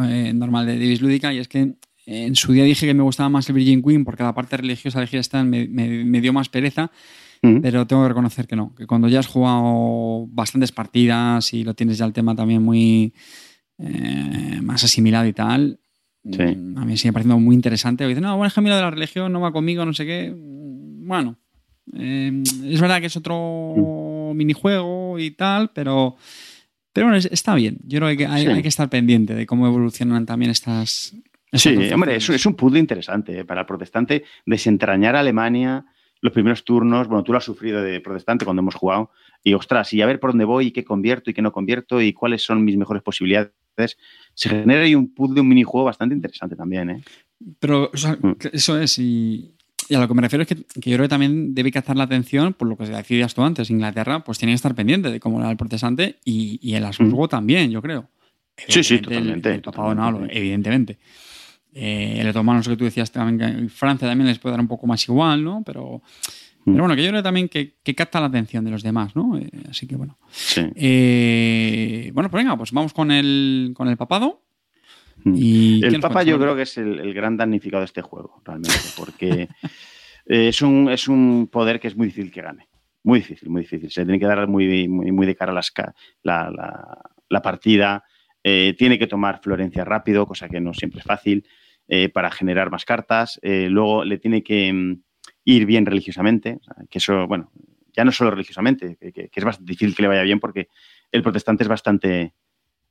eh, 0.09 0.33
normal 0.33 0.65
de 0.65 0.79
Davis 0.79 1.03
Lúdica, 1.03 1.31
y 1.35 1.41
es 1.41 1.49
que 1.49 1.75
en 2.07 2.37
su 2.37 2.53
día 2.53 2.65
dije 2.65 2.87
que 2.87 2.95
me 2.95 3.03
gustaba 3.03 3.29
más 3.29 3.47
el 3.51 3.57
Virgin 3.57 3.83
Queen 3.83 4.03
porque 4.03 4.23
la 4.23 4.35
parte 4.35 4.57
religiosa 4.57 5.01
de 5.01 5.07
Gira 5.07 5.45
me, 5.45 5.69
me, 5.69 6.21
dio 6.23 6.33
más 6.33 6.49
pereza. 6.49 6.91
Mm. 7.43 7.61
Pero 7.61 7.87
tengo 7.87 8.03
que 8.03 8.09
reconocer 8.09 8.47
que 8.47 8.57
no, 8.57 8.75
que 8.75 8.87
cuando 8.87 9.09
ya 9.09 9.21
has 9.21 9.27
jugado 9.27 10.27
bastantes 10.29 10.73
partidas 10.73 11.53
y 11.53 11.65
lo 11.65 11.75
tienes 11.75 11.99
ya 11.99 12.07
el 12.07 12.15
tema 12.15 12.35
también 12.35 12.63
muy 12.63 13.13
eh, 13.77 14.61
más 14.63 14.85
asimilado 14.85 15.27
y 15.27 15.35
tal, 15.35 15.81
Mm, 16.25 16.79
a 16.79 16.85
mí 16.85 16.97
sigue 16.97 17.13
pareciendo 17.13 17.39
muy 17.39 17.55
interesante. 17.55 18.07
Dicen, 18.07 18.23
no, 18.23 18.37
bueno, 18.37 18.49
es 18.49 18.55
que 18.55 18.61
mira 18.61 18.77
de 18.77 18.83
la 18.83 18.91
religión 18.91 19.33
no 19.33 19.41
va 19.41 19.53
conmigo, 19.53 19.85
no 19.85 19.93
sé 19.93 20.07
qué. 20.07 20.33
Mm, 20.35 21.07
bueno, 21.07 21.37
eh, 21.93 22.43
es 22.65 22.81
verdad 22.81 23.01
que 23.01 23.07
es 23.07 23.17
otro 23.17 23.75
mm. 23.77 24.37
minijuego 24.37 25.19
y 25.19 25.33
tal, 25.33 25.71
pero, 25.75 26.17
pero 26.93 27.09
bueno, 27.09 27.19
está 27.31 27.55
bien. 27.55 27.79
Yo 27.85 28.01
creo 28.01 28.17
que 28.17 28.27
hay, 28.27 28.63
que 28.63 28.69
estar 28.69 28.89
pendiente 28.89 29.35
de 29.35 29.47
cómo 29.47 29.67
evolucionan 29.67 30.25
también 30.25 30.51
estas. 30.51 31.15
sí, 31.53 31.77
hombre, 31.93 32.17
es, 32.17 32.29
es, 32.31 32.47
un 32.47 32.55
puzzle 32.55 32.81
interesante 32.81 33.41
¿eh? 33.41 33.45
para 33.45 33.61
el 33.61 33.67
protestante 33.67 34.25
desentrañar 34.47 35.17
a 35.17 35.21
Alemania 35.21 35.85
los 36.23 36.33
primeros 36.33 36.65
turnos. 36.65 37.07
Bueno, 37.07 37.23
tú 37.23 37.33
lo 37.33 37.39
has 37.39 37.45
sufrido 37.45 37.83
de 37.83 38.01
protestante 38.01 38.47
cuando 38.47 38.63
hemos 38.63 38.75
jugado. 38.75 39.11
Y 39.43 39.53
ostras, 39.53 39.93
y 39.93 40.01
a 40.01 40.07
ver 40.07 40.19
por 40.21 40.31
dónde 40.31 40.47
voy 40.47 40.69
y 40.69 40.71
qué 40.71 40.83
convierto 40.83 41.29
y 41.29 41.35
qué 41.35 41.43
no 41.43 41.53
convierto 41.53 42.01
y 42.01 42.15
cuáles 42.15 42.43
son 42.43 42.65
mis 42.65 42.79
mejores 42.79 43.03
posibilidades 43.03 43.53
se 44.35 44.49
genera 44.49 44.83
ahí 44.83 44.95
un 44.95 45.13
puzzle, 45.15 45.41
un 45.41 45.49
minijuego 45.49 45.85
bastante 45.85 46.15
interesante 46.15 46.57
también. 46.57 46.91
¿eh? 46.91 47.03
Pero 47.59 47.91
mm. 47.93 48.33
eso 48.53 48.79
es, 48.81 48.99
y, 48.99 49.55
a 49.95 49.99
lo 49.99 50.09
que 50.09 50.15
me 50.15 50.23
refiero 50.23 50.43
es 50.43 50.49
que, 50.49 50.57
yo 50.57 50.97
creo 50.97 51.03
que 51.03 51.09
también 51.09 51.55
debe 51.55 51.71
captar 51.71 51.97
la 51.97 52.05
atención 52.05 52.55
por 52.55 52.69
lo 52.69 52.77
que 52.77 52.87
decías 52.87 53.35
tú 53.35 53.43
antes. 53.43 53.71
Inglaterra, 53.71 54.25
pues 54.25 54.39
tiene 54.39 54.53
que 54.53 54.57
estar 54.57 54.75
pendiente 54.75 55.11
de 55.11 55.21
cómo 55.21 55.41
era 55.41 55.51
el 55.51 55.57
protestante 55.57 56.17
y, 56.25 56.75
el 56.75 56.85
Habsburgo 56.85 57.27
mm. 57.27 57.29
también, 57.29 57.71
yo 57.71 57.83
creo. 57.83 58.09
Sí, 58.69 58.85
sí, 58.85 58.99
totalmente. 59.01 59.51
El, 59.51 59.63
el 59.65 60.31
evidentemente. 60.31 60.99
Eh, 61.77 62.19
el 62.21 62.29
otomano, 62.29 62.63
que 62.63 62.77
tú 62.77 62.85
decías 62.85 63.11
también, 63.11 63.65
que 63.65 63.69
Francia 63.69 64.07
también 64.07 64.29
les 64.29 64.39
puede 64.39 64.53
dar 64.53 64.61
un 64.61 64.69
poco 64.69 64.87
más 64.87 65.03
igual, 65.09 65.43
¿no? 65.43 65.63
Pero 65.67 66.03
pero 66.65 66.79
bueno, 66.79 66.97
que 66.97 67.03
yo 67.03 67.11
creo 67.11 67.23
también 67.23 67.49
que, 67.49 67.75
capta 67.95 68.21
la 68.21 68.27
atención 68.27 68.65
de 68.65 68.71
los 68.71 68.83
demás, 68.83 69.15
¿no? 69.15 69.37
Eh, 69.37 69.51
así 69.69 69.87
que 69.87 69.97
bueno. 69.97 70.17
Eh, 70.57 72.11
bueno, 72.15 72.31
pues 72.31 72.43
venga, 72.43 72.57
pues 72.57 72.73
vamos 72.73 72.95
con 72.95 73.11
el, 73.11 73.73
con 73.75 73.89
el 73.89 73.97
papado. 73.97 74.41
Y 75.27 75.85
el 75.85 76.01
Papa 76.01 76.23
yo 76.23 76.39
creo 76.39 76.57
que 76.57 76.63
es 76.63 76.77
el, 76.79 77.15
gran 77.15 77.37
damnificado 77.37 77.81
de 77.81 77.87
este 77.87 78.03
juego, 78.03 78.43
realmente, 78.45 78.79
porque 78.97 79.49
es, 80.27 80.63
un, 80.63 80.91
es 80.91 81.09
un 81.09 81.49
poder 81.51 81.81
que 81.81 81.89
es 81.89 81.97
muy 81.97 82.07
difícil 82.07 82.31
que 82.31 82.43
gane. 82.43 82.69
Muy 83.03 83.21
difícil, 83.21 83.51
muy 83.51 83.63
difícil. 83.63 83.91
Se 83.91 84.05
tiene 84.05 84.19
que 84.19 84.27
dar 84.27 84.47
muy, 84.49 84.89
muy, 84.89 85.27
de 85.27 85.37
cara 85.37 85.53
a 85.53 85.55
las, 85.55 85.73
la, 86.23 86.51
la, 87.29 87.43
partida. 87.43 88.05
Eh, 88.43 88.75
tiene 88.77 88.99
que 88.99 89.07
tomar 89.07 89.41
Florencia 89.43 89.85
rápido, 89.85 90.27
cosa 90.27 90.49
que 90.49 90.61
no 90.61 90.73
siempre 90.73 91.01
es 91.01 91.07
fácil, 91.07 91.47
para 92.15 92.31
generar 92.31 92.71
más 92.71 92.87
cartas. 92.87 93.39
luego 93.43 94.05
le 94.05 94.19
tiene 94.19 94.43
que 94.43 94.73
mm, 94.73 95.04
ir 95.45 95.67
bien 95.67 95.87
religiosamente, 95.87 96.59
que 96.91 96.99
eso, 96.99 97.27
bueno, 97.27 97.51
ya 97.93 98.05
no 98.05 98.13
solo 98.13 98.31
religiosamente, 98.31 98.97
que, 98.97 99.31
es 99.33 99.45
bastante 99.45 99.71
difícil 99.71 99.95
que 99.95 100.03
le 100.03 100.09
vaya 100.09 100.23
bien 100.23 100.41
porque 100.41 100.69
el 101.13 101.23
protestante 101.23 101.65
es 101.65 101.69
bastante 101.69 102.35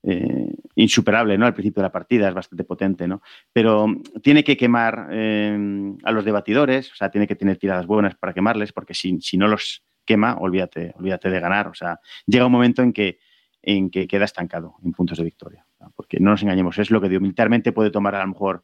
eh, 0.04 0.54
insuperable, 0.76 1.38
¿no? 1.38 1.46
Al 1.46 1.54
principio 1.54 1.82
de 1.82 1.88
la 1.88 1.92
partida 1.92 2.28
es 2.28 2.34
bastante 2.34 2.64
potente, 2.64 3.08
¿no? 3.08 3.22
Pero 3.52 3.88
tiene 4.22 4.44
que 4.44 4.58
quemar 4.58 5.10
eh, 5.12 5.96
a 6.04 6.12
los 6.12 6.26
debatidores, 6.26 6.92
o 6.92 6.96
sea, 6.96 7.10
tiene 7.10 7.28
que 7.28 7.36
tener 7.36 7.58
tiradas 7.58 7.86
buenas 7.86 8.16
para 8.16 8.34
quemarles, 8.34 8.72
porque 8.72 8.94
si, 8.94 9.20
si 9.22 9.38
no 9.38 9.48
los 9.48 9.84
quema, 10.06 10.36
olvídate, 10.40 10.94
olvídate 10.98 11.30
de 11.30 11.40
ganar. 11.40 11.68
O 11.68 11.74
sea, 11.74 12.00
llega 12.26 12.46
un 12.46 12.52
momento 12.52 12.82
en 12.82 12.94
que, 12.94 13.20
en 13.62 13.90
que 13.90 14.08
queda 14.08 14.26
estancado 14.26 14.76
en 14.84 14.92
puntos 14.92 15.18
de 15.18 15.24
victoria. 15.24 15.66
Porque 15.96 16.20
no 16.20 16.32
nos 16.32 16.44
engañemos, 16.44 16.78
es 16.80 16.92
lo 16.92 17.02
que 17.02 17.10
digo, 17.10 17.22
militarmente 17.22 17.74
puede 17.74 17.92
tomar 17.92 18.16
a 18.16 18.22
lo 18.22 18.30
mejor 18.30 18.64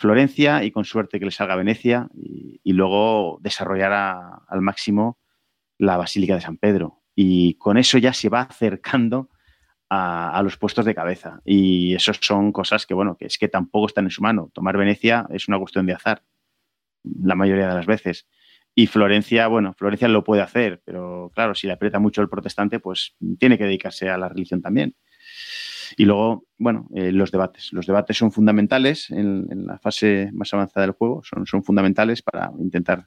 Florencia 0.00 0.64
y 0.64 0.70
con 0.70 0.86
suerte 0.86 1.18
que 1.18 1.26
le 1.26 1.30
salga 1.30 1.56
Venecia 1.56 2.08
y, 2.14 2.72
luego 2.72 3.38
desarrollar 3.42 3.92
al 3.92 4.62
máximo 4.62 5.18
la 5.76 5.98
Basílica 5.98 6.34
de 6.34 6.40
San 6.40 6.56
Pedro. 6.56 7.02
Y 7.14 7.54
con 7.54 7.76
eso 7.76 7.98
ya 7.98 8.14
se 8.14 8.30
va 8.30 8.40
acercando 8.40 9.28
a, 9.90 10.40
los 10.42 10.56
puestos 10.56 10.86
de 10.86 10.94
cabeza. 10.94 11.42
Y 11.44 11.94
eso 11.94 12.12
son 12.18 12.50
cosas 12.50 12.86
que, 12.86 12.94
bueno, 12.94 13.18
que 13.18 13.26
es 13.26 13.36
que 13.36 13.48
tampoco 13.48 13.88
están 13.88 14.04
en 14.06 14.10
su 14.10 14.22
mano. 14.22 14.50
Tomar 14.54 14.78
Venecia 14.78 15.26
es 15.28 15.48
una 15.48 15.58
cuestión 15.58 15.84
de 15.84 15.92
azar, 15.92 16.22
la 17.02 17.34
mayoría 17.34 17.68
de 17.68 17.74
las 17.74 17.84
veces. 17.84 18.26
Y 18.74 18.86
Florencia, 18.86 19.48
bueno, 19.48 19.74
Florencia 19.74 20.08
lo 20.08 20.24
puede 20.24 20.40
hacer, 20.40 20.80
pero 20.82 21.30
claro, 21.34 21.54
si 21.54 21.66
le 21.66 21.74
aprieta 21.74 21.98
mucho 21.98 22.22
el 22.22 22.30
protestante, 22.30 22.80
pues 22.80 23.16
tiene 23.38 23.58
que 23.58 23.64
dedicarse 23.64 24.08
a 24.08 24.16
la 24.16 24.30
religión 24.30 24.62
también. 24.62 24.96
Y 25.96 26.04
luego, 26.04 26.44
bueno, 26.58 26.88
eh, 26.94 27.12
los 27.12 27.30
debates. 27.30 27.72
Los 27.72 27.86
debates 27.86 28.16
son 28.16 28.32
fundamentales 28.32 29.10
en, 29.10 29.66
la 29.66 29.78
fase 29.78 30.30
más 30.32 30.52
avanzada 30.54 30.86
del 30.86 30.94
juego, 30.94 31.22
son, 31.24 31.46
son 31.46 31.62
fundamentales 31.62 32.22
para 32.22 32.50
intentar, 32.58 33.06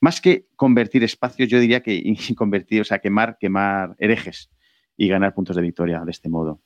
más 0.00 0.20
que 0.20 0.46
convertir 0.56 1.04
espacios, 1.04 1.48
yo 1.48 1.60
diría 1.60 1.82
que 1.82 2.02
convertir, 2.36 2.80
o 2.80 2.84
sea, 2.84 2.98
quemar, 2.98 3.38
quemar 3.38 3.94
herejes 3.98 4.50
y 4.96 5.08
ganar 5.08 5.34
puntos 5.34 5.56
de 5.56 5.62
victoria 5.62 6.02
de 6.04 6.10
este 6.10 6.28
modo. 6.28 6.60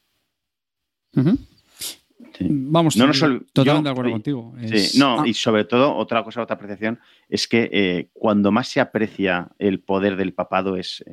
Vamos, 2.41 2.97
no, 2.97 3.11
totalmente 3.53 3.89
de 3.89 3.91
acuerdo 3.91 4.11
contigo. 4.13 4.55
no, 4.97 5.21
ah. 5.21 5.25
y 5.27 5.35
sobre 5.35 5.65
todo, 5.65 5.97
otra 5.97 6.23
cosa, 6.23 6.43
otra 6.43 6.57
apreciación, 6.57 7.01
es 7.29 7.49
que 7.49 7.69
eh, 7.73 8.11
cuando 8.13 8.53
más 8.53 8.69
se 8.69 8.81
aprecia 8.81 9.49
el 9.59 9.81
poder 9.81 10.17
del 10.17 10.35
papado 10.35 10.77
es 10.77 11.05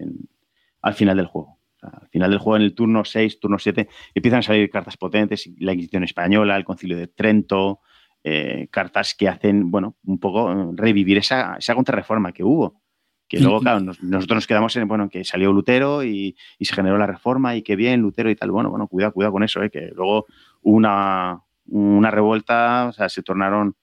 al 0.81 0.93
final 0.93 1.17
del 1.17 1.25
juego. 1.25 1.54
Al 1.85 2.07
final 2.09 2.29
del 2.29 2.39
juego, 2.39 2.57
en 2.57 2.63
el 2.63 2.73
turno 2.73 3.05
6, 3.05 3.39
turno 3.39 3.59
7, 3.59 3.87
empiezan 4.13 4.39
a 4.39 4.43
salir 4.43 4.69
cartas 4.69 4.97
potentes, 4.97 5.49
la 5.59 5.73
Inquisición 5.73 6.03
Española, 6.03 6.55
el 6.55 6.65
Concilio 6.65 6.97
de 6.97 7.07
Trento, 7.07 7.81
eh, 8.23 8.67
cartas 8.71 9.13
que 9.13 9.29
hacen, 9.29 9.69
bueno, 9.69 9.97
un 10.03 10.19
poco 10.19 10.51
eh, 10.51 10.71
revivir 10.73 11.17
esa, 11.17 11.55
esa 11.57 11.75
contrarreforma 11.75 12.31
que 12.31 12.43
hubo. 12.43 12.81
Que 13.27 13.39
luego, 13.39 13.59
claro, 13.59 13.79
nosotros 13.79 14.35
nos 14.35 14.47
quedamos 14.47 14.75
en, 14.75 14.87
bueno, 14.87 15.09
que 15.09 15.23
salió 15.23 15.51
Lutero 15.51 16.03
y, 16.03 16.35
se 16.59 16.73
generó 16.73 16.97
la 16.97 17.07
reforma 17.07 17.55
y 17.55 17.63
que 17.63 17.75
bien, 17.75 18.01
Lutero 18.01 18.29
y 18.29 18.35
tal. 18.35 18.51
Bueno, 18.51 18.69
bueno, 18.69 18.87
cuidado, 18.87 19.13
cuidado 19.13 19.33
con 19.33 19.43
eso, 19.43 19.63
eh, 19.63 19.71
que 19.71 19.91
luego 19.95 20.25
hubo 20.61 20.75
una, 20.75 21.41
una 21.65 22.11
revuelta, 22.11 22.87
o 22.89 22.93
sea, 22.93 23.09
se 23.09 23.23
tornaron 23.23 23.75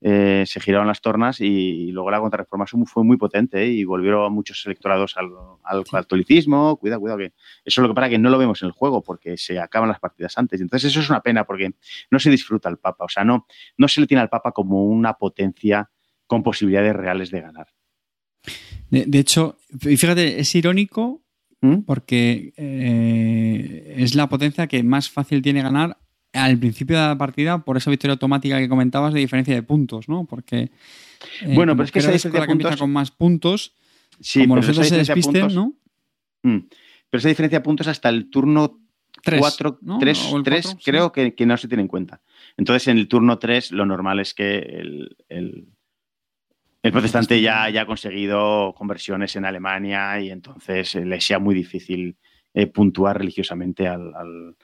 eh, 0.00 0.44
se 0.46 0.60
giraron 0.60 0.86
las 0.86 1.00
tornas 1.00 1.40
y, 1.40 1.90
luego 1.90 2.10
la 2.10 2.20
contrarreforma 2.20 2.66
fue 2.66 3.02
muy 3.02 3.16
potente 3.16 3.64
¿eh? 3.64 3.68
y 3.68 3.84
volvieron 3.84 4.32
muchos 4.32 4.64
electorados 4.66 5.16
al, 5.16 5.84
catolicismo. 5.84 6.76
Cuidado, 6.76 7.00
cuidado, 7.00 7.18
que 7.18 7.32
eso 7.64 7.80
es 7.80 7.82
lo 7.82 7.88
que 7.88 7.94
para 7.94 8.08
que 8.08 8.18
no 8.18 8.30
lo 8.30 8.38
vemos 8.38 8.62
en 8.62 8.66
el 8.66 8.72
juego 8.72 9.02
porque 9.02 9.36
se 9.36 9.58
acaban 9.58 9.88
las 9.88 9.98
partidas 9.98 10.38
antes. 10.38 10.60
Entonces, 10.60 10.90
eso 10.90 11.00
es 11.00 11.10
una 11.10 11.20
pena 11.20 11.44
porque 11.44 11.72
no 12.10 12.18
se 12.18 12.30
disfruta 12.30 12.68
al 12.68 12.78
Papa, 12.78 13.04
o 13.04 13.08
sea, 13.08 13.24
no, 13.24 13.46
no 13.76 13.88
se 13.88 14.00
le 14.00 14.06
tiene 14.06 14.20
al 14.20 14.28
Papa 14.28 14.52
como 14.52 14.84
una 14.84 15.14
potencia 15.14 15.90
con 16.26 16.42
posibilidades 16.42 16.94
reales 16.94 17.30
de 17.30 17.40
ganar. 17.40 17.66
De, 18.90 19.18
hecho, 19.18 19.58
fíjate, 19.78 20.40
es 20.40 20.54
irónico 20.54 21.22
¿Mm? 21.60 21.80
porque 21.80 22.54
eh, 22.56 23.94
es 23.98 24.14
la 24.14 24.28
potencia 24.28 24.66
que 24.66 24.82
más 24.82 25.10
fácil 25.10 25.42
tiene 25.42 25.62
ganar 25.62 25.98
al 26.38 26.58
principio 26.58 26.96
de 27.00 27.06
la 27.06 27.18
partida 27.18 27.58
por 27.58 27.76
esa 27.76 27.90
victoria 27.90 28.12
automática 28.12 28.58
que 28.58 28.68
comentabas 28.68 29.12
de 29.12 29.20
diferencia 29.20 29.54
de 29.54 29.62
puntos, 29.62 30.08
¿no? 30.08 30.24
Porque. 30.24 30.70
Eh, 31.42 31.54
bueno, 31.54 31.74
pero 31.74 31.84
es 31.84 31.92
que 31.92 31.98
esa 31.98 32.12
diferencia 32.12 32.40
de 32.40 32.46
puntos. 32.46 32.76
con 32.76 32.92
más 32.92 33.10
puntos. 33.10 33.74
Sí, 34.20 34.42
como 34.42 34.54
otros 34.54 34.76
se 34.76 34.96
despisten, 34.96 35.54
¿no? 35.54 35.74
Mm, 36.42 36.58
pero 37.10 37.18
esa 37.18 37.28
diferencia 37.28 37.58
de 37.58 37.64
puntos 37.64 37.86
hasta 37.88 38.08
el 38.08 38.30
turno 38.30 38.80
3, 39.22 39.40
4, 39.40 39.78
3, 40.00 40.34
3 40.44 40.76
creo 40.84 41.12
que, 41.12 41.34
no 41.46 41.56
se 41.56 41.68
tiene 41.68 41.82
en 41.82 41.88
cuenta. 41.88 42.20
Entonces, 42.56 42.88
en 42.88 42.98
el 42.98 43.08
turno 43.08 43.38
3, 43.38 43.72
lo 43.72 43.86
normal 43.86 44.20
es 44.20 44.34
que 44.34 44.58
el, 44.58 45.16
el, 45.28 45.68
protestante 46.92 47.40
ya 47.40 47.64
haya 47.64 47.84
conseguido 47.84 48.74
conversiones 48.74 49.36
en 49.36 49.44
Alemania 49.44 50.20
y 50.20 50.30
entonces 50.30 50.94
le 50.94 51.20
sea 51.20 51.38
muy 51.38 51.54
difícil 51.54 52.16
eh, 52.54 52.66
puntuar 52.66 53.18
religiosamente 53.18 53.86
al 53.86 54.14
al 54.14 54.56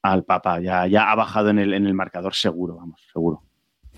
Papa. 0.00 0.60
Ya, 0.60 0.86
ya 0.86 1.10
ha 1.10 1.14
bajado 1.14 1.50
en 1.50 1.58
el, 1.58 1.74
en 1.74 1.86
el 1.86 1.94
marcador 1.94 2.34
seguro, 2.34 2.76
vamos, 2.76 3.00
seguro. 3.12 3.42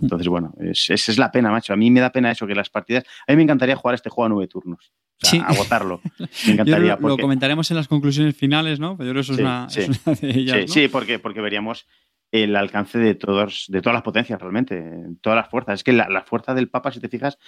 Entonces, 0.00 0.28
bueno, 0.28 0.54
esa 0.58 0.94
es, 0.94 1.18
la 1.18 1.30
pena, 1.30 1.50
macho. 1.50 1.72
A 1.72 1.76
mí 1.76 1.90
me 1.90 2.00
da 2.00 2.10
pena 2.10 2.30
eso, 2.30 2.46
que 2.46 2.54
las 2.54 2.70
partidas. 2.70 3.04
A 3.26 3.32
mí 3.32 3.36
me 3.36 3.42
encantaría 3.42 3.76
jugar 3.76 3.94
este 3.94 4.08
juego 4.08 4.26
a 4.26 4.28
nueve 4.30 4.48
turnos. 4.48 4.92
O 5.22 5.26
sea, 5.26 5.42
agotarlo. 5.42 6.00
Me 6.46 6.54
encantaría. 6.54 6.96
lo, 6.98 7.18
comentaremos 7.18 7.70
en 7.70 7.76
las 7.76 7.88
conclusiones 7.88 8.34
finales, 8.34 8.80
¿no? 8.80 8.96
Pero 8.96 9.20
eso 9.20 9.34
es, 9.34 9.38
una, 9.38 9.68
sí. 9.68 9.82
de 10.22 10.30
ellas. 10.30 10.70
Sí, 10.70 10.88
porque, 10.88 11.18
porque 11.18 11.42
veríamos 11.42 11.86
el 12.32 12.54
alcance 12.56 12.98
de 12.98 13.14
todos, 13.14 13.66
de 13.68 13.82
todas 13.82 13.94
las 13.94 14.02
potencias, 14.02 14.40
realmente, 14.40 14.82
todas 15.20 15.36
las 15.36 15.48
fuerzas. 15.48 15.80
Es 15.80 15.84
que 15.84 15.92
la, 15.92 16.22
fuerza 16.22 16.54
del 16.54 16.68
Papa, 16.68 16.92
si 16.92 17.00
te 17.00 17.08
fijas, 17.08 17.38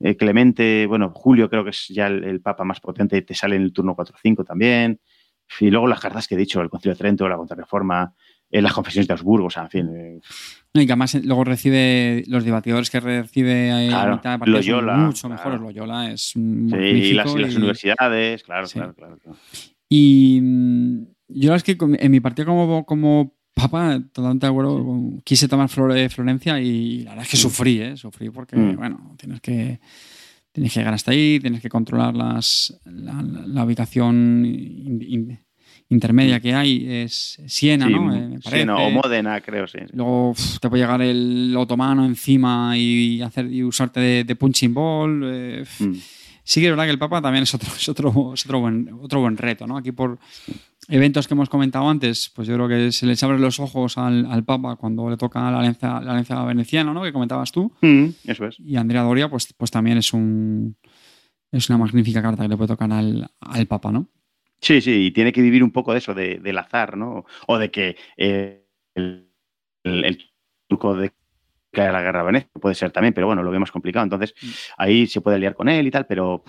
eh, 0.00 0.16
Clemente, 0.16 0.86
bueno, 0.86 1.12
Julio 1.14 1.50
creo 1.50 1.62
que 1.62 1.70
es 1.70 1.88
ya 1.88 2.06
el, 2.06 2.40
Papa 2.40 2.64
más 2.64 2.80
potente, 2.80 3.22
te 3.22 3.34
sale 3.34 3.56
en 3.56 3.62
el 3.62 3.72
turno 3.72 3.94
4-5 3.94 4.44
también. 4.44 5.00
Y 5.58 5.70
luego 5.70 5.86
las 5.86 6.00
cartas 6.00 6.28
que 6.28 6.34
he 6.34 6.38
dicho, 6.38 6.60
el 6.60 6.70
Concilio 6.70 6.94
de 6.94 6.98
Trento, 6.98 7.28
la 7.28 7.36
Contrarreforma, 7.36 8.14
eh, 8.50 8.62
las 8.62 8.72
confesiones 8.72 9.06
de 9.06 9.12
Augsburgo, 9.12 9.46
o 9.46 9.50
sea, 9.50 9.62
en 9.64 9.70
fin. 9.70 9.90
Eh. 9.94 10.20
y 10.74 10.86
que 10.86 10.92
además 10.92 11.14
eh, 11.14 11.22
luego 11.24 11.44
recibe 11.44 12.24
los 12.26 12.44
debatidores 12.44 12.90
que 12.90 12.98
recibe 12.98 13.70
ahí 13.70 13.90
a 13.92 14.06
mitad 14.06 14.32
de 14.32 14.38
partida 14.38 14.56
Loyola, 14.56 14.94
son 14.94 15.06
mucho 15.06 15.28
mejores. 15.28 15.60
Loyola 15.60 16.10
es 16.10 16.22
Sí, 16.22 16.40
y 16.40 17.12
las, 17.12 17.32
universidades, 17.32 18.42
claro, 18.42 18.66
claro, 18.68 18.94
claro, 18.94 19.16
Y 19.88 20.40
mm, 20.42 21.06
yo 21.28 21.54
es 21.54 21.62
que 21.62 21.76
en 21.78 22.10
mi 22.10 22.20
partida 22.20 22.46
como, 22.46 22.84
como 22.84 23.36
papa, 23.54 24.00
totalmente 24.12 24.46
de 24.46 24.50
acuerdo, 24.50 24.84
quise 25.22 25.46
tomar 25.46 25.68
Florencia 25.68 26.60
y 26.60 27.02
la 27.04 27.10
verdad 27.10 27.24
es 27.24 27.30
que 27.30 27.36
sufrí, 27.36 27.80
¿eh? 27.80 27.96
Sufrí 27.96 28.30
porque, 28.30 28.56
mm. 28.56 28.76
bueno, 28.76 29.14
tienes 29.16 29.40
que 29.40 29.78
tienes 30.52 30.72
que 30.72 30.80
llegar 30.80 30.94
hasta 30.94 31.12
ahí, 31.12 31.38
tienes 31.40 31.60
que 31.60 31.68
controlar 31.68 32.14
las, 32.14 32.80
la, 32.84 33.64
ubicación 33.64 34.44
intermedia 35.88 36.40
que 36.40 36.54
hay 36.54 36.86
es 36.88 37.40
Siena, 37.46 37.88
¿no? 37.88 38.14
Eh, 38.14 38.38
Siena 38.42 38.76
o 38.76 38.90
Módena, 38.90 39.40
creo, 39.40 39.66
sí. 39.66 39.78
Luego 39.92 40.34
te 40.60 40.68
puede 40.68 40.82
llegar 40.82 41.02
el 41.02 41.54
otomano 41.56 42.04
encima 42.04 42.76
y 42.76 43.20
hacer 43.22 43.52
y 43.52 43.62
usarte 43.62 44.24
de, 44.24 44.36
punching 44.36 44.72
ball. 44.72 45.22
Eh, 45.24 45.64
mm. 45.78 45.94
Sí 46.50 46.60
que 46.60 46.66
es 46.66 46.72
verdad 46.72 46.86
que 46.86 46.90
el 46.90 46.98
Papa 46.98 47.22
también 47.22 47.44
es 47.44 47.54
otro, 47.54 47.70
es 47.76 47.88
otro, 47.88 48.10
otro, 48.10 48.58
buen, 48.58 48.90
otro 49.00 49.20
buen 49.20 49.36
reto, 49.36 49.68
¿no? 49.68 49.76
Aquí 49.76 49.92
por 49.92 50.18
eventos 50.88 51.28
que 51.28 51.34
hemos 51.34 51.48
comentado 51.48 51.88
antes, 51.88 52.28
pues 52.34 52.48
yo 52.48 52.54
creo 52.54 52.66
que 52.66 52.90
se 52.90 53.06
les 53.06 53.22
abre 53.22 53.38
los 53.38 53.60
ojos 53.60 53.96
al, 53.96 54.42
Papa 54.44 54.74
cuando 54.74 55.08
le 55.08 55.16
toca 55.16 55.48
la 55.48 55.60
alianza, 55.60 56.00
la 56.00 56.10
alianza 56.10 56.44
veneciana, 56.44 56.92
¿no? 56.92 57.04
Que 57.04 57.12
comentabas 57.12 57.52
tú. 57.52 57.70
Mm, 57.82 58.06
eso 58.24 58.46
es. 58.46 58.58
Y 58.58 58.74
Andrea 58.74 59.02
Doria, 59.02 59.30
pues, 59.30 59.54
pues 59.56 59.70
también 59.70 59.98
es 59.98 60.12
un 60.12 60.74
es 61.52 61.68
una 61.68 61.78
magnífica 61.78 62.20
carta 62.20 62.42
que 62.42 62.48
le 62.48 62.56
puede 62.56 62.66
tocar 62.66 62.92
al, 62.92 63.30
al 63.38 63.66
Papa, 63.68 63.92
¿no? 63.92 64.08
Sí, 64.60 64.80
sí, 64.80 65.06
y 65.06 65.10
tiene 65.12 65.32
que 65.32 65.42
vivir 65.42 65.62
un 65.62 65.70
poco 65.70 65.92
de 65.92 65.98
eso, 65.98 66.14
de, 66.14 66.40
del 66.40 66.58
azar, 66.58 66.96
¿no? 66.96 67.26
O 67.46 67.58
de 67.58 67.70
que 67.70 67.96
eh, 68.16 68.66
el, 68.96 69.28
truco 70.68 70.96
de 70.96 71.12
caer 71.70 71.92
la 71.92 72.02
guerra 72.02 72.22
Venecia 72.22 72.50
puede 72.60 72.74
ser 72.74 72.90
también, 72.90 73.14
pero 73.14 73.26
bueno, 73.26 73.42
lo 73.42 73.50
vemos 73.50 73.70
complicado. 73.70 74.04
Entonces, 74.04 74.34
mm. 74.40 74.48
ahí 74.78 75.06
se 75.06 75.20
puede 75.20 75.38
liar 75.38 75.54
con 75.54 75.68
él 75.68 75.86
y 75.86 75.90
tal, 75.90 76.06
pero 76.06 76.44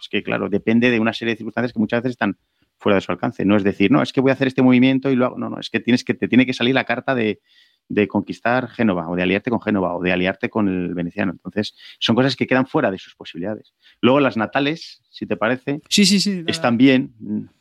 es 0.00 0.08
que, 0.08 0.22
claro, 0.22 0.48
depende 0.48 0.90
de 0.90 1.00
una 1.00 1.12
serie 1.12 1.34
de 1.34 1.38
circunstancias 1.38 1.72
que 1.72 1.78
muchas 1.78 2.02
veces 2.02 2.12
están 2.12 2.36
fuera 2.76 2.96
de 2.96 3.00
su 3.00 3.12
alcance. 3.12 3.44
No 3.44 3.56
es 3.56 3.64
decir, 3.64 3.90
no, 3.90 4.02
es 4.02 4.12
que 4.12 4.20
voy 4.20 4.30
a 4.30 4.34
hacer 4.34 4.48
este 4.48 4.62
movimiento 4.62 5.10
y 5.10 5.16
lo 5.16 5.26
hago. 5.26 5.38
No, 5.38 5.48
no, 5.48 5.58
es 5.58 5.70
que 5.70 5.80
tienes 5.80 6.04
que, 6.04 6.14
te 6.14 6.28
tiene 6.28 6.44
que 6.46 6.52
salir 6.52 6.74
la 6.74 6.84
carta 6.84 7.14
de, 7.14 7.40
de 7.88 8.08
conquistar 8.08 8.68
Génova 8.68 9.08
o 9.08 9.16
de 9.16 9.22
aliarte 9.22 9.50
con 9.50 9.60
Génova 9.60 9.94
o 9.94 10.02
de 10.02 10.12
aliarte 10.12 10.48
con 10.50 10.68
el 10.68 10.94
veneciano. 10.94 11.32
Entonces, 11.32 11.74
son 11.98 12.16
cosas 12.16 12.36
que 12.36 12.46
quedan 12.46 12.66
fuera 12.66 12.90
de 12.90 12.98
sus 12.98 13.14
posibilidades. 13.14 13.74
Luego, 14.00 14.20
las 14.20 14.36
natales, 14.36 15.02
si 15.10 15.26
te 15.26 15.36
parece, 15.36 15.80
sí, 15.88 16.04
sí, 16.04 16.20
sí, 16.20 16.44
están 16.46 16.76
bien. 16.76 17.14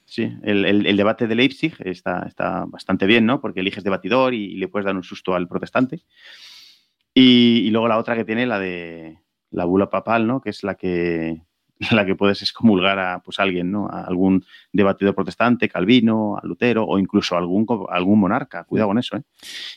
Sí, 0.06 0.32
el, 0.44 0.96
debate 0.96 1.28
de 1.28 1.36
Leipzig 1.36 1.74
está, 1.80 2.26
está, 2.28 2.66
bastante 2.68 3.08
bien, 3.08 3.26
¿no? 3.26 3.42
Porque 3.42 3.62
eliges 3.62 3.84
debatidor 3.84 4.34
y, 4.34 4.58
le 4.58 4.68
puedes 4.68 4.86
dar 4.86 4.96
un 4.96 5.04
susto 5.04 5.34
al 5.34 5.48
protestante. 5.48 6.02
Y, 7.14 7.68
y, 7.68 7.70
luego 7.70 7.88
la 7.88 7.98
otra 7.98 8.16
que 8.16 8.26
tiene, 8.26 8.46
la 8.46 8.60
de 8.60 9.20
la 9.52 9.66
bula 9.66 9.90
papal, 9.90 10.26
¿no? 10.26 10.42
Que 10.42 10.50
es 10.50 10.64
la 10.64 10.76
que 10.76 11.42
la 11.92 12.06
que 12.06 12.16
puedes 12.16 12.42
excomulgar 12.42 13.00
a 13.00 13.20
pues, 13.20 13.40
alguien, 13.40 13.72
¿no? 13.72 13.88
A 13.90 14.04
algún 14.04 14.46
debatidor 14.72 15.16
protestante, 15.16 15.70
Calvino, 15.70 16.38
a 16.38 16.46
Lutero 16.46 16.86
o 16.86 17.00
incluso 17.00 17.36
a 17.36 17.40
algún, 17.40 17.66
algún 17.90 18.20
monarca. 18.20 18.64
Cuidado 18.64 18.90
con 18.90 19.00
eso, 19.00 19.18
¿eh? 19.18 19.24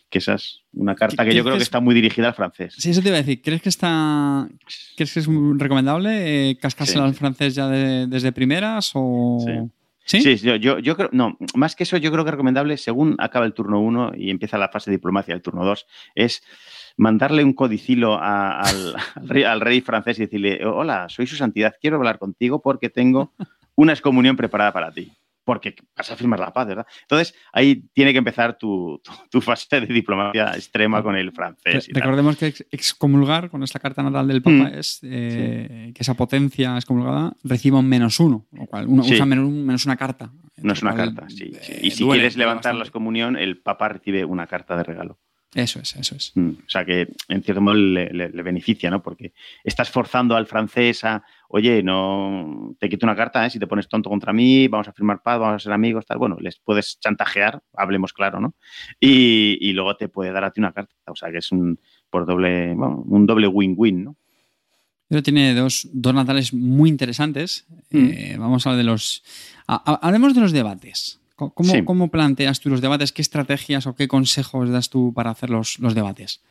Que 0.09 0.19
esa 0.19 0.35
es 0.35 0.63
una 0.73 0.95
carta 0.95 1.25
que 1.25 1.35
yo 1.35 1.43
creo 1.43 1.57
que, 1.57 1.63
está 1.63 1.81
muy 1.81 1.95
dirigida 1.95 2.29
al 2.29 2.35
francés. 2.35 2.75
Sí, 2.79 2.91
eso 2.91 3.03
te 3.03 3.09
iba 3.09 3.17
a 3.17 3.23
decir. 3.23 3.43
¿Crees 3.43 3.63
que 3.63 3.69
está 3.69 4.49
¿crees 4.97 5.15
que 5.15 5.21
es 5.21 5.29
recomendable 5.57 6.51
eh, 6.51 6.59
al 6.97 7.15
francés 7.15 7.55
ya 7.55 7.69
desde 7.69 8.33
primeras 8.33 8.93
o...? 8.95 9.39
Sí. 9.45 10.23
¿Sí? 10.23 10.37
yo, 10.37 10.55
yo, 10.57 10.97
creo, 10.97 11.09
no, 11.11 11.37
más 11.57 11.75
que 11.75 11.83
eso, 11.83 11.97
yo 11.97 12.13
creo 12.13 12.23
que 12.23 12.29
es 12.29 12.35
recomendable, 12.35 12.77
según 12.77 13.17
acaba 13.19 13.45
el 13.45 13.55
turno 13.55 13.81
1 13.81 14.13
y 14.17 14.31
empieza 14.31 14.57
la 14.57 14.69
fase 14.69 14.89
de 14.89 14.99
diplomacia 14.99 15.35
del 15.35 15.43
turno 15.43 15.65
2, 15.65 15.85
es 16.15 16.45
mandarle 16.97 17.44
un 17.44 17.52
codicilo 17.52 18.18
al, 18.20 19.60
rey, 19.60 19.81
francés 19.81 20.18
y 20.18 20.23
decirle, 20.23 20.65
hola, 20.65 21.08
soy 21.08 21.26
su 21.26 21.36
santidad, 21.36 21.75
quiero 21.81 21.97
hablar 21.97 22.18
contigo 22.18 22.60
porque 22.60 22.91
tengo 22.91 23.33
una 23.75 23.92
excomunión 23.92 24.36
preparada 24.36 24.73
para 24.73 24.92
ti 24.92 25.12
porque 25.47 25.76
vas 25.97 26.10
a 26.10 26.16
firmar 26.16 26.41
la 26.41 26.52
paz, 26.52 26.66
¿verdad? 26.66 26.86
Entonces, 27.02 27.33
ahí 27.52 27.84
tiene 27.92 28.10
que 28.10 28.18
empezar 28.18 28.58
tu, 28.58 29.00
fase 29.41 29.81
de 29.81 29.86
diplomacia 29.86 30.50
extrema 30.57 31.05
con 31.05 31.15
el 31.15 31.31
francés. 31.31 31.89
Recordemos 31.92 32.36
que 32.36 32.52
excomulgar 32.73 33.49
con 33.49 33.62
esta 33.62 33.78
carta 33.78 34.02
natal 34.02 34.26
del 34.26 34.42
Papa 34.42 34.70
mm. 34.70 34.75
es 34.75 34.99
eh, 35.05 35.92
que 35.94 36.02
esa 36.02 36.15
potencia 36.15 36.75
excomulgada 36.75 37.33
reciba 37.44 37.78
un 37.78 37.89
menos 37.89 38.18
uno, 38.18 38.44
lo 38.50 38.66
cual 38.66 38.89
uno 38.89 39.05
usa 39.05 39.25
menos, 39.25 39.86
una 39.86 39.97
carta. 39.97 40.33
No 40.57 40.73
es 40.73 40.83
una 40.83 40.97
carta, 40.97 41.28
sí. 41.28 41.52
Eh, 41.55 41.81
y 41.81 41.91
si 41.92 42.05
quieres 42.05 42.36
levantar 42.36 42.75
la 42.75 42.83
excomunión, 42.83 43.36
el 43.36 43.58
Papa 43.58 43.89
recibe 43.89 44.25
una 44.25 44.49
carta 44.49 44.76
de 44.76 44.83
regalo. 44.83 45.20
Eso 45.55 45.81
es, 45.81 45.97
eso 45.97 46.15
es. 46.16 46.33
Mm, 46.34 46.50
o 46.50 46.68
sea 46.68 46.84
que 46.84 47.08
en 47.28 47.42
cierto 47.42 47.60
modo 47.60 47.75
le, 47.76 48.28
beneficia, 48.42 48.91
¿no? 48.91 49.02
Porque 49.02 49.33
estás 49.65 49.91
forzando 49.91 50.36
al 50.36 50.47
francés 50.47 51.05
a, 51.05 51.25
oye, 51.49 51.83
no 51.83 52.75
te 52.78 52.89
quito 52.89 53.07
una 53.07 53.16
carta, 53.16 53.47
¿eh? 53.47 53.50
si 53.50 53.58
te 53.58 53.66
pones 53.66 53.89
tonto 53.89 54.10
contra 54.10 54.33
mí, 54.33 54.68
vamos 54.68 54.89
a 54.89 54.92
firmar 54.92 55.23
paz, 55.23 55.39
vamos 55.39 55.62
a 55.62 55.65
ser 55.65 55.73
amigos, 55.73 56.05
tal. 56.05 56.18
Bueno, 56.18 56.36
les 56.41 56.58
puedes 56.58 56.99
chantajear, 57.00 57.62
hablemos 57.75 58.12
claro, 58.12 58.41
¿no? 58.41 58.55
Y, 59.00 59.73
luego 59.73 59.97
te 59.97 60.08
puede 60.08 60.33
dar 60.33 60.44
a 60.44 60.50
ti 60.50 60.60
una 60.60 60.73
carta. 60.73 60.94
O 61.07 61.16
sea 61.16 61.31
que 61.31 61.39
es 61.39 61.52
un 61.52 61.78
por 62.10 62.26
doble, 62.26 62.73
un 62.73 63.26
doble 63.26 63.49
win-win, 63.49 64.05
¿no? 64.05 64.16
Pero 65.08 65.23
tiene 65.23 65.55
dos, 65.55 65.89
dos 65.92 66.15
natales 66.15 66.52
muy 66.52 66.91
interesantes. 66.91 67.66
Mm. 67.91 68.07
Eh, 68.07 68.36
vamos 68.39 68.66
a 68.66 68.70
hablar 68.70 68.84
de 68.84 68.91
los. 68.91 69.23
hablemos 69.66 70.34
de 70.34 70.41
los 70.41 70.52
debates. 70.52 71.20
¿Cómo, 71.37 72.11
planteas 72.11 72.61
tú 72.61 72.71
los 72.71 72.81
debates? 72.81 73.13
¿Qué 73.13 73.21
estrategias 73.21 73.87
o 73.87 73.95
qué 73.95 74.09
consejos 74.09 74.71
das 74.71 74.89
tú 74.89 75.13
para 75.15 75.31
hacer 75.31 75.51
los, 75.51 75.77
debates? 75.79 76.43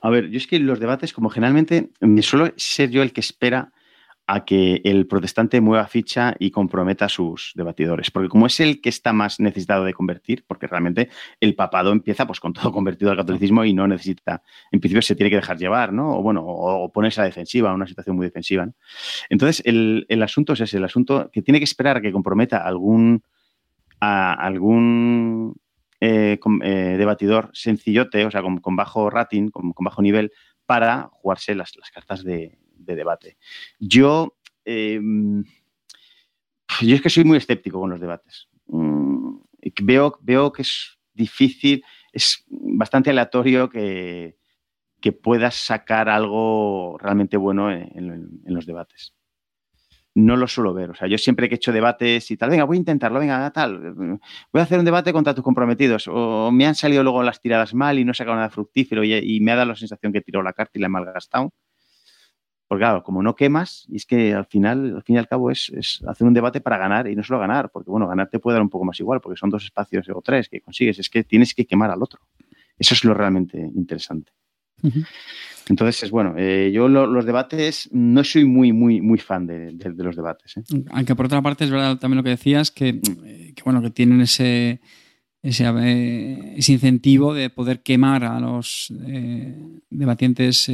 A 0.00 0.08
ver, 0.08 0.30
yo 0.30 0.38
es 0.38 0.46
que 0.46 0.60
los 0.60 0.78
debates, 0.78 1.12
como 1.12 1.30
generalmente, 1.30 1.90
me 2.00 2.22
suelo 2.22 2.52
ser 2.56 2.90
yo 2.90 3.02
el 3.02 3.12
que 3.12 3.20
espera 3.20 3.72
a 4.28 4.44
que 4.44 4.80
el 4.84 5.08
protestante 5.08 5.60
mueva 5.60 5.88
ficha 5.88 6.36
y 6.38 6.52
comprometa 6.52 7.06
a 7.06 7.08
sus 7.08 7.50
debatidores. 7.56 8.12
Porque 8.12 8.28
como 8.28 8.46
es 8.46 8.60
el 8.60 8.80
que 8.80 8.88
está 8.88 9.12
más 9.12 9.40
necesitado 9.40 9.84
de 9.84 9.94
convertir, 9.94 10.44
porque 10.46 10.68
realmente 10.68 11.08
el 11.40 11.56
papado 11.56 11.90
empieza 11.90 12.28
pues 12.28 12.38
con 12.38 12.52
todo 12.52 12.70
convertido 12.72 13.10
al 13.10 13.16
catolicismo 13.16 13.64
y 13.64 13.72
no 13.72 13.88
necesita, 13.88 14.44
en 14.70 14.78
principio 14.78 15.02
se 15.02 15.16
tiene 15.16 15.30
que 15.30 15.36
dejar 15.36 15.58
llevar, 15.58 15.92
¿no? 15.92 16.16
O 16.16 16.22
bueno, 16.22 16.44
o, 16.46 16.92
ponerse 16.92 17.20
a 17.20 17.24
la 17.24 17.30
defensiva, 17.30 17.74
una 17.74 17.88
situación 17.88 18.14
muy 18.14 18.26
defensiva. 18.26 18.68
Entonces, 19.28 19.60
el, 19.66 20.06
el, 20.08 20.22
asunto 20.22 20.52
es 20.52 20.60
ese, 20.60 20.76
el 20.76 20.84
asunto 20.84 21.28
que 21.32 21.42
tiene 21.42 21.58
que 21.58 21.64
esperar 21.64 21.96
a 21.96 22.00
que 22.00 22.12
comprometa 22.12 22.58
algún 22.58 23.24
a 24.00 24.32
algún 24.32 25.54
eh, 26.00 26.38
eh, 26.62 26.96
debatidor 26.98 27.50
sencillote, 27.52 28.24
o 28.24 28.30
sea, 28.30 28.42
con, 28.42 28.76
bajo 28.76 29.10
rating, 29.10 29.50
con, 29.50 29.72
bajo 29.78 30.02
nivel, 30.02 30.32
para 30.66 31.10
jugarse 31.12 31.54
las, 31.54 31.72
cartas 31.92 32.24
de, 32.24 32.58
debate. 32.76 33.36
Yo, 33.78 34.36
em, 34.64 35.44
yo 36.80 36.94
es 36.94 37.02
que 37.02 37.10
soy 37.10 37.24
muy 37.24 37.36
escéptico 37.36 37.78
con 37.78 37.90
los 37.90 38.00
debates. 38.00 38.48
Mm, 38.66 39.36
veo, 39.82 40.18
veo 40.22 40.52
que 40.52 40.62
es 40.62 40.98
difícil, 41.12 41.84
es 42.12 42.44
bastante 42.48 43.10
aleatorio 43.10 43.68
que, 43.68 44.36
que 45.00 45.12
puedas 45.12 45.54
sacar 45.54 46.08
algo 46.08 46.96
realmente 46.98 47.36
bueno 47.36 47.70
en 47.70 48.40
los 48.46 48.66
debates 48.66 49.14
no 50.14 50.36
lo 50.36 50.48
suelo 50.48 50.74
ver. 50.74 50.90
O 50.90 50.94
sea, 50.94 51.08
yo 51.08 51.18
siempre 51.18 51.46
he 51.46 51.54
hecho 51.54 51.72
debates 51.72 52.30
y 52.30 52.36
tal, 52.36 52.50
venga, 52.50 52.64
voy 52.64 52.76
a 52.76 52.80
intentarlo, 52.80 53.20
venga, 53.20 53.50
tal, 53.50 53.94
voy 54.52 54.60
a 54.60 54.62
hacer 54.62 54.78
un 54.78 54.84
debate 54.84 55.12
contra 55.12 55.34
tus 55.34 55.44
comprometidos. 55.44 56.08
O 56.08 56.50
me 56.50 56.66
han 56.66 56.74
salido 56.74 57.02
luego 57.02 57.22
las 57.22 57.40
tiradas 57.40 57.74
mal 57.74 57.98
y 57.98 58.04
no 58.04 58.12
he 58.12 58.14
sacado 58.14 58.36
nada 58.36 58.50
fructífero 58.50 59.04
y, 59.04 59.40
me 59.40 59.52
ha 59.52 59.56
dado 59.56 59.68
la 59.68 59.76
sensación 59.76 60.12
que 60.12 60.20
tiró 60.20 60.42
la 60.42 60.52
carta 60.52 60.72
y 60.74 60.80
la 60.80 60.86
he 60.86 60.90
malgastado. 60.90 61.52
Porque 62.68 62.82
claro, 62.82 63.02
como 63.02 63.20
no 63.22 63.34
quemas, 63.34 63.84
y 63.88 63.96
es 63.96 64.06
que 64.06 64.32
al 64.32 64.46
final, 64.46 64.94
al 64.96 65.02
fin 65.02 65.16
y 65.16 65.18
al 65.18 65.26
cabo, 65.26 65.50
es, 65.50 65.72
hacer 66.06 66.26
un 66.26 66.34
debate 66.34 66.60
para 66.60 66.78
ganar 66.78 67.08
y 67.08 67.16
no 67.16 67.24
solo 67.24 67.40
ganar, 67.40 67.70
porque 67.72 67.90
bueno, 67.90 68.06
ganar 68.06 68.28
te 68.30 68.38
puede 68.38 68.54
dar 68.54 68.62
un 68.62 68.70
poco 68.70 68.84
más 68.84 69.00
igual, 69.00 69.20
porque 69.20 69.36
son 69.36 69.50
dos 69.50 69.64
espacios 69.64 70.08
o 70.08 70.22
tres 70.22 70.48
que 70.48 70.60
consigues, 70.60 70.98
es 71.00 71.10
que 71.10 71.24
tienes 71.24 71.52
que 71.52 71.66
quemar 71.66 71.90
al 71.90 72.00
otro. 72.00 72.20
Eso 72.78 72.94
es 72.94 73.04
lo 73.04 73.12
realmente 73.12 73.58
interesante. 73.58 74.32
Entonces, 75.70 76.02
es 76.02 76.10
bueno, 76.10 76.34
eh, 76.36 76.70
yo 76.72 76.88
los 76.88 77.24
debates 77.24 77.88
no 77.92 78.24
soy 78.24 78.44
muy, 78.44 78.72
muy, 78.72 79.00
muy 79.00 79.18
fan 79.18 79.46
de, 79.46 79.72
los 79.96 80.16
debates. 80.16 80.56
¿eh? 80.56 80.62
Aunque 80.90 81.14
por 81.14 81.26
otra 81.26 81.40
parte 81.42 81.64
es 81.64 81.70
verdad 81.70 81.96
también 81.96 82.16
lo 82.16 82.24
que 82.24 82.30
decías, 82.30 82.72
que, 82.72 83.00
eh, 83.24 83.54
bueno, 83.64 83.80
que 83.80 83.90
tienen 83.90 84.20
ese, 84.20 84.80
ese, 85.42 85.64
incentivo 86.72 87.34
de 87.34 87.50
poder 87.50 87.82
quemar 87.82 88.24
a 88.24 88.40
los 88.40 88.92
debatientes 89.90 90.70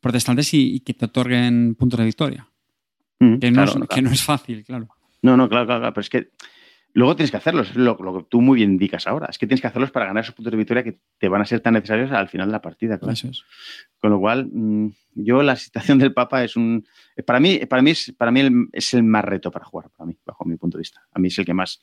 protestantes 0.00 0.52
y, 0.54 0.80
que 0.80 0.94
te 0.94 1.04
otorguen 1.04 1.76
puntos 1.76 1.98
de 1.98 2.06
victoria. 2.06 2.48
Que, 3.18 3.50
no 3.52 3.62
es, 3.62 3.74
que 3.88 4.02
no 4.02 4.10
es 4.10 4.22
fácil, 4.22 4.64
claro. 4.64 4.88
No, 5.22 5.36
no, 5.36 5.48
claro, 5.48 5.66
claro, 5.66 5.94
pero 5.94 6.00
es 6.02 6.10
que 6.10 6.30
Luego 6.96 7.16
tienes 7.16 7.32
que 7.32 7.36
hacerlos, 7.38 7.74
lo, 7.74 7.96
lo, 7.96 8.18
que 8.18 8.26
tú 8.30 8.40
muy 8.40 8.58
bien 8.58 8.70
indicas 8.70 9.08
ahora. 9.08 9.26
Es 9.28 9.36
que 9.36 9.48
tienes 9.48 9.60
que 9.60 9.66
hacerlos 9.66 9.90
para 9.90 10.06
ganar 10.06 10.22
esos 10.22 10.34
puntos 10.36 10.52
de 10.52 10.56
victoria 10.56 10.84
que 10.84 11.00
te 11.18 11.28
van 11.28 11.42
a 11.42 11.44
ser 11.44 11.58
tan 11.58 11.74
necesarios 11.74 12.12
al 12.12 12.28
final 12.28 12.46
de 12.46 12.52
la 12.52 12.62
partida. 12.62 13.00
Con 13.98 14.10
lo 14.10 14.20
cual, 14.20 14.48
mm, 14.52 14.92
yo 15.16 15.42
la 15.42 15.56
situación 15.56 15.98
del 15.98 16.14
Papa 16.14 16.44
es 16.44 16.54
un. 16.54 16.86
Para 17.26 17.40
mí, 17.40 17.58
para 17.66 17.82
mí, 17.82 17.90
es, 17.90 18.14
para 18.16 18.30
mí 18.30 18.42
es 18.72 18.94
el 18.94 19.02
más 19.02 19.24
reto 19.24 19.50
para 19.50 19.64
jugar, 19.64 19.90
para 19.90 20.06
mí, 20.06 20.16
bajo 20.24 20.44
mi 20.44 20.56
punto 20.56 20.78
de 20.78 20.82
vista. 20.82 21.02
A 21.12 21.18
mí 21.18 21.28
es 21.28 21.38
el 21.38 21.44
que 21.44 21.52
más. 21.52 21.82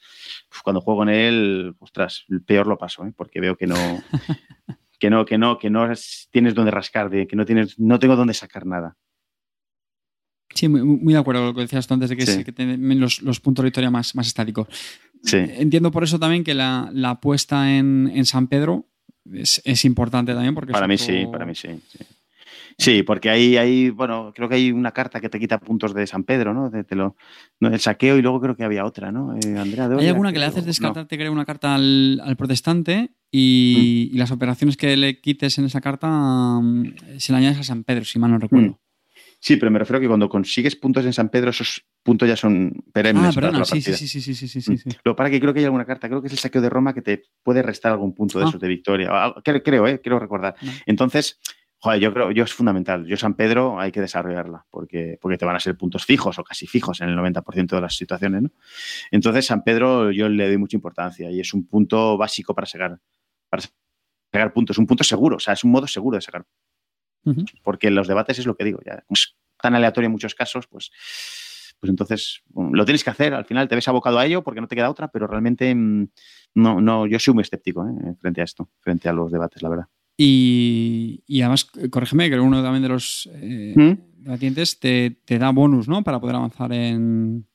Cuando 0.63 0.79
juego 0.79 1.03
en 1.03 1.09
él, 1.09 1.75
ostras, 1.79 2.25
peor 2.45 2.67
lo 2.67 2.77
paso, 2.77 3.05
¿eh? 3.05 3.11
porque 3.13 3.41
veo 3.41 3.57
que 3.57 3.67
no. 3.67 3.75
que 4.97 5.09
no, 5.09 5.25
que 5.25 5.37
no, 5.37 5.57
que 5.57 5.69
no 5.69 5.91
tienes 6.29 6.55
donde 6.55 6.71
rascar, 6.71 7.09
de, 7.09 7.27
que 7.27 7.35
no 7.35 7.43
tienes, 7.43 7.77
no 7.77 7.99
tengo 7.99 8.15
donde 8.15 8.33
sacar 8.33 8.65
nada. 8.65 8.95
Sí, 10.61 10.69
muy, 10.69 11.11
de 11.11 11.19
acuerdo 11.19 11.41
con 11.41 11.47
lo 11.47 11.55
que 11.55 11.61
decías 11.61 11.87
tú 11.87 11.95
antes 11.95 12.11
de 12.11 12.15
que, 12.15 12.51
tienen 12.51 12.99
los, 12.99 13.39
puntos 13.39 13.63
de 13.63 13.67
victoria 13.69 13.89
más, 13.89 14.13
más 14.13 14.27
estáticos. 14.27 14.67
Entiendo 15.33 15.89
por 15.89 16.03
eso 16.03 16.19
también 16.19 16.43
que 16.43 16.53
la, 16.53 16.87
la 16.93 17.09
apuesta 17.11 17.75
en, 17.75 18.23
San 18.25 18.45
Pedro 18.45 18.85
es, 19.33 19.85
importante 19.85 20.35
también. 20.35 20.53
Porque 20.53 20.71
para 20.71 20.87
mí 20.87 20.99
sí, 20.99 21.25
para 21.31 21.47
mí 21.47 21.55
sí, 21.55 21.69
Sí, 22.77 23.01
porque 23.01 23.31
hay, 23.31 23.57
hay, 23.57 23.89
bueno, 23.89 24.33
creo 24.35 24.47
que 24.47 24.53
hay 24.53 24.71
una 24.71 24.91
carta 24.91 25.19
que 25.19 25.29
te 25.29 25.39
quita 25.39 25.59
puntos 25.59 25.95
de 25.95 26.05
San 26.05 26.25
Pedro, 26.25 26.53
¿no? 26.53 26.69
De, 26.69 26.85
lo, 26.95 27.15
el 27.59 27.79
saqueo 27.79 28.17
y 28.17 28.21
luego 28.21 28.39
creo 28.39 28.55
que 28.55 28.63
había 28.63 28.85
otra, 28.85 29.11
¿no? 29.11 29.35
Eh, 29.35 29.57
Andrea 29.57 29.89
Hay 29.97 30.09
alguna 30.09 30.31
que, 30.31 30.37
le 30.37 30.45
haces 30.45 30.63
descartarte, 30.63 31.17
creo, 31.17 31.31
una 31.31 31.45
carta 31.45 31.73
al, 31.73 32.35
protestante 32.37 33.01
mm. 33.01 33.07
y, 33.31 34.11
las 34.13 34.29
operaciones 34.29 34.77
que 34.77 34.95
le 34.95 35.19
quites 35.21 35.57
en 35.57 35.65
esa 35.65 35.81
carta 35.81 36.07
mm, 36.07 36.93
se 37.17 37.31
le 37.31 37.39
añades 37.39 37.57
a 37.57 37.63
San 37.63 37.83
Pedro, 37.83 38.05
si 38.05 38.19
mal 38.19 38.29
no 38.29 38.37
recuerdo. 38.37 38.79
Mm. 39.41 39.43
Sí, 39.43 39.57
pero 39.57 39.71
me 39.71 39.79
refiero 39.79 39.97
a 39.97 40.01
que 40.01 40.07
cuando 40.07 40.29
consigues 40.29 40.75
puntos 40.75 41.03
en 41.03 41.13
San 41.13 41.29
Pedro, 41.29 41.49
esos 41.49 41.83
puntos 42.03 42.27
ya 42.27 42.35
son 42.35 42.83
perennes. 42.93 43.35
Ah, 43.35 43.41
perdona, 43.41 43.65
sí, 43.65 43.81
sí, 43.81 43.93
sí, 43.93 44.07
sí, 44.07 44.21
sí, 44.21 44.47
sí, 44.47 44.61
sí, 44.61 44.89
Lo 45.03 45.15
para 45.15 45.31
que 45.31 45.39
creo 45.39 45.51
que 45.51 45.59
hay 45.59 45.65
alguna 45.65 45.85
carta, 45.85 46.07
creo 46.07 46.21
que 46.21 46.27
es 46.27 46.33
el 46.33 46.39
saqueo 46.39 46.61
de 46.61 46.69
Roma 46.69 46.93
que 46.93 47.01
te 47.01 47.23
puede 47.41 47.63
restar 47.63 47.91
algún 47.91 48.13
punto 48.13 48.37
de 48.37 48.45
ah. 48.45 48.47
esos 48.49 48.61
de 48.61 48.67
victoria. 48.67 49.33
Creo, 49.43 49.87
eh, 49.87 49.99
quiero 49.99 50.19
recordar. 50.19 50.55
Entonces, 50.85 51.39
joder, 51.79 51.99
yo 51.99 52.13
creo, 52.13 52.31
yo 52.31 52.43
es 52.43 52.53
fundamental. 52.53 53.07
Yo 53.07 53.17
San 53.17 53.33
Pedro 53.33 53.79
hay 53.79 53.91
que 53.91 53.99
desarrollarla 53.99 54.67
porque, 54.69 55.17
porque 55.19 55.39
te 55.39 55.45
van 55.45 55.55
a 55.55 55.59
ser 55.59 55.75
puntos 55.75 56.05
fijos 56.05 56.37
o 56.37 56.43
casi 56.43 56.67
fijos 56.67 57.01
en 57.01 57.09
el 57.09 57.17
90% 57.17 57.67
de 57.67 57.81
las 57.81 57.95
situaciones, 57.95 58.43
¿no? 58.43 58.51
Entonces, 59.09 59.47
San 59.47 59.63
Pedro 59.63 60.11
yo 60.11 60.29
le 60.29 60.47
doy 60.47 60.57
mucha 60.57 60.77
importancia 60.77 61.31
y 61.31 61.39
es 61.39 61.51
un 61.55 61.65
punto 61.65 62.15
básico 62.15 62.53
para 62.53 62.67
sacar, 62.67 62.99
para 63.49 63.63
sacar 64.31 64.53
puntos, 64.53 64.77
un 64.77 64.85
punto 64.85 65.03
seguro, 65.03 65.37
o 65.37 65.39
sea, 65.39 65.55
es 65.55 65.63
un 65.63 65.71
modo 65.71 65.87
seguro 65.87 66.15
de 66.15 66.21
sacar 66.21 66.45
porque 67.63 67.87
en 67.87 67.95
los 67.95 68.07
debates 68.07 68.39
es 68.39 68.45
lo 68.45 68.55
que 68.55 68.65
digo, 68.65 68.79
ya 68.85 69.03
es 69.09 69.35
tan 69.61 69.75
aleatorio 69.75 70.07
en 70.07 70.11
muchos 70.11 70.35
casos, 70.35 70.67
pues, 70.67 70.91
pues 71.79 71.89
entonces 71.89 72.41
lo 72.55 72.85
tienes 72.85 73.03
que 73.03 73.09
hacer, 73.09 73.33
al 73.33 73.45
final 73.45 73.67
te 73.67 73.75
ves 73.75 73.87
abocado 73.87 74.19
a 74.19 74.25
ello 74.25 74.43
porque 74.43 74.61
no 74.61 74.67
te 74.67 74.75
queda 74.75 74.89
otra, 74.89 75.09
pero 75.09 75.27
realmente 75.27 75.73
mm, 75.73 76.07
no, 76.55 76.81
no, 76.81 77.07
yo 77.07 77.19
soy 77.19 77.33
muy 77.33 77.41
escéptico 77.41 77.87
¿eh? 77.87 78.15
frente 78.19 78.41
a 78.41 78.43
esto, 78.43 78.69
frente 78.79 79.09
a 79.09 79.13
los 79.13 79.31
debates, 79.31 79.61
la 79.61 79.69
verdad. 79.69 79.87
Y, 80.23 81.41
además, 81.41 81.65
corrígeme, 81.89 82.29
que 82.29 82.39
uno 82.39 82.61
también 82.61 82.83
de 82.83 82.89
los 82.89 83.27
eh, 83.33 83.73
¿Mm? 83.75 84.23
debatientes 84.23 84.79
te, 84.79 85.17
te, 85.25 85.39
da 85.39 85.49
bonus, 85.49 85.87
¿no? 85.87 86.03
Para 86.03 86.19
poder 86.19 86.35
avanzar 86.35 86.71
en, 86.73 87.47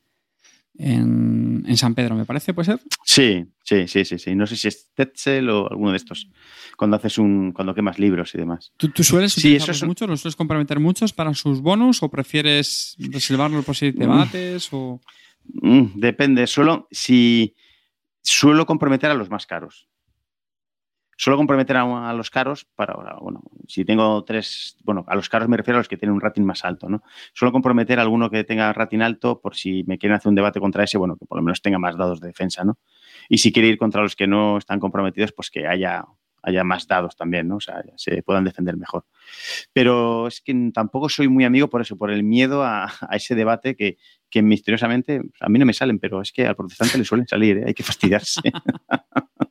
en, 0.78 1.76
San 1.76 1.94
Pedro, 1.94 2.14
me 2.14 2.24
parece, 2.24 2.55
¿puede 2.55 2.66
ser? 2.66 2.80
Sí, 3.05 3.44
sí, 3.62 3.86
sí, 3.88 4.05
sí, 4.05 4.18
sí. 4.18 4.34
No 4.34 4.46
sé 4.46 4.56
si 4.56 4.68
es 4.68 4.90
Tetzel 4.94 5.48
o 5.50 5.70
alguno 5.70 5.90
de 5.90 5.96
estos. 5.96 6.28
Cuando 6.76 6.96
haces 6.96 7.18
un, 7.18 7.52
cuando 7.52 7.74
quemas 7.74 7.98
libros 7.98 8.34
y 8.34 8.38
demás. 8.38 8.72
¿Tú, 8.76 8.90
sueles 9.02 9.32
sí, 9.32 9.58
muchos? 9.84 10.08
¿Los 10.08 10.20
sueles 10.20 10.36
comprometer 10.36 10.80
muchos 10.80 11.12
para 11.12 11.34
sus 11.34 11.60
bonus 11.60 12.02
o 12.02 12.10
prefieres 12.10 12.96
reservarlos 12.98 13.64
por 13.64 13.76
si 13.76 13.92
debates? 13.92 14.68
O... 14.72 15.00
Mm, 15.62 15.98
depende. 15.98 16.46
Solo 16.46 16.88
si 16.90 17.55
suelo 18.22 18.66
comprometer 18.66 19.10
a 19.10 19.14
los 19.14 19.30
más 19.30 19.46
caros. 19.46 19.88
Suelo 21.19 21.39
comprometer 21.39 21.78
a, 21.78 22.12
los 22.12 22.31
caros 22.31 22.67
para, 22.75 22.95
bueno, 23.20 23.43
si 23.67 23.86
tengo 23.86 24.23
tres, 24.25 24.77
bueno, 24.85 25.05
a 25.09 25.17
los 25.17 25.31
caros 25.31 25.49
me 25.49 25.57
refiero 25.57 25.78
a 25.78 25.81
los 25.81 25.89
que 25.89 25.97
tienen 25.97 26.15
un 26.15 26.20
rating 26.20 26.43
más 26.43 26.62
alto, 26.65 26.91
¿no? 26.91 27.03
Suelo 27.33 27.53
comprometer 27.53 27.99
a 27.99 28.03
alguno 28.03 28.28
que 28.28 28.45
tenga 28.45 28.70
rating 28.75 29.01
alto 29.01 29.41
por 29.41 29.57
si 29.57 29.83
me 29.85 29.97
quieren 29.97 30.17
hacer 30.17 30.28
un 30.28 30.35
debate 30.35 30.61
contra 30.61 30.85
ese, 30.85 30.99
bueno, 30.99 31.17
que 31.17 31.25
por 31.25 31.39
lo 31.39 31.43
menos 31.43 31.62
tenga 31.62 31.78
más 31.78 31.97
dados 31.97 32.20
de 32.20 32.28
defensa, 32.28 32.65
¿no? 32.65 32.78
Y 33.31 33.39
si 33.39 33.51
quiere 33.51 33.69
ir 33.69 33.78
contra 33.78 34.03
los 34.03 34.15
que 34.15 34.27
no 34.27 34.59
están 34.59 34.78
comprometidos, 34.78 35.33
pues 35.33 35.51
que 35.51 35.67
haya, 35.67 36.05
haya 36.43 36.65
más 36.65 36.86
dados 36.86 37.17
también, 37.17 37.49
¿no? 37.49 37.57
O 37.57 37.61
sea, 37.61 37.83
se 37.97 38.23
puedan 38.23 38.45
defender 38.45 38.77
mejor. 38.77 39.07
Pero 39.73 40.27
es 40.27 40.43
que 40.43 40.70
tampoco 40.75 41.09
soy 41.09 41.28
muy 41.28 41.45
amigo 41.45 41.70
por 41.70 41.81
eso, 41.81 41.97
por 41.97 42.11
el 42.11 42.25
miedo 42.25 42.62
a, 42.62 42.93
ese 43.12 43.35
debate 43.35 43.75
que, 43.75 43.97
que 44.28 44.43
misteriosamente 44.43 45.23
a 45.41 45.49
mí 45.49 45.59
no 45.59 45.65
me 45.65 45.73
salen, 45.73 45.99
pero 45.99 46.20
es 46.20 46.31
que 46.31 46.47
al 46.47 46.57
protestante 46.57 46.99
le 46.99 47.05
suelen 47.05 47.27
salir, 47.27 47.57
¿eh? 47.57 47.65
hay 47.69 47.75
que 47.75 47.83
fastidiarse. 47.83 48.43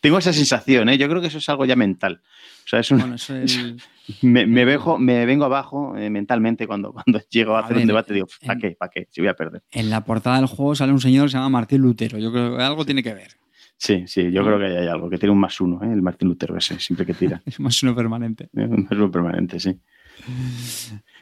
Tengo 0.00 0.18
esa 0.18 0.32
sensación, 0.32 0.88
¿eh? 0.88 0.98
Yo 0.98 1.08
creo 1.08 1.20
que 1.20 1.28
eso 1.28 1.38
es 1.38 1.48
algo 1.48 1.64
ya 1.64 1.76
mental. 1.76 2.20
O 2.64 2.68
sea, 2.68 2.80
es 2.80 2.90
un, 2.90 2.98
me, 4.22 4.46
me, 4.46 4.66
me, 4.98 5.26
vengo 5.26 5.44
abajo 5.44 5.96
eh, 5.96 6.10
mentalmente 6.10 6.66
cuando, 6.66 6.92
cuando 7.04 7.20
llego 7.30 7.56
a, 7.56 7.60
hacer 7.60 7.78
un 7.78 7.86
debate. 7.86 8.14
Digo, 8.14 8.26
¿para 8.44 8.58
qué? 8.58 8.70
¿Para 8.72 8.90
qué? 8.90 9.08
Si 9.10 9.20
voy 9.20 9.28
a 9.28 9.34
perder. 9.34 9.62
En 9.70 9.90
la 9.90 10.04
portada 10.04 10.36
del 10.36 10.46
juego 10.46 10.74
sale 10.74 10.92
un 10.92 11.00
señor 11.00 11.26
que 11.26 11.32
se 11.32 11.36
llama 11.38 11.48
Martín 11.48 11.82
Lutero. 11.82 12.18
Yo 12.18 12.30
creo 12.30 12.56
que 12.56 12.62
algo 12.62 12.84
tiene 12.84 13.02
que 13.02 13.14
ver. 13.14 13.30
Sí, 13.76 14.04
sí, 14.08 14.32
yo 14.32 14.44
creo 14.44 14.58
que 14.58 14.64
hay 14.64 14.88
algo, 14.88 15.08
que 15.08 15.18
tiene 15.18 15.32
un 15.32 15.38
más 15.38 15.60
uno, 15.60 15.80
¿eh? 15.84 15.92
el 15.92 16.02
Martín 16.02 16.28
Lutero 16.28 16.56
ese, 16.56 16.80
siempre 16.80 17.06
que 17.06 17.14
tira. 17.14 17.40
es 17.46 17.60
más 17.60 17.80
uno 17.82 17.94
permanente. 17.94 18.48
Un 18.52 18.82
más 18.82 18.92
uno 18.92 19.10
permanente, 19.10 19.60
sí. 19.60 19.78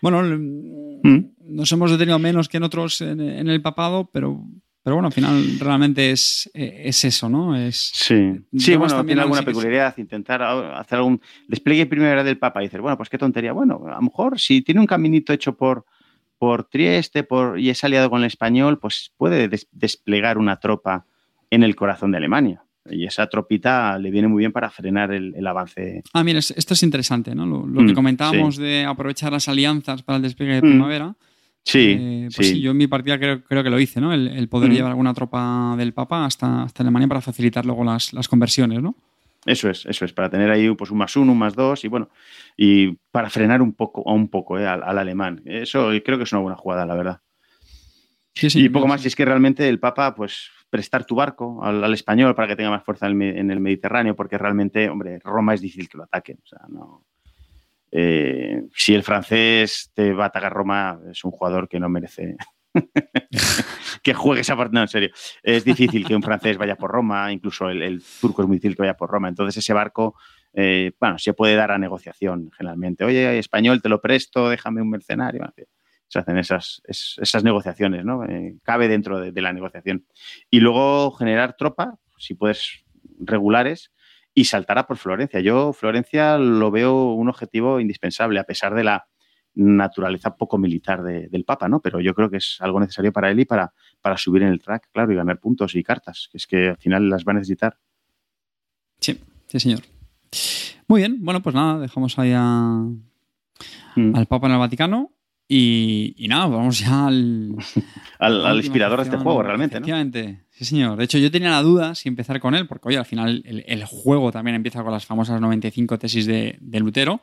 Bueno, 0.00 0.22
¿Mm? 0.22 1.18
nos 1.40 1.70
hemos 1.70 1.90
detenido 1.90 2.18
menos 2.18 2.48
que 2.48 2.56
en 2.56 2.62
otros 2.62 3.02
en 3.02 3.20
el 3.20 3.60
papado, 3.60 4.08
pero 4.10 4.42
pero 4.86 4.94
bueno, 4.94 5.08
al 5.08 5.12
final 5.12 5.58
realmente 5.58 6.12
es, 6.12 6.48
eh, 6.54 6.82
es 6.84 7.04
eso, 7.04 7.28
¿no? 7.28 7.56
Es, 7.56 7.90
sí, 7.92 8.36
sí 8.56 8.76
bueno, 8.76 9.04
tiene 9.04 9.20
alguna 9.20 9.42
peculiaridad, 9.42 9.92
intentar 9.98 10.40
hacer 10.44 10.98
algún 10.98 11.20
despliegue 11.48 11.86
primero 11.86 12.22
del 12.22 12.38
Papa 12.38 12.62
y 12.62 12.66
decir, 12.66 12.80
bueno, 12.80 12.96
pues 12.96 13.08
qué 13.08 13.18
tontería. 13.18 13.52
Bueno, 13.52 13.82
a 13.84 13.96
lo 13.96 14.02
mejor 14.02 14.38
si 14.38 14.62
tiene 14.62 14.78
un 14.78 14.86
caminito 14.86 15.32
hecho 15.32 15.56
por, 15.56 15.86
por 16.38 16.68
Trieste 16.68 17.24
por, 17.24 17.58
y 17.58 17.70
es 17.70 17.82
aliado 17.82 18.08
con 18.10 18.20
el 18.20 18.26
español, 18.28 18.78
pues 18.78 19.10
puede 19.16 19.50
desplegar 19.72 20.38
una 20.38 20.60
tropa 20.60 21.04
en 21.50 21.64
el 21.64 21.74
corazón 21.74 22.12
de 22.12 22.18
Alemania. 22.18 22.62
Y 22.88 23.06
esa 23.06 23.26
tropita 23.26 23.98
le 23.98 24.12
viene 24.12 24.28
muy 24.28 24.38
bien 24.38 24.52
para 24.52 24.70
frenar 24.70 25.10
el, 25.10 25.44
avance. 25.48 26.04
Ah, 26.12 26.22
mira, 26.22 26.38
esto 26.38 26.74
es 26.74 26.82
interesante, 26.84 27.34
¿no? 27.34 27.44
Lo, 27.44 27.84
que 27.84 27.90
mm, 27.90 27.94
comentábamos 27.96 28.56
de 28.56 28.84
aprovechar 28.84 29.32
las 29.32 29.48
alianzas 29.48 30.04
para 30.04 30.18
el 30.18 30.22
despliegue 30.22 30.60
de 30.60 30.62
mm. 30.62 30.78
Sí, 31.66 31.96
eh, 31.98 32.28
pues 32.34 32.48
sí. 32.48 32.60
yo 32.60 32.70
en 32.70 32.76
mi 32.76 32.86
partida 32.86 33.18
creo, 33.18 33.42
que 33.42 33.70
lo 33.70 33.80
hice, 33.80 34.00
¿no? 34.00 34.14
El, 34.14 34.48
poder 34.48 34.70
llevar 34.70 34.90
alguna 34.90 35.12
tropa 35.12 35.74
del 35.76 35.92
Papa 35.92 36.24
hasta, 36.24 36.62
hasta 36.62 36.84
Alemania 36.84 37.08
para 37.08 37.20
facilitar 37.20 37.66
luego 37.66 37.82
las, 37.82 38.12
conversiones, 38.28 38.80
¿no? 38.80 38.94
Eso 39.44 39.68
es, 39.68 39.84
eso 39.84 40.04
es, 40.04 40.12
para 40.12 40.30
tener 40.30 40.48
ahí 40.48 40.72
pues, 40.76 40.92
un 40.92 40.98
más 40.98 41.16
uno, 41.16 41.32
un 41.32 41.38
más 41.38 41.56
dos 41.56 41.84
y 41.84 41.88
bueno, 41.88 42.08
y 42.56 42.92
para 43.10 43.30
frenar 43.30 43.62
un 43.62 43.72
poco, 43.72 44.08
a 44.08 44.12
un 44.12 44.28
poco 44.28 44.60
eh, 44.60 44.66
al, 44.66 44.96
alemán. 44.96 45.42
Eso 45.44 45.90
creo 46.04 46.18
que 46.18 46.24
es 46.24 46.32
una 46.32 46.42
buena 46.42 46.56
jugada, 46.56 46.86
la 46.86 46.94
verdad. 46.94 47.20
Sí, 48.32 48.48
sí, 48.48 48.64
y 48.64 48.68
poco 48.68 48.86
más, 48.86 49.00
si 49.00 49.08
es 49.08 49.16
que 49.16 49.24
realmente 49.24 49.68
el 49.68 49.80
Papa, 49.80 50.14
pues 50.14 50.50
prestar 50.70 51.04
tu 51.04 51.16
barco 51.16 51.64
al, 51.64 51.92
español 51.92 52.36
para 52.36 52.46
que 52.46 52.54
tenga 52.54 52.70
más 52.70 52.84
fuerza 52.84 53.08
en 53.08 53.50
el, 53.50 53.58
Mediterráneo, 53.60 54.14
porque 54.14 54.38
realmente, 54.38 54.88
hombre, 54.88 55.18
Roma 55.24 55.54
es 55.54 55.60
difícil 55.60 55.88
que 55.88 55.98
lo 55.98 56.04
ataquen. 56.04 56.38
O 56.44 56.46
sea, 56.46 56.60
no, 56.68 57.02
eh, 57.98 58.62
si 58.74 58.94
el 58.94 59.02
francés 59.02 59.90
te 59.94 60.12
va 60.12 60.24
a 60.24 60.26
atacar 60.26 60.52
Roma, 60.52 61.00
es 61.10 61.24
un 61.24 61.30
jugador 61.30 61.66
que 61.66 61.80
no 61.80 61.88
merece 61.88 62.36
que 64.02 64.12
juegue 64.12 64.42
esa 64.42 64.54
parte. 64.54 64.74
No, 64.74 64.82
en 64.82 64.88
serio. 64.88 65.08
Es 65.42 65.64
difícil 65.64 66.06
que 66.06 66.14
un 66.14 66.22
francés 66.22 66.58
vaya 66.58 66.76
por 66.76 66.90
Roma, 66.90 67.32
incluso 67.32 67.70
el, 67.70 68.02
turco 68.20 68.42
es 68.42 68.48
muy 68.48 68.58
difícil 68.58 68.76
que 68.76 68.82
vaya 68.82 68.98
por 68.98 69.08
Roma. 69.08 69.30
Entonces, 69.30 69.56
ese 69.56 69.72
barco, 69.72 70.14
eh, 70.52 70.92
bueno, 71.00 71.18
se 71.18 71.32
puede 71.32 71.54
dar 71.54 71.70
a 71.70 71.78
negociación 71.78 72.50
generalmente. 72.54 73.02
Oye, 73.02 73.38
español, 73.38 73.80
te 73.80 73.88
lo 73.88 74.02
presto, 74.02 74.50
déjame 74.50 74.82
un 74.82 74.90
mercenario. 74.90 75.50
Se 76.06 76.18
hacen 76.18 76.36
esas, 76.36 76.82
negociaciones, 77.42 78.04
¿no? 78.04 78.24
Eh, 78.24 78.56
cabe 78.62 78.88
dentro 78.88 79.20
de, 79.20 79.32
de, 79.32 79.40
la 79.40 79.54
negociación. 79.54 80.04
Y 80.50 80.60
luego 80.60 81.12
generar 81.12 81.56
tropa, 81.56 81.98
si 82.18 82.34
puedes, 82.34 82.84
regulares, 83.20 83.90
y 84.36 84.44
saltará 84.44 84.86
por 84.86 84.98
Florencia. 84.98 85.40
Yo 85.40 85.72
Florencia 85.72 86.36
lo 86.36 86.70
veo 86.70 87.14
un 87.14 87.30
objetivo 87.30 87.80
indispensable, 87.80 88.38
a 88.38 88.44
pesar 88.44 88.74
de 88.74 88.84
la 88.84 89.08
naturaleza 89.54 90.36
poco 90.36 90.58
militar 90.58 91.02
del 91.02 91.44
Papa, 91.46 91.70
¿no? 91.70 91.80
Pero 91.80 92.00
yo 92.00 92.12
creo 92.14 92.28
que 92.28 92.36
es 92.36 92.58
algo 92.60 92.78
necesario 92.78 93.14
para 93.14 93.30
él 93.30 93.40
y 93.40 93.46
para, 93.46 93.72
para 94.02 94.18
subir 94.18 94.42
en 94.42 94.48
el 94.48 94.60
track, 94.60 94.90
claro, 94.92 95.10
y 95.10 95.16
ganar 95.16 95.40
puntos 95.40 95.74
y 95.74 95.82
cartas, 95.82 96.28
que 96.30 96.36
es 96.36 96.46
que 96.46 96.68
al 96.68 96.76
final 96.76 97.08
las 97.08 97.24
va 97.24 97.32
a 97.32 97.36
necesitar. 97.36 97.78
Sí, 99.00 99.18
sí, 99.46 99.58
señor. 99.58 99.80
Muy 100.86 101.00
bien, 101.00 101.16
bueno, 101.24 101.40
pues 101.40 101.54
nada, 101.54 101.78
dejamos 101.78 102.18
ahí 102.18 102.34
mm. 102.34 104.14
al 104.14 104.26
Papa 104.26 104.48
en 104.48 104.52
el 104.52 104.58
Vaticano 104.58 105.15
y, 105.48 106.26
nada, 106.28 106.46
vamos 106.46 106.80
ya 106.80 107.06
al... 107.06 107.54
al, 108.18 108.56
inspirador 108.56 108.98
de 108.98 109.04
este 109.04 109.16
juego, 109.16 109.42
realmente, 109.42 109.76
efectivamente. 109.76 110.40
Sí, 110.50 110.64
señor. 110.64 110.96
De 110.96 111.04
hecho, 111.04 111.18
yo 111.18 111.30
tenía 111.30 111.50
la 111.50 111.62
duda 111.62 111.94
si 111.94 112.08
empezar 112.08 112.40
con 112.40 112.54
él, 112.54 112.66
porque, 112.66 112.88
oye, 112.88 112.98
al 112.98 113.04
final 113.04 113.42
el, 113.44 113.84
juego 113.84 114.32
también 114.32 114.56
empieza 114.56 114.82
con 114.82 114.92
las 114.92 115.06
famosas 115.06 115.40
95 115.40 115.98
tesis 115.98 116.26
de, 116.26 116.58
Lutero. 116.80 117.20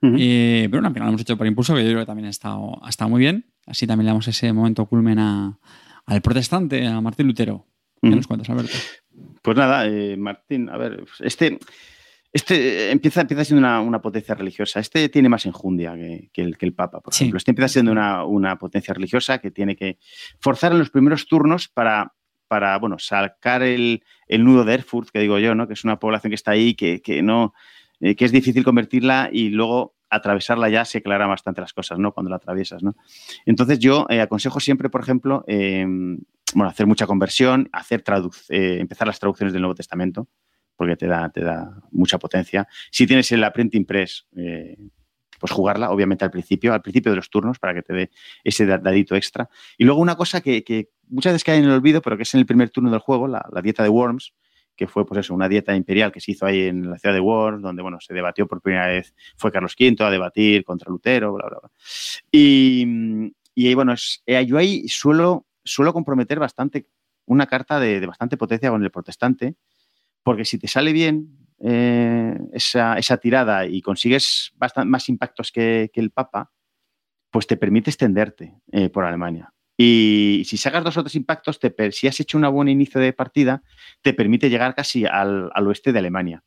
Eh, 0.00 0.68
pero 0.70 0.86
al 0.86 0.92
final 0.92 1.06
lo 1.06 1.10
hemos 1.10 1.22
hecho 1.22 1.36
por 1.36 1.46
impulso, 1.46 1.74
que 1.74 1.82
yo 1.82 1.88
creo 1.88 2.00
que 2.00 2.06
también 2.06 2.26
ha 2.26 2.30
estado, 2.30 2.78
ha 2.82 2.88
estado 2.88 3.10
muy 3.10 3.18
bien. 3.18 3.46
Así 3.66 3.86
también 3.86 4.06
le 4.06 4.10
damos 4.10 4.28
ese 4.28 4.52
momento 4.52 4.86
culmen 4.86 5.18
al 5.18 6.22
protestante, 6.22 6.86
a 6.86 7.00
Martín 7.00 7.26
Lutero. 7.26 7.66
¿Qué 8.00 8.10
nos 8.10 8.28
cuentas, 8.28 8.48
Alberto? 8.50 8.76
Pues 9.42 9.56
nada, 9.56 9.86
eh, 9.86 10.16
Martín, 10.16 10.68
a 10.68 10.76
ver, 10.76 11.04
este, 11.20 11.58
este 12.32 12.90
empieza, 12.90 13.22
empieza 13.22 13.44
siendo 13.44 13.82
una, 13.82 14.02
potencia 14.02 14.34
religiosa. 14.34 14.80
Este 14.80 15.08
tiene 15.08 15.28
más 15.28 15.46
enjundia 15.46 15.94
que, 15.94 16.30
el, 16.42 16.58
que 16.58 16.66
el, 16.66 16.74
Papa, 16.74 17.00
por 17.00 17.14
ejemplo. 17.14 17.38
Este 17.38 17.50
empieza 17.50 17.68
siendo 17.68 17.92
una, 17.92 18.24
una, 18.24 18.58
potencia 18.58 18.92
religiosa 18.92 19.38
que 19.38 19.50
tiene 19.50 19.76
que 19.76 19.98
forzar 20.40 20.72
en 20.72 20.78
los 20.78 20.90
primeros 20.90 21.26
turnos 21.26 21.68
para 21.68 22.12
para, 22.48 22.78
bueno, 22.78 22.98
sacar 22.98 23.62
el, 23.62 24.02
nudo 24.28 24.64
de 24.64 24.74
Erfurt, 24.74 25.10
que 25.10 25.20
digo 25.20 25.38
yo, 25.38 25.54
¿no? 25.54 25.68
Que 25.68 25.74
es 25.74 25.84
una 25.84 25.98
población 25.98 26.30
que 26.30 26.34
está 26.34 26.52
ahí, 26.52 26.74
que, 26.74 27.00
no, 27.22 27.54
eh, 28.00 28.16
que 28.16 28.24
es 28.24 28.32
difícil 28.32 28.64
convertirla 28.64 29.28
y 29.30 29.50
luego 29.50 29.94
atravesarla 30.10 30.70
ya 30.70 30.86
se 30.86 30.98
aclaran 30.98 31.28
bastante 31.28 31.60
las 31.60 31.74
cosas, 31.74 31.98
¿no? 31.98 32.12
Cuando 32.12 32.30
la 32.30 32.36
atraviesas, 32.36 32.82
¿no? 32.82 32.96
Entonces 33.44 33.78
yo 33.78 34.06
eh, 34.08 34.22
aconsejo 34.22 34.58
siempre, 34.58 34.88
por 34.88 35.02
ejemplo, 35.02 35.44
em, 35.46 36.18
bueno, 36.54 36.70
hacer 36.70 36.86
mucha 36.86 37.06
conversión, 37.06 37.68
hacer 37.72 38.02
eh, 38.48 38.78
empezar 38.80 39.06
las 39.06 39.20
traducciones 39.20 39.52
del 39.52 39.60
Nuevo 39.60 39.74
Testamento, 39.74 40.28
porque 40.78 40.96
te 40.96 41.08
da, 41.08 41.28
te 41.28 41.42
da 41.42 41.82
mucha 41.90 42.18
potencia. 42.18 42.68
Si 42.92 43.04
tienes 43.04 43.30
el 43.32 43.44
Printing 43.52 43.84
Press, 43.84 44.28
pues 45.40 45.52
jugarla, 45.52 45.90
obviamente 45.90 46.24
al 46.24 46.30
principio, 46.30 46.72
al 46.72 46.80
principio 46.82 47.10
de 47.10 47.16
los 47.16 47.28
turnos, 47.28 47.58
para 47.58 47.74
que 47.74 47.82
te 47.82 47.92
dé 47.92 48.10
ese 48.44 48.64
dadito 48.64 49.16
extra. 49.16 49.50
Y 49.76 49.84
luego 49.84 50.00
una 50.00 50.14
cosa 50.14 50.40
que, 50.40 50.88
muchas 51.08 51.32
veces 51.32 51.42
cae 51.42 51.58
en 51.58 51.64
el 51.64 51.72
olvido, 51.72 52.00
pero 52.00 52.16
que 52.16 52.22
es 52.22 52.32
en 52.34 52.40
el 52.40 52.46
primer 52.46 52.70
turno 52.70 52.92
del 52.92 53.00
juego, 53.00 53.26
la, 53.26 53.44
dieta 53.60 53.82
de 53.82 53.88
Worms, 53.88 54.34
que 54.76 54.86
fue 54.86 55.04
pues 55.04 55.18
eso, 55.18 55.34
una 55.34 55.48
dieta 55.48 55.74
imperial 55.74 56.12
que 56.12 56.20
se 56.20 56.30
hizo 56.30 56.46
ahí 56.46 56.68
en 56.68 56.88
la 56.88 56.98
ciudad 56.98 57.12
de 57.12 57.20
Worms, 57.20 57.60
donde 57.60 57.82
bueno, 57.82 57.98
se 58.00 58.14
debatió 58.14 58.46
por 58.46 58.62
primera 58.62 58.86
vez, 58.86 59.12
fue 59.36 59.50
Carlos 59.50 59.74
V 59.76 59.96
a 60.04 60.10
debatir 60.10 60.62
contra 60.62 60.90
Lutero, 60.90 61.32
bla, 61.32 61.48
bla, 61.48 61.58
bla. 61.60 61.70
Y, 62.30 63.32
y 63.56 63.74
bueno, 63.74 63.94
eh, 64.26 64.46
yo 64.46 64.56
ahí 64.56 64.86
suelo, 64.86 65.44
suelo 65.64 65.92
comprometer 65.92 66.38
bastante 66.38 66.86
una 67.28 67.46
carta 67.46 67.78
de, 67.78 68.04
bastante 68.06 68.36
potencia 68.36 68.70
con 68.70 68.82
el 68.82 68.90
protestante, 68.90 69.54
porque 70.28 70.44
si 70.44 70.58
te 70.58 70.68
sale 70.68 70.92
bien 70.92 71.38
eh, 71.58 72.38
esa, 72.52 73.16
tirada 73.16 73.64
y 73.64 73.80
consigues 73.80 74.52
más 74.84 75.08
impactos 75.08 75.50
que, 75.50 75.90
el 75.94 76.10
Papa, 76.10 76.52
pues 77.30 77.46
te 77.46 77.56
permite 77.56 77.88
extenderte 77.88 78.60
eh, 78.70 78.90
por 78.90 79.06
Alemania. 79.06 79.54
Y 79.74 80.42
si 80.44 80.58
sacas 80.58 80.84
dos 80.84 80.98
o 80.98 81.02
tres 81.02 81.14
impactos, 81.14 81.58
te, 81.58 81.74
si 81.92 82.08
has 82.08 82.20
hecho 82.20 82.36
un 82.36 82.46
buen 82.52 82.68
inicio 82.68 83.00
de 83.00 83.14
partida, 83.14 83.62
te 84.02 84.12
permite 84.12 84.50
llegar 84.50 84.74
casi 84.74 85.06
al, 85.06 85.50
al 85.54 85.66
oeste 85.66 85.94
de 85.94 86.00
Alemania, 86.00 86.44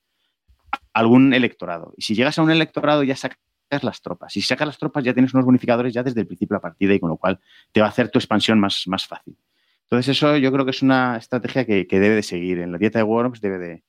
algún 0.93 1.34
electorado. 1.34 1.95
Y 1.98 2.03
si 2.03 2.14
llegas 2.14 2.38
a 2.38 2.43
un 2.43 2.51
electorado, 2.51 3.01
ya 3.01 3.16
sacas 3.16 3.40
las 3.82 4.03
tropas. 4.03 4.32
Si 4.32 4.43
sacas 4.43 4.68
las 4.68 4.77
tropas 4.77 5.03
ya 5.03 5.16
tienes 5.16 5.34
unos 5.34 5.48
bonificadores 5.48 5.92
ya 5.92 6.03
desde 6.03 6.22
el 6.22 6.27
principio 6.27 6.53
de 6.53 6.58
la 6.58 6.61
partida 6.61 6.93
y 6.93 7.00
con 7.00 7.10
lo 7.10 7.18
cual 7.18 7.40
te 7.72 7.82
va 7.82 7.88
a 7.88 7.90
hacer 7.90 8.10
tu 8.10 8.19
expansión 8.19 8.60
más, 8.60 8.84
más 8.85 9.08
fácil. 9.08 9.35
Entonces 9.91 10.17
eso 10.17 10.37
yo 10.37 10.53
creo 10.53 10.63
que 10.63 10.71
es 10.71 10.81
una 10.81 11.17
estrategia 11.17 11.65
que, 11.65 11.85
debe 11.85 12.15
de 12.15 12.23
seguir. 12.23 12.59
En 12.59 12.71
la 12.71 12.77
dieta 12.77 12.99
de 12.99 13.03
Worms 13.03 13.41
debe 13.41 13.83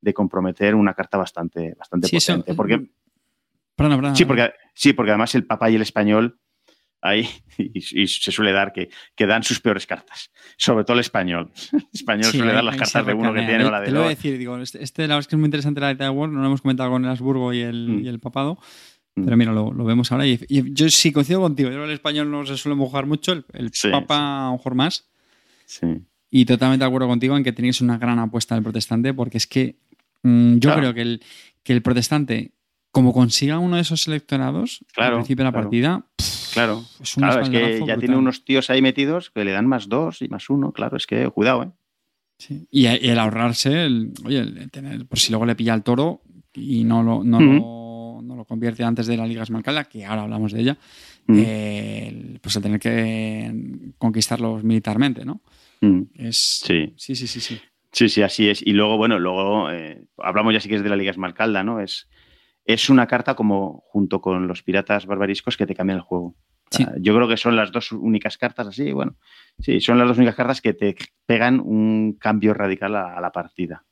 de, 0.00 0.14
comprometer 0.14 0.76
una 0.76 0.94
carta 0.94 1.18
bastante, 1.18 1.74
bastante 1.76 2.08
potente. 2.08 2.54
porque, 2.54 2.78
mm, 2.78 2.88
perdona, 3.74 3.96
perdona, 3.96 4.14
sí, 4.14 4.24
porque, 4.24 4.52
sí, 4.74 4.92
porque 4.92 5.10
además 5.10 5.34
el 5.34 5.46
papá 5.46 5.68
y 5.68 5.74
el 5.74 5.82
español 5.82 6.38
ahí 7.02 7.28
y, 7.58 8.06
se 8.06 8.30
suele 8.30 8.52
dar 8.52 8.72
que, 8.72 8.90
que, 9.16 9.26
dan 9.26 9.42
sus 9.42 9.58
peores 9.58 9.88
cartas. 9.88 10.30
Sobre 10.56 10.84
todo 10.84 10.94
el 10.94 11.00
español. 11.00 11.50
El 11.72 11.88
español 11.92 12.30
suele 12.30 12.52
dar 12.52 12.62
las 12.62 12.76
cartas 12.76 13.04
de 13.04 13.14
uno 13.14 13.34
que 13.34 13.42
tiene 13.42 13.64
o 13.64 13.72
la 13.72 13.80
de 13.80 13.86
Te 13.86 13.92
lo 13.92 14.00
voy 14.00 14.06
a 14.06 14.10
decir, 14.10 14.38
digo, 14.38 14.56
este, 14.58 14.80
este, 14.84 15.02
la 15.02 15.16
verdad 15.16 15.20
es 15.20 15.26
que 15.26 15.34
es 15.34 15.40
muy 15.40 15.46
interesante 15.46 15.80
la 15.80 15.88
dieta 15.88 16.04
de 16.04 16.10
Worms, 16.10 16.32
no 16.32 16.42
lo 16.42 16.46
hemos 16.46 16.62
comentado 16.62 16.90
con 16.90 17.04
el 17.04 17.10
Habsburgo 17.10 17.52
y 17.52 17.62
el, 17.62 17.88
mm. 17.88 18.04
y 18.04 18.08
el 18.08 18.20
papado. 18.20 18.58
Mm. 19.16 19.24
Pero 19.24 19.36
mira, 19.36 19.52
lo, 19.52 19.72
vemos 19.84 20.12
ahora. 20.12 20.28
Y, 20.28 20.38
yo 20.48 20.88
sí 20.90 21.10
coincido 21.10 21.40
contigo. 21.40 21.70
Yo 21.70 21.82
el 21.82 21.90
español 21.90 22.30
no 22.30 22.46
se 22.46 22.56
suele 22.56 22.76
mojar 22.76 23.06
mucho, 23.06 23.32
el, 23.32 23.44
Papa 23.90 24.46
a 24.46 24.50
lo 24.50 24.52
mejor 24.52 24.76
más. 24.76 25.09
Sí. 25.70 25.86
Y 26.30 26.44
totalmente 26.46 26.84
de 26.84 26.88
acuerdo 26.88 27.06
contigo 27.06 27.36
en 27.36 27.44
que 27.44 27.52
tenéis 27.52 27.80
una 27.80 27.96
gran 27.96 28.18
apuesta 28.18 28.56
del 28.56 28.64
protestante, 28.64 29.14
porque 29.14 29.38
es 29.38 29.46
que 29.46 29.76
mm, 30.24 30.58
yo 30.58 30.74
creo 30.74 30.92
que 30.92 31.02
el, 31.02 31.22
que 31.62 31.72
el 31.72 31.80
protestante, 31.80 32.52
como 32.90 33.12
consiga 33.12 33.60
uno 33.60 33.76
de 33.76 33.82
esos 33.82 34.08
electorados 34.08 34.84
al 34.96 35.14
principio 35.14 35.44
de 35.44 35.50
la 35.50 35.52
partida, 35.52 36.04
claro, 36.54 36.84
es, 37.00 37.14
claro, 37.14 37.42
es 37.42 37.50
que 37.50 37.84
ya 37.86 37.96
tiene 37.98 38.16
unos 38.16 38.44
tíos 38.44 38.68
ahí 38.68 38.82
metidos 38.82 39.30
que 39.30 39.44
le 39.44 39.52
dan 39.52 39.66
más 39.66 39.88
dos 39.88 40.22
y 40.22 40.28
más 40.28 40.50
uno. 40.50 40.72
Claro, 40.72 40.96
es 40.96 41.06
que 41.06 41.28
cuidado, 41.30 41.62
¿eh? 41.62 41.70
Sí. 42.38 42.66
Y, 42.70 42.86
el 42.86 43.18
ahorrarse, 43.18 43.84
el, 43.84 44.12
oye, 44.24 44.40
el 44.40 44.70
tener, 44.72 45.06
por 45.06 45.20
si 45.20 45.30
luego 45.30 45.46
le 45.46 45.54
pilla 45.54 45.74
el 45.74 45.82
toro 45.82 46.22
y 46.52 46.82
no 46.82 47.02
lo, 47.02 47.22
no 47.22 47.40
lo 47.40 47.80
no 48.22 48.36
lo 48.36 48.44
convierte 48.44 48.84
antes 48.84 49.06
de 49.06 49.16
la 49.16 49.26
Liga 49.26 49.42
Esmalcalda, 49.42 49.84
que 49.84 50.04
ahora 50.04 50.22
hablamos 50.22 50.52
de 50.52 50.60
ella, 50.60 50.78
eh, 51.28 52.38
pues 52.40 52.56
el 52.56 52.62
tener 52.62 52.80
que 52.80 53.92
conquistarlos 53.98 54.62
militarmente, 54.64 55.24
¿no? 55.24 55.40
Mm. 55.80 56.02
Es... 56.14 56.60
Sí. 56.64 56.94
sí, 56.96 57.14
sí, 57.14 57.26
sí, 57.26 57.40
sí. 57.40 57.60
Sí, 57.92 58.08
sí, 58.08 58.22
así 58.22 58.48
es. 58.48 58.62
Y 58.64 58.72
luego, 58.72 58.96
bueno, 58.96 59.18
luego 59.18 59.70
eh, 59.70 60.04
hablamos 60.18 60.52
ya 60.52 60.60
sí 60.60 60.68
que 60.68 60.76
es 60.76 60.82
de 60.82 60.88
la 60.88 60.96
Liga 60.96 61.10
Esmalcalda, 61.10 61.64
¿no? 61.64 61.80
Es, 61.80 62.08
es 62.64 62.88
una 62.88 63.06
carta 63.06 63.34
como 63.34 63.82
junto 63.88 64.20
con 64.20 64.46
los 64.46 64.62
piratas 64.62 65.06
barbariscos 65.06 65.56
que 65.56 65.66
te 65.66 65.74
cambian 65.74 65.98
el 65.98 66.04
juego. 66.04 66.36
yo 67.00 67.16
creo 67.16 67.26
que 67.26 67.36
son 67.36 67.56
las 67.56 67.72
dos 67.72 67.90
únicas 67.90 68.38
cartas 68.38 68.68
así, 68.68 68.92
bueno, 68.92 69.16
sí, 69.58 69.80
son 69.80 69.98
las 69.98 70.06
dos 70.06 70.18
únicas 70.18 70.36
cartas 70.36 70.60
que 70.60 70.72
te 70.72 70.94
pegan 71.26 71.58
un 71.58 72.12
cambio 72.12 72.54
radical 72.54 72.94
a 72.94 73.20
la 73.20 73.32
partida 73.32 73.84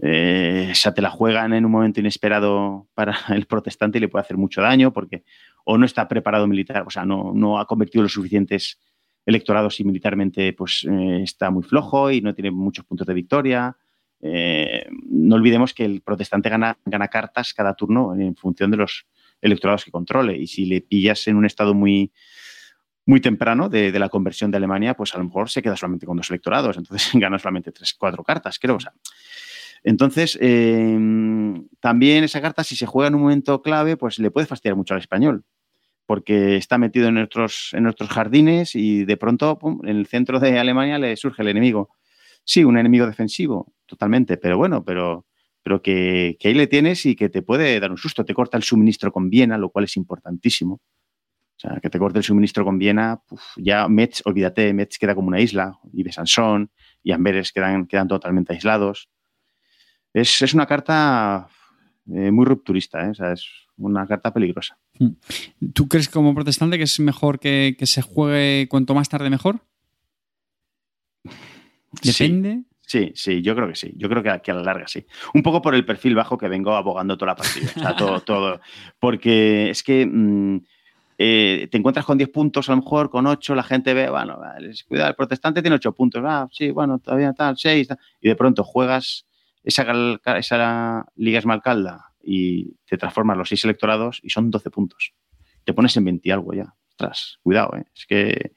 eh, 0.00 0.70
sea, 0.74 0.94
te 0.94 1.02
la 1.02 1.10
juegan 1.10 1.52
en 1.52 1.64
un 1.64 1.72
momento 1.72 2.00
inesperado 2.00 2.86
para 2.94 3.16
el 3.30 3.46
protestante 3.46 3.98
y 3.98 4.00
le 4.00 4.08
puede 4.08 4.22
hacer 4.22 4.36
mucho 4.36 4.60
daño 4.60 4.92
porque 4.92 5.24
o 5.64 5.76
no 5.76 5.84
está 5.84 6.08
preparado 6.08 6.46
militar, 6.46 6.84
o 6.86 6.90
sea, 6.90 7.04
no, 7.04 7.32
no 7.34 7.58
ha 7.58 7.66
convertido 7.66 8.02
los 8.02 8.12
suficientes 8.12 8.80
electorados 9.28 9.78
y 9.78 9.84
militarmente 9.84 10.54
pues 10.54 10.86
eh, 10.90 11.20
está 11.22 11.50
muy 11.50 11.62
flojo 11.62 12.10
y 12.10 12.22
no 12.22 12.34
tiene 12.34 12.50
muchos 12.50 12.86
puntos 12.86 13.06
de 13.06 13.12
victoria. 13.12 13.76
Eh, 14.20 14.86
no 15.06 15.36
olvidemos 15.36 15.74
que 15.74 15.84
el 15.84 16.00
protestante 16.00 16.48
gana, 16.48 16.78
gana 16.86 17.08
cartas 17.08 17.52
cada 17.52 17.74
turno 17.74 18.14
en 18.14 18.34
función 18.34 18.70
de 18.70 18.78
los 18.78 19.06
electorados 19.42 19.84
que 19.84 19.90
controle 19.90 20.36
y 20.36 20.46
si 20.46 20.64
le 20.64 20.80
pillas 20.80 21.28
en 21.28 21.36
un 21.36 21.44
estado 21.44 21.74
muy, 21.74 22.10
muy 23.04 23.20
temprano 23.20 23.68
de, 23.68 23.96
la 23.98 24.08
conversión 24.08 24.50
de 24.50 24.56
Alemania, 24.56 24.94
pues 24.94 25.14
a 25.14 25.18
lo 25.18 25.24
mejor 25.24 25.50
se 25.50 25.60
queda 25.60 25.76
solamente 25.76 26.06
con 26.06 26.16
dos 26.16 26.30
electorados, 26.30 26.78
entonces 26.78 27.10
gana 27.20 27.38
solamente 27.38 27.70
tres, 27.70 27.94
cuatro 27.98 28.24
cartas, 28.24 28.58
creo. 28.58 28.76
O 28.76 28.80
sea, 28.80 28.94
entonces, 29.84 30.38
em, 30.40 31.68
también 31.80 32.24
esa 32.24 32.40
carta, 32.40 32.64
si 32.64 32.76
se 32.76 32.86
juega 32.86 33.08
en 33.08 33.14
un 33.14 33.20
momento 33.20 33.60
clave, 33.60 33.98
pues 33.98 34.18
le 34.18 34.30
puede 34.30 34.46
fastidiar 34.46 34.74
mucho 34.74 34.94
al 34.94 35.00
español, 35.00 35.44
porque 36.08 36.56
está 36.56 36.78
metido 36.78 37.08
en 37.08 37.16
nuestros, 37.16 37.68
en 37.74 37.82
nuestros 37.82 38.08
jardines 38.08 38.74
y 38.74 39.04
de 39.04 39.18
pronto 39.18 39.58
en 39.82 39.90
el 39.90 40.06
centro 40.06 40.40
de 40.40 40.58
Alemania 40.58 40.98
le 40.98 41.14
surge 41.18 41.42
el 41.42 41.48
enemigo. 41.48 41.90
Sí, 42.44 42.64
un 42.64 42.78
enemigo 42.78 43.06
defensivo, 43.06 43.74
totalmente, 43.84 44.38
pero 44.38 44.56
bueno, 44.56 44.82
pero, 44.82 45.26
pero 45.62 45.82
que, 45.82 46.38
ahí 46.42 46.54
le 46.54 46.66
tienes 46.66 47.04
y 47.04 47.14
que 47.14 47.28
te 47.28 47.42
puede 47.42 47.78
dar 47.78 47.90
un 47.90 47.98
susto. 47.98 48.24
Te 48.24 48.32
corta 48.32 48.56
el 48.56 48.62
suministro 48.62 49.12
con 49.12 49.28
Viena, 49.28 49.58
lo 49.58 49.68
cual 49.68 49.84
es 49.84 49.98
importantísimo. 49.98 50.76
O 50.76 51.60
sea, 51.60 51.78
que 51.82 51.90
te 51.90 51.98
corte 51.98 52.20
el 52.20 52.24
suministro 52.24 52.64
con 52.64 52.78
Viena, 52.78 53.20
ya 53.56 53.86
Metz, 53.86 54.22
olvídate, 54.24 54.72
Metz 54.72 54.96
queda 54.96 55.14
como 55.14 55.28
una 55.28 55.42
isla, 55.42 55.78
y 55.92 56.04
de 56.04 56.12
Sansón 56.12 56.70
y 57.02 57.12
Amberes 57.12 57.52
quedan, 57.52 57.86
quedan 57.86 58.08
totalmente 58.08 58.54
aislados 58.54 59.10
es, 60.12 60.54
una 60.54 60.66
carta 60.66 61.48
eh, 62.14 62.30
muy 62.30 62.44
rupturista, 62.44 63.06
¿eh? 63.06 63.12
es 63.32 63.46
una 63.76 64.06
carta 64.06 64.32
peligrosa. 64.32 64.78
Hmm. 64.98 65.12
¿Tú 65.72 65.88
crees 65.88 66.08
como 66.08 66.34
protestante 66.34 66.78
que 66.78 66.84
es 66.84 67.00
mejor 67.00 67.38
que, 67.38 67.76
se 67.82 68.02
juegue 68.02 68.68
cuanto 68.68 68.94
más 68.94 69.08
tarde 69.08 69.30
mejor? 69.30 69.60
¿Depende? 72.02 72.62
Sí, 72.88 73.12
sí, 73.14 73.42
yo 73.42 73.54
creo 73.54 73.68
que 73.68 73.74
sí. 73.74 73.92
Yo 73.96 74.08
creo 74.08 74.22
que, 74.22 74.50
a 74.50 74.54
la 74.54 74.62
larga 74.62 74.88
sí. 74.88 75.04
Un 75.34 75.42
poco 75.42 75.60
por 75.60 75.74
el 75.74 75.84
perfil 75.84 76.14
bajo 76.14 76.38
que 76.38 76.48
vengo 76.48 76.74
abogando 76.74 77.18
toda 77.18 77.32
la 77.32 77.36
partida. 77.36 77.70
O 77.76 77.80
sea, 77.80 77.94
todo, 77.94 78.20
todo. 78.24 78.60
Porque 78.98 79.68
es 79.68 79.82
que 79.82 80.06
mm, 80.06 80.60
eh, 81.18 81.68
te 81.70 81.76
encuentras 81.76 82.06
con 82.06 82.16
10 82.16 82.30
puntos, 82.30 82.68
a 82.68 82.72
lo 82.72 82.78
mejor 82.78 83.10
con 83.10 83.26
8, 83.26 83.54
la 83.54 83.62
gente 83.62 83.92
ve, 83.92 84.08
bueno, 84.08 84.38
cuidado, 84.88 85.10
el 85.10 85.16
protestante 85.16 85.60
tiene 85.60 85.76
8 85.76 85.92
puntos. 85.92 86.22
Ah, 86.24 86.48
sí, 86.50 86.70
bueno, 86.70 86.98
todavía 86.98 87.34
tal, 87.34 87.58
6. 87.58 87.88
Y 88.22 88.28
de 88.28 88.36
pronto 88.36 88.64
juegas 88.64 89.27
esa, 89.68 89.86
esa 90.38 91.06
liga 91.16 91.38
esmalcalda 91.38 92.12
y 92.22 92.74
te 92.86 92.96
transformas 92.96 93.36
los 93.36 93.48
seis 93.48 93.64
electorados 93.64 94.20
y 94.22 94.30
son 94.30 94.50
12 94.50 94.70
puntos. 94.70 95.12
Te 95.64 95.74
pones 95.74 95.96
en 95.96 96.04
20 96.04 96.32
algo 96.32 96.54
ya. 96.54 96.74
Ostras, 96.88 97.38
cuidado, 97.42 97.76
¿eh? 97.76 97.84
Es 97.94 98.06
que 98.06 98.52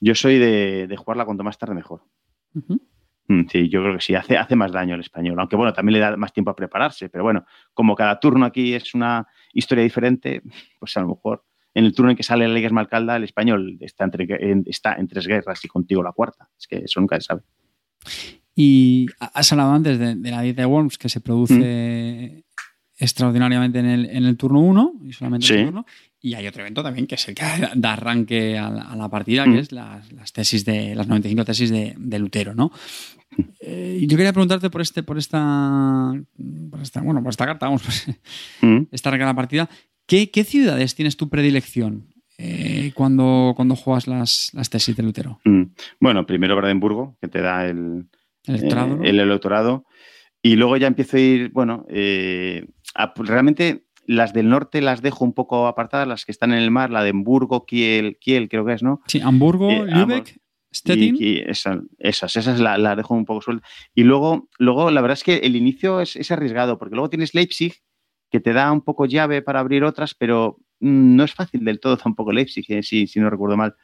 yo 0.00 0.14
soy 0.14 0.38
de, 0.38 0.94
jugarla 0.96 1.24
cuanto 1.24 1.42
más 1.42 1.58
tarde 1.58 1.74
mejor. 1.74 2.02
Mm, 3.26 3.46
sí, 3.50 3.68
yo 3.68 3.82
creo 3.82 3.94
que 3.96 4.00
sí, 4.00 4.14
hace, 4.14 4.38
hace 4.38 4.54
más 4.54 4.70
daño 4.70 4.94
el 4.94 5.00
español, 5.00 5.38
aunque 5.38 5.56
bueno, 5.56 5.72
también 5.72 5.94
le 5.94 5.98
da 5.98 6.16
más 6.16 6.32
tiempo 6.32 6.50
a 6.50 6.56
prepararse, 6.56 7.08
pero 7.08 7.24
bueno, 7.24 7.44
como 7.72 7.94
cada 7.96 8.20
turno 8.20 8.46
aquí 8.46 8.74
es 8.74 8.94
una 8.94 9.26
historia 9.52 9.82
diferente, 9.82 10.42
pues 10.78 10.96
a 10.96 11.00
lo 11.00 11.08
mejor 11.08 11.44
en 11.74 11.84
el 11.84 11.94
turno 11.94 12.12
en 12.12 12.16
que 12.16 12.22
sale 12.22 12.46
la 12.46 12.54
Liga 12.54 12.68
Esmalcalda, 12.68 13.16
el 13.16 13.24
español 13.24 13.76
está, 13.80 14.04
entre, 14.04 14.26
está 14.66 14.94
en 14.94 15.08
tres 15.08 15.26
guerras 15.26 15.64
y 15.64 15.68
contigo 15.68 16.02
la 16.02 16.12
cuarta. 16.12 16.48
Es 16.56 16.68
que 16.68 16.76
eso 16.76 17.00
nunca 17.00 17.16
se 17.16 17.22
sabe. 17.22 17.42
Y 18.56 19.06
has 19.18 19.50
hablado 19.52 19.72
antes 19.72 19.98
de, 19.98 20.14
la 20.14 20.42
dieta 20.42 20.62
de 20.62 20.66
Worms 20.66 20.98
que 20.98 21.08
se 21.08 21.20
produce 21.20 22.44
extraordinariamente 22.96 23.80
en 23.80 23.86
el, 23.86 24.10
en 24.10 24.24
el 24.24 24.36
turno 24.36 24.60
1 24.60 24.92
y 25.04 25.12
solamente 25.12 25.52
en 25.52 25.58
el 25.58 25.64
turno. 25.66 25.86
Y 26.20 26.34
hay 26.34 26.46
otro 26.46 26.62
evento 26.62 26.82
también 26.82 27.06
que 27.06 27.16
es 27.16 27.28
el 27.28 27.34
que 27.34 27.44
da 27.74 27.92
arranque 27.92 28.56
a 28.56 28.70
la, 28.70 29.08
partida, 29.10 29.44
que 29.44 29.58
es 29.58 29.72
las, 29.72 30.32
tesis 30.32 30.64
de 30.64 30.94
las 30.94 31.06
95 31.06 31.44
tesis 31.44 31.70
de, 31.70 32.18
Lutero, 32.18 32.54
¿no? 32.54 32.72
Eh, 33.60 34.02
yo 34.08 34.16
quería 34.16 34.32
preguntarte 34.32 34.70
por 34.70 34.80
este, 34.80 35.02
por 35.02 35.18
esta, 35.18 36.12
por 36.70 36.80
esta, 36.80 37.02
bueno, 37.02 37.22
por 37.22 37.30
esta 37.30 37.44
carta, 37.44 37.66
vamos, 37.66 37.82
pues, 37.82 38.06
esta 38.90 39.08
arranque 39.10 39.24
a 39.24 39.26
la 39.26 39.34
partida. 39.34 39.68
¿Qué, 40.06 40.28
ciudades 40.44 40.94
tienes 40.94 41.16
tu 41.18 41.28
predilección 41.28 42.14
eh, 42.38 42.92
cuando, 42.94 43.52
cuando 43.54 43.76
juegas 43.76 44.06
las, 44.06 44.50
las 44.54 44.70
tesis 44.70 44.96
de 44.96 45.02
Lutero? 45.02 45.40
Bueno, 46.00 46.24
primero 46.24 46.56
Brandenburgo, 46.56 47.18
que 47.20 47.28
te 47.28 47.42
da 47.42 47.66
el, 47.66 48.06
Electorado, 48.46 49.02
el 49.02 49.20
electorado. 49.20 49.84
Y 50.42 50.56
luego 50.56 50.76
ya 50.76 50.86
empiezo 50.86 51.16
a 51.16 51.20
ir, 51.20 51.50
bueno, 51.52 51.86
eh, 51.88 52.66
realmente 53.16 53.86
las 54.06 54.32
del 54.32 54.50
norte 54.50 54.82
las 54.82 55.00
dejo 55.00 55.24
un 55.24 55.32
poco 55.32 55.66
apartadas, 55.66 56.06
las 56.06 56.24
que 56.24 56.32
están 56.32 56.52
en 56.52 56.58
el 56.58 56.70
mar, 56.70 56.90
la 56.90 57.02
de 57.02 57.10
Hamburgo, 57.10 57.64
Kiel, 57.64 58.18
Kiel 58.20 58.48
creo 58.48 58.64
que 58.66 58.74
es, 58.74 58.82
¿no? 58.82 59.00
Sí, 59.06 59.20
Hamburgo, 59.20 59.70
eh, 59.70 59.86
Lübeck, 59.86 60.38
Stettin. 60.74 61.16
Y, 61.18 61.38
esas, 61.46 61.78
esas 61.98 62.60
las 62.60 62.78
la 62.78 62.96
dejo 62.96 63.14
un 63.14 63.24
poco 63.24 63.40
sueltas. 63.40 63.68
Y 63.94 64.02
luego, 64.02 64.48
luego, 64.58 64.90
la 64.90 65.00
verdad 65.00 65.16
es 65.16 65.24
que 65.24 65.36
el 65.36 65.56
inicio 65.56 66.00
es, 66.00 66.16
es, 66.16 66.30
arriesgado, 66.30 66.78
porque 66.78 66.94
luego 66.94 67.08
tienes 67.08 67.34
Leipzig, 67.34 67.74
que 68.30 68.40
te 68.40 68.52
da 68.52 68.72
un 68.72 68.82
poco 68.82 69.06
llave 69.06 69.42
para 69.42 69.60
abrir 69.60 69.84
otras, 69.84 70.14
pero 70.14 70.58
mm, 70.80 71.16
no 71.16 71.24
es 71.24 71.32
fácil 71.32 71.64
del 71.64 71.80
todo 71.80 71.96
tampoco 71.96 72.32
Leipzig, 72.32 72.64
eh, 72.68 72.82
si, 72.82 73.06
si 73.06 73.20
no 73.20 73.30
recuerdo 73.30 73.56
mal. 73.56 73.74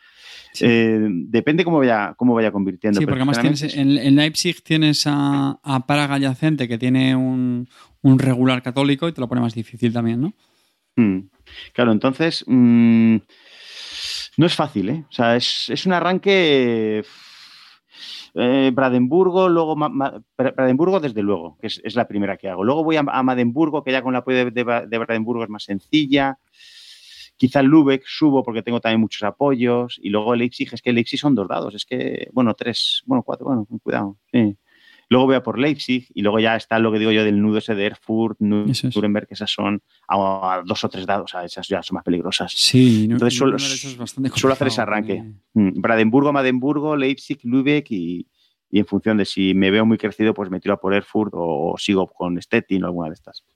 Eh, 0.61 0.99
depende 1.11 1.65
cómo 1.65 1.79
vaya, 1.79 2.15
cómo 2.17 2.35
vaya 2.35 2.51
convirtiendo. 2.51 2.99
Sí, 2.99 3.07
porque 3.07 3.21
además 3.21 3.41
tienes, 3.41 3.63
en, 3.77 4.17
Leipzig 4.17 4.63
tienes 4.63 5.05
a, 5.07 5.85
Praga 5.87 6.15
adyacente 6.15 6.69
que 6.69 6.79
tiene 6.79 7.15
un, 7.15 7.69
regular 8.03 8.63
católico 8.63 9.09
y 9.09 9.13
te 9.13 9.21
lo 9.21 9.29
pone 9.29 9.41
más 9.41 9.55
difícil 9.55 9.93
también, 9.93 10.21
¿no? 10.21 10.33
Mm. 10.97 11.29
Claro, 11.73 11.93
entonces 11.93 12.45
mm, 12.47 13.17
no 14.37 14.47
es 14.47 14.55
fácil, 14.55 14.89
¿eh? 14.89 15.05
O 15.09 15.13
sea, 15.13 15.37
es, 15.37 15.87
un 15.87 15.93
arranque. 15.93 17.05
Eh, 18.33 18.71
Bradenburgo, 18.73 19.49
luego 19.49 19.75
Bradenburgo, 19.75 21.01
desde 21.01 21.21
luego, 21.21 21.59
que 21.61 21.67
es, 21.67 21.95
la 21.97 22.07
primera 22.07 22.37
que 22.37 22.49
hago. 22.49 22.63
Luego 22.63 22.85
voy 22.85 22.97
a, 22.97 23.01
a 23.01 23.23
Madenburgo, 23.25 23.83
que 23.83 23.91
ya 23.91 24.03
con 24.03 24.13
la 24.13 24.21
apoyo 24.21 24.51
de, 24.51 24.51
de, 24.53 24.99
Bradenburgo 24.99 25.43
es 25.43 25.51
más 25.51 25.65
sencilla. 25.65 26.39
Quizá 27.41 27.63
Lübeck 27.63 28.03
subo 28.05 28.43
porque 28.43 28.63
tengo 28.63 28.83
también 28.83 29.01
muchos 29.01 29.23
apoyos. 29.23 29.99
Y 30.03 30.11
luego 30.11 30.35
Leipzig, 30.35 30.69
es 30.75 30.83
que 30.83 30.93
Leipzig 30.93 31.19
son 31.19 31.35
dos 31.35 31.49
dados. 31.49 31.75
Es 31.75 31.87
que, 31.87 32.29
bueno, 32.35 32.53
tres, 32.53 33.03
bueno, 33.07 33.23
cuatro, 33.23 33.47
bueno, 33.47 33.67
cuidado. 33.83 34.19
Luego 35.09 35.25
voy 35.25 35.37
a 35.37 35.43
por 35.43 35.59
Leipzig 35.59 36.07
y 36.13 36.21
luego 36.21 36.39
ya 36.39 36.55
está 36.55 36.79
lo 36.79 36.93
que 36.93 36.99
digo 36.99 37.13
yo 37.13 37.25
del 37.25 37.41
nudo 37.41 37.57
ese 37.57 37.75
de 37.75 37.87
Erfurt, 37.87 38.39
Nuremberg, 38.41 39.27
que 39.27 39.33
esas 39.33 39.51
son 39.51 39.83
a, 40.07 40.63
dos 40.67 40.85
o 40.85 40.89
tres 40.91 41.07
dados, 41.07 41.33
esas 41.43 41.67
ya 41.67 41.83
son 41.83 41.95
más 41.95 42.05
peligrosas. 42.05 42.53
Sí, 42.53 43.09
entonces 43.11 43.39
suelo, 43.39 43.57
hacer 44.53 44.69
ese 44.69 44.83
arranque. 44.83 45.25
Mm, 45.55 45.81
Bradenburgo, 45.81 46.35
Madenburgo, 46.35 46.95
Leipzig, 46.95 47.39
Lübeck 47.43 47.91
y, 47.91 48.29
en 48.71 48.85
función 48.85 49.17
de 49.17 49.25
si 49.25 49.55
me 49.55 49.71
veo 49.71 49.87
muy 49.87 49.97
crecido, 49.97 50.35
pues 50.35 50.51
me 50.51 50.61
tiro 50.61 50.75
a 50.75 50.77
por 50.79 50.93
Erfurt 50.93 51.33
o, 51.35 51.75
sigo 51.79 52.07
con 52.07 52.41
Stettin 52.41 52.85
o 52.85 52.87
alguna 52.87 53.09
de 53.09 53.15
estas. 53.15 53.47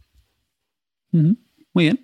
Muy 1.75 1.85
bien. 1.85 2.01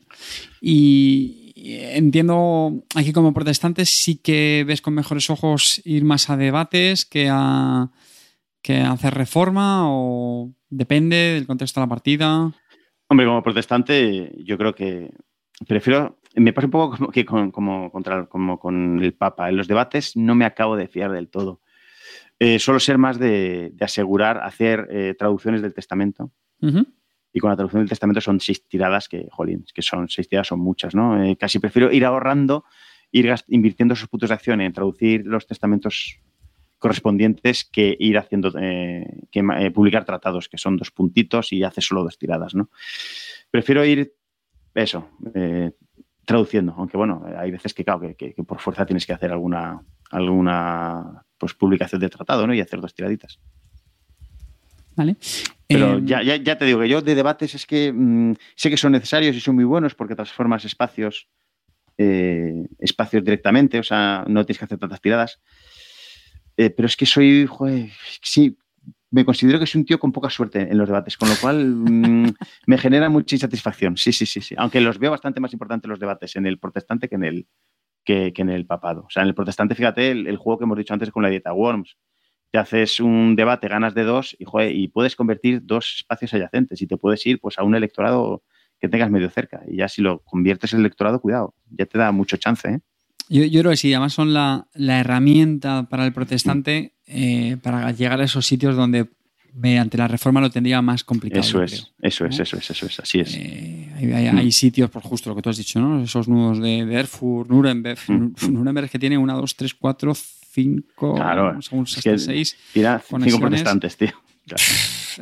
Y 0.60 1.39
entiendo 1.56 2.84
aquí 2.94 3.12
como 3.12 3.32
protestante 3.32 3.84
sí 3.84 4.16
que 4.16 4.64
ves 4.66 4.82
con 4.82 4.94
mejores 4.94 5.30
ojos 5.30 5.80
ir 5.84 6.04
más 6.04 6.30
a 6.30 6.36
debates 6.36 7.04
que 7.04 7.28
a 7.30 7.90
que 8.62 8.78
hacer 8.78 9.14
reforma 9.14 9.84
o 9.90 10.52
depende 10.68 11.16
del 11.16 11.46
contexto 11.46 11.80
de 11.80 11.86
la 11.86 11.88
partida? 11.88 12.52
Hombre, 13.08 13.26
como 13.26 13.42
protestante, 13.42 14.32
yo 14.44 14.56
creo 14.56 14.74
que 14.74 15.12
prefiero. 15.66 16.18
Me 16.36 16.52
pasa 16.52 16.66
un 16.66 16.70
poco 16.70 16.96
como, 16.96 17.10
que 17.10 17.24
con, 17.24 17.50
como, 17.50 17.90
contra, 17.90 18.26
como 18.26 18.60
con 18.60 19.02
el 19.02 19.14
Papa. 19.14 19.48
En 19.48 19.56
los 19.56 19.66
debates 19.66 20.16
no 20.16 20.34
me 20.34 20.44
acabo 20.44 20.76
de 20.76 20.86
fiar 20.86 21.10
del 21.10 21.28
todo. 21.28 21.60
Eh, 22.38 22.58
suelo 22.58 22.78
ser 22.78 22.98
más 22.98 23.18
de, 23.18 23.74
asegurar, 23.80 24.38
hacer 24.38 24.86
eh, 24.90 25.14
traducciones 25.18 25.60
del 25.60 25.74
testamento. 25.74 26.30
Y 27.32 27.40
con 27.40 27.50
la 27.50 27.56
traducción 27.56 27.82
del 27.82 27.88
testamento 27.88 28.20
son 28.20 28.40
seis 28.40 28.66
tiradas, 28.66 29.08
que, 29.08 29.28
jolín, 29.30 29.64
que 29.72 29.82
son 29.82 30.08
seis 30.08 30.28
tiradas, 30.28 30.48
son 30.48 30.60
muchas, 30.60 30.94
¿no? 30.94 31.22
Eh, 31.22 31.36
casi 31.36 31.58
prefiero 31.58 31.92
ir 31.92 32.04
ahorrando, 32.04 32.64
ir 33.12 33.32
invirtiendo 33.48 33.94
esos 33.94 34.08
puntos 34.08 34.30
de 34.30 34.34
acción 34.34 34.60
en 34.60 34.72
traducir 34.72 35.26
los 35.26 35.46
testamentos 35.46 36.18
correspondientes 36.78 37.64
que 37.64 37.96
ir 37.98 38.18
haciendo, 38.18 38.52
eh, 38.58 39.26
que 39.30 39.40
eh, 39.58 39.70
publicar 39.70 40.04
tratados, 40.04 40.48
que 40.48 40.58
son 40.58 40.76
dos 40.76 40.90
puntitos 40.90 41.52
y 41.52 41.62
hace 41.62 41.80
solo 41.80 42.02
dos 42.02 42.18
tiradas, 42.18 42.54
¿no? 42.54 42.70
Prefiero 43.50 43.84
ir, 43.84 44.14
eso, 44.74 45.10
traduciendo, 46.24 46.74
aunque 46.76 46.96
bueno, 46.96 47.24
hay 47.36 47.50
veces 47.50 47.74
que, 47.74 47.84
claro, 47.84 48.14
que, 48.16 48.34
por 48.46 48.60
fuerza 48.60 48.86
tienes 48.86 49.04
que 49.04 49.12
hacer 49.12 49.32
alguna, 49.32 49.82
alguna 50.10 51.24
pues, 51.36 51.54
publicación 51.54 52.00
de 52.00 52.08
tratado, 52.08 52.46
¿no? 52.46 52.54
Y 52.54 52.60
hacer 52.60 52.80
dos 52.80 52.94
tiraditas. 52.94 53.40
Vale. 54.96 55.16
Pero 55.66 56.00
ya, 56.00 56.22
ya, 56.22 56.58
te 56.58 56.64
digo 56.64 56.80
que 56.80 56.88
yo 56.88 57.00
de 57.00 57.14
debates 57.14 57.54
es 57.54 57.64
que 57.64 57.92
mm, 57.92 58.34
sé 58.56 58.70
que 58.70 58.76
son 58.76 58.92
necesarios 58.92 59.36
y 59.36 59.40
son 59.40 59.54
muy 59.54 59.64
buenos 59.64 59.94
porque 59.94 60.16
transformas 60.16 60.64
espacios, 60.64 61.28
espacios 61.96 63.22
directamente, 63.22 63.78
o 63.78 63.82
sea, 63.82 64.24
no 64.26 64.44
tienes 64.44 64.58
que 64.58 64.64
hacer 64.64 64.78
tantas 64.78 65.00
tiradas 65.00 65.38
eh, 66.60 66.68
pero 66.68 66.84
es 66.84 66.94
que 66.94 67.06
soy, 67.06 67.46
joder, 67.46 67.88
sí, 68.20 68.54
me 69.10 69.24
considero 69.24 69.58
que 69.58 69.64
soy 69.64 69.80
un 69.80 69.86
tío 69.86 69.98
con 69.98 70.12
poca 70.12 70.28
suerte 70.28 70.60
en 70.60 70.76
los 70.76 70.86
debates, 70.86 71.16
con 71.16 71.30
lo 71.30 71.34
cual 71.36 71.64
mm, 71.64 72.34
me 72.66 72.76
genera 72.76 73.08
mucha 73.08 73.34
insatisfacción. 73.34 73.96
Sí, 73.96 74.12
sí, 74.12 74.26
sí, 74.26 74.42
sí. 74.42 74.54
Aunque 74.58 74.82
los 74.82 74.98
veo 74.98 75.10
bastante 75.10 75.40
más 75.40 75.54
importantes 75.54 75.88
los 75.88 75.98
debates 75.98 76.36
en 76.36 76.44
el 76.44 76.58
protestante 76.58 77.08
que 77.08 77.14
en 77.14 77.24
el, 77.24 77.46
que, 78.04 78.30
en 78.36 78.50
el 78.50 78.66
papado. 78.66 79.04
O 79.06 79.10
sea, 79.10 79.22
en 79.22 79.28
el 79.28 79.34
protestante, 79.34 79.74
fíjate, 79.74 80.10
el, 80.10 80.36
juego 80.36 80.58
que 80.58 80.64
hemos 80.64 80.76
dicho 80.76 80.92
antes 80.92 81.10
con 81.10 81.22
la 81.22 81.30
dieta 81.30 81.54
Worms. 81.54 81.96
Te 82.50 82.58
haces 82.58 83.00
un 83.00 83.36
debate, 83.36 83.68
ganas 83.68 83.94
de 83.94 84.04
dos 84.04 84.36
y, 84.38 84.44
joder, 84.44 84.74
y 84.74 84.88
puedes 84.88 85.14
convertir 85.14 85.60
dos 85.64 85.96
espacios 85.98 86.34
adyacentes 86.34 86.82
y 86.82 86.86
te 86.86 86.96
puedes 86.96 87.24
ir 87.26 87.40
pues, 87.40 87.58
a 87.58 87.62
un 87.62 87.74
electorado 87.74 88.42
que 88.80 88.88
tengas 88.88 89.10
medio 89.10 89.30
cerca. 89.30 89.62
Y 89.68 89.76
ya 89.76 89.88
si 89.88 90.02
lo 90.02 90.20
conviertes 90.20 90.72
en 90.72 90.80
electorado, 90.80 91.20
cuidado, 91.20 91.54
ya 91.70 91.86
te 91.86 91.98
da 91.98 92.10
mucho 92.12 92.36
chance. 92.38 92.68
¿eh? 92.68 92.80
Yo, 93.28 93.60
creo 93.60 93.70
que 93.70 93.76
sí, 93.76 93.92
además 93.92 94.14
son 94.14 94.32
la, 94.34 94.66
herramienta 94.74 95.88
para 95.88 96.04
el 96.04 96.12
protestante 96.12 96.94
eh, 97.06 97.56
para 97.62 97.92
llegar 97.92 98.20
a 98.20 98.24
esos 98.24 98.46
sitios 98.46 98.74
donde 98.74 99.08
mediante 99.54 99.98
la 99.98 100.08
reforma 100.08 100.40
lo 100.40 100.50
tendría 100.50 100.80
más 100.82 101.04
complicado. 101.04 101.40
Eso 101.40 101.62
es, 101.62 101.92
eso 102.00 102.24
es, 102.26 102.40
eso 102.40 102.56
es, 102.56 102.70
eso 102.70 102.86
es, 102.86 103.00
así 103.00 103.20
es. 103.20 103.36
Eh, 103.36 104.32
hay, 104.34 104.52
sitios, 104.52 104.90
por 104.90 105.02
justo 105.02 105.30
lo 105.30 105.36
que 105.36 105.42
tú 105.42 105.50
has 105.50 105.56
dicho, 105.56 105.80
¿no? 105.80 106.02
Esos 106.02 106.28
nudos 106.28 106.60
de, 106.60 106.80
Erfurt, 106.80 107.50
Nuremberg. 107.50 107.98
Mm. 108.08 108.32
Nuremberg 108.48 108.90
que 108.90 108.98
tiene 108.98 109.18
una, 109.18 109.34
dos, 109.34 109.54
tres, 109.56 109.74
cuatro, 109.74 110.12
cinco, 110.50 111.14
claro, 111.14 111.60
según 111.62 111.84
hasta 111.84 112.18
seis. 112.18 112.56
Tira 112.72 113.00
cinco 113.00 113.40
protestantes, 113.40 113.96
tío. 113.96 114.12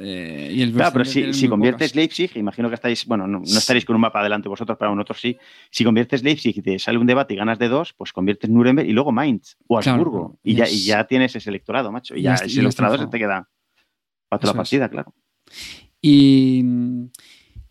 Eh, 0.00 0.70
claro, 0.74 0.92
pero 0.92 1.04
si, 1.04 1.48
conviertes 1.48 1.94
Leipzig, 1.94 2.30
imagino 2.36 2.68
que 2.68 2.74
estáis, 2.74 3.04
bueno, 3.06 3.26
no, 3.26 3.42
estaréis 3.42 3.84
con 3.84 3.96
un 3.96 4.02
mapa 4.02 4.20
adelante 4.20 4.48
vosotros, 4.48 4.76
pero 4.78 4.94
nosotros 4.94 5.20
sí. 5.20 5.36
Si 5.70 5.84
conviertes 5.84 6.22
Leipzig 6.22 6.56
y 6.56 6.62
te 6.62 6.78
sale 6.78 6.98
un 6.98 7.06
debate 7.06 7.34
y 7.34 7.36
ganas 7.36 7.58
de 7.58 7.68
dos, 7.68 7.94
pues 7.94 8.12
conviertes 8.12 8.48
Nuremberg 8.48 8.88
y 8.88 8.92
luego 8.92 9.12
Mainz 9.12 9.56
o 9.66 9.78
Habsburgo. 9.78 10.38
y, 10.42 10.54
ya, 10.54 10.68
y 10.68 10.84
ya 10.84 11.04
tienes 11.04 11.34
ese 11.34 11.50
electorado, 11.50 11.90
macho. 11.90 12.16
Y 12.16 12.22
ya, 12.22 12.34
ese 12.34 12.60
electorado 12.60 12.98
se 12.98 13.06
te 13.06 13.18
queda 13.18 13.48
para 14.28 14.40
toda 14.40 14.52
la 14.52 14.56
partida, 14.58 14.88
claro. 14.88 15.14
Y, 16.00 16.62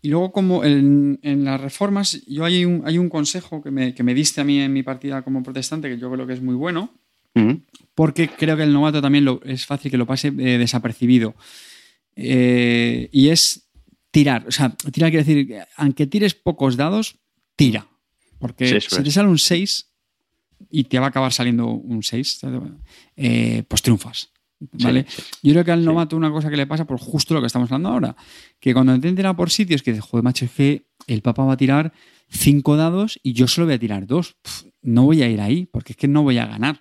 luego, 0.02 0.32
como 0.32 0.64
en, 0.64 1.18
las 1.22 1.60
reformas, 1.60 2.24
yo 2.26 2.44
hay 2.44 2.64
un, 2.64 2.82
hay 2.84 2.98
un 2.98 3.08
consejo 3.08 3.62
que 3.62 3.70
me, 3.70 3.94
que 3.94 4.02
me 4.02 4.14
diste 4.14 4.40
a 4.40 4.44
mí 4.44 4.60
en 4.60 4.72
mi 4.72 4.82
partida 4.82 5.22
como 5.22 5.42
protestante, 5.42 5.88
que 5.88 5.98
yo 5.98 6.10
creo 6.10 6.26
que 6.26 6.34
es 6.34 6.42
muy 6.42 6.54
bueno 6.54 6.92
porque 7.94 8.28
creo 8.28 8.56
que 8.56 8.62
el 8.62 8.72
novato 8.72 9.02
también 9.02 9.26
es 9.44 9.66
fácil 9.66 9.90
que 9.90 9.96
lo 9.96 10.06
pase 10.06 10.28
eh, 10.28 10.58
desapercibido. 10.58 11.34
Eh, 12.14 13.08
y 13.12 13.28
es 13.28 13.68
tirar. 14.10 14.46
O 14.46 14.52
sea, 14.52 14.70
tirar 14.92 15.10
quiere 15.10 15.24
decir, 15.24 15.56
aunque 15.76 16.06
tires 16.06 16.34
pocos 16.34 16.76
dados, 16.76 17.16
tira. 17.56 17.88
Porque 18.38 18.80
si 18.80 19.02
te 19.02 19.10
sale 19.10 19.28
un 19.28 19.38
6 19.38 19.90
y 20.70 20.84
te 20.84 20.98
va 20.98 21.06
a 21.06 21.08
acabar 21.08 21.32
saliendo 21.32 21.66
un 21.68 22.02
6, 22.02 22.40
eh, 23.16 23.64
pues 23.66 23.82
triunfas. 23.82 24.30
¿Vale? 24.60 25.06
Yo 25.42 25.52
creo 25.52 25.64
que 25.64 25.70
al 25.70 25.84
novato 25.84 26.16
una 26.16 26.32
cosa 26.32 26.50
que 26.50 26.56
le 26.56 26.66
pasa, 26.66 26.84
por 26.84 26.98
justo 26.98 27.34
lo 27.34 27.40
que 27.40 27.46
estamos 27.46 27.70
hablando 27.70 27.90
ahora, 27.90 28.16
que 28.58 28.74
cuando 28.74 28.94
intenta 28.94 29.34
por 29.36 29.50
sitios 29.50 29.82
que 29.82 29.92
dice, 29.92 30.02
joder, 30.02 30.24
macho, 30.24 30.44
es 30.44 30.50
que 30.50 30.86
el 31.06 31.22
papá 31.22 31.44
va 31.44 31.52
a 31.52 31.56
tirar 31.56 31.92
cinco 32.28 32.76
dados 32.76 33.20
y 33.22 33.32
yo 33.34 33.46
solo 33.46 33.66
voy 33.66 33.74
a 33.74 33.78
tirar 33.78 34.06
dos. 34.06 34.36
no 34.82 35.04
voy 35.04 35.22
a 35.22 35.28
ir 35.28 35.40
ahí, 35.40 35.66
porque 35.66 35.92
es 35.92 35.96
que 35.96 36.08
no 36.08 36.22
voy 36.22 36.38
a 36.38 36.46
ganar. 36.46 36.80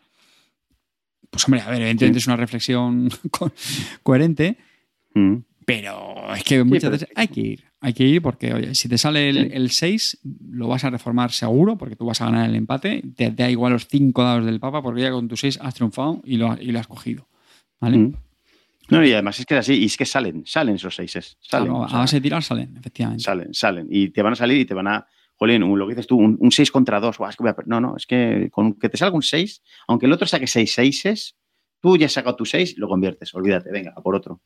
Pues 1.30 1.46
hombre, 1.46 1.62
a 1.62 1.70
ver, 1.70 1.82
evidentemente 1.82 2.20
es 2.20 2.28
una 2.28 2.38
reflexión 2.38 3.10
coherente, 4.04 4.58
mm. 5.14 5.36
pero 5.66 6.34
es 6.34 6.44
que 6.44 6.64
muchas 6.64 6.92
veces 6.92 7.10
hay 7.16 7.28
que 7.28 7.42
ir. 7.42 7.64
Hay 7.80 7.94
que 7.94 8.04
ir 8.06 8.24
porque, 8.24 8.54
oye, 8.54 8.74
si 8.74 8.90
te 8.90 8.98
sale 8.98 9.30
el, 9.30 9.70
6, 9.70 10.20
lo 10.50 10.68
vas 10.68 10.84
a 10.84 10.90
reformar 10.90 11.32
seguro 11.32 11.78
porque 11.78 11.96
tú 11.96 12.06
vas 12.06 12.22
a 12.22 12.26
ganar 12.26 12.50
el 12.50 12.56
empate. 12.56 13.04
Te, 13.16 13.30
da 13.30 13.52
igual 13.52 13.74
los 13.74 13.88
5 13.88 14.24
dados 14.24 14.46
del 14.46 14.60
Papa 14.60 14.82
porque 14.82 15.02
ya 15.02 15.12
con 15.12 15.28
tu 15.28 15.38
6 15.38 15.60
has 15.62 15.76
triunfado 15.76 16.22
y 16.26 16.38
lo, 16.38 16.60
y 16.60 16.72
lo 16.72 16.80
has 16.80 16.88
cogido. 16.88 17.28
¿Vale? 17.80 17.98
Mm. 17.98 18.14
No, 18.90 19.06
y 19.06 19.12
además 19.12 19.40
es 19.40 19.46
que 19.46 19.54
es 19.54 19.60
así, 19.60 19.76
y 19.76 19.86
es 19.86 19.98
que 19.98 20.06
salen, 20.06 20.44
salen 20.46 20.76
esos 20.76 20.96
6. 20.96 21.38
Salen. 21.40 21.72
a 21.72 22.00
base 22.00 22.18
de 22.18 22.22
tirar 22.22 22.42
salen, 22.42 22.76
efectivamente. 22.78 23.24
Salen, 23.24 23.54
salen. 23.54 23.88
Y 23.90 24.10
te 24.10 24.22
van 24.22 24.34
a 24.34 24.36
salir 24.36 24.60
y 24.60 24.66
te 24.66 24.74
van 24.74 24.88
a 24.88 25.08
jolín, 25.38 25.62
lo 25.62 25.88
que 25.88 25.94
dices 25.94 26.08
tú, 26.08 26.18
un, 26.18 26.52
6 26.52 26.72
contra 26.72 27.00
2, 27.00 27.18
no, 27.66 27.80
no, 27.80 27.96
es 27.96 28.06
que 28.06 28.50
con 28.52 28.74
que 28.74 28.90
te 28.90 28.98
salga 28.98 29.16
un 29.16 29.22
6, 29.22 29.64
aunque 29.88 30.08
el 30.08 30.14
otro 30.14 30.28
saque 30.28 30.48
6 30.48 30.74
6 31.02 31.36
tú 31.80 31.98
ya 31.98 32.08
has 32.08 32.14
sacado 32.14 32.36
tu 32.36 32.46
6, 32.46 32.78
lo 32.78 32.88
conviertes, 32.88 33.34
olvídate, 33.36 33.72
venga, 33.72 33.94
a 33.96 34.02
por 34.02 34.16
otro. 34.16 34.42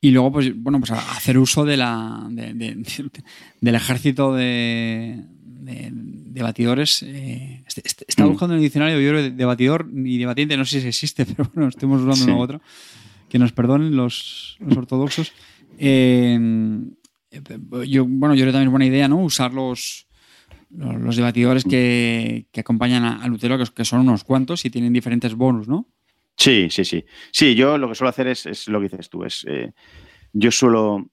Y 0.00 0.10
luego, 0.10 0.32
pues, 0.32 0.52
bueno, 0.56 0.78
pues 0.80 0.90
hacer 0.92 1.38
uso 1.38 1.64
de 1.64 1.76
la, 1.76 2.26
del 2.30 3.74
ejército 3.74 4.34
de, 4.34 5.24
de, 5.42 6.42
batidores. 6.42 7.02
Eh, 7.02 7.64
está 7.66 8.24
mm. 8.24 8.28
buscando 8.28 8.54
en 8.54 8.58
el 8.58 8.64
diccionario, 8.64 9.00
yo 9.00 9.10
creo, 9.10 9.30
de 9.30 9.44
batidor 9.44 9.88
y 9.92 10.18
debatiente, 10.18 10.56
no 10.56 10.64
sé 10.64 10.80
si 10.80 10.88
existe, 10.88 11.24
pero 11.36 11.50
bueno, 11.54 11.68
estamos 11.68 12.02
usando 12.02 12.32
uno 12.32 12.40
u 12.40 12.42
otro. 12.42 12.60
Que 13.28 13.38
nos 13.38 13.52
perdonen 13.52 13.96
los, 13.96 14.56
los 14.60 14.76
ortodoxos. 14.76 15.32
Eh, 15.78 16.38
yo, 17.86 18.06
bueno, 18.06 18.34
yo 18.34 18.42
creo 18.42 18.46
que 18.46 18.52
también 18.52 18.68
es 18.68 18.70
buena 18.70 18.86
idea, 18.86 19.08
¿no? 19.08 19.22
Usar 19.22 19.52
los, 19.52 20.06
los, 20.70 21.16
debatidores 21.16 21.64
que, 21.64 22.46
acompañan 22.56 23.04
a, 23.04 23.26
Lutero, 23.28 23.58
que, 23.74 23.84
son 23.84 24.00
unos 24.00 24.24
cuantos 24.24 24.64
y 24.64 24.70
tienen 24.70 24.92
diferentes 24.92 25.34
bonus, 25.34 25.68
¿no? 25.68 25.86
Sí, 26.36 26.68
sí, 26.70 26.84
sí. 26.84 27.04
Sí, 27.30 27.54
yo 27.54 27.78
lo 27.78 27.88
que 27.88 27.94
suelo 27.94 28.10
hacer 28.10 28.26
es, 28.28 28.68
lo 28.68 28.80
que 28.80 28.88
dices 28.88 29.10
tú. 29.10 29.24
Es, 29.24 29.44
eh, 29.48 29.72
yo 30.32 30.50
suelo 30.50 31.06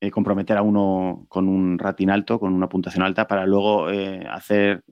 eh, 0.00 0.10
comprometer 0.10 0.56
a 0.58 0.62
uno 0.62 1.24
con 1.28 1.48
un 1.48 1.78
rating 1.78 2.08
alto, 2.08 2.38
con 2.38 2.52
una 2.52 2.68
puntuación 2.68 3.02
alta, 3.02 3.26
para 3.26 3.46
luego 3.46 3.90
eh, 3.90 4.26
hacer 4.30 4.84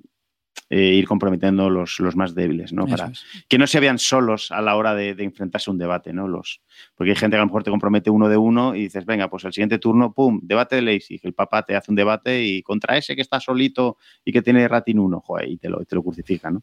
eh, 0.71 0.95
ir 0.95 1.07
comprometiendo 1.07 1.69
los, 1.71 2.01
los 2.01 2.17
más 2.17 2.35
débiles, 2.35 2.73
¿no? 2.73 2.87
Para 2.87 3.13
que 3.49 3.59
no 3.59 3.67
se 3.67 3.81
vean 3.81 3.99
solos 3.99 4.51
a 4.51 4.61
la 4.63 4.77
hora 4.77 4.95
de, 4.95 5.11
enfrentarse 5.19 5.71
a 5.71 5.73
un 5.73 5.79
debate, 5.79 6.13
¿no? 6.13 6.27
Los, 6.27 6.63
porque 6.95 7.11
hay 7.11 7.17
gente 7.17 7.37
que 7.37 7.39
a 7.39 7.45
lo 7.45 7.47
mejor 7.47 7.65
te 7.65 7.71
compromete 7.71 8.11
uno 8.11 8.29
de 8.29 8.37
uno 8.37 8.75
y 8.75 8.83
dices, 8.83 9.05
venga, 9.05 9.29
pues 9.29 9.45
el 9.45 9.53
siguiente 9.53 9.79
turno, 9.79 10.13
pum, 10.13 10.41
debate 10.43 10.77
de 10.77 10.83
Leipzig, 10.83 11.21
el 11.23 11.35
papá 11.35 11.63
te 11.63 11.77
hace 11.77 11.91
un 11.91 11.97
debate 11.97 12.43
y 12.43 12.63
contra 12.63 12.97
ese 12.97 13.15
que 13.15 13.23
está 13.23 13.41
solito 13.41 13.99
y 14.25 14.33
que 14.33 14.43
tiene 14.43 14.67
rating 14.67 14.97
uno, 14.97 15.21
joder, 15.21 15.49
y 15.49 15.59
te 15.59 15.69
lo, 15.69 15.85
te 15.85 15.95
lo 15.97 16.03
crucifica, 16.03 16.51
¿no? 16.51 16.63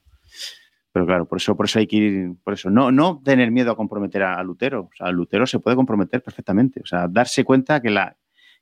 Pero 0.92 1.06
claro, 1.06 1.26
por 1.26 1.38
eso, 1.38 1.56
por 1.56 1.66
eso 1.66 1.80
hay 1.80 1.88
que 1.88 1.96
ir, 1.96 2.34
por 2.44 2.54
eso, 2.54 2.70
no, 2.70 2.92
no 2.92 3.22
tener 3.24 3.50
miedo 3.52 3.72
a 3.72 3.78
comprometer 3.78 4.24
a, 4.24 4.44
Lutero. 4.44 4.90
O 4.92 4.96
sea, 4.96 5.10
Lutero 5.12 5.48
se 5.48 5.60
puede 5.60 5.78
comprometer 5.78 6.22
perfectamente. 6.22 6.82
O 6.84 6.86
sea, 6.86 7.08
darse 7.08 7.46
cuenta 7.46 7.82
que 7.82 7.90
la, 7.90 8.18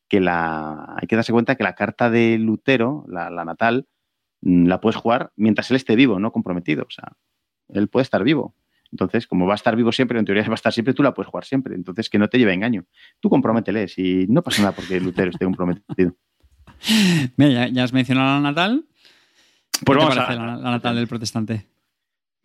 que 0.07 0.19
la, 0.19 0.95
hay 0.97 1.07
que 1.07 1.15
darse 1.15 1.31
cuenta 1.31 1.55
que 1.55 1.63
la 1.63 1.73
carta 1.73 2.09
de 2.09 2.37
Lutero, 2.37 3.05
la, 3.07 3.29
natal, 3.45 3.87
la 4.41 4.79
puedes 4.79 4.95
jugar 4.95 5.31
mientras 5.35 5.69
él 5.71 5.77
esté 5.77 5.95
vivo, 5.95 6.19
no 6.19 6.31
comprometido. 6.31 6.83
O 6.83 6.91
sea, 6.91 7.13
él 7.69 7.87
puede 7.87 8.03
estar 8.03 8.23
vivo. 8.23 8.55
Entonces, 8.91 9.27
como 9.27 9.45
va 9.45 9.53
a 9.53 9.55
estar 9.55 9.75
vivo 9.75 9.91
siempre, 9.91 10.17
en 10.17 10.25
teoría 10.25 10.43
va 10.43 10.53
a 10.53 10.55
estar 10.55 10.73
siempre, 10.73 10.93
tú 10.93 11.03
la 11.03 11.13
puedes 11.13 11.29
jugar 11.29 11.45
siempre. 11.45 11.75
Entonces, 11.75 12.09
que 12.09 12.17
no 12.17 12.27
te 12.27 12.37
lleve 12.37 12.51
a 12.51 12.55
engaño. 12.55 12.85
Tú 13.19 13.29
comprométele, 13.29 13.87
si 13.87 14.25
no 14.27 14.41
pasa 14.41 14.61
nada 14.61 14.73
porque 14.73 14.99
Lutero 14.99 15.29
esté 15.29 15.45
comprometido. 15.45 16.15
Mira, 17.37 17.67
ya, 17.67 17.83
has 17.83 17.93
mencionado 17.93 18.35
la 18.35 18.49
natal. 18.49 18.85
Pues 19.85 19.97
vamos 19.97 20.17
a, 20.17 20.33
la 20.33 20.57
natal 20.57 20.95
del 20.95 21.07
protestante? 21.07 21.67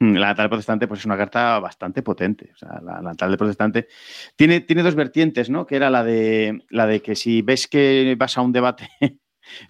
Mm, 0.00 0.14
la 0.14 0.28
natal 0.28 0.48
protestante 0.48 0.86
pues 0.86 1.00
es 1.00 1.06
una 1.06 1.16
carta 1.16 1.58
bastante 1.60 2.02
potente. 2.02 2.50
O 2.54 2.56
sea, 2.56 2.80
la, 2.82 3.00
natal 3.00 3.30
del 3.30 3.38
protestante 3.38 3.88
tiene, 4.36 4.60
tiene 4.60 4.82
dos 4.82 4.94
vertientes, 4.94 5.50
¿no? 5.50 5.66
Que 5.66 5.76
era 5.76 5.90
la 5.90 6.04
de, 6.04 6.64
la 6.68 6.86
de 6.86 7.00
que 7.00 7.16
si 7.16 7.42
ves 7.42 7.66
que 7.66 8.14
vas 8.18 8.36
a 8.36 8.42
un 8.42 8.52
debate 8.52 8.88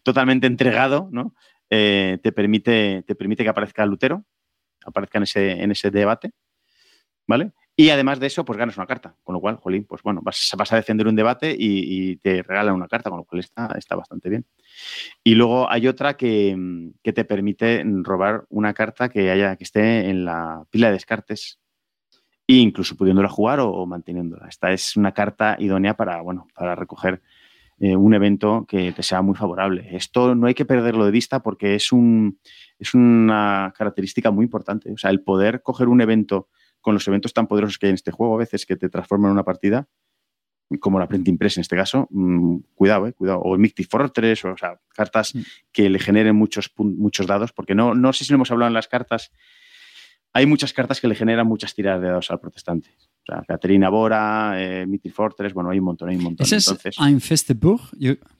totalmente 0.02 0.46
entregado, 0.46 1.08
¿no? 1.12 1.34
Eh, 1.76 2.18
te, 2.22 2.30
permite, 2.30 3.02
te 3.04 3.16
permite 3.16 3.42
que 3.42 3.48
aparezca 3.48 3.84
Lutero, 3.84 4.24
aparezca 4.84 5.18
en 5.18 5.24
ese, 5.24 5.50
en 5.50 5.72
ese 5.72 5.90
debate, 5.90 6.30
¿vale? 7.26 7.52
Y 7.74 7.90
además 7.90 8.20
de 8.20 8.28
eso, 8.28 8.44
pues 8.44 8.56
ganas 8.56 8.76
una 8.76 8.86
carta. 8.86 9.16
Con 9.24 9.32
lo 9.32 9.40
cual, 9.40 9.56
jolín, 9.56 9.84
pues 9.84 10.02
bueno, 10.04 10.20
vas, 10.22 10.72
a 10.72 10.76
defender 10.76 11.08
un 11.08 11.16
debate 11.16 11.52
y, 11.58 12.16
te 12.18 12.44
regalan 12.44 12.76
una 12.76 12.86
carta, 12.86 13.10
con 13.10 13.18
lo 13.18 13.24
cual 13.24 13.40
está, 13.40 13.74
está 13.76 13.96
bastante 13.96 14.28
bien. 14.28 14.46
Y 15.24 15.34
luego 15.34 15.68
hay 15.68 15.88
otra 15.88 16.16
que, 16.16 16.56
te 17.02 17.24
permite 17.24 17.82
robar 18.02 18.44
una 18.50 18.72
carta 18.72 19.08
que 19.08 19.32
haya, 19.32 19.56
que 19.56 19.64
esté 19.64 20.08
en 20.08 20.24
la 20.24 20.64
pila 20.70 20.88
de 20.88 20.92
descartes, 20.92 21.58
e 22.46 22.54
incluso 22.54 22.96
pudiéndola 22.96 23.28
jugar 23.28 23.58
o, 23.58 23.84
manteniéndola. 23.84 24.46
Esta 24.48 24.70
es 24.70 24.96
una 24.96 25.10
carta 25.10 25.56
idónea 25.58 25.94
para, 25.96 26.20
bueno, 26.20 26.46
para 26.54 26.76
recoger 26.76 27.20
eh, 27.78 27.96
un 27.96 28.14
evento 28.14 28.66
que 28.68 28.92
te 28.92 29.02
sea 29.02 29.22
muy 29.22 29.34
favorable. 29.34 29.88
Esto 29.96 30.34
no 30.34 30.46
hay 30.46 30.54
que 30.54 30.64
perderlo 30.64 31.04
de 31.04 31.10
vista 31.10 31.42
porque 31.42 31.74
es, 31.74 31.90
un, 31.92 32.38
es 32.78 32.94
una 32.94 33.72
característica 33.76 34.30
muy 34.30 34.44
importante. 34.44 34.92
O 34.92 34.96
sea, 34.96 35.10
el 35.10 35.22
poder 35.22 35.62
coger 35.62 35.88
un 35.88 36.00
evento 36.00 36.48
con 36.80 36.94
los 36.94 37.06
eventos 37.08 37.32
tan 37.32 37.46
poderosos 37.46 37.78
que 37.78 37.86
hay 37.86 37.90
en 37.90 37.94
este 37.94 38.12
juego, 38.12 38.34
a 38.34 38.38
veces 38.38 38.66
que 38.66 38.76
te 38.76 38.88
transforman 38.88 39.30
en 39.30 39.32
una 39.32 39.44
partida, 39.44 39.88
como 40.80 40.98
la 40.98 41.08
Print 41.08 41.28
Impress 41.28 41.56
en 41.56 41.62
este 41.62 41.76
caso, 41.76 42.06
mm, 42.10 42.58
cuidado, 42.74 43.06
eh, 43.06 43.12
cuidado. 43.12 43.40
O 43.40 43.54
el 43.54 43.60
Mictic 43.60 43.88
Fortress, 43.88 44.44
o, 44.44 44.52
o 44.52 44.56
sea, 44.56 44.78
cartas 44.94 45.34
mm. 45.34 45.40
que 45.72 45.90
le 45.90 45.98
generen 45.98 46.36
muchos, 46.36 46.72
muchos 46.76 47.26
dados, 47.26 47.52
porque 47.52 47.74
no, 47.74 47.94
no 47.94 48.12
sé 48.12 48.24
si 48.24 48.32
lo 48.32 48.36
hemos 48.36 48.50
hablado 48.50 48.68
en 48.68 48.74
las 48.74 48.88
cartas. 48.88 49.32
Hay 50.32 50.46
muchas 50.46 50.72
cartas 50.72 51.00
que 51.00 51.08
le 51.08 51.14
generan 51.14 51.46
muchas 51.46 51.74
tiradas 51.74 52.00
de 52.02 52.08
dados 52.08 52.30
al 52.30 52.40
protestante. 52.40 52.90
O 53.26 53.32
sea, 53.32 53.42
Caterina 53.46 53.88
Bora, 53.88 54.54
eh, 54.56 54.86
Fortress, 55.12 55.54
bueno, 55.54 55.70
hay 55.70 55.78
un 55.78 55.86
montón, 55.86 56.10
hay 56.10 56.16
un 56.16 56.24
montón. 56.24 56.44
¿Ese 56.44 56.56
es 56.56 56.98
Einfesteburg? 56.98 57.80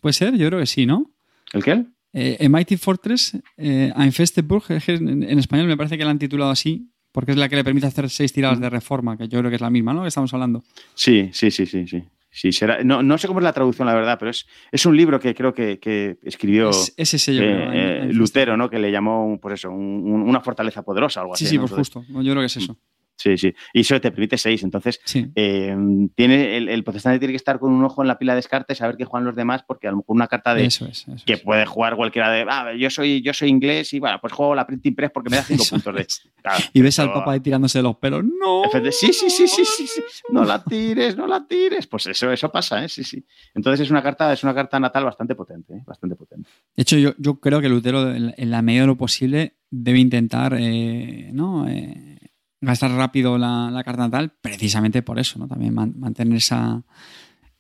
¿Puede 0.00 0.12
ser? 0.12 0.36
Yo 0.36 0.46
creo 0.48 0.60
que 0.60 0.66
sí, 0.66 0.84
¿no? 0.84 1.10
¿El 1.52 1.64
qué? 1.64 1.86
Eh, 2.12 2.48
Mighty 2.48 2.76
Fortress, 2.76 3.36
eh, 3.56 3.92
Einfesteburg, 3.96 4.64
en, 4.68 5.22
en, 5.22 5.38
español 5.38 5.66
me 5.66 5.76
parece 5.76 5.96
que 5.96 6.04
la 6.04 6.10
han 6.10 6.18
titulado 6.18 6.50
así, 6.50 6.92
porque 7.12 7.32
es 7.32 7.38
la 7.38 7.48
que 7.48 7.56
le 7.56 7.64
permite 7.64 7.86
hacer 7.86 8.10
seis 8.10 8.32
tiradas 8.32 8.60
de 8.60 8.68
reforma, 8.68 9.16
que 9.16 9.26
yo 9.26 9.38
creo 9.38 9.50
que 9.50 9.56
es 9.56 9.60
la 9.62 9.70
misma, 9.70 9.94
¿no? 9.94 10.02
Que 10.02 10.08
estamos 10.08 10.32
hablando. 10.34 10.62
Sí, 10.94 11.30
sí, 11.32 11.50
sí, 11.50 11.64
sí, 11.64 11.88
sí. 11.88 12.04
sí 12.30 12.52
será, 12.52 12.84
no, 12.84 13.02
no 13.02 13.16
sé 13.18 13.26
cómo 13.26 13.40
es 13.40 13.44
la 13.44 13.52
traducción, 13.52 13.86
la 13.86 13.94
verdad, 13.94 14.16
pero 14.18 14.30
es, 14.30 14.46
es 14.70 14.84
un 14.84 14.96
libro 14.96 15.18
que 15.18 15.34
creo 15.34 15.54
que, 15.54 15.78
que 15.78 16.18
escribió 16.22 16.70
es, 16.70 16.92
ese 16.96 17.34
yo 17.34 17.40
creo, 17.40 17.72
eh, 17.72 18.12
Lutero, 18.12 18.56
¿no? 18.56 18.68
Que 18.68 18.78
le 18.78 18.92
llamó, 18.92 19.40
pues 19.40 19.54
eso, 19.54 19.70
una 19.70 20.40
fortaleza 20.40 20.82
poderosa, 20.82 21.22
algo 21.22 21.34
así. 21.34 21.46
Sí, 21.46 21.52
sí, 21.52 21.58
pues 21.58 21.72
justo. 21.72 22.04
Yo 22.08 22.20
creo 22.20 22.40
que 22.40 22.46
es 22.46 22.56
eso. 22.58 22.76
Sí, 23.16 23.38
sí. 23.38 23.54
Y 23.72 23.80
eso 23.80 24.00
te 24.00 24.10
permite 24.10 24.36
seis. 24.36 24.62
Entonces, 24.62 25.00
eh, 25.34 25.76
tiene, 26.14 26.56
el, 26.56 26.84
protestante 26.84 27.18
tiene 27.18 27.32
que 27.32 27.36
estar 27.36 27.58
con 27.58 27.72
un 27.72 27.84
ojo 27.84 28.02
en 28.02 28.08
la 28.08 28.18
pila 28.18 28.32
de 28.32 28.36
descartes, 28.36 28.78
saber 28.78 28.96
qué 28.96 29.04
juegan 29.04 29.24
los 29.26 29.36
demás, 29.36 29.62
porque 29.66 29.86
a 29.86 29.92
lo 29.92 29.98
mejor 29.98 30.16
una 30.16 30.26
carta 30.26 30.54
de 30.54 30.68
que 31.24 31.38
puede 31.38 31.64
jugar 31.66 31.96
cualquiera 31.96 32.30
de 32.30 32.44
ah, 32.48 32.74
yo 32.74 32.90
soy, 32.90 33.22
yo 33.22 33.32
soy 33.32 33.48
inglés 33.48 33.92
y 33.92 34.00
bueno, 34.00 34.18
pues 34.20 34.32
juego 34.32 34.54
la 34.54 34.66
Printing 34.66 34.94
Press 34.94 35.10
porque 35.12 35.30
me 35.30 35.36
da 35.36 35.42
cinco 35.42 35.64
puntos 35.70 35.94
de. 35.94 36.06
y 36.72 36.82
ves 36.82 36.98
al 36.98 37.12
papá 37.12 37.32
ahí 37.32 37.40
tirándose 37.40 37.80
los 37.82 37.96
pelos. 37.96 38.24
¡No! 38.24 38.62
Sí, 38.90 39.12
sí, 39.12 39.30
sí, 39.30 39.48
sí, 39.48 39.64
sí, 39.64 40.02
No 40.30 40.44
la 40.44 40.62
tires, 40.62 41.16
no 41.16 41.26
la 41.26 41.46
tires. 41.46 41.86
Pues 41.86 42.06
eso, 42.06 42.30
eso 42.30 42.50
pasa, 42.50 42.84
¿eh? 42.84 42.88
Sí, 42.88 43.04
sí. 43.04 43.24
Entonces 43.54 43.86
es 43.86 43.90
una 43.90 44.02
carta, 44.02 44.32
es 44.32 44.42
una 44.42 44.54
carta 44.54 44.80
natal 44.80 45.04
bastante 45.04 45.34
potente, 45.34 45.74
¿eh? 45.74 45.82
bastante 45.86 46.16
potente. 46.16 46.48
De 46.76 46.82
hecho, 46.82 46.96
yo, 46.96 47.12
yo 47.18 47.38
creo 47.40 47.60
que 47.60 47.68
Lutero, 47.68 48.12
en 48.12 48.50
la 48.50 48.62
medida 48.62 48.82
de 48.82 48.86
lo 48.88 48.96
posible, 48.96 49.54
debe 49.70 49.98
intentar, 49.98 50.56
eh, 50.58 51.30
¿no? 51.32 51.68
Eh, 51.68 52.13
gastar 52.64 52.90
rápido 52.92 53.38
la, 53.38 53.82
carta 53.84 54.02
natal, 54.02 54.32
precisamente 54.40 55.02
por 55.02 55.18
eso, 55.18 55.38
¿no? 55.38 55.48
También 55.48 55.74
mantener 55.74 56.36
esa, 56.36 56.82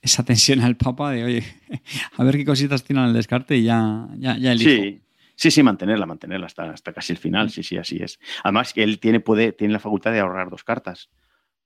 esa 0.00 0.24
tensión 0.24 0.60
al 0.60 0.76
Papa 0.76 1.10
de, 1.10 1.24
oye, 1.24 1.44
a 2.16 2.24
ver 2.24 2.36
qué 2.36 2.44
cositas 2.44 2.84
tienen 2.84 3.04
al 3.04 3.12
descarte 3.12 3.56
y 3.56 3.64
ya, 3.64 4.08
ya, 4.18 4.36
ya 4.36 4.52
elijo. 4.52 4.70
Sí. 4.70 5.00
Sí, 5.36 5.50
sí, 5.50 5.64
mantenerla, 5.64 6.06
mantenerla 6.06 6.46
hasta, 6.46 6.70
hasta 6.70 6.92
casi 6.92 7.12
el 7.12 7.18
final, 7.18 7.50
sí, 7.50 7.64
sí, 7.64 7.76
así 7.76 7.96
es. 8.00 8.20
Además, 8.44 8.72
él 8.76 9.00
tiene, 9.00 9.18
puede, 9.18 9.50
tiene 9.50 9.72
la 9.72 9.80
facultad 9.80 10.12
de 10.12 10.20
ahorrar 10.20 10.48
dos 10.48 10.62
cartas. 10.62 11.10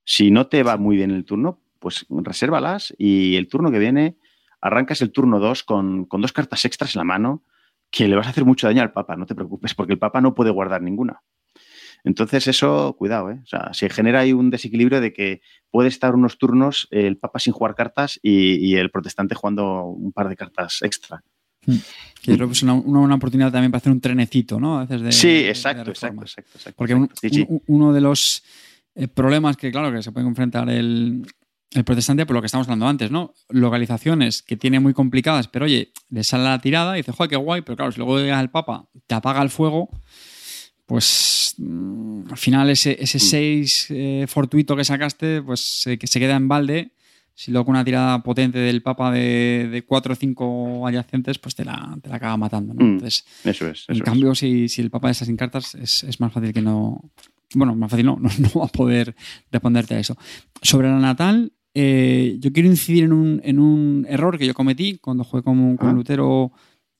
Si 0.03 0.31
no 0.31 0.47
te 0.47 0.63
va 0.63 0.77
muy 0.77 0.95
bien 0.95 1.11
el 1.11 1.23
turno, 1.23 1.61
pues 1.77 2.07
resérvalas 2.09 2.95
y 2.97 3.35
el 3.35 3.47
turno 3.47 3.71
que 3.71 3.77
viene 3.77 4.17
arrancas 4.59 5.01
el 5.01 5.11
turno 5.11 5.39
2 5.39 5.63
con, 5.63 6.05
con, 6.05 6.21
dos 6.21 6.33
cartas 6.33 6.65
extras 6.65 6.95
en 6.95 6.99
la 6.99 7.05
mano 7.05 7.43
que 7.91 8.07
le 8.07 8.15
vas 8.15 8.27
a 8.27 8.31
hacer 8.31 8.45
mucho 8.45 8.67
daño 8.67 8.81
al 8.81 8.91
Papa, 8.91 9.15
no 9.15 9.25
te 9.25 9.35
preocupes, 9.35 9.73
porque 9.73 9.93
el 9.93 9.99
Papa 9.99 10.21
no 10.21 10.35
puede 10.35 10.51
guardar 10.51 10.81
ninguna. 10.81 11.21
Entonces, 12.03 12.47
eso, 12.47 12.95
cuidado, 12.97 13.31
¿eh? 13.31 13.39
O 13.43 13.45
sea, 13.45 13.69
se 13.73 13.89
genera 13.89 14.21
ahí 14.21 14.33
un 14.33 14.49
desequilibrio 14.49 15.01
de 15.01 15.13
que 15.13 15.41
puede 15.71 15.89
estar 15.89 16.15
unos 16.15 16.37
turnos 16.37 16.87
el 16.91 17.17
Papa 17.17 17.39
sin 17.39 17.53
jugar 17.53 17.75
cartas 17.75 18.19
y, 18.21 18.75
el 18.75 18.91
protestante 18.91 19.35
jugando 19.35 19.83
un 19.85 20.11
par 20.11 20.29
de 20.29 20.35
cartas 20.35 20.79
extra. 20.81 21.23
Hmm. 21.65 21.77
Que 22.21 22.35
creo 22.35 22.47
que 22.47 22.53
es 22.53 22.63
una, 22.63 22.73
una, 22.73 23.15
oportunidad 23.15 23.51
también 23.51 23.71
para 23.71 23.79
hacer 23.79 23.91
un 23.91 24.01
trenecito, 24.01 24.59
¿no? 24.59 24.79
A 24.79 24.85
veces 24.85 25.01
de, 25.01 25.11
sí, 25.11 25.45
exacto, 25.45 25.91
exacto, 25.91 26.23
exacto, 26.23 26.71
Porque 26.75 26.95
uno 27.67 27.93
de 27.93 28.01
los 28.01 28.43
eh, 28.95 29.07
problemas 29.07 29.57
que, 29.57 29.71
claro, 29.71 29.91
que 29.91 30.01
se 30.01 30.11
puede 30.11 30.27
enfrentar 30.27 30.69
el, 30.69 31.25
el 31.71 31.83
protestante, 31.83 32.25
por 32.25 32.35
lo 32.35 32.41
que 32.41 32.47
estamos 32.47 32.67
hablando 32.67 32.87
antes, 32.87 33.11
¿no? 33.11 33.33
Localizaciones 33.49 34.41
que 34.41 34.57
tiene 34.57 34.79
muy 34.79 34.93
complicadas, 34.93 35.47
pero 35.47 35.65
oye, 35.65 35.91
le 36.09 36.23
sale 36.23 36.45
la 36.45 36.59
tirada 36.59 36.95
y 36.95 37.01
dice, 37.01 37.11
joder, 37.11 37.29
qué 37.29 37.35
guay, 37.35 37.61
pero 37.61 37.75
claro, 37.75 37.91
si 37.91 37.99
luego 37.99 38.19
llega 38.19 38.39
el 38.39 38.49
Papa, 38.49 38.89
te 39.05 39.15
apaga 39.15 39.41
el 39.41 39.49
fuego, 39.49 39.89
pues 40.89 41.53
mm, 41.59 42.31
al 42.31 42.37
final 42.37 42.71
ese 42.71 42.97
6 43.05 43.87
eh, 43.91 44.25
fortuito 44.27 44.75
que 44.75 44.83
sacaste, 44.83 45.39
pues 45.43 45.59
se, 45.59 45.99
se 46.01 46.19
queda 46.19 46.35
en 46.35 46.47
balde. 46.47 46.93
Si 47.35 47.51
luego 47.51 47.69
una 47.69 47.85
tirada 47.85 48.23
potente 48.23 48.57
del 48.57 48.81
Papa 48.81 49.11
de 49.11 49.83
4 49.87 50.13
o 50.13 50.15
5 50.15 50.87
adyacentes, 50.87 51.37
pues 51.37 51.53
te 51.53 51.63
la, 51.63 51.95
te 52.01 52.09
la 52.09 52.15
acaba 52.15 52.37
matando. 52.37 52.73
¿no? 52.73 52.83
Mm, 52.83 52.93
Entonces, 52.93 53.23
eso 53.43 53.67
es. 53.67 53.85
en 53.87 53.99
cambio, 53.99 54.33
si, 54.33 54.67
si, 54.67 54.81
el 54.81 54.89
Papa 54.89 55.11
está 55.11 55.25
sin 55.25 55.37
cartas, 55.37 55.75
es, 55.75 56.03
es, 56.03 56.19
más 56.19 56.33
fácil 56.33 56.51
que 56.51 56.61
no. 56.63 57.11
Bueno, 57.53 57.75
más 57.75 57.91
fácil 57.91 58.05
no, 58.07 58.17
no, 58.19 58.59
va 58.59 58.65
a 58.65 58.69
poder 58.69 59.15
responderte 59.51 59.93
a 59.93 59.99
eso. 59.99 60.17
Sobre 60.63 60.89
la 60.89 60.97
natal, 60.97 61.53
eh, 61.75 62.37
yo 62.39 62.51
quiero 62.51 62.67
incidir 62.67 63.03
en 63.03 63.13
un, 63.13 63.41
en 63.43 63.59
un, 63.59 64.07
error 64.09 64.39
que 64.39 64.47
yo 64.47 64.55
cometí 64.55 64.97
cuando 64.97 65.23
jugué 65.23 65.43
como, 65.43 65.77
con 65.77 65.89
ah. 65.89 65.93
Lutero 65.93 66.51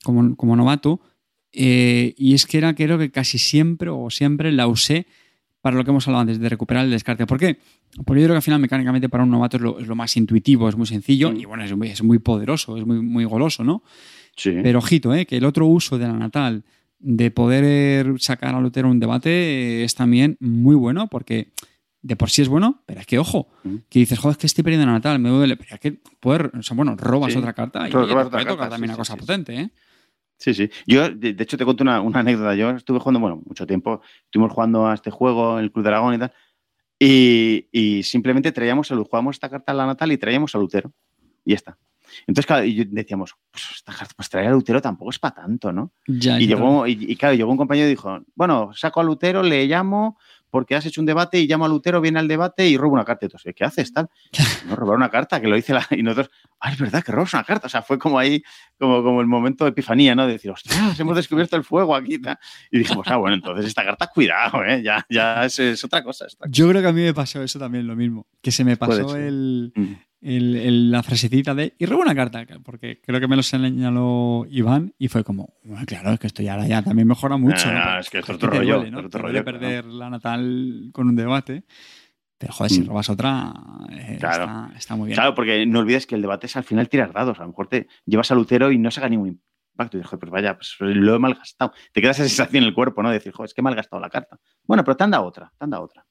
como, 0.03 0.35
como 0.35 0.55
novato 0.55 1.01
eh, 1.53 2.13
y 2.17 2.33
es 2.33 2.45
que 2.45 2.57
era, 2.57 2.73
creo 2.75 2.97
que 2.97 3.11
casi 3.11 3.37
siempre 3.37 3.89
o 3.89 4.09
siempre 4.09 4.51
la 4.51 4.67
usé 4.67 5.05
para 5.61 5.75
lo 5.75 5.83
que 5.83 5.91
hemos 5.91 6.07
hablado 6.07 6.21
antes, 6.21 6.39
de 6.39 6.49
recuperar 6.49 6.85
el 6.85 6.91
descarte. 6.91 7.25
¿Por 7.25 7.37
qué? 7.37 7.57
Porque 8.05 8.21
yo 8.21 8.27
creo 8.27 8.35
que 8.35 8.37
al 8.37 8.41
final 8.41 8.59
mecánicamente 8.59 9.09
para 9.09 9.23
un 9.23 9.31
novato 9.31 9.57
es 9.57 9.87
lo, 9.87 9.95
más 9.95 10.15
intuitivo, 10.15 10.69
es 10.69 10.75
muy 10.75 10.85
sencillo 10.85 11.33
y 11.33 11.45
bueno, 11.45 11.63
es 11.63 11.75
muy, 11.75 11.89
es 11.89 12.03
muy 12.03 12.19
poderoso, 12.19 12.77
es 12.77 12.85
muy, 12.85 13.01
muy 13.01 13.25
goloso, 13.25 13.63
¿no? 13.63 13.83
Sí. 14.35 14.51
Pero 14.63 14.79
ojito, 14.79 15.13
¿eh? 15.13 15.25
que 15.25 15.37
el 15.37 15.43
otro 15.43 15.65
uso 15.65 15.97
de 15.97 16.07
la 16.07 16.13
natal, 16.13 16.63
de 16.99 17.31
poder 17.31 18.19
sacar 18.19 18.55
a 18.55 18.61
Lutero 18.61 18.89
un 18.89 18.99
debate, 18.99 19.29
eh, 19.29 19.83
es 19.83 19.95
también 19.95 20.37
muy 20.39 20.75
bueno 20.75 21.07
porque 21.07 21.49
de 22.01 22.15
por 22.15 22.29
sí 22.29 22.41
es 22.41 22.47
bueno, 22.47 22.81
pero 22.85 23.01
es 23.01 23.05
que 23.05 23.19
ojo, 23.19 23.49
que 23.89 23.99
dices, 23.99 24.17
joder, 24.17 24.33
es 24.33 24.37
que 24.37 24.47
estoy 24.47 24.63
perdiendo 24.63 24.85
la 24.85 24.93
natal, 24.93 25.19
me 25.19 25.29
duele, 25.29 25.57
pero 25.57 25.75
es 25.75 25.81
que 25.81 25.91
poder, 25.91 26.51
o 26.57 26.63
sea, 26.63 26.77
bueno, 26.77 26.95
robas 26.95 27.35
otra 27.35 27.53
carta 27.53 27.89
y 27.89 27.91
robas 27.91 28.29
toca 28.29 28.69
también 28.69 28.91
una 28.91 28.97
cosa 28.97 29.17
potente, 29.17 29.55
¿eh? 29.59 29.69
Sí, 30.39 30.53
sí. 30.53 30.71
Yo, 30.87 31.09
de, 31.09 31.35
hecho, 31.37 31.57
te 31.57 31.65
cuento 31.65 31.83
una, 31.83 31.97
anécdota. 31.97 32.55
Yo 32.55 32.71
estuve 32.71 32.99
jugando, 32.99 33.19
bueno, 33.19 33.41
mucho 33.45 33.67
tiempo, 33.67 34.01
estuvimos 34.23 34.53
jugando 34.53 34.87
a 34.87 34.93
este 34.93 35.11
juego, 35.11 35.59
en 35.59 35.65
el 35.65 35.71
Club 35.71 35.83
de 35.83 35.89
Aragón 35.89 36.15
y 36.15 36.17
tal, 36.17 36.33
y, 36.97 38.01
simplemente 38.03 38.51
traíamos, 38.53 38.87
jugábamos 38.87 39.35
esta 39.35 39.49
carta 39.49 39.73
a 39.73 39.75
la 39.75 39.85
natal 39.85 40.11
y 40.11 40.17
traíamos 40.17 40.55
a 40.55 40.57
Lutero. 40.57 40.93
Y 41.43 41.51
ya 41.51 41.55
está. 41.57 41.77
Entonces, 42.21 42.45
claro, 42.45 42.65
y 42.65 42.85
decíamos, 42.85 43.35
pues, 43.51 43.65
esta 43.75 43.93
carta, 43.93 44.13
pues 44.15 44.29
traer 44.29 44.47
a 44.47 44.51
Lutero 44.51 44.81
tampoco 44.81 45.11
es 45.11 45.19
para 45.19 45.35
tanto, 45.35 45.73
¿no? 45.73 45.91
Ya, 46.07 46.39
y, 46.39 46.47
ya, 46.47 46.55
llegó, 46.55 46.87
y, 46.87 46.97
y 46.99 47.15
claro, 47.17 47.35
llegó 47.35 47.51
un 47.51 47.57
compañero 47.57 47.87
y 47.87 47.91
dijo, 47.91 48.19
bueno, 48.33 48.71
saco 48.73 49.01
a 49.01 49.03
Lutero, 49.03 49.43
le 49.43 49.65
llamo 49.67 50.17
porque 50.49 50.75
has 50.75 50.85
hecho 50.85 51.01
un 51.01 51.05
debate 51.05 51.39
y 51.39 51.47
llamo 51.47 51.65
a 51.65 51.67
Lutero, 51.67 52.01
viene 52.01 52.19
al 52.19 52.27
debate 52.27 52.67
y 52.67 52.77
roba 52.77 52.93
una 52.93 53.05
carta. 53.05 53.25
Y 53.25 53.29
todos, 53.29 53.43
¿qué 53.55 53.63
haces? 53.63 53.93
Tal? 53.93 54.09
No, 54.67 54.75
robar 54.75 54.97
una 54.97 55.09
carta, 55.09 55.41
que 55.41 55.47
lo 55.47 55.57
hice 55.57 55.73
la... 55.73 55.87
Y 55.89 56.03
nosotros, 56.03 56.29
ah, 56.59 56.71
es 56.71 56.77
verdad 56.77 57.03
que 57.03 57.11
robas 57.11 57.33
una 57.33 57.43
carta. 57.43 57.67
O 57.67 57.69
sea, 57.69 57.81
fue 57.81 57.97
como 57.97 58.19
ahí, 58.19 58.43
como, 58.77 59.01
como 59.03 59.21
el 59.21 59.27
momento 59.27 59.63
de 59.63 59.71
epifanía, 59.71 60.13
¿no? 60.13 60.27
De 60.27 60.33
decir, 60.33 60.51
ostras, 60.51 60.99
hemos 60.99 61.15
descubierto 61.15 61.55
el 61.55 61.63
fuego 61.63 61.95
aquí. 61.95 62.19
Y 62.69 62.79
dijimos, 62.79 63.07
ah, 63.07 63.17
bueno, 63.17 63.35
entonces 63.35 63.65
esta 63.65 63.83
carta, 63.83 64.07
cuidado, 64.07 64.63
¿eh? 64.63 64.83
Ya, 64.83 65.05
ya 65.09 65.45
es, 65.45 65.57
es 65.59 65.83
otra 65.83 66.03
cosa. 66.03 66.27
es 66.27 66.35
otra 66.35 66.47
cosa. 66.47 66.51
Yo 66.55 66.69
creo 66.69 66.81
que 66.81 66.87
a 66.87 66.93
mí 66.93 67.01
me 67.01 67.13
pasó 67.13 67.41
eso 67.41 67.57
también, 67.57 67.87
lo 67.87 67.95
mismo. 67.95 68.27
Que 68.41 68.51
se 68.51 68.63
me 68.63 68.77
pasó 68.77 69.15
el, 69.15 69.71
Mm. 69.75 69.93
El- 70.21 70.55
el- 70.55 70.91
la 70.91 71.01
frasecita 71.03 71.55
de 71.55 71.73
y 71.77 71.85
robo 71.85 72.01
una 72.01 72.13
carta, 72.15 72.45
porque 72.63 72.99
creo 73.01 73.19
que 73.19 73.27
me 73.27 73.35
lo 73.35 73.43
señaló 73.43 74.45
Iván 74.49 74.93
y 74.97 75.07
fue 75.07 75.23
como, 75.23 75.53
bueno, 75.63 75.85
claro, 75.85 76.11
es 76.11 76.19
que 76.19 76.27
esto 76.27 76.43
ya, 76.43 76.53
ahora 76.55 76.67
ya 76.67 76.81
también 76.81 77.07
mejora 77.07 77.37
mucho. 77.37 77.67
Ah, 77.69 77.99
es 77.99 78.09
que 78.09 78.19
es 78.19 78.29
otro 78.29 78.49
rollo, 78.49 78.75
duele, 78.77 78.91
¿no? 78.91 78.99
otro 78.99 79.21
rollo, 79.21 79.43
claro. 79.43 79.45
perder 79.59 79.85
la 79.85 80.09
natal 80.09 80.89
con 80.93 81.07
un 81.07 81.15
debate. 81.15 81.63
Pero 82.37 82.53
joder, 82.53 82.71
si 82.71 82.81
Mm. 82.81 82.87
robas 82.87 83.09
otra, 83.09 83.53
eh, 83.89 84.15
Claro. 84.19 84.43
está, 84.45 84.71
está 84.77 84.95
muy 84.95 85.07
bien. 85.07 85.15
Claro, 85.15 85.35
porque 85.35 85.65
no 85.65 85.79
olvides 85.79 86.07
que 86.07 86.15
el 86.15 86.21
debate 86.21 86.47
es 86.47 86.55
al 86.55 86.63
final 86.63 86.87
tirar 86.87 87.11
dados. 87.11 87.37
A 87.39 87.41
lo 87.41 87.49
mejor 87.49 87.67
te 87.67 87.87
llevas 88.05 88.31
a 88.31 88.35
Lutero 88.35 88.71
y 88.71 88.77
no 88.77 88.91
saca 88.91 89.09
ningún 89.09 89.27
impacto. 89.73 89.97
Y 89.97 89.99
dices, 89.99 90.09
"Joder, 90.09 90.19
pues 90.21 90.31
vaya, 90.31 90.55
pues 90.55 90.75
lo 90.79 91.15
he 91.15 91.19
malgastado. 91.19 91.73
Te 91.91 91.99
queda 92.01 92.11
esa 92.11 92.23
sensación 92.23 92.63
en 92.63 92.67
el 92.69 92.73
cuerpo, 92.73 93.03
¿no? 93.03 93.09
De 93.09 93.15
decir, 93.15 93.33
joder, 93.33 93.47
es 93.47 93.53
que 93.53 93.59
he 93.59 93.63
malgastado 93.63 94.01
la 94.01 94.09
carta. 94.09 94.37
Bueno, 94.65 94.85
pero 94.85 94.95
te 94.95 95.03
han 95.03 95.11
dado 95.11 95.25
otra, 95.25 95.51
te 95.57 95.63
han 95.65 95.69
dado 95.69 95.83
otra. 95.83 96.05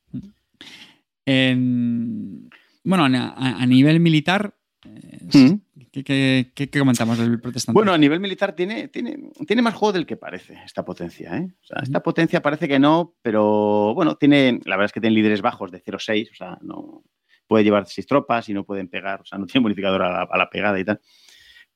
En- 1.27 2.49
bueno, 2.89 3.05
a, 3.05 3.67
nivel 3.67 4.01
militar, 4.01 4.55
eh, 4.85 5.19
Mm. 5.35 5.61
¿qué, 5.93 6.05
qué- 6.05 6.53
qué- 6.55 6.71
qué 6.71 6.79
comentamos 6.79 7.19
del 7.19 7.41
protestante? 7.41 7.77
Bueno, 7.77 7.93
a 7.93 7.99
nivel 7.99 8.21
militar 8.21 8.55
tiene, 8.55 8.89
tiene, 8.89 9.19
tiene 9.47 9.63
más 9.63 9.75
juego 9.75 9.93
del 9.93 10.07
que 10.07 10.17
parece 10.17 10.55
esta 10.65 10.85
potencia. 10.85 11.37
¿eh? 11.37 11.49
O 11.63 11.67
sea, 11.67 11.83
esta 11.83 12.03
potencia 12.03 12.41
parece 12.43 12.67
que 12.69 12.79
no, 12.79 13.15
pero 13.23 13.93
bueno, 13.95 14.17
tiene, 14.17 14.61
la 14.65 14.77
verdad 14.77 14.87
es 14.87 14.93
que 14.93 15.01
tiene 15.01 15.15
líderes 15.17 15.43
bajos 15.43 15.71
de 15.71 15.83
0,6, 15.83 16.31
o 16.31 16.35
sea, 16.35 16.59
no 16.63 17.03
puede 17.47 17.65
llevar 17.65 17.87
seis 17.87 18.07
tropas 18.07 18.49
y 18.49 18.55
no 18.55 18.65
pueden 18.65 18.89
pegar, 18.89 19.21
o 19.23 19.25
sea, 19.25 19.39
no 19.39 19.47
tiene 19.47 19.63
bonificador 19.63 20.03
a 20.03 20.11
la, 20.11 20.29
a 20.31 20.39
la 20.39 20.49
pegada 20.51 20.79
y 20.79 20.85
tal. 20.85 21.01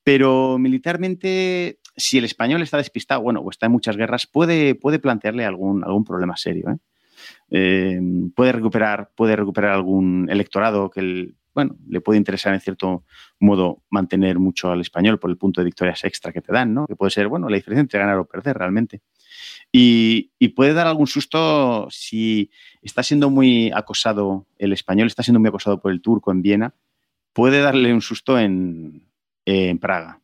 Pero 0.05 0.59
militarmente, 0.59 1.79
si 1.97 2.19
el 2.19 2.25
español 2.25 2.61
está 2.63 2.77
despistado, 2.77 3.23
bueno, 3.23 3.41
o 3.41 3.51
está 3.51 3.67
en 3.67 3.73
muchas 3.73 3.97
guerras, 3.97 4.27
puede, 4.27 4.75
puede 4.75 4.99
plantearle 4.99 5.45
algún, 5.45 5.85
algún 5.85 6.05
problema 6.05 6.37
serio. 6.37 6.71
¿eh? 6.71 6.77
Eh, 7.51 8.01
puede 8.35 8.53
recuperar, 8.53 9.11
puede 9.15 9.37
recuperar 9.37 9.73
algún 9.73 10.29
electorado 10.31 10.91
que 10.91 11.01
el- 11.01 11.37
bueno, 11.55 11.77
le 11.87 12.01
puede 12.01 12.19
interesar 12.19 12.55
en 12.55 12.61
cierto 12.61 13.05
modo 13.39 13.83
mantener 13.91 14.39
mucho 14.39 14.71
al 14.71 14.81
español 14.81 15.19
por 15.19 15.31
el 15.31 15.37
punto 15.37 15.61
de 15.61 15.67
victorias 15.67 16.03
extra 16.05 16.33
que 16.33 16.41
te 16.41 16.53
dan, 16.53 16.73
¿no? 16.73 16.87
Que 16.87 16.97
puede 16.97 17.11
ser, 17.11 17.29
bueno, 17.29 17.49
la 17.49 17.57
diferencia 17.57 17.83
entre 17.83 18.01
ganar 18.01 18.19
o 18.19 18.25
perder 18.25 18.57
realmente. 18.57 19.03
Y, 19.71 20.31
puede 20.57 20.75
dar 20.75 20.87
algún 20.87 21.07
susto 21.07 21.89
si 21.91 22.51
está 22.83 23.03
siendo 23.03 23.31
muy 23.31 23.71
acosado, 23.73 24.47
el 24.59 24.73
español 24.73 25.07
está 25.07 25.23
siendo 25.23 25.41
muy 25.41 25.49
acosado 25.49 25.81
por 25.81 25.93
el 25.93 26.03
turco 26.03 26.31
en 26.31 26.43
Viena, 26.43 26.75
puede 27.33 27.61
darle 27.61 27.93
un 27.93 28.03
susto 28.03 28.39
en 28.39 29.09
Praga. 29.81 30.22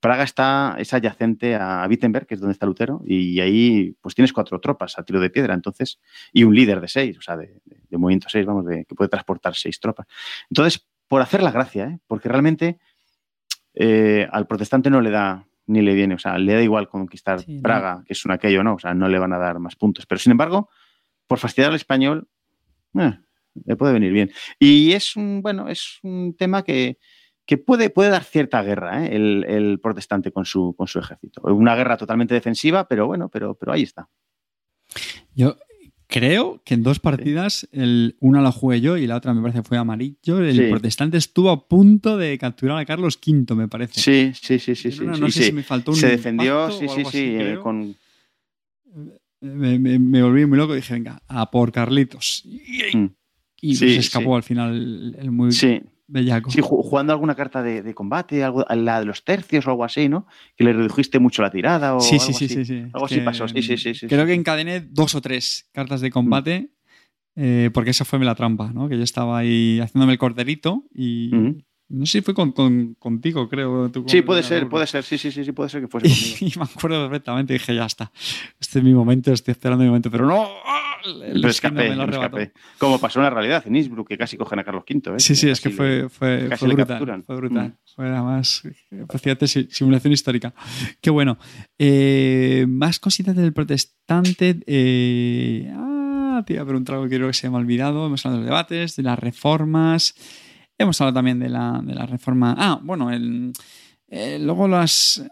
Praga 0.00 0.24
está, 0.24 0.76
es 0.78 0.92
adyacente 0.94 1.54
a 1.56 1.86
Wittenberg, 1.88 2.26
que 2.26 2.34
es 2.34 2.40
donde 2.40 2.52
está 2.52 2.64
Lutero, 2.66 3.02
y 3.04 3.38
ahí 3.40 3.94
pues 4.00 4.14
tienes 4.14 4.32
cuatro 4.32 4.58
tropas 4.58 4.98
a 4.98 5.02
tiro 5.04 5.20
de 5.20 5.28
piedra, 5.30 5.52
entonces, 5.54 6.00
y 6.32 6.44
un 6.44 6.54
líder 6.54 6.80
de 6.80 6.88
seis, 6.88 7.18
o 7.18 7.20
sea, 7.22 7.36
de, 7.36 7.60
de- 7.66 7.80
de 7.88 7.98
movimiento 7.98 8.28
seis, 8.30 8.46
vamos, 8.46 8.64
de, 8.66 8.84
que 8.86 8.94
puede 8.94 9.08
transportar 9.10 9.54
seis 9.54 9.78
tropas. 9.78 10.06
Entonces, 10.48 10.86
por 11.08 11.20
hacer 11.22 11.42
la 11.42 11.50
gracia, 11.50 11.84
¿eh? 11.86 11.98
porque 12.06 12.28
realmente 12.28 12.78
eh, 13.74 14.26
al 14.30 14.46
protestante 14.46 14.90
no 14.90 15.00
le 15.00 15.10
da 15.10 15.46
ni 15.66 15.82
le 15.82 15.94
viene, 15.94 16.14
o 16.14 16.18
sea, 16.18 16.36
le 16.38 16.54
da 16.54 16.62
igual 16.62 16.88
conquistar 16.88 17.40
Sí, 17.40 17.56
no. 17.56 17.62
Praga, 17.62 18.02
que 18.06 18.12
es 18.14 18.24
un 18.24 18.32
aquello, 18.32 18.64
¿no? 18.64 18.74
O 18.74 18.78
sea, 18.80 18.92
no 18.94 19.08
le 19.08 19.18
van 19.20 19.32
a 19.32 19.38
dar 19.38 19.58
más 19.60 19.76
puntos. 19.76 20.04
Pero 20.06 20.18
sin 20.18 20.32
embargo, 20.32 20.68
por 21.28 21.38
fastidiar 21.38 21.70
al 21.70 21.76
español, 21.76 22.28
eh, 22.98 23.18
le 23.66 23.76
puede 23.76 23.92
venir 23.92 24.12
bien. 24.12 24.30
Y 24.58 24.92
es 24.92 25.14
un, 25.14 25.42
bueno, 25.42 25.68
es 25.68 25.98
un 26.02 26.34
tema 26.36 26.64
que, 26.64 26.98
que 27.50 27.58
puede, 27.58 27.90
puede 27.90 28.10
dar 28.10 28.22
cierta 28.22 28.62
guerra, 28.62 29.04
¿eh? 29.04 29.16
el, 29.16 29.44
el 29.48 29.80
protestante 29.80 30.30
con 30.30 30.44
su, 30.44 30.72
con 30.76 30.86
su 30.86 31.00
ejército. 31.00 31.40
Una 31.42 31.74
guerra 31.74 31.96
totalmente 31.96 32.32
defensiva, 32.32 32.86
pero 32.86 33.08
bueno, 33.08 33.28
pero, 33.28 33.56
pero 33.56 33.72
ahí 33.72 33.82
está. 33.82 34.08
Yo 35.34 35.56
creo 36.06 36.62
que 36.64 36.74
en 36.74 36.84
dos 36.84 37.00
partidas, 37.00 37.68
el, 37.72 38.16
una 38.20 38.40
la 38.40 38.52
jugué 38.52 38.80
yo 38.80 38.96
y 38.96 39.08
la 39.08 39.16
otra 39.16 39.34
me 39.34 39.42
parece 39.42 39.64
fue 39.64 39.78
amarillo. 39.78 40.38
El 40.38 40.54
Sí. 40.58 40.66
protestante 40.70 41.16
estuvo 41.16 41.50
a 41.50 41.66
punto 41.66 42.16
de 42.16 42.38
capturar 42.38 42.78
a 42.78 42.84
Carlos 42.84 43.18
V, 43.26 43.52
me 43.56 43.66
parece. 43.66 44.00
Sí, 44.00 44.30
sí, 44.32 44.60
sí, 44.60 44.76
sí. 44.76 45.04
No, 45.04 45.16
sí, 45.16 45.32
sé 45.32 45.42
si 45.42 45.52
me 45.52 45.64
faltó 45.64 45.90
un 45.90 45.96
Se 45.96 46.06
defendió, 46.06 46.70
sí, 46.70 46.86
sí, 46.88 46.94
sí, 46.94 47.00
así, 47.04 47.18
eh, 47.36 47.58
con, 47.60 47.96
me, 49.40 49.76
me- 49.78 49.98
me 49.98 50.22
volví 50.22 50.46
muy 50.46 50.56
loco 50.56 50.74
y 50.74 50.76
dije, 50.76 50.94
venga, 50.94 51.20
a 51.26 51.50
por 51.50 51.72
Carlitos. 51.72 52.42
Y, 52.44 52.96
Mm. 52.96 53.10
y 53.62 53.74
Sí, 53.74 53.84
pues 53.86 53.98
escapó 53.98 54.36
al 54.36 54.42
final 54.42 54.74
el, 54.76 55.16
el 55.18 55.30
muy 55.32 55.52
sí, 55.52 55.80
bellaco. 56.10 56.50
sí, 56.50 56.60
ju- 56.60 56.82
jugando 56.82 57.12
alguna 57.12 57.34
carta 57.34 57.62
de, 57.62 57.82
de 57.82 57.94
combate, 57.94 58.42
algo, 58.44 58.64
la 58.68 59.00
de 59.00 59.06
los 59.06 59.24
tercios 59.24 59.66
o 59.66 59.70
algo 59.70 59.84
así, 59.84 60.08
¿no? 60.08 60.26
Que 60.56 60.64
le 60.64 60.72
redujiste 60.72 61.18
mucho 61.18 61.42
la 61.42 61.50
tirada 61.50 61.94
o 61.94 62.00
Sí, 62.00 62.16
algo 62.16 62.24
sí, 62.24 62.32
sí, 62.34 62.44
así. 62.46 62.54
sí, 62.54 62.64
sí. 62.64 62.78
Algo 62.92 63.06
Es 63.06 63.12
así 63.12 63.20
pasó, 63.20 63.48
sí, 63.48 63.62
sí, 63.62 63.76
sí, 63.76 63.94
sí, 63.94 64.06
Creo 64.08 64.22
sí. 64.22 64.26
que 64.26 64.34
encadené 64.34 64.80
dos 64.80 65.14
o 65.14 65.20
tres 65.20 65.68
cartas 65.72 66.00
de 66.00 66.10
combate, 66.10 66.70
eh, 67.36 67.70
porque 67.72 67.90
esa 67.90 68.04
fue 68.04 68.18
la 68.18 68.34
trampa, 68.34 68.72
¿no? 68.72 68.88
Que 68.88 68.96
yo 68.98 69.04
estaba 69.04 69.38
ahí 69.38 69.80
haciéndome 69.80 70.12
el 70.12 70.18
corderito 70.18 70.84
y 70.94 71.34
Ujú. 71.34 71.58
no 71.88 72.06
sé 72.06 72.18
si 72.18 72.20
fue 72.22 72.34
con, 72.34 72.52
con- 72.52 72.94
contigo, 72.98 73.48
creo. 73.48 73.90
tú 73.90 74.04
Sí, 74.06 74.22
puede 74.22 74.42
ser, 74.42 74.68
puede 74.68 74.86
ser, 74.86 75.04
sí, 75.04 75.16
sí, 75.18 75.30
sí, 75.30 75.44
sí, 75.44 75.52
puede 75.52 75.70
ser 75.70 75.80
que 75.80 75.88
fuese 75.88 76.08
conmigo. 76.08 76.36
Y 76.40 76.52
me 76.58 76.64
acuerdo 76.64 77.02
perfectamente, 77.08 77.52
dije, 77.52 77.74
ya 77.74 77.86
está. 77.86 78.10
Este 78.60 78.78
es 78.80 78.84
mi 78.84 78.92
momento, 78.94 79.32
estoy 79.32 79.52
esperando 79.52 79.82
mi 79.84 79.88
momento, 79.88 80.10
pero 80.10 80.26
no. 80.26 80.48
El 81.04 81.44
escapé, 81.44 81.90
me 81.90 81.96
lo 81.96 82.04
escapé. 82.10 82.52
Como 82.78 82.98
pasó 82.98 83.18
en 83.20 83.24
la 83.24 83.30
realidad 83.30 83.62
en 83.66 83.76
Innsbruck, 83.76 84.08
que 84.08 84.18
casi 84.18 84.36
cogen 84.36 84.58
a 84.58 84.64
Carlos 84.64 84.84
V. 84.88 85.16
¿eh? 85.16 85.20
Sí, 85.20 85.34
sí, 85.34 85.48
es 85.48 85.60
que 85.60 85.70
fue, 85.70 86.08
fue, 86.08 86.46
casi 86.48 86.60
fue 86.60 86.68
le 86.68 86.74
brutal. 86.74 87.24
Fue 87.26 87.36
brutal. 87.36 87.68
Mm. 87.68 87.74
Fue 87.94 88.08
además, 88.08 88.62
eh, 88.64 89.46
si- 89.46 89.68
simulación 89.70 90.12
histórica. 90.12 90.54
Qué 91.00 91.10
bueno. 91.10 91.38
Eh, 91.78 92.66
más 92.68 92.98
cositas 93.00 93.34
del 93.36 93.52
protestante. 93.52 94.60
eh, 94.66 95.72
ah, 95.74 96.42
te 96.46 96.54
iba 96.54 96.62
a 96.62 96.66
preguntar 96.66 96.96
algo 96.96 97.08
que 97.08 97.16
creo 97.16 97.28
que 97.28 97.34
se 97.34 97.48
me 97.50 97.56
ha 97.56 97.60
olvidado. 97.60 98.06
Hemos 98.06 98.24
hablado 98.26 98.42
de 98.42 98.48
los 98.48 98.50
debates, 98.54 98.96
de 98.96 99.02
las 99.02 99.18
reformas. 99.18 100.14
Hemos 100.78 101.00
hablado 101.00 101.14
también 101.14 101.38
de 101.38 101.48
la, 101.48 101.80
de 101.84 101.94
la 101.94 102.06
reforma. 102.06 102.54
Ah, 102.58 102.80
bueno, 102.82 103.10
el, 103.10 103.52
eh, 104.08 104.38
luego 104.40 104.66
las. 104.66 105.22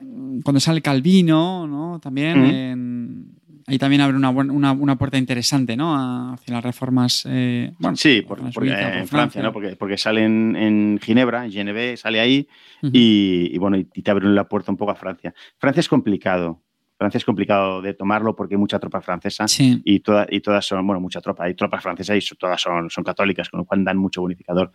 Cuando 0.45 0.61
sale 0.61 0.83
Calvino, 0.83 1.67
¿no? 1.67 1.99
También. 2.01 2.41
Mm. 2.41 2.45
en- 2.51 3.38
ahí 3.69 3.79
también 3.79 4.01
abre 4.01 4.17
una, 4.17 4.31
una, 4.31 4.73
una 4.73 4.97
puerta 4.97 5.17
interesante, 5.19 5.77
¿no? 5.77 6.33
Hacia 6.33 6.55
las 6.55 6.65
reformas. 6.65 7.25
eh, 7.29 7.73
bueno, 7.79 7.97
Sí, 7.97 8.23
por, 8.23 8.39
por 8.41 8.53
porque, 8.53 8.71
Suiza, 8.71 8.89
por 8.89 8.97
en 8.99 9.07
Francia, 9.09 9.43
¿no? 9.43 9.53
Porque, 9.53 9.77
porque 9.77 9.97
sale 9.97 10.25
en, 10.25 10.99
Ginebra, 11.03 11.45
en 11.45 11.53
Geneve, 11.53 11.97
sale 11.97 12.19
ahí 12.21 12.49
y, 12.83 13.51
y 13.55 13.59
bueno, 13.59 13.77
y 13.77 13.85
te 13.85 14.11
abren 14.11 14.35
la 14.35 14.49
puerta 14.49 14.71
un 14.73 14.77
poco 14.77 14.91
a 14.93 14.97
Francia. 14.97 15.33
Francia 15.59 15.81
es 15.81 15.89
complicado. 15.89 16.63
Francia 16.97 17.19
es 17.19 17.25
complicado 17.25 17.81
de 17.81 17.95
tomarlo 17.95 18.35
porque 18.35 18.57
hay 18.57 18.59
mucha 18.59 18.81
tropa 18.81 19.01
francesa 19.01 19.47
Sí. 19.47 19.81
y, 19.85 20.01
toda- 20.01 20.27
y 20.29 20.41
todas 20.41 20.67
son, 20.67 20.85
bueno, 20.85 20.99
mucha 21.01 21.21
tropa, 21.21 21.45
hay 21.45 21.55
tropas 21.55 21.81
francesas 21.81 22.17
y 22.17 22.35
todas 22.37 22.61
son, 22.61 22.91
son 22.91 23.05
católicas, 23.05 23.49
con 23.51 23.59
lo 23.59 23.65
cual 23.67 23.85
dan 23.85 23.97
mucho 23.99 24.21
bonificador. 24.21 24.73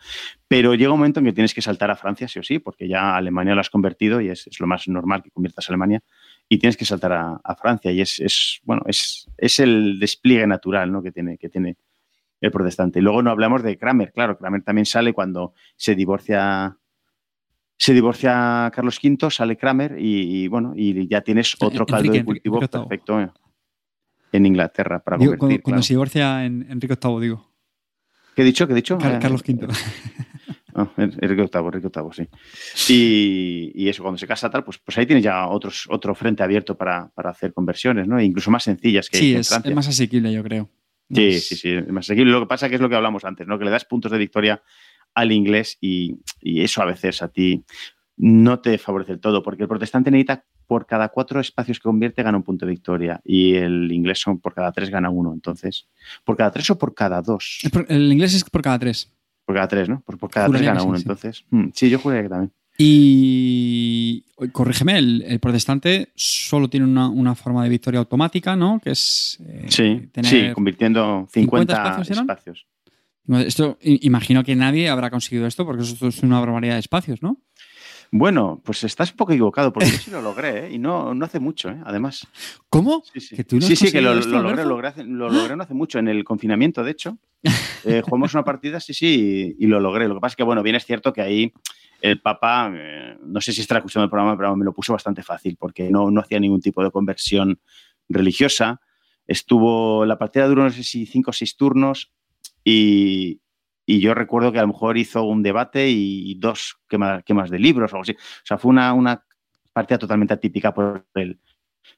Pero 0.48 0.74
llega 0.74 0.94
un 0.94 1.00
momento 1.00 1.20
en 1.20 1.26
que 1.26 1.34
tienes 1.34 1.54
que 1.54 1.62
saltar 1.62 1.92
a 1.92 1.98
Francia, 1.98 2.30
sí 2.30 2.40
o 2.40 2.44
sí, 2.44 2.60
porque 2.60 2.88
ya 2.88 3.18
Alemania 3.18 3.54
lo 3.56 3.60
has 3.60 3.70
convertido 3.70 4.22
y 4.22 4.30
es, 4.30 4.48
es 4.48 4.58
lo 4.62 4.68
más 4.68 4.88
normal 4.88 5.22
que 5.22 5.32
conviertas 5.32 5.68
a 5.70 5.74
Alemania 5.74 6.02
y 6.54 6.60
tienes 6.60 6.78
que 6.78 6.86
saltar 6.86 7.14
a, 7.14 7.42
a 7.44 7.56
Francia 7.56 7.92
y 7.92 8.00
es, 8.00 8.20
es, 8.20 8.60
bueno, 8.64 8.84
es, 8.86 9.28
es 9.38 9.60
el 9.60 10.00
despliegue 10.00 10.46
natural 10.46 10.92
¿no? 10.92 11.02
que, 11.02 11.12
tiene, 11.12 11.38
que 11.40 11.50
tiene 11.50 11.78
el 12.42 12.52
protestante. 12.52 13.00
Y 13.00 13.02
luego 13.02 13.24
no 13.24 13.32
hablamos 13.32 13.64
de 13.64 13.76
Kramer, 13.76 14.12
claro, 14.12 14.38
Kramer 14.38 14.62
también 14.62 14.86
sale 14.86 15.14
cuando 15.14 15.54
se 15.76 15.96
divorcia 15.96 16.78
se 17.76 17.94
divorcia 17.94 18.72
Carlos 18.74 19.00
V, 19.04 19.32
sale 19.32 19.58
Kramer 19.58 19.98
y, 19.98 20.44
y, 20.44 20.48
bueno, 20.48 20.74
y 20.76 21.08
ya 21.08 21.22
tienes 21.22 21.56
otro 21.60 21.88
caldo 21.88 22.06
Enrique, 22.06 22.20
de 22.20 22.26
cultivo 22.26 22.56
Enrique 22.58 22.78
perfecto 22.78 23.20
eh, 23.20 23.32
en 24.32 24.46
Inglaterra 24.46 25.04
para 25.04 25.18
Digo, 25.18 25.32
convertir. 25.32 25.64
cuando, 25.64 25.64
cuando 25.64 25.84
se 25.84 25.94
divorcia 25.94 26.46
en 26.46 26.68
Enrique 26.70 26.96
VIII, 27.02 27.20
digo. 27.20 27.52
¿Qué 28.36 28.44
he 28.44 28.46
dicho? 28.46 28.68
¿Qué 28.68 28.74
he 28.74 28.76
dicho? 28.76 29.00
Eh, 29.02 29.20
Carlos 29.20 29.42
V. 29.42 29.68
Ah, 30.76 30.90
Enrique 30.98 31.44
VIII, 31.52 31.66
Enrique 31.68 31.90
VIII, 31.94 32.12
sí. 32.12 32.94
Y, 32.94 33.72
y 33.76 33.90
eso, 33.90 34.02
cuando 34.04 34.18
se 34.18 34.28
casa 34.28 34.50
tal, 34.50 34.64
pues, 34.64 34.78
pues 34.80 34.98
ahí 34.98 35.06
tienes 35.06 35.24
ya 35.24 35.48
otros, 35.48 35.86
otro 35.90 36.16
frente 36.16 36.42
abierto 36.44 36.76
para, 36.78 37.10
para 37.14 37.30
hacer 37.30 37.54
conversiones, 37.54 38.08
¿no? 38.08 38.18
E 38.20 38.24
incluso 38.26 38.50
más 38.52 38.64
sencillas 38.64 39.10
que, 39.10 39.18
sí, 39.18 39.34
en 39.34 39.40
es, 39.42 39.50
Francia. 39.50 39.70
es 39.70 39.76
más 39.76 39.88
asequible, 39.88 40.32
yo 40.34 40.44
creo. 40.44 40.70
Sí, 41.14 41.22
Más- 41.34 41.44
sí, 41.44 41.56
sí, 41.56 41.70
es 41.70 41.88
más 41.90 42.06
asequible. 42.06 42.32
Lo 42.32 42.40
que 42.42 42.48
pasa 42.48 42.70
que 42.70 42.76
es 42.76 42.82
lo 42.82 42.90
que 42.90 42.96
hablamos 42.96 43.24
antes, 43.26 43.46
¿no? 43.46 43.60
Que 43.60 43.66
le 43.66 43.72
das 43.72 43.86
puntos 43.86 44.12
de 44.12 44.18
victoria 44.18 44.62
al 45.14 45.32
inglés 45.32 45.78
y, 45.80 46.16
y 46.42 46.62
eso 46.62 46.82
a 46.82 46.86
veces 46.86 47.22
a 47.22 47.28
ti 47.28 47.64
no 48.18 48.60
te 48.60 48.78
favorece 48.78 49.12
del 49.12 49.22
todo, 49.22 49.44
porque 49.44 49.64
el 49.64 49.70
protestante 49.70 50.10
necesita 50.12 50.46
por 50.66 50.86
cada 50.88 51.10
cuatro 51.10 51.40
espacios 51.40 51.78
que 51.78 51.84
convierte 51.84 52.24
gana 52.24 52.38
un 52.38 52.44
punto 52.44 52.66
de 52.66 52.72
victoria 52.72 53.20
y 53.24 53.56
el 53.56 53.92
inglés 53.92 54.20
son 54.22 54.40
por 54.40 54.54
cada 54.54 54.72
tres 54.72 54.90
gana 54.90 55.10
uno. 55.10 55.34
Entonces, 55.34 55.88
¿por 56.24 56.38
cada 56.38 56.52
tres 56.52 56.70
o 56.70 56.78
por 56.78 56.94
cada 56.96 57.22
dos? 57.22 57.60
Es 57.64 57.72
El 57.90 58.12
inglés 58.12 58.34
es 58.34 58.44
por 58.44 58.62
cada 58.62 58.80
tres. 58.80 59.12
Por 59.46 59.56
cada 59.56 59.68
tres, 59.68 59.90
¿no? 59.90 60.02
Por, 60.02 60.18
por 60.18 60.30
cada 60.30 60.48
Juraría 60.48 60.72
tres 60.72 60.84
gana 60.84 60.90
uno. 60.90 60.98
sí. 60.98 61.04
Entonces, 61.04 61.46
mm, 61.50 61.66
sí, 61.74 61.90
yo 61.90 62.00
juraría 62.00 62.24
que 62.24 62.30
también. 62.30 62.52
Y 62.78 64.26
corrígeme, 64.52 64.98
el, 64.98 65.40
protestante 65.40 66.10
solo 66.16 66.70
tiene 66.70 66.88
una, 66.88 67.36
forma 67.36 67.64
de 67.64 67.70
victoria 67.70 68.00
automática, 68.00 68.56
¿no? 68.56 68.80
Que 68.84 68.92
es. 68.92 69.38
Eh, 69.46 69.66
sí, 69.70 70.10
sí, 70.24 70.52
convirtiendo 70.54 71.28
50, 71.32 72.02
espacios. 72.02 72.66
Esto, 73.46 73.78
imagino 73.82 74.44
que 74.44 74.56
nadie 74.56 74.90
habrá 74.90 75.10
conseguido 75.10 75.48
esto 75.48 75.66
porque 75.66 75.84
eso 75.84 76.08
es 76.08 76.24
una 76.24 76.42
barbaridad 76.42 76.74
de 76.74 76.80
espacios, 76.80 77.22
¿no? 77.22 77.38
Bueno, 78.16 78.62
pues 78.64 78.84
estás 78.84 79.10
un 79.10 79.18
poco 79.18 79.32
equivocado 79.32 79.74
porque 79.74 79.90
yo 79.90 79.98
sí 79.98 80.12
lo 80.12 80.22
logré, 80.22 80.68
¿eh? 80.68 80.74
Y 80.74 80.78
no, 80.78 81.16
no 81.16 81.26
hace 81.26 81.40
mucho, 81.40 81.72
¿eh? 81.72 81.82
Además. 81.84 82.28
¿Cómo? 82.70 83.04
Sí, 83.12 83.20
sí, 83.20 83.92
que, 83.92 84.02
lo, 84.02 84.14
logré, 84.14 84.64
lo, 84.66 85.30
logré, 85.32 85.56
no 85.56 85.64
hace 85.64 85.74
mucho, 85.74 85.98
en 85.98 86.08
el 86.08 86.24
confinamiento, 86.24 86.84
de 86.84 86.92
hecho. 86.92 87.18
Eh, 87.86 88.02
jugamos 88.02 88.34
una 88.34 88.46
partida, 88.46 88.80
sí, 88.80 88.94
sí, 88.94 89.58
y, 89.60 89.68
lo 89.68 89.78
logré. 89.78 90.08
Lo 90.08 90.14
que 90.14 90.22
pasa 90.22 90.32
es 90.32 90.36
que, 90.38 90.44
bueno, 90.44 90.64
bien 90.64 90.78
es 90.78 90.86
cierto 90.86 91.12
que 91.12 91.22
ahí 91.22 91.52
el 92.00 92.22
Papa, 92.22 92.72
eh, 92.74 93.18
no 93.22 93.42
sé 93.42 93.52
si 93.52 93.60
está 93.60 93.76
escuchando 93.76 94.06
el 94.06 94.10
programa, 94.10 94.38
pero 94.38 94.56
me 94.56 94.64
lo 94.64 94.72
puso 94.72 94.94
bastante 94.94 95.22
fácil 95.22 95.58
porque 95.60 95.90
no, 95.90 96.10
no 96.10 96.22
hacía 96.22 96.40
ningún 96.40 96.62
tipo 96.62 96.82
de 96.82 96.92
conversión 96.92 97.60
religiosa. 98.08 98.80
Estuvo, 99.28 100.06
la 100.06 100.18
partida 100.18 100.48
duró, 100.48 100.64
no 100.64 100.70
sé 100.70 100.84
si 100.84 101.06
cinco 101.06 101.32
o 101.32 101.34
seis 101.34 101.58
turnos 101.58 102.14
y, 102.64 103.42
y 103.86 104.00
yo 104.00 104.14
recuerdo 104.14 104.52
que 104.52 104.60
a 104.60 104.64
lo 104.64 104.70
mejor 104.70 104.98
hizo 104.98 105.24
un 105.24 105.44
debate 105.44 105.90
y 105.90 106.36
dos 106.36 106.78
quemas, 106.88 107.24
quemas 107.24 107.50
de 107.50 107.60
libros 107.60 107.92
o 107.92 107.96
algo 107.98 108.04
así. 108.04 108.14
O 108.14 108.46
sea, 108.46 108.58
fue 108.58 108.70
una, 108.70 108.94
una 108.94 109.24
partida 109.74 109.98
totalmente 109.98 110.34
atípica 110.34 110.74
por 110.74 111.06
el, 111.16 111.40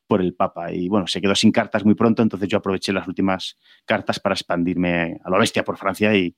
por 0.07 0.21
el 0.21 0.33
Papa. 0.33 0.71
Y 0.71 0.87
bueno, 0.87 1.07
se 1.07 1.21
quedó 1.21 1.35
sin 1.35 1.51
cartas 1.51 1.85
muy 1.85 1.95
pronto, 1.95 2.23
entonces 2.23 2.49
yo 2.49 2.57
aproveché 2.57 2.93
las 2.93 3.07
últimas 3.07 3.57
cartas 3.85 4.19
para 4.19 4.33
expandirme 4.33 5.19
a 5.23 5.29
la 5.29 5.37
bestia 5.37 5.63
por 5.63 5.77
Francia 5.77 6.15
y, 6.15 6.35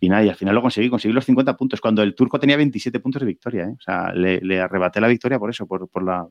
y 0.00 0.08
nada, 0.08 0.24
y 0.24 0.28
al 0.28 0.36
final 0.36 0.54
lo 0.54 0.62
conseguí, 0.62 0.88
conseguí 0.88 1.12
los 1.12 1.24
50 1.24 1.56
puntos, 1.56 1.80
cuando 1.80 2.02
el 2.02 2.14
turco 2.14 2.38
tenía 2.38 2.56
27 2.56 3.00
puntos 3.00 3.20
de 3.20 3.26
victoria. 3.26 3.64
¿eh? 3.64 3.74
O 3.76 3.80
sea, 3.80 4.12
le, 4.12 4.60
arrebaté 4.60 5.00
la 5.00 5.08
victoria 5.08 5.38
por 5.38 5.50
eso, 5.50 5.66
por, 5.66 5.88
por 5.88 6.04
la 6.04 6.26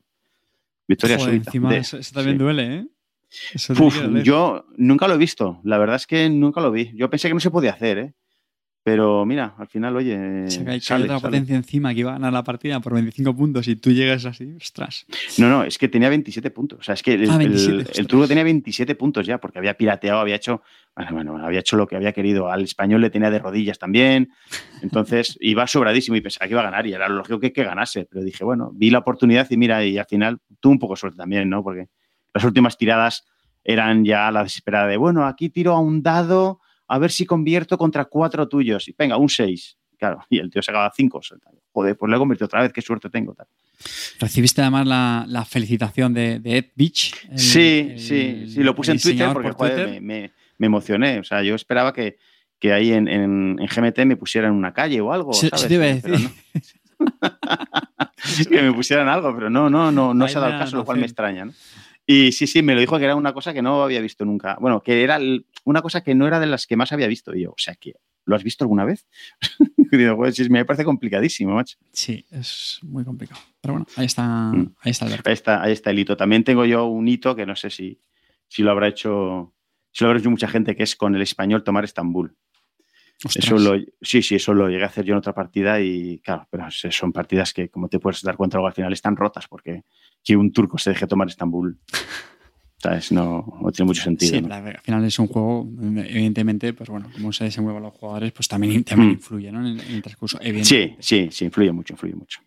victoria 0.86 1.18
Joder, 1.18 1.34
Encima, 1.34 1.76
eso, 1.76 1.98
también 2.12 2.38
duele, 2.38 2.76
¿eh? 2.76 2.86
yo 4.24 4.64
nunca 4.78 5.06
lo 5.06 5.14
he 5.14 5.18
visto, 5.18 5.60
la 5.62 5.76
verdad 5.76 5.96
es 5.96 6.06
que 6.06 6.30
nunca 6.30 6.62
lo 6.62 6.70
vi. 6.70 6.92
Yo 6.94 7.10
pensé 7.10 7.28
que 7.28 7.34
no 7.34 7.40
se 7.40 7.50
podía 7.50 7.72
hacer, 7.72 7.98
¿eh? 7.98 8.14
Pero 8.90 9.26
mira, 9.26 9.52
al 9.58 9.66
final, 9.66 9.94
oye. 9.96 10.16
hay, 10.16 10.80
otra 11.02 11.20
potencia 11.20 11.54
encima 11.54 11.92
que 11.92 12.00
iba 12.00 12.08
a 12.08 12.14
ganar 12.14 12.32
la 12.32 12.42
partida 12.42 12.80
por 12.80 12.94
25 12.94 13.36
puntos 13.36 13.68
y 13.68 13.76
tú 13.76 13.92
llegas 13.92 14.24
así, 14.24 14.54
ostras. 14.56 15.04
No, 15.36 15.50
no, 15.50 15.62
es 15.62 15.76
que 15.76 15.88
tenía 15.88 16.08
27 16.08 16.50
puntos. 16.50 16.78
O 16.78 16.82
sea, 16.82 16.94
es 16.94 17.02
que 17.02 17.12
el, 17.12 17.28
ah, 17.28 17.38
el, 17.38 18.06
truco 18.06 18.26
tenía 18.26 18.44
27 18.44 18.94
puntos 18.94 19.26
ya, 19.26 19.36
porque 19.36 19.58
había 19.58 19.74
pirateado, 19.74 20.20
había 20.20 20.36
hecho. 20.36 20.62
Bueno, 20.96 21.32
bueno, 21.32 21.46
había 21.46 21.60
hecho 21.60 21.76
lo 21.76 21.86
que 21.86 21.96
había 21.96 22.14
querido. 22.14 22.50
Al 22.50 22.62
español 22.62 23.02
le 23.02 23.10
tenía 23.10 23.30
de 23.30 23.38
rodillas 23.38 23.78
también. 23.78 24.30
Entonces 24.80 25.36
iba 25.42 25.66
sobradísimo 25.66 26.16
y 26.16 26.22
pensaba 26.22 26.46
que 26.46 26.54
iba 26.54 26.62
a 26.62 26.64
ganar 26.64 26.86
y 26.86 26.94
era 26.94 27.10
lógico 27.10 27.38
que, 27.38 27.52
que 27.52 27.64
ganase. 27.64 28.06
Pero 28.10 28.24
dije, 28.24 28.42
bueno, 28.42 28.70
vi 28.72 28.88
la 28.88 29.00
oportunidad 29.00 29.46
y 29.50 29.58
mira, 29.58 29.84
y 29.84 29.98
al 29.98 30.06
final 30.06 30.38
tuve 30.60 30.72
un 30.72 30.78
poco 30.78 30.94
de 30.94 31.00
suerte 31.00 31.18
también, 31.18 31.50
¿no? 31.50 31.62
Porque 31.62 31.88
las 32.32 32.42
últimas 32.42 32.78
tiradas 32.78 33.26
eran 33.64 34.06
ya 34.06 34.30
la 34.30 34.44
desesperada 34.44 34.86
de, 34.86 34.96
bueno, 34.96 35.26
aquí 35.26 35.50
tiro 35.50 35.74
a 35.74 35.78
un 35.78 36.02
dado 36.02 36.60
a 36.88 36.98
ver 36.98 37.12
si 37.12 37.26
convierto 37.26 37.76
contra 37.78 38.06
cuatro 38.06 38.48
tuyos. 38.48 38.88
Y 38.88 38.94
venga, 38.98 39.16
un 39.16 39.28
seis. 39.28 39.76
Claro, 39.98 40.24
y 40.30 40.38
el 40.38 40.50
tío 40.50 40.62
se 40.62 40.70
acaba 40.70 40.90
cinco. 40.94 41.20
Joder, 41.72 41.96
pues 41.96 42.10
le 42.10 42.16
he 42.16 42.18
convertido 42.18 42.46
otra 42.46 42.62
vez, 42.62 42.72
qué 42.72 42.82
suerte 42.82 43.10
tengo. 43.10 43.34
Tal. 43.34 43.46
Recibiste 44.18 44.62
además 44.62 44.86
la, 44.86 45.44
felicitación 45.44 46.14
de, 46.14 46.40
Ed 46.44 46.66
Beach. 46.74 47.14
sí, 47.36 47.94
sí, 47.96 48.46
sí, 48.48 48.62
lo 48.62 48.74
puse 48.74 48.92
en 48.92 48.98
Twitter 48.98 49.32
porque 49.32 49.52
joder, 49.52 50.00
Me, 50.00 50.32
emocioné. 50.58 51.20
O 51.20 51.24
sea, 51.24 51.42
yo 51.42 51.54
esperaba 51.54 51.92
que, 51.92 52.18
que 52.58 52.72
ahí 52.72 52.92
en, 52.92 53.56
GMT 53.56 53.98
me 54.06 54.16
pusieran 54.16 54.52
una 54.52 54.72
calle 54.72 55.00
o 55.00 55.12
algo. 55.12 55.32
Sí, 55.32 55.48
¿sabes? 55.48 55.68
decir. 55.68 56.30
que 58.48 58.62
me 58.62 58.72
pusieran 58.72 59.08
algo, 59.08 59.32
pero 59.34 59.48
no, 59.50 59.70
no, 59.70 59.92
no, 59.92 60.14
no 60.14 60.28
se 60.28 60.38
ha 60.38 60.40
dado 60.40 60.54
el 60.54 60.58
caso, 60.58 60.76
lo 60.76 60.84
cual 60.84 60.98
me 60.98 61.06
extraña. 61.06 61.44
¿no? 61.44 61.52
Y 62.10 62.32
sí, 62.32 62.46
sí, 62.46 62.62
me 62.62 62.74
lo 62.74 62.80
dijo 62.80 62.98
que 62.98 63.04
era 63.04 63.14
una 63.14 63.34
cosa 63.34 63.52
que 63.52 63.60
no 63.60 63.82
había 63.82 64.00
visto 64.00 64.24
nunca. 64.24 64.56
Bueno, 64.62 64.82
que 64.82 65.02
era 65.04 65.20
una 65.64 65.82
cosa 65.82 66.00
que 66.02 66.14
no 66.14 66.26
era 66.26 66.40
de 66.40 66.46
las 66.46 66.66
que 66.66 66.74
más 66.74 66.90
había 66.90 67.06
visto 67.06 67.34
yo. 67.34 67.50
O 67.50 67.58
sea, 67.58 67.74
que 67.74 67.96
¿lo 68.24 68.34
has 68.34 68.42
visto 68.42 68.64
alguna 68.64 68.86
vez? 68.86 69.06
Digo, 69.92 70.16
pues, 70.16 70.48
me 70.48 70.64
parece 70.64 70.86
complicadísimo, 70.86 71.54
macho. 71.54 71.76
Sí, 71.92 72.24
es 72.30 72.78
muy 72.82 73.04
complicado. 73.04 73.38
Pero 73.60 73.74
bueno, 73.74 73.86
ahí 73.96 74.06
está, 74.06 74.26
mm. 74.26 74.74
ahí 74.80 74.90
está 74.90 75.04
el 75.04 75.12
Ahí 75.12 75.32
está, 75.34 75.62
ahí 75.62 75.72
está 75.72 75.90
el 75.90 75.98
hito. 75.98 76.16
También 76.16 76.44
tengo 76.44 76.64
yo 76.64 76.86
un 76.86 77.06
hito 77.08 77.36
que 77.36 77.44
no 77.44 77.54
sé 77.54 77.68
si, 77.68 78.00
si 78.48 78.62
lo 78.62 78.70
habrá 78.70 78.88
hecho, 78.88 79.52
si 79.92 80.02
lo 80.02 80.08
habrá 80.08 80.20
hecho 80.20 80.30
mucha 80.30 80.48
gente, 80.48 80.74
que 80.74 80.84
es 80.84 80.96
con 80.96 81.14
el 81.14 81.20
español 81.20 81.62
tomar 81.62 81.84
Estambul. 81.84 82.34
Eso 83.34 83.58
lo, 83.58 83.76
sí, 84.00 84.22
sí, 84.22 84.36
eso 84.36 84.54
lo 84.54 84.68
llegué 84.68 84.84
a 84.84 84.86
hacer 84.86 85.04
yo 85.04 85.14
en 85.14 85.18
otra 85.18 85.34
partida 85.34 85.80
y 85.80 86.20
claro, 86.20 86.46
pero 86.50 86.70
son 86.70 87.12
partidas 87.12 87.52
que, 87.52 87.68
como 87.68 87.88
te 87.88 87.98
puedes 87.98 88.22
dar 88.22 88.36
cuenta, 88.36 88.58
luego 88.58 88.68
al 88.68 88.74
final 88.74 88.92
están 88.92 89.16
rotas 89.16 89.48
porque 89.48 89.82
que 90.22 90.36
un 90.36 90.52
turco 90.52 90.78
se 90.78 90.90
deje 90.90 91.06
tomar 91.06 91.28
Estambul. 91.28 91.78
¿Sabes? 92.80 93.10
No, 93.10 93.58
no 93.60 93.72
tiene 93.72 93.88
mucho 93.88 94.02
sentido. 94.02 94.38
Sí, 94.38 94.46
al 94.48 94.78
final 94.78 95.04
es 95.04 95.18
un 95.18 95.26
juego, 95.26 95.68
evidentemente, 95.80 96.72
pues 96.74 96.88
bueno, 96.88 97.10
cómo 97.12 97.32
se 97.32 97.42
desenvuelven 97.42 97.82
los 97.82 97.92
jugadores, 97.92 98.30
pues 98.30 98.46
también, 98.46 98.84
también 98.84 99.10
mm. 99.10 99.14
influye 99.14 99.50
¿no? 99.50 99.66
en, 99.66 99.80
el, 99.80 100.00
transcurso. 100.00 100.38
Sí, 100.62 100.94
sí, 101.00 101.28
sí, 101.32 101.44
influye 101.44 101.72
mucho, 101.72 101.94
influye 101.94 102.14
mucho. 102.14 102.40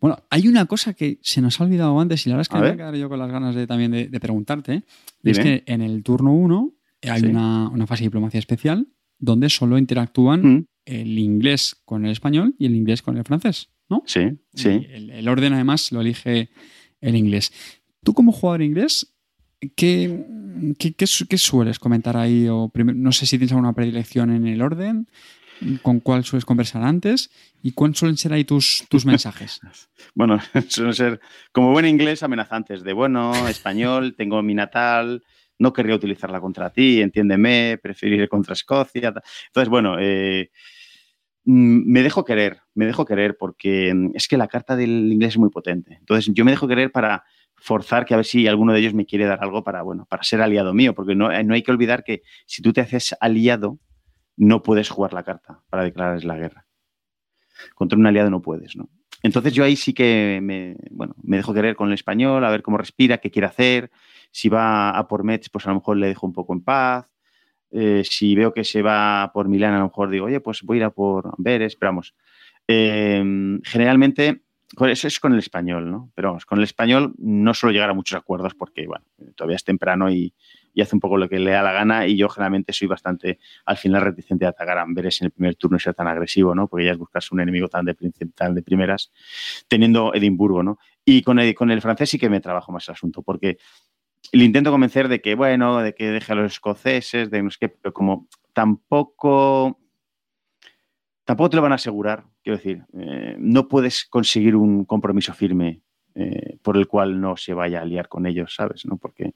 Bueno, 0.00 0.22
hay 0.30 0.46
una 0.46 0.66
cosa 0.66 0.94
que 0.94 1.18
se 1.22 1.40
nos 1.40 1.60
ha 1.60 1.64
olvidado 1.64 1.98
antes 1.98 2.24
y 2.24 2.28
la 2.28 2.36
verdad 2.36 2.42
es 2.42 2.48
que 2.48 2.54
me 2.54 2.60
voy 2.60 2.70
a 2.70 2.76
quedar 2.76 2.94
yo 2.94 3.08
con 3.08 3.18
las 3.18 3.32
ganas 3.32 3.56
de, 3.56 3.66
también 3.66 3.90
de, 3.90 4.20
preguntarte. 4.20 4.84
Y 5.24 5.30
es 5.30 5.40
que 5.40 5.64
en 5.66 5.82
el 5.82 6.04
turno 6.04 6.32
1 6.32 6.72
hay 7.10 7.24
una, 7.24 7.68
una, 7.68 7.86
fase 7.88 8.04
de 8.04 8.06
diplomacia 8.06 8.38
especial 8.38 8.86
donde 9.18 9.48
solo 9.48 9.78
interactúan 9.78 10.42
mm. 10.42 10.66
el 10.86 11.18
inglés 11.18 11.76
con 11.84 12.04
el 12.04 12.12
español 12.12 12.54
y 12.58 12.66
el 12.66 12.74
inglés 12.74 13.02
con 13.02 13.16
el 13.16 13.24
francés. 13.24 13.70
¿no? 13.88 14.02
Sí, 14.06 14.38
sí. 14.54 14.86
El, 14.90 15.28
orden 15.28 15.52
además 15.52 15.92
lo 15.92 16.00
elige 16.00 16.50
el 17.00 17.16
inglés. 17.16 17.52
Tú 18.02 18.14
como 18.14 18.32
jugador 18.32 18.62
inglés, 18.62 19.14
¿qué, 19.76 20.24
qué, 20.78 21.36
sueles 21.36 21.78
comentar 21.78 22.16
ahí? 22.16 22.48
O 22.48 22.70
no 22.74 23.12
sé 23.12 23.26
si 23.26 23.38
tienes 23.38 23.52
alguna 23.52 23.72
predilección 23.72 24.30
en 24.30 24.46
el 24.46 24.62
orden, 24.62 25.08
con 25.82 26.00
cuál 26.00 26.24
sueles 26.24 26.44
conversar 26.44 26.82
antes 26.82 27.30
y 27.62 27.72
cuáles 27.72 27.98
suelen 27.98 28.16
ser 28.16 28.32
ahí 28.32 28.44
tus, 28.44 28.84
tus 28.88 29.06
mensajes. 29.06 29.60
bueno, 30.14 30.38
suelen 30.68 30.94
ser 30.94 31.20
como 31.52 31.72
buen 31.72 31.86
inglés 31.86 32.22
amenazantes, 32.22 32.82
de 32.82 32.92
bueno, 32.92 33.48
español, 33.48 34.14
tengo 34.16 34.42
mi 34.42 34.54
natal, 34.54 35.22
no 35.58 35.72
querría 35.72 35.94
utilizarla 35.94 36.40
contra 36.40 36.70
ti, 36.70 37.00
entiéndeme, 37.00 37.78
preferir 37.82 38.28
contra 38.28 38.54
Escocia. 38.54 39.14
Entonces, 39.48 39.68
bueno, 39.68 39.96
eh, 39.98 40.50
Mm, 41.46 41.92
me 41.92 42.02
dejo 42.02 42.24
querer, 42.24 42.60
me 42.74 42.86
dejo 42.86 43.04
querer 43.04 43.36
porque 43.38 43.94
mm, 43.94 44.10
es 44.14 44.26
que 44.26 44.36
la 44.36 44.48
carta 44.48 44.74
del 44.74 45.12
inglés 45.12 45.34
es 45.34 45.38
muy 45.38 45.50
potente. 45.50 45.94
Entonces 46.00 46.34
yo 46.34 46.44
me 46.44 46.50
dejo 46.50 46.66
querer 46.66 46.90
para 46.90 47.24
forzar 47.56 48.04
que 48.04 48.14
a 48.14 48.16
ver 48.18 48.26
si 48.26 48.48
alguno 48.48 48.72
de 48.72 48.80
ellos 48.80 48.94
me 48.94 49.06
quiere 49.06 49.26
dar 49.26 49.38
algo 49.42 49.62
para, 49.62 49.82
bueno, 49.82 50.06
para 50.10 50.24
ser 50.24 50.42
aliado 50.42 50.74
mío, 50.74 50.94
porque 50.94 51.14
no, 51.14 51.28
no 51.44 51.54
hay 51.54 51.62
que 51.62 51.70
olvidar 51.70 52.02
que 52.02 52.22
si 52.46 52.62
tú 52.62 52.72
te 52.72 52.80
haces 52.80 53.14
aliado, 53.20 53.78
no 54.36 54.62
puedes 54.62 54.90
jugar 54.90 55.12
la 55.12 55.22
carta 55.22 55.62
para 55.70 55.84
declararles 55.84 56.24
la 56.24 56.36
guerra. 56.36 56.66
Contra 57.76 57.98
un 57.98 58.06
aliado 58.06 58.28
no 58.28 58.42
puedes, 58.42 58.76
¿no? 58.76 58.90
Entonces 59.26 59.52
yo 59.52 59.64
ahí 59.64 59.74
sí 59.74 59.92
que 59.92 60.38
me, 60.42 60.76
bueno, 60.90 61.14
me 61.22 61.36
dejo 61.36 61.52
querer 61.52 61.74
con 61.74 61.88
el 61.88 61.94
español, 61.94 62.44
a 62.44 62.50
ver 62.50 62.62
cómo 62.62 62.78
respira, 62.78 63.18
qué 63.18 63.30
quiere 63.30 63.46
hacer. 63.46 63.90
Si 64.30 64.48
va 64.48 64.90
a 64.90 65.08
por 65.08 65.24
Metz, 65.24 65.48
pues 65.50 65.66
a 65.66 65.70
lo 65.70 65.76
mejor 65.76 65.96
le 65.96 66.08
dejo 66.08 66.26
un 66.26 66.32
poco 66.32 66.52
en 66.52 66.62
paz. 66.62 67.06
Eh, 67.72 68.02
si 68.04 68.34
veo 68.36 68.54
que 68.54 68.62
se 68.62 68.82
va 68.82 69.30
por 69.34 69.48
Milán, 69.48 69.74
a 69.74 69.78
lo 69.78 69.86
mejor 69.86 70.10
digo, 70.10 70.26
oye, 70.26 70.40
pues 70.40 70.62
voy 70.62 70.76
a 70.76 70.78
ir 70.78 70.84
a 70.84 70.90
por 70.90 71.30
Amberes, 71.36 71.72
esperamos. 71.72 72.14
Em, 72.68 73.60
generalmente, 73.64 74.42
eso 74.88 75.08
es 75.08 75.18
con 75.18 75.32
el 75.32 75.40
español, 75.40 75.90
¿no? 75.90 76.10
Pero 76.14 76.28
vamos, 76.28 76.46
con 76.46 76.58
el 76.58 76.64
español 76.64 77.14
no 77.18 77.52
suelo 77.52 77.72
llegar 77.72 77.90
a 77.90 77.94
muchos 77.94 78.18
acuerdos 78.18 78.54
porque, 78.54 78.86
bueno, 78.86 79.04
todavía 79.34 79.56
es 79.56 79.64
temprano 79.64 80.08
y, 80.08 80.32
hace 80.82 80.94
un 80.94 81.00
poco 81.00 81.16
lo 81.16 81.28
que 81.28 81.38
le 81.38 81.52
da 81.52 81.62
la 81.62 81.72
gana 81.72 82.06
y 82.06 82.16
yo 82.16 82.28
generalmente 82.28 82.72
soy 82.72 82.88
bastante, 82.88 83.38
al 83.64 83.76
final, 83.76 84.02
reticente 84.02 84.46
a 84.46 84.50
atacar 84.50 84.78
a 84.78 84.82
Amberes 84.82 85.20
en 85.20 85.26
el 85.26 85.30
primer 85.32 85.56
turno 85.56 85.76
y 85.76 85.80
ser 85.80 85.94
tan 85.94 86.06
agresivo, 86.06 86.54
¿no? 86.54 86.68
Porque 86.68 86.84
ya 86.84 86.92
es 86.92 86.98
buscarse 86.98 87.28
un 87.32 87.40
enemigo 87.40 87.68
tan 87.68 87.84
de, 87.84 87.96
tan 88.34 88.54
de 88.54 88.62
primeras, 88.62 89.12
teniendo 89.68 90.12
Edimburgo, 90.14 90.62
¿no? 90.62 90.78
Y 91.04 91.22
con 91.22 91.38
el, 91.38 91.54
con 91.54 91.70
el 91.70 91.80
francés 91.80 92.10
sí 92.10 92.18
que 92.18 92.28
me 92.28 92.40
trabajo 92.40 92.72
más 92.72 92.88
el 92.88 92.92
asunto, 92.92 93.22
porque 93.22 93.58
le 94.32 94.44
intento 94.44 94.70
convencer 94.70 95.08
de 95.08 95.20
que, 95.20 95.34
bueno, 95.34 95.78
de 95.78 95.94
que 95.94 96.10
deje 96.10 96.32
a 96.32 96.36
los 96.36 96.52
escoceses, 96.52 97.30
de 97.30 97.42
no 97.42 97.50
sé 97.50 97.58
qué, 97.60 97.68
pero 97.68 97.92
como 97.92 98.28
tampoco, 98.52 99.78
tampoco 101.24 101.50
te 101.50 101.56
lo 101.56 101.62
van 101.62 101.72
a 101.72 101.76
asegurar, 101.76 102.24
quiero 102.42 102.56
decir, 102.58 102.84
eh, 102.98 103.36
no 103.38 103.68
puedes 103.68 104.04
conseguir 104.04 104.56
un 104.56 104.84
compromiso 104.84 105.32
firme 105.34 105.82
eh, 106.14 106.58
por 106.62 106.76
el 106.76 106.86
cual 106.86 107.20
no 107.20 107.36
se 107.36 107.54
vaya 107.54 107.82
a 107.82 107.84
liar 107.84 108.08
con 108.08 108.26
ellos, 108.26 108.54
¿sabes? 108.54 108.86
¿No? 108.86 108.96
Porque 108.96 109.34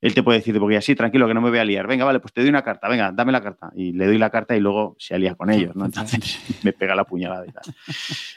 él 0.00 0.14
te 0.14 0.22
puede 0.22 0.38
decir, 0.38 0.58
porque 0.58 0.76
así, 0.76 0.94
tranquilo, 0.94 1.26
que 1.26 1.34
no 1.34 1.40
me 1.40 1.48
voy 1.48 1.58
a 1.58 1.64
liar, 1.64 1.86
venga, 1.86 2.04
vale, 2.04 2.20
pues 2.20 2.32
te 2.32 2.42
doy 2.42 2.50
una 2.50 2.62
carta, 2.62 2.88
venga, 2.88 3.12
dame 3.12 3.32
la 3.32 3.40
carta. 3.40 3.70
Y 3.74 3.92
le 3.92 4.06
doy 4.06 4.18
la 4.18 4.30
carta 4.30 4.54
y 4.54 4.60
luego 4.60 4.94
se 4.98 5.14
alía 5.14 5.34
con 5.34 5.50
ellos, 5.50 5.74
¿no? 5.74 5.86
Entonces 5.86 6.38
me 6.62 6.72
pega 6.72 6.94
la 6.94 7.04
puñalada 7.04 7.46
y 7.46 7.52
tal. 7.52 7.64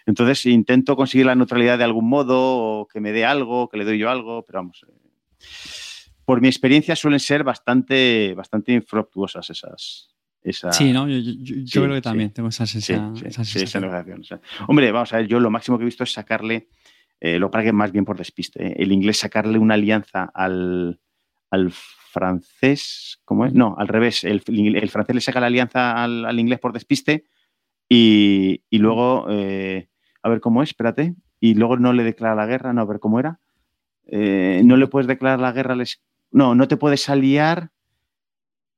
Entonces 0.06 0.46
intento 0.46 0.96
conseguir 0.96 1.26
la 1.26 1.36
neutralidad 1.36 1.78
de 1.78 1.84
algún 1.84 2.08
modo, 2.08 2.38
o 2.38 2.88
que 2.88 3.02
me 3.02 3.12
dé 3.12 3.26
algo, 3.26 3.70
que 3.70 3.78
le 3.78 3.86
doy 3.86 3.98
yo 3.98 4.10
algo, 4.10 4.46
pero 4.46 4.60
vamos, 4.60 4.86
por 6.24 6.42
mi 6.42 6.48
experiencia 6.48 6.96
suelen 6.96 7.20
ser 7.20 7.44
bastante, 7.44 8.34
bastante 8.36 8.72
infructuosas 8.72 9.50
esas, 9.50 10.10
esa. 10.44 10.72
Sí, 10.72 10.94
¿no? 10.94 11.08
Yo, 11.10 11.82
creo 11.82 11.96
que 11.96 12.02
también 12.02 12.32
tengo 12.32 12.50
esa, 12.50 12.68
sensación. 12.68 13.16
hombre, 14.68 14.92
vamos 14.92 15.12
a 15.12 15.18
ver, 15.18 15.28
yo 15.28 15.40
lo 15.40 15.50
máximo 15.50 15.78
que 15.78 15.84
he 15.84 15.86
visto 15.86 16.04
es 16.04 16.14
sacarle, 16.14 16.70
eh, 17.20 17.38
lo 17.38 17.52
para 17.52 17.64
que 17.64 17.74
más 17.74 17.92
bien 17.92 18.06
por 18.06 18.18
despiste, 18.18 18.66
¿eh? 18.66 18.76
el 18.78 18.92
inglés 18.92 19.18
sacarle 19.18 19.60
una 19.60 19.74
alianza 19.74 20.30
al, 20.34 21.00
al 21.50 21.72
francés, 21.72 23.22
¿cómo 23.26 23.46
es? 23.46 23.54
No, 23.54 23.76
al 23.78 23.88
revés, 23.88 24.24
el, 24.24 24.44
el 24.48 24.90
francés 24.90 25.16
le 25.16 25.22
saca 25.22 25.40
la 25.40 25.48
alianza 25.48 26.04
al, 26.04 26.26
al 26.26 26.40
inglés 26.40 26.60
por 26.60 26.74
despiste 26.74 27.26
y, 27.88 28.64
y 28.70 28.78
luego, 28.78 29.28
eh, 29.30 29.90
a 30.22 30.30
ver 30.30 30.42
cómo 30.42 30.62
es, 30.64 30.70
espérate, 30.70 31.16
y 31.40 31.56
luego 31.56 31.78
no 31.78 31.94
le 31.94 32.04
declara 32.04 32.36
la 32.36 32.46
guerra, 32.46 32.74
no, 32.74 32.82
a 32.82 32.86
ver 32.86 33.00
cómo 33.00 33.20
era. 33.20 33.40
Eh, 34.06 34.62
no 34.64 34.78
le 34.78 34.88
puedes 34.88 35.08
declarar 35.08 35.40
la 35.40 35.52
guerra 35.52 35.74
al... 35.74 35.86
No, 36.32 36.56
no 36.56 36.68
te 36.68 36.78
puedes 36.78 37.10
aliar... 37.10 37.72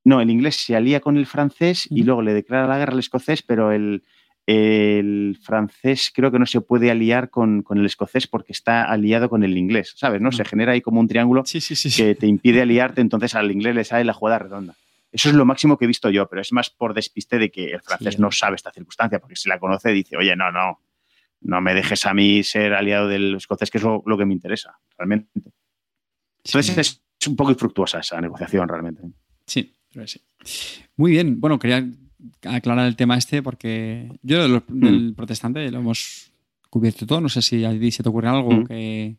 No, 0.04 0.20
el 0.20 0.30
inglés 0.30 0.56
se 0.56 0.74
alía 0.74 1.00
con 1.00 1.16
el 1.16 1.26
francés 1.26 1.86
y 1.88 2.02
luego 2.02 2.22
le 2.22 2.34
declara 2.34 2.66
la 2.66 2.76
guerra 2.76 2.94
al 2.94 2.98
escocés, 2.98 3.42
pero 3.42 3.70
el, 3.70 4.02
el 4.46 5.38
francés 5.40 6.10
creo 6.14 6.32
que 6.32 6.38
no 6.38 6.46
se 6.46 6.60
puede 6.60 6.90
aliar 6.90 7.30
con, 7.30 7.62
con, 7.62 7.78
el 7.78 7.86
escocés 7.86 8.26
porque 8.26 8.52
está 8.52 8.84
aliado 8.84 9.28
con 9.28 9.44
el 9.44 9.56
inglés, 9.56 9.94
¿sabes? 9.96 10.20
¿No? 10.20 10.32
Se 10.32 10.44
genera 10.44 10.72
ahí 10.72 10.80
como 10.80 11.00
un 11.00 11.08
triángulo 11.08 11.44
que 11.44 12.14
te 12.14 12.26
impide 12.26 12.62
aliarte, 12.62 13.00
entonces 13.00 13.34
al 13.34 13.50
inglés 13.50 13.74
le 13.74 13.84
sale 13.84 14.04
la 14.04 14.12
jugada 14.12 14.40
redonda. 14.40 14.74
Eso 15.12 15.28
es 15.28 15.34
lo 15.34 15.44
máximo 15.44 15.76
que 15.76 15.84
he 15.84 15.88
visto 15.88 16.08
yo, 16.10 16.26
pero 16.26 16.40
es 16.40 16.52
más 16.52 16.70
por 16.70 16.94
despiste 16.94 17.38
de 17.38 17.50
que 17.50 17.72
el 17.72 17.82
francés 17.82 18.18
no 18.18 18.32
sabe 18.32 18.56
esta 18.56 18.72
circunstancia, 18.72 19.20
porque 19.20 19.36
si 19.36 19.48
la 19.48 19.58
conoce 19.58 19.90
dice, 19.90 20.16
oye, 20.16 20.34
no, 20.34 20.50
no, 20.50 20.80
no 21.42 21.60
me 21.60 21.74
dejes 21.74 22.06
a 22.06 22.14
mí 22.14 22.42
ser 22.42 22.72
aliado 22.72 23.08
del 23.08 23.34
escocés, 23.34 23.70
que 23.70 23.78
es 23.78 23.84
lo, 23.84 24.02
que 24.02 24.24
me 24.24 24.32
interesa, 24.32 24.78
realmente. 24.96 25.28
Entonces 26.44 26.78
es, 26.78 27.28
un 27.28 27.36
poco 27.36 27.50
infructuosa 27.50 28.00
esa 28.00 28.20
negociación, 28.20 28.66
realmente. 28.68 29.02
Sí, 29.46 29.74
pero 29.92 30.06
sí. 30.06 30.22
Muy 30.96 31.12
bien, 31.12 31.38
bueno, 31.38 31.58
quería 31.58 31.84
aclarar 32.44 32.86
el 32.86 32.96
tema 32.96 33.16
este 33.16 33.42
porque 33.42 34.08
yo 34.22 34.42
del 34.42 34.62
mm. 34.66 35.14
protestante 35.14 35.70
lo 35.70 35.78
hemos 35.78 36.32
cubierto 36.70 37.06
todo, 37.06 37.20
no 37.20 37.28
sé 37.28 37.42
si 37.42 37.64
a 37.64 37.70
ti 37.70 37.90
se 37.90 38.02
te 38.02 38.08
ocurre 38.08 38.28
algo 38.28 38.50
mm. 38.50 38.66
que... 38.66 39.16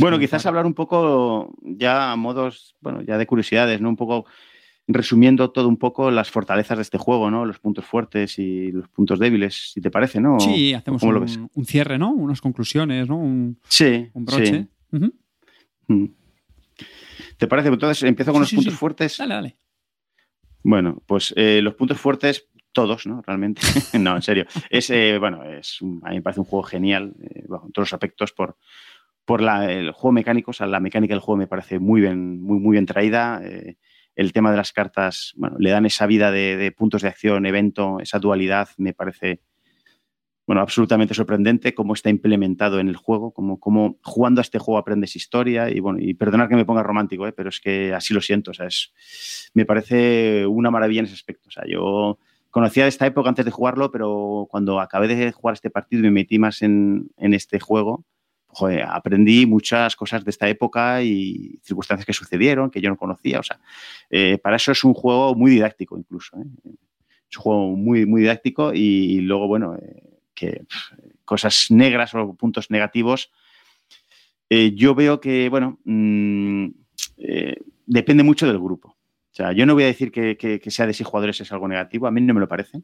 bueno, 0.00 0.18
quizás 0.18 0.46
hablar 0.46 0.66
un 0.66 0.74
poco 0.74 1.54
ya 1.62 2.12
a 2.12 2.16
modos, 2.16 2.74
bueno, 2.80 3.02
ya 3.02 3.18
de 3.18 3.26
curiosidades, 3.26 3.80
¿no? 3.80 3.88
Un 3.88 3.96
poco 3.96 4.26
resumiendo 4.86 5.50
todo 5.50 5.68
un 5.68 5.78
poco 5.78 6.10
las 6.10 6.30
fortalezas 6.30 6.76
de 6.78 6.82
este 6.82 6.98
juego, 6.98 7.30
¿no? 7.30 7.46
Los 7.46 7.58
puntos 7.58 7.84
fuertes 7.84 8.38
y 8.38 8.70
los 8.72 8.88
puntos 8.88 9.18
débiles, 9.18 9.72
si 9.72 9.80
te 9.80 9.90
parece, 9.90 10.20
¿no? 10.20 10.38
Sí, 10.40 10.74
hacemos 10.74 11.02
un, 11.02 11.64
cierre, 11.64 11.98
¿no? 11.98 12.10
Unas 12.10 12.40
conclusiones, 12.40 13.08
¿no? 13.08 13.16
Un, 13.16 13.58
sí. 13.68 14.08
Un 14.12 14.24
broche. 14.24 14.66
Mm. 15.88 16.04
¿Te 17.36 17.46
parece? 17.46 17.68
Entonces 17.68 18.02
empiezo 18.02 18.32
con 18.32 18.42
los 18.42 18.52
puntos 18.52 18.74
fuertes. 18.74 19.16
Dale, 19.18 19.34
dale. 19.34 19.56
Bueno, 20.64 21.02
pues 21.06 21.34
eh, 21.36 21.60
los 21.62 21.74
puntos 21.74 22.00
fuertes, 22.00 22.48
todos, 22.72 23.06
¿no? 23.06 23.22
Realmente. 23.24 23.60
no, 24.00 24.16
en 24.16 24.22
serio. 24.22 24.46
Es, 24.70 24.88
eh, 24.88 25.18
bueno, 25.20 25.44
es 25.44 25.78
a 26.02 26.08
mí 26.08 26.16
me 26.16 26.22
parece 26.22 26.40
un 26.40 26.46
juego 26.46 26.64
genial, 26.64 27.14
eh, 27.22 27.44
en 27.44 27.72
todos 27.72 27.88
los 27.88 27.92
aspectos, 27.92 28.32
por, 28.32 28.56
por 29.26 29.42
la, 29.42 29.70
el 29.70 29.92
juego 29.92 30.12
mecánico, 30.12 30.50
o 30.50 30.54
sea, 30.54 30.66
la 30.66 30.80
mecánica 30.80 31.12
del 31.12 31.20
juego 31.20 31.36
me 31.36 31.46
parece 31.46 31.78
muy 31.78 32.00
bien, 32.00 32.40
muy, 32.42 32.58
muy 32.58 32.72
bien 32.72 32.86
traída 32.86 33.42
el 34.16 34.32
tema 34.32 34.50
de 34.50 34.56
las 34.56 34.72
cartas, 34.72 35.32
bueno, 35.36 35.56
le 35.58 35.70
dan 35.70 35.86
esa 35.86 36.06
vida 36.06 36.30
de, 36.30 36.72
puntos 36.76 37.02
de 37.02 37.08
acción, 37.08 37.46
evento, 37.46 37.98
esa 38.00 38.18
dualidad, 38.18 38.68
me 38.76 38.94
parece, 38.94 39.40
bueno, 40.46 40.60
absolutamente 40.62 41.14
sorprendente 41.14 41.74
cómo 41.74 41.94
está 41.94 42.10
implementado 42.10 42.78
en 42.78 42.88
el 42.88 42.96
juego, 42.96 43.32
como, 43.32 43.58
como 43.58 43.98
jugando 44.02 44.40
a 44.40 44.42
este 44.42 44.58
juego 44.58 44.78
aprendes 44.78 45.16
historia 45.16 45.70
y 45.70 45.80
bueno, 45.80 45.98
y 46.00 46.14
perdonar 46.14 46.48
que 46.48 46.56
me 46.56 46.64
ponga 46.64 46.82
romántico, 46.82 47.26
¿eh? 47.26 47.32
pero 47.32 47.48
es 47.48 47.60
que 47.60 47.94
así 47.94 48.12
lo 48.12 48.20
siento, 48.20 48.50
o 48.50 48.54
sea, 48.54 48.66
es, 48.66 48.92
me 49.54 49.64
parece 49.64 50.46
una 50.46 50.70
maravilla 50.70 51.00
en 51.00 51.06
ese 51.06 51.14
aspecto, 51.14 51.48
o 51.48 51.50
sea, 51.50 51.64
yo 51.66 52.18
conocía 52.50 52.86
esta 52.86 53.06
época 53.06 53.28
antes 53.28 53.44
de 53.44 53.50
jugarlo, 53.50 53.90
pero 53.90 54.46
cuando 54.50 54.80
acabé 54.80 55.08
de 55.08 55.32
jugar 55.32 55.54
este 55.54 55.70
partido 55.70 56.00
y 56.00 56.04
me 56.04 56.10
metí 56.10 56.38
más 56.38 56.62
en, 56.62 57.10
en 57.16 57.34
este 57.34 57.58
juego, 57.58 58.04
aprendí 58.86 59.46
muchas 59.46 59.96
cosas 59.96 60.24
de 60.24 60.30
esta 60.30 60.48
época 60.48 61.02
y 61.02 61.58
circunstancias 61.62 62.06
que 62.06 62.12
sucedieron 62.12 62.70
que 62.70 62.80
yo 62.80 62.88
no 62.88 62.96
conocía. 62.96 63.40
O 63.40 63.42
sea, 63.42 63.60
eh, 64.10 64.38
para 64.38 64.56
eso 64.56 64.72
es 64.72 64.84
un 64.84 64.94
juego 64.94 65.34
muy 65.34 65.50
didáctico 65.50 65.98
incluso. 65.98 66.36
¿eh? 66.36 66.70
Es 67.30 67.36
un 67.38 67.42
juego 67.42 67.76
muy, 67.76 68.06
muy 68.06 68.22
didáctico 68.22 68.72
y, 68.72 69.20
luego, 69.20 69.48
bueno, 69.48 69.76
eh, 69.76 70.02
que 70.34 70.62
cosas 71.24 71.66
negras 71.70 72.14
o 72.14 72.34
puntos 72.34 72.70
negativos. 72.70 73.30
yo 74.50 74.94
veo 74.94 75.20
que, 75.20 75.48
bueno, 75.48 75.78
mm, 75.84 76.68
depende 77.86 78.22
mucho 78.22 78.46
del 78.46 78.58
grupo. 78.58 78.96
O 79.34 79.36
sea, 79.36 79.52
yo 79.52 79.66
no 79.66 79.74
voy 79.74 79.82
a 79.82 79.86
decir 79.86 80.12
que, 80.12 80.36
que, 80.36 80.70
sea 80.70 80.86
de 80.86 80.94
seis 80.94 81.08
jugadores 81.08 81.40
es 81.40 81.50
algo 81.50 81.66
negativo, 81.66 82.06
a 82.06 82.12
mí 82.12 82.20
no 82.20 82.34
me 82.34 82.40
lo 82.40 82.46
parece. 82.46 82.82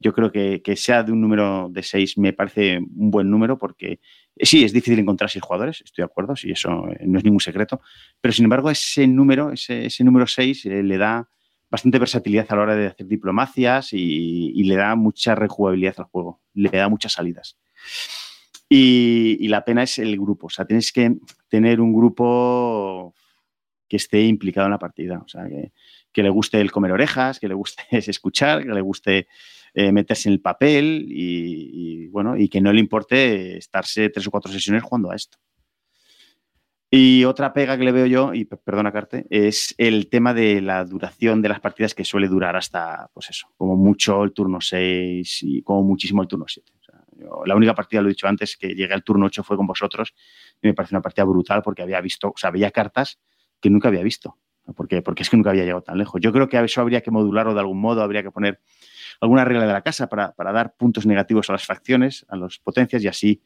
Yo 0.00 0.12
creo 0.12 0.32
que, 0.32 0.60
que 0.60 0.74
sea 0.74 1.04
de 1.04 1.12
un 1.12 1.20
número 1.20 1.68
de 1.70 1.84
seis 1.84 2.18
me 2.18 2.32
parece 2.32 2.78
un 2.78 3.12
buen 3.12 3.30
número 3.30 3.56
porque 3.56 4.00
eh, 4.34 4.46
sí, 4.46 4.64
es 4.64 4.72
difícil 4.72 4.98
encontrar 4.98 5.30
seis 5.30 5.44
jugadores, 5.44 5.80
estoy 5.84 6.02
de 6.02 6.06
acuerdo, 6.06 6.34
sí, 6.34 6.50
eso 6.50 6.88
eh, 6.88 7.04
no 7.06 7.18
es 7.18 7.24
ningún 7.24 7.38
secreto, 7.38 7.80
pero 8.20 8.32
sin 8.32 8.44
embargo 8.46 8.70
ese 8.70 9.06
número, 9.06 9.52
ese, 9.52 9.88
número 10.02 10.26
seis 10.26 10.66
eh, 10.66 10.82
le 10.82 10.98
da 10.98 11.28
bastante 11.72 11.98
versatilidad 11.98 12.44
a 12.50 12.56
la 12.56 12.62
hora 12.62 12.76
de 12.76 12.88
hacer 12.88 13.06
diplomacias 13.06 13.94
y, 13.94 14.62
le 14.62 14.76
da 14.76 14.94
mucha 14.94 15.34
rejugabilidad 15.34 15.94
al 15.96 16.04
juego, 16.04 16.42
le 16.52 16.68
da 16.68 16.90
muchas 16.90 17.12
salidas. 17.14 17.58
Y, 18.68 19.48
la 19.48 19.64
pena 19.64 19.82
es 19.82 19.98
el 19.98 20.18
grupo, 20.18 20.48
o 20.48 20.50
sea, 20.50 20.66
tienes 20.66 20.92
que 20.92 21.16
tener 21.48 21.80
un 21.80 21.94
grupo 21.94 23.14
que 23.88 23.96
esté 23.96 24.20
implicado 24.20 24.66
en 24.66 24.72
la 24.72 24.78
partida, 24.78 25.22
o 25.24 25.28
sea, 25.28 25.46
que, 25.48 26.22
le 26.22 26.28
guste 26.28 26.60
el 26.60 26.70
comer 26.70 26.92
orejas, 26.92 27.40
que 27.40 27.48
le 27.48 27.54
guste 27.54 27.84
escuchar, 27.90 28.64
que 28.64 28.68
le 28.68 28.82
guste 28.82 29.26
eh, 29.72 29.92
meterse 29.92 30.28
en 30.28 30.34
el 30.34 30.40
papel 30.42 31.06
y, 31.08 32.06
bueno, 32.08 32.36
y 32.36 32.50
que 32.50 32.60
no 32.60 32.70
le 32.70 32.80
importe 32.80 33.56
estarse 33.56 34.10
tres 34.10 34.26
o 34.26 34.30
cuatro 34.30 34.52
sesiones 34.52 34.82
jugando 34.82 35.10
a 35.10 35.16
esto. 35.16 35.38
Y 36.94 37.24
otra 37.24 37.54
pega 37.54 37.78
que 37.78 37.84
le 37.84 37.90
veo 37.90 38.04
yo, 38.04 38.34
y 38.34 38.44
perdona 38.44 38.92
Carte, 38.92 39.24
es 39.30 39.74
el 39.78 40.10
tema 40.10 40.34
de 40.34 40.60
la 40.60 40.84
duración 40.84 41.40
de 41.40 41.48
las 41.48 41.58
partidas 41.58 41.94
que 41.94 42.04
suele 42.04 42.28
durar 42.28 42.54
hasta, 42.54 43.08
pues 43.14 43.30
eso, 43.30 43.48
como 43.56 43.76
mucho 43.76 44.22
el 44.22 44.32
turno 44.34 44.60
6 44.60 45.38
y 45.42 45.62
como 45.62 45.84
muchísimo 45.84 46.20
el 46.20 46.28
turno 46.28 46.44
7. 46.46 46.70
la 47.46 47.56
única 47.56 47.74
partida, 47.74 48.02
lo 48.02 48.08
he 48.08 48.10
dicho 48.10 48.28
antes, 48.28 48.58
que 48.58 48.74
llegué 48.74 48.92
al 48.92 49.02
turno 49.04 49.24
8 49.24 49.42
fue 49.42 49.56
con 49.56 49.66
vosotros 49.66 50.12
y 50.60 50.66
me 50.66 50.74
parece 50.74 50.94
una 50.94 51.00
partida 51.00 51.24
brutal 51.24 51.62
porque 51.62 51.80
había 51.80 51.98
visto, 52.02 52.28
o 52.28 52.34
sea, 52.36 52.48
había 52.48 52.70
cartas 52.70 53.18
que 53.58 53.70
nunca 53.70 53.88
había 53.88 54.02
visto. 54.02 54.36
Porque, 54.76 55.00
porque 55.00 55.22
es 55.22 55.30
que 55.30 55.36
nunca 55.38 55.50
había 55.50 55.64
llegado 55.64 55.82
tan 55.82 55.98
lejos. 55.98 56.20
Yo 56.20 56.30
creo 56.30 56.48
que 56.48 56.62
eso 56.62 56.80
habría 56.82 57.00
que 57.00 57.10
modularlo 57.10 57.54
de 57.54 57.60
algún 57.60 57.80
modo, 57.80 58.02
habría 58.02 58.22
que 58.22 58.30
poner 58.30 58.60
alguna 59.22 59.44
regla 59.44 59.66
de 59.66 59.72
la 59.72 59.82
casa 59.82 60.08
para, 60.08 60.34
dar 60.36 60.74
puntos 60.76 61.06
negativos 61.06 61.48
a 61.48 61.52
las 61.52 61.64
facciones, 61.64 62.26
a 62.28 62.36
las 62.36 62.58
potencias 62.58 63.02
y 63.02 63.08
así 63.08 63.42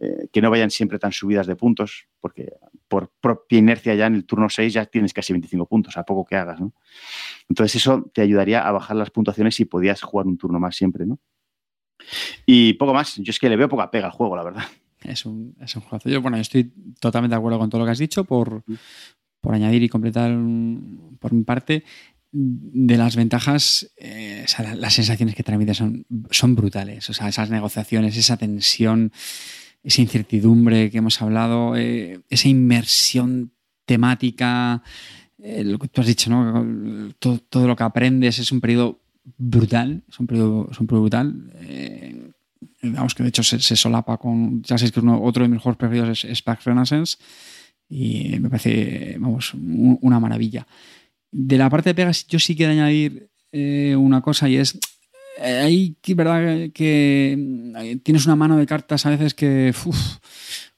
eh, 0.00 0.28
que 0.32 0.40
no 0.40 0.50
vayan 0.50 0.70
siempre 0.70 0.98
tan 0.98 1.12
subidas 1.12 1.46
de 1.46 1.56
puntos, 1.56 2.06
porque 2.20 2.52
por 2.86 3.12
propia 3.20 3.58
inercia 3.58 3.94
ya 3.94 4.06
en 4.06 4.14
el 4.14 4.24
turno 4.24 4.48
6 4.48 4.72
ya 4.72 4.86
tienes 4.86 5.12
casi 5.12 5.32
25 5.32 5.66
puntos, 5.66 5.96
a 5.96 6.04
poco 6.04 6.24
que 6.24 6.36
hagas, 6.36 6.60
¿no? 6.60 6.72
Entonces 7.48 7.76
eso 7.76 8.08
te 8.14 8.22
ayudaría 8.22 8.66
a 8.66 8.70
bajar 8.72 8.96
las 8.96 9.10
puntuaciones 9.10 9.56
si 9.56 9.64
podías 9.64 10.00
jugar 10.02 10.26
un 10.26 10.38
turno 10.38 10.60
más 10.60 10.76
siempre, 10.76 11.04
¿no? 11.04 11.18
Y 12.46 12.74
poco 12.74 12.94
más, 12.94 13.16
yo 13.16 13.30
es 13.30 13.38
que 13.38 13.48
le 13.48 13.56
veo 13.56 13.68
poca 13.68 13.90
pega 13.90 14.06
al 14.06 14.12
juego, 14.12 14.36
la 14.36 14.44
verdad. 14.44 14.64
Es 15.02 15.26
un, 15.26 15.56
es 15.60 15.74
un 15.76 15.82
juego. 15.82 16.08
Yo, 16.08 16.22
bueno, 16.22 16.36
yo 16.36 16.42
estoy 16.42 16.72
totalmente 17.00 17.34
de 17.34 17.38
acuerdo 17.38 17.58
con 17.58 17.70
todo 17.70 17.80
lo 17.80 17.84
que 17.84 17.92
has 17.92 17.98
dicho, 17.98 18.24
por, 18.24 18.62
mm. 18.66 18.74
por 19.40 19.54
añadir 19.54 19.82
y 19.82 19.88
completar 19.88 20.30
por 21.18 21.32
mi 21.32 21.42
parte 21.44 21.84
de 22.30 22.96
las 22.98 23.16
ventajas, 23.16 23.90
eh, 23.96 24.44
las 24.76 24.94
sensaciones 24.94 25.34
que 25.34 25.42
transmite 25.42 25.74
son, 25.74 26.06
son 26.30 26.54
brutales. 26.54 27.08
O 27.10 27.14
sea, 27.14 27.28
esas 27.28 27.50
negociaciones, 27.50 28.16
esa 28.16 28.36
tensión, 28.36 29.12
esa 29.82 30.02
incertidumbre 30.02 30.90
que 30.90 30.98
hemos 30.98 31.20
hablado, 31.22 31.76
eh, 31.76 32.20
esa 32.28 32.48
inmersión 32.48 33.52
temática, 33.84 34.82
eh, 35.38 35.64
lo 35.64 35.78
que 35.78 35.88
tú 35.88 36.00
has 36.00 36.06
dicho, 36.06 36.30
¿no? 36.30 37.12
Todo, 37.18 37.66
lo 37.66 37.76
que 37.76 37.84
aprendes 37.84 38.38
es 38.38 38.52
un 38.52 38.60
periodo 38.60 39.00
brutal, 39.36 40.02
es 40.08 40.18
un 40.20 40.26
periodo, 40.26 40.68
es 40.70 40.80
un 40.80 40.86
periodo 40.86 41.02
brutal. 41.02 41.52
vamos, 42.82 43.14
que 43.14 43.22
de 43.22 43.28
hecho 43.28 43.42
se, 43.42 43.76
solapa 43.76 44.16
con, 44.18 44.62
ya 44.62 44.78
sabéis 44.78 44.92
que 44.92 45.00
otro 45.00 45.42
de 45.42 45.48
mis 45.48 45.56
mejores 45.56 45.76
preferidos 45.76 46.24
es, 46.24 46.38
Spark 46.38 46.62
Renaissance 46.64 47.16
y 47.88 48.38
me 48.40 48.50
parece, 48.50 49.16
vamos, 49.18 49.54
una 49.54 50.20
maravilla. 50.20 50.66
De 51.30 51.56
la 51.56 51.70
parte 51.70 51.90
de 51.90 51.94
pegas, 51.94 52.26
yo 52.26 52.38
sí 52.38 52.56
quiero 52.56 52.72
añadir 52.72 53.30
eh, 53.52 53.96
una 53.96 54.20
cosa 54.20 54.48
y 54.48 54.56
es. 54.56 54.78
Eh, 55.40 55.60
hay 55.64 55.96
que, 56.00 56.14
verdad 56.14 56.70
que 56.72 57.72
eh, 57.76 57.96
tienes 58.02 58.26
una 58.26 58.36
mano 58.36 58.56
de 58.56 58.66
cartas 58.66 59.06
a 59.06 59.10
veces 59.10 59.34
que, 59.34 59.72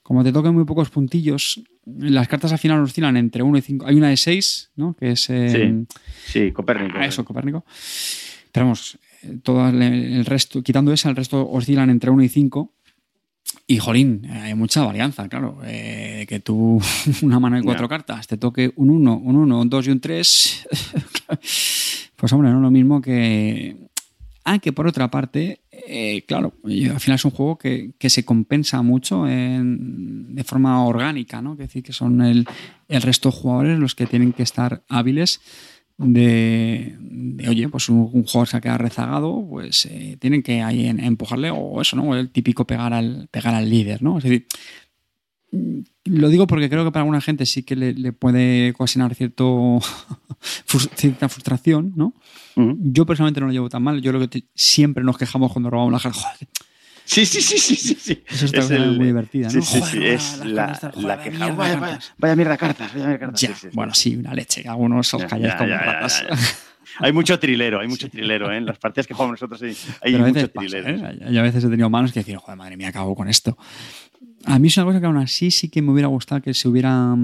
como 0.03 0.23
te 0.23 0.33
toquen 0.33 0.55
muy 0.55 0.65
pocos 0.65 0.91
puntillos, 0.91 1.63
las 1.87 2.29
cartas 2.29 2.53
al 2.53 2.59
final 2.59 2.83
oscilan 2.83 3.17
entre 3.17 3.43
1 3.43 3.59
y 3.59 3.63
5. 3.63 3.87
Hay 3.87 3.97
una 3.97 4.09
de 4.09 4.17
6, 4.17 4.73
¿no? 4.77 4.95
Que 4.95 5.13
es. 5.13 5.21
sí, 5.23 5.87
sí, 6.27 6.53
Copérnico. 6.53 6.99
Ah, 6.99 7.07
eso, 7.07 7.25
Copérnico. 7.25 7.65
Pero 8.53 8.67
vamos, 8.67 8.99
todo 9.43 9.69
el 9.69 10.25
resto, 10.25 10.63
quitando 10.63 10.93
esa, 10.93 11.09
el 11.09 11.17
resto 11.17 11.49
oscilan 11.49 11.91
entre 11.91 12.11
1 12.11 12.23
y 12.23 12.29
5. 12.29 12.75
Y 13.67 13.79
jolín, 13.79 14.27
hay 14.29 14.55
mucha 14.55 14.85
varianza, 14.85 15.29
claro. 15.29 15.59
Eh, 15.65 16.27
que 16.29 16.41
tú, 16.41 16.81
una 17.23 17.41
mano 17.41 17.57
de 17.57 17.63
cuatro 17.63 17.89
cartas, 17.89 18.27
te 18.27 18.37
toque 18.37 18.73
un 18.77 18.91
1, 18.91 19.17
un 19.17 19.37
1, 19.37 19.61
un 19.61 19.71
2 19.71 19.87
y 19.87 19.91
un 19.91 20.01
3. 20.01 20.69
Pues 22.21 22.35
hombre, 22.35 22.51
no 22.51 22.61
lo 22.61 22.71
mismo 22.71 23.01
que... 23.01 23.89
Ah, 24.53 24.59
que 24.59 24.73
por 24.73 24.89
otra 24.89 25.09
parte, 25.13 25.61
eh, 25.71 26.25
claro, 26.27 26.55
al 26.65 26.99
final 26.99 27.15
es 27.15 27.25
un 27.25 27.31
juego 27.31 27.57
que, 27.57 27.93
se 28.01 28.25
compensa 28.25 28.83
mucho 28.83 29.27
de 29.27 30.43
forma 30.45 30.85
orgánica, 30.85 31.41
¿no? 31.41 31.53
Es 31.53 31.59
decir, 31.59 31.85
que 31.85 31.93
son 31.93 32.21
el, 32.21 32.49
resto 32.89 33.31
de 33.31 33.37
jugadores 33.37 33.79
los 33.79 33.95
que 33.95 34.07
tienen 34.07 34.33
que 34.33 34.43
estar 34.43 34.83
hábiles 34.89 35.41
de, 35.99 36.97
oye, 37.49 37.69
pues 37.69 37.89
un, 37.91 38.11
jugador 38.25 38.49
se 38.49 38.57
ha 38.57 38.61
quedado 38.61 38.79
rezagado, 38.79 39.47
pues 39.49 39.87
eh, 39.87 40.17
tienen 40.19 40.43
que 40.43 40.63
ahí 40.63 40.85
empujarle 40.85 41.53
o 41.53 41.81
eso, 41.81 41.95
¿no? 41.95 42.17
El 42.17 42.31
típico 42.31 42.67
pegar 42.67 42.93
al, 42.93 43.29
pegar 43.31 43.55
al 43.55 43.71
líder, 43.71 44.03
¿no? 44.03 44.19
Es 44.19 44.25
decir, 44.25 44.49
lo 45.53 46.29
digo 46.29 46.47
porque 46.47 46.69
creo 46.69 46.85
que 46.85 46.93
para 46.93 47.03
alguna 47.03 47.21
gente 47.21 47.45
sí 47.47 47.63
que 47.63 47.77
le, 47.77 48.13
puede 48.13 48.71
ocasionar 48.71 49.15
cierto, 49.15 49.81
cierta 50.95 51.29
frustración, 51.29 51.93
¿no? 51.97 52.15
Yo 52.57 53.07
personalmente 53.07 53.41
no 53.41 53.47
lo 53.47 53.53
llevo 53.53 53.69
tan 53.71 53.83
mal. 53.83 54.03
Yo 54.03 54.13
creo 54.13 54.29
que 54.29 54.45
siempre 54.55 55.03
nos 55.03 55.17
quejamos 55.17 55.53
cuando 55.53 55.71
robamos 55.71 55.93
la 55.93 55.99
jarra. 55.99 56.19
Sí, 57.05 57.27
sí, 57.27 57.41
sí, 57.41 57.59
sí, 57.59 57.77
sí, 57.77 58.23
Eso 58.29 58.45
está 58.45 58.61
es 58.61 58.87
muy 58.97 59.07
divertida, 59.07 59.47
¿no? 59.47 59.51
Sí, 59.51 59.63
sí, 59.63 59.83
sí. 59.83 60.07
es 60.07 60.45
la, 60.45 60.93
la, 60.95 61.21
queja. 61.21 61.53
Vaya, 61.55 61.99
vaya, 62.19 62.37
mierda 62.37 62.57
cartas, 62.57 62.93
vaya 62.93 63.07
mierda 63.07 63.19
cartas. 63.19 63.41
Ya, 63.41 63.71
bueno, 63.73 63.95
sí, 63.95 64.15
una 64.15 64.33
leche. 64.33 64.69
Algunos 64.69 65.13
os 65.15 65.25
calláis 65.25 65.55
como 65.57 65.71
ratas. 65.71 66.25
Hay 66.99 67.13
mucho 67.13 67.39
trilero, 67.39 67.81
hay 67.81 67.89
mucho 67.89 68.09
trilero, 68.09 68.53
¿eh? 68.53 68.59
En 68.59 68.67
las 68.67 68.79
partidas 68.79 69.07
que 69.07 69.15
jugamos 69.15 69.41
nosotros 69.41 69.61
hay, 70.03 70.17
mucho 70.17 70.51
trilero. 70.51 70.89
¿eh? 70.89 71.19
Yo 71.33 71.41
a 71.41 71.43
veces 71.43 71.65
he 71.65 71.69
tenido 71.69 71.89
manos 71.89 72.13
que 72.13 72.21
decir, 72.21 72.37
joder, 72.37 72.57
madre 72.57 72.77
mía, 72.77 72.89
acabo 72.89 73.15
con 73.15 73.29
esto. 73.29 73.57
A 74.45 74.59
mí 74.59 74.69
es 74.69 74.77
una 74.77 74.87
cosa 74.87 75.01
que 75.01 75.07
aún 75.07 75.17
así 75.17 75.51
sí 75.51 75.69
que 75.69 75.83
me 75.83 75.93
hubiera 75.93 76.09
gustado 76.09 76.43
que 76.43 76.55
se 76.55 76.69
hubiera... 76.69 77.17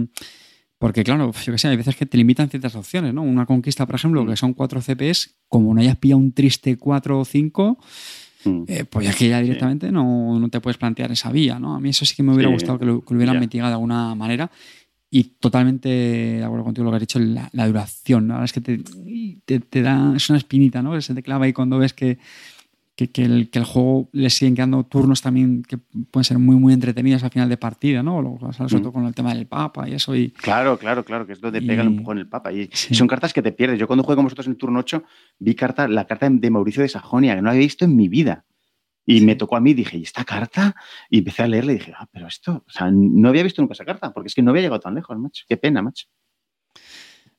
Porque 0.79 1.05
claro, 1.05 1.33
yo 1.33 1.53
que 1.53 1.59
sé, 1.59 1.69
hay 1.69 1.77
veces 1.77 1.97
que 1.97 2.05
te 2.05 2.19
limitan 2.19 2.51
ciertas 2.51 2.75
opciones, 2.77 3.15
¿no? 3.15 3.23
Una 3.23 3.47
conquista, 3.47 3.87
por 3.87 3.95
ejemplo, 3.95 4.25
mm. 4.25 4.29
que 4.29 4.37
son 4.37 4.53
4 4.53 4.83
CPs, 4.83 5.37
como 5.49 5.73
no 5.73 5.81
hayas 5.81 5.97
pillado 5.97 6.19
un 6.19 6.33
triste 6.33 6.77
4 6.77 7.19
o 7.19 7.25
5, 7.25 7.79
mm. 8.45 8.63
eh, 8.69 8.85
pues 8.85 9.09
aquí 9.09 9.29
ya 9.29 9.41
directamente 9.41 9.91
no, 9.91 10.39
no, 10.39 10.49
te 10.51 10.61
puedes 10.61 10.77
plantear 10.77 11.11
esa 11.13 11.33
vía, 11.33 11.59
¿no? 11.59 11.75
A 11.75 11.81
mí 11.81 11.89
eso 11.89 12.05
sí 12.05 12.15
que 12.15 12.23
me 12.23 12.35
hubiera 12.35 12.51
gustado 12.51 12.79
que 12.79 12.85
lo, 12.85 13.03
hubieran 13.07 13.41
mitigado 13.41 13.71
de 13.71 13.75
alguna 13.75 14.15
manera. 14.15 14.51
Y 15.09 15.25
totalmente 15.25 15.89
de 15.89 16.45
acuerdo 16.45 16.65
contigo 16.65 16.85
lo 16.85 16.91
que 16.91 16.97
has 16.97 17.01
dicho, 17.01 17.19
la, 17.21 17.67
duración. 17.67 18.27
¿no? 18.27 18.35
La 18.35 18.41
verdad 18.41 18.45
es 18.45 18.53
que 18.53 19.41
te, 19.47 19.61
te, 19.61 19.81
da, 19.81 20.13
es 20.15 20.29
una 20.29 20.37
espinita, 20.39 20.83
¿no? 20.83 20.93
Que 20.93 21.01
se 21.01 21.15
te 21.15 21.23
clava 21.23 21.47
ahí 21.47 21.55
cuando 21.55 21.79
ves 21.79 21.95
que, 21.95 22.19
que, 22.97 23.11
que, 23.11 23.25
el, 23.25 23.51
que, 23.51 23.59
el, 23.59 23.65
juego 23.67 24.09
le 24.13 24.31
siguen 24.31 24.55
quedando 24.55 24.83
turnos 24.85 25.21
también 25.21 25.63
que 25.63 25.77
pueden 25.77 26.25
ser 26.25 26.39
muy, 26.39 26.57
muy 26.57 26.73
entretenidos 26.73 27.23
al 27.23 27.31
final 27.31 27.49
de 27.49 27.59
partida, 27.59 28.03
¿no? 28.03 28.23
Lo, 28.23 28.53
sobre 28.53 28.81
todo 28.81 28.93
con 28.93 29.05
el 29.05 29.15
tema 29.15 29.35
del 29.35 29.47
Papa 29.47 29.87
y 29.87 29.93
eso. 29.93 30.17
Y, 30.17 30.31
claro, 30.31 30.79
claro, 30.79 31.05
claro, 31.05 31.27
que 31.27 31.35
es 31.35 31.41
donde 31.41 31.61
pega 31.61 31.83
el 31.83 31.89
empujón 31.89 32.19
el 32.19 32.27
Papa. 32.27 32.53
Y, 32.53 32.71
son 32.73 33.07
cartas 33.07 33.35
que 33.35 33.43
te 33.43 33.53
pierdes. 33.53 33.79
Yo 33.79 33.87
cuando 33.87 34.03
jugué 34.03 34.17
con 34.17 34.25
vosotros 34.25 34.47
en 34.47 34.53
el 34.53 34.57
turno 34.57 34.81
8 34.81 35.05
vi 35.39 35.55
carta, 35.55 35.87
la 35.87 36.07
carta 36.07 36.29
de 36.31 36.51
Mauricio 36.51 36.83
de 36.83 36.89
Sajonia, 36.89 37.37
que 37.37 37.43
no 37.43 37.51
había 37.51 37.61
visto 37.61 37.85
en 37.85 37.95
mi 37.95 38.09
vida. 38.09 38.47
Y 39.05 39.21
me 39.21 39.37
tocó 39.37 39.57
a 39.57 39.61
mí, 39.61 39.75
dije, 39.75 39.99
¿y 39.99 40.03
esta 40.03 40.25
carta? 40.25 40.75
Y 41.11 41.19
empecé 41.19 41.43
a 41.43 41.49
leerla 41.49 41.73
y 41.73 41.77
dije, 41.77 41.93
ah, 41.97 42.09
pero 42.11 42.27
esto, 42.27 42.65
o 42.67 42.71
sea, 42.71 42.91
no 42.91 43.29
había 43.29 43.45
visto 43.45 43.63
nunca 43.63 43.75
esa 43.75 43.85
carta, 43.85 44.13
porque 44.13 44.29
es 44.29 44.35
que 44.35 44.43
no 44.43 44.51
había 44.51 44.63
llegado 44.63 44.81
tan 44.81 44.95
lejos, 44.95 45.17
macho. 45.17 45.45
Qué 45.49 45.57
pena, 45.57 45.81
macho. 45.81 46.07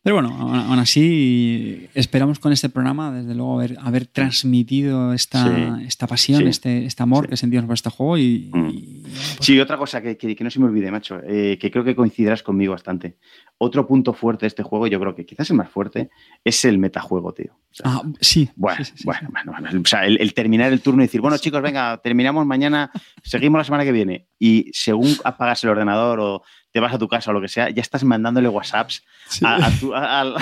Pero 0.07 0.21
bueno, 0.21 0.37
aún 0.39 0.79
así 0.79 1.89
esperamos 1.93 2.39
con 2.39 2.53
este 2.53 2.69
programa, 2.69 3.11
desde 3.11 3.35
luego, 3.35 3.59
haber, 3.59 3.77
haber 3.81 4.05
transmitido 4.05 5.11
esta, 5.11 5.81
esta 5.85 6.07
pasión, 6.07 6.47
este, 6.47 6.85
este 6.85 7.03
amor 7.03 7.27
que 7.27 7.35
sentimos 7.35 7.65
por 7.65 7.73
este 7.73 7.89
juego. 7.89 8.17
Y, 8.17 8.49
mm. 8.53 9.03
sí, 9.41 9.59
otra 9.59 9.75
cosa 9.75 10.01
que, 10.01 10.15
que, 10.15 10.43
no 10.45 10.49
se 10.49 10.61
me 10.61 10.67
olvide, 10.67 10.91
macho, 10.91 11.19
eh, 11.27 11.57
que 11.59 11.69
creo 11.69 11.83
que 11.83 11.93
coincidirás 11.93 12.41
conmigo 12.41 12.71
bastante. 12.71 13.17
Otro 13.57 13.85
punto 13.85 14.13
fuerte 14.13 14.45
de 14.45 14.47
este 14.47 14.63
juego, 14.63 14.87
yo 14.87 14.97
creo 14.97 15.13
que 15.13 15.25
quizás 15.25 15.49
el 15.49 15.57
más 15.57 15.69
fuerte, 15.69 16.09
es 16.41 16.63
el 16.63 16.77
metajuego, 16.77 17.33
tío. 17.33 17.59
ah, 17.83 18.01
sí. 18.21 18.49
Bueno, 18.55 18.85
bueno, 19.03 19.51
bueno, 19.59 19.81
O 19.81 19.85
sea, 19.85 20.05
el, 20.05 20.21
el, 20.21 20.33
terminar 20.33 20.71
el 20.71 20.79
turno 20.79 21.03
y 21.03 21.07
decir, 21.07 21.19
bueno, 21.19 21.37
chicos, 21.37 21.61
venga, 21.61 21.99
terminamos 22.01 22.45
mañana, 22.45 22.91
seguimos 23.23 23.59
la 23.59 23.65
semana 23.65 23.83
que 23.83 23.91
viene. 23.91 24.29
Y 24.39 24.69
según 24.71 25.17
apagas 25.25 25.65
el 25.65 25.71
ordenador 25.71 26.21
o 26.21 26.43
te 26.77 26.81
vas 26.81 26.93
a 26.93 26.99
tu 26.99 27.07
casa 27.07 27.31
o 27.31 27.33
lo 27.33 27.41
que 27.41 27.47
sea, 27.47 27.71
ya 27.71 27.81
estás 27.81 28.03
mandándole 28.03 28.49
WhatsApps 28.49 29.03
al, 29.41 30.35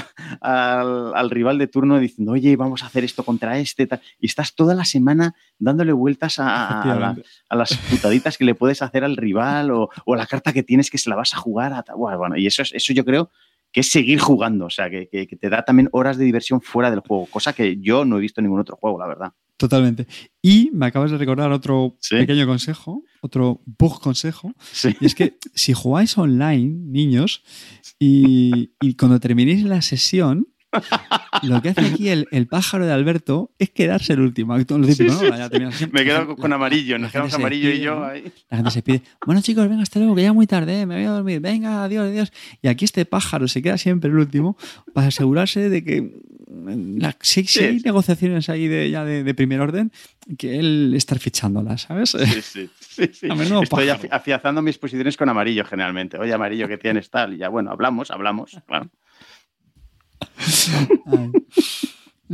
rival 1.30 1.58
de 1.58 1.68
turno 1.68 1.98
diciendo, 1.98 2.34
oye, 2.34 2.58
vamos 2.58 2.84
a 2.84 2.88
hacer 2.88 3.06
esto 3.06 3.24
contra 3.24 3.58
este. 3.58 3.88
Y 4.20 4.26
estás 4.26 4.54
toda 4.54 4.76
la 4.76 4.84
semana 4.84 5.34
dándole 5.60 5.94
vueltas 5.94 6.36
a, 6.40 7.16
las 7.52 7.78
putaditas 7.90 8.38
que 8.38 8.44
le 8.44 8.54
puedes 8.54 8.82
hacer 8.82 9.06
al 9.06 9.16
rival 9.16 9.72
o, 9.72 9.90
la 10.08 10.26
carta 10.26 10.52
que 10.52 10.62
tienes 10.62 10.90
que 10.90 10.98
se 10.98 11.10
la 11.10 11.16
vas 11.16 11.34
a 11.34 11.38
jugar. 11.38 11.72
A, 11.72 11.86
bueno, 11.96 12.36
y 12.36 12.48
eso, 12.48 12.64
eso 12.64 12.92
yo 12.92 13.06
creo 13.06 13.30
que 13.72 13.80
es 13.80 13.90
seguir 13.90 14.20
jugando, 14.20 14.66
o 14.66 14.70
sea, 14.70 14.90
que, 14.90 15.08
te 15.40 15.50
da 15.50 15.64
también 15.64 15.88
horas 15.94 16.18
de 16.18 16.26
diversión 16.26 16.60
fuera 16.60 16.92
del 16.92 17.00
juego, 17.00 17.28
cosa 17.28 17.54
que 17.54 17.78
yo 17.78 18.04
no 18.04 18.18
he 18.18 18.20
visto 18.20 18.42
en 18.42 18.48
ningún 18.48 18.60
otro 18.60 18.76
juego, 18.76 19.00
la 19.00 19.08
verdad. 19.08 19.32
Totalmente. 19.58 20.08
Y 20.42 20.70
me 20.74 20.88
acabas 20.88 21.12
de 21.12 21.18
recordar 21.18 21.52
otro 21.52 21.98
pequeño 22.10 22.46
consejo, 22.46 23.04
otro 23.22 23.62
bug 23.66 24.02
consejo. 24.02 24.54
Y 25.00 25.06
es 25.06 25.16
que 25.16 25.38
si 25.54 25.74
jugáis 25.74 26.18
online, 26.18 26.76
niños, 26.86 27.44
y, 27.98 28.74
y 28.82 28.96
cuando 28.96 29.20
terminéis 29.20 29.64
la 29.64 29.82
sesión, 29.82 30.48
lo 31.44 31.62
que 31.62 31.70
hace 31.70 31.82
aquí 31.82 32.10
el, 32.10 32.28
el, 32.32 32.48
pájaro 32.48 32.86
de 32.86 32.92
Alberto 32.92 33.54
es 33.60 33.70
quedarse 33.70 34.14
el 34.14 34.22
último. 34.22 34.56
Me 35.92 36.04
quedo 36.04 36.36
con 36.36 36.54
amarillo, 36.54 36.98
nos 36.98 37.12
quedamos 37.12 37.34
amarillo 37.34 37.70
y 37.70 37.80
yo 37.80 38.04
ahí. 38.04 38.32
La 38.50 38.58
gente 38.58 38.72
se 38.72 38.82
pide, 38.82 39.02
bueno 39.26 39.42
chicos, 39.42 39.68
venga, 39.68 39.84
hasta 39.84 40.00
luego, 40.00 40.16
que 40.16 40.24
ya 40.24 40.34
muy 40.34 40.48
tarde, 40.48 40.82
¿eh? 40.82 40.86
me 40.86 40.96
voy 40.96 41.06
a 41.06 41.12
dormir, 41.12 41.40
venga, 41.40 41.84
adiós, 41.84 42.10
adiós. 42.10 42.34
Y 42.62 42.68
aquí 42.68 42.86
este 42.86 43.06
pájaro 43.06 43.48
se 43.48 43.62
queda 43.62 43.78
siempre 43.78 44.10
el 44.10 44.18
último 44.18 44.58
para 44.94 45.08
asegurarse 45.08 45.70
de 45.70 45.84
que 45.84 46.20
la, 46.48 47.16
si, 47.22 47.46
hay 47.60 47.80
negociaciones 47.80 48.50
ahí 48.50 48.68
de, 48.68 48.90
ya 48.90 49.04
de, 49.04 49.34
primer 49.34 49.62
orden, 49.62 49.92
que 50.38 50.60
él 50.60 50.94
estar 50.96 51.20
fichándolas, 51.20 51.84
¿sabes? 51.84 52.12
Sí, 52.12 52.42
sí. 52.42 52.70
sí, 53.12 53.28
Estoy 53.62 53.90
afianzando 53.90 54.62
mis 54.62 54.78
posiciones 54.78 55.18
con 55.18 55.30
amarillo 55.30 55.66
generalmente. 55.66 56.18
Oye, 56.18 56.34
amarillo, 56.34 56.68
que 56.68 56.78
tienes 56.78 57.10
tal? 57.10 57.34
Y 57.34 57.38
ya, 57.38 57.50
bueno, 57.50 57.72
hablamos, 57.72 58.12
hablamos, 58.12 58.58
claro. 58.68 58.90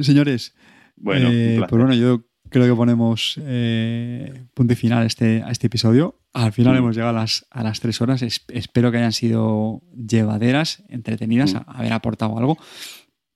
Señores, 0.01 0.55
bueno, 0.95 1.29
eh, 1.31 1.57
pues 1.67 1.81
bueno, 1.81 1.93
yo 1.93 2.25
creo 2.49 2.65
que 2.67 2.75
ponemos 2.75 3.39
eh, 3.41 4.45
punto 4.53 4.73
y 4.73 4.75
final 4.75 5.03
a 5.03 5.05
este, 5.05 5.41
a 5.43 5.51
este 5.51 5.67
episodio. 5.67 6.19
Al 6.33 6.53
final 6.53 6.75
mm. 6.75 6.77
hemos 6.77 6.95
llegado 6.95 7.17
a 7.17 7.21
las, 7.21 7.45
a 7.49 7.63
las 7.63 7.79
tres 7.79 8.01
horas. 8.01 8.21
espero 8.21 8.91
que 8.91 8.97
hayan 8.97 9.13
sido 9.13 9.81
llevaderas, 9.95 10.83
entretenidas, 10.89 11.53
mm. 11.53 11.61
haber 11.67 11.93
aportado 11.93 12.37
algo. 12.37 12.57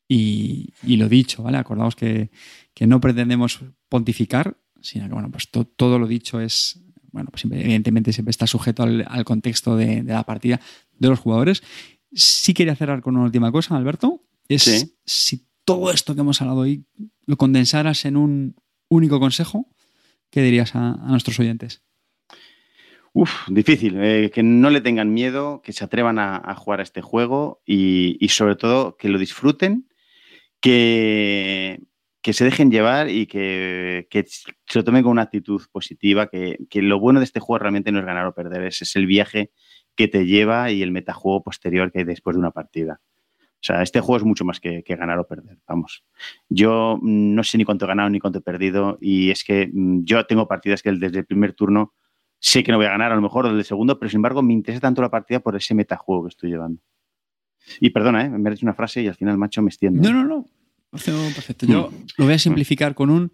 Y, 0.07 0.73
lo 0.83 1.09
dicho, 1.09 1.43
¿vale? 1.43 1.57
Acordaos 1.57 1.95
que, 1.95 2.29
no 2.81 3.01
pretendemos 3.01 3.61
pontificar, 3.89 4.57
sino 4.81 5.07
que, 5.07 5.13
bueno, 5.13 5.31
pues 5.31 5.49
todo 5.49 5.99
lo 5.99 6.07
dicho 6.07 6.39
es, 6.39 6.79
bueno, 7.11 7.29
pues 7.31 7.45
evidentemente 7.45 8.13
siempre 8.13 8.31
está 8.31 8.45
sujeto 8.45 8.83
al, 8.83 9.25
contexto 9.25 9.75
de, 9.75 10.03
de, 10.03 10.13
la 10.13 10.23
partida 10.23 10.59
de 10.99 11.07
los 11.07 11.19
jugadores. 11.19 11.63
Sí 12.11 12.53
quería 12.53 12.75
cerrar 12.75 13.01
con 13.01 13.15
una 13.15 13.25
última 13.25 13.51
cosa, 13.51 13.75
Alberto 13.75 14.21
es 14.47 14.95
si 15.05 15.47
todo 15.63 15.91
esto 15.91 16.15
que 16.15 16.21
hemos 16.21 16.41
hablado 16.41 16.61
hoy 16.61 16.85
lo 17.25 17.37
condensaras 17.37 18.05
en 18.05 18.17
un 18.17 18.55
único 18.87 19.19
consejo, 19.19 19.67
¿qué 20.29 20.41
dirías 20.41 20.75
a, 20.75 20.95
nuestros 21.07 21.39
oyentes? 21.39 21.81
Uf, 23.13 23.31
difícil. 23.47 23.95
Eh, 23.97 24.29
que 24.33 24.43
no 24.43 24.69
le 24.69 24.81
tengan 24.81 25.13
miedo, 25.13 25.61
que 25.63 25.73
se 25.73 25.83
atrevan 25.83 26.19
a, 26.19 26.53
jugar 26.55 26.81
a 26.81 26.83
este 26.83 27.01
juego 27.01 27.61
y, 27.65 28.27
sobre 28.29 28.55
todo 28.55 28.97
que 28.97 29.09
lo 29.09 29.17
disfruten, 29.17 29.87
que, 30.65 31.79
que 32.23 32.33
se 32.33 32.43
dejen 32.43 32.71
llevar 32.71 33.07
y 33.07 33.27
que, 33.27 34.07
se 34.09 34.79
lo 34.79 34.83
tomen 34.83 35.03
con 35.03 35.11
una 35.11 35.21
actitud 35.21 35.61
positiva, 35.71 36.27
que, 36.27 36.57
lo 36.81 36.99
bueno 36.99 37.19
de 37.19 37.25
este 37.25 37.39
juego 37.39 37.59
realmente 37.59 37.91
no 37.91 37.99
es 37.99 38.05
ganar 38.05 38.25
o 38.25 38.33
perder, 38.33 38.63
es, 38.63 38.81
es 38.81 38.95
el 38.95 39.05
viaje 39.05 39.51
que 39.95 40.07
te 40.07 40.25
lleva 40.25 40.71
y 40.71 40.81
el 40.81 40.91
metajuego 40.91 41.43
posterior 41.43 41.91
que 41.91 41.99
hay 41.99 42.05
después 42.05 42.35
de 42.35 42.39
una 42.39 42.49
partida. 42.49 42.99
O 43.53 43.61
sea, 43.61 43.83
este 43.83 43.99
juego 43.99 44.17
es 44.17 44.23
mucho 44.23 44.43
más 44.43 44.59
que, 44.59 44.81
ganar 44.87 45.19
o 45.19 45.27
perder, 45.27 45.59
vamos. 45.67 46.03
Yo 46.49 46.97
no 46.99 47.43
sé 47.43 47.59
ni 47.59 47.63
cuánto 47.63 47.85
he 47.85 47.87
ganado 47.87 48.09
ni 48.09 48.19
cuánto 48.19 48.39
he 48.39 48.41
perdido 48.41 48.97
y 48.99 49.29
es 49.29 49.43
que 49.43 49.69
mm, 49.71 50.03
yo 50.03 50.25
tengo 50.25 50.47
partidas 50.47 50.81
que 50.81 50.91
desde 50.93 51.19
el 51.19 51.25
primer 51.27 51.53
turno 51.53 51.93
sé 52.39 52.63
que 52.63 52.71
no 52.71 52.79
voy 52.79 52.87
a 52.87 52.91
ganar, 52.91 53.11
a 53.11 53.15
lo 53.15 53.21
mejor 53.21 53.45
desde 53.45 53.59
el 53.59 53.65
segundo, 53.65 53.99
pero 53.99 54.09
sin 54.09 54.17
embargo 54.17 54.41
me 54.41 54.53
interesa 54.53 54.81
tanto 54.81 55.03
la 55.03 55.11
partida 55.11 55.41
por 55.41 55.55
ese 55.55 55.75
metajuego 55.75 56.23
que 56.23 56.29
estoy 56.29 56.49
llevando. 56.49 56.81
Y 57.79 57.89
perdona, 57.89 58.25
¿eh? 58.25 58.29
me 58.29 58.49
has 58.49 58.55
dicho 58.55 58.65
una 58.65 58.73
frase 58.73 59.01
y 59.01 59.07
al 59.07 59.15
final, 59.15 59.37
macho, 59.37 59.61
me 59.61 59.69
extiendo. 59.69 60.01
No, 60.01 60.23
no, 60.23 60.27
no. 60.27 60.45
Perfecto. 61.03 61.65
Yo 61.65 61.89
mm. 61.91 62.05
lo 62.17 62.25
voy 62.25 62.33
a 62.33 62.39
simplificar 62.39 62.95
con 62.95 63.09
un 63.09 63.31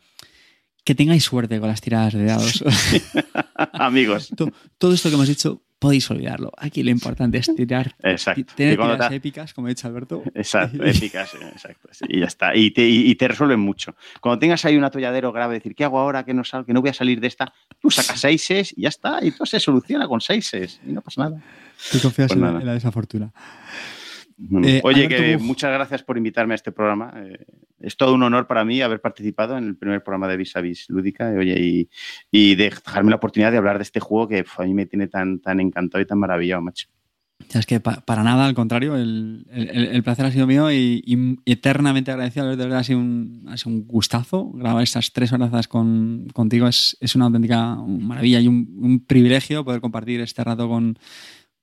que 0.83 0.95
tengáis 0.95 1.23
suerte 1.23 1.59
con 1.59 1.69
las 1.69 1.81
tiradas 1.81 2.13
de 2.13 2.25
dados. 2.25 2.63
Amigos. 3.73 4.31
todo, 4.77 4.93
esto 4.93 5.09
que 5.09 5.15
hemos 5.15 5.27
dicho 5.27 5.61
podéis 5.81 6.09
olvidarlo. 6.11 6.51
Aquí 6.57 6.83
lo 6.83 6.91
importante 6.91 7.39
es 7.39 7.55
tirar. 7.55 7.95
Exacto. 8.03 8.53
Tener 8.55 8.77
tiradas 8.77 9.11
épicas, 9.11 9.51
como 9.51 9.65
ha 9.65 9.69
dicho 9.69 9.87
Alberto. 9.87 10.21
Exacto, 10.35 10.83
épicas, 10.85 11.33
exacto. 11.33 11.89
y 12.07 12.19
ya 12.19 12.27
está. 12.27 12.55
Y 12.55 12.69
te, 13.15 13.27
resuelven 13.27 13.59
mucho. 13.59 13.95
Cuando 14.19 14.37
tengas 14.37 14.63
ahí 14.65 14.77
un 14.77 14.83
atolladero 14.83 15.31
grave, 15.31 15.55
decir, 15.55 15.73
¿qué 15.73 15.83
hago 15.83 15.97
ahora? 15.97 16.23
Que 16.23 16.35
no, 16.35 16.43
sal, 16.43 16.65
que 16.67 16.73
no 16.73 16.81
voy 16.81 16.91
a 16.91 16.93
salir 16.93 17.19
de 17.19 17.27
esta. 17.27 17.51
Tú 17.79 17.89
sacas 17.89 18.19
seises 18.19 18.73
y 18.77 18.83
ya 18.83 18.89
está. 18.89 19.25
Y 19.25 19.31
todo 19.31 19.47
se 19.47 19.59
soluciona 19.59 20.07
con 20.07 20.21
seises. 20.21 20.79
Y 20.85 20.91
no 20.91 21.01
pasa 21.01 21.23
nada. 21.23 21.41
Tú 21.91 21.99
confías 21.99 22.27
pues 22.27 22.39
en, 22.39 22.65
la, 22.65 22.73
desafortuna. 22.73 23.33
Eh, 24.63 24.81
Oye, 24.83 25.07
que 25.07 25.37
muchas 25.37 25.71
gracias 25.71 26.03
por 26.03 26.17
invitarme 26.17 26.53
a 26.53 26.55
este 26.55 26.71
programa. 26.71 27.13
Eh, 27.15 27.45
es 27.79 27.95
todo 27.95 28.13
un 28.13 28.23
honor 28.23 28.47
para 28.47 28.65
mí 28.65 28.81
haber 28.81 28.99
participado 28.99 29.57
en 29.57 29.65
el 29.65 29.75
primer 29.75 30.03
programa 30.03 30.27
de 30.27 30.37
Vis 30.37 30.55
a 30.55 30.61
Vis 30.61 30.89
Lúdica 30.89 31.31
oye, 31.37 31.87
y, 32.31 32.55
dejarme 32.55 33.11
la 33.11 33.17
oportunidad 33.17 33.51
de 33.51 33.57
hablar 33.57 33.77
de 33.77 33.83
este 33.83 33.99
juego 33.99 34.27
que 34.27 34.45
a 34.57 34.63
mí 34.63 34.73
me 34.73 34.85
tiene 34.85 35.07
tan, 35.07 35.39
tan 35.39 35.59
encantado 35.59 36.01
y 36.01 36.05
tan 36.05 36.19
maravillado, 36.19 36.61
macho. 36.61 36.87
es 37.53 37.65
que 37.65 37.79
para 37.79 38.23
nada, 38.23 38.45
al 38.45 38.53
contrario, 38.55 38.95
el, 38.95 40.01
placer 40.03 40.25
ha 40.25 40.31
sido 40.31 40.47
mío 40.47 40.71
y, 40.71 41.39
eternamente 41.45 42.11
agradecido. 42.11 42.49
De 42.49 42.55
verdad 42.55 42.79
ha 42.79 42.83
sido 42.83 42.99
un, 42.99 43.45
ha 43.47 43.57
sido 43.57 43.75
un 43.75 43.87
gustazo. 43.87 44.51
Grabar 44.53 44.81
estas 44.81 45.11
tres 45.13 45.33
horas 45.33 45.67
con, 45.67 46.27
contigo 46.33 46.67
es, 46.67 46.97
una 47.15 47.25
auténtica 47.25 47.75
maravilla 47.75 48.39
y 48.39 48.47
un, 48.47 49.05
privilegio 49.07 49.63
poder 49.63 49.81
compartir 49.81 50.21
este 50.21 50.43
rato 50.43 50.67
con, 50.67 50.97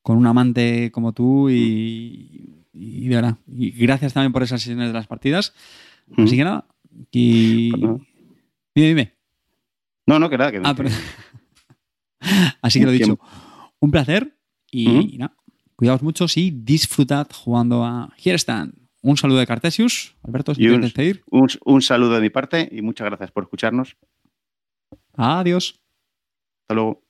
con 0.02 0.16
un 0.16 0.26
amante 0.26 0.90
como 0.92 1.12
tú 1.12 1.50
y, 1.50 2.58
y 2.78 3.08
de 3.08 3.16
verdad, 3.16 3.36
y 3.46 3.70
gracias 3.70 4.14
también 4.14 4.32
por 4.32 4.42
esas 4.42 4.62
sesiones 4.62 4.88
de 4.88 4.92
las 4.92 5.06
partidas. 5.06 5.54
Así 6.16 6.36
que 6.36 6.44
nada, 6.44 6.66
y... 7.10 7.70
Pues 7.70 8.00
dime, 8.74 8.88
dime. 8.88 9.14
No, 10.06 10.18
no, 10.18 10.30
que 10.30 10.38
nada. 10.38 10.52
Que 10.52 10.60
ah, 10.64 10.74
Así 12.62 12.78
que 12.78 12.86
lo 12.86 12.92
dicho. 12.92 13.18
Un 13.80 13.90
placer 13.90 14.36
y, 14.70 15.18
nada, 15.18 15.36
cuidaos 15.76 16.02
mucho 16.02 16.26
y 16.34 16.50
disfrutad 16.50 17.28
jugando 17.32 17.84
a 17.84 18.14
Here 18.22 18.38
Stand. 18.38 18.74
Un 19.02 19.16
saludo 19.16 19.38
de 19.38 19.46
Cartesius. 19.46 20.16
Alberto, 20.22 20.54
si 20.54 20.62
quieres 20.62 20.80
despedir. 20.80 21.22
Un, 21.30 21.48
un 21.64 21.82
saludo 21.82 22.14
de 22.14 22.20
mi 22.20 22.30
parte 22.30 22.68
y 22.70 22.82
muchas 22.82 23.06
gracias 23.06 23.30
por 23.30 23.44
escucharnos. 23.44 23.96
Adiós. 25.14 25.80
Hasta 26.62 26.74
luego. 26.74 27.07